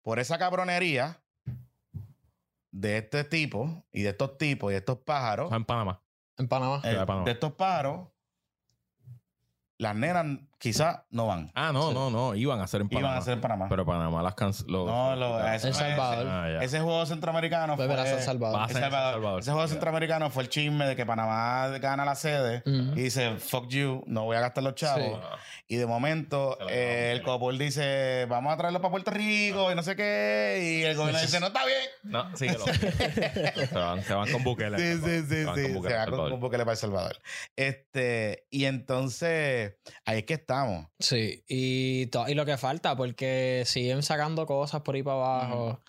por 0.00 0.20
esa 0.20 0.38
cabronería 0.38 1.20
de 2.70 2.96
este 2.96 3.24
tipo 3.24 3.84
y 3.92 4.00
de 4.00 4.08
estos 4.08 4.38
tipos 4.38 4.70
y 4.70 4.72
de 4.72 4.78
estos 4.78 4.96
pájaros, 5.00 5.52
En 5.52 5.66
Panamá. 5.66 6.02
En 6.38 6.48
Panamá. 6.48 6.80
eh, 6.82 6.94
Panamá. 7.06 7.24
de 7.26 7.32
estos 7.32 7.52
pájaros, 7.52 8.08
las 9.76 9.94
nenas 9.94 10.38
quizá 10.62 11.04
no 11.10 11.26
van. 11.26 11.50
Ah, 11.56 11.72
no, 11.72 11.88
Sí. 11.88 11.94
no, 11.94 12.10
no. 12.10 12.34
Iban 12.36 12.60
a 12.60 12.64
hacer 12.64 12.80
en 12.82 12.88
Panamá. 12.88 13.08
Iban 13.08 13.18
a 13.18 13.22
ser 13.24 13.34
en 13.34 13.40
Panamá. 13.40 13.66
Pero 13.68 13.84
Panamá 13.84 14.22
las 14.22 14.34
canceló. 14.34 14.86
no, 14.86 15.16
lo, 15.16 15.44
ese, 15.48 15.68
El 15.68 15.74
Salvador. 15.74 16.26
Ah, 16.28 16.62
ese 16.62 16.78
juego 16.80 17.04
centroamericano 17.04 17.76
fue... 17.76 17.88
San 17.88 18.22
Salvador. 18.22 18.62
El 18.62 18.68
ser 18.68 18.80
Salvador. 18.82 19.12
Salvador. 19.14 19.40
Ese 19.40 19.50
juego 19.50 19.68
centroamericano 19.68 20.30
fue 20.30 20.44
el 20.44 20.48
chisme 20.48 20.86
de 20.86 20.94
que 20.94 21.04
Panamá 21.04 21.66
gana 21.80 22.04
la 22.04 22.14
sede 22.14 22.62
y 22.64 23.02
dice, 23.02 23.36
fuck 23.38 23.66
you, 23.68 24.04
no 24.06 24.24
voy 24.24 24.36
a 24.36 24.40
gastar 24.40 24.62
los 24.62 24.76
chavos. 24.76 25.02
Sí. 25.02 25.20
Ah, 25.20 25.36
Y 25.66 25.76
de 25.76 25.86
momento, 25.86 26.56
eh, 26.70 27.10
el. 27.12 27.22
Copol 27.22 27.58
dice, 27.58 28.26
vamos 28.28 28.52
a 28.52 28.56
traerlo 28.56 28.80
para 28.80 28.90
Puerto 28.92 29.10
Rico 29.10 29.72
y 29.72 29.74
no 29.74 29.82
sé 29.82 29.96
qué. 29.96 30.60
Y 30.62 30.82
el 30.84 30.96
gobierno 30.96 31.20
dice, 31.20 31.40
no 31.40 31.46
está 31.48 31.64
bien. 31.64 31.78
No, 32.04 32.36
síguelo. 32.36 32.64
se, 32.66 33.74
van, 33.74 34.02
se 34.04 34.14
van 34.14 34.30
con 34.30 34.44
Bukele. 34.44 34.78
Sí, 34.78 35.00
sí, 35.02 35.20
sí, 35.22 35.26
Se 35.28 35.44
van 35.44 35.56
sí. 35.56 35.62
con 35.62 35.74
Bukele 35.74 35.88
Se 35.90 35.96
va 35.96 36.02
al 36.02 36.10
con, 36.10 36.40
Bukele 36.40 36.64
para 36.64 36.72
El 36.72 36.78
Salvador. 36.78 37.16
Este, 37.56 38.46
y 38.50 38.64
entonces, 38.66 39.74
ahí 40.04 40.18
es 40.18 40.24
que 40.24 40.34
estamos. 40.52 40.86
Sí, 40.98 41.44
y, 41.48 42.08
y 42.28 42.34
lo 42.34 42.44
que 42.44 42.56
falta, 42.56 42.96
porque 42.96 43.62
siguen 43.66 44.02
sacando 44.02 44.46
cosas 44.46 44.82
por 44.82 44.94
ahí 44.94 45.02
para 45.02 45.16
abajo. 45.16 45.80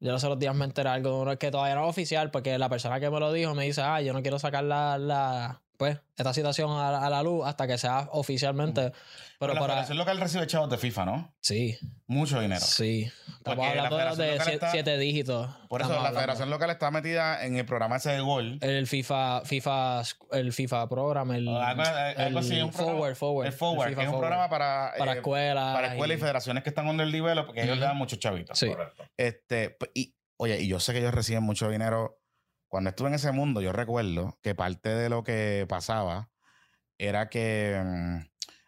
Yo 0.00 0.12
los 0.12 0.24
otros 0.24 0.38
días 0.38 0.54
me 0.54 0.64
enteré 0.64 0.88
algo 0.88 1.10
de 1.10 1.16
uno 1.16 1.38
que 1.38 1.50
todavía 1.50 1.74
no 1.74 1.84
es 1.84 1.90
oficial, 1.90 2.30
porque 2.30 2.58
la 2.58 2.68
persona 2.68 3.00
que 3.00 3.10
me 3.10 3.20
lo 3.20 3.32
dijo 3.32 3.54
me 3.54 3.64
dice, 3.64 3.82
ah, 3.82 4.00
yo 4.00 4.12
no 4.12 4.22
quiero 4.22 4.38
sacar 4.38 4.64
la, 4.64 4.96
la 4.98 5.62
pues, 5.80 5.98
esta 6.16 6.34
situación 6.34 6.70
a, 6.72 7.04
a 7.06 7.08
la 7.08 7.22
luz 7.22 7.46
hasta 7.46 7.66
que 7.66 7.78
sea 7.78 8.08
oficialmente. 8.12 8.92
Pero 9.38 9.54
la 9.54 9.60
para... 9.60 9.72
Federación 9.72 9.96
Local 9.98 10.20
recibe 10.20 10.46
chavos 10.46 10.68
de 10.68 10.76
FIFA, 10.76 11.04
¿no? 11.06 11.34
Sí, 11.40 11.78
Mucho 12.06 12.38
dinero. 12.40 12.60
sí. 12.60 13.04
Estamos 13.38 13.42
Porque 13.42 13.56
la 13.76 13.86
hablando 13.86 13.96
Federación 13.96 14.26
de 14.26 14.32
Local 14.32 14.46
sie- 14.46 14.52
está- 14.54 14.70
siete 14.70 14.98
dígitos. 14.98 15.50
Por 15.70 15.80
eso 15.80 15.90
la 15.90 15.96
hablando. 15.96 16.18
Federación 16.20 16.50
Local 16.50 16.70
está 16.70 16.90
metida 16.90 17.44
en 17.46 17.56
el 17.56 17.64
programa 17.64 17.96
ese 17.96 18.10
de 18.10 18.20
gol. 18.20 18.58
El 18.60 18.86
FIFA, 18.86 19.40
FIFA, 19.46 20.02
el 20.32 20.52
FIFA 20.52 20.88
program, 20.90 21.32
el, 21.32 21.48
algo- 21.48 21.82
algo 21.82 22.38
así, 22.40 22.56
el 22.58 22.64
un 22.64 22.70
programa- 22.70 22.92
Forward, 22.98 23.16
Forward. 23.16 23.46
el 23.46 23.52
Forward, 23.54 23.88
el 23.88 23.96
que 23.96 24.02
es 24.02 24.08
un 24.08 24.18
programa 24.18 24.50
para, 24.50 24.92
para 24.98 25.12
eh, 25.14 25.16
escuelas. 25.16 25.74
para 25.74 25.86
escuelas 25.88 26.18
y 26.18 26.20
federaciones 26.20 26.62
que 26.62 26.68
están 26.68 26.86
under 26.86 27.06
el 27.06 27.12
develop, 27.12 27.46
porque 27.46 27.62
ellos 27.62 27.78
le 27.78 27.86
dan 27.86 27.96
muchos 27.96 28.18
chavitos. 28.18 28.58
Sí. 28.58 28.68
Correcto. 28.68 29.04
Este, 29.16 29.70
p- 29.70 29.90
y, 29.94 30.14
oye, 30.36 30.60
y 30.60 30.68
yo 30.68 30.78
sé 30.80 30.92
que 30.92 30.98
ellos 30.98 31.14
reciben 31.14 31.42
mucho 31.42 31.70
dinero. 31.70 32.19
Cuando 32.70 32.90
estuve 32.90 33.08
en 33.08 33.14
ese 33.14 33.32
mundo, 33.32 33.60
yo 33.60 33.72
recuerdo 33.72 34.38
que 34.42 34.54
parte 34.54 34.88
de 34.88 35.08
lo 35.08 35.24
que 35.24 35.66
pasaba 35.68 36.30
era 36.98 37.28
que 37.28 37.82
mm, 37.84 38.18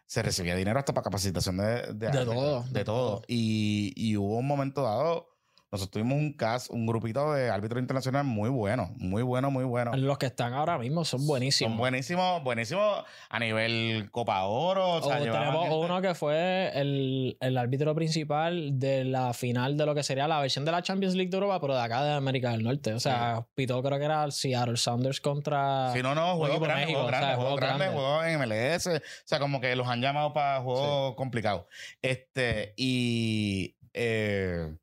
se 0.06 0.22
recibía 0.22 0.56
dinero 0.56 0.78
hasta 0.80 0.92
para 0.92 1.04
capacitación 1.04 1.56
de, 1.58 1.64
De 1.94 2.10
De 2.10 2.10
de 2.10 2.24
todo. 2.24 2.64
todo. 2.84 3.22
Y, 3.28 3.92
y 3.96 4.16
hubo 4.16 4.38
un 4.38 4.46
momento 4.48 4.82
dado, 4.82 5.28
nosotros 5.72 5.90
tuvimos 5.90 6.18
un 6.18 6.34
cast, 6.34 6.70
un 6.70 6.84
grupito 6.86 7.32
de 7.32 7.48
árbitros 7.48 7.80
internacionales 7.80 8.30
muy 8.30 8.50
bueno, 8.50 8.90
muy 8.98 9.22
bueno, 9.22 9.50
muy 9.50 9.64
bueno. 9.64 9.96
Los 9.96 10.18
que 10.18 10.26
están 10.26 10.52
ahora 10.52 10.76
mismo 10.76 11.02
son 11.06 11.26
buenísimos. 11.26 11.70
Son 11.72 11.78
buenísimos, 11.78 12.42
buenísimos 12.44 13.04
a 13.30 13.38
nivel 13.38 14.10
Copa 14.10 14.42
Oro. 14.44 14.96
O 14.96 15.02
sea, 15.02 15.16
O 15.16 15.24
llevaban 15.24 15.46
tenemos 15.48 15.62
gente- 15.70 15.76
uno 15.86 16.02
que 16.02 16.14
fue 16.14 16.70
el, 16.74 17.38
el 17.40 17.56
árbitro 17.56 17.94
principal 17.94 18.78
de 18.78 19.04
la 19.04 19.32
final 19.32 19.78
de 19.78 19.86
lo 19.86 19.94
que 19.94 20.02
sería 20.02 20.28
la 20.28 20.40
versión 20.42 20.66
de 20.66 20.72
la 20.72 20.82
Champions 20.82 21.14
League 21.14 21.30
de 21.30 21.36
Europa, 21.38 21.58
pero 21.58 21.74
de 21.74 21.80
acá 21.80 22.04
de 22.04 22.12
América 22.12 22.50
del 22.50 22.64
Norte. 22.64 22.92
O 22.92 23.00
sea, 23.00 23.46
pitó 23.54 23.82
creo 23.82 23.98
que 23.98 24.04
era 24.04 24.24
el 24.24 24.32
Seattle 24.32 24.76
Sounders 24.76 25.22
contra... 25.22 25.90
Sí, 25.94 26.02
no, 26.02 26.14
no, 26.14 26.32
un 26.34 26.38
juegos 26.38 26.50
equipo 26.58 26.66
de 26.66 26.68
grandes, 26.68 26.86
México, 26.88 27.06
o 27.06 27.08
sea, 27.08 27.34
juegos 27.36 27.56
grandes, 27.60 27.78
grandes. 27.78 27.94
juegos 27.98 28.26
en 28.26 28.38
MLS. 28.40 28.86
O 28.88 29.00
sea, 29.24 29.38
como 29.38 29.58
que 29.58 29.74
los 29.74 29.88
han 29.88 30.02
llamado 30.02 30.34
para 30.34 30.60
juegos 30.60 31.14
complicados. 31.14 31.64
Este, 32.02 32.74
y, 32.76 33.74
eh, 33.94 34.76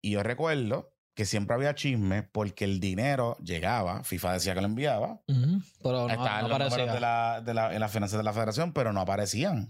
y 0.00 0.12
yo 0.12 0.22
recuerdo 0.22 0.92
que 1.14 1.24
siempre 1.24 1.54
había 1.56 1.74
chisme 1.74 2.22
porque 2.22 2.64
el 2.64 2.78
dinero 2.78 3.36
llegaba, 3.42 4.04
FIFA 4.04 4.34
decía 4.34 4.54
que 4.54 4.60
lo 4.60 4.66
enviaba, 4.68 5.20
Ujú, 5.26 5.60
pero 5.82 6.06
no, 6.06 6.08
estaban 6.08 6.42
no 6.42 6.48
los 6.48 6.58
números 6.60 6.94
de 6.94 7.00
la, 7.00 7.40
de 7.40 7.54
la, 7.54 7.74
en 7.74 7.80
las 7.80 7.90
finanzas 7.90 8.18
de 8.18 8.22
la 8.24 8.32
federación, 8.32 8.72
pero 8.72 8.92
no 8.92 9.00
aparecían. 9.00 9.66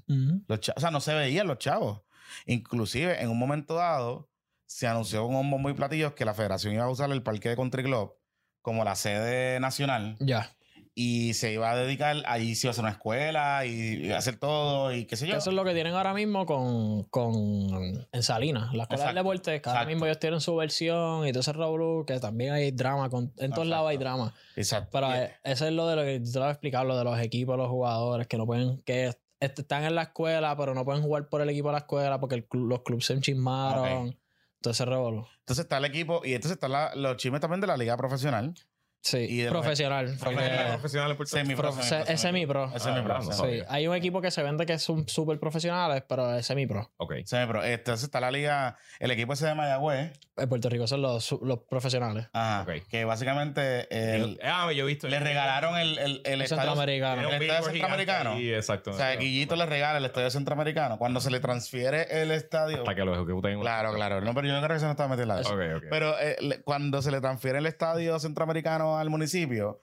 Los 0.47 0.61
cha- 0.61 0.75
o 0.77 0.81
sea, 0.81 0.91
no 0.91 1.01
se 1.01 1.15
veían 1.15 1.47
los 1.47 1.57
chavos. 1.59 2.03
Inclusive, 2.45 3.23
en 3.23 3.31
un 3.31 3.39
momento 3.39 3.75
dado, 3.75 4.31
se 4.67 4.87
anunció 4.87 5.25
con 5.27 5.37
un 5.37 5.51
bombo 5.51 5.71
y 5.71 5.75
platillos 5.75 6.13
que 6.13 6.25
la 6.27 6.35
federación 6.35 6.75
iba 6.75 6.85
a 6.85 6.91
usar 6.91 7.11
el 7.11 7.23
parque 7.23 7.49
de 7.49 7.57
Country 7.57 7.83
Club 7.83 8.13
como 8.61 8.85
la 8.85 8.95
sede 8.97 9.59
nacional 9.61 10.17
Ya. 10.21 10.55
Y 11.01 11.33
se 11.35 11.53
iba 11.53 11.71
a 11.71 11.77
dedicar, 11.77 12.17
ahí 12.27 12.57
se 12.57 12.67
iba 12.67 12.71
a 12.71 12.73
hacer 12.73 12.83
una 12.83 12.91
escuela 12.91 13.65
y, 13.65 14.11
hacer 14.11 14.37
todo 14.37 14.93
y 14.93 15.05
qué 15.05 15.15
sé 15.17 15.29
yo. 15.29 15.37
Eso 15.37 15.51
es 15.51 15.55
lo 15.57 15.63
que 15.63 15.73
tienen 15.73 15.95
ahora 15.95 16.13
mismo 16.13 16.45
con, 16.45 17.05
con 17.05 18.09
en 18.11 18.23
Salinas. 18.25 18.75
La 18.75 18.83
escuela 18.83 19.07
de 19.07 19.15
deportes, 19.15 19.63
que 19.63 19.69
ahora 19.71 19.87
mismo 19.87 20.07
ellos 20.07 20.19
tienen 20.19 20.41
su 20.41 20.57
versión 20.57 21.25
y 21.29 21.31
todo 21.31 21.41
ese 21.43 21.53
revolú, 21.53 22.05
que 22.05 22.19
también 22.19 22.53
hay 22.53 22.73
drama. 22.73 23.09
Con, 23.11 23.33
en 23.37 23.53
todos 23.53 23.69
lados 23.69 23.89
hay 23.91 23.97
drama. 23.97 24.35
Exacto. 24.57 24.89
Pero 24.91 25.09
Y- 25.11 25.19
eh, 25.19 25.31
eso 25.45 25.67
es 25.67 25.73
lo 25.73 25.87
de 25.87 25.95
lo 25.95 26.03
que 26.03 26.19
te 26.19 26.39
voy 26.39 26.49
a 26.49 26.51
explicar, 26.51 26.85
lo 26.85 26.99
de 26.99 27.05
los 27.05 27.21
equipos, 27.21 27.57
los 27.57 27.69
jugadores, 27.69 28.27
que 28.27 28.37
no 28.37 28.45
pueden, 28.47 28.83
que 28.83 29.07
est- 29.07 29.21
están 29.61 29.85
en 29.85 29.95
la 29.95 30.03
escuela, 30.03 30.57
pero 30.57 30.75
no 30.75 30.85
pueden 30.85 31.03
jugar 31.05 31.29
por 31.29 31.41
el 31.43 31.49
equipo 31.51 31.69
de 31.69 31.73
la 31.75 31.79
escuela 31.79 32.19
porque 32.19 32.35
el 32.35 32.47
los 32.51 32.83
clubes 32.83 33.07
se 33.07 33.13
enchismaron. 33.13 34.17
Entonces 34.57 34.85
revolú. 34.89 35.25
entonces 35.39 35.63
está 35.65 35.79
el 35.79 35.85
equipo 35.85 36.23
y 36.25 36.35
entonces 36.35 36.59
están 36.61 36.73
los 37.01 37.17
chismes 37.19 37.41
también 37.41 37.61
de 37.61 37.69
la 37.69 37.77
liga 37.77 37.97
profesional. 37.97 38.53
Sí, 39.01 39.27
Y 39.29 39.47
profesional. 39.49 40.07
porque- 40.19 40.35
Profesional, 40.35 40.73
profesional 40.73 41.11
en 41.13 41.17
Puerto 41.17 41.37
Rico. 41.37 41.47
Semi-pro, 41.47 41.73
Pro- 41.73 41.83
semi-pro, 41.83 42.07
se- 42.07 42.13
es 42.13 42.21
semi-pro. 42.21 42.73
Es 42.75 42.83
semi-pro, 42.83 43.15
Ah, 43.15 43.21
no 43.25 43.33
sí. 43.33 43.63
hay 43.69 43.87
un 43.89 43.95
equipo 43.95 44.21
que 44.21 44.31
se 44.31 44.43
vende 44.43 44.67
que 44.67 44.79
son 44.79 45.09
súper 45.09 45.39
profesionales, 45.39 46.03
pero 46.09 46.35
es 46.35 46.45
semi-pro. 46.45 46.91
Ok. 46.99 47.15
Semi-pro. 47.25 47.65
Entonces 47.65 48.05
está 48.05 48.21
la 48.21 48.31
liga, 48.31 48.77
el 48.99 49.11
equipo 49.11 49.33
ese 49.33 49.47
de 49.47 49.55
Mayagüez. 49.55 50.13
En 50.37 50.49
Puerto 50.49 50.69
Rico 50.69 50.87
son 50.87 51.03
los, 51.03 51.25
su- 51.25 51.41
los 51.43 51.61
profesionales. 51.71 52.27
Ajá, 52.33 52.63
Ok. 52.63 52.87
Que 52.89 53.05
básicamente 53.05 53.87
el- 53.91 54.39
ah, 54.45 54.71
yo 54.73 54.85
he 54.85 54.87
visto. 54.87 55.09
le 55.09 55.19
regalaron 55.21 55.77
el, 55.79 55.99
el, 55.99 56.23
el 56.25 56.39
Los 56.41 56.51
estadio. 56.51 56.63
centroamericanos. 56.73 57.33
el 57.33 57.43
estadio 57.43 57.65
centroamericano. 57.65 58.37
Sí, 58.37 58.53
exacto. 58.53 58.91
O 58.91 58.95
sea, 58.95 59.17
Guillito 59.17 59.57
le 59.57 59.67
regala 59.67 59.99
el 59.99 60.05
estadio 60.05 60.31
centroamericano. 60.31 60.99
Cuando 60.99 61.21
se 61.21 61.31
le 61.31 61.41
transfiere 61.41 62.23
el 62.23 62.31
estadio. 62.31 62.79
Hasta 62.79 62.95
que 62.95 63.05
lo 63.05 63.15
ejecuten. 63.15 63.61
Claro, 63.61 63.93
claro. 63.95 64.21
No, 64.21 64.35
pero 64.35 64.49
yo 64.49 64.57
creo 64.59 64.77
que 64.77 64.81
se 64.81 64.85
no 64.87 64.91
estaba 64.93 65.09
metiendo 65.09 65.35
la 65.35 65.41
de 65.41 65.43
eso. 65.47 65.55
Ok, 65.55 65.61
ok. 65.79 65.85
Pero 65.91 66.19
eh, 66.21 66.37
le- 66.41 66.61
cuando 66.63 67.01
se 67.03 67.11
le 67.11 67.21
transfiere 67.21 67.59
el 67.59 67.67
estadio 67.67 68.19
centroamericano 68.19 68.88
al 68.97 69.11
municipio, 69.11 69.83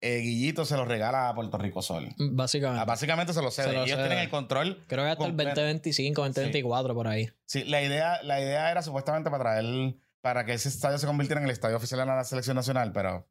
eh, 0.00 0.18
Guillito 0.18 0.64
se 0.64 0.76
lo 0.76 0.84
regala 0.84 1.28
a 1.28 1.34
Puerto 1.34 1.58
Rico 1.58 1.82
Sol. 1.82 2.08
Básicamente. 2.18 2.80
Ah, 2.82 2.84
básicamente 2.84 3.32
se 3.32 3.42
lo 3.42 3.50
cede. 3.50 3.68
Se 3.68 3.72
lo 3.72 3.84
Ellos 3.84 3.96
cede. 3.96 4.06
tienen 4.08 4.24
el 4.24 4.30
control. 4.30 4.84
Creo 4.86 5.04
que 5.04 5.10
hasta 5.10 5.24
el 5.24 5.30
completo. 5.30 5.50
2025, 5.60 6.22
2024, 6.22 6.94
por 6.94 7.08
ahí. 7.08 7.28
Sí, 7.46 7.64
la 7.64 7.82
idea, 7.82 8.22
la 8.22 8.40
idea 8.40 8.70
era 8.70 8.82
supuestamente 8.82 9.30
para 9.30 9.42
traer, 9.44 9.94
para 10.20 10.44
que 10.44 10.52
ese 10.54 10.68
estadio 10.68 10.98
se 10.98 11.06
convirtiera 11.06 11.40
en 11.40 11.46
el 11.46 11.52
estadio 11.52 11.76
oficial 11.76 12.00
de 12.00 12.06
la 12.06 12.24
selección 12.24 12.56
nacional, 12.56 12.92
pero 12.92 13.26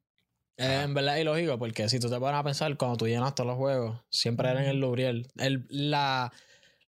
Eh, 0.57 0.81
en 0.83 0.93
verdad 0.93 1.15
es 1.17 1.21
ilógico, 1.21 1.57
porque 1.59 1.87
si 1.89 1.99
tú 1.99 2.09
te 2.09 2.17
pones 2.19 2.39
a 2.39 2.43
pensar, 2.43 2.75
cuando 2.77 2.97
tú 2.97 3.07
llenas 3.07 3.35
todos 3.35 3.47
los 3.47 3.57
juegos, 3.57 3.99
siempre 4.09 4.49
era 4.49 4.61
en 4.63 4.69
el 4.69 4.79
Lubriel. 4.79 5.27
El, 5.37 5.65
la, 5.69 6.31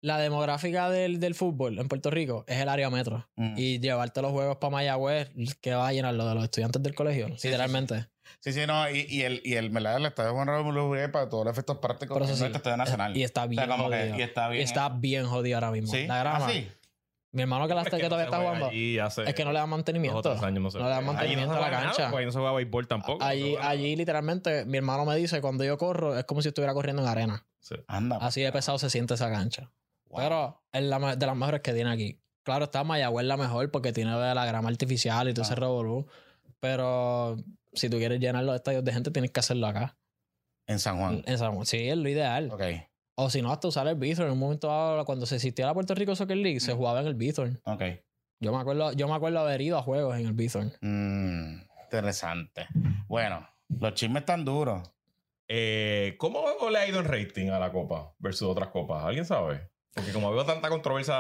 la 0.02 0.20
demográfica 0.20 0.90
del, 0.92 1.20
del 1.20 1.34
fútbol 1.36 1.80
en 1.80 1.88
Puerto 1.88 2.12
Rico 2.12 2.46
es 2.48 2.60
el 2.60 2.70
área 2.70 2.90
metro. 2.92 3.28
mm. 3.36 3.56
Y 3.58 3.80
llevarte 3.80 4.22
los 4.22 4.32
juegos 4.32 4.58
para 4.58 4.70
Mayagüez, 4.72 5.32
que 5.62 5.74
va 5.74 5.88
a 5.88 5.94
llenar 5.94 6.14
lo 6.14 6.28
de 6.30 6.36
los 6.36 6.44
estudiantes 6.44 6.82
del 6.84 6.94
colegio, 6.94 7.28
sí, 7.38 7.48
literalmente. 7.48 8.02
sí, 8.02 8.08
sí, 8.40 8.66
no, 8.68 8.90
y, 8.90 9.06
y 9.10 9.22
el, 9.24 9.42
y 9.44 9.56
el, 9.56 9.70
¿verdad? 9.70 9.98
el 9.98 10.06
estadio 10.06 10.34
Juan 10.34 10.48
Ramón 10.48 10.76
Lubriel 10.76 11.12
para 11.12 11.30
todos 11.30 11.46
los 11.46 11.52
efectos 11.54 11.78
prácticos 11.78 12.18
es 12.30 12.36
sí, 12.36 12.40
nuestro 12.42 12.58
estadio 12.58 12.78
nacional. 12.78 13.16
Y 13.18 13.24
está 13.24 13.46
O 13.46 13.48
bien 13.48 13.66
sea, 13.66 13.68
como 13.78 13.90
que- 13.90 13.98
jodido. 13.98 14.18
y 14.18 14.22
está 14.22 14.48
bien. 14.50 14.62
Y 14.62 14.64
está 14.64 14.90
bien 14.90 15.26
jodido 15.26 15.58
ahora 15.58 15.72
mismo. 15.72 15.92
¿Sí? 15.92 16.06
La 16.08 16.20
grama. 16.20 16.46
¿Ah, 16.46 16.50
sí? 16.50 16.68
Mi 17.32 17.42
hermano 17.42 17.68
que, 17.68 17.74
la, 17.74 17.82
Es 17.82 17.90
que, 17.90 17.98
no 17.98 18.08
todavía 18.10 18.26
se 18.30 18.36
está 18.36 18.38
jugando. 18.38 18.66
hace 19.06 19.24
Es 19.30 19.36
que 19.36 19.44
no 19.44 19.52
le 19.52 19.60
dos 19.60 19.68
mantenimiento. 19.68 20.18
o 20.20 20.22
tres 20.22 20.42
años 20.42 20.64
no 20.64 20.72
se 20.72 20.78
No 20.80 20.86
le 20.86 20.94
juega. 20.96 21.06
mantenimiento 21.12 21.54
no 21.54 21.54
a 21.54 21.56
se 21.58 21.62
la 21.62 21.68
juega 21.68 21.78
nada, 21.84 21.92
cancha. 21.98 22.10
porque 22.10 22.20
ahí 22.22 22.26
no 22.28 22.32
se 22.32 22.38
juega 22.40 22.54
béisbol 22.54 22.88
tampoco. 22.88 23.20
no 23.20 23.26
Allí, 23.26 23.58
allí 23.62 23.96
literalmente, 23.98 24.64
mi 24.66 24.78
hermano 24.78 25.04
me 25.06 25.18
dice, 25.18 25.42
cuando 25.42 25.66
yo 25.66 25.78
corro, 25.78 26.18
es 26.18 26.24
como 26.24 26.42
si 26.42 26.48
estuviera 26.48 26.74
corriendo 26.74 27.02
en 27.02 27.10
arena. 27.10 27.46
Sí. 27.60 27.76
Anda. 27.90 28.20
Así 28.22 28.40
de 28.42 28.52
pesado 28.54 28.80
se 28.80 28.90
siente 28.90 29.16
esa 29.16 29.30
cancha. 29.30 29.70
Wow. 30.08 30.20
Pero 30.20 30.62
es 30.72 30.84
la 30.84 31.16
de 31.18 31.26
las 31.26 31.36
mejores 31.36 31.60
que 31.60 31.74
tiene 31.74 31.92
aquí. 31.92 32.22
Claro, 32.44 32.66
está 32.66 32.86
Mayagüez 32.86 33.26
la 33.26 33.36
mejor 33.36 33.70
porque 33.70 33.92
tiene 33.92 34.12
la 34.12 34.46
grama 34.46 34.70
artificial 34.70 35.28
y 35.28 35.34
todo 35.34 35.44
ese 35.44 35.54
Ah. 35.54 35.58
revolú. 35.58 36.08
Pero 36.62 37.36
si 37.76 37.90
tú 37.90 37.98
quieres 37.98 38.20
llenar 38.20 38.44
los 38.44 38.56
estadios 38.56 38.84
de 38.84 38.92
gente, 38.94 39.12
tienes 39.12 39.32
que 39.32 39.40
hacerlo 39.40 39.68
acá. 39.68 39.98
En 40.68 40.80
San 40.80 40.98
Juan. 41.00 41.24
En 41.26 41.38
San 41.38 41.54
Juan. 41.54 41.66
Sí, 41.66 41.90
es 41.90 41.98
lo 41.98 42.10
ideal. 42.10 42.50
Ok, 42.52 42.62
O 43.18 43.30
si 43.30 43.42
no, 43.42 43.52
hasta 43.52 43.68
usar 43.70 43.88
el 43.88 43.96
Bithorn. 43.96 44.28
En 44.28 44.34
un 44.34 44.40
momento 44.40 44.68
dado, 44.68 45.06
cuando 45.06 45.26
se 45.26 45.36
existía 45.36 45.66
la 45.68 45.74
Puerto 45.74 45.94
Rico 45.96 46.16
Soccer 46.16 46.36
League, 46.38 46.60
se 46.60 46.74
Mm. 46.74 46.78
jugaba 46.78 47.00
en 47.02 47.08
el 47.08 47.16
Bithorn. 47.16 47.62
ok. 47.64 47.82
Yo 48.42 48.52
me 48.52 48.60
acuerdo, 48.60 48.92
yo 48.92 49.08
me 49.08 49.14
acuerdo 49.16 49.40
haber 49.40 49.62
ido 49.62 49.78
a 49.78 49.82
juegos 49.82 50.18
en 50.18 50.26
el 50.26 50.34
Bithorn. 50.34 50.74
Mm, 50.82 51.62
interesante. 51.84 52.68
Bueno, 53.08 53.48
los 53.80 53.94
chismes 53.94 54.22
están 54.22 54.44
duros. 54.44 54.92
Eh, 55.48 56.16
¿Cómo 56.18 56.44
le 56.70 56.78
ha 56.80 56.88
ido 56.88 57.00
en 57.00 57.06
rating 57.06 57.50
a 57.50 57.60
la 57.60 57.72
copa 57.72 58.14
versus 58.20 58.48
otras 58.50 58.70
copas? 58.70 59.06
¿Alguien 59.06 59.26
sabe? 59.26 59.70
Porque 59.96 60.12
como 60.12 60.30
veo 60.32 60.46
tanta 60.46 60.68
controversia 60.70 61.16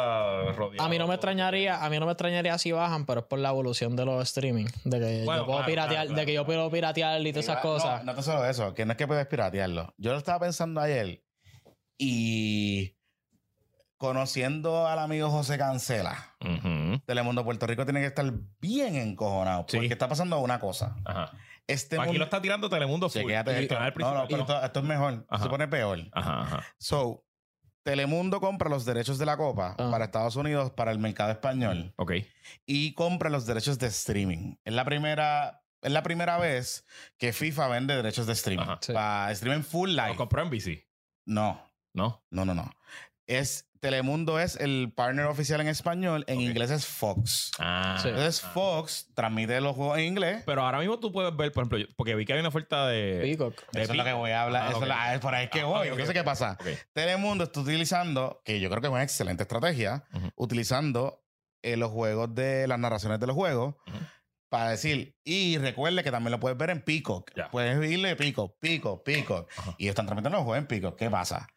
rodeada. 0.52 0.86
A 0.86 0.90
mí 0.90 0.98
no 0.98 1.08
me 1.08 1.14
extrañaría, 1.16 1.84
a 1.84 1.90
mí 1.90 1.98
no 1.98 2.06
me 2.06 2.12
extrañaría 2.12 2.58
si 2.58 2.74
bajan, 2.74 3.06
pero 3.06 3.22
es 3.22 3.26
por 3.26 3.40
la 3.40 3.50
evolución 3.50 3.96
de 3.96 4.04
los 4.06 4.22
streaming. 4.24 4.66
De 4.84 5.00
que 5.00 5.24
Bueno, 5.24 5.42
yo 5.44 5.46
puedo 5.46 5.58
claro, 5.60 5.66
piratear, 5.66 5.88
claro, 5.94 6.08
claro, 6.08 6.20
de 6.20 6.26
que 6.26 6.34
yo 6.34 6.46
puedo 6.46 6.70
piratear 6.70 7.22
y 7.22 7.32
todas 7.32 7.46
esas 7.46 7.56
No, 7.56 7.62
cosas. 7.62 8.04
No, 8.04 8.14
te 8.14 8.22
solo 8.22 8.46
eso, 8.46 8.74
que 8.74 8.86
no 8.86 8.92
es 8.92 8.98
que 8.98 9.08
puedes 9.08 9.26
piratearlo. 9.28 9.94
Yo 9.98 10.12
lo 10.12 10.18
estaba 10.18 10.40
pensando 10.42 10.82
ayer 10.82 11.24
y 11.98 12.98
conociendo 13.98 14.86
al 14.88 15.00
amigo 15.00 15.30
José 15.30 15.58
Cancela, 15.58 16.36
Ujú. 16.42 17.00
Telemundo 17.06 17.46
Puerto 17.46 17.66
Rico 17.66 17.86
tiene 17.86 18.02
que 18.02 18.08
estar 18.08 18.26
bien 18.60 18.96
encojonado 18.96 19.66
Sí. 19.70 19.78
porque 19.78 19.94
está 19.94 20.10
pasando 20.10 20.38
una 20.40 20.60
cosa. 20.60 20.98
Ajá. 21.06 21.32
Este 21.68 21.96
Aquí 21.96 22.08
mundo- 22.08 22.20
lo 22.20 22.26
está 22.26 22.42
tirando 22.42 22.70
Telemundo 22.70 23.10
full. 23.10 23.22
Chequéate 23.22 23.58
El 23.58 23.68
canal 23.68 23.94
No, 23.98 24.14
no, 24.14 24.28
pero 24.28 24.42
esto, 24.42 24.62
esto 24.64 24.80
es 24.82 24.86
mejor. 24.86 25.26
Ajá. 25.30 25.44
Se 25.44 25.50
pone 25.50 25.68
peor. 25.68 26.00
Ajá, 26.12 26.42
ajá. 26.42 26.64
So, 26.78 27.24
Telemundo 27.86 28.42
compra 28.42 28.68
los 28.68 28.84
derechos 28.84 29.20
de 29.20 29.28
la 29.28 29.38
Copa 29.38 29.76
Ah. 29.78 29.90
para 29.92 30.06
Estados 30.06 30.36
Unidos, 30.36 30.72
para 30.72 30.92
el 30.92 30.98
mercado 30.98 31.32
español, 31.32 31.94
Ok. 31.98 32.14
y 32.66 32.94
compra 32.96 33.30
los 33.30 33.46
derechos 33.46 33.78
de 33.78 33.86
streaming. 33.88 34.56
Es 34.66 34.74
la 34.74 34.84
primera, 34.86 35.62
es 35.84 35.92
la 35.92 36.02
primera 36.02 36.40
vez 36.40 36.84
que 37.20 37.32
FIFA 37.32 37.68
vende 37.68 37.96
derechos 37.96 38.26
de 38.26 38.34
streaming. 38.34 38.64
Ajá. 38.64 38.80
Sí. 38.82 38.92
Para 38.92 39.32
streaming 39.34 39.62
full 39.64 39.92
Lo 39.92 40.04
live. 40.04 40.16
compró 40.16 40.42
en 40.42 40.50
BC. 40.50 40.88
No, 41.28 41.72
¿No? 41.94 42.26
no, 42.32 42.44
no, 42.44 42.56
no. 42.56 42.72
Es 43.28 43.70
Telemundo 43.86 44.40
es 44.40 44.56
el 44.56 44.92
partner 44.96 45.26
oficial 45.26 45.62
en 45.62 45.68
español, 45.68 46.24
en 46.28 46.38
Ok. 46.38 46.44
inglés 46.44 46.72
es 46.72 46.86
Fox. 46.86 47.52
Ah. 47.60 47.98
Sí. 48.02 48.10
Entonces 48.10 48.42
Fox 48.42 49.08
transmite 49.14 49.60
los 49.62 49.76
juegos 49.76 49.98
en 50.00 50.06
inglés. 50.06 50.44
Pero 50.46 50.64
ahora 50.64 50.80
mismo 50.80 51.00
tú 51.00 51.12
puedes 51.12 51.36
ver, 51.36 51.52
por 51.52 51.64
ejemplo, 51.64 51.78
yo- 51.78 51.88
porque 51.96 52.16
vi 52.16 52.26
que 52.26 52.34
hay 52.34 52.40
una 52.40 52.50
oferta 52.50 52.88
de. 52.88 53.20
Peacock. 53.22 53.56
de 53.72 53.82
Eso 53.84 53.92
es 53.94 53.98
lo 53.98 54.04
que 54.04 54.10
Peacock. 54.10 54.20
voy 54.20 54.32
a 54.32 54.44
hablar. 54.44 54.64
Ah, 54.64 54.68
eso 54.70 54.78
es 54.78 54.82
ok. 54.84 54.88
lo- 54.88 54.94
ah, 54.96 55.20
por 55.22 55.36
ahí 55.36 55.46
es 55.46 55.52
que 55.52 55.62
Ah, 55.62 55.66
voy. 55.66 55.74
ok, 55.74 55.82
ok, 55.82 55.86
Entonces, 56.00 56.10
ok. 56.10 56.14
¿qué 56.16 56.24
pasa? 56.24 56.58
Telemundo 56.94 57.44
está 57.46 57.60
utilizando, 57.60 58.42
que 58.44 58.60
yo 58.60 58.70
creo 58.70 58.82
que 58.82 58.88
es 58.88 58.94
una 58.94 59.04
excelente 59.04 59.44
estrategia, 59.44 60.04
Ujú. 60.14 60.30
utilizando 60.36 61.22
eh, 61.64 61.78
los 61.78 61.90
juegos 61.92 62.34
de 62.36 62.68
las 62.68 62.78
narraciones 62.78 63.20
de 63.20 63.26
los 63.28 63.36
juegos 63.36 63.74
Ujú. 63.88 63.98
para 64.50 64.70
decir, 64.70 65.16
y 65.24 65.58
recuerde 65.58 66.04
que 66.04 66.12
también 66.12 66.32
lo 66.32 66.40
puedes 66.40 66.56
ver 66.58 66.70
en 66.70 66.82
Peacock. 66.82 67.32
Ya. 67.36 67.50
Puedes 67.50 67.90
irle 67.90 68.16
Peacock, 68.16 68.56
Peacock, 68.60 69.04
Peacock. 69.04 69.50
Ajá. 69.58 69.76
Y 69.80 69.88
están 69.88 70.06
transmitiendo 70.06 70.38
los 70.38 70.46
juegos 70.46 70.60
en 70.62 70.68
Peacock. 70.68 70.96
¿Qué 70.98 71.10
pasa? 71.10 71.48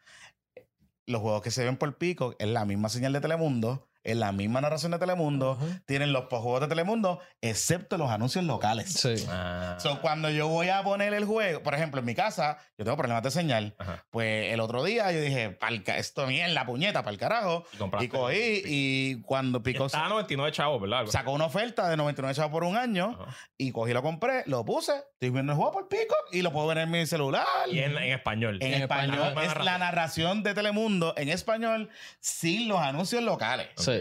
Los 1.09 1.23
juegos 1.23 1.41
que 1.41 1.49
se 1.49 1.65
ven 1.65 1.75
por 1.75 1.97
Peacock 1.97 2.35
es 2.37 2.47
la 2.47 2.65
misma 2.65 2.87
señal 2.87 3.13
de 3.13 3.19
Telemundo, 3.19 3.88
es 4.11 4.17
la 4.17 4.31
misma 4.31 4.61
narración 4.61 4.91
de 4.91 4.99
Telemundo, 4.99 5.57
tienen 5.85 6.13
los 6.13 6.25
juegos 6.25 6.61
de 6.61 6.67
Telemundo, 6.67 7.19
excepto 7.41 7.97
los 7.97 8.09
anuncios 8.09 8.45
locales. 8.45 8.93
Sí. 8.93 9.15
Ah. 9.29 9.77
So, 9.79 10.01
cuando 10.01 10.29
yo 10.29 10.47
voy 10.47 10.69
a 10.69 10.83
poner 10.83 11.13
el 11.13 11.25
juego, 11.25 11.61
por 11.61 11.75
ejemplo, 11.75 11.99
en 11.99 12.05
mi 12.05 12.15
casa, 12.15 12.57
yo 12.77 12.85
tengo 12.85 12.97
problemas 12.97 13.23
de 13.23 13.31
señal. 13.31 13.75
Ajá. 13.77 14.05
Pues 14.09 14.53
el 14.53 14.59
otro 14.59 14.83
día 14.83 15.11
yo 15.11 15.21
dije, 15.21 15.57
esto 15.97 16.25
la 16.29 16.65
puñeta, 16.65 17.03
para 17.03 17.11
el 17.11 17.17
carajo. 17.19 17.65
Y 17.99 18.07
cogí 18.07 18.61
y 18.65 19.21
cuando 19.23 19.61
Pico 19.61 19.87
Está 19.87 20.05
a 20.05 20.09
99 20.09 20.51
chavos, 20.51 20.81
¿verdad? 20.81 21.05
Sacó 21.07 21.31
una 21.31 21.45
oferta 21.45 21.89
de 21.89 21.97
99 21.97 22.35
chavos 22.35 22.51
por 22.51 22.63
un 22.63 22.77
año 22.77 23.17
Ajá. 23.19 23.35
y 23.57 23.71
cogí 23.71 23.89
y 23.89 23.93
lo 23.93 24.03
compré, 24.03 24.43
lo 24.45 24.63
puse, 24.63 24.93
estoy 25.13 25.31
viendo 25.31 25.53
el 25.53 25.57
juego 25.57 25.71
por 25.71 25.87
Pico 25.87 26.15
y 26.31 26.43
lo 26.43 26.51
puedo 26.51 26.67
ver 26.67 26.77
en 26.79 26.91
mi 26.91 27.05
celular. 27.07 27.45
Y 27.71 27.79
en, 27.79 27.97
en 27.97 28.13
español. 28.13 28.59
En 28.61 28.73
En 28.73 28.81
español, 28.83 29.27
español. 29.29 29.57
es 29.57 29.65
la 29.65 29.77
narración 29.79 30.43
de 30.43 30.53
Telemundo 30.53 31.13
en 31.17 31.29
español 31.29 31.89
sin 32.19 32.67
los 32.67 32.79
anuncios 32.79 33.23
locales. 33.23 33.67
Sí. 33.77 33.98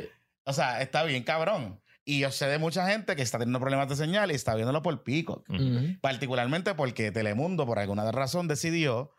O 0.48 0.52
sea, 0.52 0.80
está 0.80 1.02
bien 1.04 1.22
cabrón. 1.24 1.80
Y 2.04 2.20
yo 2.20 2.30
sé 2.32 2.46
de 2.46 2.58
mucha 2.58 2.88
gente 2.88 3.14
que 3.16 3.22
está 3.22 3.38
teniendo 3.38 3.60
problemas 3.60 3.88
de 3.88 3.96
señal 3.96 4.30
y 4.30 4.34
está 4.34 4.54
viéndolo 4.54 4.82
por 4.82 5.02
Pico. 5.02 5.44
Ujú. 5.48 5.62
Ujú. 5.62 6.00
Particularmente 6.00 6.74
porque 6.74 7.12
Telemundo, 7.12 7.66
por 7.66 7.78
alguna 7.78 8.10
razón, 8.10 8.48
decidió 8.48 9.12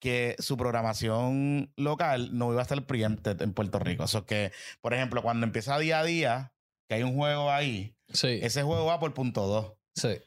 que 0.00 0.34
su 0.40 0.56
programación 0.56 1.72
local 1.76 2.36
no 2.36 2.50
iba 2.50 2.60
a 2.60 2.62
estar 2.62 2.84
preempted 2.84 3.40
en 3.40 3.52
Puerto 3.54 3.78
Rico. 3.78 4.02
Eso 4.02 4.26
que, 4.26 4.50
por 4.80 4.92
ejemplo, 4.94 5.22
cuando 5.22 5.46
empieza 5.46 5.78
día 5.78 6.00
a 6.00 6.04
día, 6.04 6.52
que 6.88 6.96
hay 6.96 7.04
un 7.04 7.14
juego 7.14 7.52
ahí, 7.52 7.94
Sí. 8.12 8.40
ese 8.42 8.64
juego 8.64 8.86
va 8.86 8.98
por 8.98 9.14
punto 9.14 9.46
2. 9.46 9.72
Sí. 9.94 10.20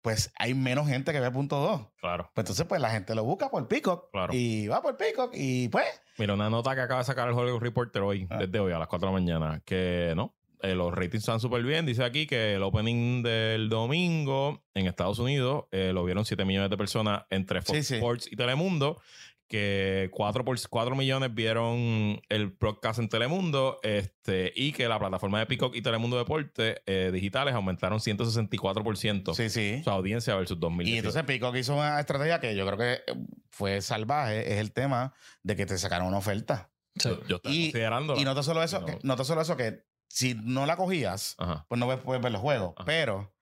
Pues 0.00 0.32
hay 0.38 0.54
menos 0.54 0.88
gente 0.88 1.12
que 1.12 1.20
ve 1.20 1.30
punto 1.30 1.58
2. 1.60 1.88
Claro. 2.00 2.30
Pues 2.34 2.44
entonces, 2.44 2.64
pues 2.66 2.80
la 2.80 2.90
gente 2.90 3.14
lo 3.14 3.24
busca 3.24 3.50
por 3.50 3.68
Peacock. 3.68 4.10
Claro. 4.10 4.32
Y 4.34 4.66
va 4.68 4.80
por 4.80 4.96
Peacock. 4.96 5.32
Y 5.34 5.68
pues, 5.68 5.86
Mira, 6.18 6.34
una 6.34 6.48
nota 6.50 6.74
que 6.74 6.80
acaba 6.80 7.00
de 7.00 7.06
sacar 7.06 7.28
el 7.28 7.34
Hollywood 7.34 7.60
Reporter 7.60 8.02
hoy, 8.02 8.26
Ah. 8.30 8.38
desde 8.38 8.60
hoy 8.60 8.72
a 8.72 8.78
las 8.78 8.88
4 8.88 9.08
de 9.08 9.12
la 9.14 9.20
mañana, 9.20 9.62
que 9.64 10.12
no, 10.14 10.34
eh, 10.62 10.74
los 10.74 10.92
ratings 10.94 11.22
están 11.24 11.40
súper 11.40 11.62
bien. 11.62 11.84
Dice 11.86 12.04
aquí 12.04 12.26
que 12.26 12.54
el 12.54 12.62
opening 12.62 13.22
del 13.22 13.68
domingo 13.68 14.62
en 14.74 14.86
Estados 14.86 15.18
Unidos 15.18 15.64
eh, 15.72 15.90
lo 15.92 16.04
vieron 16.04 16.24
7 16.24 16.44
millones 16.44 16.70
de 16.70 16.76
personas 16.76 17.24
entre 17.30 17.60
Fox 17.62 17.78
Sí, 17.78 17.82
sí. 17.84 17.94
Sports 17.96 18.28
y 18.30 18.36
Telemundo, 18.36 19.00
que 19.48 20.08
4, 20.12 20.44
por, 20.44 20.58
4 20.68 20.96
millones 20.96 21.34
vieron 21.34 22.20
el 22.28 22.46
broadcast 22.48 22.98
en 22.98 23.08
Telemundo 23.08 23.78
este, 23.82 24.52
y 24.56 24.72
que 24.72 24.88
la 24.88 24.98
plataforma 24.98 25.38
de 25.38 25.46
Peacock 25.46 25.76
y 25.76 25.82
Telemundo 25.82 26.16
Deporte 26.16 26.82
eh, 26.86 27.10
digitales 27.12 27.54
aumentaron 27.54 28.00
164% 28.00 29.34
sí, 29.34 29.48
sí. 29.50 29.82
su 29.84 29.90
audiencia 29.90 30.34
versus 30.34 30.56
Y 30.56 30.60
2017. 30.60 30.98
entonces 30.98 31.22
Peacock 31.24 31.56
hizo 31.56 31.74
una 31.74 32.00
estrategia 32.00 32.40
que 32.40 32.54
yo 32.56 32.66
creo 32.66 32.78
que 32.78 33.02
fue 33.50 33.80
salvaje. 33.82 34.52
Es 34.54 34.58
el 34.60 34.72
tema 34.72 35.12
de 35.42 35.56
que 35.56 35.66
te 35.66 35.78
sacaron 35.78 36.08
una 36.08 36.18
oferta. 36.18 36.70
Sí. 36.96 37.08
yo, 37.08 37.26
yo 37.26 37.36
estaba 37.36 37.54
Y- 37.54 37.62
considerando. 37.64 38.16
Y 38.16 38.24
no 38.24 38.34
te 38.34 38.42
solo 38.42 38.62
eso, 38.62 38.80
No. 38.80 38.86
que, 38.86 38.98
no 39.02 39.24
solo 39.24 39.40
eso 39.42 39.56
que 39.56 39.84
si 40.08 40.34
no 40.34 40.64
la 40.66 40.76
cogías, 40.76 41.34
Ajá, 41.38 41.66
pues 41.68 41.78
no 41.78 41.86
ves- 41.88 41.98
puedes 42.04 42.22
ver 42.22 42.32
los 42.32 42.40
juegos. 42.40 42.72
Ajá. 42.76 42.84
Pero 42.84 43.34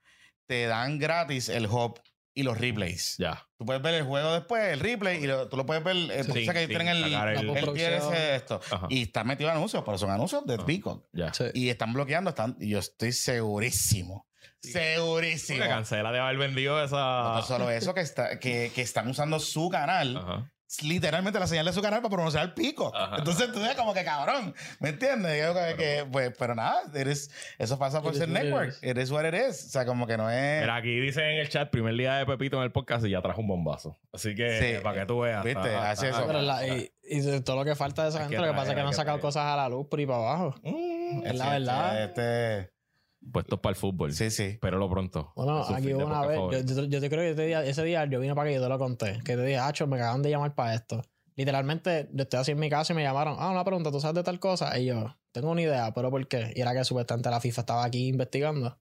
te 0.47 0.67
dan 0.67 0.99
gratis 0.99 1.49
el 1.49 1.67
hub 1.67 2.01
y 2.35 2.43
los 2.43 2.59
replays. 2.59 3.17
ya. 3.19 3.47
Tú 3.59 3.67
puedes 3.67 3.83
ver 3.83 3.95
el 3.95 4.05
juego 4.05 4.33
después, 4.33 4.73
el 4.73 4.81
replay, 4.81 5.23
y 5.23 5.27
lo- 5.27 5.49
tú 5.49 5.57
lo 5.57 5.65
puedes 5.67 5.85
ver. 5.85 5.97
eh, 6.11 6.25
tú 6.27 6.33
Sí, 6.33 6.47
que 6.47 6.61
sí, 6.63 6.67
tienen 6.67 6.89
el, 6.89 7.05
el- 7.05 7.15
el, 7.57 7.77
ese 7.77 8.35
esto. 8.37 8.61
Ajá. 8.71 8.87
Y 8.91 9.03
están 9.03 9.27
metidos 9.27 9.53
anuncios, 9.53 9.83
pero 9.85 9.99
son 9.99 10.11
anuncios 10.11 10.45
de. 10.47 10.59
Peacock. 10.59 11.05
Ya. 11.13 11.33
Sí. 11.33 11.45
Y 11.55 11.69
están 11.69 11.93
bloqueando, 11.93 12.31
están, 12.31 12.57
y 12.61 12.71
yo 12.71 12.79
estoy 12.79 13.13
segurísimo. 13.13 14.27
Sí. 14.61 14.73
Segurísimo. 14.73 15.59
Porque 15.59 15.73
cancela 15.73 16.13
de 16.13 16.21
haber 16.21 16.37
vendido 16.39 16.83
esa. 16.83 16.97
No 17.35 17.43
solo 17.43 17.71
eso, 17.71 17.95
que, 17.95 18.01
está, 18.01 18.39
que, 18.39 18.71
que 18.75 18.83
están 18.83 19.09
usando 19.09 19.39
su 19.41 19.69
canal, 19.69 20.17
Ajá. 20.17 20.52
Literalmente 20.83 21.39
la 21.39 21.47
señal 21.47 21.67
de 21.67 21.73
su 21.73 21.83
canal 21.83 22.01
para 22.01 22.15
promocionar 22.15 22.49
el 22.49 22.55
pico. 22.55 22.91
Ajá. 22.95 23.17
Entonces 23.19 23.53
tú 23.53 23.61
ves 23.61 23.75
como 23.75 23.93
que 23.93 24.05
cabrón, 24.05 24.55
¿me 24.81 24.91
entiendes? 24.91 25.43
Yo 25.45 25.55
que, 25.77 26.07
pues, 26.11 26.33
pero 26.39 26.55
nada, 26.55 26.83
eres, 26.95 27.31
eso 27.59 27.79
pasa 27.79 28.01
por 28.01 28.13
It 28.15 28.19
ser 28.21 28.29
is 28.29 28.35
what 28.35 28.41
it 28.43 28.45
network. 28.45 28.99
is 28.99 29.11
what 29.11 29.25
it 29.27 29.35
is. 29.35 29.67
O 29.67 29.69
sea, 29.71 29.85
como 29.85 30.07
que 30.07 30.17
no 30.17 30.31
es. 30.31 30.61
Mira, 30.63 30.77
aquí 30.77 30.99
dicen 31.01 31.25
en 31.25 31.39
el 31.41 31.49
chat, 31.49 31.71
primer 31.71 31.95
día 31.95 32.15
de 32.17 32.27
Pepito 32.27 32.57
en 32.57 32.63
el 32.63 32.73
podcast 32.73 33.05
y 33.05 33.11
ya 33.11 33.21
trajo 33.21 33.41
un 33.41 33.49
bombazo. 33.49 33.99
Así 34.13 34.35
que, 34.35 34.77
Sí. 34.77 34.83
para 34.83 35.01
que 35.01 35.07
tú 35.07 35.21
veas. 35.21 35.45
Viste, 35.45 35.61
está- 35.61 35.91
así 35.91 36.07
está- 36.07 36.21
es. 36.21 36.27
Pero 36.27 36.41
la- 36.43 36.67
y, 36.67 36.91
todo 37.45 37.57
lo 37.57 37.65
que 37.65 37.75
falta 37.75 38.05
de 38.05 38.09
esa 38.11 38.21
gente, 38.21 38.39
lo 38.39 38.45
que 38.47 38.53
pasa 38.53 38.71
es 38.71 38.75
que 38.77 38.83
no 38.83 38.89
han 38.89 38.95
sacado 38.95 39.21
cosas 39.21 39.45
a 39.45 39.57
la 39.57 39.69
luz 39.69 39.87
por 39.89 39.99
ahí 39.99 40.07
para 40.07 40.19
abajo. 40.19 40.55
Mm, 40.63 41.27
Es 41.27 41.35
la 41.35 41.51
verdad. 41.51 42.05
Este, 42.05 42.71
Puestos 43.31 43.61
para 43.61 43.71
el 43.71 43.77
fútbol. 43.77 44.13
sí, 44.13 44.31
sí. 44.31 44.59
Pero 44.61 44.79
lo 44.79 44.91
pronto. 44.91 45.33
Bueno, 45.37 45.65
aquí 45.65 45.93
una 45.93 46.27
vez, 46.27 46.39
yo, 46.39 46.75
yo, 46.75 46.85
yo 46.85 47.01
te 47.01 47.09
creo 47.09 47.21
que 47.23 47.31
ese 47.31 47.47
día, 47.47 47.65
ese 47.65 47.83
día 47.85 48.05
yo 48.07 48.21
vine 48.21 48.35
para 48.35 48.49
que 48.49 48.57
yo 48.57 48.63
te 48.63 48.69
lo 48.69 48.79
conté, 48.79 49.19
que 49.25 49.37
te 49.37 49.45
dije, 49.45 49.59
Hacho, 49.59 49.87
me 49.87 49.97
acaban 49.97 50.23
de 50.23 50.31
llamar 50.31 50.55
para 50.55 50.75
esto. 50.75 51.03
Literalmente, 51.35 52.09
yo 52.13 52.25
estoy 52.25 52.41
así 52.41 52.51
en 52.53 52.59
mi 52.59 52.69
casa 52.69 52.93
y 52.93 52.97
me 52.97 53.03
llamaron, 53.03 53.37
ah, 53.39 53.51
una 53.51 53.65
pregunta, 53.65 53.91
¿tú 53.91 54.01
sabes 54.01 54.17
de 54.17 54.23
tal 54.23 54.39
cosa? 54.39 54.79
Y 54.79 54.87
yo, 54.87 55.17
tengo 55.33 55.51
una 55.51 55.63
idea, 55.63 55.93
pero 55.95 56.11
¿por 56.11 56.27
qué? 56.29 56.53
Y 56.55 56.61
era 56.61 56.75
que 56.75 56.85
supuestamente 56.85 57.31
la 57.31 57.41
FIFA 57.41 57.61
estaba 57.63 57.85
aquí 57.85 58.09
investigando. 58.09 58.79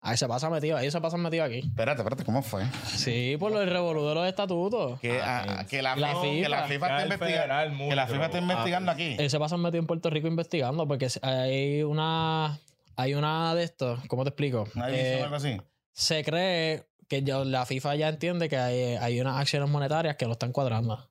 Ahí 0.00 0.16
se 0.18 0.28
pasa 0.28 0.50
metido, 0.50 0.76
ahí 0.76 0.90
se 0.90 1.00
pasan 1.00 1.20
metido 1.22 1.44
aquí. 1.44 1.60
Espérate, 1.60 2.00
espérate, 2.02 2.24
¿cómo 2.24 2.42
fue? 2.42 2.62
Sí, 2.86 3.36
por 3.38 3.52
lo 3.52 3.60
del 3.60 3.70
revolú 3.70 4.06
de 4.06 4.14
los 4.14 4.26
estatutos. 4.26 5.00
Que, 5.00 5.18
Ah, 5.20 5.44
ah, 5.60 5.66
que 5.66 5.80
la, 5.80 5.96
La 5.96 6.08
FIFA, 6.16 6.42
que 6.42 6.48
la 6.48 6.62
FIFA. 6.66 6.86
Está 6.86 7.02
el 7.04 7.12
investigando. 7.12 7.88
Que 7.88 7.96
la 7.96 8.06
FIFA 8.06 8.24
está 8.26 8.38
investigando 8.38 8.92
aquí. 8.92 9.16
Él 9.18 9.30
se 9.30 9.38
pasan 9.38 9.60
metido 9.62 9.80
en 9.80 9.86
Puerto 9.86 10.10
Rico 10.10 10.28
investigando 10.28 10.86
porque 10.86 11.08
hay 11.22 11.82
una, 11.84 12.58
hay 12.96 13.14
una 13.14 13.54
de 13.54 13.64
estos, 13.64 14.00
¿cómo 14.08 14.24
te 14.24 14.30
explico? 14.30 14.66
Eh, 14.88 15.18
o 15.20 15.24
algo 15.24 15.36
así. 15.36 15.60
se 15.92 16.24
cree 16.24 16.86
que 17.08 17.22
ya- 17.22 17.44
la 17.44 17.66
FIFA 17.66 17.96
ya 17.96 18.08
entiende 18.08 18.48
que 18.48 18.56
hay, 18.56 18.96
hay 18.96 19.20
unas 19.20 19.38
acciones 19.40 19.68
monetarias 19.68 20.16
que 20.16 20.26
lo 20.26 20.32
están 20.32 20.52
cuadrando. 20.52 21.10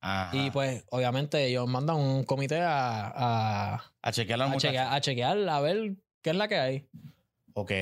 Ajá. 0.00 0.30
Y 0.36 0.50
pues, 0.50 0.84
obviamente, 0.90 1.46
ellos 1.46 1.66
mandan 1.66 1.96
un 1.96 2.24
comité 2.24 2.60
a, 2.60 3.06
a, 3.74 3.92
a 4.02 4.12
chequear 4.12 4.40
a 4.42 4.56
chequear, 4.58 4.92
a 4.94 5.00
chequear, 5.00 5.48
a 5.48 5.60
ver 5.60 5.96
qué 6.22 6.30
es 6.30 6.36
la 6.36 6.46
que 6.48 6.56
hay. 6.58 6.88
Ok. 7.54 7.72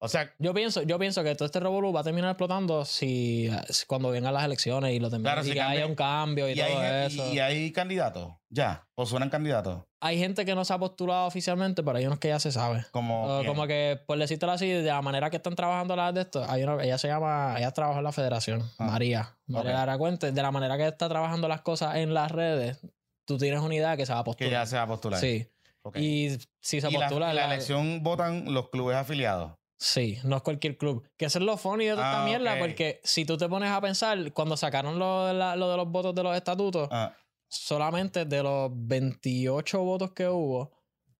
O 0.00 0.08
sea, 0.08 0.30
Yo 0.38 0.52
pienso, 0.52 0.82
yo 0.82 0.98
pienso 0.98 1.22
que 1.24 1.34
todo 1.34 1.46
este 1.46 1.60
revolú 1.60 1.90
va 1.92 2.00
a 2.00 2.04
terminar 2.04 2.30
explotando 2.30 2.84
si, 2.84 3.48
si 3.70 3.86
cuando 3.86 4.10
vengan 4.10 4.34
las 4.34 4.44
elecciones 4.44 4.92
y 4.92 5.00
lo 5.00 5.08
terminen, 5.08 5.32
Claro, 5.32 5.40
y 5.46 5.48
si 5.48 5.52
que 5.54 5.58
cambia- 5.60 5.78
haya 5.78 5.86
un 5.86 5.94
cambio 5.94 6.48
y, 6.48 6.52
y, 6.52 6.56
todo 6.56 6.78
hay, 6.80 7.06
eso. 7.06 7.32
y 7.32 7.38
hay 7.38 7.72
candidatos. 7.72 8.34
Ya. 8.50 8.86
O 8.96 9.06
suenan 9.06 9.30
candidatos. 9.30 9.82
Hay 10.02 10.18
gente 10.18 10.44
que 10.44 10.54
no 10.54 10.64
se 10.66 10.74
ha 10.74 10.78
postulado 10.78 11.26
oficialmente, 11.26 11.82
pero 11.82 11.96
hay 11.96 12.06
unos 12.06 12.18
que 12.18 12.28
ya 12.28 12.38
se 12.38 12.52
sabe. 12.52 12.84
Como. 12.90 13.38
O 13.38 13.44
como 13.46 13.66
que, 13.66 13.98
por 14.06 14.18
decirlo 14.18 14.50
así, 14.52 14.68
de 14.68 14.82
la 14.82 15.00
manera 15.00 15.30
que 15.30 15.36
están 15.36 15.54
trabajando 15.56 15.96
las 15.96 16.12
de 16.12 16.20
esto, 16.20 16.44
hay 16.46 16.62
una, 16.64 16.82
ella 16.84 16.98
se 16.98 17.08
llama, 17.08 17.54
ella 17.56 17.70
trabaja 17.70 17.98
en 18.00 18.04
la 18.04 18.12
federación, 18.12 18.62
Ah. 18.78 18.84
María. 18.84 19.38
María 19.46 19.70
Ok. 19.70 19.76
Lara 19.78 19.96
Cuente, 19.96 20.32
de 20.32 20.42
la 20.42 20.50
manera 20.50 20.76
que 20.76 20.86
está 20.86 21.08
trabajando 21.08 21.48
las 21.48 21.62
cosas 21.62 21.96
en 21.96 22.12
las 22.12 22.30
redes, 22.30 22.78
tú 23.26 23.38
tienes 23.38 23.60
una 23.60 23.74
idea 23.74 23.96
que 23.96 24.04
se 24.04 24.12
va 24.12 24.18
a 24.18 24.22
que 24.22 24.26
postular. 24.26 24.52
ya 24.52 24.66
se 24.66 24.76
va 24.76 24.82
a 24.82 24.86
postular. 24.86 25.18
Sí. 25.18 25.48
Y 25.94 26.36
si 26.60 26.80
se 26.82 26.90
la, 26.90 26.98
postula, 26.98 27.32
y 27.32 27.34
la 27.36 27.46
la- 27.46 27.54
elección 27.54 28.02
votan 28.02 28.52
los 28.52 28.68
clubes 28.68 28.96
afiliados. 28.96 29.52
Sí, 29.76 30.18
no 30.24 30.36
es 30.36 30.42
cualquier 30.42 30.78
club. 30.78 31.06
Que 31.16 31.26
eso 31.26 31.38
es 31.38 31.44
lo 31.44 31.56
funny 31.56 31.84
de 31.86 31.92
toda 31.92 32.04
esta 32.06 32.22
Ah, 32.22 32.24
mierda, 32.26 32.58
porque 32.58 33.00
si 33.04 33.24
tú 33.24 33.36
te 33.36 33.48
pones 33.48 33.70
a 33.70 33.80
pensar, 33.80 34.32
cuando 34.32 34.56
sacaron 34.56 34.98
lo 34.98 35.26
de, 35.26 35.34
la- 35.34 35.56
lo 35.56 35.70
de 35.70 35.76
los 35.76 35.88
votos 35.90 36.14
de 36.14 36.22
los 36.22 36.36
estatutos, 36.36 36.88
Ah, 36.90 37.14
solamente 37.48 38.24
de 38.24 38.42
los 38.42 38.70
28 38.72 39.80
votos 39.82 40.12
que 40.12 40.28
hubo, 40.28 40.72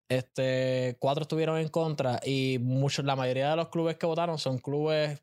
este, 0.09 0.97
cuatro 1.01 1.23
estuvieron 1.23 1.59
en 1.59 1.69
contra 1.69 2.21
y 2.25 2.59
muchos, 2.61 3.05
la 3.05 3.17
mayoría 3.17 3.51
de 3.51 3.57
los 3.57 3.69
clubes 3.69 3.97
que 3.97 4.07
votaron 4.07 4.39
son 4.39 4.59
clubes 4.59 5.21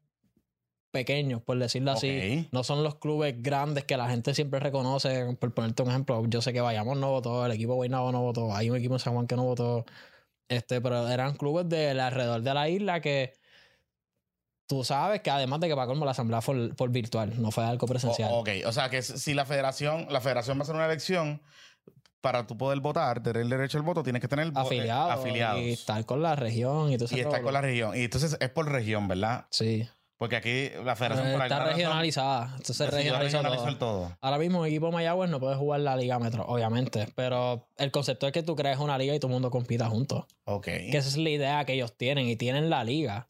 pequeños, 0.92 1.42
por 1.42 1.58
decirlo 1.58 1.92
así. 1.92 2.10
No 2.52 2.64
son 2.64 2.84
los 2.84 2.96
clubes 2.96 3.42
grandes 3.42 3.86
que 3.86 3.96
la 3.96 4.10
gente 4.10 4.34
siempre 4.36 4.60
reconoce. 4.60 5.36
Por 5.40 5.54
ponerte 5.54 5.84
un 5.84 5.90
ejemplo, 5.90 6.22
yo 6.28 6.42
sé 6.42 6.52
que 6.52 6.60
Bayamón 6.60 7.00
no 7.00 7.12
votó, 7.12 7.46
el 7.46 7.54
equipo 7.54 7.76
Guaynabo 7.76 8.12
no 8.12 8.22
votó, 8.22 8.54
hay 8.54 8.70
un 8.70 8.76
equipo 8.78 8.96
en 8.96 9.00
San 9.00 9.14
Juan 9.14 9.26
que 9.28 9.36
no 9.38 9.44
votó. 9.46 9.86
Este, 10.52 10.82
pero 10.82 11.08
eran 11.08 11.36
clubes 11.38 11.70
de 11.70 11.92
alrededor 12.00 12.42
de 12.42 12.54
la 12.54 12.68
isla 12.68 13.00
que 13.00 13.34
tú 14.68 14.84
sabes 14.84 15.22
que 15.22 15.30
además 15.32 15.62
de 15.62 15.70
que 15.70 15.76
para 15.76 15.88
colmo 15.88 16.04
la 16.04 16.12
asamblea 16.12 16.42
fue 16.42 16.74
por, 16.76 16.90
virtual, 16.90 17.42
no 17.42 17.52
fue 17.52 17.64
algo 17.64 17.88
presencial. 17.88 18.30
O- 18.34 18.40
ok, 18.40 18.50
o 18.66 18.72
sea 18.74 18.90
que 18.90 19.02
si 19.02 19.34
la 19.34 19.46
federación, 19.46 20.08
la 20.10 20.20
federación 20.20 20.58
va 20.58 20.62
a 20.62 20.64
hacer 20.64 20.76
una 20.76 20.86
elección, 20.88 21.42
para 22.20 22.46
tú 22.46 22.58
poder 22.58 22.82
votar, 22.82 23.24
tener 23.24 23.42
el 23.44 23.50
derecho 23.50 23.78
al 23.78 23.84
voto, 23.84 24.04
tienes 24.04 24.22
que 24.22 24.28
tener 24.28 24.48
eh, 24.48 24.52
afiliados, 24.54 25.12
afiliados. 25.20 25.62
y 25.62 25.72
estar 25.72 26.06
con 26.06 26.22
la 26.22 26.36
región 26.36 26.92
y 26.92 26.98
todo 26.98 27.08
Y 27.16 27.20
estar 27.22 27.42
con 27.42 27.54
la 27.54 27.62
región. 27.62 27.96
Y 27.98 28.04
entonces 28.04 28.38
es 28.40 28.50
por 28.50 28.70
región, 28.70 29.08
¿verdad? 29.08 29.48
Sí. 29.52 29.88
Porque 30.22 30.36
aquí 30.36 30.70
la 30.86 30.96
federación 30.96 31.32
por 31.34 31.42
está 31.42 31.58
razón, 31.58 31.74
regionalizada. 31.74 32.54
Entonces 32.56 32.92
regionalizar 32.92 33.42
todo. 33.44 33.76
todo. 33.80 34.18
Ahora 34.22 34.38
mismo 34.38 34.60
un 34.60 34.68
equipo 34.68 34.86
de 34.86 34.92
Mayagüez 34.92 35.32
no 35.32 35.40
puede 35.40 35.56
jugar 35.56 35.80
la 35.80 35.96
Liga 35.96 36.20
Metro, 36.20 36.46
obviamente. 36.46 37.08
Pero 37.16 37.66
el 37.78 37.90
concepto 37.90 38.28
es 38.28 38.32
que 38.32 38.44
tú 38.44 38.56
crees 38.56 38.78
una 38.78 39.00
liga 39.00 39.16
y 39.16 39.20
todo 39.20 39.30
el 39.30 39.34
mundo 39.34 39.50
compita 39.50 39.90
juntos. 39.90 40.26
Ok. 40.46 40.66
Que 40.66 40.98
esa 40.98 41.10
es 41.10 41.18
la 41.18 41.30
idea 41.32 41.66
que 41.66 41.74
ellos 41.74 41.98
tienen 41.98 42.28
y 42.28 42.36
tienen 42.36 42.70
la 42.70 42.84
liga. 42.84 43.26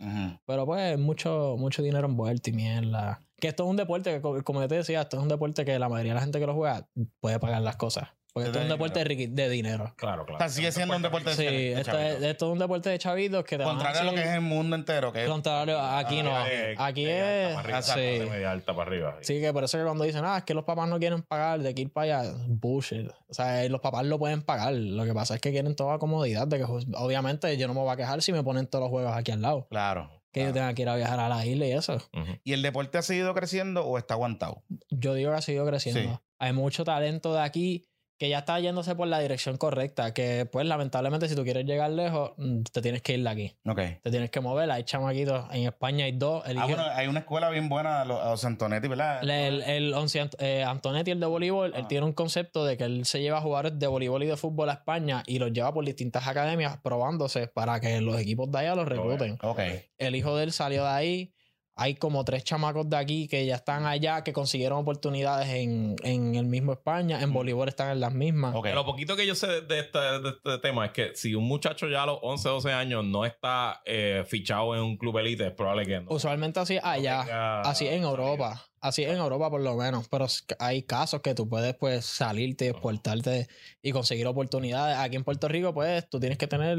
Pero 0.46 0.66
pues 0.66 1.00
mucho, 1.00 1.56
mucho 1.58 1.82
dinero 1.82 2.08
envuelto 2.10 2.50
y 2.50 2.54
mierda. 2.54 3.22
Que 3.40 3.48
esto 3.48 3.64
es 3.64 3.70
un 3.70 3.78
deporte 3.78 4.12
que, 4.12 4.20
co- 4.20 4.44
como 4.44 4.60
yo 4.60 4.68
te 4.68 4.76
decía, 4.76 5.00
esto 5.04 5.16
es 5.16 5.24
un 5.24 5.30
deporte 5.30 5.64
que 5.64 5.80
la 5.80 5.88
mayoría 5.88 6.12
de 6.12 6.16
la 6.16 6.22
gente 6.24 6.42
que 6.42 6.46
lo 6.46 6.54
juega 6.56 6.90
puede 7.22 7.40
pagar 7.40 7.62
las 7.62 7.78
cosas. 7.78 8.10
Porque 8.34 8.50
Es 8.50 8.56
esto 8.56 8.60
es 8.60 8.64
un 8.66 8.70
deporte 8.72 9.04
de, 9.04 9.50
dinero. 9.50 9.94
Claro, 9.98 10.26
claro. 10.26 10.36
O 10.36 10.38
sea, 10.38 10.48
sigue 10.48 10.72
siendo 10.72 10.96
un 10.96 11.02
deporte 11.02 11.32
de 11.32 11.36
Sí, 11.36 11.44
de 11.44 11.72
esto 11.82 11.92
es, 11.92 12.08
chavitos. 12.08 12.24
esto 12.24 12.46
es 12.46 12.52
un 12.54 12.60
deporte 12.60 12.90
de 12.90 12.98
chavitos 12.98 13.44
que 13.44 13.58
te 13.58 13.64
van 13.66 13.76
a 13.76 13.78
Contrario 13.80 14.02
a 14.02 14.04
lo 14.06 14.14
que 14.14 14.22
es 14.22 14.30
el 14.36 14.42
mundo 14.42 14.76
entero, 14.78 15.12
que 15.12 15.24
es 15.24 15.30
Contrario, 15.30 15.80
aquí 15.80 16.24
no. 16.24 16.48
Eh, 16.48 16.76
Aquí 16.78 17.04
de 17.04 17.52
es. 17.52 17.58
alta 17.58 17.62
para 17.64 17.68
arriba, 17.68 17.82
sí. 18.24 18.30
media 18.30 18.52
alta 18.52 18.74
para 18.76 18.88
arriba. 18.90 19.18
Sí, 19.22 19.42
que 19.42 19.52
por 19.52 19.64
eso 19.66 19.78
que 19.78 19.84
cuando 19.84 20.06
dicen, 20.06 20.24
ah, 20.24 20.38
es 20.38 20.44
que 20.46 20.54
los 20.54 20.64
papás 20.64 20.88
no 20.88 20.98
quieren 20.98 21.22
pagar 21.24 21.60
de 21.60 21.76
que 21.76 21.82
ir 21.82 21.92
para 21.92 22.20
allá, 22.22 22.34
bullshit. 22.48 23.10
O 23.28 23.34
sea, 23.34 23.66
eh, 23.66 23.70
los 23.70 23.82
papás 23.82 24.06
lo 24.06 24.18
pueden 24.18 24.42
pagar. 24.44 24.74
Lo 24.74 25.04
que 25.04 25.14
pasa 25.14 25.36
es 25.36 25.42
que 25.42 25.52
quieren 25.52 25.76
toda 25.76 25.98
comodidad. 26.00 26.48
De 26.48 26.58
que, 26.58 26.64
obviamente, 26.64 27.58
yo 27.58 27.68
no 27.68 27.74
me 27.74 27.82
voy 27.82 27.92
a 27.92 27.98
quejar 27.98 28.22
si 28.22 28.32
me 28.32 28.44
ponen 28.44 28.66
todos 28.68 28.84
los 28.84 28.90
juegos 28.92 29.14
aquí 29.14 29.32
al 29.32 29.42
lado. 29.42 29.68
Claro. 29.70 30.10
Que 30.32 30.46
yo 30.46 30.54
tenga 30.54 30.74
que 30.74 30.84
ir 30.84 30.88
a 30.90 30.96
viajar 30.96 31.20
a 31.20 31.28
la 31.28 31.46
isla 31.46 31.66
y 31.66 31.74
eso. 31.74 31.98
¿Y 32.46 32.54
el 32.54 32.62
deporte 32.62 32.98
ha 32.98 33.02
seguido 33.02 33.34
creciendo 33.34 33.86
o 33.86 33.98
está 33.98 34.14
aguantado? 34.14 34.64
Yo 34.90 35.14
digo 35.16 35.32
que 35.32 35.38
ha 35.38 35.42
seguido 35.42 35.66
creciendo. 35.66 36.02
Sí. 36.02 36.20
Hay 36.40 36.54
mucho 36.54 36.86
talento 36.86 37.34
de 37.34 37.42
aquí 37.42 37.91
que 38.22 38.30
ya 38.30 38.38
está 38.38 38.60
yéndose 38.60 38.94
por 38.94 39.08
la 39.08 39.18
dirección 39.18 39.58
correcta. 39.58 40.14
Que, 40.14 40.46
pues, 40.46 40.68
lamentablemente, 40.68 41.28
si 41.28 41.34
tú 41.36 41.44
quieres 41.44 41.66
llegar 41.66 41.90
lejos, 41.90 42.34
mm, 42.38 42.62
te 42.72 42.80
tienes 42.80 43.02
que 43.02 43.14
ir 43.14 43.24
de 43.24 43.30
aquí. 43.32 43.56
Ok. 43.68 43.80
Te 44.04 44.12
tienes 44.12 44.30
que 44.30 44.40
mover. 44.42 44.70
Hay 44.70 44.84
chamaquitos. 44.84 45.46
En 45.52 45.64
España 45.66 46.06
hay 46.06 46.12
dos. 46.12 46.44
Ah, 46.46 46.68
bueno, 46.68 46.84
hay 46.94 47.08
una 47.08 47.22
escuela 47.22 47.50
bien 47.50 47.68
buena, 47.68 48.06
los, 48.06 48.24
los 48.24 48.46
Antonetti, 48.46 48.88
¿verdad? 48.88 49.24
El, 49.24 49.32
el, 49.32 49.64
el 49.64 49.96
eh, 50.38 50.64
Antonetti, 50.64 51.10
el 51.10 51.20
de 51.20 51.26
voleibol, 51.26 51.74
él 51.74 51.82
Ah. 51.84 51.88
tiene 51.88 52.06
un 52.06 52.14
concepto 52.14 52.64
de 52.64 52.78
que 52.78 52.84
él 52.84 53.06
se 53.06 53.22
lleva 53.22 53.42
jugadores 53.42 53.80
de 53.80 53.88
voleibol 53.88 54.22
y 54.22 54.28
de 54.28 54.38
fútbol 54.38 54.70
a 54.70 54.74
España 54.74 55.24
y 55.26 55.40
los 55.40 55.52
lleva 55.52 55.74
por 55.74 55.84
distintas 55.84 56.28
academias 56.28 56.78
probándose 56.78 57.48
para 57.48 57.80
que 57.80 58.02
los 58.02 58.20
equipos 58.20 58.52
de 58.52 58.60
allá 58.60 58.76
los 58.76 58.88
recluten. 58.88 59.40
Ok. 59.42 59.62
El 59.98 60.16
hijo 60.16 60.38
de 60.38 60.44
él 60.44 60.52
salió 60.52 60.84
de 60.84 60.90
ahí. 60.92 61.34
Hay 61.82 61.96
como 61.96 62.24
tres 62.24 62.44
chamacos 62.44 62.88
de 62.88 62.96
aquí 62.96 63.28
que 63.28 63.44
ya 63.44 63.56
están 63.56 63.88
allá, 63.88 64.24
que 64.24 64.34
consiguieron 64.34 64.78
oportunidades 64.78 65.50
en, 65.50 65.96
en 66.04 66.36
el 66.36 66.46
mismo 66.46 66.74
España. 66.74 67.20
En 67.22 67.34
voleibol 67.34 67.68
están 67.70 67.90
en 67.90 68.00
las 68.00 68.14
mismas. 68.14 68.54
Lo 68.54 68.86
poquito 68.86 69.16
que 69.16 69.26
yo 69.26 69.34
sé 69.34 69.62
de 69.62 69.80
este, 69.80 69.98
de 69.98 70.30
este 70.30 70.60
tema 70.60 70.86
es 70.86 70.92
que 70.92 71.16
si 71.16 71.34
un 71.34 71.46
muchacho 71.46 71.88
ya 71.88 72.04
a 72.04 72.06
los 72.06 72.20
11, 72.22 72.50
12 72.50 72.72
años 72.72 73.04
no 73.04 73.26
está 73.26 73.82
eh, 73.86 74.24
fichado 74.28 74.76
en 74.76 74.82
un 74.82 74.98
club 74.98 75.18
elite, 75.18 75.48
es 75.48 75.54
probable 75.54 75.88
que 75.88 76.02
no. 76.02 76.12
Usualmente 76.12 76.60
así 76.60 76.76
es 76.76 76.84
allá. 76.84 77.24
tenga 77.24 77.62
Así 77.62 77.88
es 77.88 77.94
en. 77.94 78.04
Europa. 78.04 78.71
Así 78.82 79.04
en 79.04 79.18
Europa 79.18 79.50
por 79.50 79.62
lo 79.62 79.76
menos. 79.76 80.08
Pero 80.10 80.26
hay 80.60 80.82
casos 80.84 81.22
que 81.22 81.36
tú 81.36 81.48
puedes 81.48 81.76
pues 81.76 82.04
salirte, 82.04 82.68
exportarte 82.70 83.48
y 83.82 83.92
conseguir 83.92 84.26
oportunidades. 84.28 84.98
Aquí 84.98 85.16
en 85.16 85.24
Puerto 85.24 85.48
Rico 85.48 85.74
pues 85.74 86.10
tú 86.10 86.20
tienes 86.20 86.38
que 86.38 86.48
tener... 86.48 86.78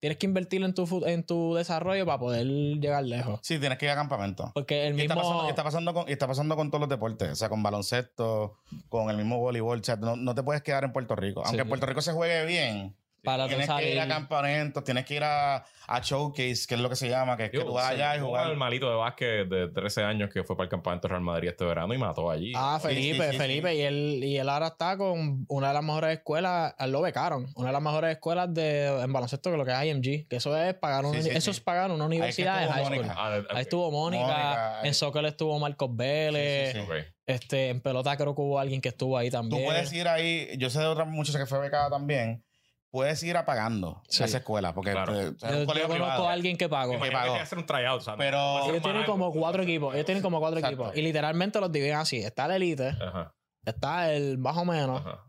Tienes 0.00 0.16
que 0.18 0.26
invertir 0.26 0.62
en 0.62 0.74
tu, 0.74 1.04
en 1.06 1.24
tu 1.24 1.54
desarrollo 1.56 2.06
para 2.06 2.20
poder 2.20 2.46
llegar 2.46 3.02
lejos. 3.02 3.40
Sí, 3.42 3.58
tienes 3.58 3.78
que 3.78 3.86
ir 3.86 3.90
a 3.90 3.96
campamento. 3.96 4.52
Porque 4.54 4.86
el 4.86 4.96
Y 4.96 5.02
está, 5.02 5.16
mismo... 5.16 5.28
pasando, 5.28 5.46
y 5.46 5.50
está 5.50 5.64
pasando 5.64 5.94
con, 5.94 6.08
y 6.08 6.12
está 6.12 6.26
pasando 6.28 6.54
con 6.54 6.70
todos 6.70 6.80
los 6.82 6.88
deportes, 6.88 7.32
o 7.32 7.34
sea, 7.34 7.48
con 7.48 7.64
baloncesto, 7.64 8.58
con 8.88 9.10
el 9.10 9.16
mismo 9.16 9.38
voleibol, 9.38 9.80
o 9.80 9.82
sea, 9.82 9.96
no, 9.96 10.14
no 10.14 10.36
te 10.36 10.44
puedes 10.44 10.62
quedar 10.62 10.84
en 10.84 10.92
Puerto 10.92 11.16
Rico. 11.16 11.40
Aunque 11.40 11.56
Sí. 11.56 11.62
en 11.62 11.68
Puerto 11.68 11.86
Rico 11.86 12.00
se 12.00 12.12
juegue 12.12 12.46
bien, 12.46 12.94
para 13.22 13.44
tú 13.44 13.50
tienes 13.50 13.68
que 13.68 13.92
ir 13.92 14.00
a 14.00 14.08
campamentos, 14.08 14.84
tienes 14.84 15.04
que 15.04 15.14
ir 15.14 15.24
a, 15.24 15.56
a 15.86 16.00
showcase, 16.02 16.66
que 16.68 16.74
es 16.74 16.80
lo 16.80 16.88
que 16.88 16.96
se 16.96 17.08
llama, 17.08 17.36
que 17.36 17.46
es 17.46 17.50
que 17.50 17.60
tú 17.60 17.72
vas 17.72 17.90
allá 17.90 18.16
y 18.16 18.20
hubo 18.20 18.28
jugar. 18.28 18.50
El 18.50 18.56
malito 18.56 18.88
de 18.88 18.96
básquet 18.96 19.48
de 19.48 19.68
13 19.68 20.02
años 20.04 20.30
que 20.32 20.44
fue 20.44 20.56
para 20.56 20.64
el 20.64 20.70
campamento 20.70 21.08
Real 21.08 21.20
Madrid 21.20 21.48
este 21.48 21.64
verano 21.64 21.92
y 21.94 21.98
mató 21.98 22.30
allí. 22.30 22.52
Ah, 22.56 22.78
Sí, 22.80 22.88
sí, 22.88 22.94
Felipe, 22.94 23.30
sí, 23.32 23.36
Felipe. 23.38 23.74
Y, 23.74 23.80
él, 23.82 24.20
y 24.24 24.36
él 24.38 24.48
ahora 24.48 24.68
está 24.68 24.96
con 24.96 25.44
una 25.48 25.68
de 25.68 25.74
las 25.74 25.82
mejores 25.82 26.10
escuelas, 26.18 26.74
lo 26.86 27.00
becaron, 27.02 27.46
una 27.56 27.68
de 27.68 27.72
las 27.72 27.82
mejores 27.82 28.10
escuelas 28.12 28.52
de, 28.54 28.86
en 29.02 29.12
baloncesto 29.12 29.50
que 29.50 29.56
lo 29.56 29.64
que 29.64 29.72
es 29.72 29.84
IMG, 29.84 30.28
que 30.28 30.36
eso 30.36 30.56
es 30.56 30.74
pagar 30.74 31.04
una, 31.04 31.16
Sí, 31.18 31.24
sí, 31.24 31.30
eso 31.30 31.40
sí. 31.40 31.50
es 31.50 31.60
pagar 31.60 31.90
una 31.90 32.04
universidad 32.06 32.62
en 32.62 32.68
high 32.70 32.84
school. 32.84 33.06
Ah, 33.10 33.40
Ahí 33.50 33.62
estuvo 33.62 33.90
Mónica, 33.90 34.22
Mónica, 34.22 34.80
en 34.84 34.94
soccer 34.94 35.24
estuvo 35.24 35.58
Marcos 35.58 35.94
Vélez, 35.94 36.72
Sí, 36.72 36.78
sí, 36.80 36.84
sí. 36.86 36.92
Ok. 36.92 37.04
este, 37.26 37.68
en 37.70 37.80
pelota 37.80 38.16
creo 38.16 38.34
que 38.34 38.40
hubo 38.40 38.58
alguien 38.58 38.80
que 38.80 38.88
estuvo 38.88 39.16
ahí 39.18 39.28
Tú 39.30 39.36
también. 39.38 39.64
puedes 39.64 39.92
ir 39.92 40.06
ahí, 40.08 40.48
yo 40.58 40.70
sé 40.70 40.78
de 40.80 40.86
otra 40.86 41.04
muchacha 41.04 41.38
que 41.38 41.46
fue 41.46 41.58
becada 41.60 41.90
también, 41.90 42.42
puedes 42.90 43.22
ir 43.22 43.36
apagando 43.36 44.02
Sí. 44.08 44.24
esa 44.24 44.38
escuela, 44.38 44.74
porque 44.74 44.92
Claro. 44.92 45.14
eh, 45.14 45.28
o 45.28 45.38
sea, 45.38 45.50
es 45.50 45.58
yo, 45.60 45.66
conozco 45.66 45.88
privado. 45.92 46.28
a 46.28 46.32
alguien 46.32 46.56
que 46.56 46.68
pagó. 46.68 46.98
Me 46.98 47.10
pagó. 47.10 47.34
que 47.34 47.40
hacer 47.40 47.58
un 47.58 47.66
tryout, 47.66 48.02
¿sabes? 48.02 48.18
Pero- 48.18 48.68
Ellos 48.70 48.82
tienen 48.82 49.04
como 49.04 49.32
cuatro 49.32 49.62
equipos. 49.62 49.94
Ellos 49.94 50.06
tienen 50.06 50.22
como 50.22 50.40
cuatro 50.40 50.58
Exacto. 50.58 50.82
equipos. 50.82 50.96
Y 50.96 51.02
literalmente 51.02 51.60
los 51.60 51.70
dividen 51.70 51.96
así. 51.96 52.18
Está 52.18 52.46
el 52.46 52.52
elite, 52.52 52.88
Ajá, 53.00 53.34
está 53.64 54.12
el 54.12 54.38
más 54.38 54.56
o 54.56 54.64
menos, 54.64 55.00
ajá. 55.00 55.24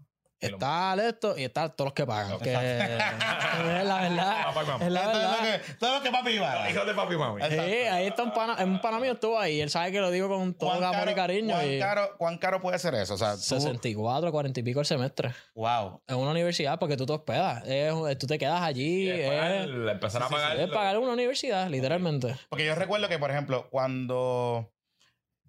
Está 0.48 0.96
esto 1.08 1.38
y 1.38 1.44
está 1.44 1.70
todos 1.70 1.88
los 1.90 1.94
que 1.94 2.06
pagan. 2.06 2.40
Que 2.40 2.54
es 2.54 3.86
la 3.86 4.02
verdad. 4.02 4.44
Papá 4.46 4.64
y 4.64 4.68
mamá. 4.68 4.86
Es 4.86 4.92
la 4.92 5.02
Todo 5.04 5.14
lo 5.14 5.20
verdad. 5.20 5.62
que, 5.66 5.74
todo 5.76 5.96
lo 5.98 6.04
que 6.04 6.12
papi 6.12 6.30
iba. 6.32 6.70
Hijos 6.70 6.86
de 6.88 6.94
papi 6.94 7.14
y 7.14 7.18
mami. 7.18 7.42
Exacto. 7.44 7.64
Sí, 7.66 7.72
ahí 7.74 8.08
está 8.08 8.24
un 8.24 8.34
pana, 8.34 8.64
un 8.64 8.82
pana 8.82 9.00
mío 9.00 9.14
estuvo 9.14 9.40
ahí. 9.40 9.60
Él 9.62 9.70
sabe 9.70 9.92
que 9.92 10.00
lo 10.00 10.12
digo 10.12 10.28
con 10.30 10.54
todo 10.54 10.70
¿Cuán 10.78 10.84
amor 10.84 11.10
y 11.10 11.16
cariño. 11.16 11.56
¿cuán, 11.56 11.72
y 11.74 11.80
caro, 11.80 12.16
¿Cuán 12.18 12.38
caro 12.38 12.62
puede 12.62 12.80
ser 12.80 12.96
eso? 12.96 13.14
O 13.14 13.18
sea, 13.18 13.34
tú, 13.36 13.42
64, 13.42 14.32
40 14.32 14.60
y 14.60 14.64
pico 14.64 14.80
el 14.80 14.86
semestre. 14.86 15.34
wow. 15.56 16.02
En 16.08 16.16
una 16.18 16.32
universidad 16.32 16.80
porque 16.80 16.96
tú 16.98 17.06
te 17.06 17.14
hospedas. 17.14 17.64
Es- 17.66 18.18
tú 18.18 18.28
te 18.28 18.38
quedas 18.38 18.62
allí. 18.62 19.06
Y 19.06 19.10
Es, 19.10 19.30
pagar- 19.30 19.90
empezar 19.92 20.24
a 20.24 20.28
Sí, 20.28 20.34
sí, 20.34 20.40
sí. 20.40 20.46
pagar. 20.46 20.60
es 20.60 20.68
pagar 20.70 20.98
una 21.00 21.14
universidad, 21.14 21.70
literalmente. 21.70 22.36
Porque 22.50 22.66
yo 22.66 22.76
recuerdo 22.76 23.08
que, 23.10 23.20
por 23.20 23.32
ejemplo, 23.32 23.68
cuando 23.70 24.72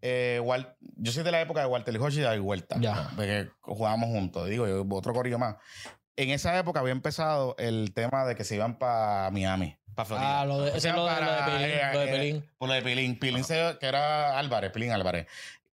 eh, 0.03 0.41
Wal- 0.43 0.77
yo 0.97 1.13
soy 1.13 1.23
de 1.25 1.31
la 1.33 1.41
época 1.41 1.61
de 1.61 1.67
Walter 1.67 1.97
Hodge 1.99 2.19
y 2.19 2.21
David 2.21 2.41
Huerta, 2.41 2.77
Ya. 2.81 3.11
de 3.17 3.27
que 3.27 3.49
jugábamos 3.61 4.09
juntos, 4.11 4.49
digo 4.49 4.67
yo, 4.67 4.87
otro 4.91 5.13
corillo 5.13 5.39
más. 5.39 5.57
En 6.17 6.31
esa 6.31 6.59
época 6.59 6.81
había 6.81 6.93
empezado 6.93 7.55
el 7.59 7.93
tema 7.95 8.25
de 8.27 8.35
que 8.35 8.45
se 8.45 8.55
iban 8.57 8.79
para 8.79 9.31
Miami, 9.31 9.77
para 9.95 10.05
Florida. 10.07 10.41
Ah, 10.41 10.45
lo 10.47 10.61
de, 10.63 10.73
O 10.73 10.81
sea, 10.81 10.95
lo 10.95 11.07
de, 11.07 11.11
lo 11.15 11.21
de 11.21 11.27
para, 11.27 11.47
Pelín. 11.47 11.71
eh, 11.71 11.91
lo 11.93 11.99
de 12.01 12.05
eh, 12.07 12.11
Pelín. 12.11 12.51
Por 12.59 12.69
lo 12.69 12.75
de 12.75 12.83
Pilín. 12.83 13.19
Pilín, 13.19 13.45
se- 13.45 13.77
que 13.81 13.87
era 13.87 14.39
Álvarez, 14.39 14.71
Pilín 14.73 14.91
Álvarez. 14.93 15.27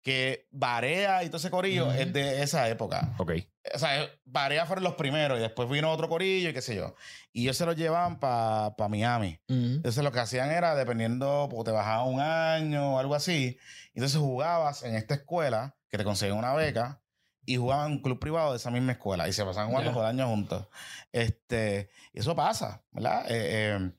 Que 0.06 0.46
Barea 0.52 1.24
y 1.24 1.26
todo 1.26 1.38
ese 1.38 1.50
corillo 1.50 1.90
es 1.90 2.12
de 2.12 2.40
esa 2.40 2.68
época. 2.68 3.12
Ok. 3.18 3.32
O 3.74 3.78
sea, 3.80 4.08
Barea 4.24 4.64
fueron 4.64 4.84
los 4.84 4.94
primeros 4.94 5.36
y 5.36 5.42
después 5.42 5.68
vino 5.68 5.90
otro 5.90 6.08
corillo 6.08 6.50
y 6.50 6.52
qué 6.52 6.62
sé 6.62 6.76
yo. 6.76 6.94
Y 7.32 7.42
ellos 7.42 7.56
se 7.56 7.66
los 7.66 7.74
llevaban 7.74 8.20
para 8.20 8.72
Miami. 8.88 9.40
Ujú. 9.48 9.56
Entonces 9.58 10.04
lo 10.04 10.12
que 10.12 10.20
hacían 10.20 10.52
era, 10.52 10.76
dependiendo, 10.76 11.48
porque 11.50 11.72
te 11.72 11.76
bajaba 11.76 12.04
un 12.04 12.20
año 12.20 12.94
o 12.94 12.98
algo 13.00 13.16
así, 13.16 13.58
entonces 13.94 14.20
jugabas 14.20 14.84
en 14.84 14.94
esta 14.94 15.14
escuela, 15.14 15.74
que 15.88 15.98
te 15.98 16.04
conseguían 16.04 16.38
una 16.38 16.54
beca, 16.54 17.02
y 17.44 17.56
jugaban 17.56 17.86
en 17.86 17.92
un 17.94 18.02
club 18.02 18.20
privado 18.20 18.52
de 18.52 18.58
esa 18.58 18.70
misma 18.70 18.92
escuela, 18.92 19.26
y 19.26 19.32
se 19.32 19.44
pasaban 19.44 19.70
jugando 19.70 19.92
por 19.92 20.04
años 20.04 20.28
juntos. 20.28 20.68
Este, 21.10 21.90
y 22.12 22.20
eso 22.20 22.36
pasa, 22.36 22.84
¿verdad? 22.92 23.28
Eh, 23.28 23.74
eh, 23.74 23.90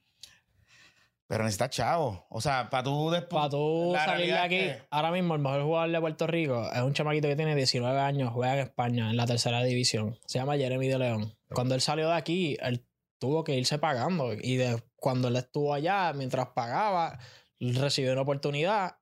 pero 1.28 1.44
necesitas 1.44 1.70
chavo. 1.72 2.26
O 2.30 2.40
sea, 2.42 2.70
para 2.70 2.84
tú 2.84 3.10
después... 3.12 3.30
Para 3.40 3.50
tú 3.50 3.92
la 3.94 4.06
salir 4.06 4.28
de 4.28 4.38
aquí, 4.38 4.58
que- 4.58 4.82
ahora 4.90 5.12
mismo 5.12 5.36
el 5.36 5.42
mejor 5.42 5.64
jugador 5.64 5.92
de 5.92 6.00
Puerto 6.00 6.26
Rico 6.28 6.70
es 6.74 6.82
un 6.82 6.94
chamaquito 6.94 7.28
que 7.28 7.36
tiene 7.36 7.54
19 7.56 8.00
años, 8.00 8.32
juega 8.34 8.54
en 8.54 8.60
España, 8.62 9.10
en 9.10 9.18
la 9.18 9.26
tercera 9.26 9.62
división. 9.64 10.18
Se 10.26 10.40
llama 10.40 10.56
Jeremy 10.58 10.88
de 10.88 11.00
León. 11.00 11.34
Cuando 11.54 11.76
él 11.76 11.82
salió 11.82 12.08
de 12.08 12.16
aquí, 12.16 12.58
él 12.62 12.86
tuvo 13.20 13.44
que 13.44 13.56
irse 13.56 13.78
pagando. 13.78 14.34
Y 14.34 14.56
de, 14.56 14.82
cuando 14.96 15.28
él 15.28 15.36
estuvo 15.36 15.74
allá, 15.74 16.14
mientras 16.14 16.48
pagaba, 16.56 17.20
recibió 17.60 18.14
una 18.14 18.22
oportunidad 18.22 18.96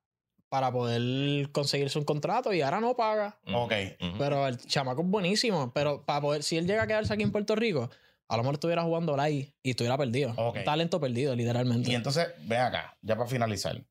para 0.48 0.70
poder 0.72 1.50
conseguirse 1.52 1.98
un 1.98 2.04
contrato 2.04 2.52
y 2.52 2.60
ahora 2.62 2.80
no 2.80 2.94
paga. 2.96 3.38
Ok. 3.52 3.72
Pero 4.18 4.46
el 4.46 4.58
chamaco 4.58 5.02
es 5.02 5.08
buenísimo. 5.08 5.72
Pero 5.74 6.04
para 6.04 6.20
poder, 6.20 6.42
si 6.42 6.56
él 6.56 6.66
llega 6.66 6.84
a 6.84 6.86
quedarse 6.86 7.12
aquí 7.12 7.22
en 7.24 7.32
Puerto 7.32 7.54
Rico, 7.56 7.90
a 8.28 8.36
lo 8.36 8.42
mejor 8.42 8.54
estuviera 8.54 8.82
jugando 8.82 9.18
ahí 9.20 9.54
y 9.62 9.70
estuviera 9.70 9.96
perdido. 9.96 10.34
Un 10.36 10.64
talento 10.64 11.00
perdido, 11.00 11.34
literalmente. 11.34 11.90
Y 11.90 11.94
entonces, 11.94 12.28
ven 12.42 12.60
acá, 12.60 12.96
ya 13.02 13.16
para 13.16 13.28
finalizar. 13.28 13.84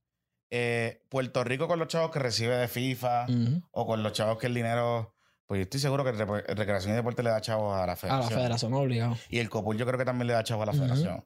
Eh, 0.51 1.03
Puerto 1.09 1.43
Rico 1.43 1.67
con 1.67 1.79
los 1.79 1.87
chavos 1.87 2.11
que 2.11 2.19
recibe 2.19 2.55
de 2.55 2.67
FIFA 2.67 3.27
o 3.71 3.85
con 3.85 4.03
los 4.03 4.13
chavos 4.13 4.37
que 4.37 4.47
el 4.47 4.53
dinero... 4.53 5.13
Pues 5.47 5.59
yo 5.59 5.63
estoy 5.63 5.79
seguro 5.79 6.03
que 6.03 6.11
Recreación 6.11 6.93
y 6.93 6.95
Deporte 6.95 7.21
le 7.21 7.29
da 7.29 7.39
chavos 7.39 7.71
a 7.75 7.77
la 7.77 7.83
A 7.83 7.87
la 7.87 7.95
federación. 7.95 8.39
federación 8.39 8.73
obligado. 8.73 9.17
Y 9.29 9.37
el 9.37 9.49
COPUL 9.49 9.77
yo 9.77 9.85
creo 9.85 9.99
que 9.99 10.05
también 10.05 10.25
le 10.27 10.33
da 10.33 10.43
chavos 10.43 10.63
a 10.63 10.71
la 10.71 10.73
federación. 10.73 11.23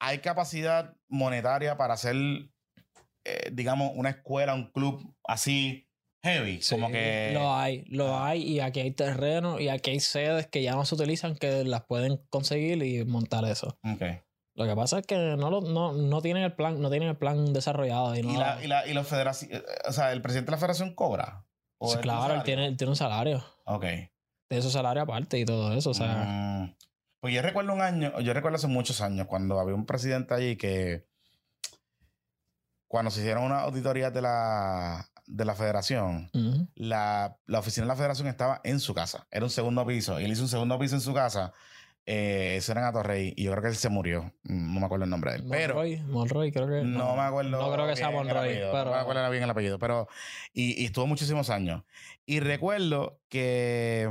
¿Hay 0.00 0.18
capacidad 0.18 0.96
monetaria 1.08 1.76
para 1.76 1.94
hacer, 1.94 2.16
eh, 3.24 3.50
digamos, 3.52 3.92
una 3.94 4.10
escuela, 4.10 4.54
un 4.54 4.70
club 4.72 5.14
así 5.24 5.87
heavy? 6.22 6.60
como 6.68 6.88
que... 6.90 7.30
Lo 7.34 7.54
hay, 7.54 7.84
lo 7.88 8.14
Ah. 8.16 8.28
hay. 8.28 8.42
Y 8.42 8.60
aquí 8.60 8.80
hay 8.80 8.90
terreno 8.92 9.60
y 9.60 9.68
aquí 9.68 9.90
hay 9.90 10.00
sedes 10.00 10.46
que 10.46 10.62
ya 10.62 10.74
no 10.74 10.84
se 10.84 10.94
utilizan 10.94 11.36
que 11.36 11.64
las 11.64 11.84
pueden 11.84 12.18
conseguir 12.30 12.82
y 12.82 13.04
montar 13.04 13.44
eso. 13.44 13.78
Ok. 13.84 14.02
Lo 14.54 14.66
que 14.66 14.74
pasa 14.74 14.98
es 14.98 15.06
que 15.06 15.16
no, 15.36 15.50
lo- 15.50 15.60
no, 15.60 15.92
no 15.92 16.20
tienen 16.20 16.42
el 16.42 16.52
plan, 16.54 16.80
no 16.80 16.90
tienen 16.90 17.08
el 17.10 17.16
plan 17.16 17.52
desarrollado. 17.52 18.16
Y, 18.16 18.22
no, 18.22 18.32
Y, 18.32 18.36
la, 18.36 18.64
y, 18.64 18.66
la, 18.66 18.86
y 18.88 18.92
los 18.94 19.06
federaciones, 19.06 19.62
o 19.88 19.92
sea, 19.92 20.10
el 20.12 20.20
presidente 20.20 20.50
de 20.50 20.56
la 20.56 20.58
federación 20.58 20.94
cobra. 20.94 21.44
¿O 21.80 21.92
Sí, 21.92 21.98
claro, 21.98 22.34
él 22.34 22.42
tiene, 22.42 22.66
él 22.66 22.76
tiene 22.76 22.90
un 22.90 22.96
salario. 22.96 23.44
Ok. 23.66 23.84
De 24.50 24.62
su 24.62 24.70
salario 24.70 25.02
aparte 25.02 25.38
y 25.38 25.44
todo 25.44 25.72
eso. 25.74 25.90
O 25.90 25.94
sea, 25.94 26.24
Mm, 26.26 26.74
Pues 27.20 27.34
yo 27.34 27.42
recuerdo 27.42 27.72
un 27.72 27.82
año, 27.82 28.18
yo 28.20 28.32
recuerdo 28.32 28.56
hace 28.56 28.66
muchos 28.66 29.00
años 29.00 29.26
cuando 29.28 29.60
había 29.60 29.74
un 29.76 29.86
presidente 29.86 30.34
allí 30.34 30.56
que 30.56 31.04
cuando 32.88 33.10
se 33.10 33.20
hicieron 33.20 33.44
una 33.44 33.60
auditoría 33.60 34.10
de 34.10 34.22
la, 34.22 35.08
de 35.28 35.44
la 35.44 35.54
federación, 35.54 36.30
la, 36.74 37.36
la 37.46 37.58
oficina 37.58 37.84
de 37.84 37.88
la 37.88 37.96
federación 37.96 38.26
estaba 38.28 38.60
en 38.64 38.80
su 38.80 38.94
casa. 38.94 39.26
Era 39.30 39.44
un 39.44 39.50
segundo 39.50 39.86
piso. 39.86 40.18
Y 40.18 40.24
él 40.24 40.32
hizo 40.32 40.42
un 40.42 40.48
segundo 40.48 40.78
piso 40.78 40.94
en 40.94 41.00
su 41.00 41.12
casa. 41.14 41.52
Eh, 42.06 42.56
eso 42.56 42.72
era 42.72 42.80
en 42.80 42.86
Atorrey. 42.86 43.34
Y 43.36 43.44
yo 43.44 43.50
creo 43.50 43.62
que 43.62 43.68
él 43.68 43.76
se 43.76 43.90
murió. 43.90 44.32
Mm, 44.44 44.74
No 44.74 44.80
me 44.80 44.86
acuerdo 44.86 45.04
el 45.04 45.10
nombre 45.10 45.32
de 45.32 45.36
él. 45.38 45.46
Pero 45.50 45.74
Monroy, 45.74 45.98
Monroy, 46.04 46.50
creo 46.52 46.66
que. 46.66 46.82
no, 46.82 47.14
me 47.14 47.20
acuerdo. 47.22 47.50
No 47.50 47.70
creo 47.72 47.86
que 47.86 47.96
sea 47.96 48.10
Monroy, 48.10 48.38
apellido, 48.38 48.72
pero. 48.72 48.84
No 48.86 48.90
me 48.92 48.96
acuerdo 49.02 49.30
bien 49.30 49.42
el 49.42 49.50
apellido. 49.50 49.78
Pero. 49.78 50.08
Y, 50.54 50.82
y 50.82 50.86
estuvo 50.86 51.06
muchísimos 51.06 51.50
años. 51.50 51.84
Y 52.24 52.40
recuerdo 52.40 53.20
que 53.28 54.08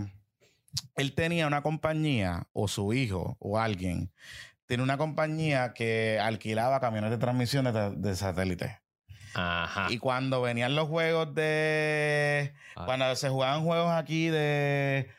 él 0.95 1.15
tenía 1.15 1.47
una 1.47 1.63
compañía, 1.63 2.47
o 2.53 2.67
su 2.67 2.93
hijo, 2.93 3.35
o 3.39 3.57
alguien, 3.57 4.11
tenía 4.67 4.83
una 4.83 4.97
compañía 4.99 5.73
que 5.73 6.19
alquilaba 6.21 6.79
camiones 6.79 7.09
de 7.09 7.17
transmisiones 7.17 7.73
de, 7.73 7.95
de 7.95 8.15
satélite. 8.15 8.79
Ajá. 9.37 9.87
Y 9.89 9.97
cuando 9.99 10.41
venían 10.41 10.75
los 10.75 10.87
juegos 10.87 11.33
de. 11.35 12.53
Ah. 12.75 12.83
Cuando 12.85 13.15
se 13.15 13.29
jugaban 13.29 13.63
juegos 13.63 13.91
aquí 13.91 14.27
de. 14.29 15.09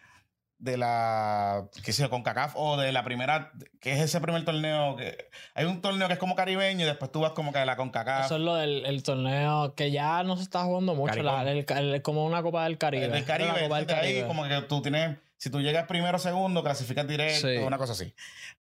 De 0.59 0.77
la. 0.77 1.69
¿Qué 1.85 1.93
sé 1.93 2.03
yo? 2.03 2.11
Con 2.11 2.25
CACAF 2.25 2.55
o 2.57 2.77
de 2.77 2.91
la 2.91 3.05
primera. 3.05 3.53
que 3.81 3.93
es 3.93 4.01
ese 4.01 4.21
primer 4.21 4.45
torneo? 4.45 4.97
que 4.97 5.29
Hay 5.55 5.67
un 5.67 5.81
torneo 5.81 6.09
que 6.09 6.15
es 6.15 6.19
como 6.19 6.35
caribeño 6.35 6.85
y 6.85 6.89
después 6.89 7.13
tú 7.13 7.21
vas 7.21 7.31
como 7.31 7.53
que 7.53 7.61
a 7.61 7.65
la 7.65 7.77
CONCACAF. 7.77 8.27
Eso 8.27 8.35
es 8.35 8.41
lo 8.41 8.57
del 8.57 8.85
el 8.85 9.03
torneo 9.05 9.75
que 9.77 9.93
ya 9.93 10.25
no 10.25 10.37
se 10.37 10.43
está 10.43 10.65
jugando 10.65 10.97
mucho. 10.97 11.23
la- 11.23 11.43
el- 11.49 11.65
el- 11.69 12.03
como 12.03 12.27
una 12.27 12.43
Copa 12.43 12.65
del 12.65 12.77
Caribe. 12.77 13.05
El 13.05 13.13
del 13.13 13.25
Caribe. 13.25 13.53
La 13.53 13.61
Copa 13.61 13.77
del 13.79 13.87
de 13.87 13.95
ahí 13.95 14.23
como 14.25 14.49
que 14.49 14.61
tú 14.63 14.83
tienes. 14.83 15.17
Si 15.37 15.49
tú 15.51 15.61
llegas 15.61 15.87
primero 15.87 16.17
o 16.17 16.19
segundo, 16.21 16.65
clasificas 16.65 17.07
directo, 17.07 17.47
Sí. 17.47 17.59
una 17.59 17.79
cosa 17.79 17.93
así. 17.93 18.13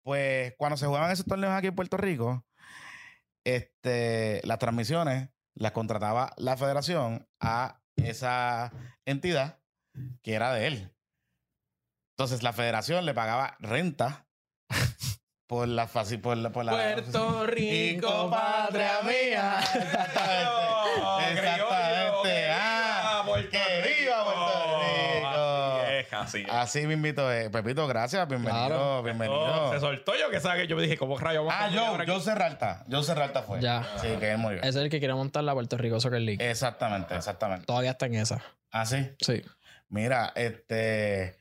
Pues 0.04 0.54
cuando 0.56 0.76
se 0.76 0.86
jugaban 0.86 1.10
esos 1.10 1.26
torneos 1.26 1.52
aquí 1.52 1.66
en 1.66 1.74
Puerto 1.74 1.96
Rico, 1.96 2.44
este, 3.42 4.40
las 4.44 4.58
transmisiones 4.60 5.28
las 5.58 5.72
contrataba 5.72 6.32
la 6.36 6.56
federación 6.56 7.28
a 7.40 7.80
esa 7.96 8.72
entidad 9.04 9.58
que 10.22 10.34
era 10.34 10.52
de 10.52 10.66
él. 10.68 10.94
Entonces 12.16 12.42
la 12.42 12.52
federación 12.52 13.04
le 13.04 13.14
pagaba 13.14 13.56
renta 13.58 14.26
por 15.48 15.66
la 15.66 15.88
fácil 15.88 16.20
por 16.20 16.36
la, 16.36 16.50
por 16.50 16.64
la 16.64 16.72
Puerto 16.72 17.46
Rico, 17.46 18.30
patria 18.30 19.00
mía. 19.02 19.60
Oh, 20.48 21.20
Exactamente. 21.20 22.50
Ah, 22.50 23.22
Puerto 23.26 23.50
que 23.50 23.98
viva 24.00 24.24
Puerto 24.24 24.78
Rico. 24.80 26.17
Así 26.28 26.42
es, 26.42 26.50
así 26.50 26.78
es. 26.80 26.86
Me 26.86 26.92
invito. 26.94 27.32
Eh. 27.32 27.48
Pepito, 27.48 27.86
gracias. 27.86 28.28
Bienvenido. 28.28 28.66
Claro. 28.66 29.02
Bienvenido. 29.02 29.72
Se 29.72 29.80
soltó 29.80 30.12
yo 30.14 30.30
que 30.30 30.40
sabe 30.40 30.60
que 30.62 30.66
yo 30.66 30.76
me 30.76 30.82
dije, 30.82 30.98
¿cómo 30.98 31.16
rayos 31.16 31.46
vamos 31.46 31.58
a 31.58 31.64
ah, 31.64 31.70
yo, 31.70 32.04
yo 32.04 32.20
Serralta. 32.20 32.84
Yo 32.86 33.02
Serralta 33.02 33.42
fue. 33.42 33.60
Ya. 33.62 33.86
Sí, 33.96 34.08
que 34.20 34.32
él 34.32 34.38
murió. 34.38 34.58
Ese 34.58 34.68
es 34.68 34.76
el 34.76 34.90
que 34.90 34.98
quiere 34.98 35.14
montar 35.14 35.42
la 35.44 35.54
Puerto 35.54 35.78
Rico 35.78 35.98
Soccer 36.00 36.20
League. 36.20 36.50
Exactamente, 36.50 37.16
exactamente. 37.16 37.64
Todavía 37.64 37.92
está 37.92 38.06
en 38.06 38.16
esa. 38.16 38.42
Ah, 38.70 38.84
sí. 38.84 39.08
Sí. 39.20 39.42
Mira, 39.88 40.32
este. 40.36 41.38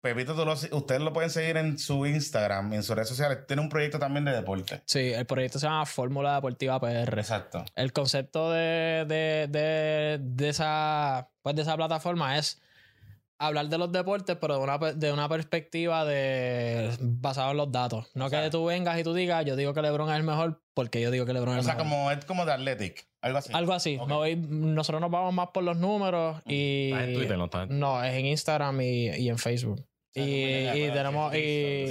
Pepito, 0.00 0.34
tú 0.36 0.44
lo- 0.44 0.52
ustedes 0.52 1.00
lo 1.00 1.12
pueden 1.14 1.30
seguir 1.30 1.56
en 1.56 1.78
su 1.78 2.04
Instagram, 2.06 2.72
en 2.74 2.82
sus 2.82 2.94
redes 2.94 3.08
sociales. 3.08 3.46
Tiene 3.48 3.62
un 3.62 3.70
proyecto 3.70 3.98
también 3.98 4.24
de 4.26 4.32
deporte. 4.32 4.82
Sí, 4.84 5.12
el 5.12 5.24
proyecto 5.24 5.58
se 5.58 5.66
llama 5.66 5.86
Fórmula 5.86 6.34
Deportiva 6.34 6.78
PR. 6.78 7.18
Exacto. 7.18 7.64
El 7.74 7.92
concepto 7.92 8.52
de, 8.52 9.06
de, 9.08 9.48
de, 9.48 10.18
de 10.20 10.48
esa, 10.50 11.30
pues 11.42 11.56
de 11.56 11.62
esa 11.62 11.74
plataforma 11.74 12.36
es 12.36 12.60
hablar 13.46 13.68
de 13.68 13.78
los 13.78 13.90
deportes, 13.92 14.36
pero 14.40 14.54
de 14.58 14.60
una, 14.64 14.78
de 14.78 15.12
una 15.12 15.28
perspectiva 15.28 16.04
de 16.04 16.90
basado 17.00 17.50
en 17.52 17.56
los 17.56 17.70
datos. 17.72 18.10
No 18.14 18.30
que 18.30 18.50
tú 18.50 18.64
vengas 18.64 18.98
y 18.98 19.04
tú 19.04 19.14
digas, 19.14 19.44
yo 19.44 19.56
digo 19.56 19.74
que 19.74 19.82
LeBron 19.82 20.10
es 20.10 20.16
el 20.16 20.22
mejor 20.22 20.60
porque 20.74 21.00
yo 21.00 21.10
digo 21.10 21.24
que 21.26 21.32
LeBron 21.32 21.56
O 21.56 21.58
es 21.58 21.58
el 21.60 21.64
sea, 21.64 21.74
mejor. 21.74 21.90
como 21.90 22.10
es 22.10 22.24
como 22.24 22.46
de 22.46 22.52
Athletic. 22.52 23.06
Algo 23.20 23.38
así. 23.38 23.52
Algo 23.54 23.72
así. 23.72 23.96
Ok. 24.00 24.08
Me 24.08 24.14
voy- 24.14 24.36
nosotros 24.36 25.00
nos 25.00 25.10
vamos 25.10 25.32
más 25.32 25.48
por 25.54 25.62
los 25.64 25.76
números 25.76 26.42
y... 26.46 26.90
Está 26.92 27.04
en 27.04 27.14
Twitter, 27.14 27.38
¿no? 27.38 27.44
Está 27.46 27.62
en- 27.62 27.78
No, 27.78 28.02
es 28.04 28.12
en 28.14 28.26
Instagram 28.26 28.80
y, 28.82 29.08
y 29.16 29.28
en 29.28 29.38
Facebook. 29.38 29.84
Y, 30.14 30.20
y 30.20 30.90
tenemos... 30.92 31.34
Y, 31.34 31.86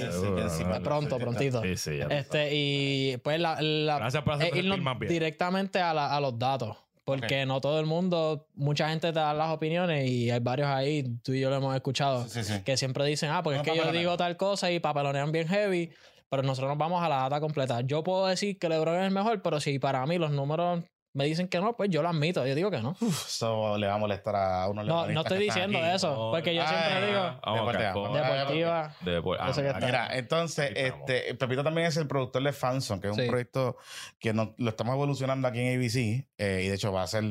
pronto, 0.82 1.18
prontito. 1.18 1.62
Sí, 1.62 1.76
sí. 1.76 1.98
Este, 2.08 2.50
y 2.54 3.16
pues 3.18 3.38
la, 3.40 3.60
la- 3.60 3.98
Gracias 3.98 4.22
por 4.22 4.56
irnos 4.56 4.80
más 4.80 4.98
bien. 4.98 5.12
directamente 5.12 5.80
a, 5.80 5.92
la- 5.94 6.14
a 6.14 6.20
los 6.20 6.38
datos. 6.38 6.76
Porque 7.04 7.44
no 7.44 7.60
todo 7.60 7.80
el 7.80 7.86
mundo, 7.86 8.48
mucha 8.54 8.88
gente 8.88 9.08
te 9.08 9.18
da 9.18 9.34
las 9.34 9.50
opiniones 9.52 10.08
y 10.10 10.30
hay 10.30 10.40
varios 10.40 10.68
ahí, 10.68 11.04
tú 11.22 11.32
y 11.32 11.40
yo 11.40 11.50
lo 11.50 11.56
hemos 11.56 11.74
escuchado, 11.74 12.26
Sí, 12.28 12.42
sí. 12.42 12.62
que 12.64 12.76
siempre 12.76 13.04
dicen, 13.04 13.30
ah, 13.30 13.42
porque 13.42 13.58
No 13.58 13.62
es 13.64 13.70
que 13.70 13.76
yo 13.76 13.92
digo 13.92 14.16
tal 14.16 14.36
cosa 14.36 14.70
y 14.72 14.80
papelonean 14.80 15.30
bien 15.30 15.46
heavy, 15.46 15.92
pero 16.30 16.42
nosotros 16.42 16.70
nos 16.70 16.78
vamos 16.78 17.02
a 17.02 17.08
la 17.08 17.16
data 17.16 17.40
completa. 17.40 17.82
Yo 17.82 18.02
puedo 18.02 18.26
decir 18.26 18.58
que 18.58 18.68
LeBron 18.68 18.96
es 18.96 19.06
el 19.06 19.10
mejor, 19.10 19.42
pero 19.42 19.60
si 19.60 19.78
para 19.78 20.04
mí 20.06 20.18
los 20.18 20.30
números 20.30 20.82
me 21.14 21.24
dicen 21.24 21.48
que 21.48 21.60
no, 21.60 21.76
pues 21.76 21.90
yo 21.90 22.02
lo 22.02 22.08
admito, 22.08 22.44
yo 22.46 22.54
digo 22.54 22.70
que 22.70 22.80
no. 22.82 22.96
Eso 23.00 23.78
le 23.78 23.86
va 23.86 23.94
a 23.94 23.98
molestar 23.98 24.34
a 24.36 24.68
unos 24.68 24.84
No, 24.84 25.06
no 25.06 25.20
estoy 25.20 25.38
diciendo 25.38 25.78
aquí. 25.78 25.86
eso, 25.94 26.10
No, 26.14 26.30
porque 26.32 26.54
yo 26.54 26.62
ah, 26.62 26.68
siempre 26.68 26.92
ah, 26.92 27.06
digo, 27.06 27.54
Deportiva. 27.56 27.92
deportiva, 27.92 28.96
de- 29.00 29.22
ah, 29.40 29.52
que 29.54 29.66
está- 29.68 29.86
Mira, 29.86 30.08
entonces, 30.16 30.72
este, 30.74 31.34
Pepito 31.36 31.62
también 31.64 31.86
es 31.86 31.96
el 31.96 32.06
productor 32.06 32.42
de 32.42 32.52
Fanson, 32.52 33.00
que 33.00 33.08
es 33.08 33.16
un 33.16 33.26
proyecto 33.26 33.76
que 34.18 34.32
no- 34.34 34.54
lo 34.58 34.70
estamos 34.70 34.94
evolucionando 34.94 35.48
aquí 35.48 35.60
en 35.60 35.78
ABC 35.78 36.26
eh, 36.36 36.62
y 36.64 36.68
de 36.68 36.74
hecho 36.74 36.92
va 36.92 37.02
a 37.02 37.06
ser, 37.06 37.22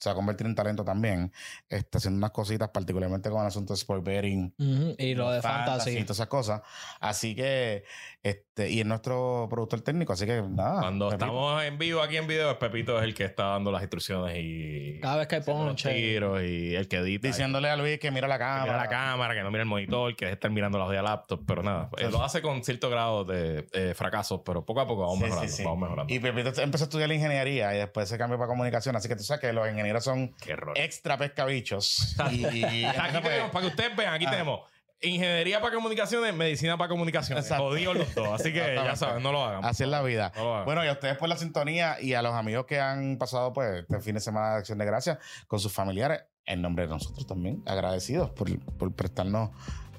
se 0.00 0.08
va 0.08 0.12
a 0.12 0.14
convertir 0.14 0.46
en 0.46 0.54
talento 0.54 0.84
también, 0.84 1.32
está 1.68 1.98
haciendo 1.98 2.18
unas 2.18 2.30
cositas, 2.30 2.68
particularmente 2.68 3.30
con 3.30 3.40
el 3.40 3.46
asunto 3.48 3.72
de 3.72 3.78
sport 3.78 4.04
betting. 4.04 4.54
Y 4.96 5.14
lo 5.14 5.30
de 5.32 5.38
y 5.40 5.42
fantasy. 5.42 5.92
todas 6.04 6.10
esas 6.16 6.26
cosas. 6.28 6.62
Así 7.00 7.34
que, 7.34 7.82
este, 8.22 8.68
y 8.70 8.80
es 8.80 8.86
nuestro 8.86 9.46
productor 9.48 9.80
técnico, 9.80 10.12
así 10.12 10.26
que 10.26 10.42
nada. 10.42 10.80
Cuando 10.80 11.08
Pepito. 11.08 11.24
estamos 11.24 11.62
en 11.62 11.78
vivo 11.78 12.02
aquí 12.02 12.16
en 12.16 12.26
video, 12.26 12.58
Pepito 12.58 12.98
es 12.98 13.04
el 13.04 13.14
que 13.14 13.24
está 13.24 13.44
dando 13.44 13.70
las 13.70 13.80
instrucciones 13.82 14.36
y 14.38 14.98
Cada 15.00 15.18
vez 15.18 15.28
que 15.28 15.40
ponche. 15.40 15.94
tiros 15.94 16.42
y 16.42 16.74
el 16.74 16.88
que 16.88 16.96
edita. 16.96 17.28
Diciéndole 17.28 17.70
a 17.70 17.76
Luis 17.76 17.98
que 18.00 18.10
mira 18.10 18.26
la 18.26 18.34
que 18.36 18.40
cámara. 18.44 18.64
mira 18.64 18.76
la 18.78 18.88
cámara, 18.88 19.34
que 19.34 19.42
no 19.42 19.50
mira 19.50 19.62
el 19.62 19.68
monitor, 19.68 20.14
que 20.16 20.24
deje 20.24 20.30
de 20.30 20.34
estar 20.34 20.50
mirando 20.50 20.78
los 20.78 20.90
de 20.90 21.00
laptop, 21.00 21.42
pero 21.46 21.62
nada, 21.62 21.90
eh, 21.96 22.08
lo 22.10 22.22
hace 22.24 22.42
con 22.42 22.64
cierto 22.64 22.90
grado 22.90 23.24
de 23.24 23.66
eh, 23.72 23.94
fracasos, 23.94 24.40
pero 24.44 24.64
poco 24.64 24.80
a 24.80 24.86
poco 24.88 25.02
vamos 25.02 25.18
Sí, 25.18 25.24
mejorando, 25.24 25.50
sí, 25.50 25.56
sí. 25.58 25.64
vamos 25.64 25.78
mejorando. 25.80 26.12
Y 26.12 26.18
Pepito 26.18 26.60
empezó 26.60 26.84
a 26.84 26.86
estudiar 26.86 27.08
la 27.08 27.14
ingeniería 27.14 27.74
y 27.74 27.78
después 27.78 28.08
se 28.08 28.18
cambió 28.18 28.36
para 28.36 28.48
comunicación. 28.48 28.96
Así 28.96 29.08
que 29.08 29.14
tú 29.16 29.22
sabes 29.22 29.40
que 29.40 29.52
los 29.52 29.68
ingenieros 29.70 30.02
son 30.02 30.34
extra 30.74 31.16
pescabichos. 31.16 32.16
y, 32.32 32.44
y- 32.44 32.64
aquí 32.84 32.96
entonces, 33.06 33.20
pues, 33.20 33.22
tenemos, 33.22 33.50
para 33.52 33.60
que 33.62 33.66
ustedes 33.68 33.96
vean, 33.96 34.14
aquí 34.14 34.26
Ah. 34.26 34.30
tenemos 34.32 34.60
ingeniería 35.00 35.60
para 35.60 35.74
comunicaciones, 35.74 36.34
medicina 36.34 36.76
para 36.76 36.88
comunicaciones. 36.88 37.44
Exacto. 37.44 37.64
Jodidos 37.64 37.96
los 37.96 38.14
dos. 38.14 38.40
Así 38.40 38.52
que 38.52 38.74
ya 38.74 38.96
saben, 38.96 39.22
no 39.22 39.32
lo 39.32 39.44
hagan. 39.44 39.64
Así 39.64 39.84
es 39.84 39.88
la 39.88 40.02
vida. 40.02 40.32
No. 40.36 40.64
Bueno, 40.64 40.84
y 40.84 40.88
a 40.88 40.92
ustedes 40.92 41.16
por 41.16 41.28
la 41.28 41.36
sintonía 41.36 41.96
y 42.00 42.14
a 42.14 42.22
los 42.22 42.34
amigos 42.34 42.66
que 42.66 42.80
han 42.80 43.16
pasado 43.18 43.52
pues 43.52 43.82
este 43.82 44.00
fin 44.00 44.14
de 44.14 44.20
semana 44.20 44.52
de 44.52 44.58
Acción 44.58 44.78
de 44.78 44.84
Gracias 44.84 45.18
con 45.46 45.60
sus 45.60 45.72
familiares, 45.72 46.22
en 46.46 46.62
nombre 46.62 46.86
de 46.86 46.90
nosotros 46.90 47.26
también, 47.26 47.62
agradecidos 47.66 48.30
por, 48.30 48.58
por 48.76 48.92
prestarnos 48.92 49.50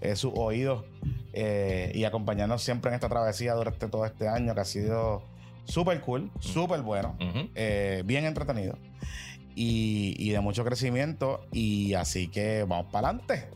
eh, 0.01 0.15
sus 0.15 0.31
oídos 0.35 0.85
eh, 1.33 1.91
y 1.93 2.05
acompañarnos 2.05 2.63
siempre 2.63 2.89
en 2.89 2.95
esta 2.95 3.09
travesía 3.09 3.53
durante 3.53 3.87
todo 3.87 4.05
este 4.05 4.27
año 4.27 4.55
que 4.55 4.61
ha 4.61 4.65
sido 4.65 5.23
súper 5.65 6.01
cool, 6.01 6.31
súper 6.39 6.81
bueno, 6.81 7.17
eh, 7.55 8.01
bien 8.05 8.25
entretenido 8.25 8.77
y, 9.55 10.15
y 10.17 10.31
de 10.31 10.39
mucho 10.39 10.63
crecimiento. 10.65 11.45
Y 11.51 11.93
así 11.93 12.27
que 12.27 12.65
vamos 12.67 12.91
para 12.91 13.09
adelante. 13.09 13.49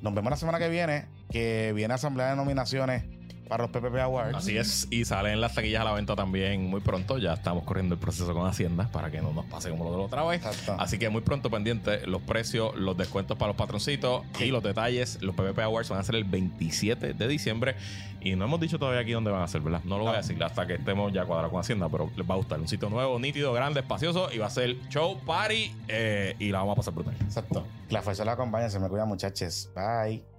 Nos 0.00 0.14
vemos 0.14 0.30
la 0.30 0.36
semana 0.36 0.58
que 0.58 0.68
viene, 0.68 1.06
que 1.30 1.72
viene 1.74 1.94
Asamblea 1.94 2.30
de 2.30 2.36
Nominaciones 2.36 3.04
para 3.50 3.64
los 3.64 3.72
PPP 3.72 3.96
Awards. 3.96 4.36
Así 4.36 4.56
es, 4.56 4.86
y 4.90 5.04
salen 5.04 5.40
las 5.40 5.54
taquillas 5.54 5.80
a 5.80 5.84
la 5.84 5.92
venta 5.92 6.14
también 6.14 6.66
muy 6.66 6.80
pronto. 6.80 7.18
Ya 7.18 7.34
estamos 7.34 7.64
corriendo 7.64 7.96
el 7.96 8.00
proceso 8.00 8.32
con 8.32 8.46
Hacienda 8.46 8.88
para 8.92 9.10
que 9.10 9.20
no 9.20 9.32
nos 9.32 9.44
pase 9.46 9.70
como 9.70 9.84
lo 9.84 9.90
de 9.90 9.96
la 9.98 10.04
otra 10.04 10.22
vez. 10.22 10.46
Exacto. 10.46 10.76
Así 10.78 10.98
que 10.98 11.10
muy 11.10 11.20
pronto 11.20 11.50
pendiente 11.50 12.06
los 12.06 12.22
precios, 12.22 12.76
los 12.76 12.96
descuentos 12.96 13.36
para 13.36 13.48
los 13.48 13.56
patroncitos 13.56 14.22
y 14.38 14.46
los 14.46 14.62
detalles. 14.62 15.20
Los 15.20 15.34
PPP 15.34 15.58
Awards 15.58 15.88
van 15.88 15.98
a 15.98 16.04
ser 16.04 16.14
el 16.14 16.24
27 16.24 17.12
de 17.12 17.28
diciembre 17.28 17.74
y 18.20 18.36
no 18.36 18.44
hemos 18.44 18.60
dicho 18.60 18.78
todavía 18.78 19.00
aquí 19.00 19.10
dónde 19.10 19.32
van 19.32 19.42
a 19.42 19.48
ser, 19.48 19.62
¿verdad? 19.62 19.82
No 19.82 19.98
lo 19.98 20.04
voy 20.04 20.14
a 20.14 20.18
decir 20.18 20.42
hasta 20.44 20.64
que 20.68 20.74
estemos 20.74 21.12
ya 21.12 21.24
cuadrados 21.24 21.50
con 21.50 21.60
Hacienda, 21.60 21.88
pero 21.88 22.08
les 22.16 22.30
va 22.30 22.34
a 22.34 22.36
gustar. 22.36 22.60
Un 22.60 22.68
sitio 22.68 22.88
nuevo, 22.88 23.18
nítido, 23.18 23.52
grande, 23.52 23.80
espacioso 23.80 24.30
y 24.32 24.38
va 24.38 24.46
a 24.46 24.50
ser 24.50 24.76
show, 24.90 25.18
party 25.26 25.74
eh, 25.88 26.36
y 26.38 26.50
la 26.50 26.60
vamos 26.60 26.74
a 26.74 26.76
pasar 26.76 26.94
brutal. 26.94 27.16
Exacto. 27.20 27.66
La 27.88 28.00
fuerza 28.00 28.24
la 28.24 28.32
acompaña. 28.32 28.70
Se 28.70 28.78
me 28.78 28.88
cuida, 28.88 29.04
muchachos. 29.06 29.70
Bye. 29.74 30.29